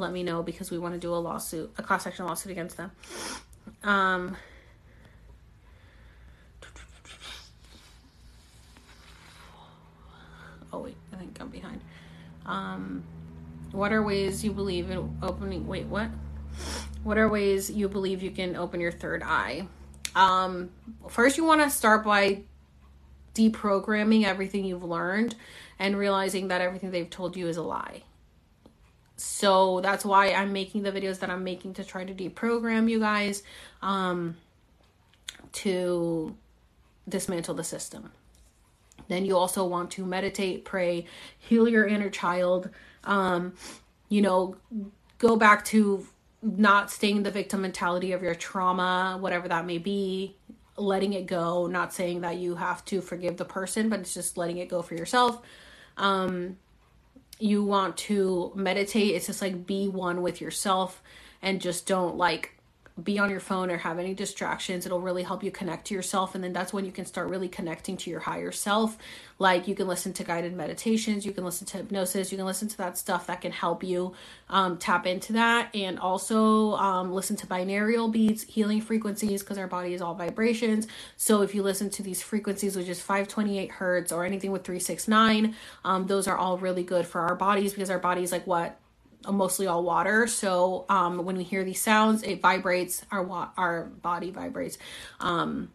let 0.00 0.12
me 0.12 0.22
know 0.22 0.42
because 0.42 0.70
we 0.70 0.78
want 0.78 0.94
to 0.94 1.00
do 1.00 1.12
a 1.12 1.16
lawsuit 1.16 1.70
a 1.76 1.82
class 1.82 2.06
action 2.06 2.24
lawsuit 2.24 2.50
against 2.50 2.76
them. 2.76 2.90
Um 3.84 4.36
oh 10.72 10.80
wait 10.80 10.96
i 11.12 11.16
think 11.16 11.38
i'm 11.40 11.48
behind. 11.48 11.80
Um 12.46 13.04
what 13.72 13.92
are 13.92 14.02
ways 14.02 14.42
you 14.42 14.52
believe 14.52 14.90
in 14.90 15.18
opening 15.22 15.66
wait 15.66 15.86
what? 15.86 16.08
What 17.04 17.18
are 17.18 17.28
ways 17.28 17.70
you 17.70 17.88
believe 17.88 18.22
you 18.22 18.30
can 18.30 18.56
open 18.56 18.80
your 18.80 18.92
third 18.92 19.22
eye? 19.22 19.68
Um 20.14 20.70
first 21.08 21.36
you 21.36 21.44
want 21.44 21.60
to 21.60 21.70
start 21.70 22.04
by 22.04 22.42
deprogramming 23.34 24.24
everything 24.24 24.64
you've 24.64 24.84
learned 24.84 25.34
and 25.78 25.96
realizing 25.96 26.48
that 26.48 26.60
everything 26.60 26.90
they've 26.90 27.10
told 27.10 27.36
you 27.36 27.48
is 27.48 27.56
a 27.56 27.62
lie. 27.62 28.02
So 29.16 29.80
that's 29.80 30.04
why 30.04 30.32
I'm 30.32 30.52
making 30.52 30.82
the 30.82 30.92
videos 30.92 31.18
that 31.18 31.30
I'm 31.30 31.44
making 31.44 31.74
to 31.74 31.84
try 31.84 32.04
to 32.04 32.14
deprogram 32.14 32.88
you 32.90 33.00
guys 33.00 33.42
um, 33.82 34.36
to 35.52 36.34
dismantle 37.08 37.54
the 37.54 37.64
system. 37.64 38.12
Then 39.08 39.24
you 39.24 39.36
also 39.36 39.66
want 39.66 39.90
to 39.92 40.06
meditate, 40.06 40.64
pray, 40.64 41.06
heal 41.38 41.68
your 41.68 41.86
inner 41.86 42.10
child. 42.10 42.70
Um, 43.04 43.54
you 44.08 44.22
know, 44.22 44.56
go 45.18 45.36
back 45.36 45.64
to 45.66 46.06
not 46.42 46.90
staying 46.90 47.22
the 47.22 47.30
victim 47.30 47.62
mentality 47.62 48.12
of 48.12 48.22
your 48.22 48.34
trauma, 48.34 49.18
whatever 49.20 49.48
that 49.48 49.66
may 49.66 49.78
be 49.78 50.36
letting 50.80 51.12
it 51.12 51.26
go, 51.26 51.66
not 51.66 51.92
saying 51.92 52.22
that 52.22 52.36
you 52.36 52.56
have 52.56 52.84
to 52.86 53.00
forgive 53.00 53.36
the 53.36 53.44
person, 53.44 53.88
but 53.88 54.00
it's 54.00 54.14
just 54.14 54.36
letting 54.36 54.58
it 54.58 54.68
go 54.68 54.82
for 54.82 54.94
yourself. 54.94 55.40
Um, 55.96 56.56
you 57.38 57.64
want 57.64 57.96
to 57.96 58.52
meditate, 58.54 59.14
it's 59.14 59.26
just 59.26 59.42
like 59.42 59.66
be 59.66 59.88
one 59.88 60.22
with 60.22 60.40
yourself 60.40 61.02
and 61.42 61.60
just 61.60 61.86
don't 61.86 62.16
like 62.16 62.59
be 63.00 63.18
on 63.18 63.30
your 63.30 63.40
phone 63.40 63.70
or 63.70 63.78
have 63.78 63.98
any 63.98 64.14
distractions. 64.14 64.86
It'll 64.86 65.00
really 65.00 65.22
help 65.22 65.42
you 65.42 65.50
connect 65.50 65.86
to 65.86 65.94
yourself. 65.94 66.34
And 66.34 66.42
then 66.42 66.52
that's 66.52 66.72
when 66.72 66.84
you 66.84 66.92
can 66.92 67.06
start 67.06 67.28
really 67.28 67.48
connecting 67.48 67.96
to 67.98 68.10
your 68.10 68.20
higher 68.20 68.52
self. 68.52 68.98
Like 69.38 69.68
you 69.68 69.74
can 69.74 69.86
listen 69.86 70.12
to 70.14 70.24
guided 70.24 70.54
meditations, 70.54 71.24
you 71.24 71.32
can 71.32 71.44
listen 71.44 71.66
to 71.68 71.78
hypnosis, 71.78 72.30
you 72.30 72.36
can 72.36 72.46
listen 72.46 72.68
to 72.68 72.76
that 72.78 72.98
stuff 72.98 73.26
that 73.28 73.40
can 73.40 73.52
help 73.52 73.82
you 73.82 74.14
um, 74.48 74.76
tap 74.76 75.06
into 75.06 75.32
that. 75.34 75.74
And 75.74 75.98
also 75.98 76.74
um, 76.74 77.12
listen 77.12 77.36
to 77.36 77.46
binaural 77.46 78.10
beats, 78.10 78.42
healing 78.42 78.80
frequencies, 78.80 79.42
because 79.42 79.58
our 79.58 79.68
body 79.68 79.94
is 79.94 80.02
all 80.02 80.14
vibrations. 80.14 80.86
So 81.16 81.42
if 81.42 81.54
you 81.54 81.62
listen 81.62 81.90
to 81.90 82.02
these 82.02 82.22
frequencies, 82.22 82.76
which 82.76 82.88
is 82.88 83.00
528 83.00 83.70
hertz 83.70 84.12
or 84.12 84.24
anything 84.24 84.50
with 84.50 84.64
369, 84.64 85.54
um, 85.84 86.06
those 86.06 86.26
are 86.26 86.36
all 86.36 86.58
really 86.58 86.82
good 86.82 87.06
for 87.06 87.20
our 87.20 87.34
bodies 87.34 87.72
because 87.72 87.90
our 87.90 87.98
body 87.98 88.22
is 88.22 88.32
like 88.32 88.46
what? 88.46 88.79
Mostly 89.28 89.66
all 89.66 89.82
water. 89.82 90.26
So 90.26 90.86
um, 90.88 91.24
when 91.24 91.36
we 91.36 91.44
hear 91.44 91.64
these 91.64 91.82
sounds, 91.82 92.22
it 92.22 92.40
vibrates. 92.40 93.04
Our 93.10 93.22
wa- 93.22 93.50
our 93.56 93.84
body 93.84 94.30
vibrates. 94.30 94.78
Um, 95.20 95.70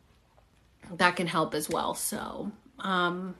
that 0.91 1.15
can 1.15 1.27
help 1.27 1.53
as 1.53 1.69
well. 1.69 1.95
So 1.95 2.51
um, 2.79 3.35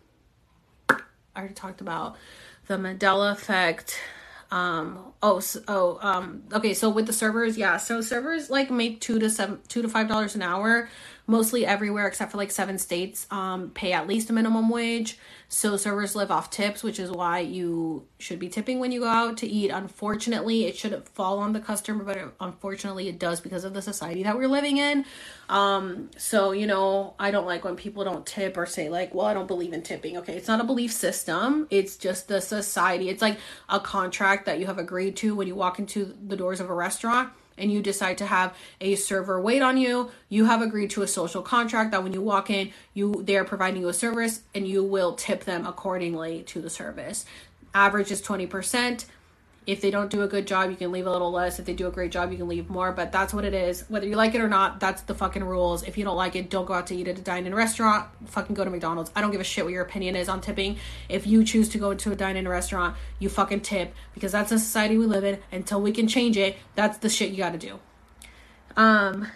I 1.35 1.39
already 1.39 1.53
talked 1.53 1.81
about 1.81 2.17
the 2.67 2.75
Mandela 2.77 3.31
effect. 3.33 3.99
Um, 4.51 5.13
oh, 5.23 5.39
so, 5.39 5.61
oh, 5.67 5.99
um, 6.01 6.43
okay. 6.53 6.73
So 6.73 6.89
with 6.89 7.07
the 7.07 7.13
servers, 7.13 7.57
yeah. 7.57 7.77
So 7.77 8.01
servers 8.01 8.49
like 8.49 8.71
make 8.71 9.01
two 9.01 9.19
to 9.19 9.29
seven, 9.29 9.59
two 9.67 9.81
to 9.81 9.89
five 9.89 10.07
dollars 10.07 10.35
an 10.35 10.41
hour 10.41 10.89
mostly 11.27 11.65
everywhere 11.65 12.07
except 12.07 12.31
for 12.31 12.37
like 12.37 12.51
seven 12.51 12.77
states 12.77 13.27
um, 13.31 13.71
pay 13.71 13.93
at 13.93 14.07
least 14.07 14.29
a 14.29 14.33
minimum 14.33 14.69
wage. 14.69 15.17
So 15.47 15.77
servers 15.77 16.15
live 16.15 16.31
off 16.31 16.49
tips, 16.49 16.83
which 16.83 16.99
is 16.99 17.11
why 17.11 17.39
you 17.39 18.05
should 18.17 18.39
be 18.39 18.49
tipping 18.49 18.79
when 18.79 18.91
you 18.91 18.99
go 18.99 19.07
out 19.07 19.37
to 19.37 19.47
eat. 19.47 19.69
Unfortunately, 19.69 20.65
it 20.65 20.75
shouldn't 20.75 21.07
fall 21.09 21.39
on 21.39 21.53
the 21.53 21.59
customer, 21.59 22.03
but 22.03 22.33
unfortunately, 22.39 23.07
it 23.07 23.19
does 23.19 23.41
because 23.41 23.63
of 23.63 23.73
the 23.73 23.81
society 23.81 24.23
that 24.23 24.35
we're 24.35 24.47
living 24.47 24.77
in. 24.77 25.05
Um, 25.47 26.09
so 26.17 26.51
you 26.51 26.65
know, 26.67 27.13
I 27.19 27.31
don't 27.31 27.45
like 27.45 27.63
when 27.63 27.75
people 27.75 28.03
don't 28.03 28.25
tip 28.25 28.57
or 28.57 28.65
say 28.65 28.89
like, 28.89 29.13
"Well, 29.13 29.27
I 29.27 29.33
don't 29.33 29.47
believe 29.47 29.71
in 29.71 29.83
tipping." 29.83 30.17
Okay, 30.17 30.35
it's 30.35 30.47
not 30.47 30.59
a 30.59 30.63
belief 30.63 30.91
system. 30.91 31.67
It's 31.69 31.95
just 31.95 32.27
the 32.27 32.41
society. 32.41 33.09
It's 33.09 33.21
like 33.21 33.37
a 33.69 33.79
contract 33.79 34.47
that 34.47 34.59
you 34.59 34.65
have 34.65 34.79
agreed 34.79 35.15
to 35.17 35.35
when 35.35 35.47
you 35.47 35.55
walk 35.55 35.77
into 35.79 36.15
the 36.25 36.35
doors 36.35 36.59
of 36.59 36.69
a 36.69 36.73
restaurant 36.73 37.31
and 37.57 37.71
you 37.71 37.81
decide 37.81 38.17
to 38.17 38.25
have 38.25 38.55
a 38.81 38.95
server 38.95 39.39
wait 39.39 39.61
on 39.61 39.77
you, 39.77 40.11
you 40.29 40.45
have 40.45 40.61
agreed 40.61 40.89
to 40.91 41.01
a 41.01 41.07
social 41.07 41.41
contract 41.41 41.91
that 41.91 42.03
when 42.03 42.13
you 42.13 42.21
walk 42.21 42.49
in, 42.49 42.71
you 42.93 43.21
they 43.23 43.37
are 43.37 43.45
providing 43.45 43.81
you 43.81 43.89
a 43.89 43.93
service 43.93 44.41
and 44.53 44.67
you 44.67 44.83
will 44.83 45.13
tip 45.13 45.43
them 45.43 45.65
accordingly 45.65 46.43
to 46.43 46.61
the 46.61 46.69
service. 46.69 47.25
Average 47.73 48.11
is 48.11 48.21
20%. 48.21 49.05
If 49.65 49.81
they 49.81 49.89
don't 49.89 50.11
do 50.11 50.21
a 50.21 50.27
good 50.27 50.45
job, 50.45 50.69
you 50.69 50.75
can 50.75 50.91
leave 50.91 51.07
a 51.07 51.11
little 51.11 51.31
less. 51.31 51.57
If 51.57 51.65
they 51.65 51.73
do 51.73 51.87
a 51.87 51.91
great 51.91 52.11
job, 52.11 52.31
you 52.31 52.37
can 52.37 52.47
leave 52.47 52.69
more. 52.69 52.91
But 52.91 53.11
that's 53.11 53.33
what 53.33 53.45
it 53.45 53.53
is. 53.53 53.83
Whether 53.89 54.07
you 54.07 54.15
like 54.15 54.35
it 54.35 54.41
or 54.41 54.47
not, 54.47 54.79
that's 54.79 55.01
the 55.03 55.15
fucking 55.15 55.43
rules. 55.43 55.81
If 55.83 55.97
you 55.97 56.03
don't 56.03 56.15
like 56.15 56.35
it, 56.35 56.51
don't 56.51 56.65
go 56.65 56.73
out 56.73 56.87
to 56.87 56.95
eat 56.95 57.07
at 57.07 57.17
a 57.17 57.21
dine-in 57.21 57.55
restaurant. 57.55 58.07
Fucking 58.25 58.53
go 58.53 58.63
to 58.63 58.69
McDonald's. 58.69 59.11
I 59.15 59.21
don't 59.21 59.31
give 59.31 59.41
a 59.41 59.45
shit 59.45 59.63
what 59.63 59.73
your 59.73 59.83
opinion 59.83 60.15
is 60.15 60.29
on 60.29 60.39
tipping. 60.39 60.77
If 61.09 61.25
you 61.25 61.43
choose 61.43 61.67
to 61.69 61.79
go 61.79 61.95
to 61.95 62.11
a 62.11 62.15
dine-in 62.15 62.47
restaurant, 62.47 62.95
you 63.17 63.27
fucking 63.27 63.61
tip 63.61 63.95
because 64.13 64.31
that's 64.31 64.51
the 64.51 64.59
society 64.59 64.97
we 64.99 65.07
live 65.07 65.23
in. 65.23 65.39
Until 65.51 65.81
we 65.81 65.91
can 65.91 66.07
change 66.07 66.37
it, 66.37 66.57
that's 66.75 66.99
the 66.99 67.09
shit 67.09 67.31
you 67.31 67.37
got 67.37 67.53
to 67.53 67.57
do. 67.57 67.79
Um, 68.77 69.27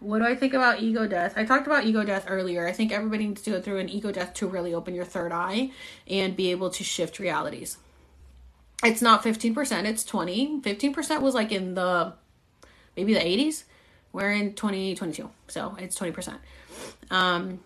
what 0.00 0.18
do 0.18 0.26
I 0.26 0.34
think 0.34 0.52
about 0.52 0.82
ego 0.82 1.06
death? 1.06 1.32
I 1.36 1.44
talked 1.44 1.66
about 1.66 1.86
ego 1.86 2.04
death 2.04 2.26
earlier. 2.28 2.66
I 2.66 2.72
think 2.72 2.92
everybody 2.92 3.26
needs 3.26 3.40
to 3.42 3.52
go 3.52 3.60
through 3.62 3.78
an 3.78 3.88
ego 3.88 4.12
death 4.12 4.34
to 4.34 4.46
really 4.46 4.74
open 4.74 4.94
your 4.94 5.04
third 5.04 5.32
eye 5.32 5.70
and 6.06 6.36
be 6.36 6.50
able 6.50 6.68
to 6.70 6.84
shift 6.84 7.18
realities 7.18 7.78
it's 8.82 9.02
not 9.02 9.22
15%, 9.22 9.84
it's 9.84 10.04
20. 10.04 10.60
15% 10.60 11.20
was 11.22 11.34
like 11.34 11.52
in 11.52 11.74
the 11.74 12.12
maybe 12.96 13.14
the 13.14 13.20
80s. 13.20 13.64
We're 14.12 14.32
in 14.32 14.54
2022, 14.54 15.30
so 15.48 15.76
it's 15.78 15.98
20%. 15.98 16.36
Um, 17.10 17.60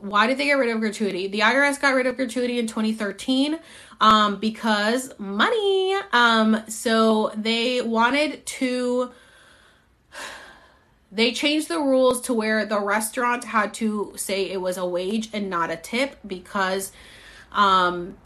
why 0.00 0.26
did 0.26 0.38
they 0.38 0.46
get 0.46 0.54
rid 0.54 0.70
of 0.70 0.80
gratuity? 0.80 1.28
The 1.28 1.40
IRS 1.40 1.80
got 1.80 1.94
rid 1.94 2.06
of 2.06 2.16
gratuity 2.16 2.58
in 2.58 2.66
2013 2.66 3.58
um, 4.00 4.36
because 4.36 5.12
money. 5.18 5.94
Um, 6.12 6.62
so 6.68 7.32
they 7.36 7.82
wanted 7.82 8.44
to. 8.46 9.10
They 11.14 11.32
changed 11.32 11.68
the 11.68 11.78
rules 11.78 12.22
to 12.22 12.32
where 12.32 12.64
the 12.64 12.80
restaurant 12.80 13.44
had 13.44 13.74
to 13.74 14.14
say 14.16 14.50
it 14.50 14.62
was 14.62 14.78
a 14.78 14.86
wage 14.86 15.28
and 15.34 15.50
not 15.50 15.70
a 15.70 15.76
tip 15.76 16.16
because 16.26 16.90
um, 17.52 18.16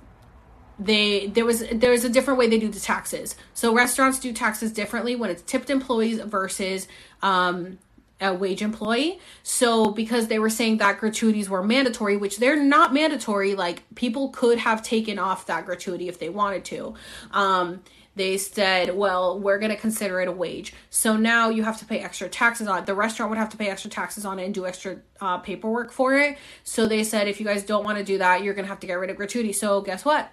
they 0.79 1.29
there 1.29 1.45
was 1.45 1.65
there 1.73 1.91
was 1.91 2.05
a 2.05 2.09
different 2.09 2.39
way 2.39 2.49
they 2.49 2.59
do 2.59 2.69
the 2.69 2.81
taxes. 2.81 3.35
So 3.55 3.75
restaurants 3.75 4.19
do 4.19 4.33
taxes 4.33 4.73
differently 4.73 5.17
when 5.17 5.31
it's 5.31 5.43
tipped 5.43 5.71
employees 5.71 6.21
versus 6.21 6.87
um, 7.23 7.79
a 8.21 8.35
wage 8.35 8.63
employee. 8.63 9.19
So 9.43 9.91
because 9.91 10.29
they 10.29 10.39
were 10.39 10.51
saying 10.51 10.79
that 10.79 10.99
gratuities 10.99 11.49
were 11.49 11.63
mandatory, 11.63 12.17
which 12.17 12.39
they're 12.39 12.63
not 12.63 12.93
mandatory, 12.93 13.55
like 13.55 13.83
people 13.95 14.31
could 14.31 14.59
have 14.59 14.83
taken 14.83 15.19
off 15.19 15.47
that 15.47 15.67
gratuity 15.67 16.09
if 16.09 16.19
they 16.19 16.29
wanted 16.29 16.65
to. 16.67 16.95
Um, 17.33 17.83
they 18.15 18.39
said, 18.39 18.97
well, 18.97 19.39
we're 19.39 19.59
going 19.59 19.71
to 19.71 19.77
consider 19.77 20.23
it 20.23 20.29
a 20.29 20.33
wage. 20.33 20.73
So 20.89 21.19
now 21.19 21.51
you 21.51 21.65
have 21.65 21.79
to 21.81 21.85
pay 21.85 22.01
extra 22.01 22.31
taxes 22.31 22.67
on 22.67 22.79
it. 22.79 22.87
The 22.87 22.95
restaurant 22.95 23.29
would 23.29 23.39
have 23.39 23.51
to 23.51 23.59
pay 23.59 23.69
extra 23.69 23.91
taxes 23.91 24.25
on 24.25 24.39
it 24.39 24.47
and 24.47 24.55
do 24.55 24.65
extra 24.65 24.97
uh, 25.21 25.37
paperwork 25.37 25.93
for 25.93 26.15
it. 26.15 26.39
So 26.65 26.87
they 26.87 27.05
said, 27.05 27.29
if 27.29 27.39
you 27.41 27.45
guys 27.45 27.63
don't 27.63 27.85
want 27.85 27.99
to 27.99 28.05
do 28.05 28.17
that, 28.17 28.43
you're 28.43 28.55
going 28.55 28.65
to 28.65 28.71
have 28.71 28.81
to 28.81 28.87
get 28.87 28.95
rid 28.95 29.11
of 29.11 29.17
gratuity. 29.17 29.53
So 29.53 29.83
guess 29.83 30.03
what? 30.07 30.33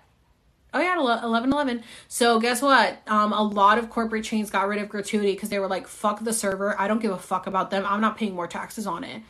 Oh 0.74 0.80
yeah, 0.80 0.98
11 0.98 1.53
11. 1.53 1.84
So 2.08 2.40
guess 2.40 2.61
what? 2.61 3.02
Um, 3.08 3.32
a 3.32 3.43
lot 3.43 3.77
of 3.77 3.90
corporate 3.90 4.24
chains 4.24 4.50
got 4.50 4.68
rid 4.68 4.82
of 4.82 4.90
gratuity 4.90 5.34
because 5.34 5.50
they 5.50 5.60
were 5.60 5.68
like, 5.68 5.88
fuck 5.88 6.24
the 6.24 6.34
server. 6.34 6.80
I 6.80 6.88
don't 6.88 7.02
give 7.02 7.11
a 7.11 7.18
fuck 7.18 7.45
about 7.45 7.69
them. 7.69 7.85
I'm 7.85 8.02
not 8.02 8.18
paying 8.18 8.34
more 8.34 8.48
taxes 8.48 8.88
on 8.88 9.03
it. 9.03 9.22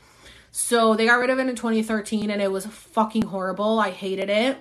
So 0.51 0.95
they 0.95 1.05
got 1.07 1.19
rid 1.19 1.29
of 1.29 1.39
it 1.39 1.49
in 1.49 1.55
2013 1.55 2.29
and 2.29 2.41
it 2.41 2.51
was 2.51 2.65
fucking 2.65 3.23
horrible. 3.23 3.79
I 3.79 3.89
hated 3.89 4.29
it. 4.29 4.57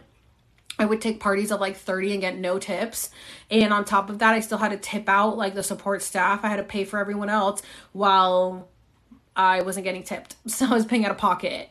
I 0.79 0.87
would 0.87 1.01
take 1.01 1.21
parties 1.21 1.53
of 1.53 1.61
like 1.61 1.77
30 1.77 2.13
and 2.13 2.21
get 2.23 2.39
no 2.39 2.59
tips. 2.59 3.11
And 3.51 3.73
on 3.73 3.85
top 3.85 4.11
of 4.11 4.19
that, 4.21 4.35
I 4.35 4.41
still 4.41 4.59
had 4.59 4.71
to 4.71 4.79
tip 4.79 5.09
out 5.09 5.37
like 5.37 5.55
the 5.55 5.63
support 5.63 6.03
staff. 6.03 6.45
I 6.45 6.49
had 6.49 6.57
to 6.57 6.63
pay 6.65 6.85
for 6.85 6.99
everyone 6.99 7.29
else 7.29 7.63
while 7.93 8.69
I 9.37 9.63
wasn't 9.63 9.85
getting 9.85 10.03
tipped. 10.03 10.37
So 10.49 10.67
I 10.67 10.75
was 10.75 10.87
paying 10.87 11.05
out 11.05 11.11
of 11.11 11.19
pocket. 11.19 11.71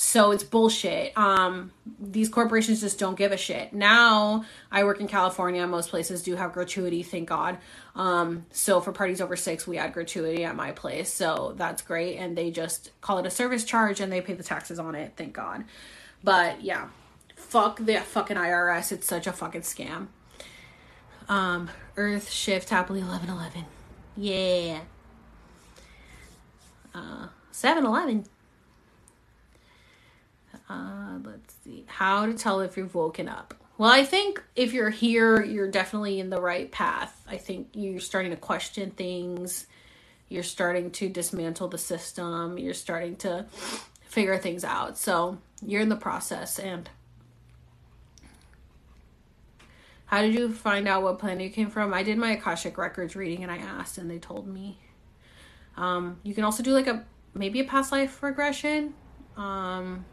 So 0.00 0.30
it's 0.30 0.44
bullshit. 0.44 1.12
Um, 1.18 1.72
these 1.98 2.28
corporations 2.28 2.80
just 2.82 3.00
don't 3.00 3.18
give 3.18 3.32
a 3.32 3.36
shit. 3.36 3.72
Now 3.72 4.44
I 4.70 4.84
work 4.84 5.00
in 5.00 5.08
California. 5.08 5.66
Most 5.66 5.90
places 5.90 6.22
do 6.22 6.36
have 6.36 6.52
gratuity, 6.52 7.02
thank 7.02 7.28
God. 7.28 7.58
Um, 7.96 8.46
so 8.52 8.80
for 8.80 8.92
parties 8.92 9.20
over 9.20 9.34
six, 9.34 9.66
we 9.66 9.76
add 9.76 9.92
gratuity 9.92 10.44
at 10.44 10.54
my 10.54 10.70
place. 10.70 11.12
So 11.12 11.54
that's 11.56 11.82
great. 11.82 12.16
And 12.16 12.38
they 12.38 12.52
just 12.52 12.92
call 13.00 13.18
it 13.18 13.26
a 13.26 13.30
service 13.30 13.64
charge 13.64 13.98
and 13.98 14.12
they 14.12 14.20
pay 14.20 14.34
the 14.34 14.44
taxes 14.44 14.78
on 14.78 14.94
it, 14.94 15.14
thank 15.16 15.32
God. 15.32 15.64
But 16.22 16.62
yeah, 16.62 16.90
fuck 17.34 17.84
the 17.84 17.96
fucking 17.96 18.36
IRS. 18.36 18.92
It's 18.92 19.08
such 19.08 19.26
a 19.26 19.32
fucking 19.32 19.62
scam. 19.62 20.06
Um, 21.28 21.70
Earth 21.96 22.30
shift 22.30 22.70
happily 22.70 23.00
11 23.00 23.30
11. 23.30 23.64
Yeah. 24.16 24.82
Uh, 26.94 27.26
7 27.50 27.84
11. 27.84 28.26
Uh, 30.68 31.18
let's 31.24 31.54
see. 31.64 31.84
How 31.86 32.26
to 32.26 32.34
tell 32.34 32.60
if 32.60 32.76
you've 32.76 32.94
woken 32.94 33.28
up. 33.28 33.54
Well, 33.78 33.90
I 33.90 34.04
think 34.04 34.42
if 34.56 34.72
you're 34.72 34.90
here, 34.90 35.42
you're 35.42 35.70
definitely 35.70 36.18
in 36.18 36.30
the 36.30 36.40
right 36.40 36.70
path. 36.70 37.22
I 37.28 37.36
think 37.36 37.68
you're 37.74 38.00
starting 38.00 38.32
to 38.32 38.36
question 38.36 38.90
things. 38.90 39.66
You're 40.28 40.42
starting 40.42 40.90
to 40.92 41.08
dismantle 41.08 41.68
the 41.68 41.78
system. 41.78 42.58
You're 42.58 42.74
starting 42.74 43.16
to 43.16 43.46
figure 44.02 44.36
things 44.36 44.64
out. 44.64 44.98
So 44.98 45.38
you're 45.64 45.80
in 45.80 45.88
the 45.88 45.96
process. 45.96 46.58
And 46.58 46.90
how 50.06 50.22
did 50.22 50.34
you 50.34 50.52
find 50.52 50.88
out 50.88 51.02
what 51.02 51.18
planet 51.18 51.44
you 51.44 51.50
came 51.50 51.70
from? 51.70 51.94
I 51.94 52.02
did 52.02 52.18
my 52.18 52.32
Akashic 52.32 52.76
Records 52.78 53.14
reading 53.14 53.42
and 53.42 53.52
I 53.52 53.58
asked, 53.58 53.96
and 53.96 54.10
they 54.10 54.18
told 54.18 54.48
me. 54.48 54.78
Um, 55.76 56.18
you 56.24 56.34
can 56.34 56.44
also 56.44 56.62
do 56.62 56.72
like 56.72 56.88
a 56.88 57.04
maybe 57.32 57.60
a 57.60 57.64
past 57.64 57.92
life 57.92 58.22
regression. 58.22 58.94
Um, 59.36 60.04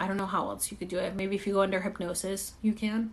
I 0.00 0.08
don't 0.08 0.16
know 0.16 0.26
how 0.26 0.48
else 0.48 0.70
you 0.70 0.78
could 0.78 0.88
do 0.88 0.98
it. 0.98 1.14
Maybe 1.14 1.36
if 1.36 1.46
you 1.46 1.52
go 1.52 1.60
under 1.60 1.82
hypnosis, 1.82 2.54
you 2.62 2.72
can. 2.72 3.12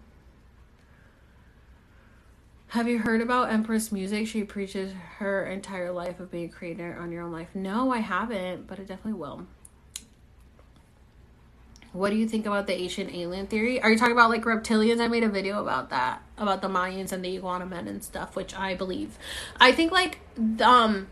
Have 2.69 2.87
you 2.87 2.99
heard 2.99 3.21
about 3.21 3.51
Empress 3.51 3.91
Music? 3.91 4.25
She 4.25 4.43
preaches 4.43 4.93
her 5.17 5.45
entire 5.45 5.91
life 5.91 6.19
of 6.21 6.31
being 6.31 6.45
a 6.45 6.49
creator 6.49 6.97
on 6.99 7.11
your 7.11 7.23
own 7.23 7.31
life. 7.31 7.49
No, 7.53 7.91
I 7.91 7.99
haven't, 7.99 8.67
but 8.67 8.79
I 8.79 8.83
definitely 8.83 9.19
will. 9.19 9.45
What 11.91 12.09
do 12.09 12.15
you 12.15 12.27
think 12.27 12.45
about 12.45 12.67
the 12.67 12.73
Asian 12.73 13.09
alien 13.09 13.47
theory? 13.47 13.81
Are 13.81 13.91
you 13.91 13.97
talking 13.97 14.13
about 14.13 14.29
like 14.29 14.43
reptilians? 14.43 15.01
I 15.01 15.07
made 15.07 15.23
a 15.23 15.29
video 15.29 15.61
about 15.61 15.89
that, 15.89 16.21
about 16.37 16.61
the 16.61 16.67
Mayans 16.67 17.11
and 17.11 17.23
the 17.23 17.35
iguana 17.35 17.65
men 17.65 17.87
and 17.87 18.03
stuff, 18.03 18.35
which 18.35 18.53
I 18.53 18.75
believe. 18.75 19.17
I 19.59 19.71
think 19.71 19.91
like 19.91 20.19
um 20.61 21.07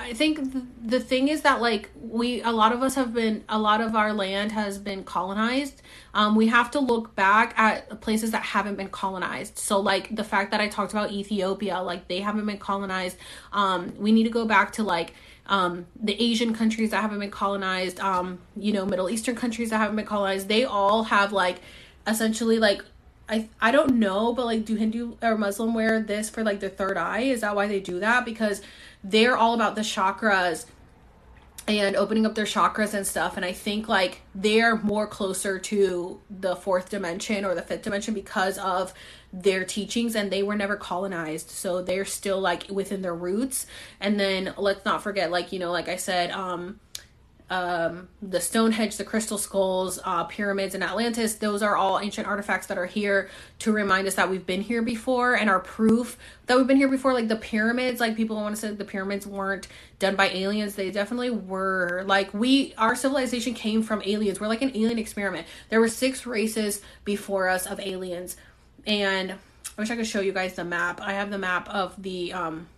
I 0.00 0.14
think 0.14 0.40
the 0.82 0.98
thing 0.98 1.28
is 1.28 1.42
that 1.42 1.60
like 1.60 1.90
we 2.00 2.40
a 2.42 2.50
lot 2.50 2.72
of 2.72 2.82
us 2.82 2.94
have 2.94 3.12
been 3.12 3.44
a 3.48 3.58
lot 3.58 3.80
of 3.80 3.94
our 3.94 4.12
land 4.12 4.52
has 4.52 4.78
been 4.78 5.04
colonized. 5.04 5.82
Um, 6.14 6.34
we 6.34 6.46
have 6.48 6.70
to 6.72 6.80
look 6.80 7.14
back 7.14 7.56
at 7.58 8.00
places 8.00 8.30
that 8.30 8.42
haven't 8.42 8.76
been 8.76 8.88
colonized. 8.88 9.58
So 9.58 9.78
like 9.78 10.14
the 10.16 10.24
fact 10.24 10.52
that 10.52 10.60
I 10.60 10.68
talked 10.68 10.92
about 10.92 11.12
Ethiopia, 11.12 11.80
like 11.80 12.08
they 12.08 12.20
haven't 12.20 12.46
been 12.46 12.58
colonized. 12.58 13.18
Um, 13.52 13.92
we 13.98 14.10
need 14.10 14.24
to 14.24 14.30
go 14.30 14.46
back 14.46 14.72
to 14.74 14.82
like 14.82 15.12
um, 15.46 15.86
the 16.00 16.20
Asian 16.20 16.54
countries 16.54 16.90
that 16.90 17.02
haven't 17.02 17.20
been 17.20 17.30
colonized. 17.30 18.00
Um, 18.00 18.38
you 18.56 18.72
know, 18.72 18.86
Middle 18.86 19.10
Eastern 19.10 19.36
countries 19.36 19.70
that 19.70 19.78
haven't 19.78 19.96
been 19.96 20.06
colonized. 20.06 20.48
They 20.48 20.64
all 20.64 21.04
have 21.04 21.32
like 21.32 21.60
essentially 22.06 22.58
like 22.58 22.82
I 23.28 23.48
I 23.60 23.70
don't 23.70 23.96
know, 23.96 24.32
but 24.32 24.46
like 24.46 24.64
do 24.64 24.74
Hindu 24.74 25.16
or 25.22 25.38
Muslim 25.38 25.72
wear 25.72 26.00
this 26.00 26.28
for 26.28 26.42
like 26.42 26.60
their 26.60 26.70
third 26.70 26.96
eye? 26.96 27.20
Is 27.20 27.42
that 27.42 27.54
why 27.54 27.68
they 27.68 27.80
do 27.80 28.00
that? 28.00 28.24
Because 28.24 28.62
they're 29.02 29.36
all 29.36 29.54
about 29.54 29.74
the 29.74 29.80
chakras 29.82 30.66
and 31.68 31.94
opening 31.94 32.26
up 32.26 32.34
their 32.34 32.44
chakras 32.44 32.94
and 32.94 33.06
stuff. 33.06 33.36
And 33.36 33.44
i 33.44 33.52
think 33.52 33.88
like 33.88 34.22
they're 34.34 34.76
more 34.76 35.06
closer 35.06 35.58
to 35.58 36.20
the 36.30 36.56
fourth 36.56 36.90
dimension 36.90 37.44
or 37.44 37.54
the 37.54 37.62
fifth 37.62 37.82
dimension 37.82 38.14
because 38.14 38.58
of 38.58 38.92
their 39.32 39.64
teachings 39.64 40.16
and 40.16 40.30
they 40.30 40.42
were 40.42 40.56
never 40.56 40.76
colonized. 40.76 41.50
So 41.50 41.82
they're 41.82 42.04
still 42.04 42.40
like 42.40 42.66
within 42.68 43.02
their 43.02 43.14
roots. 43.14 43.66
And 44.00 44.18
then 44.18 44.54
let's 44.56 44.84
not 44.84 45.02
forget 45.02 45.30
like 45.30 45.52
you 45.52 45.58
know 45.58 45.70
like 45.70 45.88
i 45.88 45.96
said 45.96 46.30
um 46.30 46.80
um, 47.50 48.08
the 48.22 48.40
Stonehenge, 48.40 48.96
the 48.96 49.04
crystal 49.04 49.36
skulls, 49.36 49.98
uh, 50.04 50.22
pyramids 50.24 50.76
in 50.76 50.84
Atlantis, 50.84 51.34
those 51.34 51.62
are 51.62 51.76
all 51.76 51.98
ancient 51.98 52.28
artifacts 52.28 52.68
that 52.68 52.78
are 52.78 52.86
here 52.86 53.28
to 53.58 53.72
remind 53.72 54.06
us 54.06 54.14
that 54.14 54.30
we've 54.30 54.46
been 54.46 54.60
here 54.60 54.82
before 54.82 55.34
and 55.34 55.50
are 55.50 55.58
proof 55.58 56.16
that 56.46 56.56
we've 56.56 56.68
been 56.68 56.76
here 56.76 56.88
before. 56.88 57.12
Like 57.12 57.26
the 57.26 57.34
pyramids, 57.34 57.98
like 57.98 58.16
people 58.16 58.36
want 58.36 58.54
to 58.54 58.60
say 58.60 58.72
the 58.72 58.84
pyramids 58.84 59.26
weren't 59.26 59.66
done 59.98 60.14
by 60.14 60.28
aliens. 60.28 60.76
They 60.76 60.92
definitely 60.92 61.30
were. 61.30 62.04
Like 62.06 62.32
we, 62.32 62.72
our 62.78 62.94
civilization 62.94 63.52
came 63.52 63.82
from 63.82 64.00
aliens. 64.06 64.40
We're 64.40 64.46
like 64.46 64.62
an 64.62 64.70
alien 64.76 65.00
experiment. 65.00 65.48
There 65.70 65.80
were 65.80 65.88
six 65.88 66.26
races 66.26 66.80
before 67.04 67.48
us 67.48 67.66
of 67.66 67.80
aliens. 67.80 68.36
And 68.86 69.32
I 69.32 69.36
wish 69.76 69.90
I 69.90 69.96
could 69.96 70.06
show 70.06 70.20
you 70.20 70.32
guys 70.32 70.54
the 70.54 70.64
map. 70.64 71.00
I 71.02 71.14
have 71.14 71.30
the 71.30 71.38
map 71.38 71.68
of 71.68 72.00
the, 72.00 72.32
um, 72.32 72.68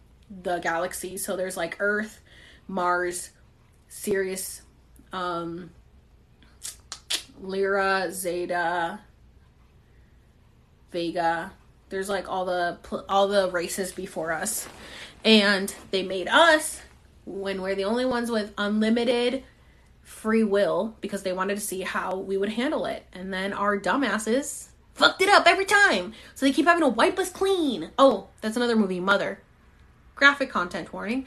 the 0.42 0.60
galaxy. 0.60 1.18
So 1.18 1.36
there's 1.36 1.58
like 1.58 1.76
Earth, 1.78 2.22
Mars, 2.68 3.30
Sirius, 3.92 4.62
um, 5.12 5.70
Lyra, 7.40 8.10
Zeta, 8.10 9.00
Vega. 10.90 11.52
There's 11.90 12.08
like 12.08 12.26
all 12.28 12.46
the 12.46 12.78
all 13.08 13.28
the 13.28 13.50
races 13.50 13.92
before 13.92 14.32
us, 14.32 14.66
and 15.26 15.72
they 15.90 16.02
made 16.02 16.26
us 16.26 16.80
when 17.26 17.60
we're 17.60 17.74
the 17.74 17.84
only 17.84 18.06
ones 18.06 18.30
with 18.30 18.54
unlimited 18.56 19.44
free 20.00 20.42
will 20.42 20.96
because 21.02 21.22
they 21.22 21.34
wanted 21.34 21.56
to 21.56 21.60
see 21.60 21.82
how 21.82 22.16
we 22.16 22.38
would 22.38 22.48
handle 22.48 22.86
it. 22.86 23.04
And 23.12 23.32
then 23.32 23.52
our 23.52 23.78
dumbasses 23.78 24.68
fucked 24.94 25.20
it 25.20 25.28
up 25.28 25.46
every 25.46 25.66
time. 25.66 26.14
So 26.34 26.46
they 26.46 26.52
keep 26.52 26.66
having 26.66 26.82
to 26.82 26.88
wipe 26.88 27.18
us 27.18 27.30
clean. 27.30 27.90
Oh, 27.98 28.28
that's 28.40 28.56
another 28.56 28.74
movie, 28.74 29.00
Mother. 29.00 29.42
Graphic 30.14 30.50
content 30.50 30.92
warning, 30.94 31.26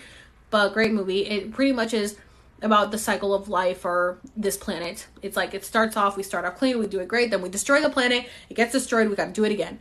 but 0.49 0.73
great 0.73 0.91
movie. 0.91 1.27
It 1.27 1.53
pretty 1.53 1.71
much 1.71 1.93
is 1.93 2.17
about 2.61 2.91
the 2.91 2.97
cycle 2.97 3.33
of 3.33 3.49
life 3.49 3.85
or 3.85 4.19
this 4.35 4.57
planet. 4.57 5.07
It's 5.21 5.35
like 5.35 5.53
it 5.53 5.65
starts 5.65 5.97
off, 5.97 6.17
we 6.17 6.23
start 6.23 6.45
off 6.45 6.57
clean, 6.57 6.79
we 6.79 6.87
do 6.87 6.99
it 6.99 7.07
great, 7.07 7.31
then 7.31 7.41
we 7.41 7.49
destroy 7.49 7.81
the 7.81 7.89
planet, 7.89 8.27
it 8.49 8.53
gets 8.55 8.71
destroyed, 8.71 9.09
we 9.09 9.15
gotta 9.15 9.31
do 9.31 9.43
it 9.43 9.51
again. 9.51 9.79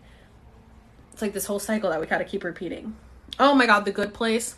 It's 1.13 1.23
like 1.23 1.33
this 1.33 1.47
whole 1.47 1.61
cycle 1.61 1.91
that 1.91 2.01
we 2.01 2.07
gotta 2.07 2.25
keep 2.25 2.45
repeating. 2.45 2.97
Oh 3.39 3.55
my 3.55 3.67
god, 3.67 3.85
The 3.85 3.93
Good 3.93 4.15
Place. 4.15 4.57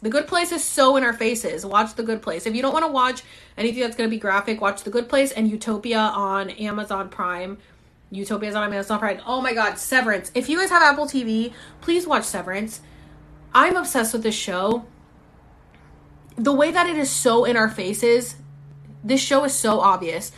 The 0.00 0.10
Good 0.10 0.26
Place 0.26 0.50
is 0.50 0.64
so 0.64 0.96
in 0.96 1.04
our 1.04 1.12
faces. 1.12 1.64
Watch 1.64 1.94
The 1.94 2.02
Good 2.02 2.22
Place. 2.22 2.46
If 2.46 2.56
you 2.56 2.62
don't 2.62 2.72
want 2.72 2.84
to 2.84 2.90
watch 2.90 3.22
anything 3.56 3.82
that's 3.82 3.94
to 3.94 4.08
be 4.08 4.18
graphic, 4.18 4.60
watch 4.60 4.82
The 4.82 4.90
Good 4.90 5.08
Place 5.08 5.30
and 5.30 5.48
Utopia 5.48 5.98
on 5.98 6.50
Amazon 6.50 7.08
Prime. 7.08 7.58
Utopia 8.10 8.48
is 8.48 8.56
on 8.56 8.64
Amazon 8.64 8.98
Prime. 8.98 9.20
Oh 9.24 9.40
my 9.40 9.54
god, 9.54 9.78
Severance. 9.78 10.32
If 10.34 10.48
you 10.48 10.58
guys 10.58 10.70
have 10.70 10.82
Apple 10.82 11.06
TV, 11.06 11.52
please 11.80 12.04
watch 12.04 12.24
Severance. 12.24 12.80
I'm 13.54 13.76
obsessed 13.76 14.12
with 14.12 14.24
this 14.24 14.34
show 14.34 14.84
the 16.36 16.52
way 16.52 16.70
that 16.70 16.88
it 16.88 16.96
is 16.96 17.10
so 17.10 17.44
in 17.44 17.56
our 17.56 17.68
faces, 17.68 18.36
this 19.04 19.20
show 19.20 19.44
is 19.44 19.54
so 19.54 19.80
obvious. 19.80 20.32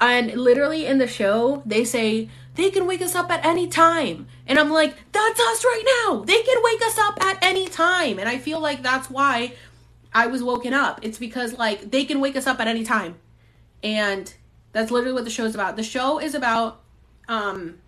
And 0.00 0.32
literally 0.32 0.86
in 0.86 0.98
the 0.98 1.06
show, 1.06 1.62
they 1.64 1.84
say 1.84 2.28
they 2.54 2.70
can 2.70 2.86
wake 2.86 3.02
us 3.02 3.14
up 3.14 3.30
at 3.30 3.44
any 3.44 3.66
time. 3.68 4.26
And 4.46 4.58
I'm 4.58 4.70
like, 4.70 4.94
that's 5.12 5.40
us 5.40 5.64
right 5.64 6.04
now. 6.04 6.24
They 6.24 6.42
can 6.42 6.62
wake 6.62 6.82
us 6.82 6.98
up 6.98 7.22
at 7.22 7.38
any 7.42 7.68
time. 7.68 8.18
And 8.18 8.28
I 8.28 8.38
feel 8.38 8.60
like 8.60 8.82
that's 8.82 9.08
why 9.08 9.54
I 10.12 10.26
was 10.26 10.42
woken 10.42 10.72
up. 10.72 11.00
It's 11.02 11.18
because 11.18 11.58
like 11.58 11.90
they 11.90 12.04
can 12.04 12.20
wake 12.20 12.36
us 12.36 12.46
up 12.46 12.60
at 12.60 12.68
any 12.68 12.84
time. 12.84 13.16
And 13.82 14.32
that's 14.72 14.90
literally 14.90 15.12
what 15.12 15.24
the 15.24 15.30
show 15.30 15.44
is 15.44 15.54
about. 15.54 15.76
The 15.76 15.82
show 15.82 16.18
is 16.18 16.34
about 16.34 16.82
um 17.28 17.78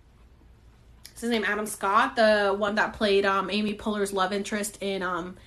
his 1.19 1.29
name 1.29 1.43
Adam 1.45 1.65
Scott, 1.65 2.15
the 2.15 2.55
one 2.57 2.75
that 2.75 2.93
played 2.93 3.25
um 3.25 3.49
Amy 3.49 3.73
Poehler's 3.73 4.13
love 4.13 4.33
interest 4.33 4.77
in 4.81 5.03
um 5.03 5.37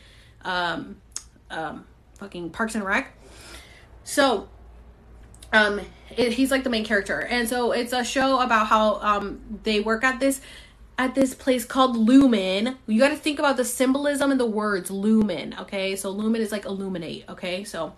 um 0.44 0.96
um, 1.52 1.84
fucking 2.18 2.50
Parks 2.50 2.74
and 2.74 2.84
Rec. 2.84 3.12
So, 4.04 4.48
um, 5.52 5.80
it, 6.16 6.32
he's 6.32 6.50
like 6.50 6.64
the 6.64 6.70
main 6.70 6.84
character, 6.84 7.20
and 7.20 7.48
so 7.48 7.72
it's 7.72 7.92
a 7.92 8.04
show 8.04 8.40
about 8.40 8.66
how 8.66 8.96
um 8.96 9.40
they 9.62 9.80
work 9.80 10.02
at 10.04 10.20
this 10.20 10.40
at 10.98 11.14
this 11.14 11.34
place 11.34 11.64
called 11.64 11.96
Lumon. 11.96 12.76
You 12.86 12.98
got 12.98 13.10
to 13.10 13.16
think 13.16 13.38
about 13.38 13.56
the 13.56 13.64
symbolism 13.64 14.30
in 14.30 14.38
the 14.38 14.46
words 14.46 14.90
Lumon. 14.90 15.58
Okay, 15.60 15.96
so 15.96 16.14
Lumon 16.14 16.38
is 16.38 16.52
like 16.52 16.64
illuminate. 16.64 17.24
Okay, 17.28 17.64
so 17.64 17.94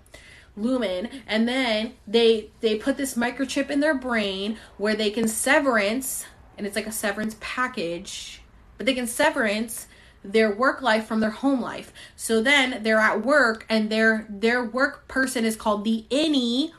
Lumon 0.59 1.11
and 1.27 1.49
then 1.49 1.95
they 2.07 2.51
they 2.61 2.77
put 2.77 2.97
this 2.97 3.15
microchip 3.15 3.71
in 3.71 3.81
their 3.81 3.95
brain 3.95 4.57
where 4.77 4.95
they 4.95 5.11
can 5.11 5.27
severance 5.27 6.25
and 6.57 6.67
it's 6.67 6.77
like 6.77 6.87
a 6.87 6.93
severance 6.93 7.37
package 7.41 8.41
but 8.77 8.87
they 8.87 8.95
can 8.95 9.07
severance 9.07 9.89
their 10.25 10.51
work 10.51 10.81
life 10.81 11.07
from 11.07 11.21
their 11.21 11.31
home 11.31 11.61
life. 11.61 11.93
So 12.17 12.43
then 12.43 12.83
they're 12.83 12.99
at 12.99 13.25
work 13.25 13.67
and 13.69 13.91
their 13.91 14.27
their 14.29 14.65
work 14.65 15.07
person 15.07 15.45
is 15.45 15.55
called 15.55 15.85
the 15.85 16.07
innie 16.11 16.73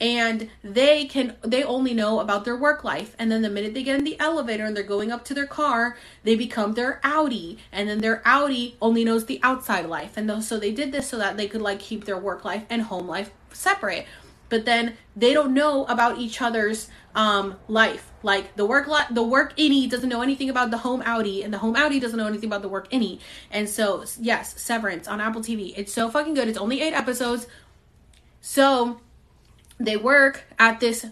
and 0.00 0.48
they 0.62 1.06
can 1.06 1.36
they 1.42 1.64
only 1.64 1.94
know 1.94 2.20
about 2.20 2.44
their 2.44 2.56
work 2.56 2.84
life. 2.84 3.16
And 3.18 3.32
then 3.32 3.42
the 3.42 3.50
minute 3.50 3.74
they 3.74 3.82
get 3.82 3.98
in 3.98 4.04
the 4.04 4.20
elevator 4.20 4.64
and 4.64 4.76
they're 4.76 4.84
going 4.84 5.10
up 5.10 5.24
to 5.26 5.34
their 5.34 5.46
car 5.46 5.96
they 6.22 6.36
become 6.36 6.74
their 6.74 7.00
outie 7.02 7.58
and 7.72 7.88
then 7.88 7.98
their 7.98 8.22
outie 8.26 8.74
only 8.80 9.04
knows 9.04 9.26
the 9.26 9.40
outside 9.42 9.86
life. 9.86 10.16
And 10.16 10.44
so 10.44 10.58
they 10.58 10.72
did 10.72 10.92
this 10.92 11.08
so 11.08 11.18
that 11.18 11.36
they 11.36 11.48
could 11.48 11.62
like 11.62 11.80
keep 11.80 12.04
their 12.04 12.18
work 12.18 12.44
life 12.44 12.64
and 12.68 12.82
home 12.82 13.08
life 13.08 13.30
separate 13.52 14.06
but 14.50 14.66
then 14.66 14.96
they 15.16 15.32
don't 15.32 15.54
know 15.54 15.86
about 15.86 16.18
each 16.18 16.42
other's 16.42 16.88
um 17.14 17.56
life. 17.68 18.12
Like 18.22 18.54
the 18.56 18.66
work 18.66 18.86
the 19.10 19.22
work 19.22 19.56
innie 19.56 19.88
doesn't 19.88 20.08
know 20.08 20.20
anything 20.20 20.50
about 20.50 20.70
the 20.70 20.78
home 20.78 21.02
outie 21.02 21.42
and 21.42 21.54
the 21.54 21.58
home 21.58 21.74
outie 21.74 22.00
doesn't 22.00 22.18
know 22.18 22.26
anything 22.26 22.50
about 22.50 22.60
the 22.60 22.68
work 22.68 22.90
innie 22.90 23.20
and 23.50 23.66
so 23.66 24.04
yes 24.20 24.60
severance 24.60 25.08
on 25.08 25.20
apple 25.22 25.40
tv 25.40 25.72
it's 25.76 25.92
so 25.92 26.10
fucking 26.10 26.34
good. 26.34 26.46
It's 26.48 26.58
only 26.58 26.82
eight 26.82 26.92
episodes. 26.92 27.46
So 28.42 29.00
they 29.78 29.96
work 29.96 30.44
at 30.58 30.80
this 30.80 31.06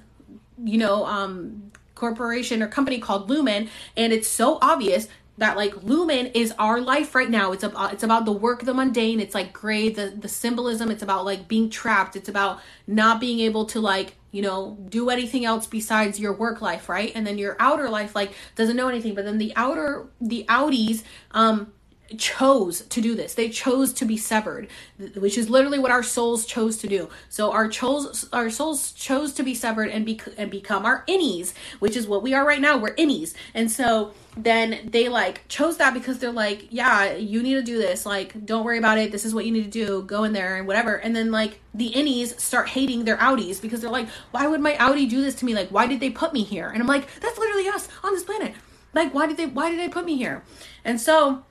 you 0.63 0.77
know 0.77 1.07
um 1.07 1.71
corporation 1.95 2.63
or 2.63 2.69
company 2.69 2.99
called 2.99 3.29
Lumon 3.29 3.69
and 3.97 4.13
it's 4.13 4.29
so 4.29 4.59
obvious 4.63 5.09
that 5.39 5.57
like 5.57 5.75
Lumon 5.77 6.31
is 6.35 6.53
our 6.59 6.81
life 6.81 7.15
right 7.15 7.31
now. 7.31 7.53
It's 7.53 7.63
about 7.65 7.93
it's 7.93 8.03
about 8.03 8.25
the 8.25 8.33
work 8.33 8.65
the 8.65 8.75
mundane. 8.75 9.21
It's 9.21 9.35
like 9.35 9.53
gray 9.53 9.89
the 9.89 10.11
the 10.11 10.29
symbolism. 10.29 10.91
It's 10.91 11.03
about 11.03 11.25
like 11.25 11.49
being 11.49 11.71
trapped. 11.71 12.17
It's 12.17 12.29
about 12.29 12.61
not 12.87 13.21
being 13.21 13.41
able 13.41 13.65
to 13.67 13.81
like 13.81 14.17
you 14.31 14.43
know 14.43 14.77
do 14.89 15.09
anything 15.11 15.45
else 15.45 15.67
besides 15.67 16.21
your 16.21 16.33
work 16.33 16.61
life 16.61 16.89
right? 16.89 17.13
And 17.15 17.27
then 17.27 17.39
your 17.39 17.57
outer 17.59 17.89
life 17.89 18.15
like 18.15 18.33
doesn't 18.57 18.77
know 18.77 18.89
anything. 18.89 19.15
But 19.15 19.25
then 19.25 19.39
the 19.39 19.53
outer 19.57 20.09
the 20.21 20.45
outies 20.49 21.05
um 21.31 21.73
chose 22.17 22.83
to 22.83 23.01
do 23.01 23.15
this. 23.15 23.35
They 23.35 23.49
chose 23.49 23.93
to 23.95 24.05
be 24.05 24.17
severed, 24.17 24.69
which 25.15 25.37
is 25.37 25.51
literally 25.51 25.79
what 25.79 25.91
our 25.91 26.03
souls 26.03 26.47
chose 26.47 26.79
to 26.79 26.89
do. 26.89 27.09
So 27.29 27.53
our 27.53 27.69
chose 27.69 28.29
our 28.33 28.51
souls 28.51 28.93
chose 28.93 29.33
to 29.35 29.43
be 29.43 29.55
severed 29.55 29.91
and 29.91 30.07
be 30.07 30.21
and 30.37 30.51
become 30.51 30.87
our 30.87 31.05
innies, 31.07 31.53
which 31.81 31.97
is 31.97 32.07
what 32.07 32.23
we 32.23 32.35
are 32.35 32.47
right 32.47 32.61
now. 32.61 32.79
We're 32.79 32.95
innies. 32.95 33.35
And 33.55 33.71
so 33.71 34.13
then 34.37 34.89
they 34.91 35.09
like 35.09 35.47
chose 35.49 35.77
that 35.79 35.93
because 35.93 36.19
they're 36.19 36.33
like, 36.33 36.69
yeah, 36.71 37.15
you 37.15 37.43
need 37.43 37.55
to 37.55 37.63
do 37.63 37.77
this. 37.79 38.07
Like, 38.07 38.47
don't 38.47 38.65
worry 38.65 38.79
about 38.79 38.99
it. 38.99 39.13
This 39.13 39.25
is 39.25 39.35
what 39.35 39.45
you 39.45 39.53
need 39.53 39.65
to 39.65 39.71
do. 39.71 40.03
Go 40.03 40.25
in 40.25 40.33
there 40.33 40.57
and 40.57 40.67
whatever. 40.67 40.95
And 40.95 41.15
then 41.15 41.31
like 41.31 41.61
the 41.75 41.91
innies 41.91 42.39
start 42.41 42.69
hating 42.69 43.05
their 43.05 43.19
outies 43.19 43.61
because 43.61 43.81
they're 43.81 43.91
like, 43.91 44.09
why 44.31 44.47
would 44.47 44.61
my 44.61 44.75
outie 44.75 45.09
do 45.09 45.21
this 45.21 45.35
to 45.37 45.45
me? 45.45 45.55
Like, 45.55 45.69
why 45.69 45.87
did 45.87 46.01
they 46.01 46.11
put 46.11 46.33
me 46.33 46.43
here? 46.43 46.69
And 46.69 46.81
I'm 46.81 46.89
like, 46.89 47.07
that's 47.21 47.39
literally 47.39 47.69
us 47.69 47.89
on 48.03 48.15
this 48.15 48.25
planet. 48.25 48.55
Like, 48.95 49.13
why 49.13 49.27
did 49.27 49.37
they 49.37 49.47
why 49.47 49.71
did 49.71 49.79
they 49.79 49.89
put 49.89 50.05
me 50.05 50.17
here? 50.17 50.43
And 50.85 51.01
so 51.01 51.45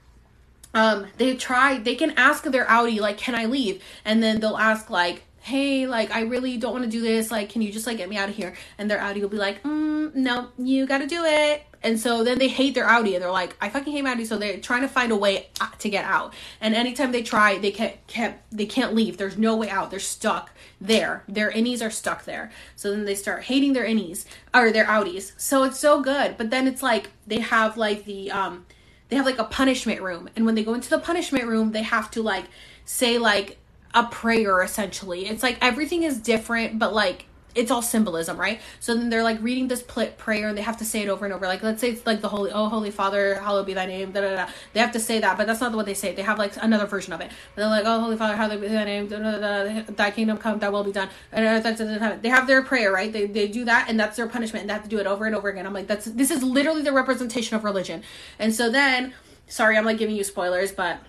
um 0.78 1.08
they 1.18 1.36
try 1.36 1.80
they 1.80 1.96
can 1.96 2.12
ask 2.12 2.44
their 2.44 2.66
outie, 2.66 3.00
like 3.00 3.18
can 3.18 3.36
i 3.36 3.46
leave? 3.46 3.84
And 4.06 4.22
then 4.22 4.40
they'll 4.40 4.58
ask 4.58 4.90
like 4.90 5.24
hey 5.42 5.88
like 5.88 6.12
i 6.12 6.22
really 6.22 6.58
don't 6.58 6.74
want 6.74 6.86
to 6.86 6.90
do 6.90 7.02
this. 7.02 7.32
Like 7.32 7.50
can 7.50 7.62
you 7.64 7.72
just 7.72 7.88
like 7.88 7.98
get 7.98 8.10
me 8.10 8.18
out 8.18 8.30
of 8.30 8.36
here? 8.36 8.56
And 8.78 8.90
their 8.90 9.00
outie 9.00 9.22
will 9.22 9.30
be 9.30 9.38
like 9.38 9.64
mm, 9.64 10.14
no 10.14 10.50
you 10.58 10.86
gotta 10.86 11.08
do 11.08 11.24
it. 11.26 11.64
And 11.84 12.00
so 12.00 12.24
then 12.24 12.38
they 12.38 12.48
hate 12.48 12.74
their 12.76 12.86
outie 12.86 13.14
and 13.14 13.24
they're 13.24 13.32
like 13.32 13.56
i 13.60 13.70
fucking 13.70 13.92
hate 13.92 14.04
my 14.04 14.14
outie 14.14 14.28
so 14.28 14.38
they're 14.38 14.60
trying 14.60 14.82
to 14.82 14.88
find 14.88 15.12
a 15.12 15.16
way 15.16 15.50
to 15.80 15.90
get 15.90 16.06
out. 16.06 16.36
And 16.62 16.76
anytime 16.76 17.12
they 17.12 17.24
try 17.24 17.58
they 17.58 17.72
can't, 17.72 17.96
can't 18.06 18.38
they 18.52 18.68
can't 18.68 18.94
leave. 18.94 19.18
There's 19.18 19.38
no 19.38 19.56
way 19.56 19.70
out. 19.70 19.90
They're 19.90 20.00
stuck 20.00 20.52
there. 20.80 21.24
Their 21.28 21.52
innies 21.52 21.84
are 21.86 21.90
stuck 21.90 22.26
there. 22.26 22.52
So 22.76 22.92
then 22.92 23.06
they 23.06 23.16
start 23.16 23.46
hating 23.46 23.74
their 23.74 23.86
innies 23.86 24.26
or 24.54 24.72
their 24.72 24.86
outies 24.86 25.32
so 25.38 25.64
it's 25.64 25.80
so 25.80 26.02
good. 26.02 26.38
But 26.38 26.52
then 26.52 26.68
it's 26.68 26.84
like 26.84 27.10
they 27.26 27.40
have 27.40 27.78
like 27.78 28.06
the 28.06 28.32
um 28.32 28.66
they 29.10 29.16
have 29.16 29.26
like 29.26 29.40
a 29.40 29.44
punishment 29.44 30.02
room 30.02 30.30
and 30.36 30.45
when 30.45 30.56
they 30.56 30.64
go 30.64 30.74
into 30.74 30.90
the 30.90 31.00
punishment 31.00 31.45
room 31.45 31.72
they 31.72 31.84
have 31.84 32.11
to 32.11 32.22
like 32.22 32.45
say 32.86 33.18
like 33.18 33.58
a 33.94 34.03
prayer 34.03 34.61
essentially. 34.61 35.27
It's 35.27 35.44
like 35.44 35.58
everything 35.61 36.03
is 36.03 36.19
different 36.19 36.77
but 36.77 36.94
like 36.94 37.26
it's 37.58 37.72
all 37.72 37.82
symbolism, 37.82 38.38
right? 38.40 38.61
So 38.80 38.95
then 38.95 39.10
they're 39.10 39.24
like 39.24 39.42
reading 39.42 39.68
this 39.68 39.82
pl- 39.82 40.11
prayer 40.18 40.48
and 40.48 40.58
they 40.58 40.61
have 40.61 40.77
to 40.77 40.86
say 40.86 41.02
it 41.02 41.10
over 41.10 41.26
and 41.26 41.34
over. 41.34 41.48
Like 41.48 41.64
let's 41.64 41.82
say 41.82 41.92
it's 41.92 42.06
like 42.06 42.22
the 42.22 42.30
holy, 42.30 42.52
oh 42.52 42.69
holy 42.69 42.92
Father, 42.92 43.36
hallowed 43.36 43.66
be 43.66 43.74
thy 43.74 43.86
name. 43.86 44.11
Da, 44.11 44.22
da, 44.22 44.36
da. 44.36 44.48
They 44.74 44.80
have 44.80 44.92
to 44.94 45.00
say 45.00 45.19
that, 45.19 45.38
but 45.38 45.48
that's 45.48 45.60
not 45.60 45.74
what 45.74 45.86
they 45.86 45.94
say. 45.94 46.14
They 46.14 46.22
have 46.22 46.38
like 46.38 46.53
another 46.61 46.86
version 46.86 47.14
of 47.14 47.22
it. 47.22 47.32
But 47.56 47.61
they're 47.61 47.69
like, 47.69 47.84
oh 47.86 48.00
holy 48.00 48.16
Father, 48.18 48.36
hallowed 48.36 48.61
be 48.61 48.68
thy 48.68 48.86
name. 48.86 49.08
Da, 49.08 49.18
da, 49.19 49.32
da, 49.32 49.64
da. 49.64 49.82
Thy 49.90 50.11
kingdom 50.11 50.38
come, 50.38 50.60
thy 50.60 50.69
will 50.69 50.84
be 50.84 50.92
done. 50.92 51.10
They 51.32 52.30
have 52.30 52.48
their 52.48 52.61
prayer, 52.61 52.92
right? 52.92 53.11
They 53.11 53.26
they 53.26 53.48
do 53.48 53.66
that, 53.66 53.90
and 53.90 54.00
that's 54.00 54.18
their 54.18 54.27
punishment, 54.27 54.61
and 54.61 54.69
they 54.69 54.74
have 54.74 54.84
to 54.84 54.90
do 54.90 55.00
it 55.00 55.08
over 55.08 55.26
and 55.26 55.36
over 55.36 55.50
again. 55.50 55.66
I'm 55.66 55.74
like, 55.74 55.88
that's 55.88 56.06
this 56.06 56.32
is 56.32 56.44
literally 56.44 56.84
the 56.84 56.94
representation 56.94 57.56
of 57.56 57.64
religion. 57.64 58.03
And 58.40 58.53
so 58.53 58.69
then, 58.69 59.14
sorry, 59.48 59.77
I'm 59.77 59.86
like 59.86 59.98
giving 59.98 60.16
you 60.16 60.24
spoilers, 60.24 60.72
but 60.72 61.00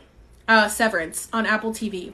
uh, 0.46 0.68
Severance 0.68 1.28
on 1.32 1.46
Apple 1.46 1.72
TV. 1.72 2.12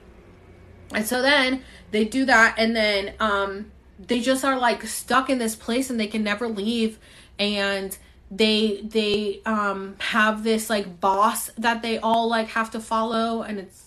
And 0.92 1.06
so 1.06 1.22
then 1.22 1.62
they 1.90 2.04
do 2.04 2.24
that, 2.24 2.56
and 2.58 2.74
then 2.74 3.14
um 3.20 3.70
they 3.98 4.20
just 4.20 4.44
are 4.44 4.58
like 4.58 4.82
stuck 4.84 5.30
in 5.30 5.38
this 5.38 5.56
place 5.56 5.90
and 5.90 5.98
they 5.98 6.06
can 6.06 6.22
never 6.22 6.48
leave 6.48 6.98
and 7.38 7.96
they 8.30 8.80
they 8.82 9.40
um 9.46 9.94
have 9.98 10.42
this 10.44 10.68
like 10.70 11.00
boss 11.00 11.50
that 11.58 11.82
they 11.82 11.98
all 11.98 12.28
like 12.28 12.48
have 12.48 12.70
to 12.70 12.80
follow 12.80 13.42
and 13.42 13.58
it's 13.58 13.84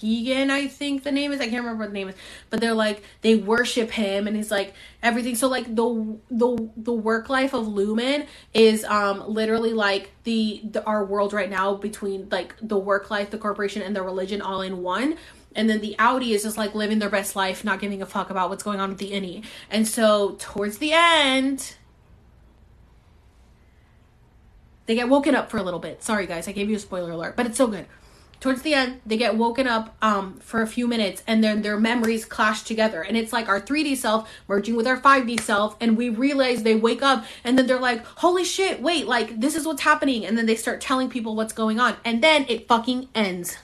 Keegan, 0.00 0.48
I 0.50 0.68
think 0.68 1.02
the 1.02 1.10
name 1.10 1.32
is. 1.32 1.40
I 1.40 1.44
can't 1.44 1.56
remember 1.56 1.82
what 1.82 1.88
the 1.88 1.94
name 1.94 2.08
is, 2.08 2.14
but 2.50 2.60
they're 2.60 2.74
like 2.74 3.02
they 3.22 3.34
worship 3.34 3.90
him, 3.90 4.28
and 4.28 4.36
he's 4.36 4.50
like 4.50 4.74
everything. 5.02 5.34
So 5.34 5.48
like 5.48 5.74
the 5.74 6.18
the 6.30 6.70
the 6.76 6.92
work 6.92 7.28
life 7.28 7.52
of 7.52 7.66
Lumon 7.66 8.26
is 8.54 8.84
um 8.84 9.24
literally 9.26 9.72
like 9.72 10.12
the, 10.22 10.60
the 10.70 10.84
our 10.84 11.04
world 11.04 11.32
right 11.32 11.50
now 11.50 11.74
between 11.74 12.28
like 12.30 12.54
the 12.62 12.78
work 12.78 13.10
life, 13.10 13.30
the 13.30 13.38
corporation, 13.38 13.82
and 13.82 13.96
the 13.96 14.02
religion 14.02 14.40
all 14.40 14.62
in 14.62 14.82
one 14.82 15.16
and 15.58 15.68
then 15.68 15.80
the 15.80 15.96
outie 15.98 16.30
is 16.30 16.44
just 16.44 16.56
like 16.56 16.74
living 16.74 17.00
their 17.00 17.10
best 17.10 17.34
life 17.34 17.64
not 17.64 17.80
giving 17.80 18.00
a 18.00 18.06
fuck 18.06 18.30
about 18.30 18.48
what's 18.48 18.62
going 18.62 18.78
on 18.80 18.90
with 18.90 18.98
the 18.98 19.10
innie. 19.10 19.44
And 19.70 19.86
so 19.86 20.36
towards 20.38 20.78
the 20.78 20.92
end 20.92 21.74
they 24.86 24.94
get 24.94 25.08
woken 25.08 25.34
up 25.34 25.50
for 25.50 25.58
a 25.58 25.62
little 25.62 25.80
bit. 25.80 26.02
Sorry 26.02 26.26
guys 26.26 26.48
i 26.48 26.52
gave 26.52 26.70
you 26.70 26.76
a 26.76 26.78
spoiler 26.78 27.10
alert 27.10 27.36
but 27.36 27.44
it's 27.44 27.58
so 27.58 27.66
good. 27.66 27.86
Towards 28.40 28.62
the 28.62 28.72
end 28.72 29.00
they 29.04 29.16
get 29.16 29.36
woken 29.36 29.66
up 29.66 29.96
um, 30.00 30.38
for 30.38 30.62
a 30.62 30.66
few 30.68 30.86
minutes 30.86 31.24
and 31.26 31.42
then 31.42 31.62
their 31.62 31.78
memories 31.78 32.24
clash 32.24 32.62
together. 32.62 33.02
And 33.02 33.16
it's 33.16 33.32
like 33.32 33.48
our 33.48 33.60
3d 33.60 33.96
self 33.96 34.30
merging 34.46 34.76
with 34.76 34.86
our 34.86 35.00
5d 35.00 35.40
self 35.40 35.76
and 35.80 35.96
we 35.96 36.08
realize 36.08 36.62
they 36.62 36.76
wake 36.76 37.02
up 37.02 37.24
and 37.42 37.58
then 37.58 37.66
they're 37.66 37.80
like 37.80 38.06
holy 38.06 38.44
shit 38.44 38.80
wait 38.80 39.08
like 39.08 39.40
this 39.40 39.56
is 39.56 39.66
what's 39.66 39.82
happening. 39.82 40.24
And 40.24 40.38
then 40.38 40.46
they 40.46 40.54
start 40.54 40.80
telling 40.80 41.10
people 41.10 41.34
what's 41.34 41.52
going 41.52 41.80
on. 41.80 41.96
And 42.04 42.22
then 42.22 42.46
it 42.48 42.68
fucking 42.68 43.08
ends 43.12 43.58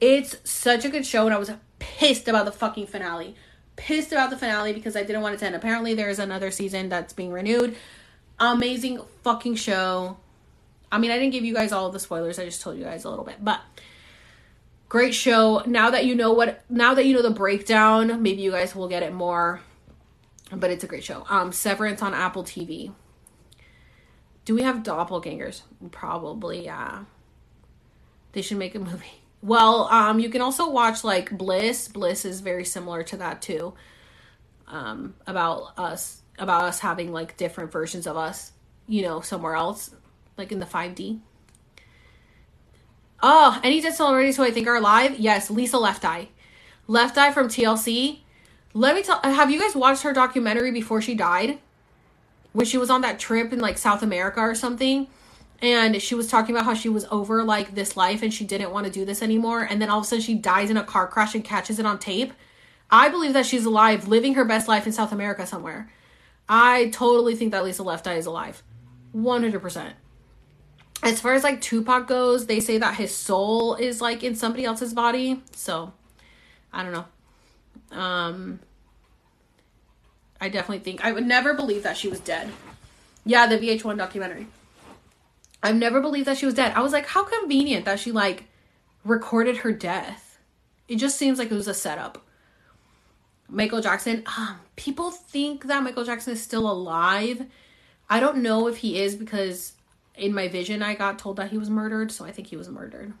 it's 0.00 0.36
such 0.44 0.84
a 0.84 0.88
good 0.88 1.04
show, 1.04 1.26
and 1.26 1.34
I 1.34 1.38
was 1.38 1.50
pissed 1.78 2.28
about 2.28 2.44
the 2.46 2.52
fucking 2.52 2.86
finale. 2.86 3.36
Pissed 3.76 4.12
about 4.12 4.30
the 4.30 4.36
finale 4.36 4.72
because 4.72 4.96
I 4.96 5.02
didn't 5.02 5.22
want 5.22 5.34
it 5.34 5.38
to 5.38 5.46
end. 5.46 5.54
Apparently, 5.54 5.94
there 5.94 6.10
is 6.10 6.18
another 6.18 6.50
season 6.50 6.88
that's 6.88 7.12
being 7.12 7.32
renewed. 7.32 7.76
Amazing 8.38 9.00
fucking 9.22 9.56
show. 9.56 10.16
I 10.92 10.98
mean, 10.98 11.10
I 11.10 11.18
didn't 11.18 11.32
give 11.32 11.44
you 11.44 11.54
guys 11.54 11.72
all 11.72 11.90
the 11.90 12.00
spoilers. 12.00 12.38
I 12.38 12.44
just 12.44 12.62
told 12.62 12.76
you 12.76 12.84
guys 12.84 13.04
a 13.04 13.10
little 13.10 13.24
bit, 13.24 13.36
but 13.42 13.60
great 14.88 15.14
show. 15.14 15.62
Now 15.66 15.90
that 15.90 16.04
you 16.04 16.14
know 16.14 16.32
what, 16.32 16.62
now 16.68 16.94
that 16.94 17.06
you 17.06 17.14
know 17.14 17.22
the 17.22 17.30
breakdown, 17.30 18.22
maybe 18.22 18.42
you 18.42 18.50
guys 18.50 18.74
will 18.74 18.88
get 18.88 19.02
it 19.02 19.12
more. 19.12 19.60
But 20.52 20.70
it's 20.70 20.82
a 20.82 20.88
great 20.88 21.04
show. 21.04 21.24
Um, 21.28 21.52
Severance 21.52 22.02
on 22.02 22.12
Apple 22.12 22.42
TV. 22.42 22.92
Do 24.44 24.54
we 24.54 24.62
have 24.62 24.82
doppelgangers? 24.82 25.62
Probably, 25.92 26.64
yeah. 26.64 27.04
They 28.32 28.42
should 28.42 28.58
make 28.58 28.74
a 28.74 28.80
movie. 28.80 29.19
Well, 29.42 29.88
um, 29.90 30.20
you 30.20 30.28
can 30.28 30.42
also 30.42 30.70
watch 30.70 31.02
like 31.02 31.36
Bliss. 31.36 31.88
Bliss 31.88 32.24
is 32.24 32.40
very 32.40 32.64
similar 32.64 33.02
to 33.04 33.16
that 33.18 33.40
too. 33.40 33.74
Um, 34.66 35.14
about 35.26 35.78
us, 35.78 36.22
about 36.38 36.64
us 36.64 36.80
having 36.80 37.12
like 37.12 37.36
different 37.36 37.72
versions 37.72 38.06
of 38.06 38.16
us, 38.16 38.52
you 38.86 39.02
know, 39.02 39.20
somewhere 39.20 39.54
else, 39.54 39.94
like 40.36 40.52
in 40.52 40.60
the 40.60 40.66
5D. 40.66 41.20
Oh, 43.22 43.60
any 43.62 43.80
dead 43.80 43.94
celebrities 43.94 44.36
who 44.36 44.44
I 44.44 44.50
think 44.50 44.66
are 44.66 44.76
alive? 44.76 45.18
Yes, 45.18 45.50
Lisa 45.50 45.78
Left 45.78 46.04
Eye. 46.04 46.28
Left 46.86 47.18
Eye 47.18 47.32
from 47.32 47.48
TLC. 47.48 48.20
Let 48.72 48.94
me 48.94 49.02
tell 49.02 49.20
have 49.22 49.50
you 49.50 49.60
guys 49.60 49.74
watched 49.74 50.02
her 50.02 50.12
documentary 50.12 50.70
before 50.70 51.02
she 51.02 51.14
died? 51.14 51.58
When 52.52 52.66
she 52.66 52.78
was 52.78 52.90
on 52.90 53.00
that 53.02 53.18
trip 53.18 53.52
in 53.52 53.60
like 53.60 53.78
South 53.78 54.02
America 54.02 54.40
or 54.40 54.54
something? 54.54 55.08
And 55.62 56.00
she 56.00 56.14
was 56.14 56.26
talking 56.26 56.54
about 56.54 56.64
how 56.64 56.74
she 56.74 56.88
was 56.88 57.04
over 57.10 57.44
like 57.44 57.74
this 57.74 57.96
life 57.96 58.22
and 58.22 58.32
she 58.32 58.44
didn't 58.44 58.70
want 58.70 58.86
to 58.86 58.92
do 58.92 59.04
this 59.04 59.22
anymore 59.22 59.62
and 59.62 59.80
then 59.80 59.90
all 59.90 59.98
of 59.98 60.04
a 60.04 60.06
sudden 60.06 60.22
she 60.22 60.34
dies 60.34 60.70
in 60.70 60.76
a 60.76 60.84
car 60.84 61.06
crash 61.06 61.34
and 61.34 61.44
catches 61.44 61.78
it 61.78 61.86
on 61.86 61.98
tape. 61.98 62.32
I 62.90 63.08
believe 63.08 63.34
that 63.34 63.46
she's 63.46 63.64
alive 63.64 64.08
living 64.08 64.34
her 64.34 64.44
best 64.44 64.68
life 64.68 64.86
in 64.86 64.92
south 64.92 65.12
america 65.12 65.46
somewhere. 65.46 65.90
I 66.48 66.88
totally 66.90 67.36
think 67.36 67.52
that 67.52 67.64
lisa 67.64 67.82
left 67.82 68.06
eye 68.06 68.14
is 68.14 68.26
alive. 68.26 68.62
100% 69.14 69.92
as 71.02 71.20
far 71.20 71.34
as 71.34 71.42
like 71.42 71.60
tupac 71.60 72.06
goes 72.06 72.46
they 72.46 72.60
say 72.60 72.78
that 72.78 72.94
his 72.94 73.14
soul 73.14 73.74
is 73.74 74.00
like 74.00 74.22
in 74.22 74.34
somebody 74.34 74.64
else's 74.64 74.94
body 74.94 75.42
so 75.52 75.92
i 76.72 76.82
don't 76.82 76.92
know. 76.92 77.98
Um 77.98 78.60
i 80.40 80.48
definitely 80.48 80.78
think 80.78 81.04
i 81.04 81.12
would 81.12 81.26
never 81.26 81.52
believe 81.52 81.82
that 81.82 81.96
she 81.96 82.08
was 82.08 82.20
dead. 82.20 82.50
Yeah 83.26 83.46
the 83.46 83.58
vh1 83.58 83.98
documentary 83.98 84.46
I've 85.62 85.76
never 85.76 86.00
believed 86.00 86.26
that 86.26 86.38
she 86.38 86.46
was 86.46 86.54
dead. 86.54 86.72
I 86.74 86.80
was 86.80 86.92
like, 86.92 87.06
how 87.06 87.24
convenient 87.24 87.84
that 87.84 88.00
she 88.00 88.12
like 88.12 88.44
recorded 89.04 89.58
her 89.58 89.72
death. 89.72 90.38
It 90.88 90.96
just 90.96 91.16
seems 91.16 91.38
like 91.38 91.50
it 91.50 91.54
was 91.54 91.68
a 91.68 91.74
setup. 91.74 92.24
Michael 93.48 93.80
Jackson, 93.80 94.22
um, 94.38 94.60
people 94.76 95.10
think 95.10 95.66
that 95.66 95.82
Michael 95.82 96.04
Jackson 96.04 96.32
is 96.32 96.42
still 96.42 96.70
alive. 96.70 97.46
I 98.08 98.20
don't 98.20 98.38
know 98.38 98.68
if 98.68 98.78
he 98.78 99.00
is 99.00 99.14
because 99.16 99.72
in 100.14 100.34
my 100.34 100.48
vision 100.48 100.82
I 100.82 100.94
got 100.94 101.18
told 101.18 101.36
that 101.36 101.50
he 101.50 101.58
was 101.58 101.70
murdered, 101.70 102.12
so 102.12 102.24
I 102.24 102.32
think 102.32 102.48
he 102.48 102.56
was 102.56 102.68
murdered 102.68 103.12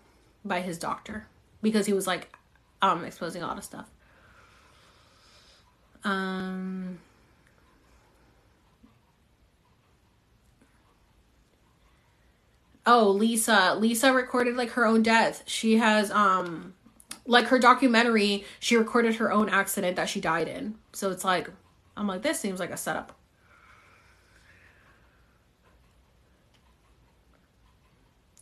by 0.44 0.60
his 0.60 0.78
doctor 0.78 1.26
because 1.62 1.86
he 1.86 1.92
was 1.92 2.06
like 2.06 2.34
um 2.82 3.04
exposing 3.04 3.42
a 3.42 3.46
lot 3.46 3.58
of 3.58 3.64
stuff. 3.64 3.90
Um 6.04 6.98
oh 12.86 13.10
lisa 13.10 13.76
lisa 13.78 14.12
recorded 14.12 14.56
like 14.56 14.70
her 14.70 14.86
own 14.86 15.02
death 15.02 15.42
she 15.46 15.76
has 15.76 16.10
um 16.10 16.74
like 17.26 17.46
her 17.46 17.58
documentary 17.58 18.44
she 18.58 18.76
recorded 18.76 19.16
her 19.16 19.30
own 19.30 19.48
accident 19.48 19.96
that 19.96 20.08
she 20.08 20.20
died 20.20 20.48
in 20.48 20.74
so 20.92 21.10
it's 21.10 21.24
like 21.24 21.50
i'm 21.96 22.06
like 22.06 22.22
this 22.22 22.40
seems 22.40 22.58
like 22.58 22.70
a 22.70 22.76
setup 22.76 23.16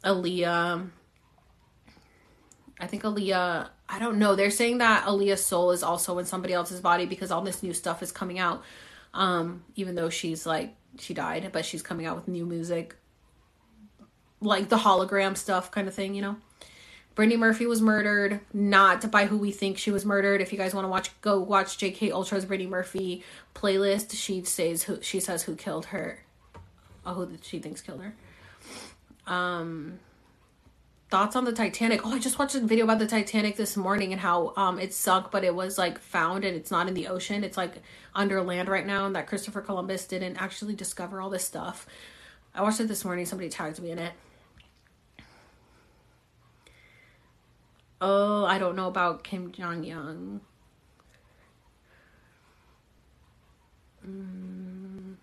Aaliyah. 0.04 0.88
I 2.80 2.86
think 2.86 3.02
Aaliyah, 3.02 3.68
I 3.88 3.98
don't 3.98 4.18
know. 4.18 4.34
They're 4.34 4.50
saying 4.50 4.78
that 4.78 5.04
Aaliyah's 5.04 5.44
soul 5.44 5.72
is 5.72 5.82
also 5.82 6.18
in 6.18 6.24
somebody 6.24 6.54
else's 6.54 6.80
body 6.80 7.06
because 7.06 7.30
all 7.30 7.42
this 7.42 7.62
new 7.62 7.74
stuff 7.74 8.02
is 8.02 8.12
coming 8.12 8.38
out. 8.38 8.62
Um, 9.14 9.64
even 9.74 9.94
though 9.94 10.10
she's 10.10 10.46
like, 10.46 10.76
she 10.98 11.14
died, 11.14 11.50
but 11.52 11.64
she's 11.64 11.82
coming 11.82 12.06
out 12.06 12.16
with 12.16 12.28
new 12.28 12.46
music 12.46 12.96
like 14.40 14.68
the 14.68 14.78
hologram 14.78 15.36
stuff 15.36 15.70
kind 15.70 15.88
of 15.88 15.94
thing, 15.94 16.14
you 16.14 16.22
know. 16.22 16.36
Brittany 17.18 17.36
Murphy 17.36 17.66
was 17.66 17.82
murdered, 17.82 18.38
not 18.52 19.10
by 19.10 19.26
who 19.26 19.36
we 19.36 19.50
think 19.50 19.76
she 19.76 19.90
was 19.90 20.04
murdered. 20.04 20.40
If 20.40 20.52
you 20.52 20.58
guys 20.58 20.72
want 20.72 20.84
to 20.84 20.88
watch, 20.88 21.20
go 21.20 21.40
watch 21.40 21.76
JK 21.76 22.12
Ultra's 22.12 22.44
Brittany 22.44 22.70
Murphy 22.70 23.24
playlist. 23.56 24.12
She 24.14 24.44
says 24.44 24.84
who 24.84 25.02
she 25.02 25.18
says 25.18 25.42
who 25.42 25.56
killed 25.56 25.86
her, 25.86 26.24
oh, 27.04 27.14
who 27.14 27.30
she 27.42 27.58
thinks 27.58 27.80
killed 27.80 28.02
her. 28.02 28.14
Um, 29.26 29.98
thoughts 31.10 31.34
on 31.34 31.44
the 31.44 31.52
Titanic? 31.52 32.06
Oh, 32.06 32.12
I 32.12 32.20
just 32.20 32.38
watched 32.38 32.54
a 32.54 32.60
video 32.60 32.84
about 32.84 33.00
the 33.00 33.06
Titanic 33.08 33.56
this 33.56 33.76
morning 33.76 34.12
and 34.12 34.20
how 34.20 34.52
um 34.56 34.78
it 34.78 34.94
sunk, 34.94 35.32
but 35.32 35.42
it 35.42 35.56
was 35.56 35.76
like 35.76 35.98
found 35.98 36.44
and 36.44 36.56
it's 36.56 36.70
not 36.70 36.86
in 36.86 36.94
the 36.94 37.08
ocean. 37.08 37.42
It's 37.42 37.56
like 37.56 37.82
under 38.14 38.40
land 38.42 38.68
right 38.68 38.86
now, 38.86 39.06
and 39.06 39.16
that 39.16 39.26
Christopher 39.26 39.60
Columbus 39.60 40.06
didn't 40.06 40.36
actually 40.36 40.76
discover 40.76 41.20
all 41.20 41.30
this 41.30 41.44
stuff. 41.44 41.84
I 42.54 42.62
watched 42.62 42.78
it 42.78 42.86
this 42.86 43.04
morning. 43.04 43.26
Somebody 43.26 43.48
tagged 43.48 43.80
me 43.80 43.90
in 43.90 43.98
it. 43.98 44.12
Oh, 48.00 48.44
I 48.44 48.58
don't 48.58 48.76
know 48.76 48.86
about 48.86 49.24
Kim 49.24 49.50
Jong 49.50 49.84
Un. 49.90 50.40
Mm. 54.06 55.16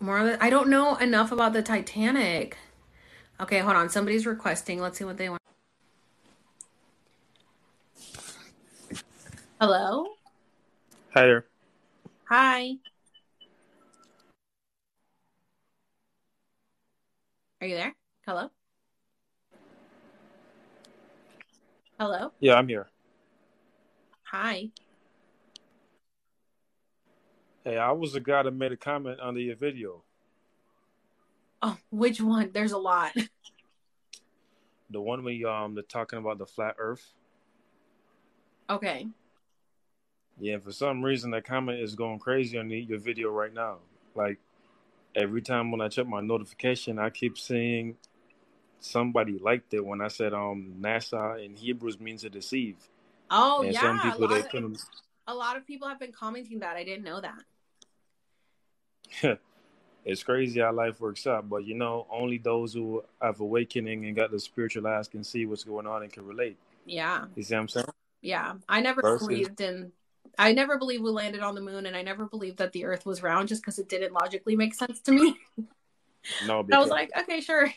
More 0.00 0.24
the, 0.24 0.42
I 0.42 0.48
don't 0.48 0.68
know 0.68 0.96
enough 0.96 1.32
about 1.32 1.52
the 1.52 1.62
Titanic. 1.62 2.56
Okay, 3.40 3.58
hold 3.58 3.76
on. 3.76 3.88
Somebody's 3.88 4.26
requesting. 4.26 4.80
Let's 4.80 4.98
see 4.98 5.04
what 5.04 5.16
they 5.16 5.28
want. 5.28 5.42
Hello? 9.60 10.06
Hi 11.14 11.22
there. 11.26 11.44
Hi. 12.28 12.74
Are 17.60 17.66
you 17.66 17.74
there? 17.74 17.94
Hello? 18.24 18.50
Hello? 21.98 22.30
Yeah, 22.38 22.54
I'm 22.54 22.68
here. 22.68 22.88
Hi. 24.30 24.68
Hey, 27.64 27.76
I 27.76 27.90
was 27.90 28.12
the 28.12 28.20
guy 28.20 28.44
that 28.44 28.52
made 28.52 28.70
a 28.70 28.76
comment 28.76 29.18
under 29.20 29.40
your 29.40 29.56
video. 29.56 30.02
Oh, 31.60 31.76
which 31.90 32.20
one? 32.20 32.50
There's 32.52 32.72
a 32.72 32.78
lot. 32.78 33.12
The 34.90 35.02
one 35.02 35.22
we 35.22 35.44
um 35.44 35.74
they're 35.74 35.82
talking 35.82 36.18
about 36.18 36.38
the 36.38 36.46
flat 36.46 36.76
earth. 36.78 37.12
Okay. 38.70 39.06
Yeah, 40.40 40.56
for 40.60 40.72
some 40.72 41.04
reason 41.04 41.30
that 41.32 41.44
comment 41.44 41.80
is 41.80 41.94
going 41.94 42.18
crazy 42.20 42.56
on 42.56 42.68
the, 42.68 42.78
your 42.78 42.98
video 42.98 43.30
right 43.30 43.52
now. 43.52 43.80
Like 44.14 44.38
every 45.14 45.42
time 45.42 45.70
when 45.70 45.82
I 45.82 45.88
check 45.88 46.06
my 46.06 46.22
notification, 46.22 46.98
I 46.98 47.10
keep 47.10 47.36
seeing 47.36 47.98
somebody 48.80 49.38
liked 49.38 49.74
it 49.74 49.84
when 49.84 50.00
I 50.00 50.08
said 50.08 50.32
um 50.32 50.74
NASA 50.80 51.44
in 51.44 51.56
Hebrews 51.56 52.00
means 52.00 52.22
to 52.22 52.30
deceive. 52.30 52.76
Oh 53.30 53.62
And 53.62 53.74
yeah, 53.74 53.82
some 53.82 53.98
a 53.98 54.02
people 54.02 54.28
lot, 54.28 54.50
they 54.52 54.58
of, 54.58 54.80
a 55.26 55.34
lot 55.34 55.56
of 55.56 55.66
people 55.66 55.88
have 55.88 56.00
been 56.00 56.12
commenting 56.12 56.60
that. 56.60 56.76
I 56.76 56.84
didn't 56.84 57.04
know 57.04 57.20
that. 57.20 57.42
it's 60.04 60.22
crazy 60.22 60.60
how 60.60 60.72
life 60.72 61.00
works 61.00 61.26
out, 61.26 61.48
but 61.48 61.64
you 61.64 61.74
know, 61.74 62.06
only 62.10 62.38
those 62.38 62.72
who 62.72 63.02
have 63.20 63.40
awakening 63.40 64.06
and 64.06 64.16
got 64.16 64.30
the 64.30 64.40
spiritual 64.40 64.86
eyes 64.86 65.08
can 65.08 65.24
see 65.24 65.46
what's 65.46 65.64
going 65.64 65.86
on 65.86 66.02
and 66.02 66.12
can 66.12 66.24
relate. 66.24 66.56
Yeah, 66.86 67.26
You 67.36 67.42
see 67.42 67.54
what 67.54 67.60
I'm 67.60 67.68
saying? 67.68 67.86
yeah. 68.22 68.54
I 68.68 68.80
never 68.80 69.02
Versus 69.02 69.26
believed 69.26 69.60
in. 69.60 69.92
I 70.38 70.52
never 70.52 70.78
believed 70.78 71.02
we 71.02 71.10
landed 71.10 71.40
on 71.40 71.54
the 71.54 71.60
moon, 71.60 71.86
and 71.86 71.96
I 71.96 72.02
never 72.02 72.26
believed 72.26 72.58
that 72.58 72.72
the 72.72 72.84
Earth 72.84 73.04
was 73.04 73.22
round, 73.22 73.48
just 73.48 73.62
because 73.62 73.78
it 73.78 73.88
didn't 73.88 74.12
logically 74.12 74.56
make 74.56 74.72
sense 74.74 75.00
to 75.00 75.12
me. 75.12 75.36
no, 76.46 76.64
I 76.72 76.78
was 76.78 76.90
like, 76.90 77.10
okay, 77.18 77.40
sure. 77.40 77.72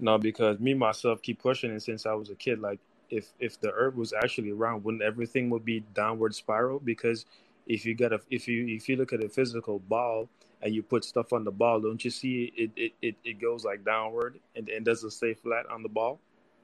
No, 0.00 0.18
because 0.18 0.58
me 0.58 0.74
myself 0.74 1.22
keep 1.22 1.40
questioning 1.40 1.78
since 1.78 2.06
I 2.06 2.14
was 2.14 2.30
a 2.30 2.34
kid. 2.34 2.60
Like, 2.60 2.80
if 3.10 3.32
if 3.38 3.60
the 3.60 3.70
Earth 3.70 3.94
was 3.94 4.12
actually 4.12 4.52
round, 4.52 4.84
wouldn't 4.84 5.02
everything 5.02 5.50
would 5.50 5.64
be 5.64 5.80
downward 5.94 6.34
spiral? 6.34 6.78
Because 6.78 7.26
if 7.66 7.84
you 7.84 7.94
got 7.94 8.12
a 8.12 8.20
if 8.30 8.48
you 8.48 8.66
if 8.68 8.88
you 8.88 8.96
look 8.96 9.12
at 9.12 9.22
a 9.22 9.28
physical 9.28 9.78
ball 9.78 10.28
and 10.62 10.74
you 10.74 10.82
put 10.82 11.04
stuff 11.04 11.32
on 11.32 11.44
the 11.44 11.50
ball, 11.50 11.80
don't 11.80 12.04
you 12.04 12.10
see 12.10 12.52
it 12.56 12.70
it 12.76 12.92
it, 13.02 13.16
it 13.24 13.40
goes 13.40 13.64
like 13.64 13.84
downward 13.84 14.38
and 14.56 14.68
and 14.68 14.84
doesn't 14.84 15.10
stay 15.10 15.34
flat 15.34 15.66
on 15.70 15.82
the 15.82 15.88
ball? 15.88 16.20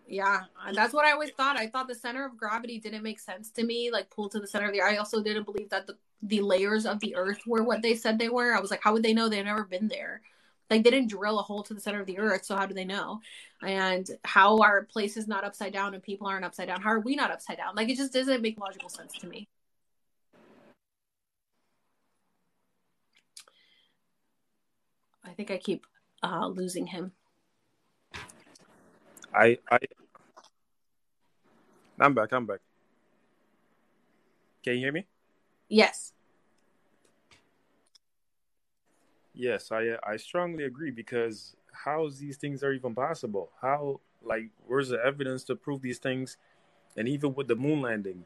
Yeah, 0.08 0.42
that's 0.72 0.94
what 0.94 1.04
I 1.04 1.12
always 1.12 1.30
thought. 1.30 1.56
I 1.56 1.66
thought 1.66 1.88
the 1.88 1.94
center 1.94 2.24
of 2.24 2.36
gravity 2.36 2.78
didn't 2.78 3.02
make 3.02 3.18
sense 3.18 3.50
to 3.50 3.64
me, 3.64 3.90
like 3.90 4.08
pulled 4.08 4.30
to 4.32 4.40
the 4.40 4.46
center 4.46 4.66
of 4.66 4.72
the. 4.72 4.80
I 4.80 4.96
also 4.96 5.20
didn't 5.22 5.44
believe 5.44 5.68
that 5.70 5.86
the 5.86 5.96
the 6.22 6.40
layers 6.40 6.86
of 6.86 7.00
the 7.00 7.14
Earth 7.16 7.40
were 7.46 7.62
what 7.62 7.82
they 7.82 7.94
said 7.94 8.18
they 8.18 8.28
were. 8.28 8.54
I 8.54 8.60
was 8.60 8.70
like, 8.70 8.82
how 8.82 8.92
would 8.92 9.02
they 9.02 9.12
know? 9.12 9.28
They've 9.28 9.44
never 9.44 9.64
been 9.64 9.88
there. 9.88 10.22
Like 10.68 10.82
they 10.82 10.90
didn't 10.90 11.10
drill 11.10 11.38
a 11.38 11.42
hole 11.42 11.62
to 11.62 11.74
the 11.74 11.80
center 11.80 12.00
of 12.00 12.06
the 12.06 12.18
Earth, 12.18 12.44
so 12.44 12.56
how 12.56 12.66
do 12.66 12.74
they 12.74 12.84
know? 12.84 13.20
And 13.62 14.08
how 14.24 14.58
are 14.58 14.84
places 14.84 15.28
not 15.28 15.44
upside 15.44 15.72
down 15.72 15.94
and 15.94 16.02
people 16.02 16.26
aren't 16.26 16.44
upside 16.44 16.68
down? 16.68 16.82
How 16.82 16.90
are 16.90 17.00
we 17.00 17.14
not 17.14 17.30
upside 17.30 17.58
down? 17.58 17.76
Like 17.76 17.88
it 17.88 17.96
just 17.96 18.12
doesn't 18.12 18.42
make 18.42 18.58
logical 18.58 18.88
sense 18.88 19.12
to 19.20 19.28
me. 19.28 19.48
I 25.24 25.30
think 25.30 25.50
I 25.50 25.58
keep 25.58 25.86
uh, 26.22 26.46
losing 26.48 26.86
him. 26.86 27.12
I 29.34 29.58
I 29.70 29.78
I'm 32.00 32.14
back. 32.14 32.32
I'm 32.32 32.46
back. 32.46 32.60
Can 34.62 34.74
you 34.74 34.80
hear 34.80 34.92
me? 34.92 35.06
Yes. 35.68 36.12
Yes, 39.36 39.70
I 39.70 39.98
I 40.02 40.16
strongly 40.16 40.64
agree 40.64 40.90
because 40.90 41.54
how 41.84 42.08
these 42.08 42.38
things 42.38 42.64
are 42.64 42.72
even 42.72 42.94
possible? 42.94 43.50
How 43.60 44.00
like 44.22 44.48
where's 44.66 44.88
the 44.88 44.98
evidence 45.04 45.44
to 45.44 45.54
prove 45.54 45.82
these 45.82 45.98
things? 45.98 46.38
And 46.96 47.06
even 47.06 47.34
with 47.34 47.46
the 47.46 47.54
moon 47.56 47.82
landing, 47.82 48.24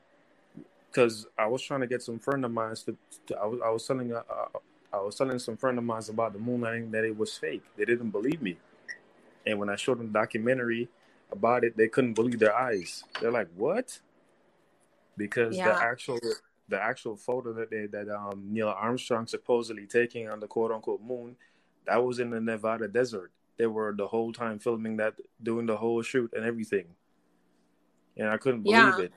because 0.86 1.26
I 1.36 1.46
was 1.46 1.62
trying 1.62 1.80
to 1.80 1.88
get 1.88 2.02
some 2.02 2.20
friend 2.20 2.44
of 2.44 2.52
mine 2.52 2.76
to, 2.86 2.96
to 3.26 3.36
I 3.36 3.46
was 3.46 3.60
I 3.60 3.70
was 3.70 3.86
telling 3.86 4.12
uh, 4.14 4.22
uh, 4.30 4.58
I 4.92 5.00
was 5.00 5.16
telling 5.16 5.40
some 5.40 5.56
friend 5.56 5.78
of 5.78 5.84
mine 5.84 6.02
about 6.08 6.32
the 6.32 6.38
moon 6.38 6.60
landing 6.60 6.92
that 6.92 7.04
it 7.04 7.18
was 7.18 7.36
fake. 7.36 7.64
They 7.76 7.84
didn't 7.84 8.10
believe 8.10 8.40
me, 8.40 8.56
and 9.44 9.58
when 9.58 9.68
I 9.68 9.74
showed 9.74 9.98
them 9.98 10.12
the 10.12 10.18
documentary 10.18 10.88
about 11.32 11.64
it, 11.64 11.76
they 11.76 11.88
couldn't 11.88 12.14
believe 12.14 12.38
their 12.38 12.54
eyes. 12.54 13.02
They're 13.20 13.32
like, 13.32 13.48
"What?" 13.56 13.98
Because 15.16 15.56
the 15.58 15.82
actual 15.82 16.20
the 16.70 16.80
actual 16.80 17.16
photo 17.16 17.52
that 17.52 17.70
they 17.70 17.86
that 17.86 18.08
um, 18.08 18.46
Neil 18.48 18.68
Armstrong 18.68 19.26
supposedly 19.26 19.86
taking 19.86 20.28
on 20.28 20.40
the 20.40 20.46
quote 20.46 20.70
unquote 20.72 21.02
moon, 21.02 21.36
that 21.86 22.02
was 22.02 22.18
in 22.18 22.30
the 22.30 22.40
Nevada 22.40 22.88
desert. 22.88 23.32
They 23.58 23.66
were 23.66 23.92
the 23.94 24.06
whole 24.06 24.32
time 24.32 24.58
filming 24.58 24.96
that, 24.98 25.14
doing 25.42 25.66
the 25.66 25.76
whole 25.76 26.00
shoot 26.02 26.32
and 26.34 26.44
everything, 26.44 26.86
and 28.16 28.28
I 28.28 28.38
couldn't 28.38 28.62
believe 28.62 28.78
Yeah. 28.78 29.04
it. 29.04 29.12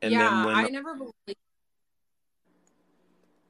And 0.00 0.12
yeah, 0.12 0.18
then 0.18 0.46
when 0.46 0.56
I 0.56 0.68
never 0.68 0.94
believed. 0.94 1.36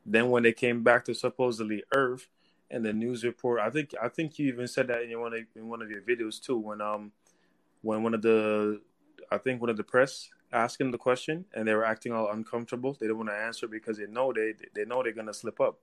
then 0.04 0.30
when 0.30 0.42
they 0.42 0.52
came 0.52 0.82
back 0.82 1.04
to 1.04 1.14
supposedly 1.14 1.84
Earth 1.94 2.28
and 2.70 2.84
the 2.84 2.92
news 2.92 3.24
report, 3.24 3.60
I 3.60 3.70
think 3.70 3.94
I 4.02 4.08
think 4.08 4.38
you 4.38 4.48
even 4.48 4.66
said 4.66 4.88
that 4.88 5.02
in 5.02 5.20
one 5.20 5.34
of 5.34 5.40
in 5.54 5.68
one 5.68 5.82
of 5.82 5.90
your 5.90 6.02
videos 6.02 6.42
too. 6.42 6.58
When 6.58 6.80
um 6.80 7.12
when 7.82 8.02
one 8.02 8.14
of 8.14 8.22
the 8.22 8.80
I 9.30 9.38
think 9.38 9.60
one 9.60 9.70
of 9.70 9.76
the 9.76 9.84
press 9.84 10.28
asked 10.52 10.80
him 10.80 10.90
the 10.90 10.98
question 10.98 11.44
and 11.54 11.66
they 11.66 11.74
were 11.74 11.84
acting 11.84 12.12
all 12.12 12.30
uncomfortable. 12.30 12.94
They 12.94 13.06
didn't 13.06 13.18
want 13.18 13.30
to 13.30 13.36
answer 13.36 13.66
because 13.66 13.98
they 13.98 14.06
know 14.06 14.32
they 14.32 14.54
they 14.74 14.84
know 14.84 15.02
they're 15.02 15.12
gonna 15.12 15.34
slip 15.34 15.60
up. 15.60 15.78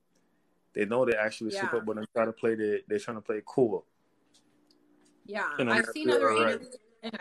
They 0.72 0.84
know 0.84 1.04
they 1.04 1.16
actually 1.16 1.50
slip 1.50 1.72
Yeah. 1.72 1.78
up 1.78 1.84
when 1.86 1.98
they 1.98 2.04
try 2.14 2.24
to 2.24 2.32
play 2.32 2.54
the 2.54 2.82
they're 2.86 2.98
trying 2.98 3.16
to 3.16 3.22
play 3.22 3.42
cool. 3.44 3.84
Yeah, 5.26 5.48
I've 5.58 5.86
seen 5.86 6.10
other 6.10 6.26
right. 6.26 6.48
interviews, 6.48 6.76
and 7.02 7.14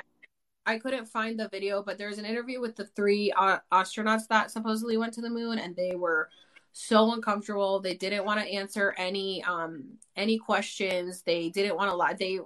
I, 0.66 0.74
I 0.74 0.80
couldn't 0.80 1.06
find 1.06 1.40
the 1.40 1.48
video, 1.50 1.84
but 1.84 1.98
there's 1.98 2.18
an 2.18 2.26
interview 2.26 2.60
with 2.60 2.76
the 2.76 2.86
three 2.86 3.32
uh, 3.32 3.60
astronauts 3.72 4.28
that 4.30 4.52
supposedly 4.52 4.98
went 4.98 5.14
to 5.14 5.22
the 5.22 5.30
moon, 5.30 5.60
and 5.60 5.76
they 5.76 5.95
were 5.95 6.30
so 6.72 7.11
uncomfortable. 7.14 7.80
They 7.80 7.95
didn't 7.95 8.26
want 8.26 8.40
to 8.40 8.48
answer 8.48 8.95
any 8.98 9.44
um 9.44 9.98
any 10.16 10.38
questions. 10.38 11.22
They 11.24 11.50
didn't 11.50 11.76
want 11.76 11.92
to 11.92 11.95
lie. 11.95 12.14
They, 12.14 12.40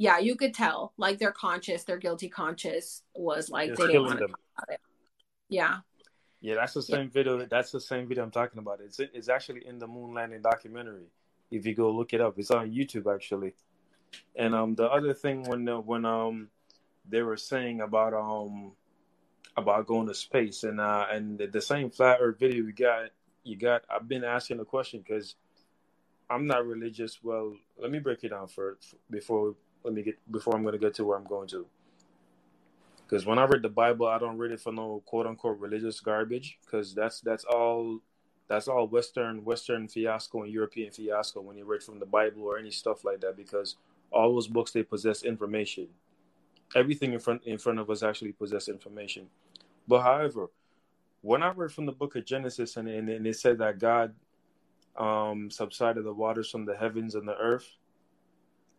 yeah, 0.00 0.16
you 0.18 0.34
could 0.34 0.54
tell 0.54 0.94
like 0.96 1.18
their 1.18 1.30
conscious, 1.30 1.84
their 1.84 1.98
guilty 1.98 2.30
conscious 2.30 3.02
was 3.14 3.50
like 3.50 3.68
It's 3.68 3.78
they 3.78 3.88
didn't 3.88 4.06
want 4.06 4.18
to. 4.20 4.28
them. 4.28 4.36
Yeah, 5.50 5.80
Yeah, 6.40 6.54
that's 6.54 6.72
the 6.72 6.80
Yeah. 6.88 6.96
same 6.96 7.10
video. 7.10 7.44
That's 7.44 7.70
the 7.70 7.80
same 7.82 8.08
video 8.08 8.24
I'm 8.24 8.30
talking 8.30 8.58
about. 8.58 8.80
It's 8.80 8.98
it's 8.98 9.28
actually 9.28 9.66
in 9.66 9.78
the 9.78 9.86
moon 9.86 10.14
landing 10.14 10.40
documentary. 10.40 11.08
If 11.50 11.66
you 11.66 11.74
go 11.74 11.90
look 11.90 12.14
it 12.14 12.22
up, 12.22 12.38
it's 12.38 12.50
on 12.50 12.70
YouTube 12.70 13.14
actually. 13.14 13.52
And 14.34 14.54
um, 14.54 14.74
the 14.74 14.90
other 14.90 15.12
thing 15.12 15.42
when 15.42 15.68
uh, 15.68 15.80
when 15.80 16.06
um 16.06 16.48
they 17.06 17.20
were 17.22 17.36
saying 17.36 17.82
about 17.82 18.14
um 18.14 18.72
about 19.54 19.86
going 19.86 20.06
to 20.06 20.14
space 20.14 20.64
and 20.64 20.80
uh 20.80 21.08
and 21.12 21.36
the, 21.36 21.46
the 21.46 21.60
same 21.60 21.90
flat 21.90 22.20
Earth 22.22 22.38
video 22.38 22.64
you 22.64 22.72
got 22.72 23.10
you 23.44 23.56
got. 23.56 23.82
I've 23.90 24.08
been 24.08 24.24
asking 24.24 24.56
the 24.56 24.64
question 24.64 25.04
because 25.06 25.34
I'm 26.30 26.46
not 26.46 26.66
religious. 26.66 27.22
Well, 27.22 27.54
let 27.76 27.90
me 27.90 27.98
break 27.98 28.24
it 28.24 28.30
down 28.30 28.48
first 28.48 28.94
before 29.10 29.56
let 29.84 29.94
me 29.94 30.02
get 30.02 30.18
before 30.30 30.54
I'm 30.54 30.62
going 30.62 30.72
to 30.72 30.78
get 30.78 30.94
to 30.94 31.04
where 31.04 31.16
I'm 31.16 31.24
going 31.24 31.48
to. 31.48 31.66
Because 33.08 33.26
when 33.26 33.38
I 33.38 33.44
read 33.44 33.62
the 33.62 33.68
Bible, 33.68 34.06
I 34.06 34.18
don't 34.18 34.38
read 34.38 34.52
it 34.52 34.60
for 34.60 34.72
no 34.72 35.02
quote 35.06 35.26
unquote 35.26 35.58
religious 35.58 36.00
garbage. 36.00 36.58
Because 36.64 36.94
that's 36.94 37.20
that's 37.20 37.44
all 37.44 38.00
that's 38.48 38.68
all 38.68 38.86
Western 38.86 39.44
Western 39.44 39.88
fiasco 39.88 40.42
and 40.42 40.52
European 40.52 40.90
fiasco 40.90 41.40
when 41.40 41.56
you 41.56 41.64
read 41.64 41.82
from 41.82 41.98
the 41.98 42.06
Bible 42.06 42.42
or 42.42 42.58
any 42.58 42.70
stuff 42.70 43.04
like 43.04 43.20
that. 43.20 43.36
Because 43.36 43.76
all 44.10 44.34
those 44.34 44.48
books 44.48 44.72
they 44.72 44.82
possess 44.82 45.22
information. 45.24 45.88
Everything 46.76 47.12
in 47.12 47.18
front 47.18 47.42
in 47.44 47.58
front 47.58 47.78
of 47.78 47.90
us 47.90 48.02
actually 48.02 48.32
possess 48.32 48.68
information. 48.68 49.26
But 49.88 50.02
however, 50.02 50.50
when 51.22 51.42
I 51.42 51.50
read 51.50 51.72
from 51.72 51.86
the 51.86 51.92
book 51.92 52.16
of 52.16 52.24
Genesis 52.24 52.76
and, 52.76 52.88
and, 52.88 53.08
and 53.08 53.26
it 53.26 53.36
said 53.36 53.58
that 53.58 53.78
God 53.78 54.14
um, 54.96 55.50
subsided 55.50 56.04
the 56.04 56.12
waters 56.12 56.50
from 56.50 56.64
the 56.64 56.76
heavens 56.76 57.14
and 57.14 57.26
the 57.26 57.36
earth, 57.36 57.68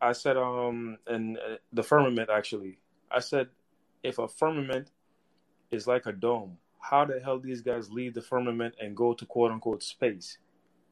I 0.02 0.14
said 0.14 0.38
um 0.38 0.98
and 1.08 1.38
uh, 1.38 1.58
the 1.72 1.84
firmament 1.84 2.30
actually. 2.30 2.80
I 3.12 3.20
said 3.20 3.50
if 4.04 4.18
a 4.18 4.28
firmament 4.28 4.90
is 5.70 5.88
like 5.88 6.06
a 6.06 6.12
dome, 6.12 6.58
how 6.80 7.06
the 7.06 7.20
hell 7.20 7.40
these 7.40 7.62
guys 7.62 7.90
leave 7.92 8.14
the 8.14 8.22
firmament 8.22 8.76
and 8.82 8.98
go 8.98 9.14
to 9.14 9.26
quote 9.26 9.52
unquote 9.52 9.84
space? 9.84 10.38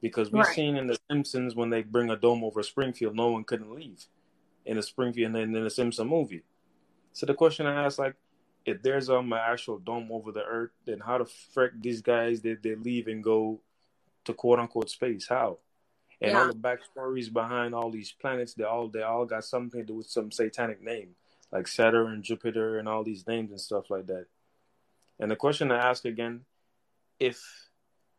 Because 0.00 0.30
we've 0.30 0.44
Right. 0.44 0.54
seen 0.54 0.76
in 0.76 0.86
the 0.86 0.98
Simpsons 1.10 1.54
when 1.54 1.70
they 1.70 1.82
bring 1.82 2.10
a 2.10 2.16
dome 2.16 2.42
over 2.44 2.62
Springfield, 2.62 3.14
no 3.14 3.30
one 3.32 3.44
couldn't 3.44 3.74
leave 3.74 4.06
in 4.64 4.76
the 4.76 4.82
Springfield 4.82 5.34
and 5.36 5.56
in 5.56 5.64
the 5.64 5.70
Simpson 5.70 6.06
movie. 6.06 6.44
So 7.12 7.26
the 7.26 7.34
question 7.34 7.66
I 7.66 7.84
asked, 7.84 7.98
like, 7.98 8.14
if 8.64 8.82
there's 8.82 9.10
um 9.10 9.32
an 9.32 9.40
actual 9.42 9.78
dome 9.78 10.08
over 10.12 10.32
the 10.32 10.44
earth, 10.44 10.70
then 10.84 11.00
how 11.00 11.18
the 11.18 11.24
frick 11.26 11.72
these 11.80 12.00
guys 12.00 12.40
they, 12.42 12.54
they 12.54 12.74
leave 12.76 13.08
and 13.08 13.24
go 13.24 13.60
to 14.24 14.32
quote 14.34 14.58
unquote 14.58 14.88
space? 14.90 15.26
How? 15.28 15.58
And 16.20 16.36
all 16.36 16.46
Yeah. 16.46 16.52
the 16.52 16.58
backstories 16.58 17.32
behind 17.32 17.74
all 17.74 17.90
these 17.90 18.12
planets, 18.12 18.54
they 18.54 18.64
all 18.64 18.88
they 18.88 19.02
all 19.02 19.24
got 19.24 19.44
something 19.44 19.80
to 19.80 19.86
do 19.86 19.94
with 19.94 20.06
some 20.06 20.30
satanic 20.30 20.82
name, 20.82 21.16
like 21.50 21.66
Saturn, 21.66 22.22
Jupiter, 22.22 22.78
and 22.78 22.88
all 22.88 23.02
these 23.04 23.26
names 23.26 23.50
and 23.50 23.60
stuff 23.60 23.90
like 23.90 24.06
that. 24.08 24.26
And 25.18 25.30
the 25.30 25.36
question 25.36 25.70
I 25.72 25.78
ask 25.78 26.04
again, 26.04 26.44
if 27.18 27.42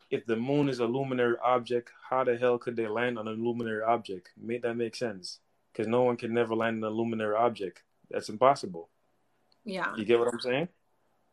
if 0.10 0.26
the 0.26 0.36
moon 0.36 0.68
is 0.68 0.80
a 0.80 0.86
luminary 0.88 1.38
object, 1.42 1.92
how 2.10 2.24
the 2.24 2.38
hell 2.38 2.58
could 2.58 2.76
they 2.76 2.88
land 2.88 3.18
on 3.18 3.28
a 3.28 3.32
luminary 3.32 3.82
object? 3.84 4.32
Make 4.36 4.62
that 4.64 4.76
make 4.76 4.96
sense? 4.96 5.40
Because 5.72 5.88
no 5.88 6.02
one 6.04 6.18
can 6.18 6.34
never 6.34 6.54
land 6.56 6.84
on 6.84 6.92
a 6.92 6.94
luminary 6.94 7.36
object. 7.36 7.84
That's 8.10 8.28
impossible. 8.30 8.90
yeah. 9.64 9.96
You 9.96 10.04
get 10.06 10.20
what 10.20 10.28
I'm 10.34 10.40
saying? 10.42 10.68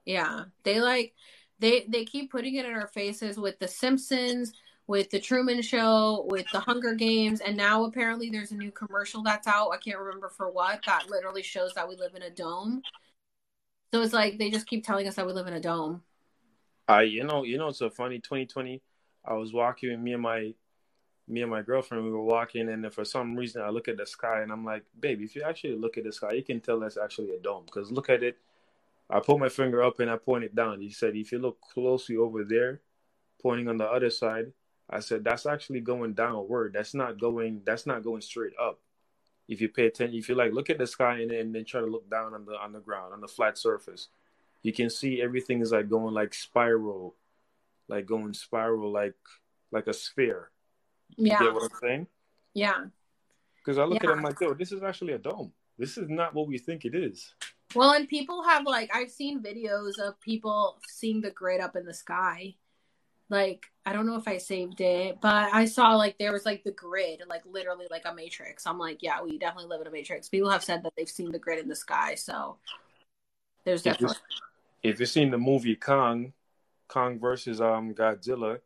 Yeah, 0.05 0.45
they 0.65 0.81
like 0.81 1.15
they 1.59 1.87
they 1.89 2.05
keep 2.05 2.31
putting 2.31 2.55
it 2.55 2.65
in 2.67 2.73
our 2.73 2.87
faces 2.89 3.37
with 3.39 3.59
the 3.59 3.67
Simpsons, 3.69 4.53
with 4.89 5.11
the 5.11 5.21
Truman 5.21 5.63
Show, 5.63 6.27
with 6.29 6.47
the 6.51 6.59
Hunger 6.59 6.95
Games, 6.95 7.41
and 7.41 7.57
now 7.57 7.85
apparently 7.85 8.31
there's 8.31 8.51
a 8.51 8.57
new 8.57 8.73
commercial 8.73 9.23
that's 9.23 9.47
out. 9.47 9.71
I 9.71 9.77
can't 9.77 9.99
remember 9.99 10.31
for 10.31 10.51
what. 10.51 10.81
That 10.87 11.09
literally 11.09 11.43
shows 11.43 11.75
that 11.75 11.89
we 11.89 11.95
live 11.95 12.15
in 12.15 12.23
a 12.23 12.31
dome. 12.31 12.83
So 13.93 14.01
it's 14.01 14.15
like 14.15 14.39
they 14.39 14.51
just 14.51 14.67
keep 14.67 14.85
telling 14.85 15.07
us 15.07 15.15
that 15.15 15.27
we 15.27 15.33
live 15.33 15.47
in 15.47 15.53
a 15.53 15.61
dome. 15.61 16.03
I 16.89 17.03
you 17.03 17.23
know 17.23 17.45
you 17.45 17.59
know 17.59 17.69
it's 17.69 17.79
so 17.79 17.91
funny. 17.91 18.19
2020, 18.19 18.81
I 19.27 19.35
was 19.35 19.53
walking 19.53 19.91
with 19.91 20.01
me 20.01 20.15
and 20.15 20.23
my 20.23 20.55
me 21.29 21.43
and 21.43 21.51
my 21.51 21.61
girlfriend. 21.61 22.05
We 22.05 22.11
were 22.11 22.25
walking, 22.25 22.71
and 22.71 22.93
for 22.93 23.05
some 23.05 23.37
reason, 23.37 23.61
I 23.61 23.69
look 23.69 23.89
at 23.89 23.99
the 23.99 24.07
sky 24.07 24.41
and 24.41 24.51
I'm 24.51 24.65
like, 24.65 24.85
"Baby, 24.99 25.25
if 25.25 25.37
you 25.37 25.43
actually 25.43 25.77
look 25.77 25.99
at 25.99 26.05
the 26.05 26.13
sky, 26.13 26.33
you 26.33 26.43
can 26.43 26.61
tell 26.61 26.81
that's 26.81 26.97
actually 26.97 27.35
a 27.35 27.39
dome. 27.39 27.65
Because 27.67 27.93
look 27.93 28.09
at 28.09 28.23
it. 28.23 28.39
I 29.11 29.21
put 29.21 29.39
my 29.39 29.49
finger 29.51 29.83
up 29.83 30.01
and 30.01 30.11
I 30.11 30.17
pointed 30.17 30.55
down. 30.55 30.81
He 30.81 30.91
said, 30.91 31.17
if 31.17 31.33
you 31.33 31.39
look 31.39 31.61
closely 31.63 32.17
over 32.19 32.45
there, 32.45 32.83
pointing 33.41 33.69
on 33.69 33.79
the 33.79 33.87
other 33.87 34.11
side, 34.11 34.53
I 34.91 35.01
said 35.01 35.23
that's 35.25 35.47
actually 35.47 35.81
going 35.81 36.15
downward. 36.15 36.73
That's 36.73 36.95
not 36.95 37.21
going. 37.21 37.63
That's 37.65 37.87
not 37.87 38.03
going 38.03 38.23
straight 38.23 38.55
up. 38.61 38.81
If 39.47 39.61
you 39.61 39.69
pay 39.69 39.87
attention, 39.87 40.17
if 40.19 40.29
you 40.29 40.35
like, 40.35 40.53
look 40.53 40.71
at 40.71 40.79
the 40.79 40.87
sky 40.87 41.21
and, 41.21 41.31
and 41.31 41.55
then 41.55 41.65
try 41.65 41.81
to 41.81 41.87
look 41.87 42.09
down 42.11 42.35
on 42.35 42.45
the 42.45 42.53
on 42.53 42.73
the 42.73 42.81
ground 42.81 43.13
on 43.13 43.21
the 43.21 43.29
flat 43.29 43.59
surface, 43.59 44.09
you 44.63 44.73
can 44.73 44.91
see 44.91 45.23
everything 45.23 45.61
is 45.61 45.73
like 45.73 45.89
going 45.89 46.15
like 46.15 46.35
spiral, 46.35 47.15
like 47.89 48.07
going 48.07 48.33
spiral, 48.33 48.91
like 48.91 49.15
like 49.71 49.87
a 49.87 49.93
sphere. 49.93 50.51
You 51.17 51.29
Yeah. 51.29 51.39
get 51.39 51.55
what 51.55 51.65
I'm 51.65 51.79
saying? 51.81 52.07
Yeah. 52.55 52.87
Because 53.59 53.79
I 53.79 53.85
look 53.85 54.03
Yeah. 54.03 54.11
at 54.11 54.15
it, 54.15 54.19
I'm 54.19 54.23
like, 54.23 54.41
yo, 54.41 54.55
this 54.55 54.73
is 54.73 54.83
actually 54.83 55.13
a 55.15 55.19
dome. 55.19 55.53
This 55.79 55.99
is 55.99 56.09
not 56.09 56.35
what 56.35 56.47
we 56.49 56.59
think 56.59 56.85
it 56.85 56.95
is. 56.95 57.35
Well, 57.75 57.93
and 57.93 58.09
people 58.09 58.43
have 58.43 58.65
like 58.65 58.91
I've 58.95 59.11
seen 59.11 59.43
videos 59.43 59.99
of 59.99 60.19
people 60.21 60.79
seeing 60.89 61.21
the 61.21 61.31
grid 61.31 61.61
up 61.61 61.77
in 61.77 61.85
the 61.85 61.93
sky. 61.95 62.55
Like 63.31 63.67
I 63.85 63.93
don't 63.93 64.07
know 64.07 64.17
if 64.17 64.29
I 64.29 64.39
saved 64.39 64.81
it, 64.81 65.21
but 65.21 65.53
I 65.53 65.65
saw 65.67 65.97
like 65.97 66.19
there 66.19 66.33
was 66.33 66.47
like 66.47 66.65
the 66.65 66.73
grid, 66.73 67.23
like 67.29 67.43
literally 67.47 67.87
like 67.91 68.03
a 68.05 68.15
matrix. 68.15 68.67
I'm 68.67 68.79
like, 68.79 69.03
yeah, 69.03 69.23
we 69.23 69.39
definitely 69.39 69.69
live 69.69 69.81
in 69.83 69.87
a 69.87 69.91
matrix. 69.91 70.29
People 70.29 70.51
have 70.51 70.65
said 70.65 70.83
that 70.83 70.93
they've 70.97 71.09
seen 71.09 71.33
the 71.33 71.39
grid 71.39 71.59
in 71.59 71.69
the 71.69 71.77
sky, 71.77 72.15
so 72.15 72.57
there's 73.65 73.83
definitely 73.83 74.17
if 74.83 75.01
you've 75.01 75.09
seen 75.09 75.31
the 75.31 75.39
movie 75.39 75.77
Kong, 75.77 76.33
Kong 76.87 77.19
versus 77.19 77.61
um 77.61 77.95
Godzilla, 77.95 78.61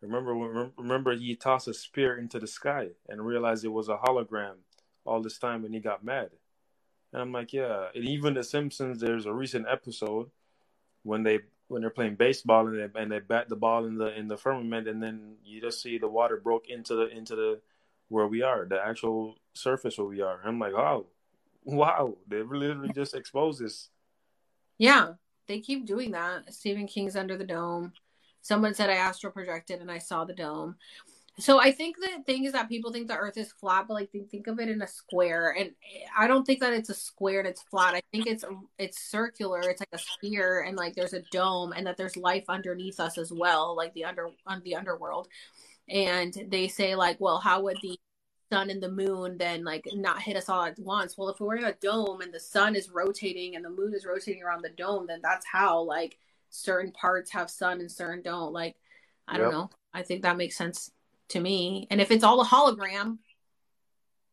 remember 0.00 0.36
when- 0.36 0.72
remember 0.76 1.14
he 1.14 1.36
tossed 1.36 1.68
a 1.68 1.74
spear 1.74 2.18
into 2.18 2.38
the 2.38 2.46
sky 2.46 2.90
and 3.08 3.24
realized 3.24 3.64
it 3.64 3.68
was 3.68 3.88
a 3.88 3.96
hologram 3.96 4.56
all 5.04 5.22
this 5.22 5.38
time, 5.38 5.64
and 5.64 5.74
he 5.74 5.80
got 5.80 6.04
mad. 6.04 6.30
And 7.12 7.22
I'm 7.22 7.32
like, 7.32 7.52
yeah. 7.52 7.88
And 7.94 8.04
even 8.04 8.34
The 8.34 8.42
Simpsons, 8.42 9.00
there's 9.00 9.26
a 9.26 9.32
recent 9.32 9.66
episode 9.68 10.30
when 11.04 11.22
they 11.22 11.40
when 11.74 11.82
they're 11.82 11.90
playing 11.90 12.14
baseball 12.14 12.68
and 12.68 12.78
they 12.78 13.00
and 13.00 13.12
they 13.12 13.18
bat 13.18 13.48
the 13.48 13.56
ball 13.56 13.84
in 13.84 13.98
the 13.98 14.16
in 14.16 14.28
the 14.28 14.36
firmament, 14.38 14.88
and 14.88 15.02
then 15.02 15.34
you 15.44 15.60
just 15.60 15.82
see 15.82 15.98
the 15.98 16.08
water 16.08 16.40
broke 16.42 16.68
into 16.68 16.94
the 16.94 17.08
into 17.08 17.36
the 17.36 17.60
where 18.08 18.28
we 18.28 18.42
are, 18.42 18.64
the 18.64 18.80
actual 18.80 19.34
surface 19.54 19.98
where 19.98 20.06
we 20.06 20.22
are. 20.22 20.40
I'm 20.44 20.58
like, 20.58 20.72
oh, 20.72 21.06
wow, 21.64 22.16
they 22.28 22.42
literally 22.42 22.92
just 22.94 23.14
exposed 23.14 23.60
this. 23.60 23.90
Yeah, 24.78 25.14
they 25.48 25.60
keep 25.60 25.84
doing 25.84 26.12
that. 26.12 26.54
Stephen 26.54 26.86
King's 26.86 27.16
Under 27.16 27.36
the 27.36 27.44
Dome. 27.44 27.92
Someone 28.40 28.74
said 28.74 28.90
I 28.90 28.94
astral 28.94 29.32
projected 29.32 29.80
and 29.80 29.90
I 29.90 29.98
saw 29.98 30.24
the 30.24 30.34
dome. 30.34 30.76
So 31.38 31.60
I 31.60 31.72
think 31.72 31.96
the 31.96 32.22
thing 32.24 32.44
is 32.44 32.52
that 32.52 32.68
people 32.68 32.92
think 32.92 33.08
the 33.08 33.16
Earth 33.16 33.36
is 33.36 33.50
flat, 33.50 33.86
but 33.88 33.94
like 33.94 34.12
they 34.12 34.20
think 34.20 34.46
of 34.46 34.60
it 34.60 34.68
in 34.68 34.82
a 34.82 34.86
square, 34.86 35.50
and 35.58 35.72
I 36.16 36.28
don't 36.28 36.44
think 36.44 36.60
that 36.60 36.72
it's 36.72 36.90
a 36.90 36.94
square 36.94 37.40
and 37.40 37.48
it's 37.48 37.62
flat. 37.62 37.96
I 37.96 38.02
think 38.12 38.28
it's 38.28 38.44
it's 38.78 39.00
circular. 39.02 39.60
It's 39.60 39.80
like 39.80 39.88
a 39.92 39.98
sphere, 39.98 40.60
and 40.60 40.76
like 40.76 40.94
there's 40.94 41.12
a 41.12 41.22
dome, 41.32 41.72
and 41.72 41.86
that 41.88 41.96
there's 41.96 42.16
life 42.16 42.44
underneath 42.48 43.00
us 43.00 43.18
as 43.18 43.32
well, 43.32 43.76
like 43.76 43.92
the 43.94 44.04
under 44.04 44.28
on 44.46 44.62
the 44.64 44.76
underworld. 44.76 45.26
And 45.88 46.32
they 46.48 46.68
say 46.68 46.94
like, 46.94 47.20
well, 47.20 47.38
how 47.38 47.62
would 47.62 47.78
the 47.82 47.98
sun 48.52 48.70
and 48.70 48.82
the 48.82 48.90
moon 48.90 49.36
then 49.36 49.64
like 49.64 49.88
not 49.92 50.22
hit 50.22 50.36
us 50.36 50.48
all 50.48 50.64
at 50.64 50.78
once? 50.78 51.18
Well, 51.18 51.30
if 51.30 51.40
we're 51.40 51.56
in 51.56 51.64
a 51.64 51.74
dome 51.74 52.20
and 52.20 52.32
the 52.32 52.40
sun 52.40 52.76
is 52.76 52.90
rotating 52.90 53.56
and 53.56 53.64
the 53.64 53.70
moon 53.70 53.92
is 53.92 54.06
rotating 54.06 54.42
around 54.44 54.62
the 54.62 54.70
dome, 54.70 55.06
then 55.08 55.20
that's 55.22 55.46
how 55.46 55.80
like 55.82 56.16
certain 56.50 56.92
parts 56.92 57.32
have 57.32 57.50
sun 57.50 57.80
and 57.80 57.90
certain 57.90 58.22
don't. 58.22 58.52
Like, 58.52 58.76
I 59.26 59.36
don't 59.38 59.50
know. 59.50 59.70
I 59.92 60.02
think 60.02 60.22
that 60.22 60.36
makes 60.36 60.56
sense 60.56 60.90
to 61.34 61.40
me. 61.40 61.86
And 61.90 62.00
if 62.00 62.10
it's 62.10 62.24
all 62.24 62.40
a 62.40 62.44
hologram, 62.44 63.18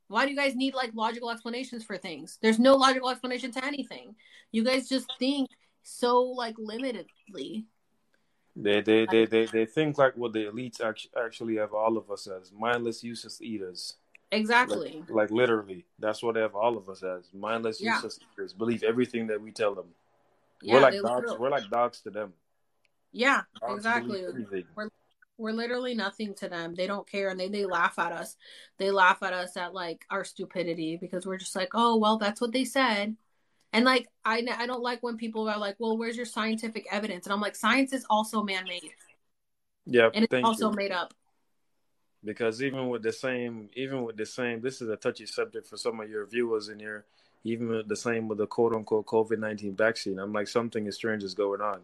why 0.08 0.26
do 0.26 0.32
you 0.32 0.38
guys 0.38 0.56
need 0.56 0.74
like 0.74 0.92
logical 0.94 1.30
explanations 1.30 1.84
for 1.84 1.98
things? 1.98 2.38
There's 2.42 2.60
no 2.60 2.76
logical 2.76 3.10
explanation 3.10 3.52
to 3.54 3.66
anything. 3.66 4.16
You 4.52 4.64
guys 4.64 4.88
just 4.88 5.12
think 5.20 5.50
so 5.84 6.22
like 6.22 6.56
limitedly. 6.56 7.66
They 8.56 8.82
they, 8.82 9.06
they, 9.10 9.26
they 9.26 9.46
they 9.46 9.66
think 9.66 9.98
like 9.98 10.16
what 10.18 10.34
the 10.34 10.46
elites 10.46 10.82
act- 10.82 11.08
actually 11.18 11.56
have 11.58 11.74
all 11.74 11.98
of 11.98 12.12
us 12.12 12.28
as 12.28 12.52
mindless, 12.52 13.04
useless 13.04 13.42
eaters. 13.42 13.96
Exactly. 14.34 15.00
Like, 15.08 15.10
like 15.10 15.32
literally, 15.32 15.86
that's 16.00 16.22
what 16.24 16.36
they 16.36 16.42
have 16.42 16.56
all 16.56 16.78
of 16.78 16.88
us 16.90 17.04
as 17.04 17.32
mindless, 17.34 17.82
Yeah. 17.82 17.96
useless 17.96 18.20
eaters. 18.34 18.54
Believe 18.54 18.84
everything 18.84 19.28
that 19.28 19.42
we 19.42 19.52
tell 19.52 19.74
them. 19.76 19.88
yeah, 20.62 20.76
we're 20.76 20.82
like 20.82 20.94
dogs. 20.94 21.04
literally- 21.06 21.38
We're 21.40 21.50
like 21.50 21.70
dogs 21.70 22.02
to 22.02 22.10
them. 22.12 22.34
yeah, 23.14 23.42
Dogs 23.62 23.76
exactly. 23.78 24.26
everything. 24.26 24.66
We're 25.42 25.54
literally 25.54 25.96
nothing 25.96 26.36
to 26.36 26.48
them. 26.48 26.76
They 26.76 26.88
don't 26.88 27.10
care 27.10 27.30
and 27.30 27.40
they, 27.40 27.50
they 27.50 27.66
laugh 27.66 27.98
at 27.98 28.12
us. 28.12 28.38
They 28.78 28.92
laugh 28.92 29.24
at 29.24 29.34
us 29.34 29.58
at 29.58 29.74
like 29.74 30.06
our 30.10 30.24
stupidity 30.24 30.98
because 31.02 31.26
we're 31.26 31.38
just 31.38 31.56
like, 31.56 31.70
oh, 31.74 31.98
well, 31.98 32.18
that's 32.18 32.40
what 32.40 32.54
they 32.54 32.64
said. 32.64 33.16
And 33.74 33.86
like, 33.86 34.08
I, 34.24 34.46
I 34.58 34.68
don't 34.68 34.84
like 34.84 35.02
when 35.02 35.18
people 35.18 35.50
are 35.50 35.58
like, 35.58 35.78
well, 35.80 35.98
where's 35.98 36.16
your 36.16 36.26
scientific 36.26 36.86
evidence? 36.92 37.26
And 37.26 37.34
I'm 37.34 37.42
like, 37.42 37.56
science 37.56 37.92
is 37.92 38.06
also 38.10 38.44
man 38.44 38.66
made 38.68 38.84
Yeah, 39.86 40.10
and 40.14 40.26
it's 40.26 40.44
also 40.44 40.70
you. 40.70 40.76
made 40.76 40.92
up. 40.92 41.14
Because 42.24 42.62
even 42.62 42.90
with 42.90 43.02
the 43.02 43.12
same, 43.14 43.70
even 43.74 44.04
with 44.04 44.18
the 44.18 44.26
same, 44.28 44.62
this 44.62 44.82
is 44.82 44.90
a 44.90 44.96
touchy 44.96 45.26
subject 45.26 45.66
for 45.66 45.78
some 45.78 46.00
of 46.00 46.10
your 46.10 46.28
viewers 46.28 46.70
in 46.70 46.80
here. 46.80 47.06
Even 47.44 47.70
with 47.70 47.88
the 47.88 47.96
same 47.96 48.28
with 48.28 48.38
the 48.38 48.46
quote 48.46 48.76
unquote 48.76 49.08
COVID 49.08 49.40
nineteen 49.40 49.76
vaccine, 49.76 50.20
I'm 50.20 50.32
like 50.32 50.48
something 50.48 50.86
is 50.86 50.96
strange 50.96 51.24
is 51.24 51.34
going 51.34 51.62
on. 51.62 51.82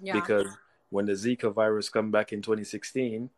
Yeah. 0.00 0.12
because 0.12 0.46
when 0.90 1.06
the 1.06 1.12
Zika 1.12 1.52
virus 1.52 1.88
come 1.88 2.10
back 2.10 2.32
in 2.32 2.42
2016 2.42 3.30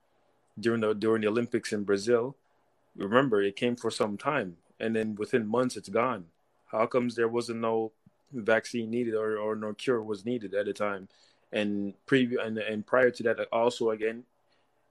during 0.58 0.80
the 0.80 0.94
during 0.94 1.22
the 1.22 1.28
Olympics 1.28 1.72
in 1.72 1.84
Brazil, 1.84 2.36
remember 2.96 3.42
it 3.42 3.56
came 3.56 3.76
for 3.76 3.90
some 3.90 4.16
time 4.16 4.56
and 4.78 4.96
then 4.96 5.14
within 5.14 5.46
months 5.46 5.76
it's 5.76 5.88
gone. 5.88 6.26
How 6.66 6.86
comes 6.86 7.14
there 7.14 7.28
wasn't 7.28 7.60
no 7.60 7.92
vaccine 8.32 8.90
needed 8.90 9.14
or, 9.14 9.36
or 9.36 9.56
no 9.56 9.74
cure 9.74 10.02
was 10.02 10.24
needed 10.24 10.54
at 10.54 10.66
the 10.66 10.72
time? 10.72 11.08
And 11.52 11.94
pre 12.06 12.38
and, 12.40 12.58
and 12.58 12.86
prior 12.86 13.10
to 13.10 13.22
that 13.24 13.40
also 13.52 13.90
again 13.90 14.24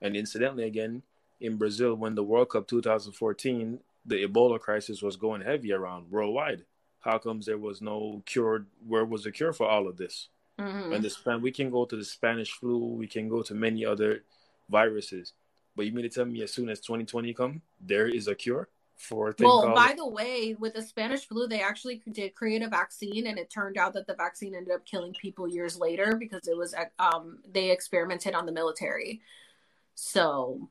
and 0.02 0.16
incidentally 0.16 0.66
again 0.66 1.04
in 1.40 1.58
Brazil 1.58 1.96
when 1.96 2.16
the 2.16 2.24
World 2.24 2.50
Cup 2.50 2.68
2014 2.68 3.80
the 4.06 4.26
Ebola 4.26 4.60
crisis 4.60 5.02
was 5.02 5.16
going 5.16 5.42
heavy 5.42 5.72
around 5.72 6.12
worldwide. 6.12 6.66
How 7.02 7.18
comes 7.18 7.46
there 7.46 7.58
was 7.58 7.82
no 7.82 8.24
cure? 8.26 8.66
Where 8.86 9.06
was 9.06 9.24
the 9.24 9.32
cure 9.32 9.54
for 9.54 9.68
all 9.68 9.88
of 9.88 9.98
this? 9.98 10.28
Mhm. 10.60 10.96
And 10.96 11.04
the 11.04 11.10
span 11.10 11.42
we 11.42 11.52
can 11.52 11.70
go 11.70 11.86
to 11.86 11.96
the 11.96 12.04
Spanish 12.04 12.52
flu, 12.52 12.78
we 12.78 13.08
can 13.08 13.30
go 13.30 13.42
to 13.44 13.54
many 13.54 13.86
other 13.86 14.24
viruses. 14.70 15.34
But 15.76 15.86
you 15.86 15.94
mean 15.94 16.04
to 16.04 16.10
tell 16.10 16.26
me 16.26 16.42
as 16.44 16.52
soon 16.52 16.70
as 16.70 16.82
2020 16.82 17.34
come, 17.34 17.62
there 17.80 18.08
is 18.08 18.28
a 18.28 18.36
cure 18.36 18.68
for 18.98 19.30
a 19.30 19.34
thing 19.34 19.46
Well, 19.48 19.62
called 19.62 19.76
by 19.76 19.94
the 19.96 20.06
way, 20.06 20.56
with 20.60 20.74
the 20.74 20.82
Spanish 20.82 21.26
flu, 21.26 21.48
they 21.48 21.62
actually 21.62 22.02
did 22.12 22.36
create 22.36 22.62
a 22.62 22.68
vaccine, 22.68 23.28
and 23.28 23.40
it 23.40 23.50
turned 23.50 23.78
out 23.78 23.94
that 23.94 24.08
the 24.08 24.16
vaccine 24.16 24.54
ended 24.54 24.74
up 24.74 24.86
killing 24.86 25.14
people 25.14 25.48
years 25.48 25.78
later 25.80 26.18
because 26.18 26.48
it 26.48 26.58
was 26.58 26.76
um 27.00 27.40
they 27.50 27.72
experimented 27.72 28.34
on 28.36 28.46
the 28.46 28.52
military. 28.52 29.22
So 29.96 30.70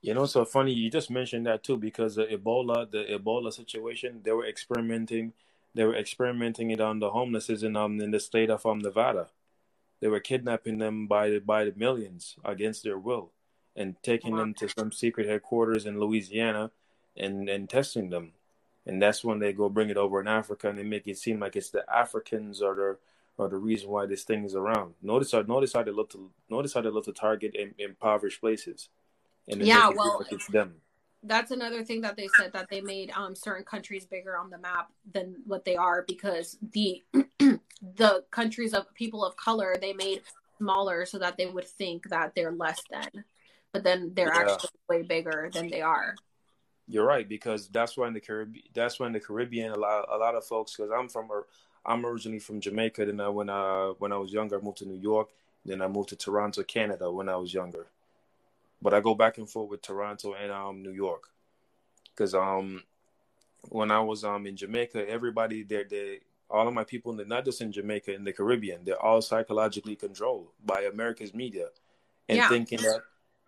You 0.00 0.14
know, 0.14 0.26
so 0.26 0.44
funny 0.44 0.72
you 0.72 0.90
just 0.90 1.10
mentioned 1.10 1.46
that 1.46 1.62
too 1.62 1.76
because 1.76 2.16
the 2.16 2.26
Ebola, 2.26 2.90
the 2.90 3.04
Ebola 3.18 3.52
situation, 3.52 4.20
they 4.24 4.32
were 4.32 4.46
experimenting, 4.46 5.32
they 5.74 5.84
were 5.84 5.96
experimenting 5.96 6.70
it 6.70 6.80
on 6.80 6.98
the 6.98 7.10
homelesses 7.10 7.62
in 7.62 7.76
um 7.76 8.00
in 8.00 8.10
the 8.10 8.20
state 8.20 8.50
of 8.50 8.66
um 8.66 8.78
Nevada. 8.78 9.28
They 10.00 10.08
were 10.08 10.20
kidnapping 10.20 10.78
them 10.78 11.06
by 11.06 11.30
the 11.30 11.38
by 11.38 11.64
the 11.64 11.72
millions 11.76 12.36
against 12.44 12.82
their 12.82 12.98
will, 12.98 13.30
and 13.76 13.96
taking 14.02 14.36
them 14.36 14.54
to 14.54 14.68
some 14.68 14.92
secret 14.92 15.28
headquarters 15.28 15.86
in 15.86 16.00
Louisiana, 16.00 16.70
and 17.16 17.48
and 17.48 17.68
testing 17.68 18.10
them, 18.10 18.32
and 18.86 19.00
that's 19.00 19.24
when 19.24 19.38
they 19.38 19.52
go 19.52 19.68
bring 19.68 19.90
it 19.90 19.96
over 19.96 20.20
in 20.20 20.28
Africa 20.28 20.68
and 20.68 20.78
they 20.78 20.82
make 20.82 21.06
it 21.06 21.18
seem 21.18 21.40
like 21.40 21.56
it's 21.56 21.70
the 21.70 21.84
Africans 21.92 22.60
are 22.60 22.74
the 22.74 22.98
are 23.38 23.48
the 23.48 23.56
reason 23.56 23.88
why 23.88 24.06
this 24.06 24.24
thing 24.24 24.44
is 24.44 24.54
around. 24.54 24.94
Notice 25.02 25.32
how 25.32 25.42
notice 25.42 25.72
how 25.72 25.82
they 25.82 25.90
look 25.90 26.10
to 26.10 26.30
notice 26.50 26.74
how 26.74 26.82
they 26.82 26.90
look 26.90 27.04
to 27.04 27.12
target 27.12 27.54
in, 27.54 27.74
impoverished 27.78 28.40
places, 28.40 28.88
and 29.48 29.60
then 29.60 29.68
Yeah, 29.68 29.88
well, 29.88 30.06
look 30.06 30.20
like 30.20 30.32
it's 30.32 30.46
them. 30.48 30.74
That's 31.24 31.50
another 31.52 31.84
thing 31.84 32.00
that 32.00 32.16
they 32.16 32.28
said 32.36 32.52
that 32.52 32.68
they 32.70 32.80
made 32.80 33.10
um 33.12 33.34
certain 33.34 33.64
countries 33.64 34.04
bigger 34.04 34.36
on 34.36 34.50
the 34.50 34.58
map 34.58 34.90
than 35.12 35.36
what 35.46 35.64
they 35.64 35.76
are 35.76 36.04
because 36.06 36.58
the 36.72 37.02
the 37.96 38.24
countries 38.30 38.74
of 38.74 38.92
people 38.94 39.24
of 39.24 39.36
color 39.36 39.76
they 39.80 39.92
made 39.92 40.22
smaller 40.58 41.04
so 41.06 41.18
that 41.18 41.36
they 41.36 41.46
would 41.46 41.66
think 41.66 42.08
that 42.08 42.34
they're 42.34 42.52
less 42.52 42.80
than 42.90 43.24
but 43.72 43.82
then 43.84 44.12
they're 44.14 44.32
Yeah. 44.34 44.40
actually 44.40 44.70
way 44.88 45.02
bigger 45.02 45.50
than 45.52 45.68
they 45.68 45.80
are 45.82 46.16
You're 46.88 47.06
right 47.06 47.28
because 47.28 47.68
that's 47.68 47.96
why 47.96 48.08
in 48.08 48.14
the 48.14 48.20
Caribbean, 48.20 48.64
that's 48.74 48.98
why 48.98 49.06
in 49.06 49.12
the 49.12 49.20
Caribbean, 49.20 49.72
a 49.72 49.78
lot, 49.78 50.04
a 50.10 50.16
lot 50.18 50.34
of 50.34 50.44
folks. 50.44 50.76
Because 50.76 50.90
I'm 50.90 51.08
from, 51.08 51.28
I'm 51.86 52.04
originally 52.04 52.40
from 52.40 52.60
Jamaica. 52.60 53.06
Then 53.06 53.20
I, 53.20 53.28
when 53.28 53.48
I 53.48 53.92
when 53.98 54.12
I 54.12 54.18
was 54.18 54.32
younger, 54.32 54.58
I 54.58 54.62
moved 54.62 54.78
to 54.78 54.86
New 54.86 55.00
York, 55.00 55.28
Then 55.64 55.80
I 55.80 55.86
moved 55.88 56.08
to 56.10 56.16
Toronto, 56.16 56.62
Canada 56.64 57.10
when 57.10 57.28
I 57.28 57.36
was 57.36 57.54
younger. 57.54 57.86
But 58.82 58.92
I 58.92 59.00
go 59.00 59.14
back 59.14 59.38
and 59.38 59.48
forth 59.48 59.70
with 59.70 59.82
Toronto 59.82 60.34
and 60.34 60.50
um 60.50 60.82
New 60.82 60.90
York. 60.90 61.28
Cause 62.16 62.34
um 62.34 62.82
when 63.68 63.90
I 63.90 64.00
was 64.00 64.24
um 64.24 64.46
in 64.46 64.56
Jamaica, 64.56 65.08
everybody 65.08 65.62
there 65.62 65.84
they 65.88 66.20
all 66.50 66.68
of 66.68 66.74
my 66.74 66.84
people, 66.84 67.14
not 67.14 67.46
just 67.46 67.62
in 67.62 67.72
Jamaica, 67.72 68.12
in 68.12 68.24
the 68.24 68.32
Caribbean, 68.32 68.84
they're 68.84 69.00
all 69.00 69.22
psychologically 69.22 69.96
controlled 69.96 70.48
by 70.62 70.82
America's 70.82 71.32
media, 71.32 71.68
and 72.28 72.38
yeah. 72.38 72.48
thinking 72.48 72.80
that 72.82 73.00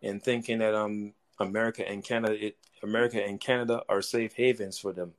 and 0.03 0.23
thinking 0.23 0.59
that 0.59 0.75
um 0.75 1.13
America 1.41 1.87
and 1.87 2.05
Canada, 2.05 2.47
it, 2.47 2.57
America 2.83 3.23
and 3.23 3.41
Canada 3.41 3.83
are 3.89 4.01
safe 4.01 4.35
havens 4.35 4.79
for 4.79 4.93
them, 4.93 5.15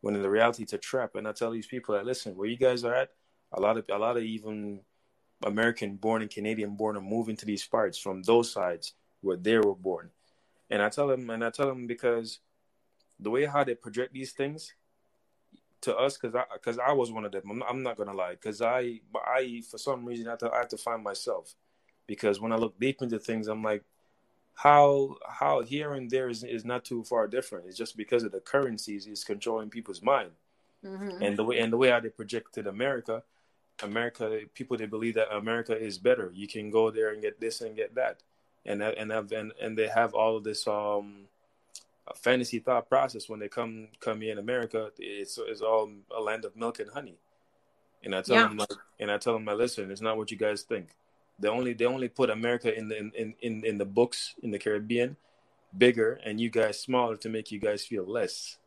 when 0.00 0.16
in 0.16 0.22
the 0.22 0.30
reality 0.30 0.64
it's 0.64 0.72
a 0.72 0.78
trap. 0.78 1.14
And 1.14 1.28
I 1.28 1.32
tell 1.32 1.52
these 1.52 1.68
people 1.68 1.94
that 1.94 2.04
listen, 2.04 2.36
where 2.36 2.48
you 2.48 2.56
guys 2.56 2.84
are 2.84 2.94
at, 2.94 3.10
a 3.52 3.60
lot 3.60 3.78
of 3.78 3.84
a 3.90 3.98
lot 3.98 4.16
of 4.16 4.24
even 4.24 4.80
American 5.46 5.94
born 5.96 6.22
and 6.22 6.30
Canadian 6.30 6.76
born 6.76 6.96
are 6.96 7.00
moving 7.00 7.36
to 7.36 7.46
these 7.46 7.64
parts 7.64 7.96
from 7.96 8.22
those 8.24 8.52
sides 8.52 8.94
where 9.20 9.36
they 9.36 9.58
were 9.58 9.74
born. 9.74 10.10
And 10.70 10.82
I 10.82 10.88
tell 10.88 11.08
them, 11.08 11.28
and 11.30 11.44
I 11.44 11.50
tell 11.50 11.66
them 11.66 11.86
because 11.86 12.38
the 13.18 13.30
way 13.30 13.44
how 13.44 13.64
they 13.64 13.74
project 13.74 14.12
these 14.12 14.32
things 14.32 14.74
to 15.82 15.96
us, 15.96 16.16
because 16.16 16.34
I 16.34 16.44
because 16.52 16.78
I 16.78 16.92
was 16.92 17.10
one 17.10 17.24
of 17.24 17.32
them. 17.32 17.50
I'm, 17.50 17.62
I'm 17.62 17.82
not 17.82 17.96
gonna 17.96 18.14
lie, 18.14 18.32
because 18.32 18.60
I 18.62 19.00
I 19.14 19.62
for 19.68 19.78
some 19.78 20.04
reason 20.04 20.26
I 20.26 20.30
have, 20.30 20.38
to, 20.40 20.52
I 20.52 20.58
have 20.58 20.68
to 20.68 20.76
find 20.76 21.02
myself, 21.02 21.54
because 22.06 22.40
when 22.40 22.52
I 22.52 22.56
look 22.56 22.78
deep 22.78 23.02
into 23.02 23.18
things, 23.18 23.48
I'm 23.48 23.62
like, 23.62 23.82
how 24.54 25.16
how 25.28 25.62
here 25.62 25.94
and 25.94 26.10
there 26.10 26.28
is 26.28 26.44
is 26.44 26.64
not 26.64 26.84
too 26.84 27.02
far 27.04 27.26
different. 27.26 27.66
It's 27.66 27.78
just 27.78 27.96
because 27.96 28.24
of 28.24 28.32
the 28.32 28.40
currencies 28.40 29.06
is 29.06 29.24
controlling 29.24 29.70
people's 29.70 30.02
mind, 30.02 30.32
mm-hmm. 30.84 31.22
and 31.22 31.36
the 31.36 31.44
way 31.44 31.58
and 31.58 31.72
the 31.72 31.76
way 31.78 31.90
how 31.90 32.00
they 32.00 32.10
projected 32.10 32.66
America 32.66 33.22
America, 33.82 34.40
people 34.54 34.76
they 34.76 34.86
believe 34.86 35.14
that 35.14 35.34
America 35.34 35.76
is 35.76 35.98
better. 35.98 36.30
You 36.34 36.46
can 36.46 36.70
go 36.70 36.90
there 36.90 37.12
and 37.12 37.22
get 37.22 37.40
this 37.40 37.60
and 37.60 37.74
get 37.74 37.94
that, 37.94 38.22
and 38.66 38.82
and 38.82 39.12
and 39.12 39.52
and 39.60 39.78
they 39.78 39.88
have 39.88 40.14
all 40.14 40.36
of 40.36 40.44
this 40.44 40.66
um 40.66 41.26
fantasy 42.16 42.58
thought 42.58 42.88
process 42.88 43.28
when 43.28 43.40
they 43.40 43.48
come 43.48 43.88
come 44.00 44.20
here 44.20 44.32
in 44.32 44.38
America. 44.38 44.90
It's 44.98 45.38
it's 45.38 45.60
all 45.60 45.90
a 46.16 46.20
land 46.20 46.44
of 46.44 46.56
milk 46.56 46.80
and 46.80 46.90
honey, 46.90 47.16
and 48.04 48.14
I 48.14 48.22
tell 48.22 48.36
yeah. 48.36 48.48
them 48.48 48.56
like, 48.58 48.72
and 48.98 49.10
I 49.10 49.18
tell 49.18 49.34
them, 49.34 49.48
I 49.48 49.54
listen, 49.54 49.90
it's 49.90 50.00
not 50.00 50.16
what 50.16 50.30
you 50.30 50.36
guys 50.36 50.62
think. 50.62 50.88
They 51.38 51.48
only 51.48 51.72
they 51.72 51.86
only 51.86 52.08
put 52.08 52.30
America 52.30 52.76
in 52.76 52.88
the 52.88 52.98
in, 52.98 53.34
in 53.40 53.64
in 53.64 53.78
the 53.78 53.86
books 53.86 54.34
in 54.42 54.50
the 54.50 54.58
Caribbean 54.58 55.16
bigger 55.76 56.20
and 56.24 56.40
you 56.40 56.50
guys 56.50 56.80
smaller 56.80 57.16
to 57.16 57.28
make 57.28 57.52
you 57.52 57.58
guys 57.58 57.84
feel 57.84 58.04
less 58.04 58.58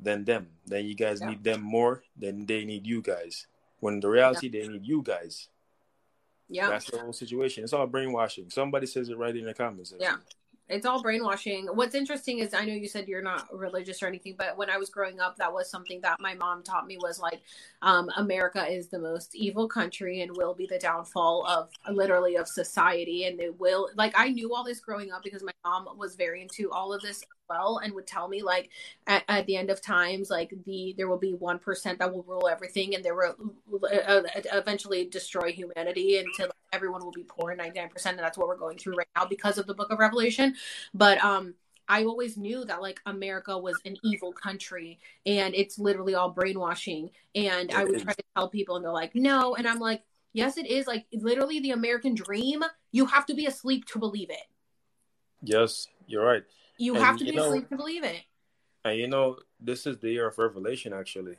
than 0.00 0.24
them. 0.24 0.48
Then 0.66 0.86
you 0.86 0.94
guys 0.94 1.20
yeah. 1.20 1.30
need 1.30 1.44
them 1.44 1.62
more 1.62 2.02
than 2.16 2.46
they 2.46 2.64
need 2.64 2.86
you 2.86 3.02
guys. 3.02 3.46
When 3.80 4.00
the 4.00 4.08
reality, 4.08 4.48
yeah. 4.48 4.62
they 4.62 4.68
need 4.68 4.86
you 4.86 5.02
guys. 5.02 5.48
Yeah, 6.48 6.68
that's 6.68 6.90
the 6.90 6.98
whole 6.98 7.12
situation. 7.12 7.64
It's 7.64 7.72
all 7.72 7.86
brainwashing. 7.86 8.50
Somebody 8.50 8.86
says 8.86 9.08
it 9.08 9.18
right 9.18 9.36
in 9.36 9.44
the 9.44 9.54
comments. 9.54 9.92
Yeah, 9.98 10.16
it's 10.68 10.84
all 10.84 11.02
brainwashing. 11.02 11.66
What's 11.66 11.94
interesting 11.94 12.40
is 12.40 12.52
I 12.52 12.64
know 12.64 12.74
you 12.74 12.88
said 12.88 13.08
you're 13.08 13.22
not 13.22 13.46
religious 13.52 14.02
or 14.02 14.06
anything, 14.06 14.34
but 14.36 14.56
when 14.56 14.68
I 14.68 14.76
was 14.76 14.90
growing 14.90 15.20
up, 15.20 15.36
that 15.38 15.52
was 15.52 15.70
something 15.70 16.00
that 16.02 16.20
my 16.20 16.34
mom 16.34 16.62
taught 16.62 16.86
me 16.86 16.98
was 16.98 17.18
like, 17.18 17.40
um, 17.82 18.10
America 18.16 18.66
is 18.66 18.88
the 18.88 18.98
most 18.98 19.34
evil 19.34 19.66
country 19.66 20.20
and 20.20 20.36
will 20.36 20.54
be 20.54 20.66
the 20.66 20.78
downfall 20.78 21.46
of 21.46 21.70
literally 21.90 22.36
of 22.36 22.48
society, 22.48 23.24
and 23.24 23.40
it 23.40 23.58
will. 23.58 23.88
Like 23.94 24.12
I 24.16 24.28
knew 24.28 24.54
all 24.54 24.64
this 24.64 24.80
growing 24.80 25.10
up 25.10 25.22
because 25.22 25.42
my 25.42 25.52
mom 25.64 25.88
was 25.96 26.16
very 26.16 26.42
into 26.42 26.70
all 26.70 26.92
of 26.92 27.00
this 27.00 27.24
well 27.48 27.80
and 27.82 27.92
would 27.94 28.06
tell 28.06 28.28
me 28.28 28.42
like 28.42 28.70
at, 29.06 29.24
at 29.28 29.46
the 29.46 29.56
end 29.56 29.70
of 29.70 29.80
times 29.80 30.30
like 30.30 30.52
the 30.64 30.94
there 30.96 31.08
will 31.08 31.18
be 31.18 31.34
1% 31.34 31.98
that 31.98 32.12
will 32.12 32.22
rule 32.24 32.48
everything 32.48 32.94
and 32.94 33.04
there 33.04 33.14
will 33.14 33.34
uh, 33.82 33.96
uh, 33.96 34.22
eventually 34.52 35.04
destroy 35.04 35.52
humanity 35.52 36.18
until 36.18 36.46
like, 36.46 36.54
everyone 36.72 37.04
will 37.04 37.12
be 37.12 37.24
poor 37.24 37.56
99% 37.56 38.06
and 38.06 38.18
that's 38.18 38.38
what 38.38 38.48
we're 38.48 38.56
going 38.56 38.78
through 38.78 38.96
right 38.96 39.08
now 39.16 39.24
because 39.24 39.58
of 39.58 39.66
the 39.66 39.74
book 39.74 39.90
of 39.90 39.98
revelation 39.98 40.54
but 40.94 41.22
um 41.24 41.54
I 41.88 42.04
always 42.04 42.36
knew 42.36 42.64
that 42.66 42.82
like 42.82 43.00
America 43.06 43.56
was 43.56 43.80
an 43.86 43.96
evil 44.04 44.30
country 44.30 44.98
and 45.24 45.54
it's 45.54 45.78
literally 45.78 46.14
all 46.14 46.30
brainwashing. 46.30 47.10
And 47.34 47.72
I 47.72 47.84
would 47.84 48.02
try 48.02 48.12
to 48.12 48.22
tell 48.36 48.50
people 48.50 48.76
and 48.76 48.84
they're 48.84 48.92
like, 48.92 49.14
no. 49.14 49.54
And 49.54 49.66
I'm 49.66 49.78
like, 49.78 50.02
yes, 50.34 50.58
it 50.58 50.66
is. 50.66 50.86
Like 50.86 51.06
literally 51.12 51.60
the 51.60 51.70
American 51.70 52.14
dream. 52.14 52.62
You 52.92 53.06
have 53.06 53.24
to 53.26 53.34
be 53.34 53.46
asleep 53.46 53.86
to 53.86 53.98
believe 53.98 54.28
it. 54.28 54.46
Yes, 55.42 55.88
you're 56.06 56.24
right. 56.24 56.44
You 56.78 56.94
and 56.94 57.04
have 57.04 57.18
to 57.18 57.24
be 57.24 57.32
know, 57.32 57.46
asleep 57.46 57.68
to 57.68 57.76
believe 57.76 58.04
it. 58.04 58.22
And 58.84 58.98
you 58.98 59.08
know, 59.08 59.38
this 59.60 59.86
is 59.86 59.98
the 59.98 60.10
year 60.10 60.28
of 60.28 60.38
revelation. 60.38 60.92
Actually, 60.92 61.36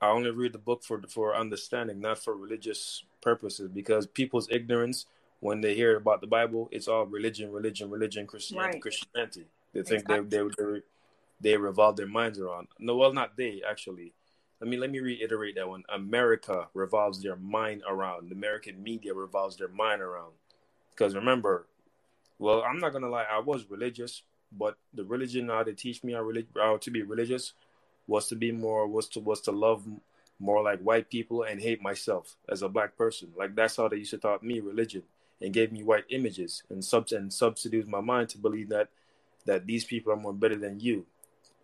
I 0.00 0.08
only 0.08 0.30
read 0.30 0.52
the 0.52 0.58
book 0.58 0.82
for 0.82 1.00
for 1.08 1.34
understanding, 1.34 2.00
not 2.00 2.18
for 2.18 2.36
religious 2.36 3.04
purposes, 3.22 3.70
because 3.72 4.06
people's 4.06 4.48
ignorance 4.50 5.06
when 5.40 5.60
they 5.62 5.74
hear 5.74 5.96
about 5.96 6.20
the 6.20 6.26
Bible, 6.26 6.68
it's 6.70 6.86
all 6.86 7.06
religion, 7.06 7.50
religion, 7.50 7.90
religion, 7.90 8.26
Christianity, 8.26 8.74
right. 8.74 8.82
Christianity. 8.82 9.46
They 9.72 9.82
think 9.82 10.02
exactly. 10.02 10.28
they, 10.28 10.36
they 10.36 10.72
they 10.72 10.80
they 11.40 11.56
revolve 11.56 11.96
their 11.96 12.06
minds 12.06 12.38
around. 12.38 12.68
No, 12.78 12.96
well, 12.96 13.12
not 13.12 13.36
they 13.36 13.62
actually. 13.68 14.12
Let 14.60 14.68
me 14.68 14.76
let 14.76 14.90
me 14.90 15.00
reiterate 15.00 15.54
that 15.56 15.68
one. 15.68 15.84
America 15.88 16.68
revolves 16.74 17.22
their 17.22 17.36
mind 17.36 17.82
around. 17.88 18.30
The 18.30 18.34
American 18.34 18.82
media 18.82 19.14
revolves 19.14 19.56
their 19.56 19.68
mind 19.68 20.02
around. 20.02 20.32
Because 20.90 21.14
remember, 21.14 21.66
well, 22.38 22.62
I'm 22.62 22.78
not 22.78 22.92
gonna 22.92 23.08
lie, 23.08 23.24
I 23.30 23.38
was 23.38 23.70
religious, 23.70 24.22
but 24.52 24.76
the 24.94 25.04
religion 25.04 25.48
how 25.48 25.62
they 25.62 25.72
teach 25.72 26.02
me 26.02 26.12
how, 26.12 26.76
to 26.76 26.90
be 26.90 27.02
religious 27.02 27.52
was 28.06 28.28
to 28.28 28.36
be 28.36 28.50
more 28.50 28.86
was 28.86 29.08
to 29.08 29.20
was 29.20 29.40
to 29.42 29.52
love 29.52 29.86
more 30.38 30.62
like 30.62 30.80
white 30.80 31.10
people 31.10 31.42
and 31.42 31.60
hate 31.60 31.82
myself 31.82 32.36
as 32.48 32.62
a 32.62 32.68
black 32.68 32.96
person. 32.96 33.28
Like 33.36 33.54
that's 33.54 33.76
how 33.76 33.88
they 33.88 33.96
used 33.96 34.10
to 34.10 34.18
taught 34.18 34.42
me 34.42 34.60
religion 34.60 35.02
and 35.40 35.52
gave 35.52 35.70
me 35.70 35.82
white 35.82 36.04
images 36.08 36.62
and 36.70 36.84
subs 36.84 37.12
and 37.12 37.32
substitute 37.32 37.86
my 37.86 38.00
mind 38.00 38.30
to 38.30 38.38
believe 38.38 38.70
that 38.70 38.88
that 39.46 39.66
these 39.66 39.84
people 39.84 40.12
are 40.12 40.16
more 40.16 40.32
better 40.32 40.56
than 40.56 40.80
you. 40.80 41.06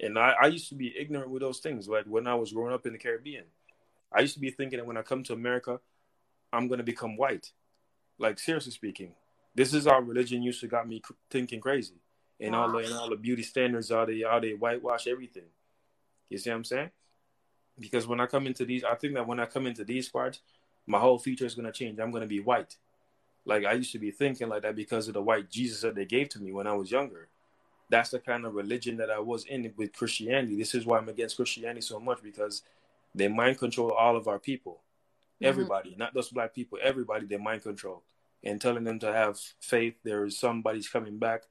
And 0.00 0.18
I, 0.18 0.34
I 0.40 0.47
used 0.47 0.68
to 0.68 0.74
be 0.74 0.94
ignorant 0.97 1.31
with 1.31 1.42
those 1.42 1.58
things. 1.58 1.89
Like 1.89 2.05
when 2.05 2.26
I 2.26 2.34
was 2.34 2.52
growing 2.52 2.74
up 2.74 2.86
in 2.86 2.92
the 2.92 2.98
Caribbean, 2.98 3.44
I 4.12 4.20
used 4.20 4.34
to 4.34 4.40
be 4.40 4.50
thinking 4.50 4.78
that 4.78 4.86
when 4.86 4.97
I 4.97 5.02
come 5.02 5.23
to 5.24 5.32
America, 5.32 5.81
I'm 6.52 6.68
gonna 6.68 6.82
become 6.82 7.16
white. 7.16 7.50
Like 8.18 8.39
seriously 8.39 8.73
speaking, 8.73 9.15
this 9.55 9.74
is 9.74 9.86
how 9.86 10.00
religion 10.00 10.42
used 10.42 10.60
to 10.60 10.68
got 10.68 10.89
me 10.89 11.02
thinking 11.31 11.60
crazy 11.60 11.94
and 12.40 12.52
wow. 12.52 12.62
all 12.62 12.73
the 12.73 12.78
and 12.78 12.92
all 12.94 13.10
the 13.10 13.16
beauty 13.16 13.42
standards 13.42 13.90
are 13.90 14.06
they 14.06 14.23
are 14.23 14.40
they 14.40 14.52
whitewash 14.52 15.06
everything. 15.06 15.44
You 16.28 16.39
see 16.39 16.50
what 16.50 16.56
I'm 16.56 16.65
saying? 16.65 16.90
Because 17.78 18.06
when 18.06 18.20
I 18.20 18.26
come 18.26 18.47
into 18.47 18.65
these, 18.65 18.84
I 18.84 18.94
think 18.94 19.15
that 19.15 19.26
when 19.26 19.40
I 19.40 19.47
come 19.47 19.66
into 19.66 19.84
these 19.84 20.08
parts, 20.08 20.40
my 20.86 20.98
whole 20.98 21.18
future 21.18 21.47
is 21.47 21.55
gonna 21.55 21.73
change. 21.73 21.98
I'm 21.98 22.10
gonna 22.10 22.26
be 22.26 22.40
white. 22.40 22.76
Like 23.44 23.65
I 23.65 23.73
used 23.73 23.92
to 23.92 23.98
be 23.98 24.10
thinking 24.10 24.48
like 24.48 24.62
that 24.62 24.76
because 24.76 25.08
of 25.08 25.15
the 25.15 25.23
white 25.23 25.50
Jesus 25.50 25.81
that 25.82 25.94
they 25.94 26.05
gave 26.05 26.28
to 26.31 26.40
me 26.40 26.52
when 26.52 26.66
I 26.66 26.74
was 26.74 26.90
younger. 26.90 27.28
That's 27.89 28.10
the 28.10 28.18
kind 28.18 28.44
of 28.44 28.55
religion 28.55 28.97
that 28.97 29.10
I 29.10 29.20
was 29.20 29.44
in 29.44 29.73
with 29.76 29.92
Christianity. 29.92 30.56
This 30.56 30.74
is 30.74 30.84
why 30.84 30.98
I'm 30.98 31.08
against 31.08 31.36
Christianity 31.36 31.82
so 31.82 32.00
much 32.00 32.20
because 32.23 32.62
they 33.15 33.28
mind 33.28 33.58
control 33.58 33.92
all 33.92 34.16
of 34.16 34.26
our 34.26 34.40
people. 34.40 34.81
Mm-hmm. 35.36 35.47
Everybody, 35.47 35.94
not 35.97 36.12
just 36.12 36.34
black 36.34 36.52
people, 36.52 36.78
everybody 36.82 37.26
they 37.26 37.36
mind 37.36 37.62
control 37.62 38.02
and 38.42 38.60
telling 38.60 38.82
them 38.82 38.98
to 39.00 39.12
have 39.12 39.39
faith. 39.60 39.94
There 40.02 40.24
is 40.24 40.39
somebody's 40.39 40.89
coming 40.89 41.18
back 41.18 41.42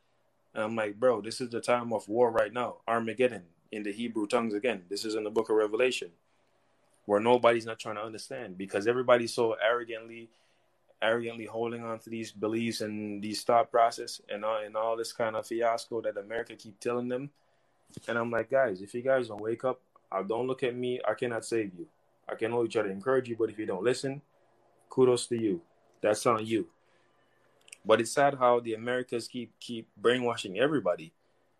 and 0.55 0.63
I'm 0.63 0.75
like, 0.75 0.99
bro, 0.99 1.21
this 1.21 1.41
is 1.41 1.49
the 1.49 1.59
time 1.59 1.91
of 1.91 2.07
war 2.07 2.31
right 2.31 2.51
now. 2.51 2.77
Armageddon 2.87 3.43
in 3.71 3.83
the 3.83 3.91
Hebrew 3.91 4.25
tongues 4.25 4.53
again. 4.53 4.83
This 4.89 5.03
is 5.03 5.15
in 5.15 5.25
the 5.25 5.29
book 5.29 5.49
of 5.49 5.57
Revelation. 5.57 6.11
Where 7.05 7.19
nobody's 7.19 7.65
not 7.65 7.77
trying 7.77 7.95
to 7.95 8.03
understand 8.03 8.57
because 8.57 8.87
everybody's 8.87 9.33
so 9.33 9.53
arrogantly 9.53 10.29
arrogantly 11.01 11.45
holding 11.45 11.83
on 11.83 11.99
to 11.99 12.09
these 12.09 12.31
beliefs 12.31 12.81
and 12.81 13.21
these 13.21 13.43
thought 13.43 13.69
process 13.69 14.21
and 14.29 14.45
all, 14.45 14.61
and 14.65 14.75
all 14.75 14.95
this 14.97 15.11
kind 15.11 15.35
of 15.35 15.45
fiasco 15.45 16.01
that 16.01 16.17
America 16.17 16.55
keep 16.55 16.79
telling 16.79 17.09
them. 17.09 17.29
And 18.07 18.17
I'm 18.17 18.31
like, 18.31 18.49
guys, 18.49 18.81
if 18.81 18.93
you 18.93 19.01
guys 19.01 19.27
don't 19.27 19.41
wake 19.41 19.63
up, 19.65 19.81
I 20.11 20.23
don't 20.23 20.47
look 20.47 20.63
at 20.63 20.75
me. 20.75 21.01
I 21.07 21.13
cannot 21.13 21.45
save 21.45 21.73
you. 21.77 21.85
I 22.27 22.35
can 22.35 22.53
only 22.53 22.69
try 22.69 22.81
to 22.81 22.89
encourage 22.89 23.29
you, 23.29 23.35
but 23.37 23.49
if 23.49 23.59
you 23.59 23.65
don't 23.65 23.83
listen, 23.83 24.21
kudos 24.89 25.27
to 25.27 25.37
you. 25.37 25.61
That's 26.01 26.25
on 26.25 26.45
you. 26.45 26.67
But 27.85 28.01
it's 28.01 28.11
sad 28.11 28.35
how 28.35 28.59
the 28.59 28.73
Americas 28.73 29.27
keep 29.27 29.59
keep 29.59 29.87
brainwashing 29.97 30.57
everybody. 30.57 31.13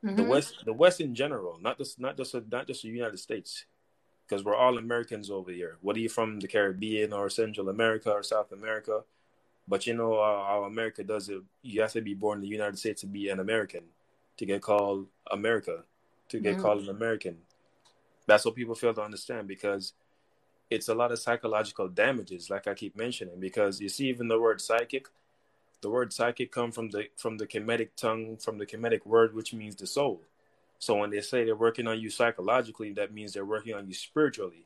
Mm-hmm. 0.04 0.16
The 0.16 0.24
West, 0.24 0.64
the 0.66 0.74
West 0.74 1.02
in 1.02 1.16
general, 1.16 1.60
not 1.62 1.78
just 1.78 2.00
not 2.00 2.18
just 2.18 2.36
not 2.52 2.68
just 2.68 2.82
the 2.82 2.90
United 2.90 3.20
States, 3.20 3.66
because 4.28 4.44
we're 4.44 4.56
all 4.56 4.78
Americans 4.78 5.30
over 5.30 5.52
here. 5.52 5.78
Whether 5.82 6.00
you're 6.00 6.10
from 6.10 6.40
the 6.40 6.48
Caribbean 6.48 7.14
or 7.14 7.30
Central 7.30 7.70
America 7.70 8.12
or 8.12 8.24
South 8.24 8.52
America, 8.52 9.04
but 9.68 9.88
you 9.88 9.94
know 9.94 10.16
uh, 10.16 10.46
how 10.46 10.64
America 10.64 11.04
does 11.04 11.30
it. 11.30 11.42
You 11.62 11.82
have 11.82 11.94
to 11.94 12.02
be 12.02 12.14
born 12.14 12.40
in 12.40 12.42
the 12.42 12.48
United 12.48 12.78
States 12.78 13.02
to 13.02 13.08
be 13.08 13.30
an 13.30 13.40
American, 13.40 13.84
to 14.38 14.46
get 14.46 14.62
called 14.62 15.08
America, 15.32 15.84
to 16.30 16.40
get 16.40 16.54
mm-hmm. 16.54 16.62
called 16.62 16.82
an 16.84 16.90
American. 16.90 17.38
That's 18.28 18.46
what 18.46 18.56
people 18.56 18.76
fail 18.76 18.94
to 18.96 19.02
understand 19.02 19.48
because 19.48 19.94
it's 20.70 20.90
a 20.90 20.96
lot 20.96 21.12
of 21.12 21.20
psychological 21.20 21.88
damages, 21.88 22.50
like 22.50 22.68
I 22.68 22.74
keep 22.74 22.96
mentioning. 22.96 23.40
Because 23.40 23.80
you 23.80 23.90
see, 23.90 24.10
even 24.10 24.28
the 24.28 24.40
word 24.40 24.62
psychic 24.62 25.08
the 25.82 25.90
word 25.90 26.14
psychic 26.14 26.52
come 26.52 26.72
from 26.72 26.90
the 26.90 27.06
from 27.16 27.38
the 27.38 27.48
Kemetic 27.48 27.90
tongue, 27.96 28.38
from 28.38 28.58
the 28.58 28.66
Kemetic 28.66 29.06
word, 29.06 29.36
which 29.36 29.54
means 29.54 29.76
the 29.76 29.88
soul. 29.88 30.22
So 30.80 30.96
when 30.96 31.10
they 31.10 31.22
say 31.22 31.46
they're 31.46 31.56
working 31.56 31.88
on 31.88 32.00
you 32.00 32.10
psychologically, 32.10 32.92
that 32.94 33.14
means 33.14 33.34
they're 33.34 33.46
working 33.46 33.74
on 33.74 33.88
you 33.88 33.94
spiritually. 33.94 34.66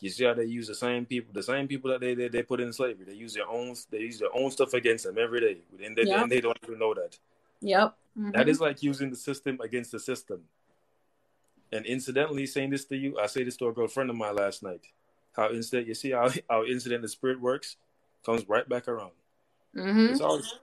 You 0.00 0.10
see 0.10 0.24
how 0.24 0.34
they 0.34 0.44
use 0.44 0.66
the 0.66 0.74
same 0.74 1.06
people, 1.06 1.32
the 1.32 1.42
same 1.42 1.66
people 1.66 1.90
that 1.90 2.00
they, 2.00 2.14
they, 2.14 2.28
they 2.28 2.42
put 2.42 2.60
in 2.60 2.72
slavery. 2.72 3.06
They 3.06 3.14
use 3.14 3.34
their 3.34 3.48
own 3.48 3.74
they 3.90 4.00
use 4.00 4.18
their 4.18 4.34
own 4.34 4.50
stuff 4.50 4.74
against 4.74 5.04
them 5.04 5.16
every 5.18 5.40
day, 5.40 5.56
and 5.82 5.96
they, 5.96 6.04
yep. 6.04 6.22
and 6.22 6.30
they 6.30 6.40
don't 6.40 6.58
even 6.62 6.78
know 6.78 6.94
that. 6.94 7.18
Yep. 7.60 7.96
Mm-hmm. 8.18 8.30
That 8.32 8.48
is 8.48 8.60
like 8.60 8.82
using 8.82 9.10
the 9.10 9.16
system 9.16 9.58
against 9.62 9.92
the 9.92 9.98
system. 9.98 10.42
And 11.72 11.86
incidentally, 11.86 12.46
saying 12.46 12.70
this 12.70 12.84
to 12.86 12.96
you, 12.96 13.18
I 13.18 13.26
say 13.26 13.42
this 13.44 13.56
to 13.56 13.68
a 13.68 13.72
girlfriend 13.72 14.10
of 14.10 14.16
mine 14.16 14.36
last 14.36 14.62
night. 14.62 14.82
How 15.32 15.50
incident, 15.50 15.88
you 15.88 15.94
see 15.94 16.10
how 16.10 16.30
how 16.48 16.64
incident 16.64 17.02
the 17.02 17.08
spirit 17.08 17.40
works, 17.40 17.76
comes 18.24 18.48
right 18.48 18.68
back 18.68 18.88
around. 18.88 19.12
Mm-hmm. 19.76 20.12
It's 20.12 20.20
always, 20.20 20.54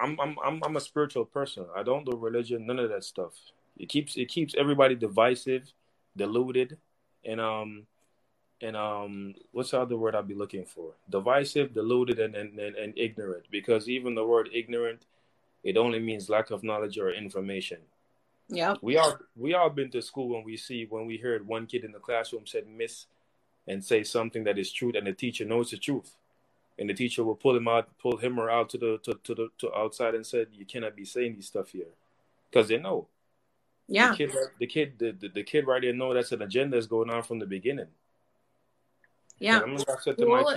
I'm 0.00 0.18
I'm 0.20 0.36
I'm 0.44 0.62
I'm 0.64 0.76
a 0.76 0.80
spiritual 0.80 1.24
person. 1.24 1.66
I 1.76 1.82
don't 1.82 2.04
do 2.04 2.16
religion, 2.16 2.66
none 2.66 2.78
of 2.78 2.90
that 2.90 3.04
stuff. 3.04 3.32
It 3.76 3.88
keeps 3.88 4.16
it 4.16 4.28
keeps 4.28 4.54
everybody 4.56 4.94
divisive, 4.94 5.72
deluded, 6.16 6.78
and 7.24 7.40
um 7.40 7.86
and 8.60 8.76
um 8.76 9.34
what's 9.52 9.70
the 9.70 9.80
other 9.80 9.96
word 9.96 10.14
I'd 10.14 10.28
be 10.28 10.34
looking 10.34 10.64
for? 10.64 10.92
Divisive, 11.10 11.74
deluded, 11.74 12.18
and 12.18 12.34
and, 12.34 12.58
and, 12.58 12.76
and 12.76 12.92
ignorant. 12.96 13.46
Because 13.50 13.88
even 13.88 14.14
the 14.14 14.26
word 14.26 14.48
ignorant, 14.52 15.02
it 15.62 15.76
only 15.76 15.98
means 15.98 16.28
lack 16.28 16.50
of 16.50 16.62
knowledge 16.62 16.98
or 16.98 17.12
information. 17.12 17.78
Yeah. 18.48 18.76
We 18.80 18.96
all 18.96 19.18
we 19.36 19.54
all 19.54 19.70
been 19.70 19.90
to 19.90 20.02
school 20.02 20.30
when 20.30 20.44
we 20.44 20.56
see 20.56 20.86
when 20.88 21.06
we 21.06 21.18
heard 21.18 21.46
one 21.46 21.66
kid 21.66 21.84
in 21.84 21.92
the 21.92 21.98
classroom 21.98 22.46
said 22.46 22.66
miss 22.66 23.06
and 23.66 23.84
say 23.84 24.02
something 24.02 24.44
that 24.44 24.58
is 24.58 24.72
true 24.72 24.92
and 24.94 25.06
the 25.06 25.12
teacher 25.12 25.44
knows 25.44 25.70
the 25.70 25.76
truth. 25.76 26.16
And 26.78 26.88
the 26.88 26.94
teacher 26.94 27.24
will 27.24 27.34
pull 27.34 27.56
him 27.56 27.66
out, 27.66 27.88
pull 27.98 28.16
him 28.16 28.38
or 28.38 28.48
out 28.48 28.68
to 28.70 28.78
the 28.78 28.98
to, 29.02 29.18
to 29.24 29.34
the 29.34 29.48
to 29.58 29.74
outside 29.74 30.14
and 30.14 30.24
said, 30.24 30.48
You 30.52 30.64
cannot 30.64 30.94
be 30.96 31.04
saying 31.04 31.34
these 31.34 31.46
stuff 31.46 31.70
here. 31.70 31.88
Because 32.50 32.68
they 32.68 32.78
know. 32.78 33.08
Yeah. 33.88 34.10
The 34.10 34.16
kid 34.16 34.32
the 34.60 34.66
kid 34.66 34.92
the, 34.98 35.12
the, 35.12 35.28
the 35.28 35.42
kid 35.42 35.66
right 35.66 35.82
there 35.82 35.92
know 35.92 36.14
that's 36.14 36.32
an 36.32 36.42
agenda 36.42 36.76
that's 36.76 36.86
going 36.86 37.10
on 37.10 37.22
from 37.22 37.38
the 37.38 37.46
beginning. 37.46 37.88
Yeah. 39.38 39.60
School, 39.76 40.54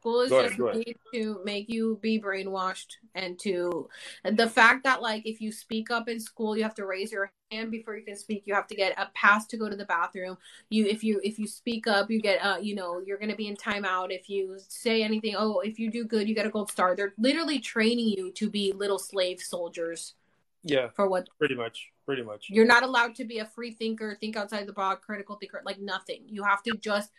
school 0.00 0.20
is 0.20 0.30
just 0.30 0.58
made 0.58 0.96
to 1.12 1.40
make 1.44 1.68
you 1.68 1.98
be 2.00 2.20
brainwashed 2.20 2.96
and 3.14 3.38
to 3.38 3.88
the 4.24 4.48
fact 4.48 4.84
that 4.84 5.02
like 5.02 5.26
if 5.26 5.40
you 5.40 5.52
speak 5.52 5.90
up 5.90 6.08
in 6.08 6.20
school 6.20 6.56
you 6.56 6.62
have 6.62 6.74
to 6.74 6.86
raise 6.86 7.12
your 7.12 7.30
hand 7.50 7.70
before 7.70 7.96
you 7.96 8.04
can 8.04 8.16
speak. 8.16 8.42
You 8.46 8.54
have 8.54 8.66
to 8.68 8.74
get 8.74 8.98
a 8.98 9.08
pass 9.14 9.46
to 9.48 9.56
go 9.56 9.68
to 9.68 9.76
the 9.76 9.84
bathroom. 9.84 10.36
You 10.70 10.86
if 10.86 11.02
you 11.02 11.20
if 11.22 11.38
you 11.38 11.46
speak 11.46 11.86
up 11.86 12.10
you 12.10 12.20
get 12.20 12.44
uh 12.44 12.58
you 12.60 12.74
know 12.74 13.00
you're 13.04 13.18
gonna 13.18 13.36
be 13.36 13.48
in 13.48 13.56
timeout. 13.56 14.10
If 14.10 14.28
you 14.28 14.58
say 14.68 15.02
anything 15.02 15.34
oh 15.36 15.60
if 15.60 15.78
you 15.78 15.90
do 15.90 16.04
good 16.04 16.28
you 16.28 16.34
get 16.34 16.46
a 16.46 16.50
gold 16.50 16.70
star. 16.70 16.94
They're 16.94 17.14
literally 17.18 17.58
training 17.58 18.08
you 18.08 18.30
to 18.32 18.50
be 18.50 18.72
little 18.72 18.98
slave 18.98 19.40
soldiers. 19.40 20.14
Yeah 20.62 20.88
for 20.94 21.08
what 21.08 21.28
pretty 21.38 21.54
much 21.54 21.88
pretty 22.04 22.22
much. 22.22 22.46
You're 22.50 22.66
not 22.66 22.82
allowed 22.82 23.14
to 23.16 23.24
be 23.24 23.38
a 23.38 23.46
free 23.46 23.72
thinker 23.72 24.16
think 24.20 24.36
outside 24.36 24.66
the 24.66 24.72
box 24.72 25.04
critical 25.04 25.36
thinker 25.36 25.62
like 25.64 25.78
nothing. 25.78 26.22
You 26.26 26.42
have 26.44 26.62
to 26.64 26.76
just 26.76 27.10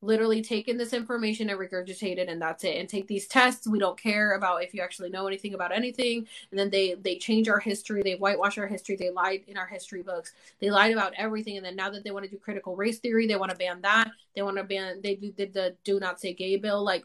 literally 0.00 0.42
take 0.42 0.68
in 0.68 0.78
this 0.78 0.92
information 0.92 1.50
and 1.50 1.58
regurgitate 1.58 2.18
it 2.18 2.28
and 2.28 2.40
that's 2.40 2.64
it. 2.64 2.76
And 2.76 2.88
take 2.88 3.06
these 3.08 3.26
tests. 3.26 3.66
We 3.66 3.78
don't 3.78 4.00
care 4.00 4.34
about 4.34 4.62
if 4.62 4.72
you 4.72 4.80
actually 4.80 5.10
know 5.10 5.26
anything 5.26 5.54
about 5.54 5.72
anything. 5.72 6.26
And 6.50 6.58
then 6.58 6.70
they 6.70 6.94
they 6.94 7.16
change 7.16 7.48
our 7.48 7.58
history. 7.58 8.02
They 8.02 8.14
whitewash 8.14 8.58
our 8.58 8.66
history. 8.66 8.96
They 8.96 9.10
lied 9.10 9.42
in 9.48 9.56
our 9.56 9.66
history 9.66 10.02
books. 10.02 10.32
They 10.60 10.70
lied 10.70 10.92
about 10.92 11.14
everything. 11.16 11.56
And 11.56 11.66
then 11.66 11.76
now 11.76 11.90
that 11.90 12.04
they 12.04 12.10
want 12.10 12.24
to 12.24 12.30
do 12.30 12.38
critical 12.38 12.76
race 12.76 12.98
theory 12.98 13.26
they 13.26 13.36
want 13.36 13.50
to 13.50 13.56
ban 13.56 13.80
that. 13.82 14.10
They 14.34 14.42
want 14.42 14.56
to 14.56 14.64
ban 14.64 15.00
they 15.02 15.16
did 15.16 15.52
the 15.52 15.76
do 15.84 15.98
not 15.98 16.20
say 16.20 16.32
gay 16.32 16.56
bill. 16.56 16.84
Like 16.84 17.04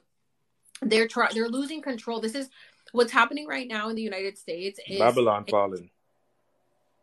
they're 0.81 1.07
trying 1.07 1.33
they're 1.33 1.49
losing 1.49 1.81
control. 1.81 2.21
This 2.21 2.35
is 2.35 2.49
what's 2.91 3.11
happening 3.11 3.47
right 3.47 3.67
now 3.67 3.89
in 3.89 3.95
the 3.95 4.01
united 4.01 4.37
states 4.37 4.79
is 4.87 4.99
babylon 4.99 5.45
falling. 5.49 5.89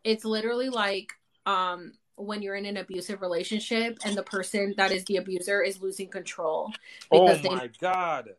it's 0.05 0.25
literally 0.25 0.69
like 0.69 1.13
um 1.47 1.93
when 2.21 2.43
you're 2.43 2.55
in 2.55 2.67
an 2.67 2.77
abusive 2.77 3.21
relationship 3.21 3.99
and 4.05 4.17
the 4.17 4.23
person 4.23 4.75
that 4.77 4.93
is 4.93 5.05
the 5.05 5.17
abuser 5.17 5.63
is 5.63 5.81
losing 5.81 6.09
control. 6.09 6.73
oh 7.11 7.27
my 7.27 7.35
they... 7.35 7.71
god! 7.81 8.31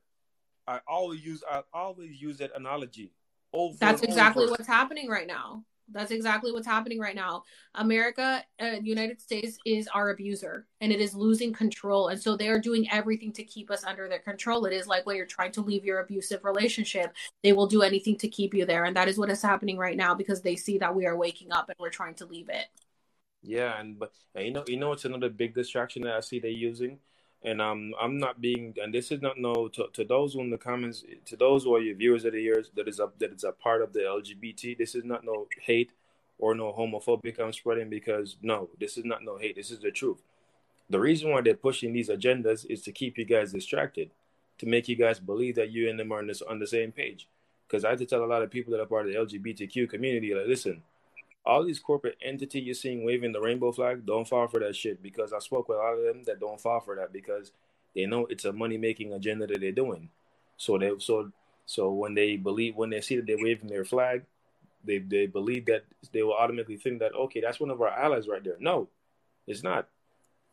I 0.68 0.80
always 0.88 1.26
use 1.26 1.44
I 1.50 1.62
always 1.74 2.22
use 2.22 2.38
that 2.38 2.52
analogy. 2.56 3.12
Over 3.54 3.76
That's 3.80 4.02
exactly 4.02 4.44
over. 4.44 4.52
what's 4.52 4.68
happening 4.68 5.10
right 5.10 5.28
now. 5.28 5.66
That's 5.94 6.12
exactly 6.12 6.54
what's 6.54 6.68
happening 6.68 7.00
right 7.00 7.16
now. 7.16 7.44
America, 7.76 8.44
uh, 8.62 8.78
United 8.82 9.20
States 9.20 9.58
is 9.66 9.90
our 9.90 10.12
abuser 10.12 10.66
and 10.80 10.92
it 10.92 11.02
is 11.02 11.14
losing 11.14 11.52
control. 11.52 12.08
And 12.10 12.22
so 12.22 12.38
they 12.38 12.48
are 12.48 12.60
doing 12.60 12.88
everything 12.92 13.34
to 13.34 13.44
keep 13.44 13.70
us 13.70 13.84
under 13.84 14.08
their 14.08 14.20
control. 14.20 14.66
It 14.66 14.74
is 14.74 14.88
like 14.88 15.06
when 15.06 15.18
you're 15.18 15.26
trying 15.26 15.52
to 15.54 15.62
leave 15.62 15.84
your 15.84 16.00
abusive 16.00 16.46
relationship, 16.46 17.14
they 17.44 17.52
will 17.52 17.68
do 17.68 17.82
anything 17.82 18.18
to 18.20 18.30
keep 18.30 18.54
you 18.54 18.66
there. 18.66 18.86
And 18.86 18.96
that 18.96 19.10
is 19.10 19.18
what 19.18 19.30
is 19.30 19.42
happening 19.42 19.78
right 19.78 19.98
now 19.98 20.16
because 20.16 20.42
they 20.42 20.56
see 20.56 20.78
that 20.78 20.96
we 20.96 21.06
are 21.06 21.18
waking 21.18 21.52
up 21.52 21.68
and 21.68 21.76
we're 21.78 21.90
trying 21.90 22.16
to 22.16 22.26
leave 22.26 22.48
it. 22.50 22.68
Yeah, 23.44 23.80
and 23.80 23.98
but 23.98 24.12
and 24.36 24.46
you 24.46 24.52
know 24.54 24.64
you 24.68 24.78
know 24.78 24.92
it's 24.92 25.06
another 25.06 25.30
big 25.30 25.56
distraction 25.56 26.04
that 26.04 26.16
I 26.16 26.20
see 26.20 26.40
they're 26.40 26.52
using, 26.52 27.00
and 27.44 27.62
um 27.62 27.94
I'm 28.00 28.18
not 28.18 28.40
being 28.40 28.76
and 28.82 28.94
this 28.94 29.12
is 29.12 29.22
not 29.22 29.38
no 29.40 29.68
to, 29.70 29.88
to 29.94 30.04
those 30.04 30.34
who 30.34 30.42
in 30.42 30.52
the 30.52 30.58
comments 30.58 31.04
to 31.26 31.36
those 31.36 31.64
who 31.64 31.76
are 31.76 31.82
your 31.82 31.96
viewers 31.96 32.26
of 32.26 32.34
the 32.34 32.42
years 32.42 32.70
that 32.76 32.88
is 32.88 33.00
a 33.00 33.10
that 33.20 33.34
is 33.34 33.44
a 33.44 33.52
part 33.52 33.82
of 33.82 33.94
the 33.94 34.02
LGBT. 34.02 34.78
This 34.78 34.96
is 34.96 35.04
not 35.04 35.24
no 35.26 35.48
hate 35.60 35.92
or 36.38 36.56
no 36.56 36.74
homophobic 36.74 37.40
I'm 37.40 37.54
spreading 37.54 37.90
because 37.90 38.38
no, 38.42 38.70
this 38.80 38.98
is 38.98 39.06
not 39.06 39.24
no 39.24 39.38
hate. 39.38 39.56
This 39.56 39.72
is 39.72 39.80
the 39.80 39.92
truth. 39.92 40.22
The 40.90 41.00
reason 41.00 41.32
why 41.32 41.42
they're 41.42 41.54
pushing 41.56 41.94
these 41.94 42.10
agendas 42.10 42.66
is 42.70 42.82
to 42.84 42.92
keep 42.92 43.18
you 43.18 43.24
guys 43.24 43.54
distracted, 43.54 44.12
to 44.58 44.66
make 44.66 44.90
you 44.90 44.98
guys 44.98 45.20
believe 45.20 45.56
that 45.56 45.72
you 45.72 45.90
and 45.90 45.98
them 45.98 46.12
are 46.12 46.20
on, 46.20 46.28
this, 46.28 46.42
on 46.42 46.60
the 46.60 46.68
same 46.68 46.92
page. 46.92 47.30
Because 47.66 47.86
I 47.86 47.92
have 47.92 48.00
to 48.00 48.06
tell 48.06 48.26
a 48.26 48.26
lot 48.26 48.42
of 48.42 48.52
people 48.52 48.72
that 48.74 48.82
are 48.82 48.86
part 48.86 49.08
of 49.08 49.14
the 49.14 49.40
LGBTQ 49.40 49.90
community, 49.90 50.34
like, 50.36 50.48
listen, 50.48 50.84
all 51.46 51.66
these 51.66 51.80
corporate 51.80 52.18
entity 52.22 52.60
you're 52.62 52.76
seeing 52.76 53.04
waving 53.04 53.32
the 53.32 53.42
rainbow 53.42 53.72
flag, 53.72 54.06
don't 54.06 54.28
fall 54.28 54.48
for 54.48 54.60
that 54.60 54.76
shit. 54.76 55.02
Because 55.02 55.34
I 55.34 55.40
spoke 55.40 55.70
with 55.70 55.78
a 55.78 55.82
lot 55.82 55.94
of 55.94 56.04
them 56.04 56.24
that 56.26 56.40
don't 56.40 56.62
fall 56.62 56.80
for 56.80 56.96
that 56.96 57.12
because 57.12 57.52
they 57.96 58.06
know 58.06 58.26
it's 58.28 58.46
a 58.46 58.54
money 58.54 58.78
making 58.78 59.14
agenda 59.14 59.48
that 59.48 59.60
they're 59.60 59.72
doing. 59.72 60.10
So 60.58 60.78
they 60.78 60.92
so 61.00 61.32
so 61.66 61.92
when 61.92 62.14
they 62.14 62.36
believe 62.38 62.76
when 62.76 62.90
they 62.90 63.02
see 63.02 63.16
that 63.16 63.26
they're 63.26 63.38
waving 63.38 63.70
their 63.70 63.86
flag, 63.86 64.24
they 64.84 65.00
they 65.00 65.26
believe 65.28 65.66
that 65.66 65.86
they 66.12 66.24
will 66.24 66.34
automatically 66.34 66.78
think 66.78 67.00
that 67.00 67.14
okay, 67.14 67.42
that's 67.42 67.60
one 67.60 67.72
of 67.72 67.82
our 67.82 67.90
allies 67.90 68.28
right 68.28 68.44
there. 68.44 68.58
No, 68.60 68.90
it's 69.48 69.64
not. 69.64 69.88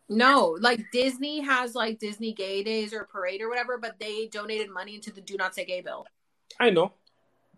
No, 0.09 0.57
like 0.61 0.87
Disney 0.91 1.41
has 1.41 1.75
like 1.75 1.99
Disney 1.99 2.33
Gay 2.33 2.63
Days 2.63 2.95
or 2.95 3.05
Parade 3.05 3.43
or 3.43 3.51
whatever, 3.51 3.77
but 3.77 3.99
they 3.99 4.27
donated 4.29 4.71
money 4.71 4.95
into 4.95 5.13
the 5.13 5.21
Do 5.21 5.37
Not 5.37 5.55
Say 5.55 5.67
Gay 5.67 5.83
bill. 5.83 6.07
I 6.59 6.71
know. 6.71 6.95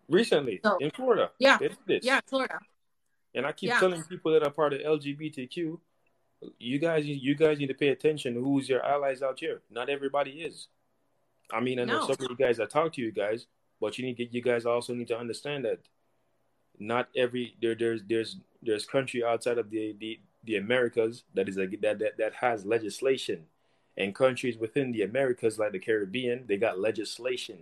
Recently 0.09 0.59
so, 0.61 0.77
in 0.81 0.91
Florida. 0.91 1.31
Yeah. 1.39 1.57
Yeah, 1.87 2.19
Florida. 2.27 2.59
And 3.33 3.45
I 3.45 3.51
keep 3.51 3.69
yeah. 3.69 3.79
telling 3.79 4.03
people 4.03 4.31
that 4.33 4.43
are 4.43 4.51
part 4.51 4.73
of 4.73 4.81
LGBTQ, 4.81 5.79
you 6.59 6.79
guys, 6.79 7.05
you 7.05 7.35
guys 7.35 7.59
need 7.59 7.67
to 7.67 7.73
pay 7.73 7.89
attention 7.89 8.33
to 8.33 8.43
who's 8.43 8.67
your 8.67 8.85
allies 8.85 9.21
out 9.21 9.39
here. 9.39 9.61
Not 9.69 9.89
everybody 9.89 10.31
is. 10.41 10.67
I 11.51 11.59
mean, 11.59 11.79
I 11.79 11.85
know 11.85 11.99
no. 11.99 12.07
some 12.07 12.25
of 12.25 12.27
you 12.29 12.35
guys. 12.35 12.59
I 12.59 12.65
talk 12.65 12.93
to 12.93 13.01
you 13.01 13.11
guys, 13.11 13.45
but 13.79 13.97
you 13.97 14.05
need 14.05 14.17
to, 14.17 14.25
you 14.25 14.41
guys 14.41 14.65
also 14.65 14.93
need 14.93 15.07
to 15.09 15.17
understand 15.17 15.65
that 15.65 15.79
not 16.79 17.09
every 17.15 17.55
there 17.61 17.75
there's 17.75 18.01
there's 18.07 18.37
there's 18.61 18.85
country 18.85 19.23
outside 19.23 19.57
of 19.57 19.69
the 19.69 19.95
the, 19.99 20.19
the 20.43 20.55
Americas 20.55 21.23
that 21.33 21.47
is 21.47 21.57
a, 21.57 21.67
that, 21.67 21.99
that 21.99 22.17
that 22.17 22.33
has 22.35 22.65
legislation, 22.65 23.45
and 23.97 24.15
countries 24.15 24.57
within 24.57 24.91
the 24.91 25.03
Americas 25.03 25.59
like 25.59 25.73
the 25.73 25.79
Caribbean 25.79 26.45
they 26.47 26.57
got 26.57 26.79
legislation 26.79 27.59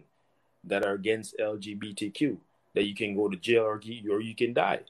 that 0.64 0.86
are 0.86 0.94
against 0.94 1.38
LGBTQ 1.38 2.38
that 2.76 2.84
you 2.84 2.94
can 2.94 3.16
go 3.16 3.30
to 3.30 3.38
jail 3.38 3.64
or 3.64 3.82
or 4.12 4.22
you 4.22 4.36
can 4.36 4.54
die. 4.54 4.82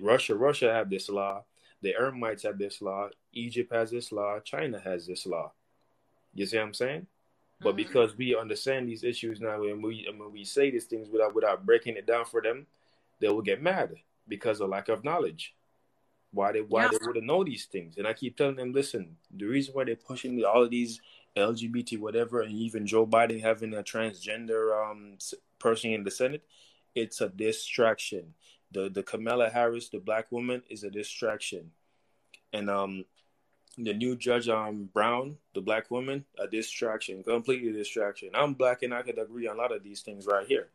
Russia, 0.00 0.34
Russia 0.34 0.72
have 0.72 0.90
this 0.90 1.08
law. 1.08 1.44
The 1.82 1.94
Emirates 2.00 2.42
have 2.42 2.58
this 2.58 2.80
law. 2.80 3.08
Egypt 3.32 3.72
has 3.72 3.90
this 3.90 4.12
law. 4.12 4.40
China 4.40 4.80
has 4.80 5.06
this 5.06 5.26
law. 5.26 5.52
You 6.34 6.46
see 6.46 6.56
what 6.56 6.64
I'm 6.64 6.74
saying? 6.74 7.06
But 7.60 7.70
mm-hmm. 7.70 7.76
because 7.76 8.16
we 8.16 8.36
understand 8.36 8.88
these 8.88 9.04
issues 9.04 9.40
now, 9.40 9.62
and 9.62 9.82
we 9.82 10.06
when 10.16 10.32
we 10.32 10.44
say 10.44 10.70
these 10.70 10.84
things 10.84 11.08
without 11.08 11.34
without 11.34 11.64
breaking 11.64 11.96
it 11.96 12.06
down 12.06 12.24
for 12.24 12.42
them, 12.42 12.66
they 13.20 13.28
will 13.28 13.42
get 13.42 13.62
mad 13.62 13.94
because 14.28 14.60
of 14.60 14.68
lack 14.68 14.88
of 14.88 15.04
knowledge. 15.04 15.54
Why 16.32 16.52
they 16.52 16.60
why 16.60 16.84
yeah. 16.84 16.88
they 16.92 17.06
wouldn't 17.06 17.26
know 17.26 17.44
these 17.44 17.64
things? 17.64 17.96
And 17.96 18.06
I 18.06 18.12
keep 18.12 18.36
telling 18.36 18.56
them, 18.56 18.72
listen, 18.72 19.16
the 19.34 19.46
reason 19.46 19.74
why 19.74 19.84
they're 19.84 19.96
pushing 19.96 20.42
all 20.44 20.64
of 20.64 20.70
these 20.70 21.00
LGBT 21.36 21.98
whatever, 21.98 22.42
and 22.42 22.52
even 22.52 22.86
Joe 22.86 23.06
Biden 23.06 23.40
having 23.40 23.74
a 23.74 23.82
transgender 23.82 24.90
um 24.90 25.16
person 25.58 25.92
in 25.92 26.04
the 26.04 26.10
Senate, 26.10 26.42
it's 26.94 27.20
a 27.22 27.28
distraction 27.28 28.34
the 28.72 28.88
the 28.88 29.02
Kamala 29.02 29.50
Harris, 29.50 29.88
the 29.88 29.98
black 29.98 30.30
woman, 30.30 30.62
is 30.68 30.84
a 30.84 30.90
distraction, 30.90 31.70
and 32.52 32.68
um, 32.68 33.04
the 33.78 33.94
new 33.94 34.16
judge 34.16 34.48
um 34.48 34.88
Brown, 34.92 35.36
the 35.54 35.60
black 35.60 35.90
woman, 35.90 36.24
a 36.38 36.46
distraction, 36.46 37.22
completely 37.22 37.72
distraction. 37.72 38.30
I'm 38.34 38.54
black, 38.54 38.82
and 38.82 38.94
I 38.94 39.02
could 39.02 39.18
agree 39.18 39.46
on 39.46 39.56
a 39.56 39.58
lot 39.58 39.74
of 39.74 39.82
these 39.82 40.00
things 40.00 40.26
right 40.26 40.46
here 40.46 40.68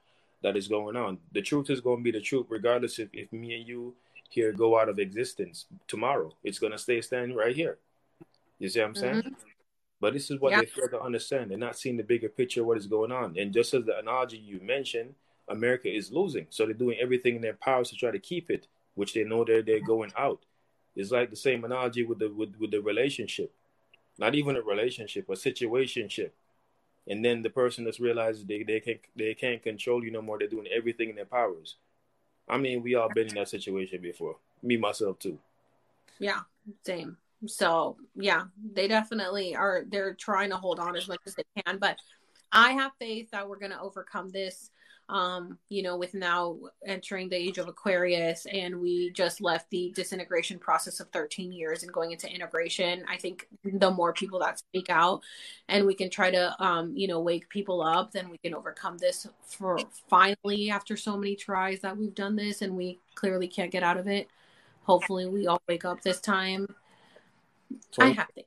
that 0.43 0.57
is 0.57 0.67
going 0.67 0.95
on. 0.95 1.19
The 1.31 1.41
truth 1.41 1.69
is 1.69 1.81
going 1.81 1.97
to 1.97 2.03
be 2.03 2.11
the 2.11 2.21
truth, 2.21 2.47
regardless 2.49 2.99
if 2.99 3.09
if 3.13 3.31
me 3.31 3.55
and 3.55 3.67
you 3.67 3.95
here 4.29 4.53
go 4.53 4.79
out 4.79 4.89
of 4.89 4.97
existence 4.97 5.65
tomorrow. 5.87 6.33
It's 6.43 6.59
going 6.59 6.71
to 6.71 6.77
stay 6.77 7.01
standing 7.01 7.35
right 7.35 7.55
here. 7.55 7.77
You 8.59 8.69
see 8.69 8.79
what 8.79 8.87
I'm 8.87 8.95
saying? 8.95 9.15
Mm-hmm. 9.15 9.33
But 9.99 10.13
this 10.13 10.31
is 10.31 10.39
what 10.39 10.51
yeah. 10.51 10.61
they 10.61 10.65
fail 10.65 10.87
to 10.89 11.01
understand. 11.01 11.51
They're 11.51 11.57
not 11.57 11.77
seeing 11.77 11.97
the 11.97 12.03
bigger 12.03 12.29
picture 12.29 12.61
of 12.61 12.67
what 12.67 12.77
is 12.77 12.87
going 12.87 13.11
on. 13.11 13.37
And 13.37 13.53
just 13.53 13.73
as 13.73 13.85
the 13.85 13.99
analogy 13.99 14.37
you 14.37 14.59
mentioned, 14.61 15.13
America 15.51 15.93
is 15.93 16.11
losing. 16.11 16.47
So 16.49 16.65
they're 16.65 16.73
doing 16.73 16.97
everything 17.01 17.35
in 17.35 17.41
their 17.41 17.53
powers 17.53 17.89
to 17.89 17.95
try 17.95 18.11
to 18.11 18.19
keep 18.19 18.49
it, 18.49 18.67
which 18.95 19.13
they 19.13 19.23
know 19.23 19.43
they're 19.43 19.61
they're 19.61 19.81
going 19.85 20.11
out. 20.17 20.45
It's 20.95 21.11
like 21.11 21.30
the 21.30 21.35
same 21.35 21.63
analogy 21.63 22.03
with 22.03 22.19
the 22.19 22.30
with, 22.30 22.55
with 22.59 22.71
the 22.71 22.81
relationship. 22.81 23.51
not 24.17 24.35
even 24.35 24.55
a 24.55 24.61
relationship, 24.61 25.30
a 25.30 25.33
situationship. 25.33 26.31
And 27.07 27.25
then 27.25 27.41
the 27.41 27.49
person 27.49 27.85
just 27.85 27.99
realizes 27.99 28.45
they, 28.45 28.63
they 28.63 28.80
can't 28.80 28.99
they 29.15 29.33
can't 29.33 29.63
control 29.63 30.03
you 30.03 30.11
no 30.11 30.21
more. 30.21 30.38
They're 30.38 30.47
doing 30.47 30.67
everything 30.71 31.09
in 31.09 31.15
their 31.15 31.25
powers. 31.25 31.75
I 32.47 32.57
mean, 32.57 32.83
we 32.83 32.95
all 32.95 33.09
been 33.13 33.27
in 33.27 33.35
that 33.35 33.49
situation 33.49 34.01
before. 34.01 34.35
Me 34.61 34.77
myself 34.77 35.17
too. 35.19 35.39
Yeah, 36.19 36.41
same. 36.85 37.17
So 37.47 37.97
yeah, 38.15 38.43
they 38.73 38.88
definitely 38.88 39.55
are. 39.55 39.83
They're 39.89 40.13
trying 40.13 40.51
to 40.51 40.57
hold 40.57 40.80
on 40.80 40.95
as 40.95 41.07
much 41.07 41.21
as 41.25 41.35
they 41.35 41.45
can, 41.63 41.80
but 41.80 41.97
I 42.51 42.73
have 42.73 42.91
faith 42.99 43.31
that 43.31 43.47
we're 43.47 43.57
to 43.57 43.80
overcome 43.80 44.30
this 44.30 44.69
um, 45.11 45.57
you 45.67 45.83
know, 45.83 45.98
with 45.98 46.14
now 46.14 46.57
entering 46.88 47.27
the 47.27 47.35
age 47.35 47.57
of 47.57 47.67
Aquarius, 47.67 48.48
and 48.51 48.80
we 48.80 49.11
just 49.11 49.41
left 49.41 49.69
the 49.69 49.91
disintegration 49.93 50.57
process 50.57 51.01
of 51.01 51.09
13 51.09 51.51
years 51.51 51.83
and 51.83 51.91
going 51.91 52.11
into 52.11 52.33
integration. 52.33 53.03
I 53.09 53.17
think 53.17 53.48
the 53.65 53.91
more 53.91 54.14
people 54.14 54.40
that 54.40 54.59
speak 54.59 54.90
out 54.90 55.22
and 55.67 55.85
we 55.85 55.95
can 55.95 56.09
try 56.09 56.31
to, 56.31 56.56
um, 56.64 56.95
you 56.95 57.09
know, 57.09 57.19
wake 57.19 57.49
people 57.49 57.81
up, 57.81 58.14
then 58.14 58.30
we 58.30 58.38
can 58.38 58.56
overcome 58.56 58.98
this 58.98 59.27
for 59.45 59.77
finally 60.09 60.69
after 60.69 60.95
so 60.95 61.17
many 61.17 61.35
tries 61.35 61.81
that 61.81 61.98
we've 61.98 62.15
done 62.15 62.38
this 62.38 62.61
and 62.61 62.77
we 62.77 62.98
clearly 63.14 63.49
can't 63.49 63.69
get 63.72 63.83
out 63.83 63.98
of 63.98 64.07
it. 64.07 64.30
Hopefully, 64.83 65.27
we 65.27 65.45
all 65.45 65.61
wake 65.67 65.83
up 65.83 66.01
this 66.01 66.22
time. 66.22 66.73
20, 67.91 68.11
I 68.11 68.14
have 68.14 68.33
to. 68.35 68.43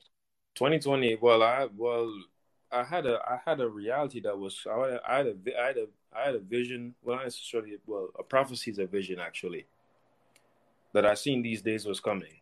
2020. 0.55 1.19
Well, 1.21 1.43
I 1.43 1.69
well, 1.77 2.11
I 2.75 2.83
had 2.83 3.07
a 3.07 3.21
I 3.25 3.39
had 3.49 3.61
a 3.61 3.69
reality 3.69 4.21
that 4.21 4.37
was 4.37 4.67
I 4.67 5.19
had 5.19 5.27
a 5.27 5.61
I 5.61 5.67
had 5.67 5.77
a 5.77 5.87
I 6.15 6.27
had 6.27 6.35
a 6.35 6.41
vision. 6.41 6.95
Well, 7.03 7.17
not 7.17 7.25
necessarily. 7.25 7.77
Well, 7.87 8.09
a 8.19 8.25
prophecy 8.25 8.73
is 8.73 8.79
a 8.79 8.87
vision 8.87 9.21
actually. 9.21 9.67
That 10.93 11.07
I 11.07 11.15
seen 11.15 11.43
these 11.43 11.63
days 11.63 11.87
was 11.87 12.01
coming. 12.01 12.41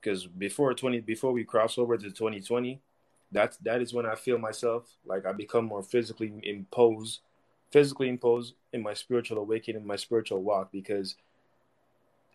Because 0.00 0.26
before 0.26 0.72
twenty, 0.74 1.00
before 1.00 1.32
we 1.32 1.42
cross 1.44 1.78
over 1.78 1.96
to 1.98 2.10
twenty 2.12 2.40
twenty, 2.40 2.80
that 3.32 3.58
that 3.62 3.82
is 3.82 3.92
when 3.92 4.06
I 4.06 4.14
feel 4.14 4.38
myself 4.38 4.88
like 5.04 5.26
I 5.26 5.32
become 5.32 5.64
more 5.64 5.82
physically 5.82 6.32
imposed, 6.44 7.20
physically 7.72 8.08
imposed 8.08 8.54
in 8.72 8.82
my 8.82 8.94
spiritual 8.94 9.38
awakening, 9.38 9.84
my 9.84 9.96
spiritual 9.96 10.42
walk. 10.42 10.70
Because 10.70 11.16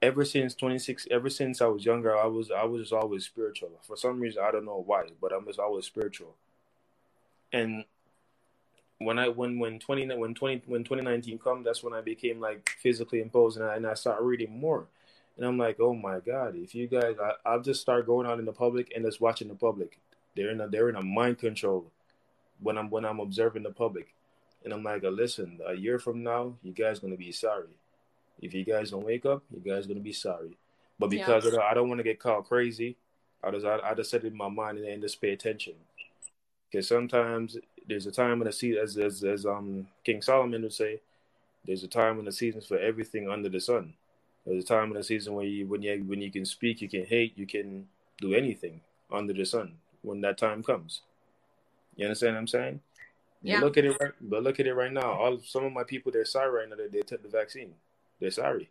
ever 0.02 0.24
since 0.24 0.54
26 0.54 1.08
ever 1.10 1.28
since 1.28 1.60
i 1.60 1.66
was 1.66 1.84
younger 1.84 2.16
i 2.16 2.28
was 2.28 2.52
i 2.52 2.64
was 2.64 2.92
always 2.92 3.26
spiritual 3.26 3.72
for 3.82 3.98
some 3.98 4.20
reason 4.20 4.44
i 4.44 4.52
don't 4.52 4.64
know 4.64 4.84
why 4.86 5.04
but 5.20 5.34
i'm 5.34 5.44
just 5.48 5.58
always 5.58 5.86
spiritual 5.86 6.36
and 7.54 7.86
when 9.00 9.20
I 9.20 9.28
when 9.30 9.60
when 9.60 9.80
twenty 9.80 10.08
when 10.14 10.34
twenty 10.34 10.62
when 10.66 10.84
twenty 10.84 11.04
nineteen 11.04 11.38
come, 11.38 11.64
that's 11.64 11.84
when 11.84 11.94
I 11.94 12.02
became 12.02 12.40
like 12.40 12.70
physically 12.82 13.22
imposed, 13.22 13.58
and 13.58 13.66
I, 13.66 13.76
and 13.76 13.86
I 13.86 13.94
started 13.94 14.24
reading 14.24 14.60
more, 14.60 14.88
and 15.38 15.46
I'm 15.46 15.58
like, 15.58 15.80
oh 15.80 15.94
my 15.94 16.20
god, 16.20 16.56
if 16.56 16.74
you 16.74 16.88
guys, 16.88 17.16
I, 17.22 17.34
I'll 17.46 17.62
just 17.62 17.82
start 17.82 18.08
going 18.08 18.28
out 18.28 18.40
in 18.40 18.46
the 18.46 18.54
public 18.54 18.92
and 18.96 19.06
just 19.06 19.22
watching 19.22 19.48
the 19.48 19.56
public. 19.56 20.00
They're 20.36 20.50
in 20.52 20.62
a 20.62 20.68
they're 20.68 20.90
in 20.90 20.96
a 20.96 21.04
mind 21.04 21.40
control 21.40 21.92
when 22.60 22.78
I'm 22.78 22.90
when 22.90 23.06
I'm 23.06 23.20
observing 23.20 23.64
the 23.64 23.72
public, 23.72 24.14
and 24.64 24.74
I'm 24.74 24.84
like, 24.84 25.04
listen, 25.04 25.60
a 25.66 25.74
year 25.74 26.00
from 26.00 26.24
now, 26.24 26.56
you 26.64 26.74
guys 26.74 27.00
gonna 27.00 27.18
be 27.18 27.32
sorry. 27.32 27.70
If 28.42 28.54
you 28.54 28.64
guys 28.64 28.92
don't 28.92 29.06
wake 29.06 29.26
up, 29.26 29.44
you 29.52 29.60
guys 29.60 29.86
gonna 29.86 30.00
be 30.00 30.14
sorry. 30.14 30.58
But 31.00 31.12
because 31.12 31.44
yeah. 31.44 31.50
of 31.50 31.56
that, 31.56 31.64
I 31.64 31.76
don't 31.76 31.90
want 31.90 32.00
to 32.00 32.04
get 32.04 32.20
caught 32.20 32.48
crazy. 32.48 32.98
I 33.44 33.52
just 33.52 33.66
I, 33.66 33.80
I 33.84 33.94
just 33.94 34.10
set 34.10 34.24
it 34.24 34.28
in 34.28 34.38
my 34.38 34.50
mind 34.50 34.80
and 34.80 35.02
just 35.04 35.22
pay 35.22 35.30
attention 35.30 35.76
because 36.70 36.88
sometimes 36.88 37.58
there's 37.88 38.06
a 38.06 38.12
time 38.12 38.42
in 38.42 38.48
the 38.48 38.52
season, 38.52 38.82
as, 38.84 38.98
as 38.98 39.24
as 39.24 39.46
um 39.46 39.88
King 40.04 40.22
Solomon 40.22 40.64
would 40.64 40.74
say, 40.74 41.02
there's 41.66 41.84
a 41.84 41.88
time 41.88 42.20
in 42.20 42.26
the 42.26 42.32
seasons 42.32 42.66
for 42.66 42.78
everything 42.78 43.30
under 43.30 43.50
the 43.50 43.60
sun. 43.60 43.94
There's 44.46 44.64
a 44.64 44.68
time 44.68 44.90
in 44.92 44.98
the 44.98 45.04
season 45.04 45.34
where 45.34 45.46
you 45.46 45.68
when 45.68 45.82
you 45.82 46.04
when 46.06 46.22
you 46.22 46.32
can 46.32 46.46
speak, 46.46 46.82
you 46.82 46.90
can 46.90 47.06
hate, 47.06 47.38
you 47.38 47.46
can 47.46 47.88
do 48.20 48.34
anything 48.34 48.82
under 49.12 49.34
the 49.34 49.46
sun 49.46 49.74
when 50.02 50.22
that 50.22 50.38
time 50.38 50.64
comes. 50.64 51.02
You 51.96 52.06
understand 52.06 52.36
what 52.36 52.42
I'm 52.42 52.48
saying? 52.48 52.80
Yeah. 53.42 53.60
But 53.60 53.66
look 53.66 53.78
at 53.78 53.86
it 53.86 53.98
right. 54.00 54.12
But 54.22 54.44
look 54.44 54.60
at 54.60 54.68
it 54.68 54.74
right 54.74 54.92
now. 54.92 55.12
All 55.12 55.40
some 55.40 55.66
of 55.66 55.74
my 55.74 55.84
people 55.84 56.12
they're 56.12 56.26
sorry 56.26 56.60
right 56.62 56.70
now 56.70 56.76
that 56.76 56.92
they 56.92 57.02
took 57.02 57.24
the 57.24 57.30
vaccine. 57.30 57.74
They're 58.20 58.32
sorry. 58.32 58.70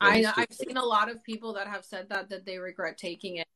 I 0.00 0.22
know, 0.22 0.32
I've 0.34 0.52
seen 0.52 0.78
a 0.78 0.84
lot 0.84 1.10
of 1.10 1.22
people 1.22 1.52
that 1.54 1.66
have 1.66 1.84
said 1.84 2.08
that 2.08 2.30
that 2.30 2.46
they 2.46 2.58
regret 2.58 2.96
taking 2.96 3.36
it. 3.36 3.46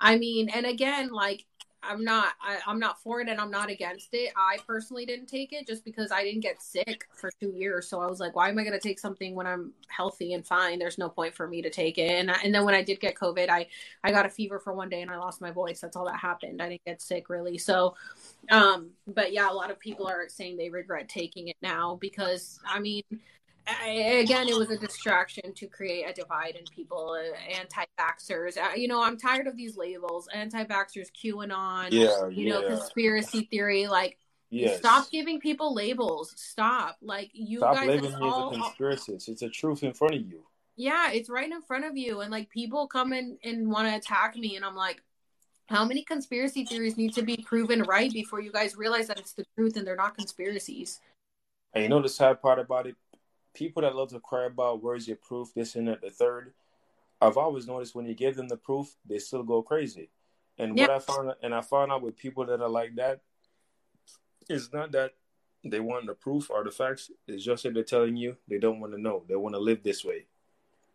I 0.00 0.18
mean, 0.18 0.48
and 0.48 0.66
again, 0.66 1.10
like 1.10 1.44
I'm 1.88 2.04
not 2.04 2.34
I, 2.40 2.58
am 2.70 2.78
not 2.78 3.00
for 3.00 3.20
it 3.20 3.28
and 3.28 3.40
I'm 3.40 3.50
not 3.50 3.70
against 3.70 4.08
it. 4.12 4.32
I 4.36 4.58
personally 4.66 5.06
didn't 5.06 5.26
take 5.26 5.52
it 5.52 5.66
just 5.66 5.84
because 5.84 6.12
I 6.12 6.22
didn't 6.22 6.40
get 6.40 6.62
sick 6.62 7.06
for 7.12 7.30
two 7.40 7.50
years. 7.50 7.88
So 7.88 8.00
I 8.00 8.06
was 8.06 8.20
like, 8.20 8.34
why 8.34 8.48
am 8.48 8.58
I 8.58 8.64
gonna 8.64 8.80
take 8.80 8.98
something 8.98 9.34
when 9.34 9.46
I'm 9.46 9.72
healthy 9.88 10.32
and 10.34 10.46
fine? 10.46 10.78
There's 10.78 10.98
no 10.98 11.08
point 11.08 11.34
for 11.34 11.48
me 11.48 11.62
to 11.62 11.70
take 11.70 11.98
it. 11.98 12.10
And 12.10 12.30
I, 12.30 12.36
and 12.44 12.54
then 12.54 12.64
when 12.64 12.74
I 12.74 12.82
did 12.82 13.00
get 13.00 13.14
COVID, 13.14 13.48
I 13.48 13.66
I 14.02 14.10
got 14.10 14.26
a 14.26 14.30
fever 14.30 14.58
for 14.58 14.72
one 14.72 14.88
day 14.88 15.02
and 15.02 15.10
I 15.10 15.16
lost 15.16 15.40
my 15.40 15.50
voice. 15.50 15.80
That's 15.80 15.96
all 15.96 16.06
that 16.06 16.18
happened. 16.18 16.60
I 16.60 16.68
didn't 16.68 16.84
get 16.84 17.02
sick 17.02 17.28
really. 17.28 17.58
So 17.58 17.94
um 18.50 18.90
but 19.06 19.32
yeah, 19.32 19.50
a 19.50 19.54
lot 19.54 19.70
of 19.70 19.78
people 19.78 20.06
are 20.06 20.28
saying 20.28 20.56
they 20.56 20.70
regret 20.70 21.08
taking 21.08 21.48
it 21.48 21.56
now 21.62 21.96
because 22.00 22.58
I 22.66 22.80
mean 22.80 23.02
again, 23.66 24.48
it 24.48 24.56
was 24.56 24.70
a 24.70 24.76
distraction 24.76 25.52
to 25.54 25.66
create 25.66 26.04
a 26.08 26.12
divide 26.12 26.56
in 26.56 26.64
people, 26.74 27.16
uh, 27.18 27.58
anti-vaxxers. 27.58 28.58
Uh, 28.58 28.74
you 28.74 28.88
know, 28.88 29.02
I'm 29.02 29.16
tired 29.18 29.46
of 29.46 29.56
these 29.56 29.76
labels, 29.76 30.28
anti-vaxxers, 30.34 31.08
QAnon, 31.12 31.88
yeah, 31.90 32.28
you 32.28 32.46
yeah. 32.46 32.52
know, 32.52 32.68
conspiracy 32.68 33.48
theory. 33.50 33.86
Like, 33.86 34.18
yes. 34.50 34.78
stop 34.78 35.10
giving 35.10 35.40
people 35.40 35.74
labels. 35.74 36.32
Stop. 36.36 36.96
Like, 37.02 37.30
you 37.32 37.58
stop 37.58 37.76
guys 37.76 37.88
labeling 37.88 38.14
all, 38.16 38.50
me 38.50 38.58
as 38.58 38.62
a 38.62 38.82
conspiracist. 38.82 39.28
It's 39.28 39.42
a 39.42 39.48
truth 39.48 39.82
in 39.82 39.92
front 39.92 40.14
of 40.14 40.20
you. 40.20 40.42
Yeah, 40.76 41.12
it's 41.12 41.30
right 41.30 41.50
in 41.50 41.62
front 41.62 41.84
of 41.84 41.96
you, 41.96 42.20
and 42.20 42.30
like 42.30 42.50
people 42.50 42.86
come 42.86 43.12
in 43.12 43.38
and 43.44 43.70
want 43.70 43.88
to 43.88 43.96
attack 43.96 44.36
me, 44.36 44.56
and 44.56 44.64
I'm 44.64 44.76
like. 44.76 45.02
How 45.66 45.86
many 45.86 46.04
conspiracy 46.04 46.66
theories 46.66 46.98
need 46.98 47.14
to 47.14 47.22
be 47.22 47.38
proven 47.38 47.84
right 47.84 48.12
before 48.12 48.38
you 48.38 48.52
guys 48.52 48.76
realize 48.76 49.06
that 49.06 49.18
it's 49.18 49.32
the 49.32 49.46
truth 49.56 49.78
and 49.78 49.86
they're 49.86 49.96
not 49.96 50.14
conspiracies? 50.14 51.00
And 51.72 51.82
you 51.82 51.88
know 51.88 52.02
the 52.02 52.08
sad 52.10 52.42
part 52.42 52.58
about 52.58 52.86
it? 52.86 52.96
People 53.54 53.82
that 53.82 53.96
love 53.96 54.10
to 54.10 54.20
cry 54.20 54.46
about 54.46 54.82
where's 54.82 55.08
your 55.08 55.16
proof, 55.16 55.54
this 55.54 55.76
and 55.76 55.88
that, 55.88 56.02
the 56.02 56.10
third. 56.10 56.52
I've 57.20 57.36
always 57.36 57.66
noticed 57.66 57.94
when 57.94 58.06
you 58.06 58.14
give 58.14 58.36
them 58.36 58.48
the 58.48 58.56
proof, 58.56 58.94
they 59.08 59.18
still 59.18 59.42
go 59.42 59.62
crazy. 59.62 60.10
And 60.58 60.76
yep. 60.76 60.88
what 60.88 60.96
I 60.96 60.98
found, 61.00 61.32
and 61.42 61.54
I 61.54 61.60
found 61.62 61.90
out 61.90 62.02
with 62.02 62.16
people 62.16 62.44
that 62.46 62.60
are 62.60 62.68
like 62.68 62.96
that, 62.96 63.20
it's 64.48 64.72
not 64.72 64.92
that 64.92 65.12
they 65.64 65.80
want 65.80 66.06
the 66.06 66.14
proof 66.14 66.50
or 66.50 66.62
the 66.64 66.70
facts. 66.70 67.10
It's 67.26 67.44
just 67.44 67.62
that 67.62 67.74
they're 67.74 67.82
telling 67.82 68.16
you 68.16 68.36
they 68.46 68.58
don't 68.58 68.80
want 68.80 68.92
to 68.92 69.00
know. 69.00 69.24
They 69.28 69.36
want 69.36 69.54
to 69.54 69.60
live 69.60 69.82
this 69.82 70.04
way. 70.04 70.26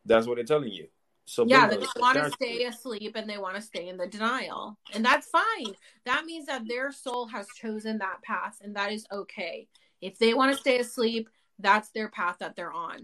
That's 0.06 0.28
what 0.28 0.36
they're 0.36 0.46
telling 0.46 0.72
you. 0.72 0.88
So 1.26 1.46
yeah, 1.48 1.68
they 1.68 1.78
just 1.78 2.00
want 2.00 2.18
to 2.18 2.32
stay 2.32 2.64
asleep 2.66 3.16
and 3.16 3.30
they 3.30 3.38
want 3.38 3.56
to 3.56 3.62
stay 3.62 3.88
in 3.88 3.98
the 3.98 4.08
denial, 4.08 4.80
and 4.94 5.06
that's 5.06 5.28
fine. 5.28 5.76
That 6.06 6.26
means 6.26 6.48
that 6.48 6.68
their 6.68 6.92
soul 6.92 7.28
has 7.28 7.48
chosen 7.56 8.00
that 8.00 8.24
path, 8.24 8.58
and 8.64 8.76
that 8.76 8.92
is 8.92 9.06
okay. 9.12 9.68
If 10.02 10.18
they 10.18 10.34
want 10.34 10.54
to 10.54 10.60
stay 10.60 10.80
asleep, 10.80 11.30
that's 11.60 11.90
their 11.90 12.10
path 12.10 12.38
that 12.40 12.56
they're 12.56 12.74
on. 12.74 13.02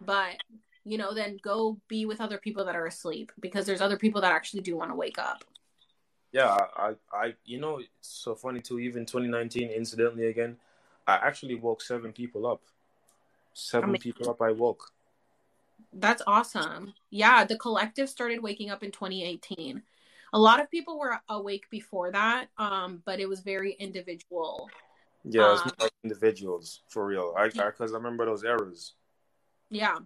But 0.00 0.36
you 0.84 0.98
know, 0.98 1.14
then 1.14 1.38
go 1.42 1.78
be 1.88 2.04
with 2.04 2.20
other 2.20 2.38
people 2.38 2.64
that 2.66 2.76
are 2.76 2.86
asleep 2.86 3.32
because 3.40 3.64
there's 3.64 3.80
other 3.80 3.96
people 3.96 4.20
that 4.20 4.32
actually 4.32 4.60
do 4.60 4.76
want 4.76 4.90
to 4.90 4.94
wake 4.94 5.18
up. 5.18 5.44
Yeah, 6.32 6.56
I, 6.76 6.94
I, 7.12 7.34
you 7.46 7.60
know, 7.60 7.78
it's 7.78 7.88
so 8.00 8.34
funny 8.34 8.60
too. 8.60 8.78
Even 8.78 9.06
2019, 9.06 9.70
incidentally, 9.70 10.26
again, 10.26 10.56
I 11.06 11.14
actually 11.14 11.54
woke 11.54 11.80
seven 11.80 12.12
people 12.12 12.46
up. 12.46 12.60
Seven 13.54 13.90
I 13.90 13.92
mean, 13.92 14.02
people 14.02 14.28
up, 14.28 14.42
I 14.42 14.50
woke. 14.50 14.90
That's 15.92 16.22
awesome. 16.26 16.92
Yeah, 17.10 17.44
the 17.44 17.56
collective 17.56 18.08
started 18.08 18.42
waking 18.42 18.70
up 18.70 18.82
in 18.82 18.90
2018. 18.90 19.80
A 20.32 20.38
lot 20.38 20.60
of 20.60 20.68
people 20.70 20.98
were 20.98 21.20
awake 21.28 21.70
before 21.70 22.10
that, 22.10 22.48
um, 22.58 23.00
but 23.04 23.20
it 23.20 23.28
was 23.28 23.40
very 23.40 23.76
individual. 23.78 24.68
Yeah, 25.24 25.46
um, 25.46 25.72
like 25.80 25.92
individuals 26.02 26.82
for 26.88 27.06
real. 27.06 27.34
I 27.36 27.48
because 27.48 27.92
I, 27.92 27.94
I, 27.94 27.98
remember 27.98 28.26
those 28.26 28.44
eras. 28.44 28.94
Yeah. 29.70 29.98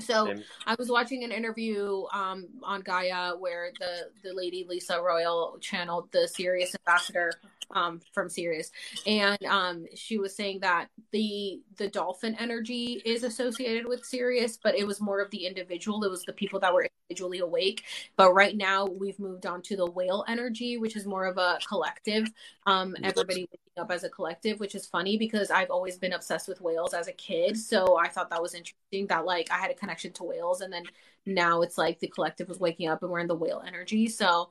So 0.00 0.26
and, 0.26 0.44
I 0.66 0.74
was 0.78 0.88
watching 0.88 1.22
an 1.22 1.32
interview 1.32 2.04
um, 2.12 2.46
on 2.62 2.80
Gaia 2.80 3.32
where 3.36 3.70
the 3.78 4.10
the 4.22 4.34
lady 4.34 4.66
Lisa 4.68 5.00
Royal 5.00 5.58
channeled 5.60 6.10
the 6.12 6.28
Sirius 6.28 6.74
ambassador 6.86 7.32
um, 7.70 8.00
from 8.12 8.28
Sirius, 8.28 8.70
and 9.06 9.42
um, 9.44 9.86
she 9.94 10.18
was 10.18 10.34
saying 10.34 10.60
that 10.60 10.88
the 11.12 11.60
the 11.76 11.88
dolphin 11.88 12.36
energy 12.38 13.02
is 13.04 13.22
associated 13.22 13.86
with 13.86 14.04
Sirius, 14.04 14.58
but 14.62 14.76
it 14.76 14.86
was 14.86 15.00
more 15.00 15.20
of 15.20 15.30
the 15.30 15.46
individual. 15.46 16.04
It 16.04 16.10
was 16.10 16.24
the 16.24 16.32
people 16.32 16.60
that 16.60 16.72
were 16.72 16.88
individually 17.12 17.40
awake. 17.40 17.84
But 18.16 18.32
right 18.32 18.56
now 18.56 18.86
we've 18.86 19.18
moved 19.18 19.46
on 19.46 19.62
to 19.62 19.76
the 19.76 19.90
whale 19.90 20.24
energy, 20.26 20.78
which 20.78 20.96
is 20.96 21.06
more 21.06 21.26
of 21.26 21.36
a 21.36 21.58
collective. 21.68 22.30
Um, 22.66 22.96
everybody 23.02 23.48
up 23.76 23.90
as 23.90 24.04
a 24.04 24.08
collective, 24.08 24.60
which 24.60 24.74
is 24.74 24.86
funny 24.86 25.16
because 25.16 25.50
I've 25.50 25.70
always 25.70 25.96
been 25.96 26.12
obsessed 26.12 26.48
with 26.48 26.60
whales 26.60 26.94
as 26.94 27.08
a 27.08 27.12
kid. 27.12 27.56
So 27.56 27.98
I 27.98 28.08
thought 28.08 28.30
that 28.30 28.42
was 28.42 28.54
interesting 28.54 29.06
that 29.08 29.24
like 29.24 29.50
I 29.50 29.58
had 29.58 29.70
a 29.70 29.74
connection 29.74 30.12
to 30.14 30.24
whales, 30.24 30.60
and 30.60 30.72
then 30.72 30.84
now 31.26 31.62
it's 31.62 31.78
like 31.78 31.98
the 31.98 32.08
collective 32.08 32.48
was 32.48 32.60
waking 32.60 32.88
up 32.88 33.02
and 33.02 33.10
we're 33.10 33.20
in 33.20 33.26
the 33.26 33.34
whale 33.34 33.62
energy. 33.66 34.08
So 34.08 34.50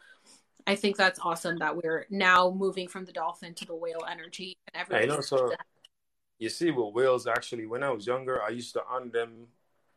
I 0.65 0.75
think 0.75 0.97
that's 0.97 1.19
awesome 1.19 1.57
that 1.59 1.75
we're 1.75 2.05
now 2.09 2.51
moving 2.51 2.87
from 2.87 3.05
the 3.05 3.11
dolphin 3.11 3.53
to 3.55 3.65
the 3.65 3.75
whale 3.75 4.03
energy 4.09 4.55
and 4.67 4.81
everything. 4.81 5.11
I 5.11 5.15
know. 5.15 5.21
So 5.21 5.53
you 6.39 6.49
see, 6.49 6.71
with 6.71 6.93
whales, 6.93 7.27
actually, 7.27 7.67
when 7.67 7.83
I 7.83 7.91
was 7.91 8.07
younger, 8.07 8.41
I 8.41 8.49
used 8.49 8.73
to 8.73 8.81
honor 8.89 9.09
them 9.09 9.47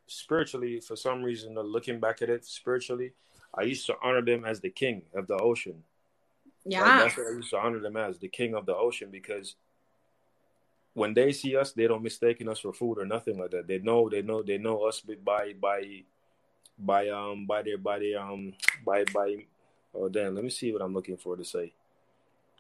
spiritually 0.07 0.81
for 0.81 0.97
some 0.97 1.23
reason. 1.23 1.55
Looking 1.55 2.01
back 2.01 2.21
at 2.21 2.29
it 2.29 2.45
spiritually, 2.45 3.13
I 3.55 3.63
used 3.63 3.87
to 3.87 3.97
honor 4.03 4.23
them 4.23 4.45
as 4.45 4.61
the 4.61 4.71
king 4.71 5.03
of 5.15 5.27
the 5.27 5.39
ocean. 5.39 5.85
Yeah. 6.65 6.83
Like, 6.83 6.99
that's 6.99 7.17
what 7.19 7.27
I 7.27 7.31
used 7.31 7.51
to 7.51 7.59
honor 7.59 7.81
them 7.81 7.97
as 7.97 8.19
the 8.19 8.29
king 8.29 8.55
of 8.55 8.67
the 8.67 8.75
ocean 8.75 9.09
because 9.11 9.57
when 10.95 11.13
they 11.13 11.33
see 11.33 11.57
us, 11.57 11.73
they 11.73 11.87
don't 11.87 12.03
mistaken 12.03 12.49
us 12.49 12.61
for 12.61 12.73
food 12.73 12.99
or 12.99 13.05
nothing 13.05 13.39
like 13.39 13.51
that. 13.51 13.67
They 13.67 13.79
know, 13.79 14.09
they 14.09 14.23
know, 14.23 14.43
they 14.43 14.59
know 14.59 14.85
us 14.85 15.01
by 15.01 15.55
by 15.61 16.05
by 16.79 17.09
um 17.09 17.47
by 17.47 17.63
their 17.63 17.79
by 17.79 17.99
their 17.99 18.21
um 18.21 18.55
by 18.85 19.05
by. 19.13 19.45
Oh 19.95 20.09
damn! 20.09 20.35
Let 20.35 20.45
me 20.45 20.51
see 20.51 20.73
what 20.73 20.83
I'm 20.83 20.95
looking 20.95 21.17
for 21.17 21.37
to 21.37 21.45
say 21.45 21.73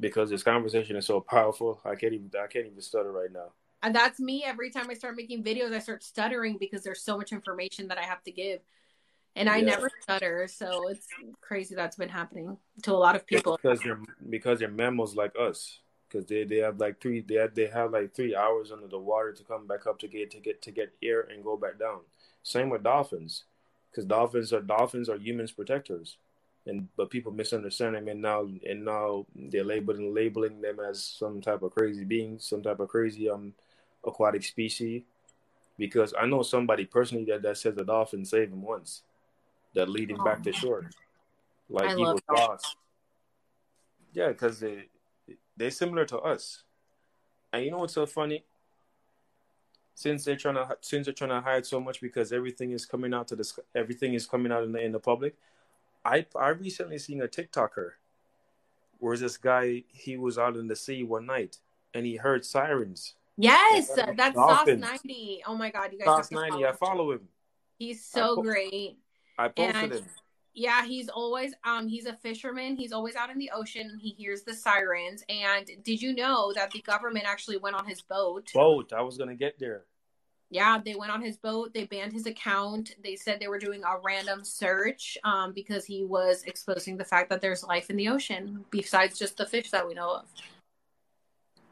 because 0.00 0.30
this 0.30 0.42
conversation 0.42 0.96
is 0.96 1.06
so 1.06 1.20
powerful. 1.20 1.80
I 1.84 1.94
can't 1.94 2.12
even 2.12 2.30
I 2.40 2.46
can't 2.46 2.66
even 2.66 2.80
stutter 2.80 3.12
right 3.12 3.32
now. 3.32 3.52
And 3.82 3.94
that's 3.94 4.18
me 4.18 4.44
every 4.44 4.70
time 4.70 4.88
I 4.88 4.94
start 4.94 5.16
making 5.16 5.44
videos, 5.44 5.74
I 5.74 5.78
start 5.78 6.02
stuttering 6.02 6.56
because 6.58 6.82
there's 6.82 7.02
so 7.02 7.18
much 7.18 7.32
information 7.32 7.86
that 7.88 7.98
I 7.98 8.02
have 8.02 8.22
to 8.24 8.32
give. 8.32 8.60
And 9.36 9.48
I 9.48 9.58
Yeah. 9.58 9.66
never 9.66 9.90
stutter, 10.00 10.46
so 10.46 10.88
it's 10.88 11.08
crazy 11.40 11.74
that's 11.74 11.96
been 11.96 12.08
happening 12.08 12.56
to 12.82 12.92
a 12.92 12.94
lot 12.96 13.16
of 13.16 13.26
people. 13.26 13.58
because 13.62 13.82
they're 13.82 13.98
because 14.30 14.58
they're 14.60 14.68
mammals 14.68 15.16
like 15.16 15.34
us. 15.38 15.80
Because 16.08 16.26
they, 16.26 16.44
they 16.44 16.58
have 16.58 16.78
like 16.78 17.00
three 17.00 17.20
they 17.20 17.34
have, 17.34 17.54
they 17.54 17.66
have 17.66 17.90
like 17.90 18.14
three 18.14 18.36
hours 18.36 18.70
under 18.70 18.86
the 18.86 18.98
water 18.98 19.32
to 19.32 19.42
come 19.42 19.66
back 19.66 19.86
up 19.86 19.98
to 20.00 20.08
get 20.08 20.30
to 20.30 20.38
get 20.38 20.62
to 20.62 20.70
get 20.70 20.92
air 21.02 21.22
and 21.22 21.42
go 21.42 21.56
back 21.56 21.78
down. 21.78 22.00
Same 22.44 22.70
with 22.70 22.84
dolphins, 22.84 23.44
because 23.90 24.04
dolphins 24.04 24.52
are 24.52 24.60
dolphins 24.60 25.08
are 25.08 25.16
humans 25.16 25.50
protectors, 25.50 26.16
and 26.66 26.86
but 26.96 27.10
people 27.10 27.32
misunderstand 27.32 27.96
them 27.96 28.06
and 28.06 28.22
now 28.22 28.46
and 28.68 28.84
now 28.84 29.26
they're 29.34 29.64
labeling 29.64 30.14
labeling 30.14 30.60
them 30.60 30.78
as 30.78 31.02
some 31.02 31.40
type 31.40 31.62
of 31.62 31.74
crazy 31.74 32.04
being, 32.04 32.38
some 32.38 32.62
type 32.62 32.78
of 32.78 32.88
crazy 32.88 33.28
um 33.28 33.52
aquatic 34.06 34.44
species. 34.44 35.02
Because 35.76 36.14
I 36.16 36.26
know 36.26 36.42
somebody 36.42 36.84
personally 36.84 37.24
that, 37.24 37.42
that 37.42 37.58
says 37.58 37.74
the 37.74 37.84
dolphin 37.84 38.24
saved 38.24 38.52
him 38.52 38.62
once, 38.62 39.02
that 39.74 39.88
lead 39.88 40.10
him 40.10 40.22
back 40.24 40.42
to 40.44 40.50
oh, 40.50 40.52
shore, 40.52 40.90
like 41.68 41.90
I 41.90 41.94
he 41.96 42.02
was 42.02 42.20
lost. 42.30 42.76
Yeah, 44.12 44.28
because 44.28 44.60
they 44.60 44.88
they're 45.56 45.70
similar 45.70 46.04
to 46.06 46.18
us. 46.18 46.62
And 47.52 47.64
you 47.64 47.70
know 47.70 47.78
what's 47.78 47.94
so 47.94 48.06
funny? 48.06 48.44
Since 49.94 50.24
they're 50.24 50.36
trying 50.36 50.56
to 50.56 50.76
since 50.80 51.06
they're 51.06 51.14
trying 51.14 51.30
to 51.30 51.40
hide 51.40 51.66
so 51.66 51.80
much 51.80 52.00
because 52.00 52.32
everything 52.32 52.72
is 52.72 52.84
coming 52.84 53.14
out 53.14 53.28
to 53.28 53.36
the 53.36 53.52
everything 53.74 54.14
is 54.14 54.26
coming 54.26 54.50
out 54.50 54.64
in 54.64 54.72
the 54.72 54.80
in 54.80 54.92
the 54.92 55.00
public. 55.00 55.36
I 56.04 56.26
I 56.38 56.48
recently 56.48 56.98
seen 56.98 57.22
a 57.22 57.28
TikToker 57.28 57.90
where 58.98 59.16
this 59.16 59.36
guy 59.36 59.84
he 59.88 60.16
was 60.16 60.38
out 60.38 60.56
in 60.56 60.66
the 60.66 60.76
sea 60.76 61.04
one 61.04 61.26
night 61.26 61.58
and 61.92 62.04
he 62.04 62.16
heard 62.16 62.44
sirens. 62.44 63.14
Yes, 63.36 63.90
that's 64.16 64.34
Sauce 64.34 64.66
90. 64.66 65.42
Oh 65.46 65.56
my 65.56 65.70
god, 65.70 65.92
you 65.92 65.98
guys 65.98 66.06
Sauce 66.06 66.30
ninety, 66.30 66.64
I 66.64 66.72
follow 66.72 67.12
him. 67.12 67.28
He's 67.78 68.04
so 68.04 68.36
po- 68.36 68.42
great. 68.42 68.98
I 69.38 69.48
posted 69.48 69.76
And- 69.76 69.92
him. 69.92 70.06
Yeah, 70.56 70.86
he's 70.86 71.08
always 71.08 71.52
um 71.64 71.88
he's 71.88 72.06
a 72.06 72.12
fisherman. 72.12 72.76
He's 72.76 72.92
always 72.92 73.16
out 73.16 73.28
in 73.28 73.38
the 73.38 73.50
ocean 73.52 73.90
and 73.90 74.00
he 74.00 74.10
hears 74.10 74.44
the 74.44 74.54
sirens. 74.54 75.24
And 75.28 75.68
did 75.82 76.00
you 76.00 76.14
know 76.14 76.52
that 76.54 76.70
the 76.70 76.80
government 76.80 77.24
actually 77.26 77.56
went 77.56 77.74
on 77.74 77.86
his 77.86 78.00
boat? 78.02 78.52
Boat. 78.54 78.92
I 78.92 79.02
was 79.02 79.18
gonna 79.18 79.34
get 79.34 79.58
there. 79.58 79.84
Yeah, 80.50 80.78
they 80.78 80.94
went 80.94 81.10
on 81.10 81.20
his 81.20 81.36
boat. 81.36 81.74
They 81.74 81.86
banned 81.86 82.12
his 82.12 82.26
account. 82.26 82.94
They 83.02 83.16
said 83.16 83.40
they 83.40 83.48
were 83.48 83.58
doing 83.58 83.82
a 83.82 83.98
random 84.04 84.44
search 84.44 85.18
um, 85.24 85.52
because 85.52 85.84
he 85.84 86.04
was 86.04 86.44
exposing 86.44 86.96
the 86.96 87.04
fact 87.04 87.30
that 87.30 87.40
there's 87.40 87.64
life 87.64 87.90
in 87.90 87.96
the 87.96 88.06
ocean 88.08 88.64
besides 88.70 89.18
just 89.18 89.36
the 89.36 89.46
fish 89.46 89.72
that 89.72 89.84
we 89.84 89.94
know 89.94 90.18
of. 90.18 90.26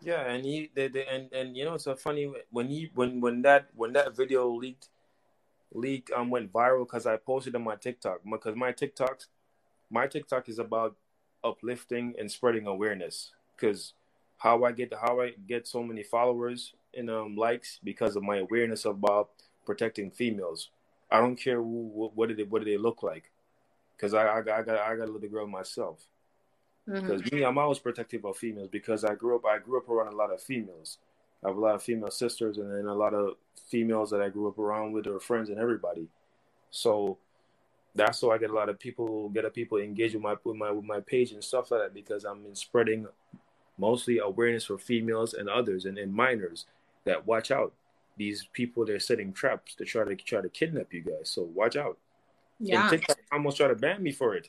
Yeah, 0.01 0.23
and 0.23 0.45
he 0.45 0.73
they, 0.75 0.89
they, 0.89 1.07
and 1.07 1.33
and 1.33 1.57
you 1.57 1.65
know 1.65 1.75
it's 1.75 1.85
so 1.85 1.95
funny 1.95 2.29
when 2.51 2.67
he 2.69 2.91
when 2.95 3.21
when 3.21 3.43
that 3.43 3.69
when 3.77 3.93
that 3.93 4.17
video 4.17 4.49
leaked 4.49 4.89
leaked 5.75 6.11
um 6.13 6.31
went 6.31 6.53
viral 6.53 6.87
because 6.87 7.07
I 7.07 7.17
posted 7.17 7.55
on 7.55 7.65
my 7.65 7.77
TikTok 7.77 8.21
because 8.31 8.57
my 8.57 8.73
TikTok 8.73 9.23
my 9.91 10.07
TikTok 10.07 10.49
is 10.49 10.59
about 10.59 10.97
uplifting 11.45 12.15
and 12.19 12.31
spreading 12.31 12.67
awareness 12.67 13.33
because 13.57 13.95
how 14.39 14.65
I 14.65 14.73
get 14.73 14.93
how 15.01 15.21
I 15.21 15.33
get 15.49 15.67
so 15.67 15.83
many 15.83 16.03
followers 16.03 16.75
and 16.97 17.11
um 17.11 17.37
likes 17.37 17.79
because 17.83 18.17
of 18.17 18.23
my 18.23 18.39
awareness 18.39 18.85
about 18.85 19.31
protecting 19.65 20.11
females. 20.11 20.71
I 21.11 21.21
don't 21.21 21.37
care 21.37 21.57
who, 21.57 22.11
what, 22.15 22.29
did 22.29 22.39
they 22.39 22.45
what 22.45 22.65
do 22.65 22.71
they 22.71 22.79
look 22.79 23.03
like 23.03 23.31
because 23.97 24.15
I, 24.15 24.29
I 24.29 24.43
got 24.43 24.59
I 24.59 24.63
got 24.63 24.79
I 24.79 24.97
got 24.97 25.09
a 25.09 25.13
little 25.13 25.29
girl 25.29 25.47
myself. 25.47 26.07
Because 26.85 27.31
me, 27.31 27.45
I'm 27.45 27.59
always 27.59 27.79
protective 27.79 28.25
of 28.25 28.37
females 28.37 28.69
because 28.71 29.05
I 29.05 29.15
grew 29.15 29.37
up. 29.37 29.47
I 29.47 29.59
grew 29.59 29.79
up 29.79 29.89
around 29.89 30.13
a 30.13 30.17
lot 30.17 30.33
of 30.33 30.43
females. 30.43 30.99
I 31.45 31.49
have 31.49 31.57
a 31.57 31.61
lot 31.61 31.75
of 31.75 31.83
female 31.83 32.11
sisters, 32.11 32.59
and 32.59 32.71
then 32.71 32.87
a 32.87 32.95
lot 32.95 33.15
of 33.15 33.35
females 33.69 34.11
that 34.11 34.21
I 34.21 34.29
grew 34.29 34.49
up 34.49 34.59
around 34.59 34.93
with, 34.93 35.07
or 35.07 35.19
friends, 35.21 35.49
and 35.49 35.59
everybody. 35.59 36.09
So 36.71 37.19
that's 37.95 38.23
why 38.23 38.35
I 38.35 38.39
get 38.39 38.51
a 38.51 38.55
lot 38.55 38.69
of 38.69 38.79
people, 38.79 39.29
get 39.31 39.45
a 39.45 39.51
people 39.51 39.79
engaged 39.79 40.15
with 40.15 40.23
my 40.23 40.37
with 40.45 40.57
my 40.57 40.71
with 40.71 40.85
my 40.85 41.01
page 41.01 41.33
and 41.33 41.43
stuff 41.43 41.71
like 41.71 41.81
that 41.81 41.95
because 41.95 42.25
I'm 42.25 42.45
in 42.47 42.55
spreading 42.55 43.07
mostly 43.79 44.19
awareness 44.19 44.65
for 44.65 44.79
females 44.79 45.35
and 45.35 45.49
others 45.49 45.85
and, 45.85 45.99
and 45.99 46.13
minors 46.13 46.67
that 47.05 47.27
watch 47.27 47.51
out. 47.51 47.73
These 48.17 48.47
people 48.53 48.85
they're 48.85 49.01
setting 49.01 49.33
traps 49.33 49.75
to 49.77 49.85
try 49.85 50.05
to 50.05 50.15
try 50.17 50.41
to 50.41 50.49
kidnap 50.49 50.93
you 50.93 51.03
guys. 51.03 51.31
So 51.31 51.43
watch 51.43 51.77
out. 51.77 51.99
Yeah. 52.61 52.83
And 52.83 52.91
TikTok 52.91 53.19
almost 53.31 53.57
tried 53.57 53.69
to 53.69 53.75
ban 53.75 54.03
me 54.03 54.13
for 54.13 54.35
it. 54.35 54.49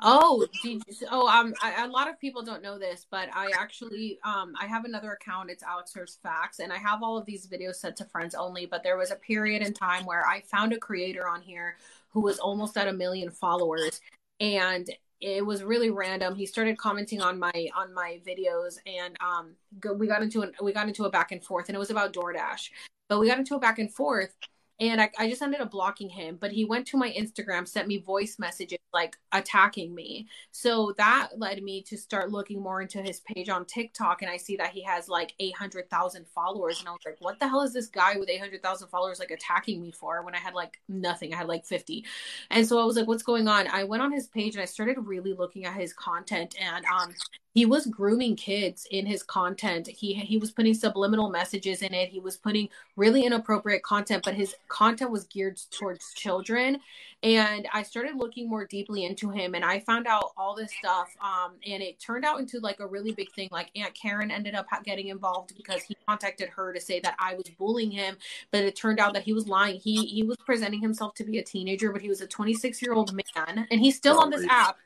Oh, 0.00 0.46
you, 0.62 0.80
oh, 1.10 1.26
um, 1.26 1.54
I, 1.62 1.84
a 1.84 1.88
lot 1.88 2.08
of 2.08 2.20
people 2.20 2.42
don't 2.42 2.62
know 2.62 2.78
this, 2.78 3.06
but 3.10 3.28
I 3.32 3.50
actually, 3.58 4.18
um, 4.24 4.52
I 4.60 4.66
have 4.66 4.84
another 4.84 5.12
account. 5.12 5.50
It's 5.50 5.64
Hurst 5.94 6.20
Facts, 6.22 6.58
and 6.58 6.72
I 6.72 6.76
have 6.76 7.02
all 7.02 7.16
of 7.16 7.24
these 7.24 7.46
videos 7.46 7.76
set 7.76 7.96
to 7.96 8.04
friends 8.04 8.34
only. 8.34 8.66
But 8.66 8.82
there 8.82 8.98
was 8.98 9.10
a 9.10 9.16
period 9.16 9.62
in 9.62 9.72
time 9.72 10.04
where 10.04 10.26
I 10.26 10.42
found 10.42 10.72
a 10.72 10.78
creator 10.78 11.26
on 11.26 11.40
here 11.40 11.76
who 12.10 12.20
was 12.20 12.38
almost 12.38 12.76
at 12.76 12.88
a 12.88 12.92
million 12.92 13.30
followers, 13.30 14.00
and 14.38 14.88
it 15.20 15.44
was 15.44 15.62
really 15.62 15.90
random. 15.90 16.34
He 16.34 16.44
started 16.44 16.76
commenting 16.76 17.22
on 17.22 17.38
my 17.38 17.68
on 17.74 17.94
my 17.94 18.20
videos, 18.26 18.78
and 18.86 19.16
um, 19.20 19.54
we 19.96 20.06
got 20.06 20.22
into 20.22 20.42
an, 20.42 20.52
we 20.60 20.72
got 20.72 20.88
into 20.88 21.04
a 21.04 21.10
back 21.10 21.32
and 21.32 21.42
forth, 21.42 21.68
and 21.68 21.76
it 21.76 21.78
was 21.78 21.90
about 21.90 22.12
DoorDash. 22.12 22.68
But 23.08 23.20
we 23.20 23.28
got 23.28 23.38
into 23.38 23.54
a 23.54 23.60
back 23.60 23.78
and 23.78 23.92
forth, 23.92 24.34
and 24.78 25.00
I, 25.00 25.10
I 25.18 25.28
just 25.28 25.42
ended 25.42 25.60
up 25.60 25.70
blocking 25.70 26.08
him. 26.08 26.36
But 26.40 26.52
he 26.52 26.64
went 26.64 26.86
to 26.88 26.96
my 26.96 27.10
Instagram, 27.12 27.66
sent 27.66 27.88
me 27.88 27.98
voice 27.98 28.38
messages 28.38 28.78
like 28.92 29.16
attacking 29.32 29.94
me. 29.94 30.26
So 30.52 30.94
that 30.96 31.30
led 31.36 31.62
me 31.62 31.82
to 31.82 31.96
start 31.96 32.30
looking 32.30 32.62
more 32.62 32.80
into 32.80 33.02
his 33.02 33.20
page 33.20 33.48
on 33.48 33.64
TikTok, 33.64 34.22
and 34.22 34.30
I 34.30 34.36
see 34.36 34.56
that 34.56 34.70
he 34.70 34.82
has 34.84 35.08
like 35.08 35.34
eight 35.38 35.56
hundred 35.56 35.90
thousand 35.90 36.26
followers, 36.28 36.80
and 36.80 36.88
I 36.88 36.92
was 36.92 37.00
like, 37.04 37.16
what 37.20 37.38
the 37.38 37.48
hell 37.48 37.62
is 37.62 37.72
this 37.72 37.88
guy 37.88 38.16
with 38.18 38.30
eight 38.30 38.40
hundred 38.40 38.62
thousand 38.62 38.88
followers 38.88 39.18
like 39.18 39.30
attacking 39.30 39.80
me 39.80 39.92
for 39.92 40.22
when 40.22 40.34
I 40.34 40.38
had 40.38 40.54
like 40.54 40.80
nothing? 40.88 41.34
I 41.34 41.36
had 41.38 41.48
like 41.48 41.66
fifty, 41.66 42.04
and 42.50 42.66
so 42.66 42.80
I 42.80 42.84
was 42.84 42.96
like, 42.96 43.06
what's 43.06 43.22
going 43.22 43.48
on? 43.48 43.68
I 43.68 43.84
went 43.84 44.02
on 44.02 44.12
his 44.12 44.28
page 44.28 44.54
and 44.54 44.62
I 44.62 44.66
started 44.66 44.96
really 44.98 45.32
looking 45.32 45.64
at 45.64 45.74
his 45.74 45.92
content, 45.92 46.56
and 46.60 46.84
um, 46.86 47.14
he 47.56 47.64
was 47.64 47.86
grooming 47.86 48.36
kids 48.36 48.86
in 48.90 49.06
his 49.06 49.22
content. 49.22 49.88
He 49.88 50.12
he 50.12 50.36
was 50.36 50.50
putting 50.50 50.74
subliminal 50.74 51.30
messages 51.30 51.80
in 51.80 51.94
it. 51.94 52.10
He 52.10 52.20
was 52.20 52.36
putting 52.36 52.68
really 52.96 53.24
inappropriate 53.24 53.82
content, 53.82 54.24
but 54.26 54.34
his 54.34 54.54
content 54.68 55.10
was 55.10 55.24
geared 55.24 55.58
towards 55.70 56.12
children. 56.12 56.80
And 57.22 57.66
I 57.72 57.82
started 57.82 58.16
looking 58.16 58.46
more 58.46 58.66
deeply 58.66 59.06
into 59.06 59.30
him, 59.30 59.54
and 59.54 59.64
I 59.64 59.80
found 59.80 60.06
out 60.06 60.32
all 60.36 60.54
this 60.54 60.70
stuff. 60.78 61.16
Um, 61.18 61.52
and 61.66 61.82
it 61.82 61.98
turned 61.98 62.26
out 62.26 62.40
into 62.40 62.60
like 62.60 62.78
a 62.80 62.86
really 62.86 63.12
big 63.12 63.32
thing. 63.32 63.48
Like 63.50 63.70
Aunt 63.74 63.94
Karen 63.94 64.30
ended 64.30 64.54
up 64.54 64.66
getting 64.84 65.08
involved 65.08 65.54
because 65.56 65.82
he 65.82 65.96
contacted 66.06 66.50
her 66.50 66.74
to 66.74 66.80
say 66.80 67.00
that 67.00 67.16
I 67.18 67.36
was 67.36 67.46
bullying 67.58 67.90
him, 67.90 68.18
but 68.50 68.64
it 68.64 68.76
turned 68.76 69.00
out 69.00 69.14
that 69.14 69.22
he 69.22 69.32
was 69.32 69.48
lying. 69.48 69.80
He 69.80 70.04
he 70.04 70.22
was 70.22 70.36
presenting 70.44 70.82
himself 70.82 71.14
to 71.14 71.24
be 71.24 71.38
a 71.38 71.42
teenager, 71.42 71.90
but 71.90 72.02
he 72.02 72.10
was 72.10 72.20
a 72.20 72.26
26 72.26 72.82
year 72.82 72.92
old 72.92 73.14
man, 73.14 73.66
and 73.70 73.80
he's 73.80 73.96
still 73.96 74.18
on 74.20 74.28
this 74.28 74.44
app. 74.50 74.76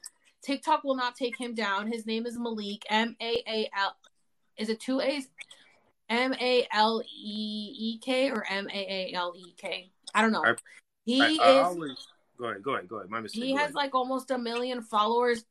TikTok 0.43 0.85
will 0.85 0.97
not 0.97 1.17
take 1.17 1.37
him 1.37 1.55
down. 1.55 1.91
His 1.91 2.07
name 2.07 2.27
is 2.27 2.39
Malik 2.39 2.85
M 2.89 3.17
A 3.21 3.43
A 3.47 3.71
L. 3.77 3.97
Is 4.57 4.69
it 4.69 4.81
two 4.81 5.01
A's? 5.01 5.29
M 6.09 6.35
A 6.35 6.67
L 6.73 7.03
E 7.03 7.75
E 7.79 7.99
K 7.99 8.31
or 8.31 8.45
M 8.49 8.69
A 8.69 9.11
A 9.13 9.13
L 9.15 9.33
E 9.37 9.55
K? 9.57 9.91
I 10.15 10.23
don't 10.23 10.33
know. 10.33 10.45
I- 10.45 10.55
He 11.05 11.21
I, 11.21 11.29
is. 11.29 11.39
I 11.41 11.59
always 11.61 12.07
go 12.39 12.47
ahead, 12.47 12.63
go 12.63 12.75
ahead, 12.75 12.89
go 12.89 12.97
ahead. 12.97 13.11
My 13.11 13.21
mistake. 13.21 13.43
he 13.43 13.55
has 13.55 13.75
like 13.75 13.95
almost 13.95 14.31
a 14.31 14.39
million 14.39 14.83
followers. 14.83 15.45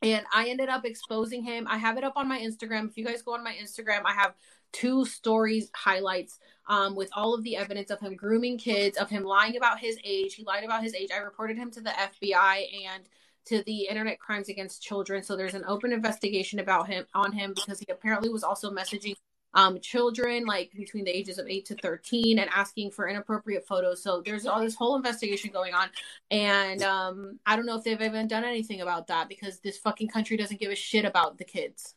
And 0.00 0.24
I 0.32 0.48
ended 0.48 0.68
up 0.68 0.84
exposing 0.84 1.42
him. 1.42 1.66
I 1.68 1.76
have 1.76 1.98
it 1.98 2.04
up 2.04 2.12
on 2.16 2.28
my 2.28 2.38
Instagram. 2.38 2.88
If 2.88 2.96
you 2.96 3.04
guys 3.04 3.22
go 3.22 3.34
on 3.34 3.42
my 3.42 3.54
Instagram, 3.60 4.02
I 4.04 4.12
have 4.12 4.34
two 4.70 5.04
stories 5.04 5.70
highlights 5.74 6.38
um, 6.68 6.94
with 6.94 7.10
all 7.16 7.34
of 7.34 7.42
the 7.42 7.56
evidence 7.56 7.90
of 7.90 7.98
him 7.98 8.14
grooming 8.14 8.58
kids, 8.58 8.96
of 8.96 9.10
him 9.10 9.24
lying 9.24 9.56
about 9.56 9.80
his 9.80 9.98
age. 10.04 10.34
He 10.34 10.44
lied 10.44 10.62
about 10.62 10.84
his 10.84 10.94
age. 10.94 11.10
I 11.12 11.18
reported 11.18 11.56
him 11.56 11.72
to 11.72 11.80
the 11.80 11.90
FBI 11.90 12.66
and 12.86 13.02
to 13.48 13.62
the 13.64 13.86
Internet 13.86 14.18
Crimes 14.18 14.48
Against 14.48 14.82
Children. 14.82 15.22
So 15.22 15.36
there's 15.36 15.54
an 15.54 15.64
open 15.66 15.92
investigation 15.92 16.58
about 16.58 16.88
him 16.88 17.04
on 17.14 17.32
him 17.32 17.52
because 17.54 17.80
he 17.80 17.86
apparently 17.90 18.28
was 18.28 18.44
also 18.44 18.70
messaging 18.70 19.14
um, 19.54 19.80
children 19.80 20.44
like 20.44 20.70
between 20.76 21.04
the 21.04 21.16
ages 21.16 21.38
of 21.38 21.46
8 21.48 21.64
to 21.66 21.74
13 21.76 22.38
and 22.38 22.50
asking 22.54 22.90
for 22.90 23.08
inappropriate 23.08 23.66
photos. 23.66 24.02
So 24.02 24.22
there's 24.24 24.46
all 24.46 24.60
this 24.60 24.74
whole 24.74 24.96
investigation 24.96 25.50
going 25.50 25.74
on. 25.74 25.88
And 26.30 26.82
um, 26.82 27.38
I 27.46 27.56
don't 27.56 27.66
know 27.66 27.76
if 27.76 27.84
they've 27.84 28.00
even 28.00 28.28
done 28.28 28.44
anything 28.44 28.82
about 28.82 29.06
that 29.08 29.28
because 29.28 29.60
this 29.60 29.78
fucking 29.78 30.08
country 30.08 30.36
doesn't 30.36 30.60
give 30.60 30.70
a 30.70 30.76
shit 30.76 31.04
about 31.04 31.38
the 31.38 31.44
kids. 31.44 31.94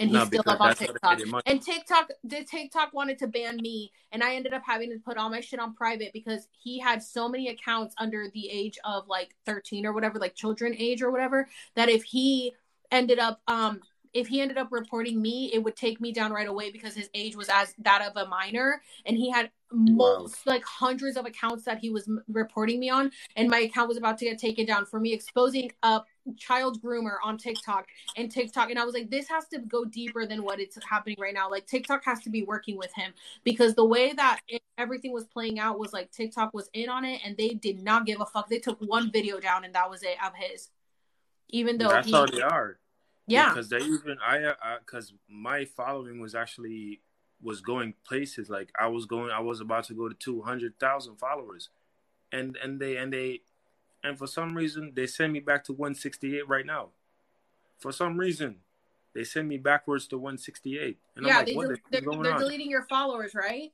And 0.00 0.10
he's 0.10 0.18
No, 0.18 0.24
still 0.26 0.42
up 0.46 0.60
on 0.60 0.68
that's 0.68 0.80
how 0.80 0.86
they 0.86 0.92
TikTok. 0.92 1.10
get 1.10 1.18
their 1.18 1.26
money. 1.28 1.42
And 1.46 1.62
TikTok, 1.62 2.10
the 2.24 2.44
TikTok 2.44 2.92
wanted 2.92 3.18
to 3.18 3.26
ban 3.26 3.56
me, 3.56 3.92
and 4.12 4.22
I 4.24 4.34
ended 4.34 4.52
up 4.52 4.62
having 4.66 4.90
to 4.90 4.98
put 4.98 5.16
all 5.16 5.30
my 5.30 5.40
shit 5.40 5.60
on 5.60 5.74
private 5.74 6.12
because 6.12 6.48
he 6.50 6.78
had 6.80 7.02
so 7.02 7.28
many 7.28 7.48
accounts 7.48 7.94
under 7.98 8.28
the 8.32 8.48
age 8.50 8.78
of 8.84 9.06
like 9.06 9.34
13 9.46 9.86
or 9.86 9.92
whatever, 9.92 10.18
like 10.18 10.34
children 10.34 10.74
age 10.76 11.02
or 11.02 11.10
whatever, 11.10 11.48
that 11.76 11.88
if 11.88 12.02
he 12.02 12.54
ended 12.90 13.18
up 13.18 13.40
um 13.48 13.80
if 14.12 14.28
he 14.28 14.40
ended 14.40 14.56
up 14.56 14.68
reporting 14.70 15.20
me, 15.20 15.50
it 15.52 15.58
would 15.58 15.74
take 15.74 16.00
me 16.00 16.12
down 16.12 16.32
right 16.32 16.46
away 16.46 16.70
because 16.70 16.94
his 16.94 17.10
age 17.14 17.34
was 17.34 17.48
as 17.48 17.74
that 17.78 18.00
of 18.00 18.12
a 18.16 18.28
minor, 18.28 18.80
and 19.04 19.16
he 19.16 19.28
had 19.30 19.50
most 19.72 20.46
wow. 20.46 20.52
like 20.52 20.64
hundreds 20.64 21.16
of 21.16 21.26
accounts 21.26 21.64
that 21.64 21.78
he 21.78 21.90
was 21.90 22.06
m- 22.06 22.22
reporting 22.28 22.78
me 22.78 22.88
on, 22.88 23.10
and 23.34 23.50
my 23.50 23.58
account 23.58 23.88
was 23.88 23.96
about 23.96 24.16
to 24.18 24.24
get 24.24 24.38
taken 24.38 24.64
down 24.64 24.86
for 24.86 25.00
me 25.00 25.12
exposing 25.12 25.70
a 25.82 26.00
child 26.36 26.82
groomer 26.82 27.16
on 27.24 27.38
TikTok 27.38 27.86
and 28.16 28.30
TikTok, 28.30 28.70
and 28.70 28.78
I 28.78 28.84
was 28.84 28.94
like, 28.94 29.10
this 29.10 29.28
has 29.28 29.46
to 29.48 29.58
go 29.58 29.84
deeper 29.84 30.26
than 30.26 30.42
what 30.42 30.60
it's 30.60 30.78
happening 30.88 31.16
right 31.18 31.34
now. 31.34 31.50
Like 31.50 31.66
TikTok 31.66 32.04
has 32.04 32.20
to 32.20 32.30
be 32.30 32.42
working 32.42 32.76
with 32.76 32.92
him 32.94 33.12
because 33.44 33.74
the 33.74 33.84
way 33.84 34.12
that 34.12 34.40
it, 34.48 34.62
everything 34.78 35.12
was 35.12 35.24
playing 35.24 35.58
out 35.58 35.78
was 35.78 35.92
like 35.92 36.10
TikTok 36.10 36.54
was 36.54 36.70
in 36.72 36.88
on 36.88 37.04
it, 37.04 37.20
and 37.24 37.36
they 37.36 37.50
did 37.50 37.82
not 37.82 38.06
give 38.06 38.20
a 38.20 38.26
fuck. 38.26 38.48
They 38.48 38.58
took 38.58 38.78
one 38.80 39.10
video 39.10 39.40
down, 39.40 39.64
and 39.64 39.74
that 39.74 39.90
was 39.90 40.02
it 40.02 40.16
of 40.24 40.32
his. 40.34 40.70
Even 41.50 41.78
though 41.78 41.88
that's 41.88 42.06
he, 42.06 42.12
how 42.12 42.26
they 42.26 42.42
are 42.42 42.78
yeah. 43.26 43.48
Because 43.48 43.68
they 43.68 43.78
even 43.78 44.18
I 44.24 44.52
because 44.80 45.12
my 45.28 45.64
following 45.64 46.20
was 46.20 46.34
actually 46.34 47.00
was 47.42 47.60
going 47.60 47.94
places 48.06 48.48
like 48.48 48.70
I 48.78 48.86
was 48.88 49.06
going 49.06 49.30
I 49.30 49.40
was 49.40 49.60
about 49.60 49.84
to 49.84 49.94
go 49.94 50.08
to 50.08 50.14
two 50.14 50.42
hundred 50.42 50.78
thousand 50.78 51.16
followers, 51.16 51.70
and 52.32 52.56
and 52.62 52.80
they 52.80 52.96
and 52.96 53.12
they 53.12 53.40
and 54.04 54.16
for 54.16 54.26
some 54.26 54.54
reason 54.56 54.92
they 54.94 55.06
send 55.06 55.32
me 55.32 55.40
back 55.40 55.64
to 55.64 55.72
one 55.72 55.94
sixty 55.94 56.36
eight 56.36 56.48
right 56.48 56.66
now. 56.66 56.90
For 57.78 57.90
some 57.90 58.16
reason, 58.16 58.56
they 59.14 59.24
send 59.24 59.48
me 59.48 59.56
backwards 59.58 60.06
to 60.08 60.18
one 60.18 60.38
sixty 60.38 60.78
eight. 60.78 60.98
Yeah, 61.20 61.28
I'm 61.28 61.36
like, 61.38 61.46
they 61.46 61.52
del- 61.54 61.68
they're, 61.90 62.22
they're 62.22 62.38
deleting 62.38 62.70
your 62.70 62.84
followers, 62.84 63.34
right? 63.34 63.72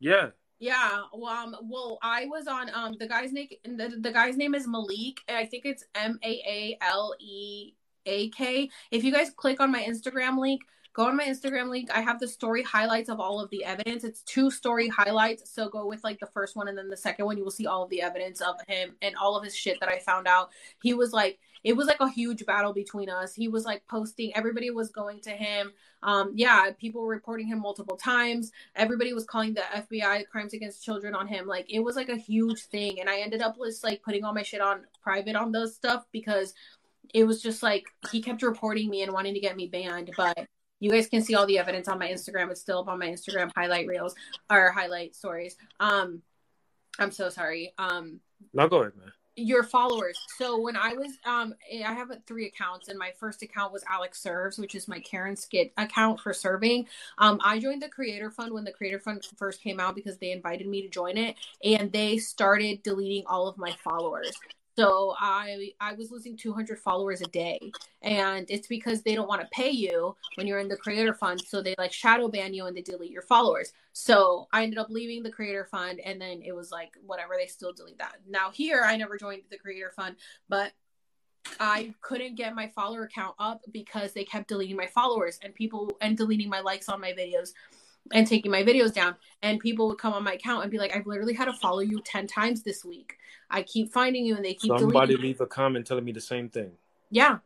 Yeah. 0.00 0.30
Yeah, 0.58 1.02
well, 1.12 1.32
um, 1.32 1.56
well, 1.62 1.98
I 2.02 2.26
was 2.26 2.46
on 2.46 2.70
um 2.74 2.94
the 2.98 3.06
guy's 3.06 3.32
name. 3.32 3.48
The, 3.64 3.96
the 4.00 4.12
guy's 4.12 4.36
name 4.36 4.54
is 4.54 4.66
Malik. 4.66 5.20
I 5.28 5.44
think 5.46 5.66
it's 5.66 5.84
M 5.94 6.18
A 6.22 6.28
A 6.28 6.78
L 6.80 7.14
E 7.20 7.74
AK. 8.06 8.70
If 8.90 9.04
you 9.04 9.12
guys 9.12 9.30
click 9.30 9.60
on 9.60 9.70
my 9.70 9.82
Instagram 9.82 10.38
link, 10.38 10.62
go 10.94 11.06
on 11.06 11.16
my 11.16 11.24
Instagram 11.24 11.68
link. 11.68 11.90
I 11.92 12.00
have 12.00 12.20
the 12.20 12.28
story 12.28 12.62
highlights 12.62 13.08
of 13.08 13.18
all 13.18 13.40
of 13.40 13.50
the 13.50 13.64
evidence. 13.64 14.04
It's 14.04 14.22
two 14.22 14.50
story 14.50 14.88
highlights. 14.88 15.50
So 15.50 15.68
go 15.68 15.86
with 15.86 16.04
like 16.04 16.20
the 16.20 16.26
first 16.26 16.54
one 16.54 16.68
and 16.68 16.78
then 16.78 16.88
the 16.88 16.96
second 16.96 17.26
one. 17.26 17.36
You 17.36 17.42
will 17.42 17.50
see 17.50 17.66
all 17.66 17.82
of 17.82 17.90
the 17.90 18.00
evidence 18.00 18.40
of 18.40 18.54
him 18.68 18.94
and 19.02 19.16
all 19.16 19.36
of 19.36 19.44
his 19.44 19.56
shit 19.56 19.80
that 19.80 19.88
I 19.88 19.98
found 19.98 20.28
out. 20.28 20.50
He 20.82 20.94
was 20.94 21.12
like, 21.12 21.40
it 21.64 21.76
was 21.76 21.88
like 21.88 22.00
a 22.00 22.08
huge 22.08 22.46
battle 22.46 22.72
between 22.72 23.10
us. 23.10 23.34
He 23.34 23.48
was 23.48 23.64
like 23.64 23.84
posting, 23.88 24.36
everybody 24.36 24.70
was 24.70 24.90
going 24.90 25.20
to 25.22 25.30
him. 25.30 25.72
Um, 26.04 26.32
yeah, 26.36 26.70
people 26.78 27.00
were 27.00 27.08
reporting 27.08 27.48
him 27.48 27.58
multiple 27.58 27.96
times. 27.96 28.52
Everybody 28.76 29.14
was 29.14 29.24
calling 29.24 29.54
the 29.54 29.62
FBI 29.74 30.28
crimes 30.28 30.52
against 30.52 30.84
children 30.84 31.14
on 31.14 31.26
him. 31.26 31.48
Like 31.48 31.66
it 31.72 31.80
was 31.80 31.96
like 31.96 32.10
a 32.10 32.16
huge 32.16 32.66
thing. 32.66 33.00
And 33.00 33.08
I 33.10 33.18
ended 33.18 33.42
up 33.42 33.56
just 33.64 33.82
like 33.82 34.02
putting 34.02 34.22
all 34.22 34.34
my 34.34 34.42
shit 34.42 34.60
on 34.60 34.82
private 35.02 35.34
on 35.34 35.50
those 35.50 35.74
stuff 35.74 36.04
because 36.12 36.54
it 37.12 37.24
was 37.24 37.42
just 37.42 37.62
like 37.62 37.86
he 38.12 38.22
kept 38.22 38.42
reporting 38.42 38.90
me 38.90 39.02
and 39.02 39.12
wanting 39.12 39.34
to 39.34 39.40
get 39.40 39.56
me 39.56 39.66
banned. 39.66 40.10
But 40.16 40.46
you 40.84 40.90
guys 40.90 41.06
can 41.06 41.22
see 41.22 41.34
all 41.34 41.46
the 41.46 41.58
evidence 41.58 41.88
on 41.88 41.98
my 41.98 42.08
Instagram. 42.08 42.50
It's 42.50 42.60
still 42.60 42.80
up 42.80 42.88
on 42.88 42.98
my 42.98 43.06
Instagram 43.06 43.50
highlight 43.56 43.86
reels 43.86 44.14
or 44.50 44.70
highlight 44.70 45.16
stories. 45.16 45.56
Um, 45.80 46.20
I'm 46.98 47.10
so 47.10 47.30
sorry. 47.30 47.72
Um, 47.78 48.20
no, 48.52 48.68
go 48.68 48.82
ahead, 48.82 48.92
man. 48.98 49.10
Your 49.34 49.62
followers. 49.62 50.18
So 50.36 50.60
when 50.60 50.76
I 50.76 50.92
was, 50.92 51.12
um, 51.24 51.54
I 51.72 51.94
have 51.94 52.10
three 52.26 52.46
accounts, 52.48 52.88
and 52.88 52.98
my 52.98 53.12
first 53.18 53.42
account 53.42 53.72
was 53.72 53.82
Alex 53.90 54.22
Serves, 54.22 54.58
which 54.58 54.74
is 54.74 54.86
my 54.86 55.00
Karen 55.00 55.36
Skid 55.36 55.70
account 55.78 56.20
for 56.20 56.34
serving. 56.34 56.86
Um, 57.16 57.40
I 57.42 57.58
joined 57.60 57.80
the 57.80 57.88
Creator 57.88 58.30
Fund 58.32 58.52
when 58.52 58.64
the 58.64 58.72
Creator 58.72 59.00
Fund 59.00 59.26
first 59.38 59.62
came 59.62 59.80
out 59.80 59.94
because 59.94 60.18
they 60.18 60.32
invited 60.32 60.66
me 60.66 60.82
to 60.82 60.88
join 60.88 61.16
it, 61.16 61.34
and 61.64 61.90
they 61.92 62.18
started 62.18 62.82
deleting 62.82 63.24
all 63.26 63.48
of 63.48 63.56
my 63.56 63.72
followers. 63.82 64.32
So 64.76 65.14
I 65.18 65.72
I 65.80 65.92
was 65.94 66.10
losing 66.10 66.36
200 66.36 66.78
followers 66.78 67.20
a 67.20 67.26
day, 67.26 67.72
and 68.02 68.46
it's 68.48 68.66
because 68.66 69.02
they 69.02 69.14
don't 69.14 69.28
want 69.28 69.40
to 69.40 69.48
pay 69.48 69.70
you 69.70 70.16
when 70.34 70.46
you're 70.46 70.58
in 70.58 70.68
the 70.68 70.76
creator 70.76 71.14
fund, 71.14 71.40
so 71.40 71.62
they 71.62 71.74
like 71.78 71.92
shadow 71.92 72.28
ban 72.28 72.54
you 72.54 72.66
and 72.66 72.76
they 72.76 72.82
delete 72.82 73.10
your 73.10 73.22
followers. 73.22 73.72
So 73.92 74.48
I 74.52 74.64
ended 74.64 74.78
up 74.78 74.90
leaving 74.90 75.22
the 75.22 75.30
creator 75.30 75.64
fund, 75.64 76.00
and 76.00 76.20
then 76.20 76.42
it 76.42 76.52
was 76.52 76.72
like 76.72 76.94
whatever, 77.06 77.34
they 77.38 77.46
still 77.46 77.72
delete 77.72 77.98
that. 77.98 78.16
Now 78.28 78.50
here, 78.50 78.82
I 78.84 78.96
never 78.96 79.16
joined 79.16 79.42
the 79.50 79.58
creator 79.58 79.92
fund, 79.94 80.16
but 80.48 80.72
I 81.60 81.94
couldn't 82.00 82.36
get 82.36 82.54
my 82.54 82.68
follower 82.68 83.08
count 83.12 83.34
up 83.38 83.60
because 83.70 84.12
they 84.12 84.24
kept 84.24 84.48
deleting 84.48 84.76
my 84.76 84.86
followers 84.86 85.38
and 85.42 85.54
people 85.54 85.90
and 86.00 86.16
deleting 86.16 86.48
my 86.48 86.60
likes 86.60 86.88
on 86.88 87.00
my 87.00 87.12
videos 87.12 87.52
and 88.12 88.26
taking 88.26 88.50
my 88.50 88.62
videos 88.62 88.92
down. 88.92 89.16
And 89.42 89.60
people 89.60 89.88
would 89.88 89.98
come 89.98 90.12
on 90.12 90.24
my 90.24 90.34
account 90.34 90.62
and 90.62 90.70
be 90.70 90.78
like, 90.78 90.94
I've 90.94 91.06
literally 91.06 91.34
had 91.34 91.46
to 91.46 91.52
follow 91.54 91.80
you 91.80 92.00
10 92.02 92.26
times 92.26 92.62
this 92.62 92.84
week. 92.84 93.16
I 93.50 93.62
keep 93.62 93.92
finding 93.92 94.24
you 94.24 94.36
and 94.36 94.44
they 94.44 94.54
keep 94.54 94.76
Somebody 94.78 95.16
leave 95.16 95.40
a 95.40 95.46
comment 95.46 95.86
telling 95.86 96.04
me 96.04 96.12
the 96.12 96.20
same 96.20 96.48
thing. 96.48 96.72
Yeah 97.10 97.38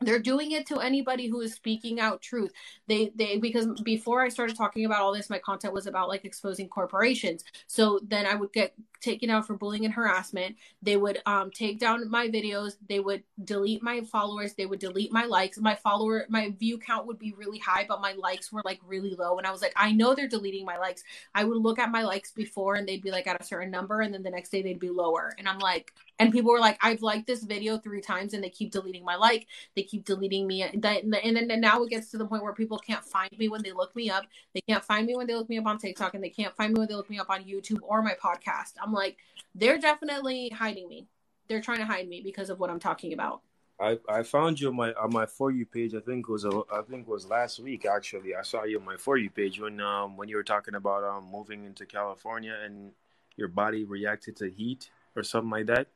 they're 0.00 0.18
doing 0.18 0.52
it 0.52 0.66
to 0.66 0.78
anybody 0.78 1.28
who 1.28 1.40
is 1.40 1.54
speaking 1.54 2.00
out 2.00 2.22
truth 2.22 2.52
they 2.86 3.12
they 3.14 3.38
because 3.38 3.66
before 3.82 4.22
i 4.22 4.28
started 4.28 4.56
talking 4.56 4.84
about 4.84 5.00
all 5.00 5.12
this 5.12 5.30
my 5.30 5.38
content 5.38 5.74
was 5.74 5.86
about 5.86 6.08
like 6.08 6.24
exposing 6.24 6.68
corporations 6.68 7.44
so 7.66 8.00
then 8.06 8.26
i 8.26 8.34
would 8.34 8.52
get 8.52 8.74
taken 9.00 9.30
out 9.30 9.46
for 9.46 9.54
bullying 9.54 9.84
and 9.84 9.94
harassment. 9.94 10.56
They 10.82 10.96
would 10.96 11.20
um 11.26 11.50
take 11.50 11.78
down 11.78 12.08
my 12.10 12.28
videos. 12.28 12.76
They 12.88 13.00
would 13.00 13.22
delete 13.44 13.82
my 13.82 14.02
followers. 14.02 14.54
They 14.54 14.66
would 14.66 14.78
delete 14.78 15.12
my 15.12 15.24
likes. 15.24 15.58
My 15.58 15.74
follower 15.74 16.26
my 16.28 16.54
view 16.58 16.78
count 16.78 17.06
would 17.06 17.18
be 17.18 17.32
really 17.36 17.58
high 17.58 17.84
but 17.88 18.00
my 18.00 18.12
likes 18.12 18.52
were 18.52 18.62
like 18.64 18.80
really 18.86 19.14
low. 19.14 19.38
And 19.38 19.46
i 19.46 19.50
was 19.50 19.62
like 19.62 19.72
i 19.76 19.92
know 19.92 20.14
they're 20.14 20.28
deleting 20.28 20.64
my 20.64 20.78
likes. 20.78 21.02
I 21.34 21.44
would 21.44 21.58
look 21.58 21.78
at 21.78 21.90
my 21.90 22.02
likes 22.02 22.32
before 22.32 22.74
and 22.74 22.88
they'd 22.88 23.02
be 23.02 23.10
like 23.10 23.26
at 23.26 23.40
a 23.40 23.44
certain 23.44 23.70
number 23.70 24.00
and 24.00 24.12
then 24.12 24.22
the 24.22 24.30
next 24.30 24.50
day 24.50 24.62
they'd 24.62 24.80
be 24.80 24.90
lower. 24.90 25.34
And 25.38 25.48
i'm 25.48 25.58
like 25.58 25.92
and 26.18 26.32
people 26.32 26.52
were 26.52 26.60
like 26.60 26.78
i've 26.82 27.02
liked 27.02 27.26
this 27.26 27.42
video 27.42 27.78
three 27.78 28.00
times 28.00 28.34
and 28.34 28.42
they 28.42 28.50
keep 28.50 28.70
deleting 28.70 29.04
my 29.04 29.16
like. 29.16 29.46
They 29.76 29.82
keep 29.82 30.04
deleting 30.04 30.46
me. 30.46 30.62
And 30.62 30.82
then 30.82 31.14
and 31.36 31.60
now 31.60 31.82
it 31.82 31.90
gets 31.90 32.10
to 32.10 32.18
the 32.18 32.26
point 32.26 32.42
where 32.42 32.52
people 32.52 32.78
can't 32.78 33.04
find 33.04 33.30
me 33.38 33.48
when 33.48 33.62
they 33.62 33.72
look 33.72 33.94
me 33.94 34.10
up. 34.10 34.24
They 34.54 34.60
can't 34.62 34.84
find 34.84 35.06
me 35.06 35.16
when 35.16 35.26
they 35.26 35.34
look 35.34 35.48
me 35.48 35.58
up 35.58 35.66
on 35.66 35.78
tiktok 35.78 36.14
and 36.14 36.22
they 36.22 36.30
can't 36.30 36.54
find 36.56 36.72
me 36.72 36.78
when 36.78 36.88
they 36.88 36.94
look 36.94 37.10
me 37.10 37.18
up 37.18 37.30
on 37.30 37.44
youtube 37.44 37.78
or 37.82 38.02
my 38.02 38.14
podcast. 38.22 38.72
I'm 38.82 38.89
like 38.92 39.16
they're 39.54 39.78
definitely 39.78 40.48
hiding 40.50 40.88
me 40.88 41.06
they're 41.48 41.60
trying 41.60 41.78
to 41.78 41.86
hide 41.86 42.08
me 42.08 42.20
because 42.22 42.50
of 42.50 42.60
what 42.60 42.70
i'm 42.70 42.80
talking 42.80 43.12
about 43.12 43.42
I, 43.80 43.98
I 44.08 44.22
found 44.22 44.60
you 44.60 44.68
on 44.68 44.76
my 44.76 44.92
on 44.92 45.10
my 45.10 45.24
for 45.24 45.50
you 45.50 45.64
page. 45.64 45.94
I 45.94 46.00
think 46.00 46.28
was 46.28 46.44
a, 46.44 46.50
I 46.70 46.82
think 46.82 47.08
was 47.08 47.26
last 47.26 47.60
week 47.60 47.86
actually. 47.86 48.34
I 48.34 48.42
saw 48.42 48.64
you 48.64 48.78
on 48.78 48.84
my 48.84 48.98
for 48.98 49.16
you 49.16 49.30
page 49.30 49.58
when 49.58 49.80
um 49.80 50.18
when 50.18 50.28
you 50.28 50.36
were 50.36 50.42
talking 50.42 50.74
about 50.74 51.02
um 51.02 51.30
moving 51.32 51.64
into 51.64 51.86
California 51.86 52.58
and 52.62 52.92
your 53.36 53.48
body 53.48 53.84
reacted 53.84 54.36
to 54.36 54.50
heat 54.50 54.90
or 55.16 55.22
something 55.22 55.50
like 55.50 55.66
that. 55.66 55.86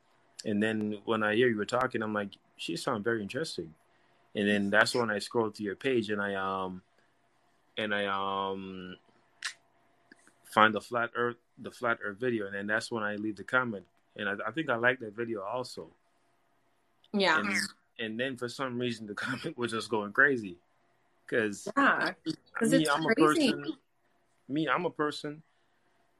And 0.45 0.61
then 0.61 0.97
when 1.05 1.21
I 1.21 1.35
hear 1.35 1.47
you 1.47 1.57
were 1.57 1.65
talking, 1.65 2.01
I'm 2.01 2.13
like, 2.13 2.31
she 2.57 2.75
sounds 2.75 3.03
very 3.03 3.21
interesting. 3.21 3.73
And 4.33 4.47
then 4.47 4.69
that's 4.71 4.95
when 4.95 5.11
I 5.11 5.19
scrolled 5.19 5.55
to 5.55 5.63
your 5.63 5.75
page 5.75 6.09
and 6.09 6.21
I 6.21 6.33
um 6.33 6.81
and 7.77 7.93
I 7.93 8.05
um 8.07 8.97
find 10.55 10.73
the 10.73 10.79
flat 10.79 11.09
earth 11.17 11.35
the 11.59 11.69
flat 11.69 11.97
earth 12.01 12.17
video 12.17 12.45
and 12.45 12.55
then 12.55 12.65
that's 12.65 12.89
when 12.89 13.03
I 13.03 13.15
leave 13.15 13.35
the 13.35 13.43
comment. 13.43 13.85
And 14.15 14.29
I, 14.29 14.35
I 14.47 14.51
think 14.51 14.69
I 14.69 14.77
like 14.77 14.99
that 15.01 15.13
video 15.13 15.43
also. 15.43 15.87
Yeah. 17.13 17.39
And, 17.39 17.49
and, 17.99 18.19
then 18.19 18.37
for 18.37 18.47
some 18.47 18.79
reason 18.79 19.05
the 19.05 19.13
comment 19.25 19.57
was 19.57 19.71
just 19.71 19.89
going 19.89 20.13
crazy. 20.13 20.57
Cause 21.29 21.67
yeah, 21.75 22.13
me, 22.61 22.87
I'm 22.89 23.03
crazy. 23.03 23.49
a 23.49 23.51
person 23.51 23.73
me, 24.47 24.69
I'm 24.69 24.85
a 24.85 24.89
person. 24.89 25.41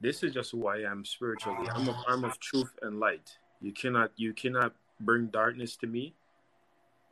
This 0.00 0.22
is 0.22 0.34
just 0.34 0.50
who 0.50 0.66
I 0.66 0.78
am 0.80 1.04
spiritually. 1.04 1.68
I'm 1.72 1.88
a 1.88 2.04
I'm 2.06 2.24
of 2.24 2.38
truth 2.38 2.72
and 2.82 3.00
light. 3.00 3.38
You 3.62 3.72
cannot 3.72 4.10
you 4.16 4.34
cannot 4.34 4.74
bring 5.00 5.28
darkness 5.28 5.76
to 5.76 5.86
me 5.86 6.14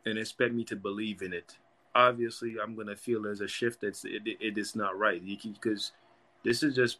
and 0.04 0.18
expect 0.18 0.52
me 0.52 0.64
to 0.64 0.76
believe 0.76 1.22
in 1.22 1.32
it. 1.32 1.56
Obviously, 1.94 2.56
I'm 2.62 2.74
gonna 2.74 2.96
feel 2.96 3.22
there's 3.22 3.40
a 3.40 3.48
shift 3.48 3.80
that's 3.80 4.04
it, 4.04 4.22
it 4.26 4.58
is 4.58 4.76
not 4.76 4.98
right 4.98 5.22
because 5.24 5.92
this 6.44 6.62
is 6.62 6.74
just 6.74 6.98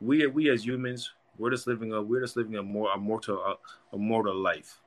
we 0.00 0.26
we 0.26 0.50
as 0.50 0.64
humans 0.64 1.12
we're 1.38 1.50
just 1.50 1.66
living 1.66 1.92
a 1.92 2.02
we're 2.02 2.20
just 2.20 2.36
living 2.36 2.56
a 2.56 2.62
more 2.62 2.92
a 2.92 2.98
mortal 2.98 3.38
a, 3.38 3.56
a 3.94 3.98
mortal 3.98 4.34
life 4.34 4.80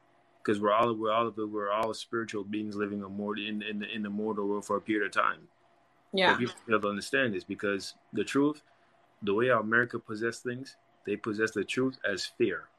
because 0.48 0.62
we're 0.62 0.72
all 0.72 0.94
we're 0.94 1.12
all 1.12 1.32
we're 1.36 1.72
all 1.72 1.94
spiritual 1.94 2.44
beings 2.44 2.76
living 2.76 3.04
a 3.04 3.10
mortal 3.10 3.46
in 3.46 3.62
in 3.62 3.80
the, 3.80 3.94
in 3.94 4.02
the 4.02 4.10
mortal 4.10 4.48
world 4.48 4.66
for 4.66 4.78
a 4.78 4.82
period 4.82 5.06
of 5.06 5.12
time. 5.12 5.42
Yeah, 6.14 6.32
but 6.32 6.40
people 6.40 6.56
have 6.70 6.82
to 6.82 6.88
understand 6.88 7.34
this 7.34 7.44
because 7.44 7.96
the 8.14 8.24
truth, 8.24 8.62
the 9.22 9.34
way 9.34 9.50
America 9.50 10.00
possess 10.00 10.40
things, 10.40 10.78
they 11.06 11.18
possess 11.18 11.52
the 11.52 11.66
truth 11.66 11.98
as 12.10 12.26
fear 12.38 12.70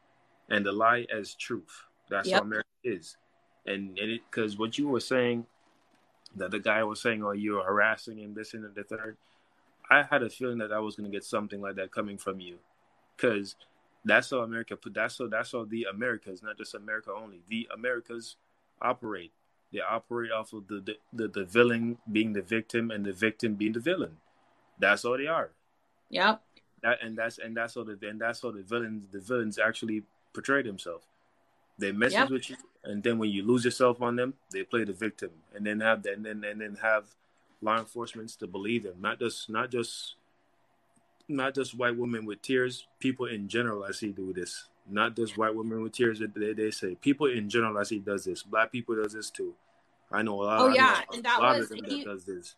and 0.48 0.64
the 0.64 0.72
lie 0.72 1.06
as 1.14 1.34
truth. 1.34 1.84
That's 2.08 2.28
yep. 2.28 2.40
how 2.40 2.46
America 2.46 2.68
is. 2.84 3.18
And 3.66 3.98
and 3.98 4.18
because 4.30 4.56
what 4.56 4.78
you 4.78 4.88
were 4.88 5.00
saying 5.00 5.44
that 6.36 6.50
the 6.50 6.58
guy 6.58 6.82
was 6.84 7.02
saying, 7.02 7.22
oh, 7.22 7.32
you're 7.32 7.64
harassing 7.64 8.18
him, 8.18 8.32
this 8.34 8.54
and 8.54 8.64
the 8.74 8.82
third. 8.82 9.18
I 9.90 10.02
had 10.02 10.22
a 10.22 10.30
feeling 10.30 10.58
that 10.58 10.72
I 10.72 10.80
was 10.80 10.96
going 10.96 11.10
to 11.10 11.16
get 11.16 11.24
something 11.24 11.60
like 11.60 11.76
that 11.76 11.90
coming 11.90 12.18
from 12.18 12.40
you, 12.40 12.58
because 13.16 13.56
that's 14.04 14.30
how 14.30 14.38
America 14.38 14.76
put. 14.76 14.94
That's 14.94 15.18
how 15.18 15.26
that's 15.28 15.52
how 15.52 15.64
the 15.64 15.86
Americas, 15.90 16.42
not 16.42 16.58
just 16.58 16.74
America 16.74 17.10
only, 17.12 17.40
the 17.48 17.68
Americas 17.74 18.36
operate. 18.80 19.32
They 19.72 19.80
operate 19.80 20.32
off 20.32 20.52
of 20.52 20.66
the 20.68 20.80
the, 20.80 20.96
the, 21.12 21.28
the 21.28 21.44
villain 21.44 21.98
being 22.10 22.32
the 22.32 22.42
victim 22.42 22.90
and 22.90 23.04
the 23.04 23.12
victim 23.12 23.54
being 23.54 23.72
the 23.72 23.80
villain. 23.80 24.16
That's 24.78 25.04
all 25.04 25.18
they 25.18 25.26
are. 25.26 25.50
Yep. 26.10 26.42
That 26.82 26.98
and 27.02 27.18
that's 27.18 27.38
and 27.38 27.56
that's 27.56 27.74
how 27.74 27.84
the 27.84 27.98
and 28.02 28.20
that's 28.20 28.42
how 28.42 28.50
the 28.50 28.62
villains 28.62 29.04
the 29.10 29.20
villains 29.20 29.58
actually 29.58 30.04
portray 30.32 30.62
themselves. 30.62 31.06
They 31.78 31.92
mess 31.92 32.12
yep. 32.12 32.30
with 32.30 32.50
you, 32.50 32.56
and 32.84 33.02
then 33.02 33.18
when 33.18 33.30
you 33.30 33.44
lose 33.44 33.64
yourself 33.64 34.00
on 34.02 34.16
them, 34.16 34.34
they 34.52 34.62
play 34.64 34.84
the 34.84 34.92
victim, 34.92 35.30
and 35.54 35.66
then 35.66 35.80
have 35.80 36.04
and 36.06 36.24
then 36.24 36.44
and 36.44 36.60
then 36.60 36.78
have 36.82 37.04
law 37.60 37.78
enforcement 37.78 38.30
to 38.30 38.46
believe 38.46 38.84
them. 38.84 38.96
Not 39.00 39.18
just 39.18 39.48
not 39.50 39.70
just 39.70 40.14
not 41.28 41.54
just 41.54 41.76
white 41.76 41.96
women 41.96 42.24
with 42.24 42.42
tears. 42.42 42.86
People 43.00 43.26
in 43.26 43.48
general, 43.48 43.84
I 43.84 43.92
see 43.92 44.08
do 44.08 44.32
this. 44.32 44.68
Not 44.90 45.16
just 45.16 45.36
white 45.36 45.54
women 45.54 45.82
with 45.82 45.92
tears. 45.92 46.20
They, 46.20 46.52
they 46.52 46.70
say 46.70 46.94
people 46.94 47.26
in 47.26 47.50
general, 47.50 47.76
I 47.76 47.82
see 47.82 47.98
does 47.98 48.24
this. 48.24 48.42
Black 48.42 48.72
people 48.72 48.96
does 48.96 49.12
this 49.12 49.30
too. 49.30 49.54
I 50.10 50.22
know 50.22 50.42
a 50.42 50.44
lot. 50.44 50.60
Oh 50.60 50.68
yeah, 50.68 51.02
and 51.12 51.22
that 51.24 51.40
was 51.40 51.70
he, 51.70 51.80
that 51.80 52.04
does 52.04 52.24
this. 52.24 52.54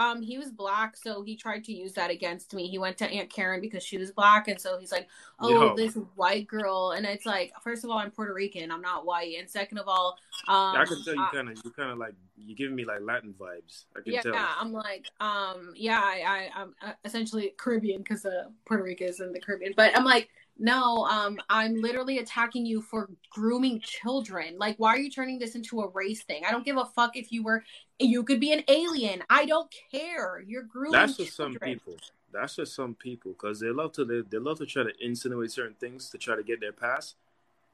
Um, 0.00 0.22
he 0.22 0.38
was 0.38 0.50
black, 0.50 0.96
so 0.96 1.22
he 1.22 1.36
tried 1.36 1.62
to 1.64 1.74
use 1.74 1.92
that 1.92 2.10
against 2.10 2.54
me. 2.54 2.68
He 2.68 2.78
went 2.78 2.96
to 2.98 3.06
Aunt 3.06 3.28
Karen 3.28 3.60
because 3.60 3.82
she 3.82 3.98
was 3.98 4.10
black, 4.10 4.48
and 4.48 4.58
so 4.58 4.78
he's 4.78 4.90
like, 4.90 5.06
"Oh, 5.38 5.50
Yo. 5.50 5.76
this 5.76 5.94
white 6.16 6.46
girl," 6.46 6.92
and 6.92 7.04
it's 7.04 7.26
like, 7.26 7.52
first 7.62 7.84
of 7.84 7.90
all, 7.90 7.98
I'm 7.98 8.10
Puerto 8.10 8.32
Rican, 8.32 8.70
I'm 8.70 8.80
not 8.80 9.04
white, 9.04 9.36
and 9.38 9.48
second 9.48 9.76
of 9.76 9.88
all, 9.88 10.16
um, 10.48 10.74
I 10.74 10.86
can 10.86 11.04
tell 11.04 11.14
you 11.14 11.26
kind 11.30 11.50
of, 11.50 11.60
you 11.62 11.70
kind 11.72 11.90
of 11.90 11.98
like 11.98 12.14
you're 12.38 12.56
giving 12.56 12.74
me 12.74 12.86
like 12.86 13.02
Latin 13.02 13.34
vibes. 13.38 13.84
I 13.94 14.00
can 14.00 14.14
yeah, 14.14 14.22
tell. 14.22 14.32
Yeah, 14.32 14.48
I'm 14.58 14.72
like, 14.72 15.04
um, 15.20 15.74
yeah, 15.76 16.00
I, 16.02 16.48
I 16.56 16.62
I'm 16.62 16.74
uh, 16.80 16.92
essentially 17.04 17.52
Caribbean 17.58 17.98
because 17.98 18.24
uh, 18.24 18.44
Puerto 18.64 18.82
Rico 18.82 19.04
is 19.04 19.20
in 19.20 19.34
the 19.34 19.40
Caribbean, 19.40 19.74
but 19.76 19.94
I'm 19.94 20.06
like, 20.06 20.30
no, 20.60 21.06
um, 21.06 21.38
I'm 21.48 21.80
literally 21.80 22.18
attacking 22.18 22.66
you 22.66 22.82
for 22.82 23.08
grooming 23.30 23.80
children. 23.80 24.56
Like, 24.58 24.76
why 24.76 24.90
are 24.90 24.98
you 24.98 25.10
turning 25.10 25.38
this 25.38 25.54
into 25.54 25.80
a 25.80 25.88
race 25.88 26.22
thing? 26.22 26.42
I 26.46 26.50
don't 26.50 26.66
give 26.66 26.76
a 26.76 26.84
fuck 26.84 27.16
if 27.16 27.32
you 27.32 27.42
were, 27.42 27.64
you 27.98 28.22
could 28.22 28.40
be 28.40 28.52
an 28.52 28.62
alien. 28.68 29.22
I 29.30 29.46
don't 29.46 29.74
care. 29.90 30.44
You're 30.46 30.64
grooming. 30.64 30.92
That's 30.92 31.16
just 31.16 31.34
children. 31.34 31.58
some 31.58 31.68
people. 31.68 31.96
That's 32.30 32.56
just 32.56 32.74
some 32.74 32.94
people 32.94 33.32
because 33.32 33.58
they 33.58 33.70
love 33.70 33.92
to 33.92 34.04
they, 34.04 34.20
they 34.20 34.36
love 34.36 34.58
to 34.58 34.66
try 34.66 34.82
to 34.82 34.92
insinuate 35.00 35.50
certain 35.50 35.76
things 35.80 36.10
to 36.10 36.18
try 36.18 36.36
to 36.36 36.42
get 36.42 36.60
their 36.60 36.72
pass. 36.72 37.14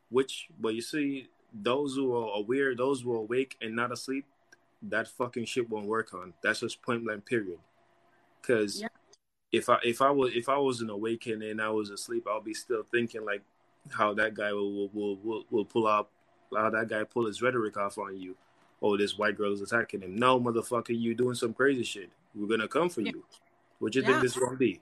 Which, 0.09 0.47
but 0.61 0.77
you 0.77 0.81
see, 0.81 1.27
those 1.53 1.97
who 1.97 2.17
are 2.17 2.37
aware, 2.37 2.77
those 2.77 3.03
who 3.03 3.13
are 3.15 3.17
awake 3.17 3.57
and 3.61 3.75
not 3.75 3.91
asleep, 3.91 4.27
that 4.83 5.09
fucking 5.09 5.47
shit 5.47 5.69
won't 5.69 5.87
work 5.87 6.15
on. 6.15 6.35
That's 6.41 6.61
just 6.61 6.81
point 6.83 7.05
blank. 7.05 7.27
Period. 7.27 7.59
Because 8.41 8.81
yeah 8.81 8.89
if 9.57 9.69
I 9.69 9.79
if 9.83 10.03
I 10.03 10.11
was 10.11 10.33
if 10.35 10.49
I 10.49 10.59
wasn't 10.59 10.91
awakened 10.91 11.43
and 11.43 11.61
I 11.61 11.71
was 11.71 11.91
asleep, 11.91 12.27
I'll 12.29 12.41
be 12.41 12.55
still 12.55 12.85
thinking 12.91 13.25
like 13.25 13.43
how 13.91 14.15
that 14.15 14.35
guy 14.35 14.53
will 14.53 14.89
will 14.89 15.17
will, 15.17 15.45
will 15.51 15.65
pull 15.65 15.87
up 15.87 16.11
how 16.55 16.71
that 16.71 16.89
guy 16.89 17.05
pull 17.05 17.27
his 17.27 17.43
rhetoric 17.43 17.77
off 17.77 17.99
on 17.99 18.17
you. 18.17 18.37
Oh, 18.83 18.97
this 18.97 19.17
white 19.17 19.37
girl 19.37 19.53
is 19.53 19.63
attacking 19.63 20.03
him. 20.03 20.17
No, 20.17 20.39
motherfucker, 20.39 20.99
you 20.99 21.15
doing 21.15 21.35
some 21.35 21.55
crazy 21.55 21.83
shit. 21.83 22.11
We're 22.35 22.49
gonna 22.49 22.69
come 22.69 22.91
for 22.91 23.01
yeah. 23.01 23.13
you. 23.13 23.25
What 23.79 23.95
you 23.95 24.03
yeah. 24.03 24.09
think 24.09 24.23
this 24.23 24.37
gonna 24.37 24.57
be? 24.57 24.81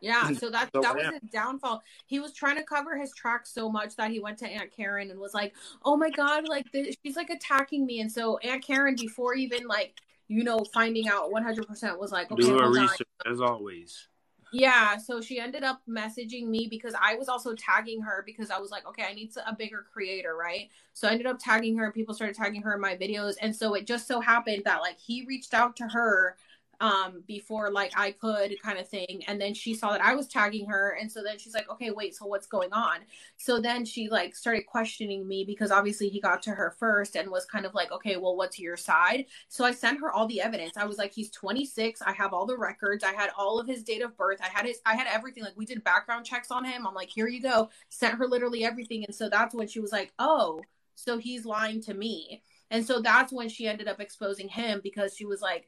Yeah, 0.00 0.32
so 0.32 0.50
that 0.50 0.70
so, 0.74 0.80
that 0.80 0.96
was 0.96 1.06
his 1.06 1.30
downfall. 1.30 1.82
He 2.06 2.18
was 2.18 2.32
trying 2.32 2.56
to 2.56 2.64
cover 2.64 2.96
his 2.96 3.12
tracks 3.14 3.52
so 3.52 3.70
much 3.70 3.96
that 3.96 4.10
he 4.10 4.20
went 4.20 4.38
to 4.38 4.46
Aunt 4.46 4.74
Karen 4.74 5.10
and 5.10 5.20
was 5.20 5.34
like, 5.34 5.54
"Oh 5.84 5.96
my 5.96 6.10
god, 6.10 6.48
like 6.48 6.70
this, 6.72 6.96
she's 7.04 7.16
like 7.16 7.30
attacking 7.30 7.84
me." 7.84 8.00
And 8.00 8.10
so 8.10 8.38
Aunt 8.38 8.64
Karen, 8.64 8.96
before 8.96 9.34
even 9.34 9.66
like 9.66 10.00
you 10.32 10.44
know, 10.44 10.64
finding 10.72 11.08
out 11.08 11.30
100% 11.30 11.98
was 11.98 12.10
like, 12.10 12.32
okay, 12.32 12.42
do 12.42 12.58
her 12.58 12.70
research 12.70 13.06
on. 13.26 13.32
as 13.32 13.40
always. 13.40 14.08
Yeah, 14.54 14.98
so 14.98 15.22
she 15.22 15.40
ended 15.40 15.62
up 15.62 15.80
messaging 15.88 16.46
me 16.46 16.66
because 16.68 16.94
I 17.00 17.14
was 17.14 17.28
also 17.28 17.54
tagging 17.54 18.02
her 18.02 18.22
because 18.26 18.50
I 18.50 18.58
was 18.58 18.70
like, 18.70 18.86
okay, 18.86 19.04
I 19.08 19.14
need 19.14 19.32
a 19.46 19.54
bigger 19.54 19.86
creator, 19.92 20.36
right? 20.36 20.68
So 20.92 21.08
I 21.08 21.12
ended 21.12 21.26
up 21.26 21.38
tagging 21.38 21.76
her. 21.78 21.90
People 21.90 22.14
started 22.14 22.36
tagging 22.36 22.60
her 22.62 22.74
in 22.74 22.80
my 22.80 22.94
videos, 22.94 23.34
and 23.40 23.54
so 23.54 23.74
it 23.74 23.86
just 23.86 24.06
so 24.06 24.20
happened 24.20 24.62
that 24.66 24.82
like 24.82 24.98
he 24.98 25.24
reached 25.26 25.54
out 25.54 25.76
to 25.76 25.88
her 25.88 26.36
um 26.82 27.22
before 27.28 27.70
like 27.70 27.92
I 27.96 28.10
could 28.10 28.60
kind 28.60 28.78
of 28.78 28.88
thing. 28.88 29.22
And 29.28 29.40
then 29.40 29.54
she 29.54 29.72
saw 29.72 29.92
that 29.92 30.02
I 30.02 30.14
was 30.16 30.26
tagging 30.26 30.66
her. 30.66 30.98
And 31.00 31.10
so 31.10 31.22
then 31.22 31.38
she's 31.38 31.54
like 31.54 31.70
okay 31.70 31.90
wait 31.90 32.14
so 32.14 32.26
what's 32.26 32.46
going 32.46 32.72
on? 32.72 32.98
So 33.36 33.60
then 33.60 33.84
she 33.84 34.08
like 34.08 34.34
started 34.34 34.66
questioning 34.66 35.26
me 35.26 35.44
because 35.44 35.70
obviously 35.70 36.08
he 36.08 36.20
got 36.20 36.42
to 36.42 36.50
her 36.50 36.74
first 36.78 37.14
and 37.14 37.30
was 37.30 37.46
kind 37.46 37.64
of 37.64 37.72
like 37.72 37.92
okay 37.92 38.16
well 38.16 38.36
what's 38.36 38.58
your 38.58 38.76
side? 38.76 39.26
So 39.48 39.64
I 39.64 39.70
sent 39.70 40.00
her 40.00 40.10
all 40.12 40.26
the 40.26 40.40
evidence. 40.40 40.76
I 40.76 40.84
was 40.84 40.98
like 40.98 41.12
he's 41.12 41.30
26 41.30 42.02
I 42.02 42.12
have 42.12 42.32
all 42.34 42.46
the 42.46 42.58
records. 42.58 43.04
I 43.04 43.12
had 43.12 43.30
all 43.38 43.60
of 43.60 43.68
his 43.68 43.84
date 43.84 44.02
of 44.02 44.16
birth. 44.16 44.40
I 44.42 44.48
had 44.48 44.66
his 44.66 44.80
I 44.84 44.96
had 44.96 45.06
everything. 45.06 45.44
Like 45.44 45.56
we 45.56 45.66
did 45.66 45.84
background 45.84 46.26
checks 46.26 46.50
on 46.50 46.64
him. 46.64 46.86
I'm 46.86 46.94
like 46.94 47.10
here 47.10 47.28
you 47.28 47.40
go. 47.40 47.70
Sent 47.90 48.16
her 48.16 48.26
literally 48.26 48.64
everything. 48.64 49.04
And 49.04 49.14
so 49.14 49.28
that's 49.28 49.54
when 49.54 49.68
she 49.68 49.78
was 49.78 49.92
like 49.92 50.12
oh 50.18 50.60
so 50.94 51.18
he's 51.18 51.46
lying 51.46 51.80
to 51.82 51.94
me. 51.94 52.42
And 52.70 52.84
so 52.84 53.00
that's 53.00 53.32
when 53.32 53.48
she 53.48 53.66
ended 53.66 53.88
up 53.88 54.00
exposing 54.00 54.48
him 54.48 54.80
because 54.82 55.16
she 55.16 55.24
was 55.24 55.40
like 55.40 55.66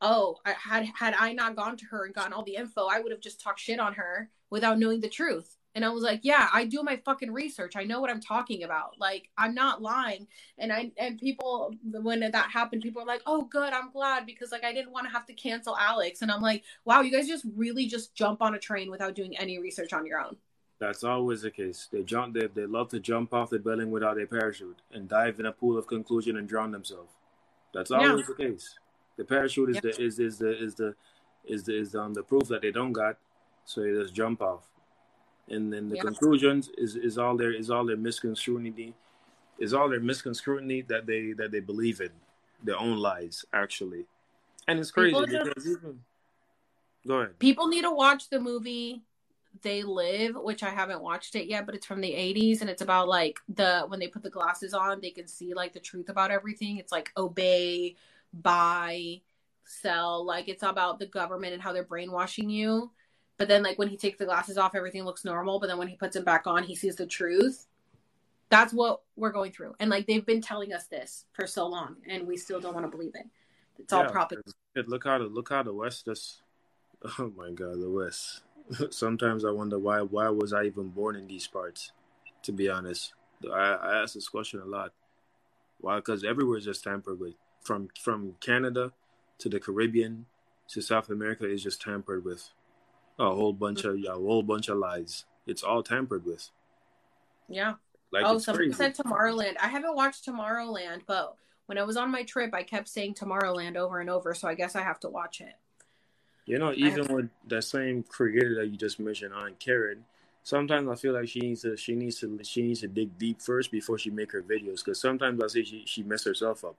oh, 0.00 0.38
I 0.44 0.52
had 0.52 0.86
had 0.94 1.14
I 1.14 1.32
not 1.32 1.56
gone 1.56 1.76
to 1.76 1.86
her 1.86 2.04
and 2.04 2.14
gotten 2.14 2.32
all 2.32 2.42
the 2.42 2.56
info, 2.56 2.86
I 2.86 3.00
would 3.00 3.12
have 3.12 3.20
just 3.20 3.40
talked 3.40 3.60
shit 3.60 3.80
on 3.80 3.94
her 3.94 4.30
without 4.50 4.78
knowing 4.78 5.00
the 5.00 5.08
truth. 5.08 5.56
And 5.76 5.84
I 5.84 5.88
was 5.88 6.04
like, 6.04 6.20
yeah, 6.22 6.48
I 6.52 6.66
do 6.66 6.84
my 6.84 6.96
fucking 7.04 7.32
research. 7.32 7.74
I 7.74 7.82
know 7.82 8.00
what 8.00 8.08
I'm 8.08 8.20
talking 8.20 8.62
about. 8.62 8.92
Like, 9.00 9.28
I'm 9.36 9.54
not 9.54 9.82
lying. 9.82 10.28
And 10.56 10.72
I 10.72 10.92
and 10.96 11.18
people 11.18 11.74
when 11.82 12.20
that 12.20 12.50
happened, 12.50 12.82
people 12.82 13.02
are 13.02 13.06
like, 13.06 13.22
"Oh, 13.26 13.42
good. 13.42 13.72
I'm 13.72 13.90
glad 13.90 14.24
because 14.24 14.52
like 14.52 14.62
I 14.62 14.72
didn't 14.72 14.92
want 14.92 15.06
to 15.06 15.12
have 15.12 15.26
to 15.26 15.32
cancel 15.32 15.76
Alex." 15.76 16.22
And 16.22 16.30
I'm 16.30 16.42
like, 16.42 16.62
"Wow, 16.84 17.00
you 17.00 17.10
guys 17.10 17.26
just 17.26 17.44
really 17.56 17.86
just 17.86 18.14
jump 18.14 18.40
on 18.40 18.54
a 18.54 18.58
train 18.58 18.90
without 18.90 19.16
doing 19.16 19.36
any 19.36 19.58
research 19.58 19.92
on 19.92 20.06
your 20.06 20.20
own." 20.20 20.36
That's 20.78 21.02
always 21.02 21.42
the 21.42 21.50
case. 21.50 21.88
They 21.90 22.02
jump 22.04 22.34
they, 22.34 22.46
they 22.46 22.66
love 22.66 22.88
to 22.90 23.00
jump 23.00 23.34
off 23.34 23.50
the 23.50 23.58
building 23.58 23.90
without 23.90 24.20
a 24.20 24.26
parachute 24.26 24.80
and 24.92 25.08
dive 25.08 25.40
in 25.40 25.46
a 25.46 25.52
pool 25.52 25.76
of 25.76 25.88
conclusion 25.88 26.36
and 26.36 26.48
drown 26.48 26.70
themselves. 26.70 27.12
That's 27.72 27.90
always 27.90 28.20
yeah. 28.20 28.26
the 28.28 28.34
case. 28.34 28.78
The 29.16 29.24
parachute 29.24 29.70
is 29.70 29.74
yep. 29.76 29.82
the 29.82 30.02
is 30.02 30.18
is 30.18 30.38
the 30.38 30.62
is 30.62 30.74
the 30.74 30.94
is 31.44 31.64
the 31.64 31.78
is 31.78 31.94
um 31.94 32.14
the 32.14 32.22
proof 32.22 32.48
that 32.48 32.62
they 32.62 32.70
don't 32.70 32.92
got, 32.92 33.16
so 33.64 33.82
they 33.82 33.92
just 33.92 34.14
jump 34.14 34.42
off. 34.42 34.68
And 35.48 35.72
then 35.72 35.88
the 35.88 35.96
yep. 35.96 36.04
conclusions 36.04 36.70
is 36.78 36.96
is 36.96 37.18
all 37.18 37.36
their 37.36 37.52
is 37.52 37.70
all 37.70 37.84
their 37.84 37.96
misconstruity, 37.96 38.94
is 39.58 39.74
all 39.74 39.88
their 39.88 40.00
misconstruity 40.00 40.82
that 40.82 41.06
they 41.06 41.32
that 41.32 41.52
they 41.52 41.60
believe 41.60 42.00
in, 42.00 42.10
their 42.62 42.78
own 42.78 42.98
lies 42.98 43.44
actually, 43.52 44.06
and 44.66 44.78
it's 44.78 44.90
crazy 44.90 45.14
people 45.14 45.26
because 45.26 45.66
even. 45.66 46.00
Go 47.06 47.16
ahead. 47.16 47.38
People 47.38 47.68
need 47.68 47.82
to 47.82 47.90
watch 47.90 48.30
the 48.30 48.40
movie 48.40 49.02
they 49.62 49.82
live 49.82 50.34
which 50.34 50.62
i 50.62 50.70
haven't 50.70 51.00
watched 51.00 51.34
it 51.36 51.46
yet 51.46 51.64
but 51.64 51.74
it's 51.74 51.86
from 51.86 52.00
the 52.00 52.10
80s 52.10 52.60
and 52.60 52.68
it's 52.68 52.82
about 52.82 53.08
like 53.08 53.38
the 53.48 53.84
when 53.88 54.00
they 54.00 54.08
put 54.08 54.22
the 54.22 54.30
glasses 54.30 54.74
on 54.74 55.00
they 55.00 55.10
can 55.10 55.26
see 55.26 55.54
like 55.54 55.72
the 55.72 55.80
truth 55.80 56.08
about 56.08 56.30
everything 56.30 56.78
it's 56.78 56.92
like 56.92 57.12
obey 57.16 57.94
buy, 58.42 59.20
sell. 59.64 60.24
Like 60.24 60.48
it's 60.48 60.62
about 60.62 60.98
the 60.98 61.06
government 61.06 61.52
and 61.52 61.62
how 61.62 61.72
they're 61.72 61.84
brainwashing 61.84 62.50
you. 62.50 62.90
But 63.36 63.48
then, 63.48 63.62
like 63.62 63.78
when 63.78 63.88
he 63.88 63.96
takes 63.96 64.18
the 64.18 64.26
glasses 64.26 64.58
off, 64.58 64.74
everything 64.74 65.04
looks 65.04 65.24
normal. 65.24 65.58
But 65.58 65.66
then 65.68 65.78
when 65.78 65.88
he 65.88 65.96
puts 65.96 66.14
them 66.14 66.24
back 66.24 66.46
on, 66.46 66.62
he 66.62 66.74
sees 66.74 66.96
the 66.96 67.06
truth. 67.06 67.66
That's 68.48 68.72
what 68.72 69.00
we're 69.16 69.32
going 69.32 69.52
through. 69.52 69.74
And 69.80 69.90
like 69.90 70.06
they've 70.06 70.24
been 70.24 70.40
telling 70.40 70.72
us 70.72 70.86
this 70.86 71.24
for 71.32 71.46
so 71.46 71.66
long, 71.66 71.96
and 72.08 72.26
we 72.26 72.36
still 72.36 72.60
don't 72.60 72.74
want 72.74 72.86
to 72.86 72.90
believe 72.90 73.14
it. 73.14 73.26
It's 73.78 73.92
all 73.92 74.02
yeah, 74.02 74.10
propaganda. 74.10 74.52
Look 74.86 75.04
how 75.04 75.18
the 75.18 75.24
look 75.24 75.48
how 75.48 75.62
the 75.62 75.74
West 75.74 76.06
just. 76.06 76.40
Oh 77.18 77.30
my 77.36 77.50
God, 77.50 77.82
the 77.82 77.90
West. 77.90 78.40
Sometimes 78.90 79.44
I 79.44 79.50
wonder 79.50 79.78
why 79.78 80.00
why 80.00 80.30
was 80.30 80.54
I 80.54 80.64
even 80.64 80.88
born 80.88 81.16
in 81.16 81.26
these 81.26 81.46
parts? 81.46 81.92
To 82.44 82.52
be 82.52 82.70
honest, 82.70 83.12
I, 83.52 83.74
I 83.74 84.02
ask 84.02 84.14
this 84.14 84.28
question 84.28 84.60
a 84.60 84.64
lot. 84.64 84.92
Why? 85.80 85.96
Because 85.96 86.24
everywhere 86.24 86.56
is 86.56 86.64
just 86.64 86.82
tampered 86.82 87.20
with 87.20 87.34
from 87.64 87.88
from 88.00 88.36
Canada 88.40 88.92
to 89.38 89.48
the 89.48 89.58
Caribbean 89.58 90.26
to 90.68 90.80
South 90.80 91.10
America 91.10 91.48
is 91.48 91.62
just 91.62 91.82
tampered 91.82 92.24
with. 92.24 92.50
A 93.18 93.30
whole 93.30 93.52
bunch 93.52 93.84
of 93.84 93.96
a 94.04 94.12
whole 94.12 94.42
bunch 94.42 94.68
of 94.68 94.78
lies. 94.78 95.24
It's 95.46 95.62
all 95.62 95.82
tampered 95.82 96.24
with. 96.24 96.50
Yeah. 97.48 97.74
Like 98.12 98.24
oh, 98.26 98.38
somebody 98.38 98.68
crazy. 98.68 98.76
said 98.76 98.96
Tomorrowland. 98.96 99.54
I 99.60 99.68
haven't 99.68 99.94
watched 99.94 100.26
Tomorrowland, 100.26 101.02
but 101.06 101.36
when 101.66 101.78
I 101.78 101.82
was 101.82 101.96
on 101.96 102.10
my 102.10 102.22
trip, 102.22 102.54
I 102.54 102.62
kept 102.62 102.88
saying 102.88 103.14
Tomorrowland 103.14 103.76
over 103.76 104.00
and 104.00 104.10
over. 104.10 104.34
So 104.34 104.48
I 104.48 104.54
guess 104.54 104.76
I 104.76 104.82
have 104.82 105.00
to 105.00 105.08
watch 105.08 105.40
it. 105.40 105.54
You 106.46 106.58
know, 106.58 106.72
even 106.74 107.12
with 107.12 107.30
that 107.48 107.64
same 107.64 108.02
creator 108.02 108.54
that 108.56 108.66
you 108.66 108.76
just 108.76 109.00
mentioned, 109.00 109.32
Aunt 109.32 109.58
Karen, 109.58 110.04
sometimes 110.42 110.88
I 110.88 110.94
feel 110.94 111.14
like 111.14 111.28
she 111.28 111.40
needs 111.40 111.62
to 111.62 111.76
she 111.76 111.94
needs 111.94 112.20
to 112.20 112.38
she 112.42 112.62
needs 112.62 112.80
to 112.80 112.88
dig 112.88 113.16
deep 113.18 113.40
first 113.40 113.70
before 113.70 113.98
she 113.98 114.10
make 114.10 114.32
her 114.32 114.42
videos. 114.42 114.84
Because 114.84 115.00
sometimes 115.00 115.42
I 115.42 115.46
say 115.46 115.64
she 115.64 115.84
she 115.86 116.02
mess 116.02 116.24
herself 116.24 116.64
up. 116.64 116.76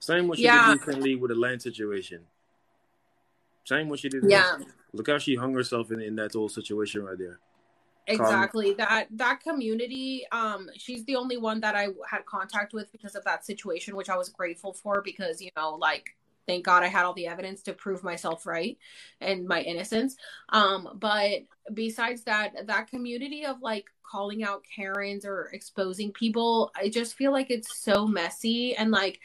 Same 0.00 0.28
what 0.28 0.38
she 0.38 0.44
yeah. 0.44 0.74
did 0.74 0.86
recently 0.86 1.16
with 1.16 1.30
the 1.30 1.34
land 1.34 1.60
situation. 1.62 2.20
Same 3.64 3.88
what 3.88 3.98
she 3.98 4.08
did. 4.08 4.24
Yeah. 4.26 4.58
Look 4.92 5.08
how 5.08 5.18
she 5.18 5.34
hung 5.34 5.52
herself 5.52 5.90
in, 5.90 6.00
in 6.00 6.16
that 6.16 6.32
whole 6.32 6.48
situation 6.48 7.04
right 7.04 7.18
there. 7.18 7.40
Exactly. 8.06 8.72
that 8.74 9.08
that 9.10 9.40
community, 9.40 10.26
um, 10.32 10.70
she's 10.76 11.04
the 11.04 11.16
only 11.16 11.36
one 11.36 11.60
that 11.60 11.74
I 11.74 11.88
had 12.08 12.24
contact 12.24 12.72
with 12.72 12.90
because 12.90 13.14
of 13.14 13.24
that 13.24 13.44
situation, 13.44 13.96
which 13.96 14.08
I 14.08 14.16
was 14.16 14.30
grateful 14.30 14.72
for 14.72 15.02
because, 15.02 15.42
you 15.42 15.50
know, 15.56 15.74
like 15.74 16.16
thank 16.46 16.64
God 16.64 16.82
I 16.82 16.86
had 16.86 17.04
all 17.04 17.12
the 17.12 17.26
evidence 17.26 17.60
to 17.62 17.74
prove 17.74 18.02
myself 18.02 18.46
right 18.46 18.78
and 19.20 19.46
my 19.46 19.60
innocence. 19.60 20.16
Um, 20.48 20.88
but 20.94 21.42
besides 21.74 22.24
that, 22.24 22.66
that 22.66 22.88
community 22.88 23.44
of 23.44 23.60
like 23.60 23.84
calling 24.02 24.42
out 24.42 24.64
Karens 24.74 25.26
or 25.26 25.50
exposing 25.52 26.10
people, 26.10 26.72
I 26.74 26.88
just 26.88 27.14
feel 27.14 27.32
like 27.32 27.50
it's 27.50 27.78
so 27.78 28.06
messy 28.06 28.74
and 28.74 28.90
like 28.90 29.20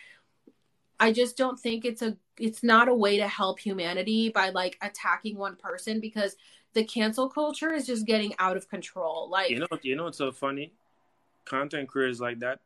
I 1.04 1.12
just 1.12 1.36
don't 1.36 1.60
think 1.60 1.84
it's 1.84 2.02
a 2.02 2.16
it's 2.40 2.64
not 2.64 2.88
a 2.88 2.96
way 2.96 3.18
to 3.18 3.28
help 3.28 3.60
humanity 3.60 4.30
by 4.30 4.50
like 4.50 4.78
attacking 4.82 5.38
one 5.38 5.56
person 5.58 6.00
because 6.00 6.38
the 6.74 6.84
cancel 6.84 7.30
culture 7.30 7.74
is 7.74 7.86
just 7.86 8.06
getting 8.08 8.34
out 8.40 8.56
of 8.58 8.70
control. 8.70 9.30
Like 9.30 9.50
you 9.50 9.60
know, 9.60 9.68
you 9.82 9.96
know, 9.98 10.08
it's 10.08 10.18
so 10.18 10.32
funny. 10.32 10.72
content 11.46 11.90
creators 11.90 12.20
like 12.20 12.40
that, 12.40 12.60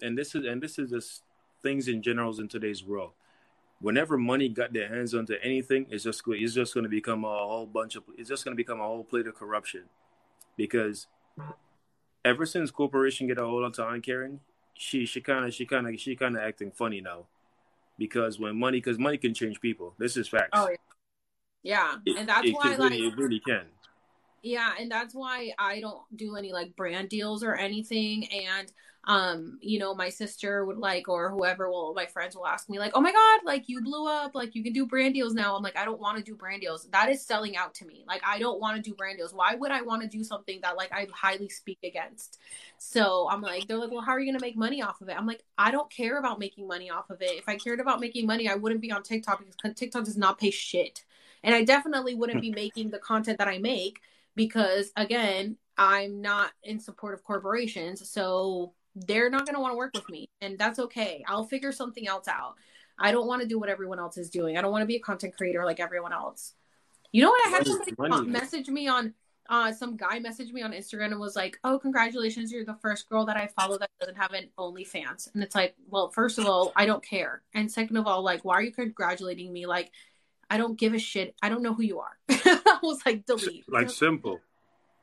and 0.00 0.16
this 0.16 0.34
is 0.34 0.44
and 0.44 0.62
this 0.62 0.78
is 0.78 0.90
just 0.90 1.22
things 1.62 1.88
in 1.88 2.02
general 2.02 2.38
in 2.40 2.48
today's 2.48 2.84
world. 2.84 3.12
Whenever 3.80 4.16
money 4.16 4.48
got 4.48 4.72
their 4.72 4.88
hands 4.88 5.14
onto 5.14 5.34
anything, 5.42 5.86
it's 5.90 6.04
just 6.04 6.22
it's 6.26 6.54
just 6.54 6.74
going 6.74 6.84
to 6.84 6.90
become 6.90 7.24
a 7.24 7.28
whole 7.28 7.66
bunch 7.66 7.96
of 7.96 8.04
it's 8.16 8.28
just 8.28 8.44
going 8.44 8.56
to 8.56 8.56
become 8.56 8.80
a 8.80 8.84
whole 8.84 9.04
plate 9.04 9.26
of 9.26 9.34
corruption, 9.34 9.84
because 10.56 11.06
ever 12.24 12.46
since 12.46 12.70
corporation 12.70 13.26
get 13.26 13.38
a 13.38 13.44
hold 13.44 13.64
onto 13.64 14.00
Karen, 14.00 14.40
she 14.74 15.04
she 15.06 15.20
kind 15.20 15.44
of 15.46 15.54
she 15.54 15.66
kind 15.66 15.88
of 15.88 15.98
she 16.00 16.14
kind 16.14 16.36
of 16.36 16.42
acting 16.42 16.70
funny 16.70 17.00
now, 17.00 17.26
because 18.02 18.38
when 18.38 18.58
money 18.58 18.78
because 18.78 18.98
money 18.98 19.16
can 19.16 19.32
change 19.32 19.60
people. 19.60 19.94
This 19.98 20.16
is 20.16 20.28
facts. 20.28 20.50
Oh 20.52 20.68
yeah, 21.62 21.94
yeah. 22.04 22.18
and 22.18 22.28
that's 22.28 22.48
it, 22.48 22.54
why 22.54 22.72
it 22.72 22.78
like 22.78 22.92
it 22.92 23.16
really 23.16 23.40
can. 23.40 23.66
Yeah, 24.42 24.72
and 24.78 24.90
that's 24.90 25.14
why 25.14 25.52
I 25.58 25.80
don't 25.80 26.02
do 26.16 26.36
any 26.36 26.52
like 26.52 26.74
brand 26.74 27.08
deals 27.08 27.44
or 27.44 27.54
anything. 27.54 28.26
And 28.32 28.72
um, 29.04 29.58
you 29.60 29.80
know, 29.80 29.94
my 29.94 30.08
sister 30.10 30.64
would 30.64 30.78
like 30.78 31.08
or 31.08 31.30
whoever 31.30 31.68
will 31.68 31.92
my 31.94 32.06
friends 32.06 32.36
will 32.36 32.46
ask 32.46 32.68
me 32.68 32.78
like, 32.78 32.92
"Oh 32.94 33.00
my 33.00 33.12
god, 33.12 33.40
like 33.44 33.68
you 33.68 33.80
blew 33.82 34.08
up, 34.08 34.34
like 34.34 34.54
you 34.54 34.62
can 34.62 34.72
do 34.72 34.86
brand 34.86 35.14
deals 35.14 35.34
now." 35.34 35.56
I'm 35.56 35.62
like, 35.62 35.76
"I 35.76 35.84
don't 35.84 36.00
want 36.00 36.18
to 36.18 36.24
do 36.24 36.36
brand 36.36 36.60
deals. 36.60 36.88
That 36.90 37.08
is 37.08 37.24
selling 37.24 37.56
out 37.56 37.74
to 37.76 37.84
me. 37.86 38.04
Like 38.06 38.22
I 38.26 38.38
don't 38.38 38.60
want 38.60 38.76
to 38.76 38.82
do 38.82 38.94
brand 38.94 39.18
deals. 39.18 39.32
Why 39.34 39.54
would 39.54 39.72
I 39.72 39.82
want 39.82 40.02
to 40.02 40.08
do 40.08 40.22
something 40.24 40.60
that 40.62 40.76
like 40.76 40.92
I 40.92 41.06
highly 41.12 41.48
speak 41.48 41.78
against?" 41.84 42.38
So, 42.78 43.28
I'm 43.30 43.40
like, 43.42 43.66
they're 43.68 43.78
like, 43.78 43.90
"Well, 43.92 44.02
how 44.02 44.12
are 44.12 44.20
you 44.20 44.32
to 44.32 44.40
make 44.40 44.56
money 44.56 44.82
off 44.82 45.00
of 45.00 45.08
it?" 45.08 45.16
I'm 45.16 45.26
like, 45.26 45.44
"I 45.58 45.70
don't 45.70 45.90
care 45.90 46.18
about 46.18 46.38
making 46.38 46.66
money 46.68 46.90
off 46.90 47.10
of 47.10 47.22
it. 47.22 47.38
If 47.38 47.48
I 47.48 47.56
cared 47.56 47.80
about 47.80 48.00
making 48.00 48.26
money, 48.26 48.48
I 48.48 48.54
wouldn't 48.56 48.80
be 48.80 48.92
on 48.92 49.02
TikTok 49.02 49.40
because 49.44 49.76
TikTok 49.76 50.04
does 50.04 50.16
not 50.16 50.38
pay 50.38 50.50
shit." 50.50 51.04
And 51.44 51.54
I 51.54 51.64
definitely 51.64 52.14
wouldn't 52.14 52.40
be 52.40 52.52
making 52.52 52.90
the 52.90 52.98
content 52.98 53.38
that 53.38 53.48
I 53.48 53.58
make 53.58 54.00
because 54.34 54.90
again, 54.96 55.56
I'm 55.76 56.20
not 56.20 56.52
in 56.62 56.78
support 56.80 57.14
of 57.14 57.24
corporations, 57.24 58.08
so 58.08 58.74
they're 58.94 59.30
not 59.30 59.46
going 59.46 59.54
to 59.54 59.60
want 59.60 59.72
to 59.72 59.78
work 59.78 59.94
with 59.94 60.08
me, 60.10 60.28
and 60.40 60.58
that's 60.58 60.78
okay. 60.78 61.24
I'll 61.26 61.44
figure 61.44 61.72
something 61.72 62.06
else 62.06 62.28
out. 62.28 62.54
I 62.98 63.10
don't 63.10 63.26
want 63.26 63.42
to 63.42 63.48
do 63.48 63.58
what 63.58 63.68
everyone 63.68 63.98
else 63.98 64.18
is 64.18 64.30
doing. 64.30 64.56
I 64.56 64.60
don't 64.62 64.70
want 64.70 64.82
to 64.82 64.86
be 64.86 64.96
a 64.96 65.00
content 65.00 65.36
creator 65.36 65.64
like 65.64 65.80
everyone 65.80 66.12
else. 66.12 66.52
You 67.10 67.22
know 67.22 67.30
what? 67.30 67.46
I 67.46 67.50
had 67.50 67.66
somebody 67.66 68.26
message 68.26 68.68
me 68.68 68.88
on 68.88 69.14
uh, 69.48 69.72
some 69.72 69.96
guy 69.96 70.18
messaged 70.20 70.52
me 70.52 70.62
on 70.62 70.72
Instagram 70.72 71.06
and 71.06 71.20
was 71.20 71.36
like, 71.36 71.58
"Oh, 71.64 71.78
congratulations! 71.78 72.52
You're 72.52 72.64
the 72.64 72.78
first 72.80 73.08
girl 73.08 73.26
that 73.26 73.36
I 73.36 73.48
follow 73.48 73.76
that 73.78 73.90
doesn't 74.00 74.16
have 74.16 74.32
an 74.32 74.48
OnlyFans." 74.58 75.32
And 75.34 75.42
it's 75.42 75.54
like, 75.54 75.74
well, 75.88 76.10
first 76.10 76.38
of 76.38 76.46
all, 76.46 76.72
I 76.76 76.86
don't 76.86 77.04
care, 77.04 77.42
and 77.54 77.70
second 77.70 77.96
of 77.96 78.06
all, 78.06 78.22
like, 78.22 78.44
why 78.44 78.54
are 78.54 78.62
you 78.62 78.72
congratulating 78.72 79.52
me? 79.52 79.66
Like, 79.66 79.90
I 80.52 80.58
don't 80.58 80.78
give 80.78 80.92
a 80.92 80.98
shit. 80.98 81.34
I 81.40 81.48
don't 81.48 81.62
know 81.62 81.72
who 81.72 81.82
you 81.82 82.00
are. 82.00 82.18
I 82.28 82.78
was 82.82 83.00
like, 83.06 83.24
delete. 83.24 83.64
Like 83.72 83.88
simple, 83.88 84.38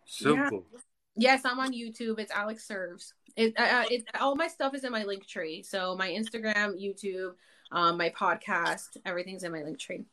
simple. 0.06 0.64
Yeah. 0.72 0.80
Yes, 1.16 1.42
I'm 1.44 1.60
on 1.60 1.74
YouTube. 1.74 2.19
It's 2.19 2.32
Alex 2.32 2.68
Serves. 2.68 3.16
It, 3.36 3.56
uh, 3.58 3.64
uh, 3.64 3.86
it, 3.90 4.03
all 4.22 4.36
my 4.36 4.48
stuff 4.48 4.76
is 4.76 4.84
in 4.84 4.92
my 4.92 5.06
link 5.06 5.26
tree. 5.26 5.64
So 5.64 5.95
my 5.95 6.08
Instagram, 6.08 6.80
YouTube, 6.80 7.32
um, 7.72 7.98
my 7.98 8.11
podcast, 8.11 8.98
everything's 9.08 9.44
in 9.44 9.52
my 9.52 9.64
link 9.64 9.80
tree. 9.80 10.06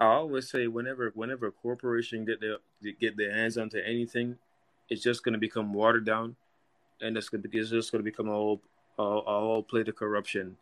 I 0.00 0.04
always 0.04 0.50
say 0.50 0.66
whenever 0.66 1.12
whenever 1.14 1.46
a 1.46 1.52
corporation 1.52 2.26
get 2.26 2.38
their 2.42 2.58
get 3.00 3.16
their 3.16 3.34
hands 3.34 3.56
onto 3.56 3.78
anything, 3.78 4.36
it's 4.90 5.02
just 5.02 5.24
going 5.24 5.32
to 5.32 5.38
become 5.38 5.72
watered 5.72 6.04
down, 6.04 6.36
and 7.00 7.16
it's 7.16 7.30
going 7.30 7.42
to 7.42 7.58
it's 7.58 7.70
just 7.70 7.90
going 7.90 8.04
to 8.04 8.10
become 8.10 8.28
a 8.28 8.32
whole 8.32 8.60
a, 8.98 9.02
a 9.02 9.40
whole 9.40 9.62
plate 9.62 9.88
of 9.88 9.96
corruption 9.96 10.58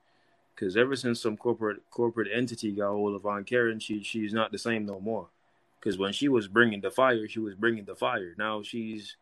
because 0.56 0.76
ever 0.76 0.96
since 0.96 1.20
some 1.20 1.36
corporate 1.36 1.82
corporate 1.90 2.28
entity 2.32 2.72
got 2.72 2.88
hold 2.88 3.14
of 3.14 3.26
Aunt 3.26 3.46
Karen, 3.46 3.78
she 3.78 4.02
she's 4.02 4.32
not 4.32 4.52
the 4.52 4.58
same 4.58 4.86
no 4.86 4.98
more. 4.98 5.28
Because 5.78 5.98
when 5.98 6.12
she 6.12 6.28
was 6.28 6.48
bringing 6.48 6.80
the 6.80 6.90
fire, 6.90 7.28
she 7.28 7.40
was 7.40 7.54
bringing 7.54 7.84
the 7.84 7.94
fire. 7.94 8.34
Now 8.38 8.62
she's 8.62 9.16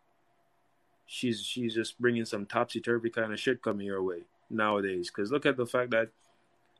she's 1.07 1.43
she's 1.43 1.75
just 1.75 2.01
bringing 2.01 2.25
some 2.25 2.47
topsy 2.47 2.81
turvy 2.81 3.11
kind 3.11 3.33
of 3.33 3.41
shit 3.41 3.63
coming 3.63 3.87
your 3.87 4.03
way 4.03 4.21
nowadays. 4.49 5.11
Because 5.11 5.33
look 5.33 5.45
at 5.45 5.57
the 5.57 5.67
fact 5.67 5.91
that 5.91 6.11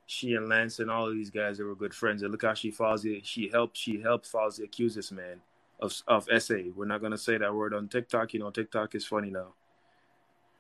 she 0.07 0.35
and 0.35 0.49
Lance 0.49 0.79
and 0.79 0.91
all 0.91 1.09
of 1.09 1.15
these 1.15 1.31
guys 1.31 1.59
they 1.59 1.65
were 1.65 1.75
good 1.75 1.95
friends, 1.95 2.23
and 2.23 2.31
look 2.31 2.43
how 2.43 2.55
she 2.55 2.71
Fauzi 2.71 3.25
she 3.25 3.49
helped 3.49 3.77
she 3.77 4.01
helped 4.01 4.31
Fauzi 4.31 4.63
accuse 4.63 4.95
this 4.95 5.11
man 5.11 5.41
of 5.81 6.01
of 6.07 6.29
SA. 6.39 6.59
We're 6.77 6.87
not 6.87 7.03
gonna 7.03 7.19
say 7.19 7.39
that 7.39 7.55
word 7.55 7.75
on 7.75 7.89
TikTok. 7.89 8.35
You 8.35 8.41
know, 8.41 8.51
TikTok 8.51 8.95
is 8.95 9.05
funny 9.05 9.31
now. 9.31 9.55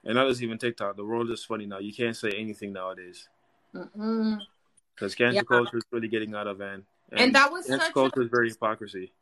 And 0.04 0.16
not 0.16 0.28
just 0.28 0.42
even 0.42 0.58
TikTok. 0.58 0.96
The 0.96 1.04
world 1.04 1.30
is 1.30 1.44
funny 1.44 1.64
now. 1.64 1.78
You 1.78 1.94
can't 1.94 2.16
say 2.16 2.32
anything 2.32 2.72
nowadays. 2.72 3.28
Mm-hmm. 3.74 4.34
Because 4.94 5.14
cancel 5.14 5.34
yeah. 5.36 5.42
culture 5.42 5.78
is 5.78 5.84
really 5.90 6.08
getting 6.08 6.34
out 6.34 6.46
of 6.46 6.60
hand. 6.60 6.84
And, 7.10 7.20
and 7.20 7.34
that 7.34 7.50
was 7.52 7.66
cancel 7.66 7.90
culture 7.92 8.20
a, 8.20 8.24
is 8.24 8.30
very 8.30 8.48
hypocrisy. 8.48 9.12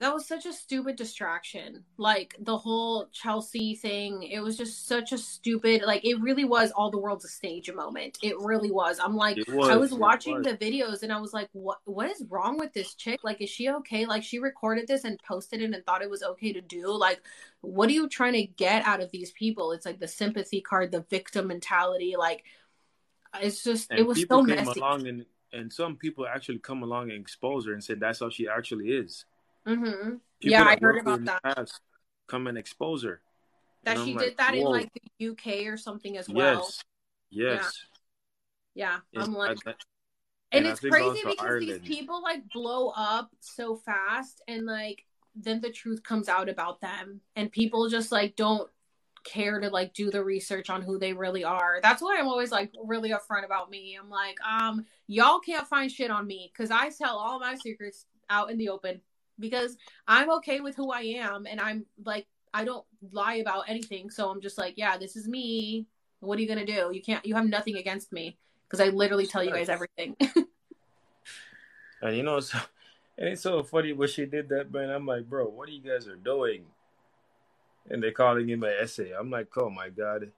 That 0.00 0.12
was 0.12 0.26
such 0.26 0.46
a 0.46 0.52
stupid 0.52 0.96
distraction. 0.96 1.84
Like 1.96 2.34
the 2.40 2.58
whole 2.58 3.06
Chelsea 3.12 3.76
thing, 3.76 4.24
it 4.24 4.40
was 4.40 4.56
just 4.56 4.88
such 4.88 5.12
a 5.12 5.18
stupid. 5.18 5.82
Like 5.82 6.04
it 6.04 6.20
really 6.20 6.44
was 6.44 6.72
all 6.72 6.90
the 6.90 6.98
world's 6.98 7.24
a 7.24 7.28
stage 7.28 7.70
moment. 7.72 8.18
It 8.20 8.36
really 8.40 8.72
was. 8.72 8.98
I'm 8.98 9.14
like, 9.14 9.38
was, 9.46 9.68
I 9.68 9.76
was 9.76 9.94
watching 9.94 10.38
was. 10.38 10.46
the 10.46 10.56
videos 10.56 11.04
and 11.04 11.12
I 11.12 11.20
was 11.20 11.32
like, 11.32 11.48
what 11.52 11.78
What 11.84 12.10
is 12.10 12.24
wrong 12.28 12.58
with 12.58 12.72
this 12.72 12.94
chick? 12.94 13.20
Like, 13.22 13.40
is 13.40 13.48
she 13.48 13.70
okay? 13.70 14.04
Like 14.04 14.24
she 14.24 14.40
recorded 14.40 14.88
this 14.88 15.04
and 15.04 15.22
posted 15.22 15.62
it 15.62 15.72
and 15.72 15.86
thought 15.86 16.02
it 16.02 16.10
was 16.10 16.24
okay 16.24 16.52
to 16.52 16.60
do. 16.60 16.90
Like, 16.90 17.22
what 17.60 17.88
are 17.88 17.92
you 17.92 18.08
trying 18.08 18.32
to 18.32 18.44
get 18.44 18.84
out 18.84 19.00
of 19.00 19.12
these 19.12 19.30
people? 19.30 19.70
It's 19.70 19.86
like 19.86 20.00
the 20.00 20.08
sympathy 20.08 20.60
card, 20.60 20.90
the 20.90 21.06
victim 21.10 21.46
mentality. 21.46 22.16
Like 22.18 22.42
it's 23.40 23.62
just 23.62 23.90
and 23.90 24.00
it 24.00 24.06
was 24.06 24.24
so 24.28 24.42
messy. 24.42 24.80
Along 24.80 25.06
and, 25.06 25.24
and 25.52 25.72
some 25.72 25.96
people 25.96 26.26
actually 26.26 26.58
come 26.58 26.82
along 26.82 27.10
and 27.10 27.20
expose 27.20 27.66
her 27.66 27.72
and 27.72 27.82
say 27.82 27.94
that's 27.94 28.20
how 28.20 28.30
she 28.30 28.48
actually 28.48 28.90
is. 28.90 29.24
Mm-hmm. 29.66 30.16
Yeah, 30.40 30.64
I 30.64 30.76
heard 30.80 30.98
about 30.98 31.24
that. 31.24 31.70
Come 32.26 32.46
and 32.46 32.58
expose 32.58 33.04
her. 33.04 33.20
That 33.84 33.98
she 33.98 34.12
did 34.12 34.16
like, 34.16 34.36
that 34.38 34.54
Whoa. 34.54 34.60
in 34.60 34.64
like 34.64 34.90
the 34.94 35.28
UK 35.28 35.66
or 35.66 35.76
something 35.76 36.16
as 36.16 36.28
well. 36.28 36.60
Yes. 36.60 36.82
Yes. 37.30 37.72
Yeah. 38.74 38.98
yeah. 39.12 39.22
I'm 39.22 39.34
like. 39.34 39.58
and, 39.66 39.74
and 40.52 40.66
it's 40.66 40.80
crazy 40.80 41.20
because 41.24 41.36
Ireland. 41.40 41.82
these 41.82 41.96
people 41.96 42.22
like 42.22 42.48
blow 42.52 42.92
up 42.96 43.30
so 43.40 43.76
fast 43.76 44.42
and 44.46 44.66
like 44.66 45.04
then 45.34 45.60
the 45.60 45.70
truth 45.70 46.02
comes 46.02 46.28
out 46.28 46.48
about 46.48 46.80
them 46.80 47.20
and 47.36 47.50
people 47.50 47.88
just 47.88 48.12
like 48.12 48.36
don't 48.36 48.68
care 49.24 49.60
to 49.60 49.68
like 49.70 49.94
do 49.94 50.10
the 50.10 50.22
research 50.22 50.70
on 50.70 50.82
who 50.82 50.98
they 50.98 51.12
really 51.12 51.44
are. 51.44 51.80
That's 51.82 52.02
why 52.02 52.16
I'm 52.18 52.28
always 52.28 52.50
like 52.50 52.72
really 52.84 53.10
upfront 53.10 53.44
about 53.44 53.70
me. 53.70 53.98
I'm 54.00 54.10
like, 54.10 54.36
um, 54.40 54.86
y'all 55.06 55.40
can't 55.40 55.66
find 55.66 55.90
shit 55.90 56.10
on 56.10 56.26
me 56.26 56.50
because 56.52 56.70
I 56.70 56.90
tell 56.90 57.16
all 57.16 57.38
my 57.38 57.54
secrets 57.56 58.06
out 58.30 58.50
in 58.50 58.58
the 58.58 58.68
open 58.68 59.00
because 59.38 59.76
I'm 60.06 60.30
okay 60.32 60.60
with 60.60 60.76
who 60.76 60.92
I 60.92 61.00
am 61.00 61.46
and 61.46 61.60
I'm 61.60 61.86
like 62.04 62.26
I 62.54 62.64
don't 62.64 62.84
lie 63.12 63.36
about 63.36 63.64
anything. 63.68 64.10
So 64.10 64.30
I'm 64.30 64.40
just 64.40 64.58
like, 64.58 64.74
yeah, 64.76 64.98
this 64.98 65.16
is 65.16 65.26
me. 65.26 65.86
What 66.20 66.38
are 66.38 66.42
you 66.42 66.48
gonna 66.48 66.66
do? 66.66 66.90
You 66.92 67.02
can't. 67.02 67.24
You 67.24 67.34
have 67.34 67.46
nothing 67.46 67.76
against 67.76 68.12
me 68.12 68.36
because 68.68 68.80
I 68.80 68.90
literally 68.90 69.26
tell 69.26 69.42
you 69.42 69.50
guys 69.50 69.68
everything. 69.68 70.16
and 72.02 72.16
you 72.16 72.22
know, 72.22 72.36
it's, 72.36 72.54
and 73.18 73.28
it's 73.28 73.42
so 73.42 73.62
funny 73.62 73.92
when 73.92 74.08
she 74.08 74.26
did 74.26 74.48
that, 74.50 74.72
man. 74.72 74.90
I'm 74.90 75.06
like, 75.06 75.28
bro, 75.28 75.46
what 75.46 75.68
are 75.68 75.72
you 75.72 75.80
guys 75.80 76.06
are 76.06 76.16
doing? 76.16 76.64
And 77.90 78.02
they're 78.02 78.12
calling 78.12 78.48
him 78.48 78.62
an 78.62 78.72
essay. 78.80 79.12
I'm 79.18 79.30
like, 79.30 79.48
oh 79.56 79.70
my 79.70 79.88
god. 79.88 80.30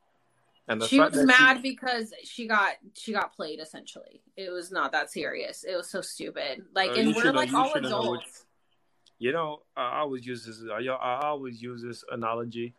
And 0.67 0.83
she 0.85 0.99
was 0.99 1.15
mad 1.15 1.59
she... 1.59 1.63
because 1.63 2.13
she 2.25 2.47
got 2.47 2.75
she 2.95 3.13
got 3.13 3.37
played. 3.37 3.61
Essentially, 3.61 4.23
it 4.37 4.51
was 4.51 4.73
not 4.73 4.93
that 4.93 5.11
serious. 5.11 5.65
It 5.65 5.77
was 5.77 5.91
so 5.91 6.01
stupid. 6.01 6.65
Like, 6.75 6.93
uh, 6.93 6.95
and 6.95 7.15
we're 7.15 7.33
like 7.33 7.53
all 7.53 7.73
adults. 7.75 8.47
you 9.19 9.33
know, 9.33 9.61
I 9.77 10.01
always 10.01 10.27
use 10.27 10.47
this. 10.47 10.63
I, 10.73 10.81
I 10.87 11.27
always 11.27 11.61
use 11.61 11.83
this 11.83 12.03
analogy. 12.11 12.75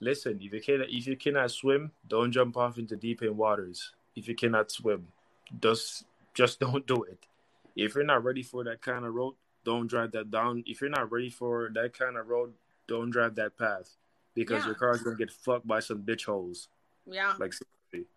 Listen, 0.00 0.38
if 0.42 0.52
you 0.52 0.60
can 0.60 0.84
if 0.88 1.06
you 1.06 1.16
cannot 1.16 1.52
swim, 1.52 1.92
don't 2.08 2.32
jump 2.32 2.56
off 2.56 2.76
into 2.76 2.96
deep 2.96 3.22
end 3.22 3.36
waters. 3.36 3.92
If 4.16 4.26
you 4.26 4.34
cannot 4.34 4.72
swim, 4.72 5.06
just 5.62 6.06
just 6.34 6.58
don't 6.60 6.86
do 6.88 7.04
it. 7.04 7.20
If 7.76 7.94
you're 7.94 8.02
not 8.02 8.24
ready 8.24 8.42
for 8.42 8.64
that 8.64 8.82
kind 8.82 9.04
of 9.04 9.14
road, 9.14 9.34
don't 9.62 9.86
drive 9.86 10.10
that 10.12 10.32
down. 10.32 10.64
If 10.66 10.80
you're 10.80 10.90
not 10.90 11.12
ready 11.12 11.30
for 11.30 11.70
that 11.74 11.96
kind 11.96 12.16
of 12.16 12.26
road, 12.26 12.54
don't 12.88 13.10
drive 13.10 13.36
that 13.36 13.56
path 13.56 13.96
because 14.38 14.62
yeah. 14.62 14.66
your 14.66 14.74
car's 14.74 15.02
gonna 15.02 15.16
get 15.16 15.30
fucked 15.30 15.66
by 15.66 15.80
some 15.80 16.02
bitch 16.02 16.24
holes. 16.24 16.68
Yeah. 17.06 17.34
Like 17.38 17.52
seriously. 17.52 18.10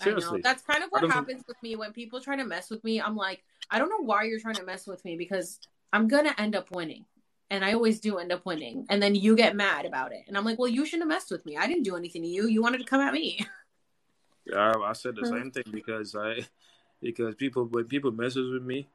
Seriously. 0.00 0.40
That's 0.42 0.62
kind 0.62 0.84
of 0.84 0.90
what 0.90 1.10
happens 1.10 1.42
with 1.48 1.56
me 1.62 1.74
when 1.76 1.92
people 1.92 2.20
try 2.20 2.36
to 2.36 2.44
mess 2.44 2.68
with 2.68 2.84
me. 2.84 3.00
I'm 3.00 3.16
like, 3.16 3.42
I 3.70 3.78
don't 3.78 3.88
know 3.88 4.04
why 4.04 4.24
you're 4.24 4.40
trying 4.40 4.56
to 4.56 4.64
mess 4.64 4.86
with 4.86 5.04
me 5.04 5.16
because 5.16 5.58
I'm 5.92 6.06
gonna 6.06 6.34
end 6.36 6.54
up 6.54 6.70
winning. 6.70 7.06
And 7.48 7.64
I 7.64 7.74
always 7.74 8.00
do 8.00 8.18
end 8.18 8.32
up 8.32 8.44
winning. 8.44 8.86
And 8.90 9.00
then 9.00 9.14
you 9.14 9.36
get 9.36 9.54
mad 9.54 9.86
about 9.86 10.12
it. 10.12 10.24
And 10.26 10.36
I'm 10.36 10.44
like, 10.44 10.58
well, 10.58 10.68
you 10.68 10.84
shouldn't 10.84 11.04
have 11.04 11.16
messed 11.16 11.30
with 11.30 11.46
me. 11.46 11.56
I 11.56 11.68
didn't 11.68 11.84
do 11.84 11.96
anything 11.96 12.22
to 12.22 12.28
you. 12.28 12.48
You 12.48 12.60
wanted 12.60 12.78
to 12.78 12.84
come 12.84 13.00
at 13.00 13.12
me. 13.12 13.46
Yeah, 14.48 14.74
I 14.84 14.92
said 14.92 15.16
the 15.16 15.22
hmm. 15.22 15.36
same 15.36 15.50
thing 15.50 15.64
because 15.72 16.14
I 16.14 16.46
because 17.02 17.34
people 17.34 17.64
when 17.64 17.86
people 17.86 18.12
messes 18.12 18.52
with 18.52 18.62
me, 18.62 18.86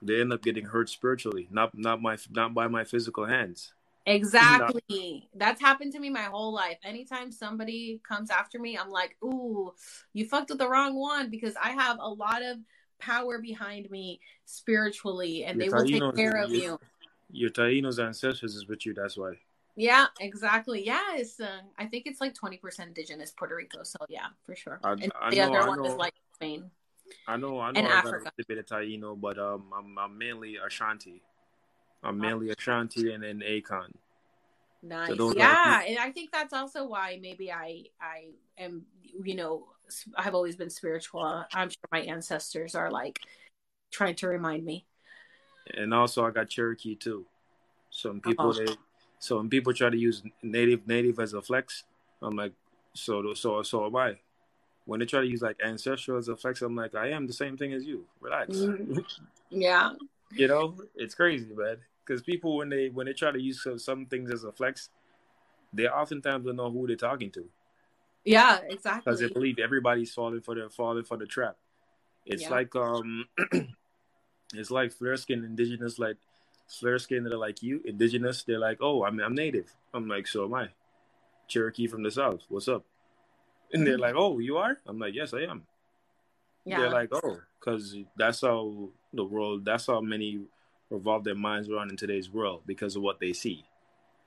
they 0.00 0.18
end 0.18 0.32
up 0.32 0.42
getting 0.42 0.64
hurt 0.64 0.88
spiritually, 0.88 1.46
not 1.50 1.76
not 1.76 2.00
my 2.00 2.16
not 2.30 2.54
by 2.54 2.68
my 2.68 2.84
physical 2.84 3.26
hands. 3.26 3.73
Exactly. 4.06 5.28
That's 5.34 5.60
happened 5.60 5.92
to 5.92 5.98
me 5.98 6.10
my 6.10 6.24
whole 6.24 6.52
life. 6.52 6.78
Anytime 6.84 7.32
somebody 7.32 8.00
comes 8.06 8.30
after 8.30 8.58
me, 8.58 8.76
I'm 8.76 8.90
like, 8.90 9.16
ooh, 9.22 9.72
you 10.12 10.26
fucked 10.26 10.50
with 10.50 10.58
the 10.58 10.68
wrong 10.68 10.94
one 10.94 11.30
because 11.30 11.54
I 11.62 11.70
have 11.70 11.98
a 12.00 12.08
lot 12.08 12.42
of 12.42 12.58
power 12.98 13.38
behind 13.38 13.90
me 13.90 14.20
spiritually 14.44 15.44
and 15.44 15.58
your 15.60 15.70
they 15.70 15.76
will 15.98 16.10
take 16.10 16.16
care 16.16 16.36
of 16.42 16.50
you. 16.50 16.78
Your 17.30 17.50
Taino's 17.50 17.98
ancestors 17.98 18.54
is 18.54 18.66
with 18.68 18.86
you, 18.86 18.94
that's 18.94 19.16
why. 19.16 19.32
Yeah, 19.76 20.06
exactly. 20.20 20.86
Yeah, 20.86 21.16
it's 21.16 21.40
uh, 21.40 21.60
I 21.78 21.86
think 21.86 22.06
it's 22.06 22.20
like 22.20 22.32
twenty 22.34 22.58
percent 22.58 22.88
indigenous 22.88 23.32
Puerto 23.32 23.56
Rico. 23.56 23.82
So 23.82 23.98
yeah, 24.08 24.26
for 24.44 24.54
sure. 24.54 24.78
I- 24.84 24.92
and 24.92 25.12
I 25.20 25.30
the 25.30 25.36
know- 25.38 25.48
other 25.54 25.60
I 25.62 25.68
one 25.68 25.84
is 25.84 25.94
like 25.96 26.14
Spain. 26.36 26.70
I 27.26 27.36
know, 27.36 27.58
I 27.60 27.70
know, 27.72 27.78
And 27.80 27.86
I 27.88 27.90
got 28.02 28.06
Africa. 28.06 28.32
a 28.40 28.44
bit 28.46 28.58
of 28.58 28.66
Taino, 28.66 29.20
but 29.20 29.36
um, 29.38 29.64
I'm 29.76 29.98
I'm 29.98 30.16
mainly 30.16 30.56
Ashanti. 30.64 31.22
I'm 32.04 32.18
mainly 32.18 32.50
Ashanti 32.50 33.12
and 33.12 33.22
then 33.22 33.40
Akan. 33.40 33.92
Nice. 34.82 35.18
are- 35.18 35.32
yeah, 35.34 35.82
and 35.88 35.98
I 35.98 36.12
think 36.12 36.30
that's 36.30 36.52
also 36.52 36.84
why 36.86 37.18
maybe 37.20 37.50
I 37.50 37.84
I 38.00 38.26
am 38.58 38.84
you 39.22 39.34
know 39.34 39.66
I've 40.16 40.34
always 40.34 40.56
been 40.56 40.70
spiritual. 40.70 41.22
I'm 41.54 41.70
sure 41.70 41.88
my 41.90 42.00
ancestors 42.00 42.74
are 42.74 42.90
like 42.90 43.18
trying 43.90 44.14
to 44.16 44.28
remind 44.28 44.64
me. 44.64 44.84
and 45.78 45.94
also 45.94 46.26
I 46.26 46.30
got 46.30 46.50
Cherokee 46.50 46.94
too. 46.94 47.24
Some 47.90 48.20
people 48.20 48.48
Oh. 48.50 48.52
they 48.52 48.66
so 49.18 49.38
when 49.38 49.48
people 49.48 49.72
try 49.72 49.88
to 49.88 49.96
use 49.96 50.22
native 50.42 50.86
native 50.86 51.18
as 51.18 51.32
a 51.32 51.40
flex, 51.40 51.84
I'm 52.20 52.36
like, 52.36 52.52
so 52.92 53.32
so 53.32 53.62
so 53.62 53.86
am 53.86 53.96
I. 53.96 54.18
When 54.84 55.00
they 55.00 55.06
try 55.06 55.20
to 55.22 55.26
use 55.26 55.40
like 55.40 55.56
ancestral 55.64 56.18
as 56.18 56.28
a 56.28 56.36
flex, 56.36 56.60
I'm 56.60 56.76
like, 56.76 56.94
I 56.94 57.08
am 57.16 57.26
the 57.26 57.32
same 57.32 57.56
thing 57.56 57.72
as 57.72 57.84
you. 57.86 58.04
Relax. 58.20 58.50
Mhm. 58.56 59.02
Yeah. 59.50 59.92
you 60.32 60.48
know, 60.48 60.76
it's 60.94 61.14
crazy, 61.14 61.54
man. 61.54 61.76
Because 62.06 62.22
people 62.22 62.56
when 62.56 62.68
they 62.68 62.88
when 62.88 63.06
they 63.06 63.12
try 63.12 63.30
to 63.30 63.40
use 63.40 63.66
some, 63.78 64.06
things 64.06 64.30
as 64.30 64.44
a 64.44 64.52
flex, 64.52 64.90
they 65.72 65.86
oftentimes 65.88 66.44
don't 66.44 66.56
know 66.56 66.70
who 66.70 66.86
they're 66.86 66.96
talking 66.96 67.30
to 67.32 67.44
Yeah, 68.24 68.58
exactly. 68.68 69.02
because 69.04 69.20
they 69.20 69.28
believe 69.28 69.58
everybody's 69.58 70.12
falling 70.12 70.40
for 70.42 70.54
the 70.54 70.68
falling 70.70 71.04
for 71.04 71.16
the 71.16 71.26
trap. 71.26 71.56
It's 72.26 72.42
Yeah. 72.42 72.50
like 72.50 72.74
um, 72.76 73.26
it's 74.54 74.70
like 74.70 74.92
flare 74.92 75.16
skin 75.16 75.44
indigenous, 75.44 75.98
like 75.98 76.16
flare 76.68 76.98
skin 76.98 77.24
that 77.24 77.32
are 77.32 77.38
like 77.38 77.62
you 77.62 77.80
indigenous. 77.84 78.42
They're 78.44 78.58
like, 78.58 78.78
oh, 78.80 79.04
I'm 79.04 79.18
I'm 79.20 79.34
native. 79.34 79.74
I'm 79.92 80.08
like, 80.08 80.26
so 80.26 80.44
am 80.44 80.54
I. 80.54 80.68
Cherokee 81.48 81.86
from 81.86 82.02
the 82.02 82.10
south. 82.10 82.40
What's 82.48 82.68
up? 82.68 82.84
And 83.72 83.86
they're 83.86 83.98
like, 83.98 84.14
oh, 84.16 84.38
you 84.38 84.56
are? 84.56 84.78
I'm 84.86 84.98
like, 84.98 85.14
yes, 85.14 85.34
I 85.34 85.42
am. 85.42 85.62
yeah. 86.64 86.78
They're 86.80 86.90
like, 86.90 87.10
oh, 87.12 87.40
because 87.58 87.96
that's 88.16 88.40
how 88.42 88.88
the 89.12 89.24
world. 89.24 89.64
That's 89.64 89.86
how 89.86 90.00
many 90.00 90.40
revolve 90.94 91.24
their 91.24 91.34
minds 91.34 91.68
around 91.68 91.90
in 91.90 91.96
today's 91.96 92.30
world 92.30 92.62
because 92.66 92.96
of 92.96 93.02
what 93.02 93.20
they 93.20 93.32
see. 93.32 93.64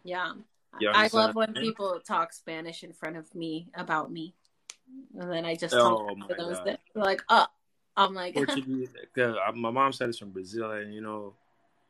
yeah. 0.03 0.33
You 0.79 0.91
I 0.93 1.09
love 1.11 1.35
when 1.35 1.53
people 1.53 1.99
talk 2.05 2.33
Spanish 2.33 2.83
in 2.83 2.93
front 2.93 3.17
of 3.17 3.33
me 3.33 3.67
about 3.73 4.11
me. 4.11 4.35
And 5.19 5.31
then 5.31 5.45
I 5.45 5.55
just 5.55 5.75
Oh, 5.75 5.97
talk 5.97 6.29
to 6.29 6.35
those 6.35 6.57
God. 6.57 6.65
that 6.65 6.79
like, 6.93 7.23
oh, 7.29 7.47
I'm 7.95 8.13
like, 8.13 8.33
Portuguese. 8.35 8.89
My 9.55 9.71
mom 9.71 9.91
said 9.91 10.09
it's 10.09 10.19
from 10.19 10.29
Brazil, 10.29 10.71
and 10.71 10.93
you 10.93 11.01
know, 11.01 11.33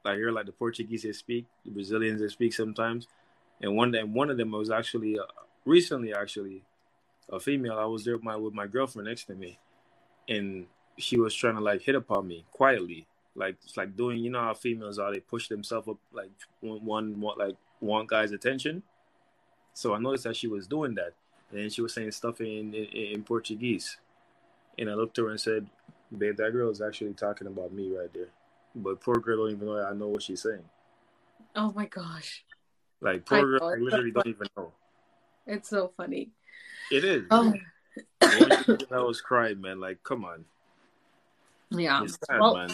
like 0.06 0.16
here, 0.16 0.32
like 0.32 0.46
the 0.46 0.52
Portuguese 0.54 1.04
they 1.04 1.12
speak, 1.12 1.46
the 1.66 1.72
Brazilians 1.72 2.22
they 2.22 2.30
speak 2.30 2.54
sometimes. 2.54 3.08
And 3.62 3.76
one 3.76 3.92
day, 3.92 4.04
one 4.04 4.30
of 4.30 4.38
them 4.38 4.52
was 4.52 4.70
actually 4.70 5.20
uh, 5.20 5.24
recently, 5.66 6.14
actually, 6.14 6.64
a 7.30 7.40
female. 7.40 7.78
I 7.78 7.86
was 7.86 8.06
there 8.06 8.16
with 8.16 8.24
my 8.24 8.36
with 8.38 8.54
my 8.54 8.68
girlfriend 8.68 9.08
next 9.10 9.26
to 9.26 9.36
me, 9.36 9.60
and 10.30 10.68
she 10.98 11.20
was 11.20 11.36
trying 11.36 11.56
to 11.56 11.62
like 11.62 11.82
hit 11.82 11.96
upon 11.96 12.28
me 12.28 12.46
quietly, 12.52 13.06
like 13.38 13.56
it's 13.64 13.78
like 13.78 13.96
doing, 13.96 14.18
you 14.20 14.32
know 14.32 14.42
how 14.42 14.54
females 14.54 15.00
are. 15.00 15.14
They 15.14 15.20
push 15.22 15.48
themselves 15.48 15.88
up, 15.88 15.98
like 16.12 16.32
one, 16.60 17.22
like 17.38 17.56
one 17.80 18.08
guy's 18.08 18.32
attention. 18.32 18.84
So 19.74 19.94
I 19.94 20.00
noticed 20.00 20.24
that 20.26 20.36
she 20.36 20.48
was 20.48 20.68
doing 20.68 20.96
that, 20.96 21.14
and 21.52 21.62
then 21.62 21.70
she 21.70 21.82
was 21.82 21.94
saying 21.94 22.12
stuff 22.12 22.42
in 22.42 22.74
in, 22.74 22.86
in 22.86 23.24
Portuguese. 23.24 23.98
And 24.80 24.90
I 24.90 24.96
looked 24.96 25.18
at 25.20 25.24
her 25.26 25.30
and 25.30 25.40
said, 25.40 25.68
Babe, 26.16 26.36
that 26.38 26.52
girl 26.52 26.70
is 26.72 26.82
actually 26.82 27.14
talking 27.14 27.48
about 27.48 27.72
me 27.72 27.96
right 27.96 28.12
there. 28.14 28.30
But 28.76 29.02
poor 29.02 29.16
girl 29.16 29.38
don't 29.46 29.52
even 29.56 29.68
know 29.68 29.84
I 29.84 29.94
know 29.94 30.08
what 30.08 30.24
she's 30.24 30.42
saying. 30.42 30.64
oh 31.56 31.72
my 31.76 31.86
gosh. 31.86 32.44
Like 33.02 33.22
I 33.32 33.40
poor 33.42 33.60
girl 33.60 33.70
I 33.70 33.76
literally 33.80 34.12
don't 34.12 34.28
even 34.28 34.48
know. 34.58 34.72
It's 35.46 35.70
so 35.70 35.92
funny. 35.96 36.32
It 36.92 37.04
is. 37.06 37.24
Oh, 37.32 37.54
I 38.22 39.00
was 39.00 39.22
crying, 39.22 39.62
man. 39.62 39.80
Like, 39.80 40.04
come 40.04 40.26
on. 40.26 40.46
yeah. 41.70 42.04
It's 42.04 42.18
sad, 42.28 42.40
Well, 42.40 42.56
man. 42.56 42.70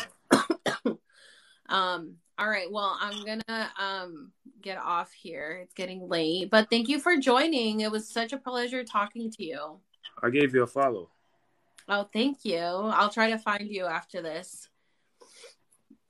Um, 1.70 2.16
all 2.38 2.50
right. 2.50 2.72
Well, 2.72 2.98
I'm 3.00 3.24
gonna 3.26 3.72
um 3.80 4.32
get 4.62 4.78
off 4.78 5.12
here. 5.12 5.62
It's 5.64 5.74
getting 5.74 6.08
late. 6.08 6.50
But 6.50 6.70
thank 6.70 6.88
you 6.90 7.00
for 7.00 7.18
joining. 7.18 7.82
It 7.82 7.92
was 7.92 8.10
such 8.10 8.34
a 8.34 8.38
pleasure 8.38 8.84
talking 8.84 9.32
to 9.32 9.44
you. 9.44 9.80
I 10.22 10.30
gave 10.30 10.54
you 10.54 10.64
a 10.64 10.68
follow. 10.68 11.10
Oh, 11.88 12.08
thank 12.14 12.46
you. 12.46 12.58
I'll 12.58 13.10
try 13.10 13.30
to 13.32 13.38
find 13.38 13.70
you 13.70 13.86
after 13.86 14.22
this. 14.22 14.70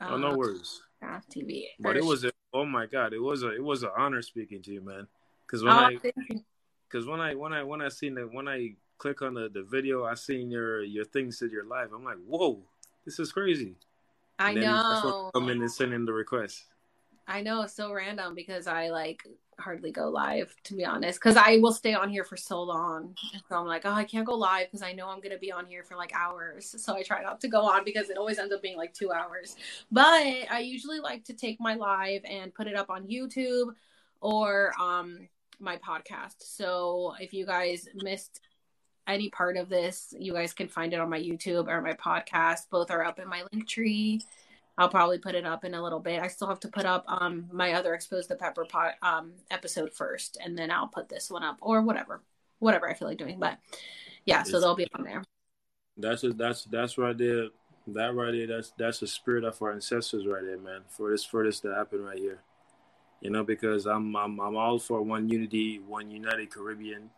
oh, 0.01 0.17
no 0.17 0.29
Uh, 0.29 0.35
worries. 0.35 0.81
TV. 1.29 1.65
But 1.79 1.97
it 1.97 2.03
was 2.03 2.23
a, 2.23 2.31
oh 2.53 2.65
my 2.65 2.85
god, 2.85 3.13
it 3.13 3.19
was 3.19 3.43
a 3.43 3.49
it 3.53 3.63
was 3.63 3.83
an 3.83 3.89
honor 3.97 4.21
speaking 4.21 4.61
to 4.63 4.71
you, 4.71 4.81
man. 4.81 5.07
Because 5.45 5.63
Oh, 5.63 5.67
when 5.67 5.77
I 5.77 5.97
because 6.87 7.05
when 7.05 7.19
I 7.19 7.35
when 7.35 7.51
I 7.53 7.63
when 7.63 7.81
I 7.81 7.89
seen 7.89 8.15
the 8.15 8.21
when 8.21 8.47
I 8.47 8.75
click 8.97 9.21
on 9.21 9.33
the, 9.33 9.49
the 9.49 9.63
video, 9.63 10.05
I 10.05 10.13
seen 10.13 10.49
your 10.49 10.81
your 10.83 11.05
things 11.05 11.39
said 11.39 11.51
your 11.51 11.65
live. 11.65 11.91
I'm 11.91 12.03
like, 12.05 12.23
whoa, 12.25 12.63
this 13.05 13.19
is 13.19 13.31
crazy. 13.31 13.75
I 14.39 14.49
And 14.49 14.57
then 14.57 14.63
that's 14.63 15.03
when 15.03 15.11
know. 15.11 15.31
Come 15.33 15.49
in 15.49 15.61
and 15.61 15.71
send 15.71 15.93
in 15.93 16.05
the 16.05 16.13
request. 16.13 16.65
I 17.27 17.41
know 17.41 17.61
it's 17.61 17.73
so 17.73 17.93
random 17.93 18.35
because 18.35 18.67
I 18.67 18.89
like 18.89 19.23
hardly 19.59 19.91
go 19.91 20.09
live 20.09 20.53
to 20.63 20.73
be 20.73 20.83
honest 20.83 21.19
because 21.19 21.37
I 21.37 21.57
will 21.57 21.71
stay 21.71 21.93
on 21.93 22.09
here 22.09 22.23
for 22.23 22.35
so 22.35 22.61
long. 22.61 23.15
So 23.47 23.55
I'm 23.55 23.67
like, 23.67 23.83
oh, 23.85 23.91
I 23.91 24.03
can't 24.03 24.25
go 24.25 24.35
live 24.35 24.67
because 24.67 24.81
I 24.81 24.93
know 24.93 25.07
I'm 25.09 25.21
gonna 25.21 25.37
be 25.37 25.51
on 25.51 25.65
here 25.65 25.83
for 25.83 25.95
like 25.95 26.11
hours. 26.13 26.75
So 26.77 26.95
I 26.95 27.03
try 27.03 27.21
not 27.21 27.39
to 27.41 27.47
go 27.47 27.61
on 27.61 27.85
because 27.85 28.09
it 28.09 28.17
always 28.17 28.39
ends 28.39 28.53
up 28.53 28.61
being 28.61 28.77
like 28.77 28.93
two 28.93 29.11
hours. 29.11 29.55
But 29.91 30.25
I 30.51 30.59
usually 30.59 30.99
like 30.99 31.23
to 31.25 31.33
take 31.33 31.59
my 31.59 31.75
live 31.75 32.21
and 32.25 32.53
put 32.53 32.67
it 32.67 32.75
up 32.75 32.89
on 32.89 33.07
YouTube 33.07 33.73
or 34.19 34.73
um 34.79 35.27
my 35.59 35.77
podcast. 35.77 36.35
So 36.39 37.13
if 37.19 37.33
you 37.33 37.45
guys 37.45 37.87
missed 37.95 38.41
any 39.07 39.29
part 39.29 39.57
of 39.57 39.69
this, 39.69 40.13
you 40.17 40.33
guys 40.33 40.53
can 40.53 40.67
find 40.67 40.93
it 40.93 40.99
on 40.99 41.09
my 41.09 41.19
YouTube 41.19 41.67
or 41.67 41.81
my 41.81 41.93
podcast. 41.93 42.69
Both 42.69 42.91
are 42.91 43.03
up 43.03 43.19
in 43.19 43.27
my 43.27 43.43
link 43.51 43.67
tree. 43.67 44.21
I'll 44.77 44.89
probably 44.89 45.19
put 45.19 45.35
it 45.35 45.45
up 45.45 45.65
in 45.65 45.73
a 45.75 45.83
little 45.83 45.99
bit. 45.99 46.21
I 46.21 46.27
still 46.27 46.47
have 46.47 46.59
to 46.61 46.67
put 46.67 46.85
up 46.85 47.05
um 47.07 47.45
my 47.51 47.73
other 47.73 47.93
expose 47.93 48.27
the 48.27 48.35
pepper 48.35 48.65
pot 48.65 48.95
um 49.01 49.33
episode 49.51 49.93
first, 49.93 50.37
and 50.43 50.57
then 50.57 50.71
I'll 50.71 50.87
put 50.87 51.09
this 51.09 51.29
one 51.29 51.43
up 51.43 51.57
or 51.61 51.81
whatever, 51.81 52.21
whatever 52.59 52.89
I 52.89 52.93
feel 52.93 53.07
like 53.07 53.17
doing. 53.17 53.39
But 53.39 53.59
yeah, 54.25 54.43
so 54.43 54.49
It's- 54.49 54.61
they'll 54.63 54.75
be 54.75 54.87
on 54.97 55.03
there. 55.03 55.23
That's 55.95 56.21
just, 56.21 56.37
that's 56.37 56.63
that's 56.65 56.97
right 56.97 57.15
there. 57.17 57.49
That 57.87 58.15
right 58.15 58.31
there. 58.31 58.47
That's 58.47 58.71
that's 58.77 58.99
the 58.99 59.07
spirit 59.07 59.43
of 59.43 59.61
our 59.61 59.73
ancestors 59.73 60.25
right 60.25 60.43
there, 60.43 60.57
man. 60.57 60.81
For 60.87 61.11
this 61.11 61.23
for 61.23 61.43
this 61.43 61.59
to 61.59 61.75
happen 61.75 62.03
right 62.03 62.17
here, 62.17 62.39
you 63.21 63.29
know, 63.29 63.43
because 63.43 63.85
I'm 63.85 64.15
I'm 64.15 64.39
I'm 64.39 64.55
all 64.55 64.79
for 64.79 65.01
one 65.03 65.29
unity, 65.29 65.77
one 65.79 66.09
united 66.09 66.49
Caribbean. 66.49 67.11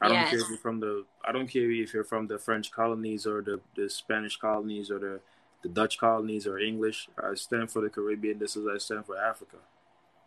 I 0.00 0.08
don't 0.08 0.28
care 0.28 0.40
if 0.40 0.48
you're 0.48 0.58
from 0.58 0.80
the 0.80 1.04
I 1.24 1.32
don't 1.32 1.48
care 1.48 1.70
if 1.70 1.94
you're 1.94 2.04
from 2.04 2.26
the 2.26 2.38
French 2.38 2.70
colonies 2.70 3.26
or 3.26 3.42
the, 3.42 3.60
the 3.74 3.88
Spanish 3.88 4.36
colonies 4.36 4.90
or 4.90 4.98
the 4.98 5.20
the 5.62 5.68
Dutch 5.68 5.98
colonies 5.98 6.46
or 6.46 6.58
English. 6.58 7.08
I 7.22 7.34
stand 7.34 7.70
for 7.70 7.80
the 7.80 7.88
Caribbean. 7.88 8.38
This 8.38 8.56
is 8.56 8.66
I 8.66 8.78
stand 8.78 9.06
for 9.06 9.16
Africa. 9.16 9.56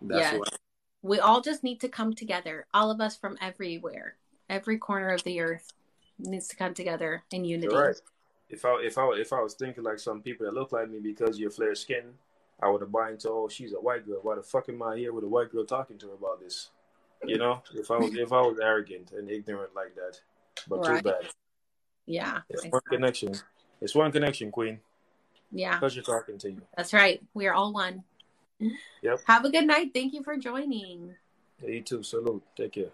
That's 0.01 0.31
Yes. 0.31 0.39
what 0.39 0.57
We 1.01 1.19
all 1.19 1.41
just 1.41 1.63
need 1.63 1.79
to 1.81 1.87
come 1.87 2.13
together. 2.13 2.65
All 2.73 2.91
of 2.91 2.99
us 2.99 3.15
from 3.15 3.37
everywhere, 3.39 4.15
every 4.49 4.77
corner 4.77 5.09
of 5.09 5.23
the 5.23 5.39
earth 5.39 5.71
needs 6.17 6.47
to 6.49 6.55
come 6.55 6.73
together 6.73 7.23
in 7.31 7.45
unity. 7.45 7.73
You're 7.73 7.85
right. 7.87 7.95
If 8.49 8.65
I 8.65 8.81
if 8.83 8.97
I 8.97 9.07
if 9.17 9.31
I 9.31 9.41
was 9.41 9.53
thinking 9.53 9.83
like 9.83 9.99
some 9.99 10.21
people 10.21 10.45
that 10.45 10.53
look 10.55 10.71
like 10.71 10.89
me 10.89 10.99
because 10.99 11.39
you're 11.39 11.51
flare 11.51 11.75
skin, 11.75 12.15
I 12.61 12.69
would 12.69 12.81
have 12.81 12.91
bought 12.91 13.11
into 13.11 13.29
oh 13.29 13.47
she's 13.47 13.73
a 13.73 13.77
white 13.77 14.05
girl. 14.05 14.19
Why 14.23 14.35
the 14.35 14.43
fuck 14.43 14.67
am 14.67 14.81
I 14.81 14.97
here 14.97 15.13
with 15.13 15.23
a 15.23 15.27
white 15.27 15.51
girl 15.51 15.65
talking 15.65 15.99
to 15.99 16.07
her 16.07 16.15
about 16.15 16.39
this? 16.41 16.71
You 17.25 17.37
know, 17.37 17.61
if 17.73 17.91
I 17.91 17.97
was 17.97 18.13
if 18.15 18.31
I 18.31 18.41
was 18.41 18.59
arrogant 18.61 19.11
and 19.11 19.29
ignorant 19.29 19.75
like 19.75 19.93
that, 19.95 20.19
but 20.67 20.79
Right. 20.79 21.03
too 21.03 21.09
bad. 21.09 21.27
Yeah, 22.05 22.41
It's 22.49 22.65
one 22.69 22.81
connection. 22.89 23.33
It's 23.81 23.93
one 23.93 24.11
connection, 24.11 24.51
Queen. 24.51 24.79
yeah, 25.51 25.77
Pleasure 25.79 26.01
talking 26.01 26.37
to 26.39 26.51
you. 26.51 26.61
that's 26.75 26.93
right. 26.93 27.21
We 27.33 27.47
are 27.47 27.53
all 27.53 27.71
one. 27.73 28.03
Yep. 29.01 29.21
Have 29.25 29.45
a 29.45 29.49
good 29.51 29.65
night. 29.67 29.91
Thank 29.93 30.13
you 30.13 30.23
for 30.23 30.37
joining. 30.37 31.15
You 31.65 31.81
too. 31.81 32.03
Salute. 32.03 32.43
Take 32.55 32.73
care. 32.73 32.91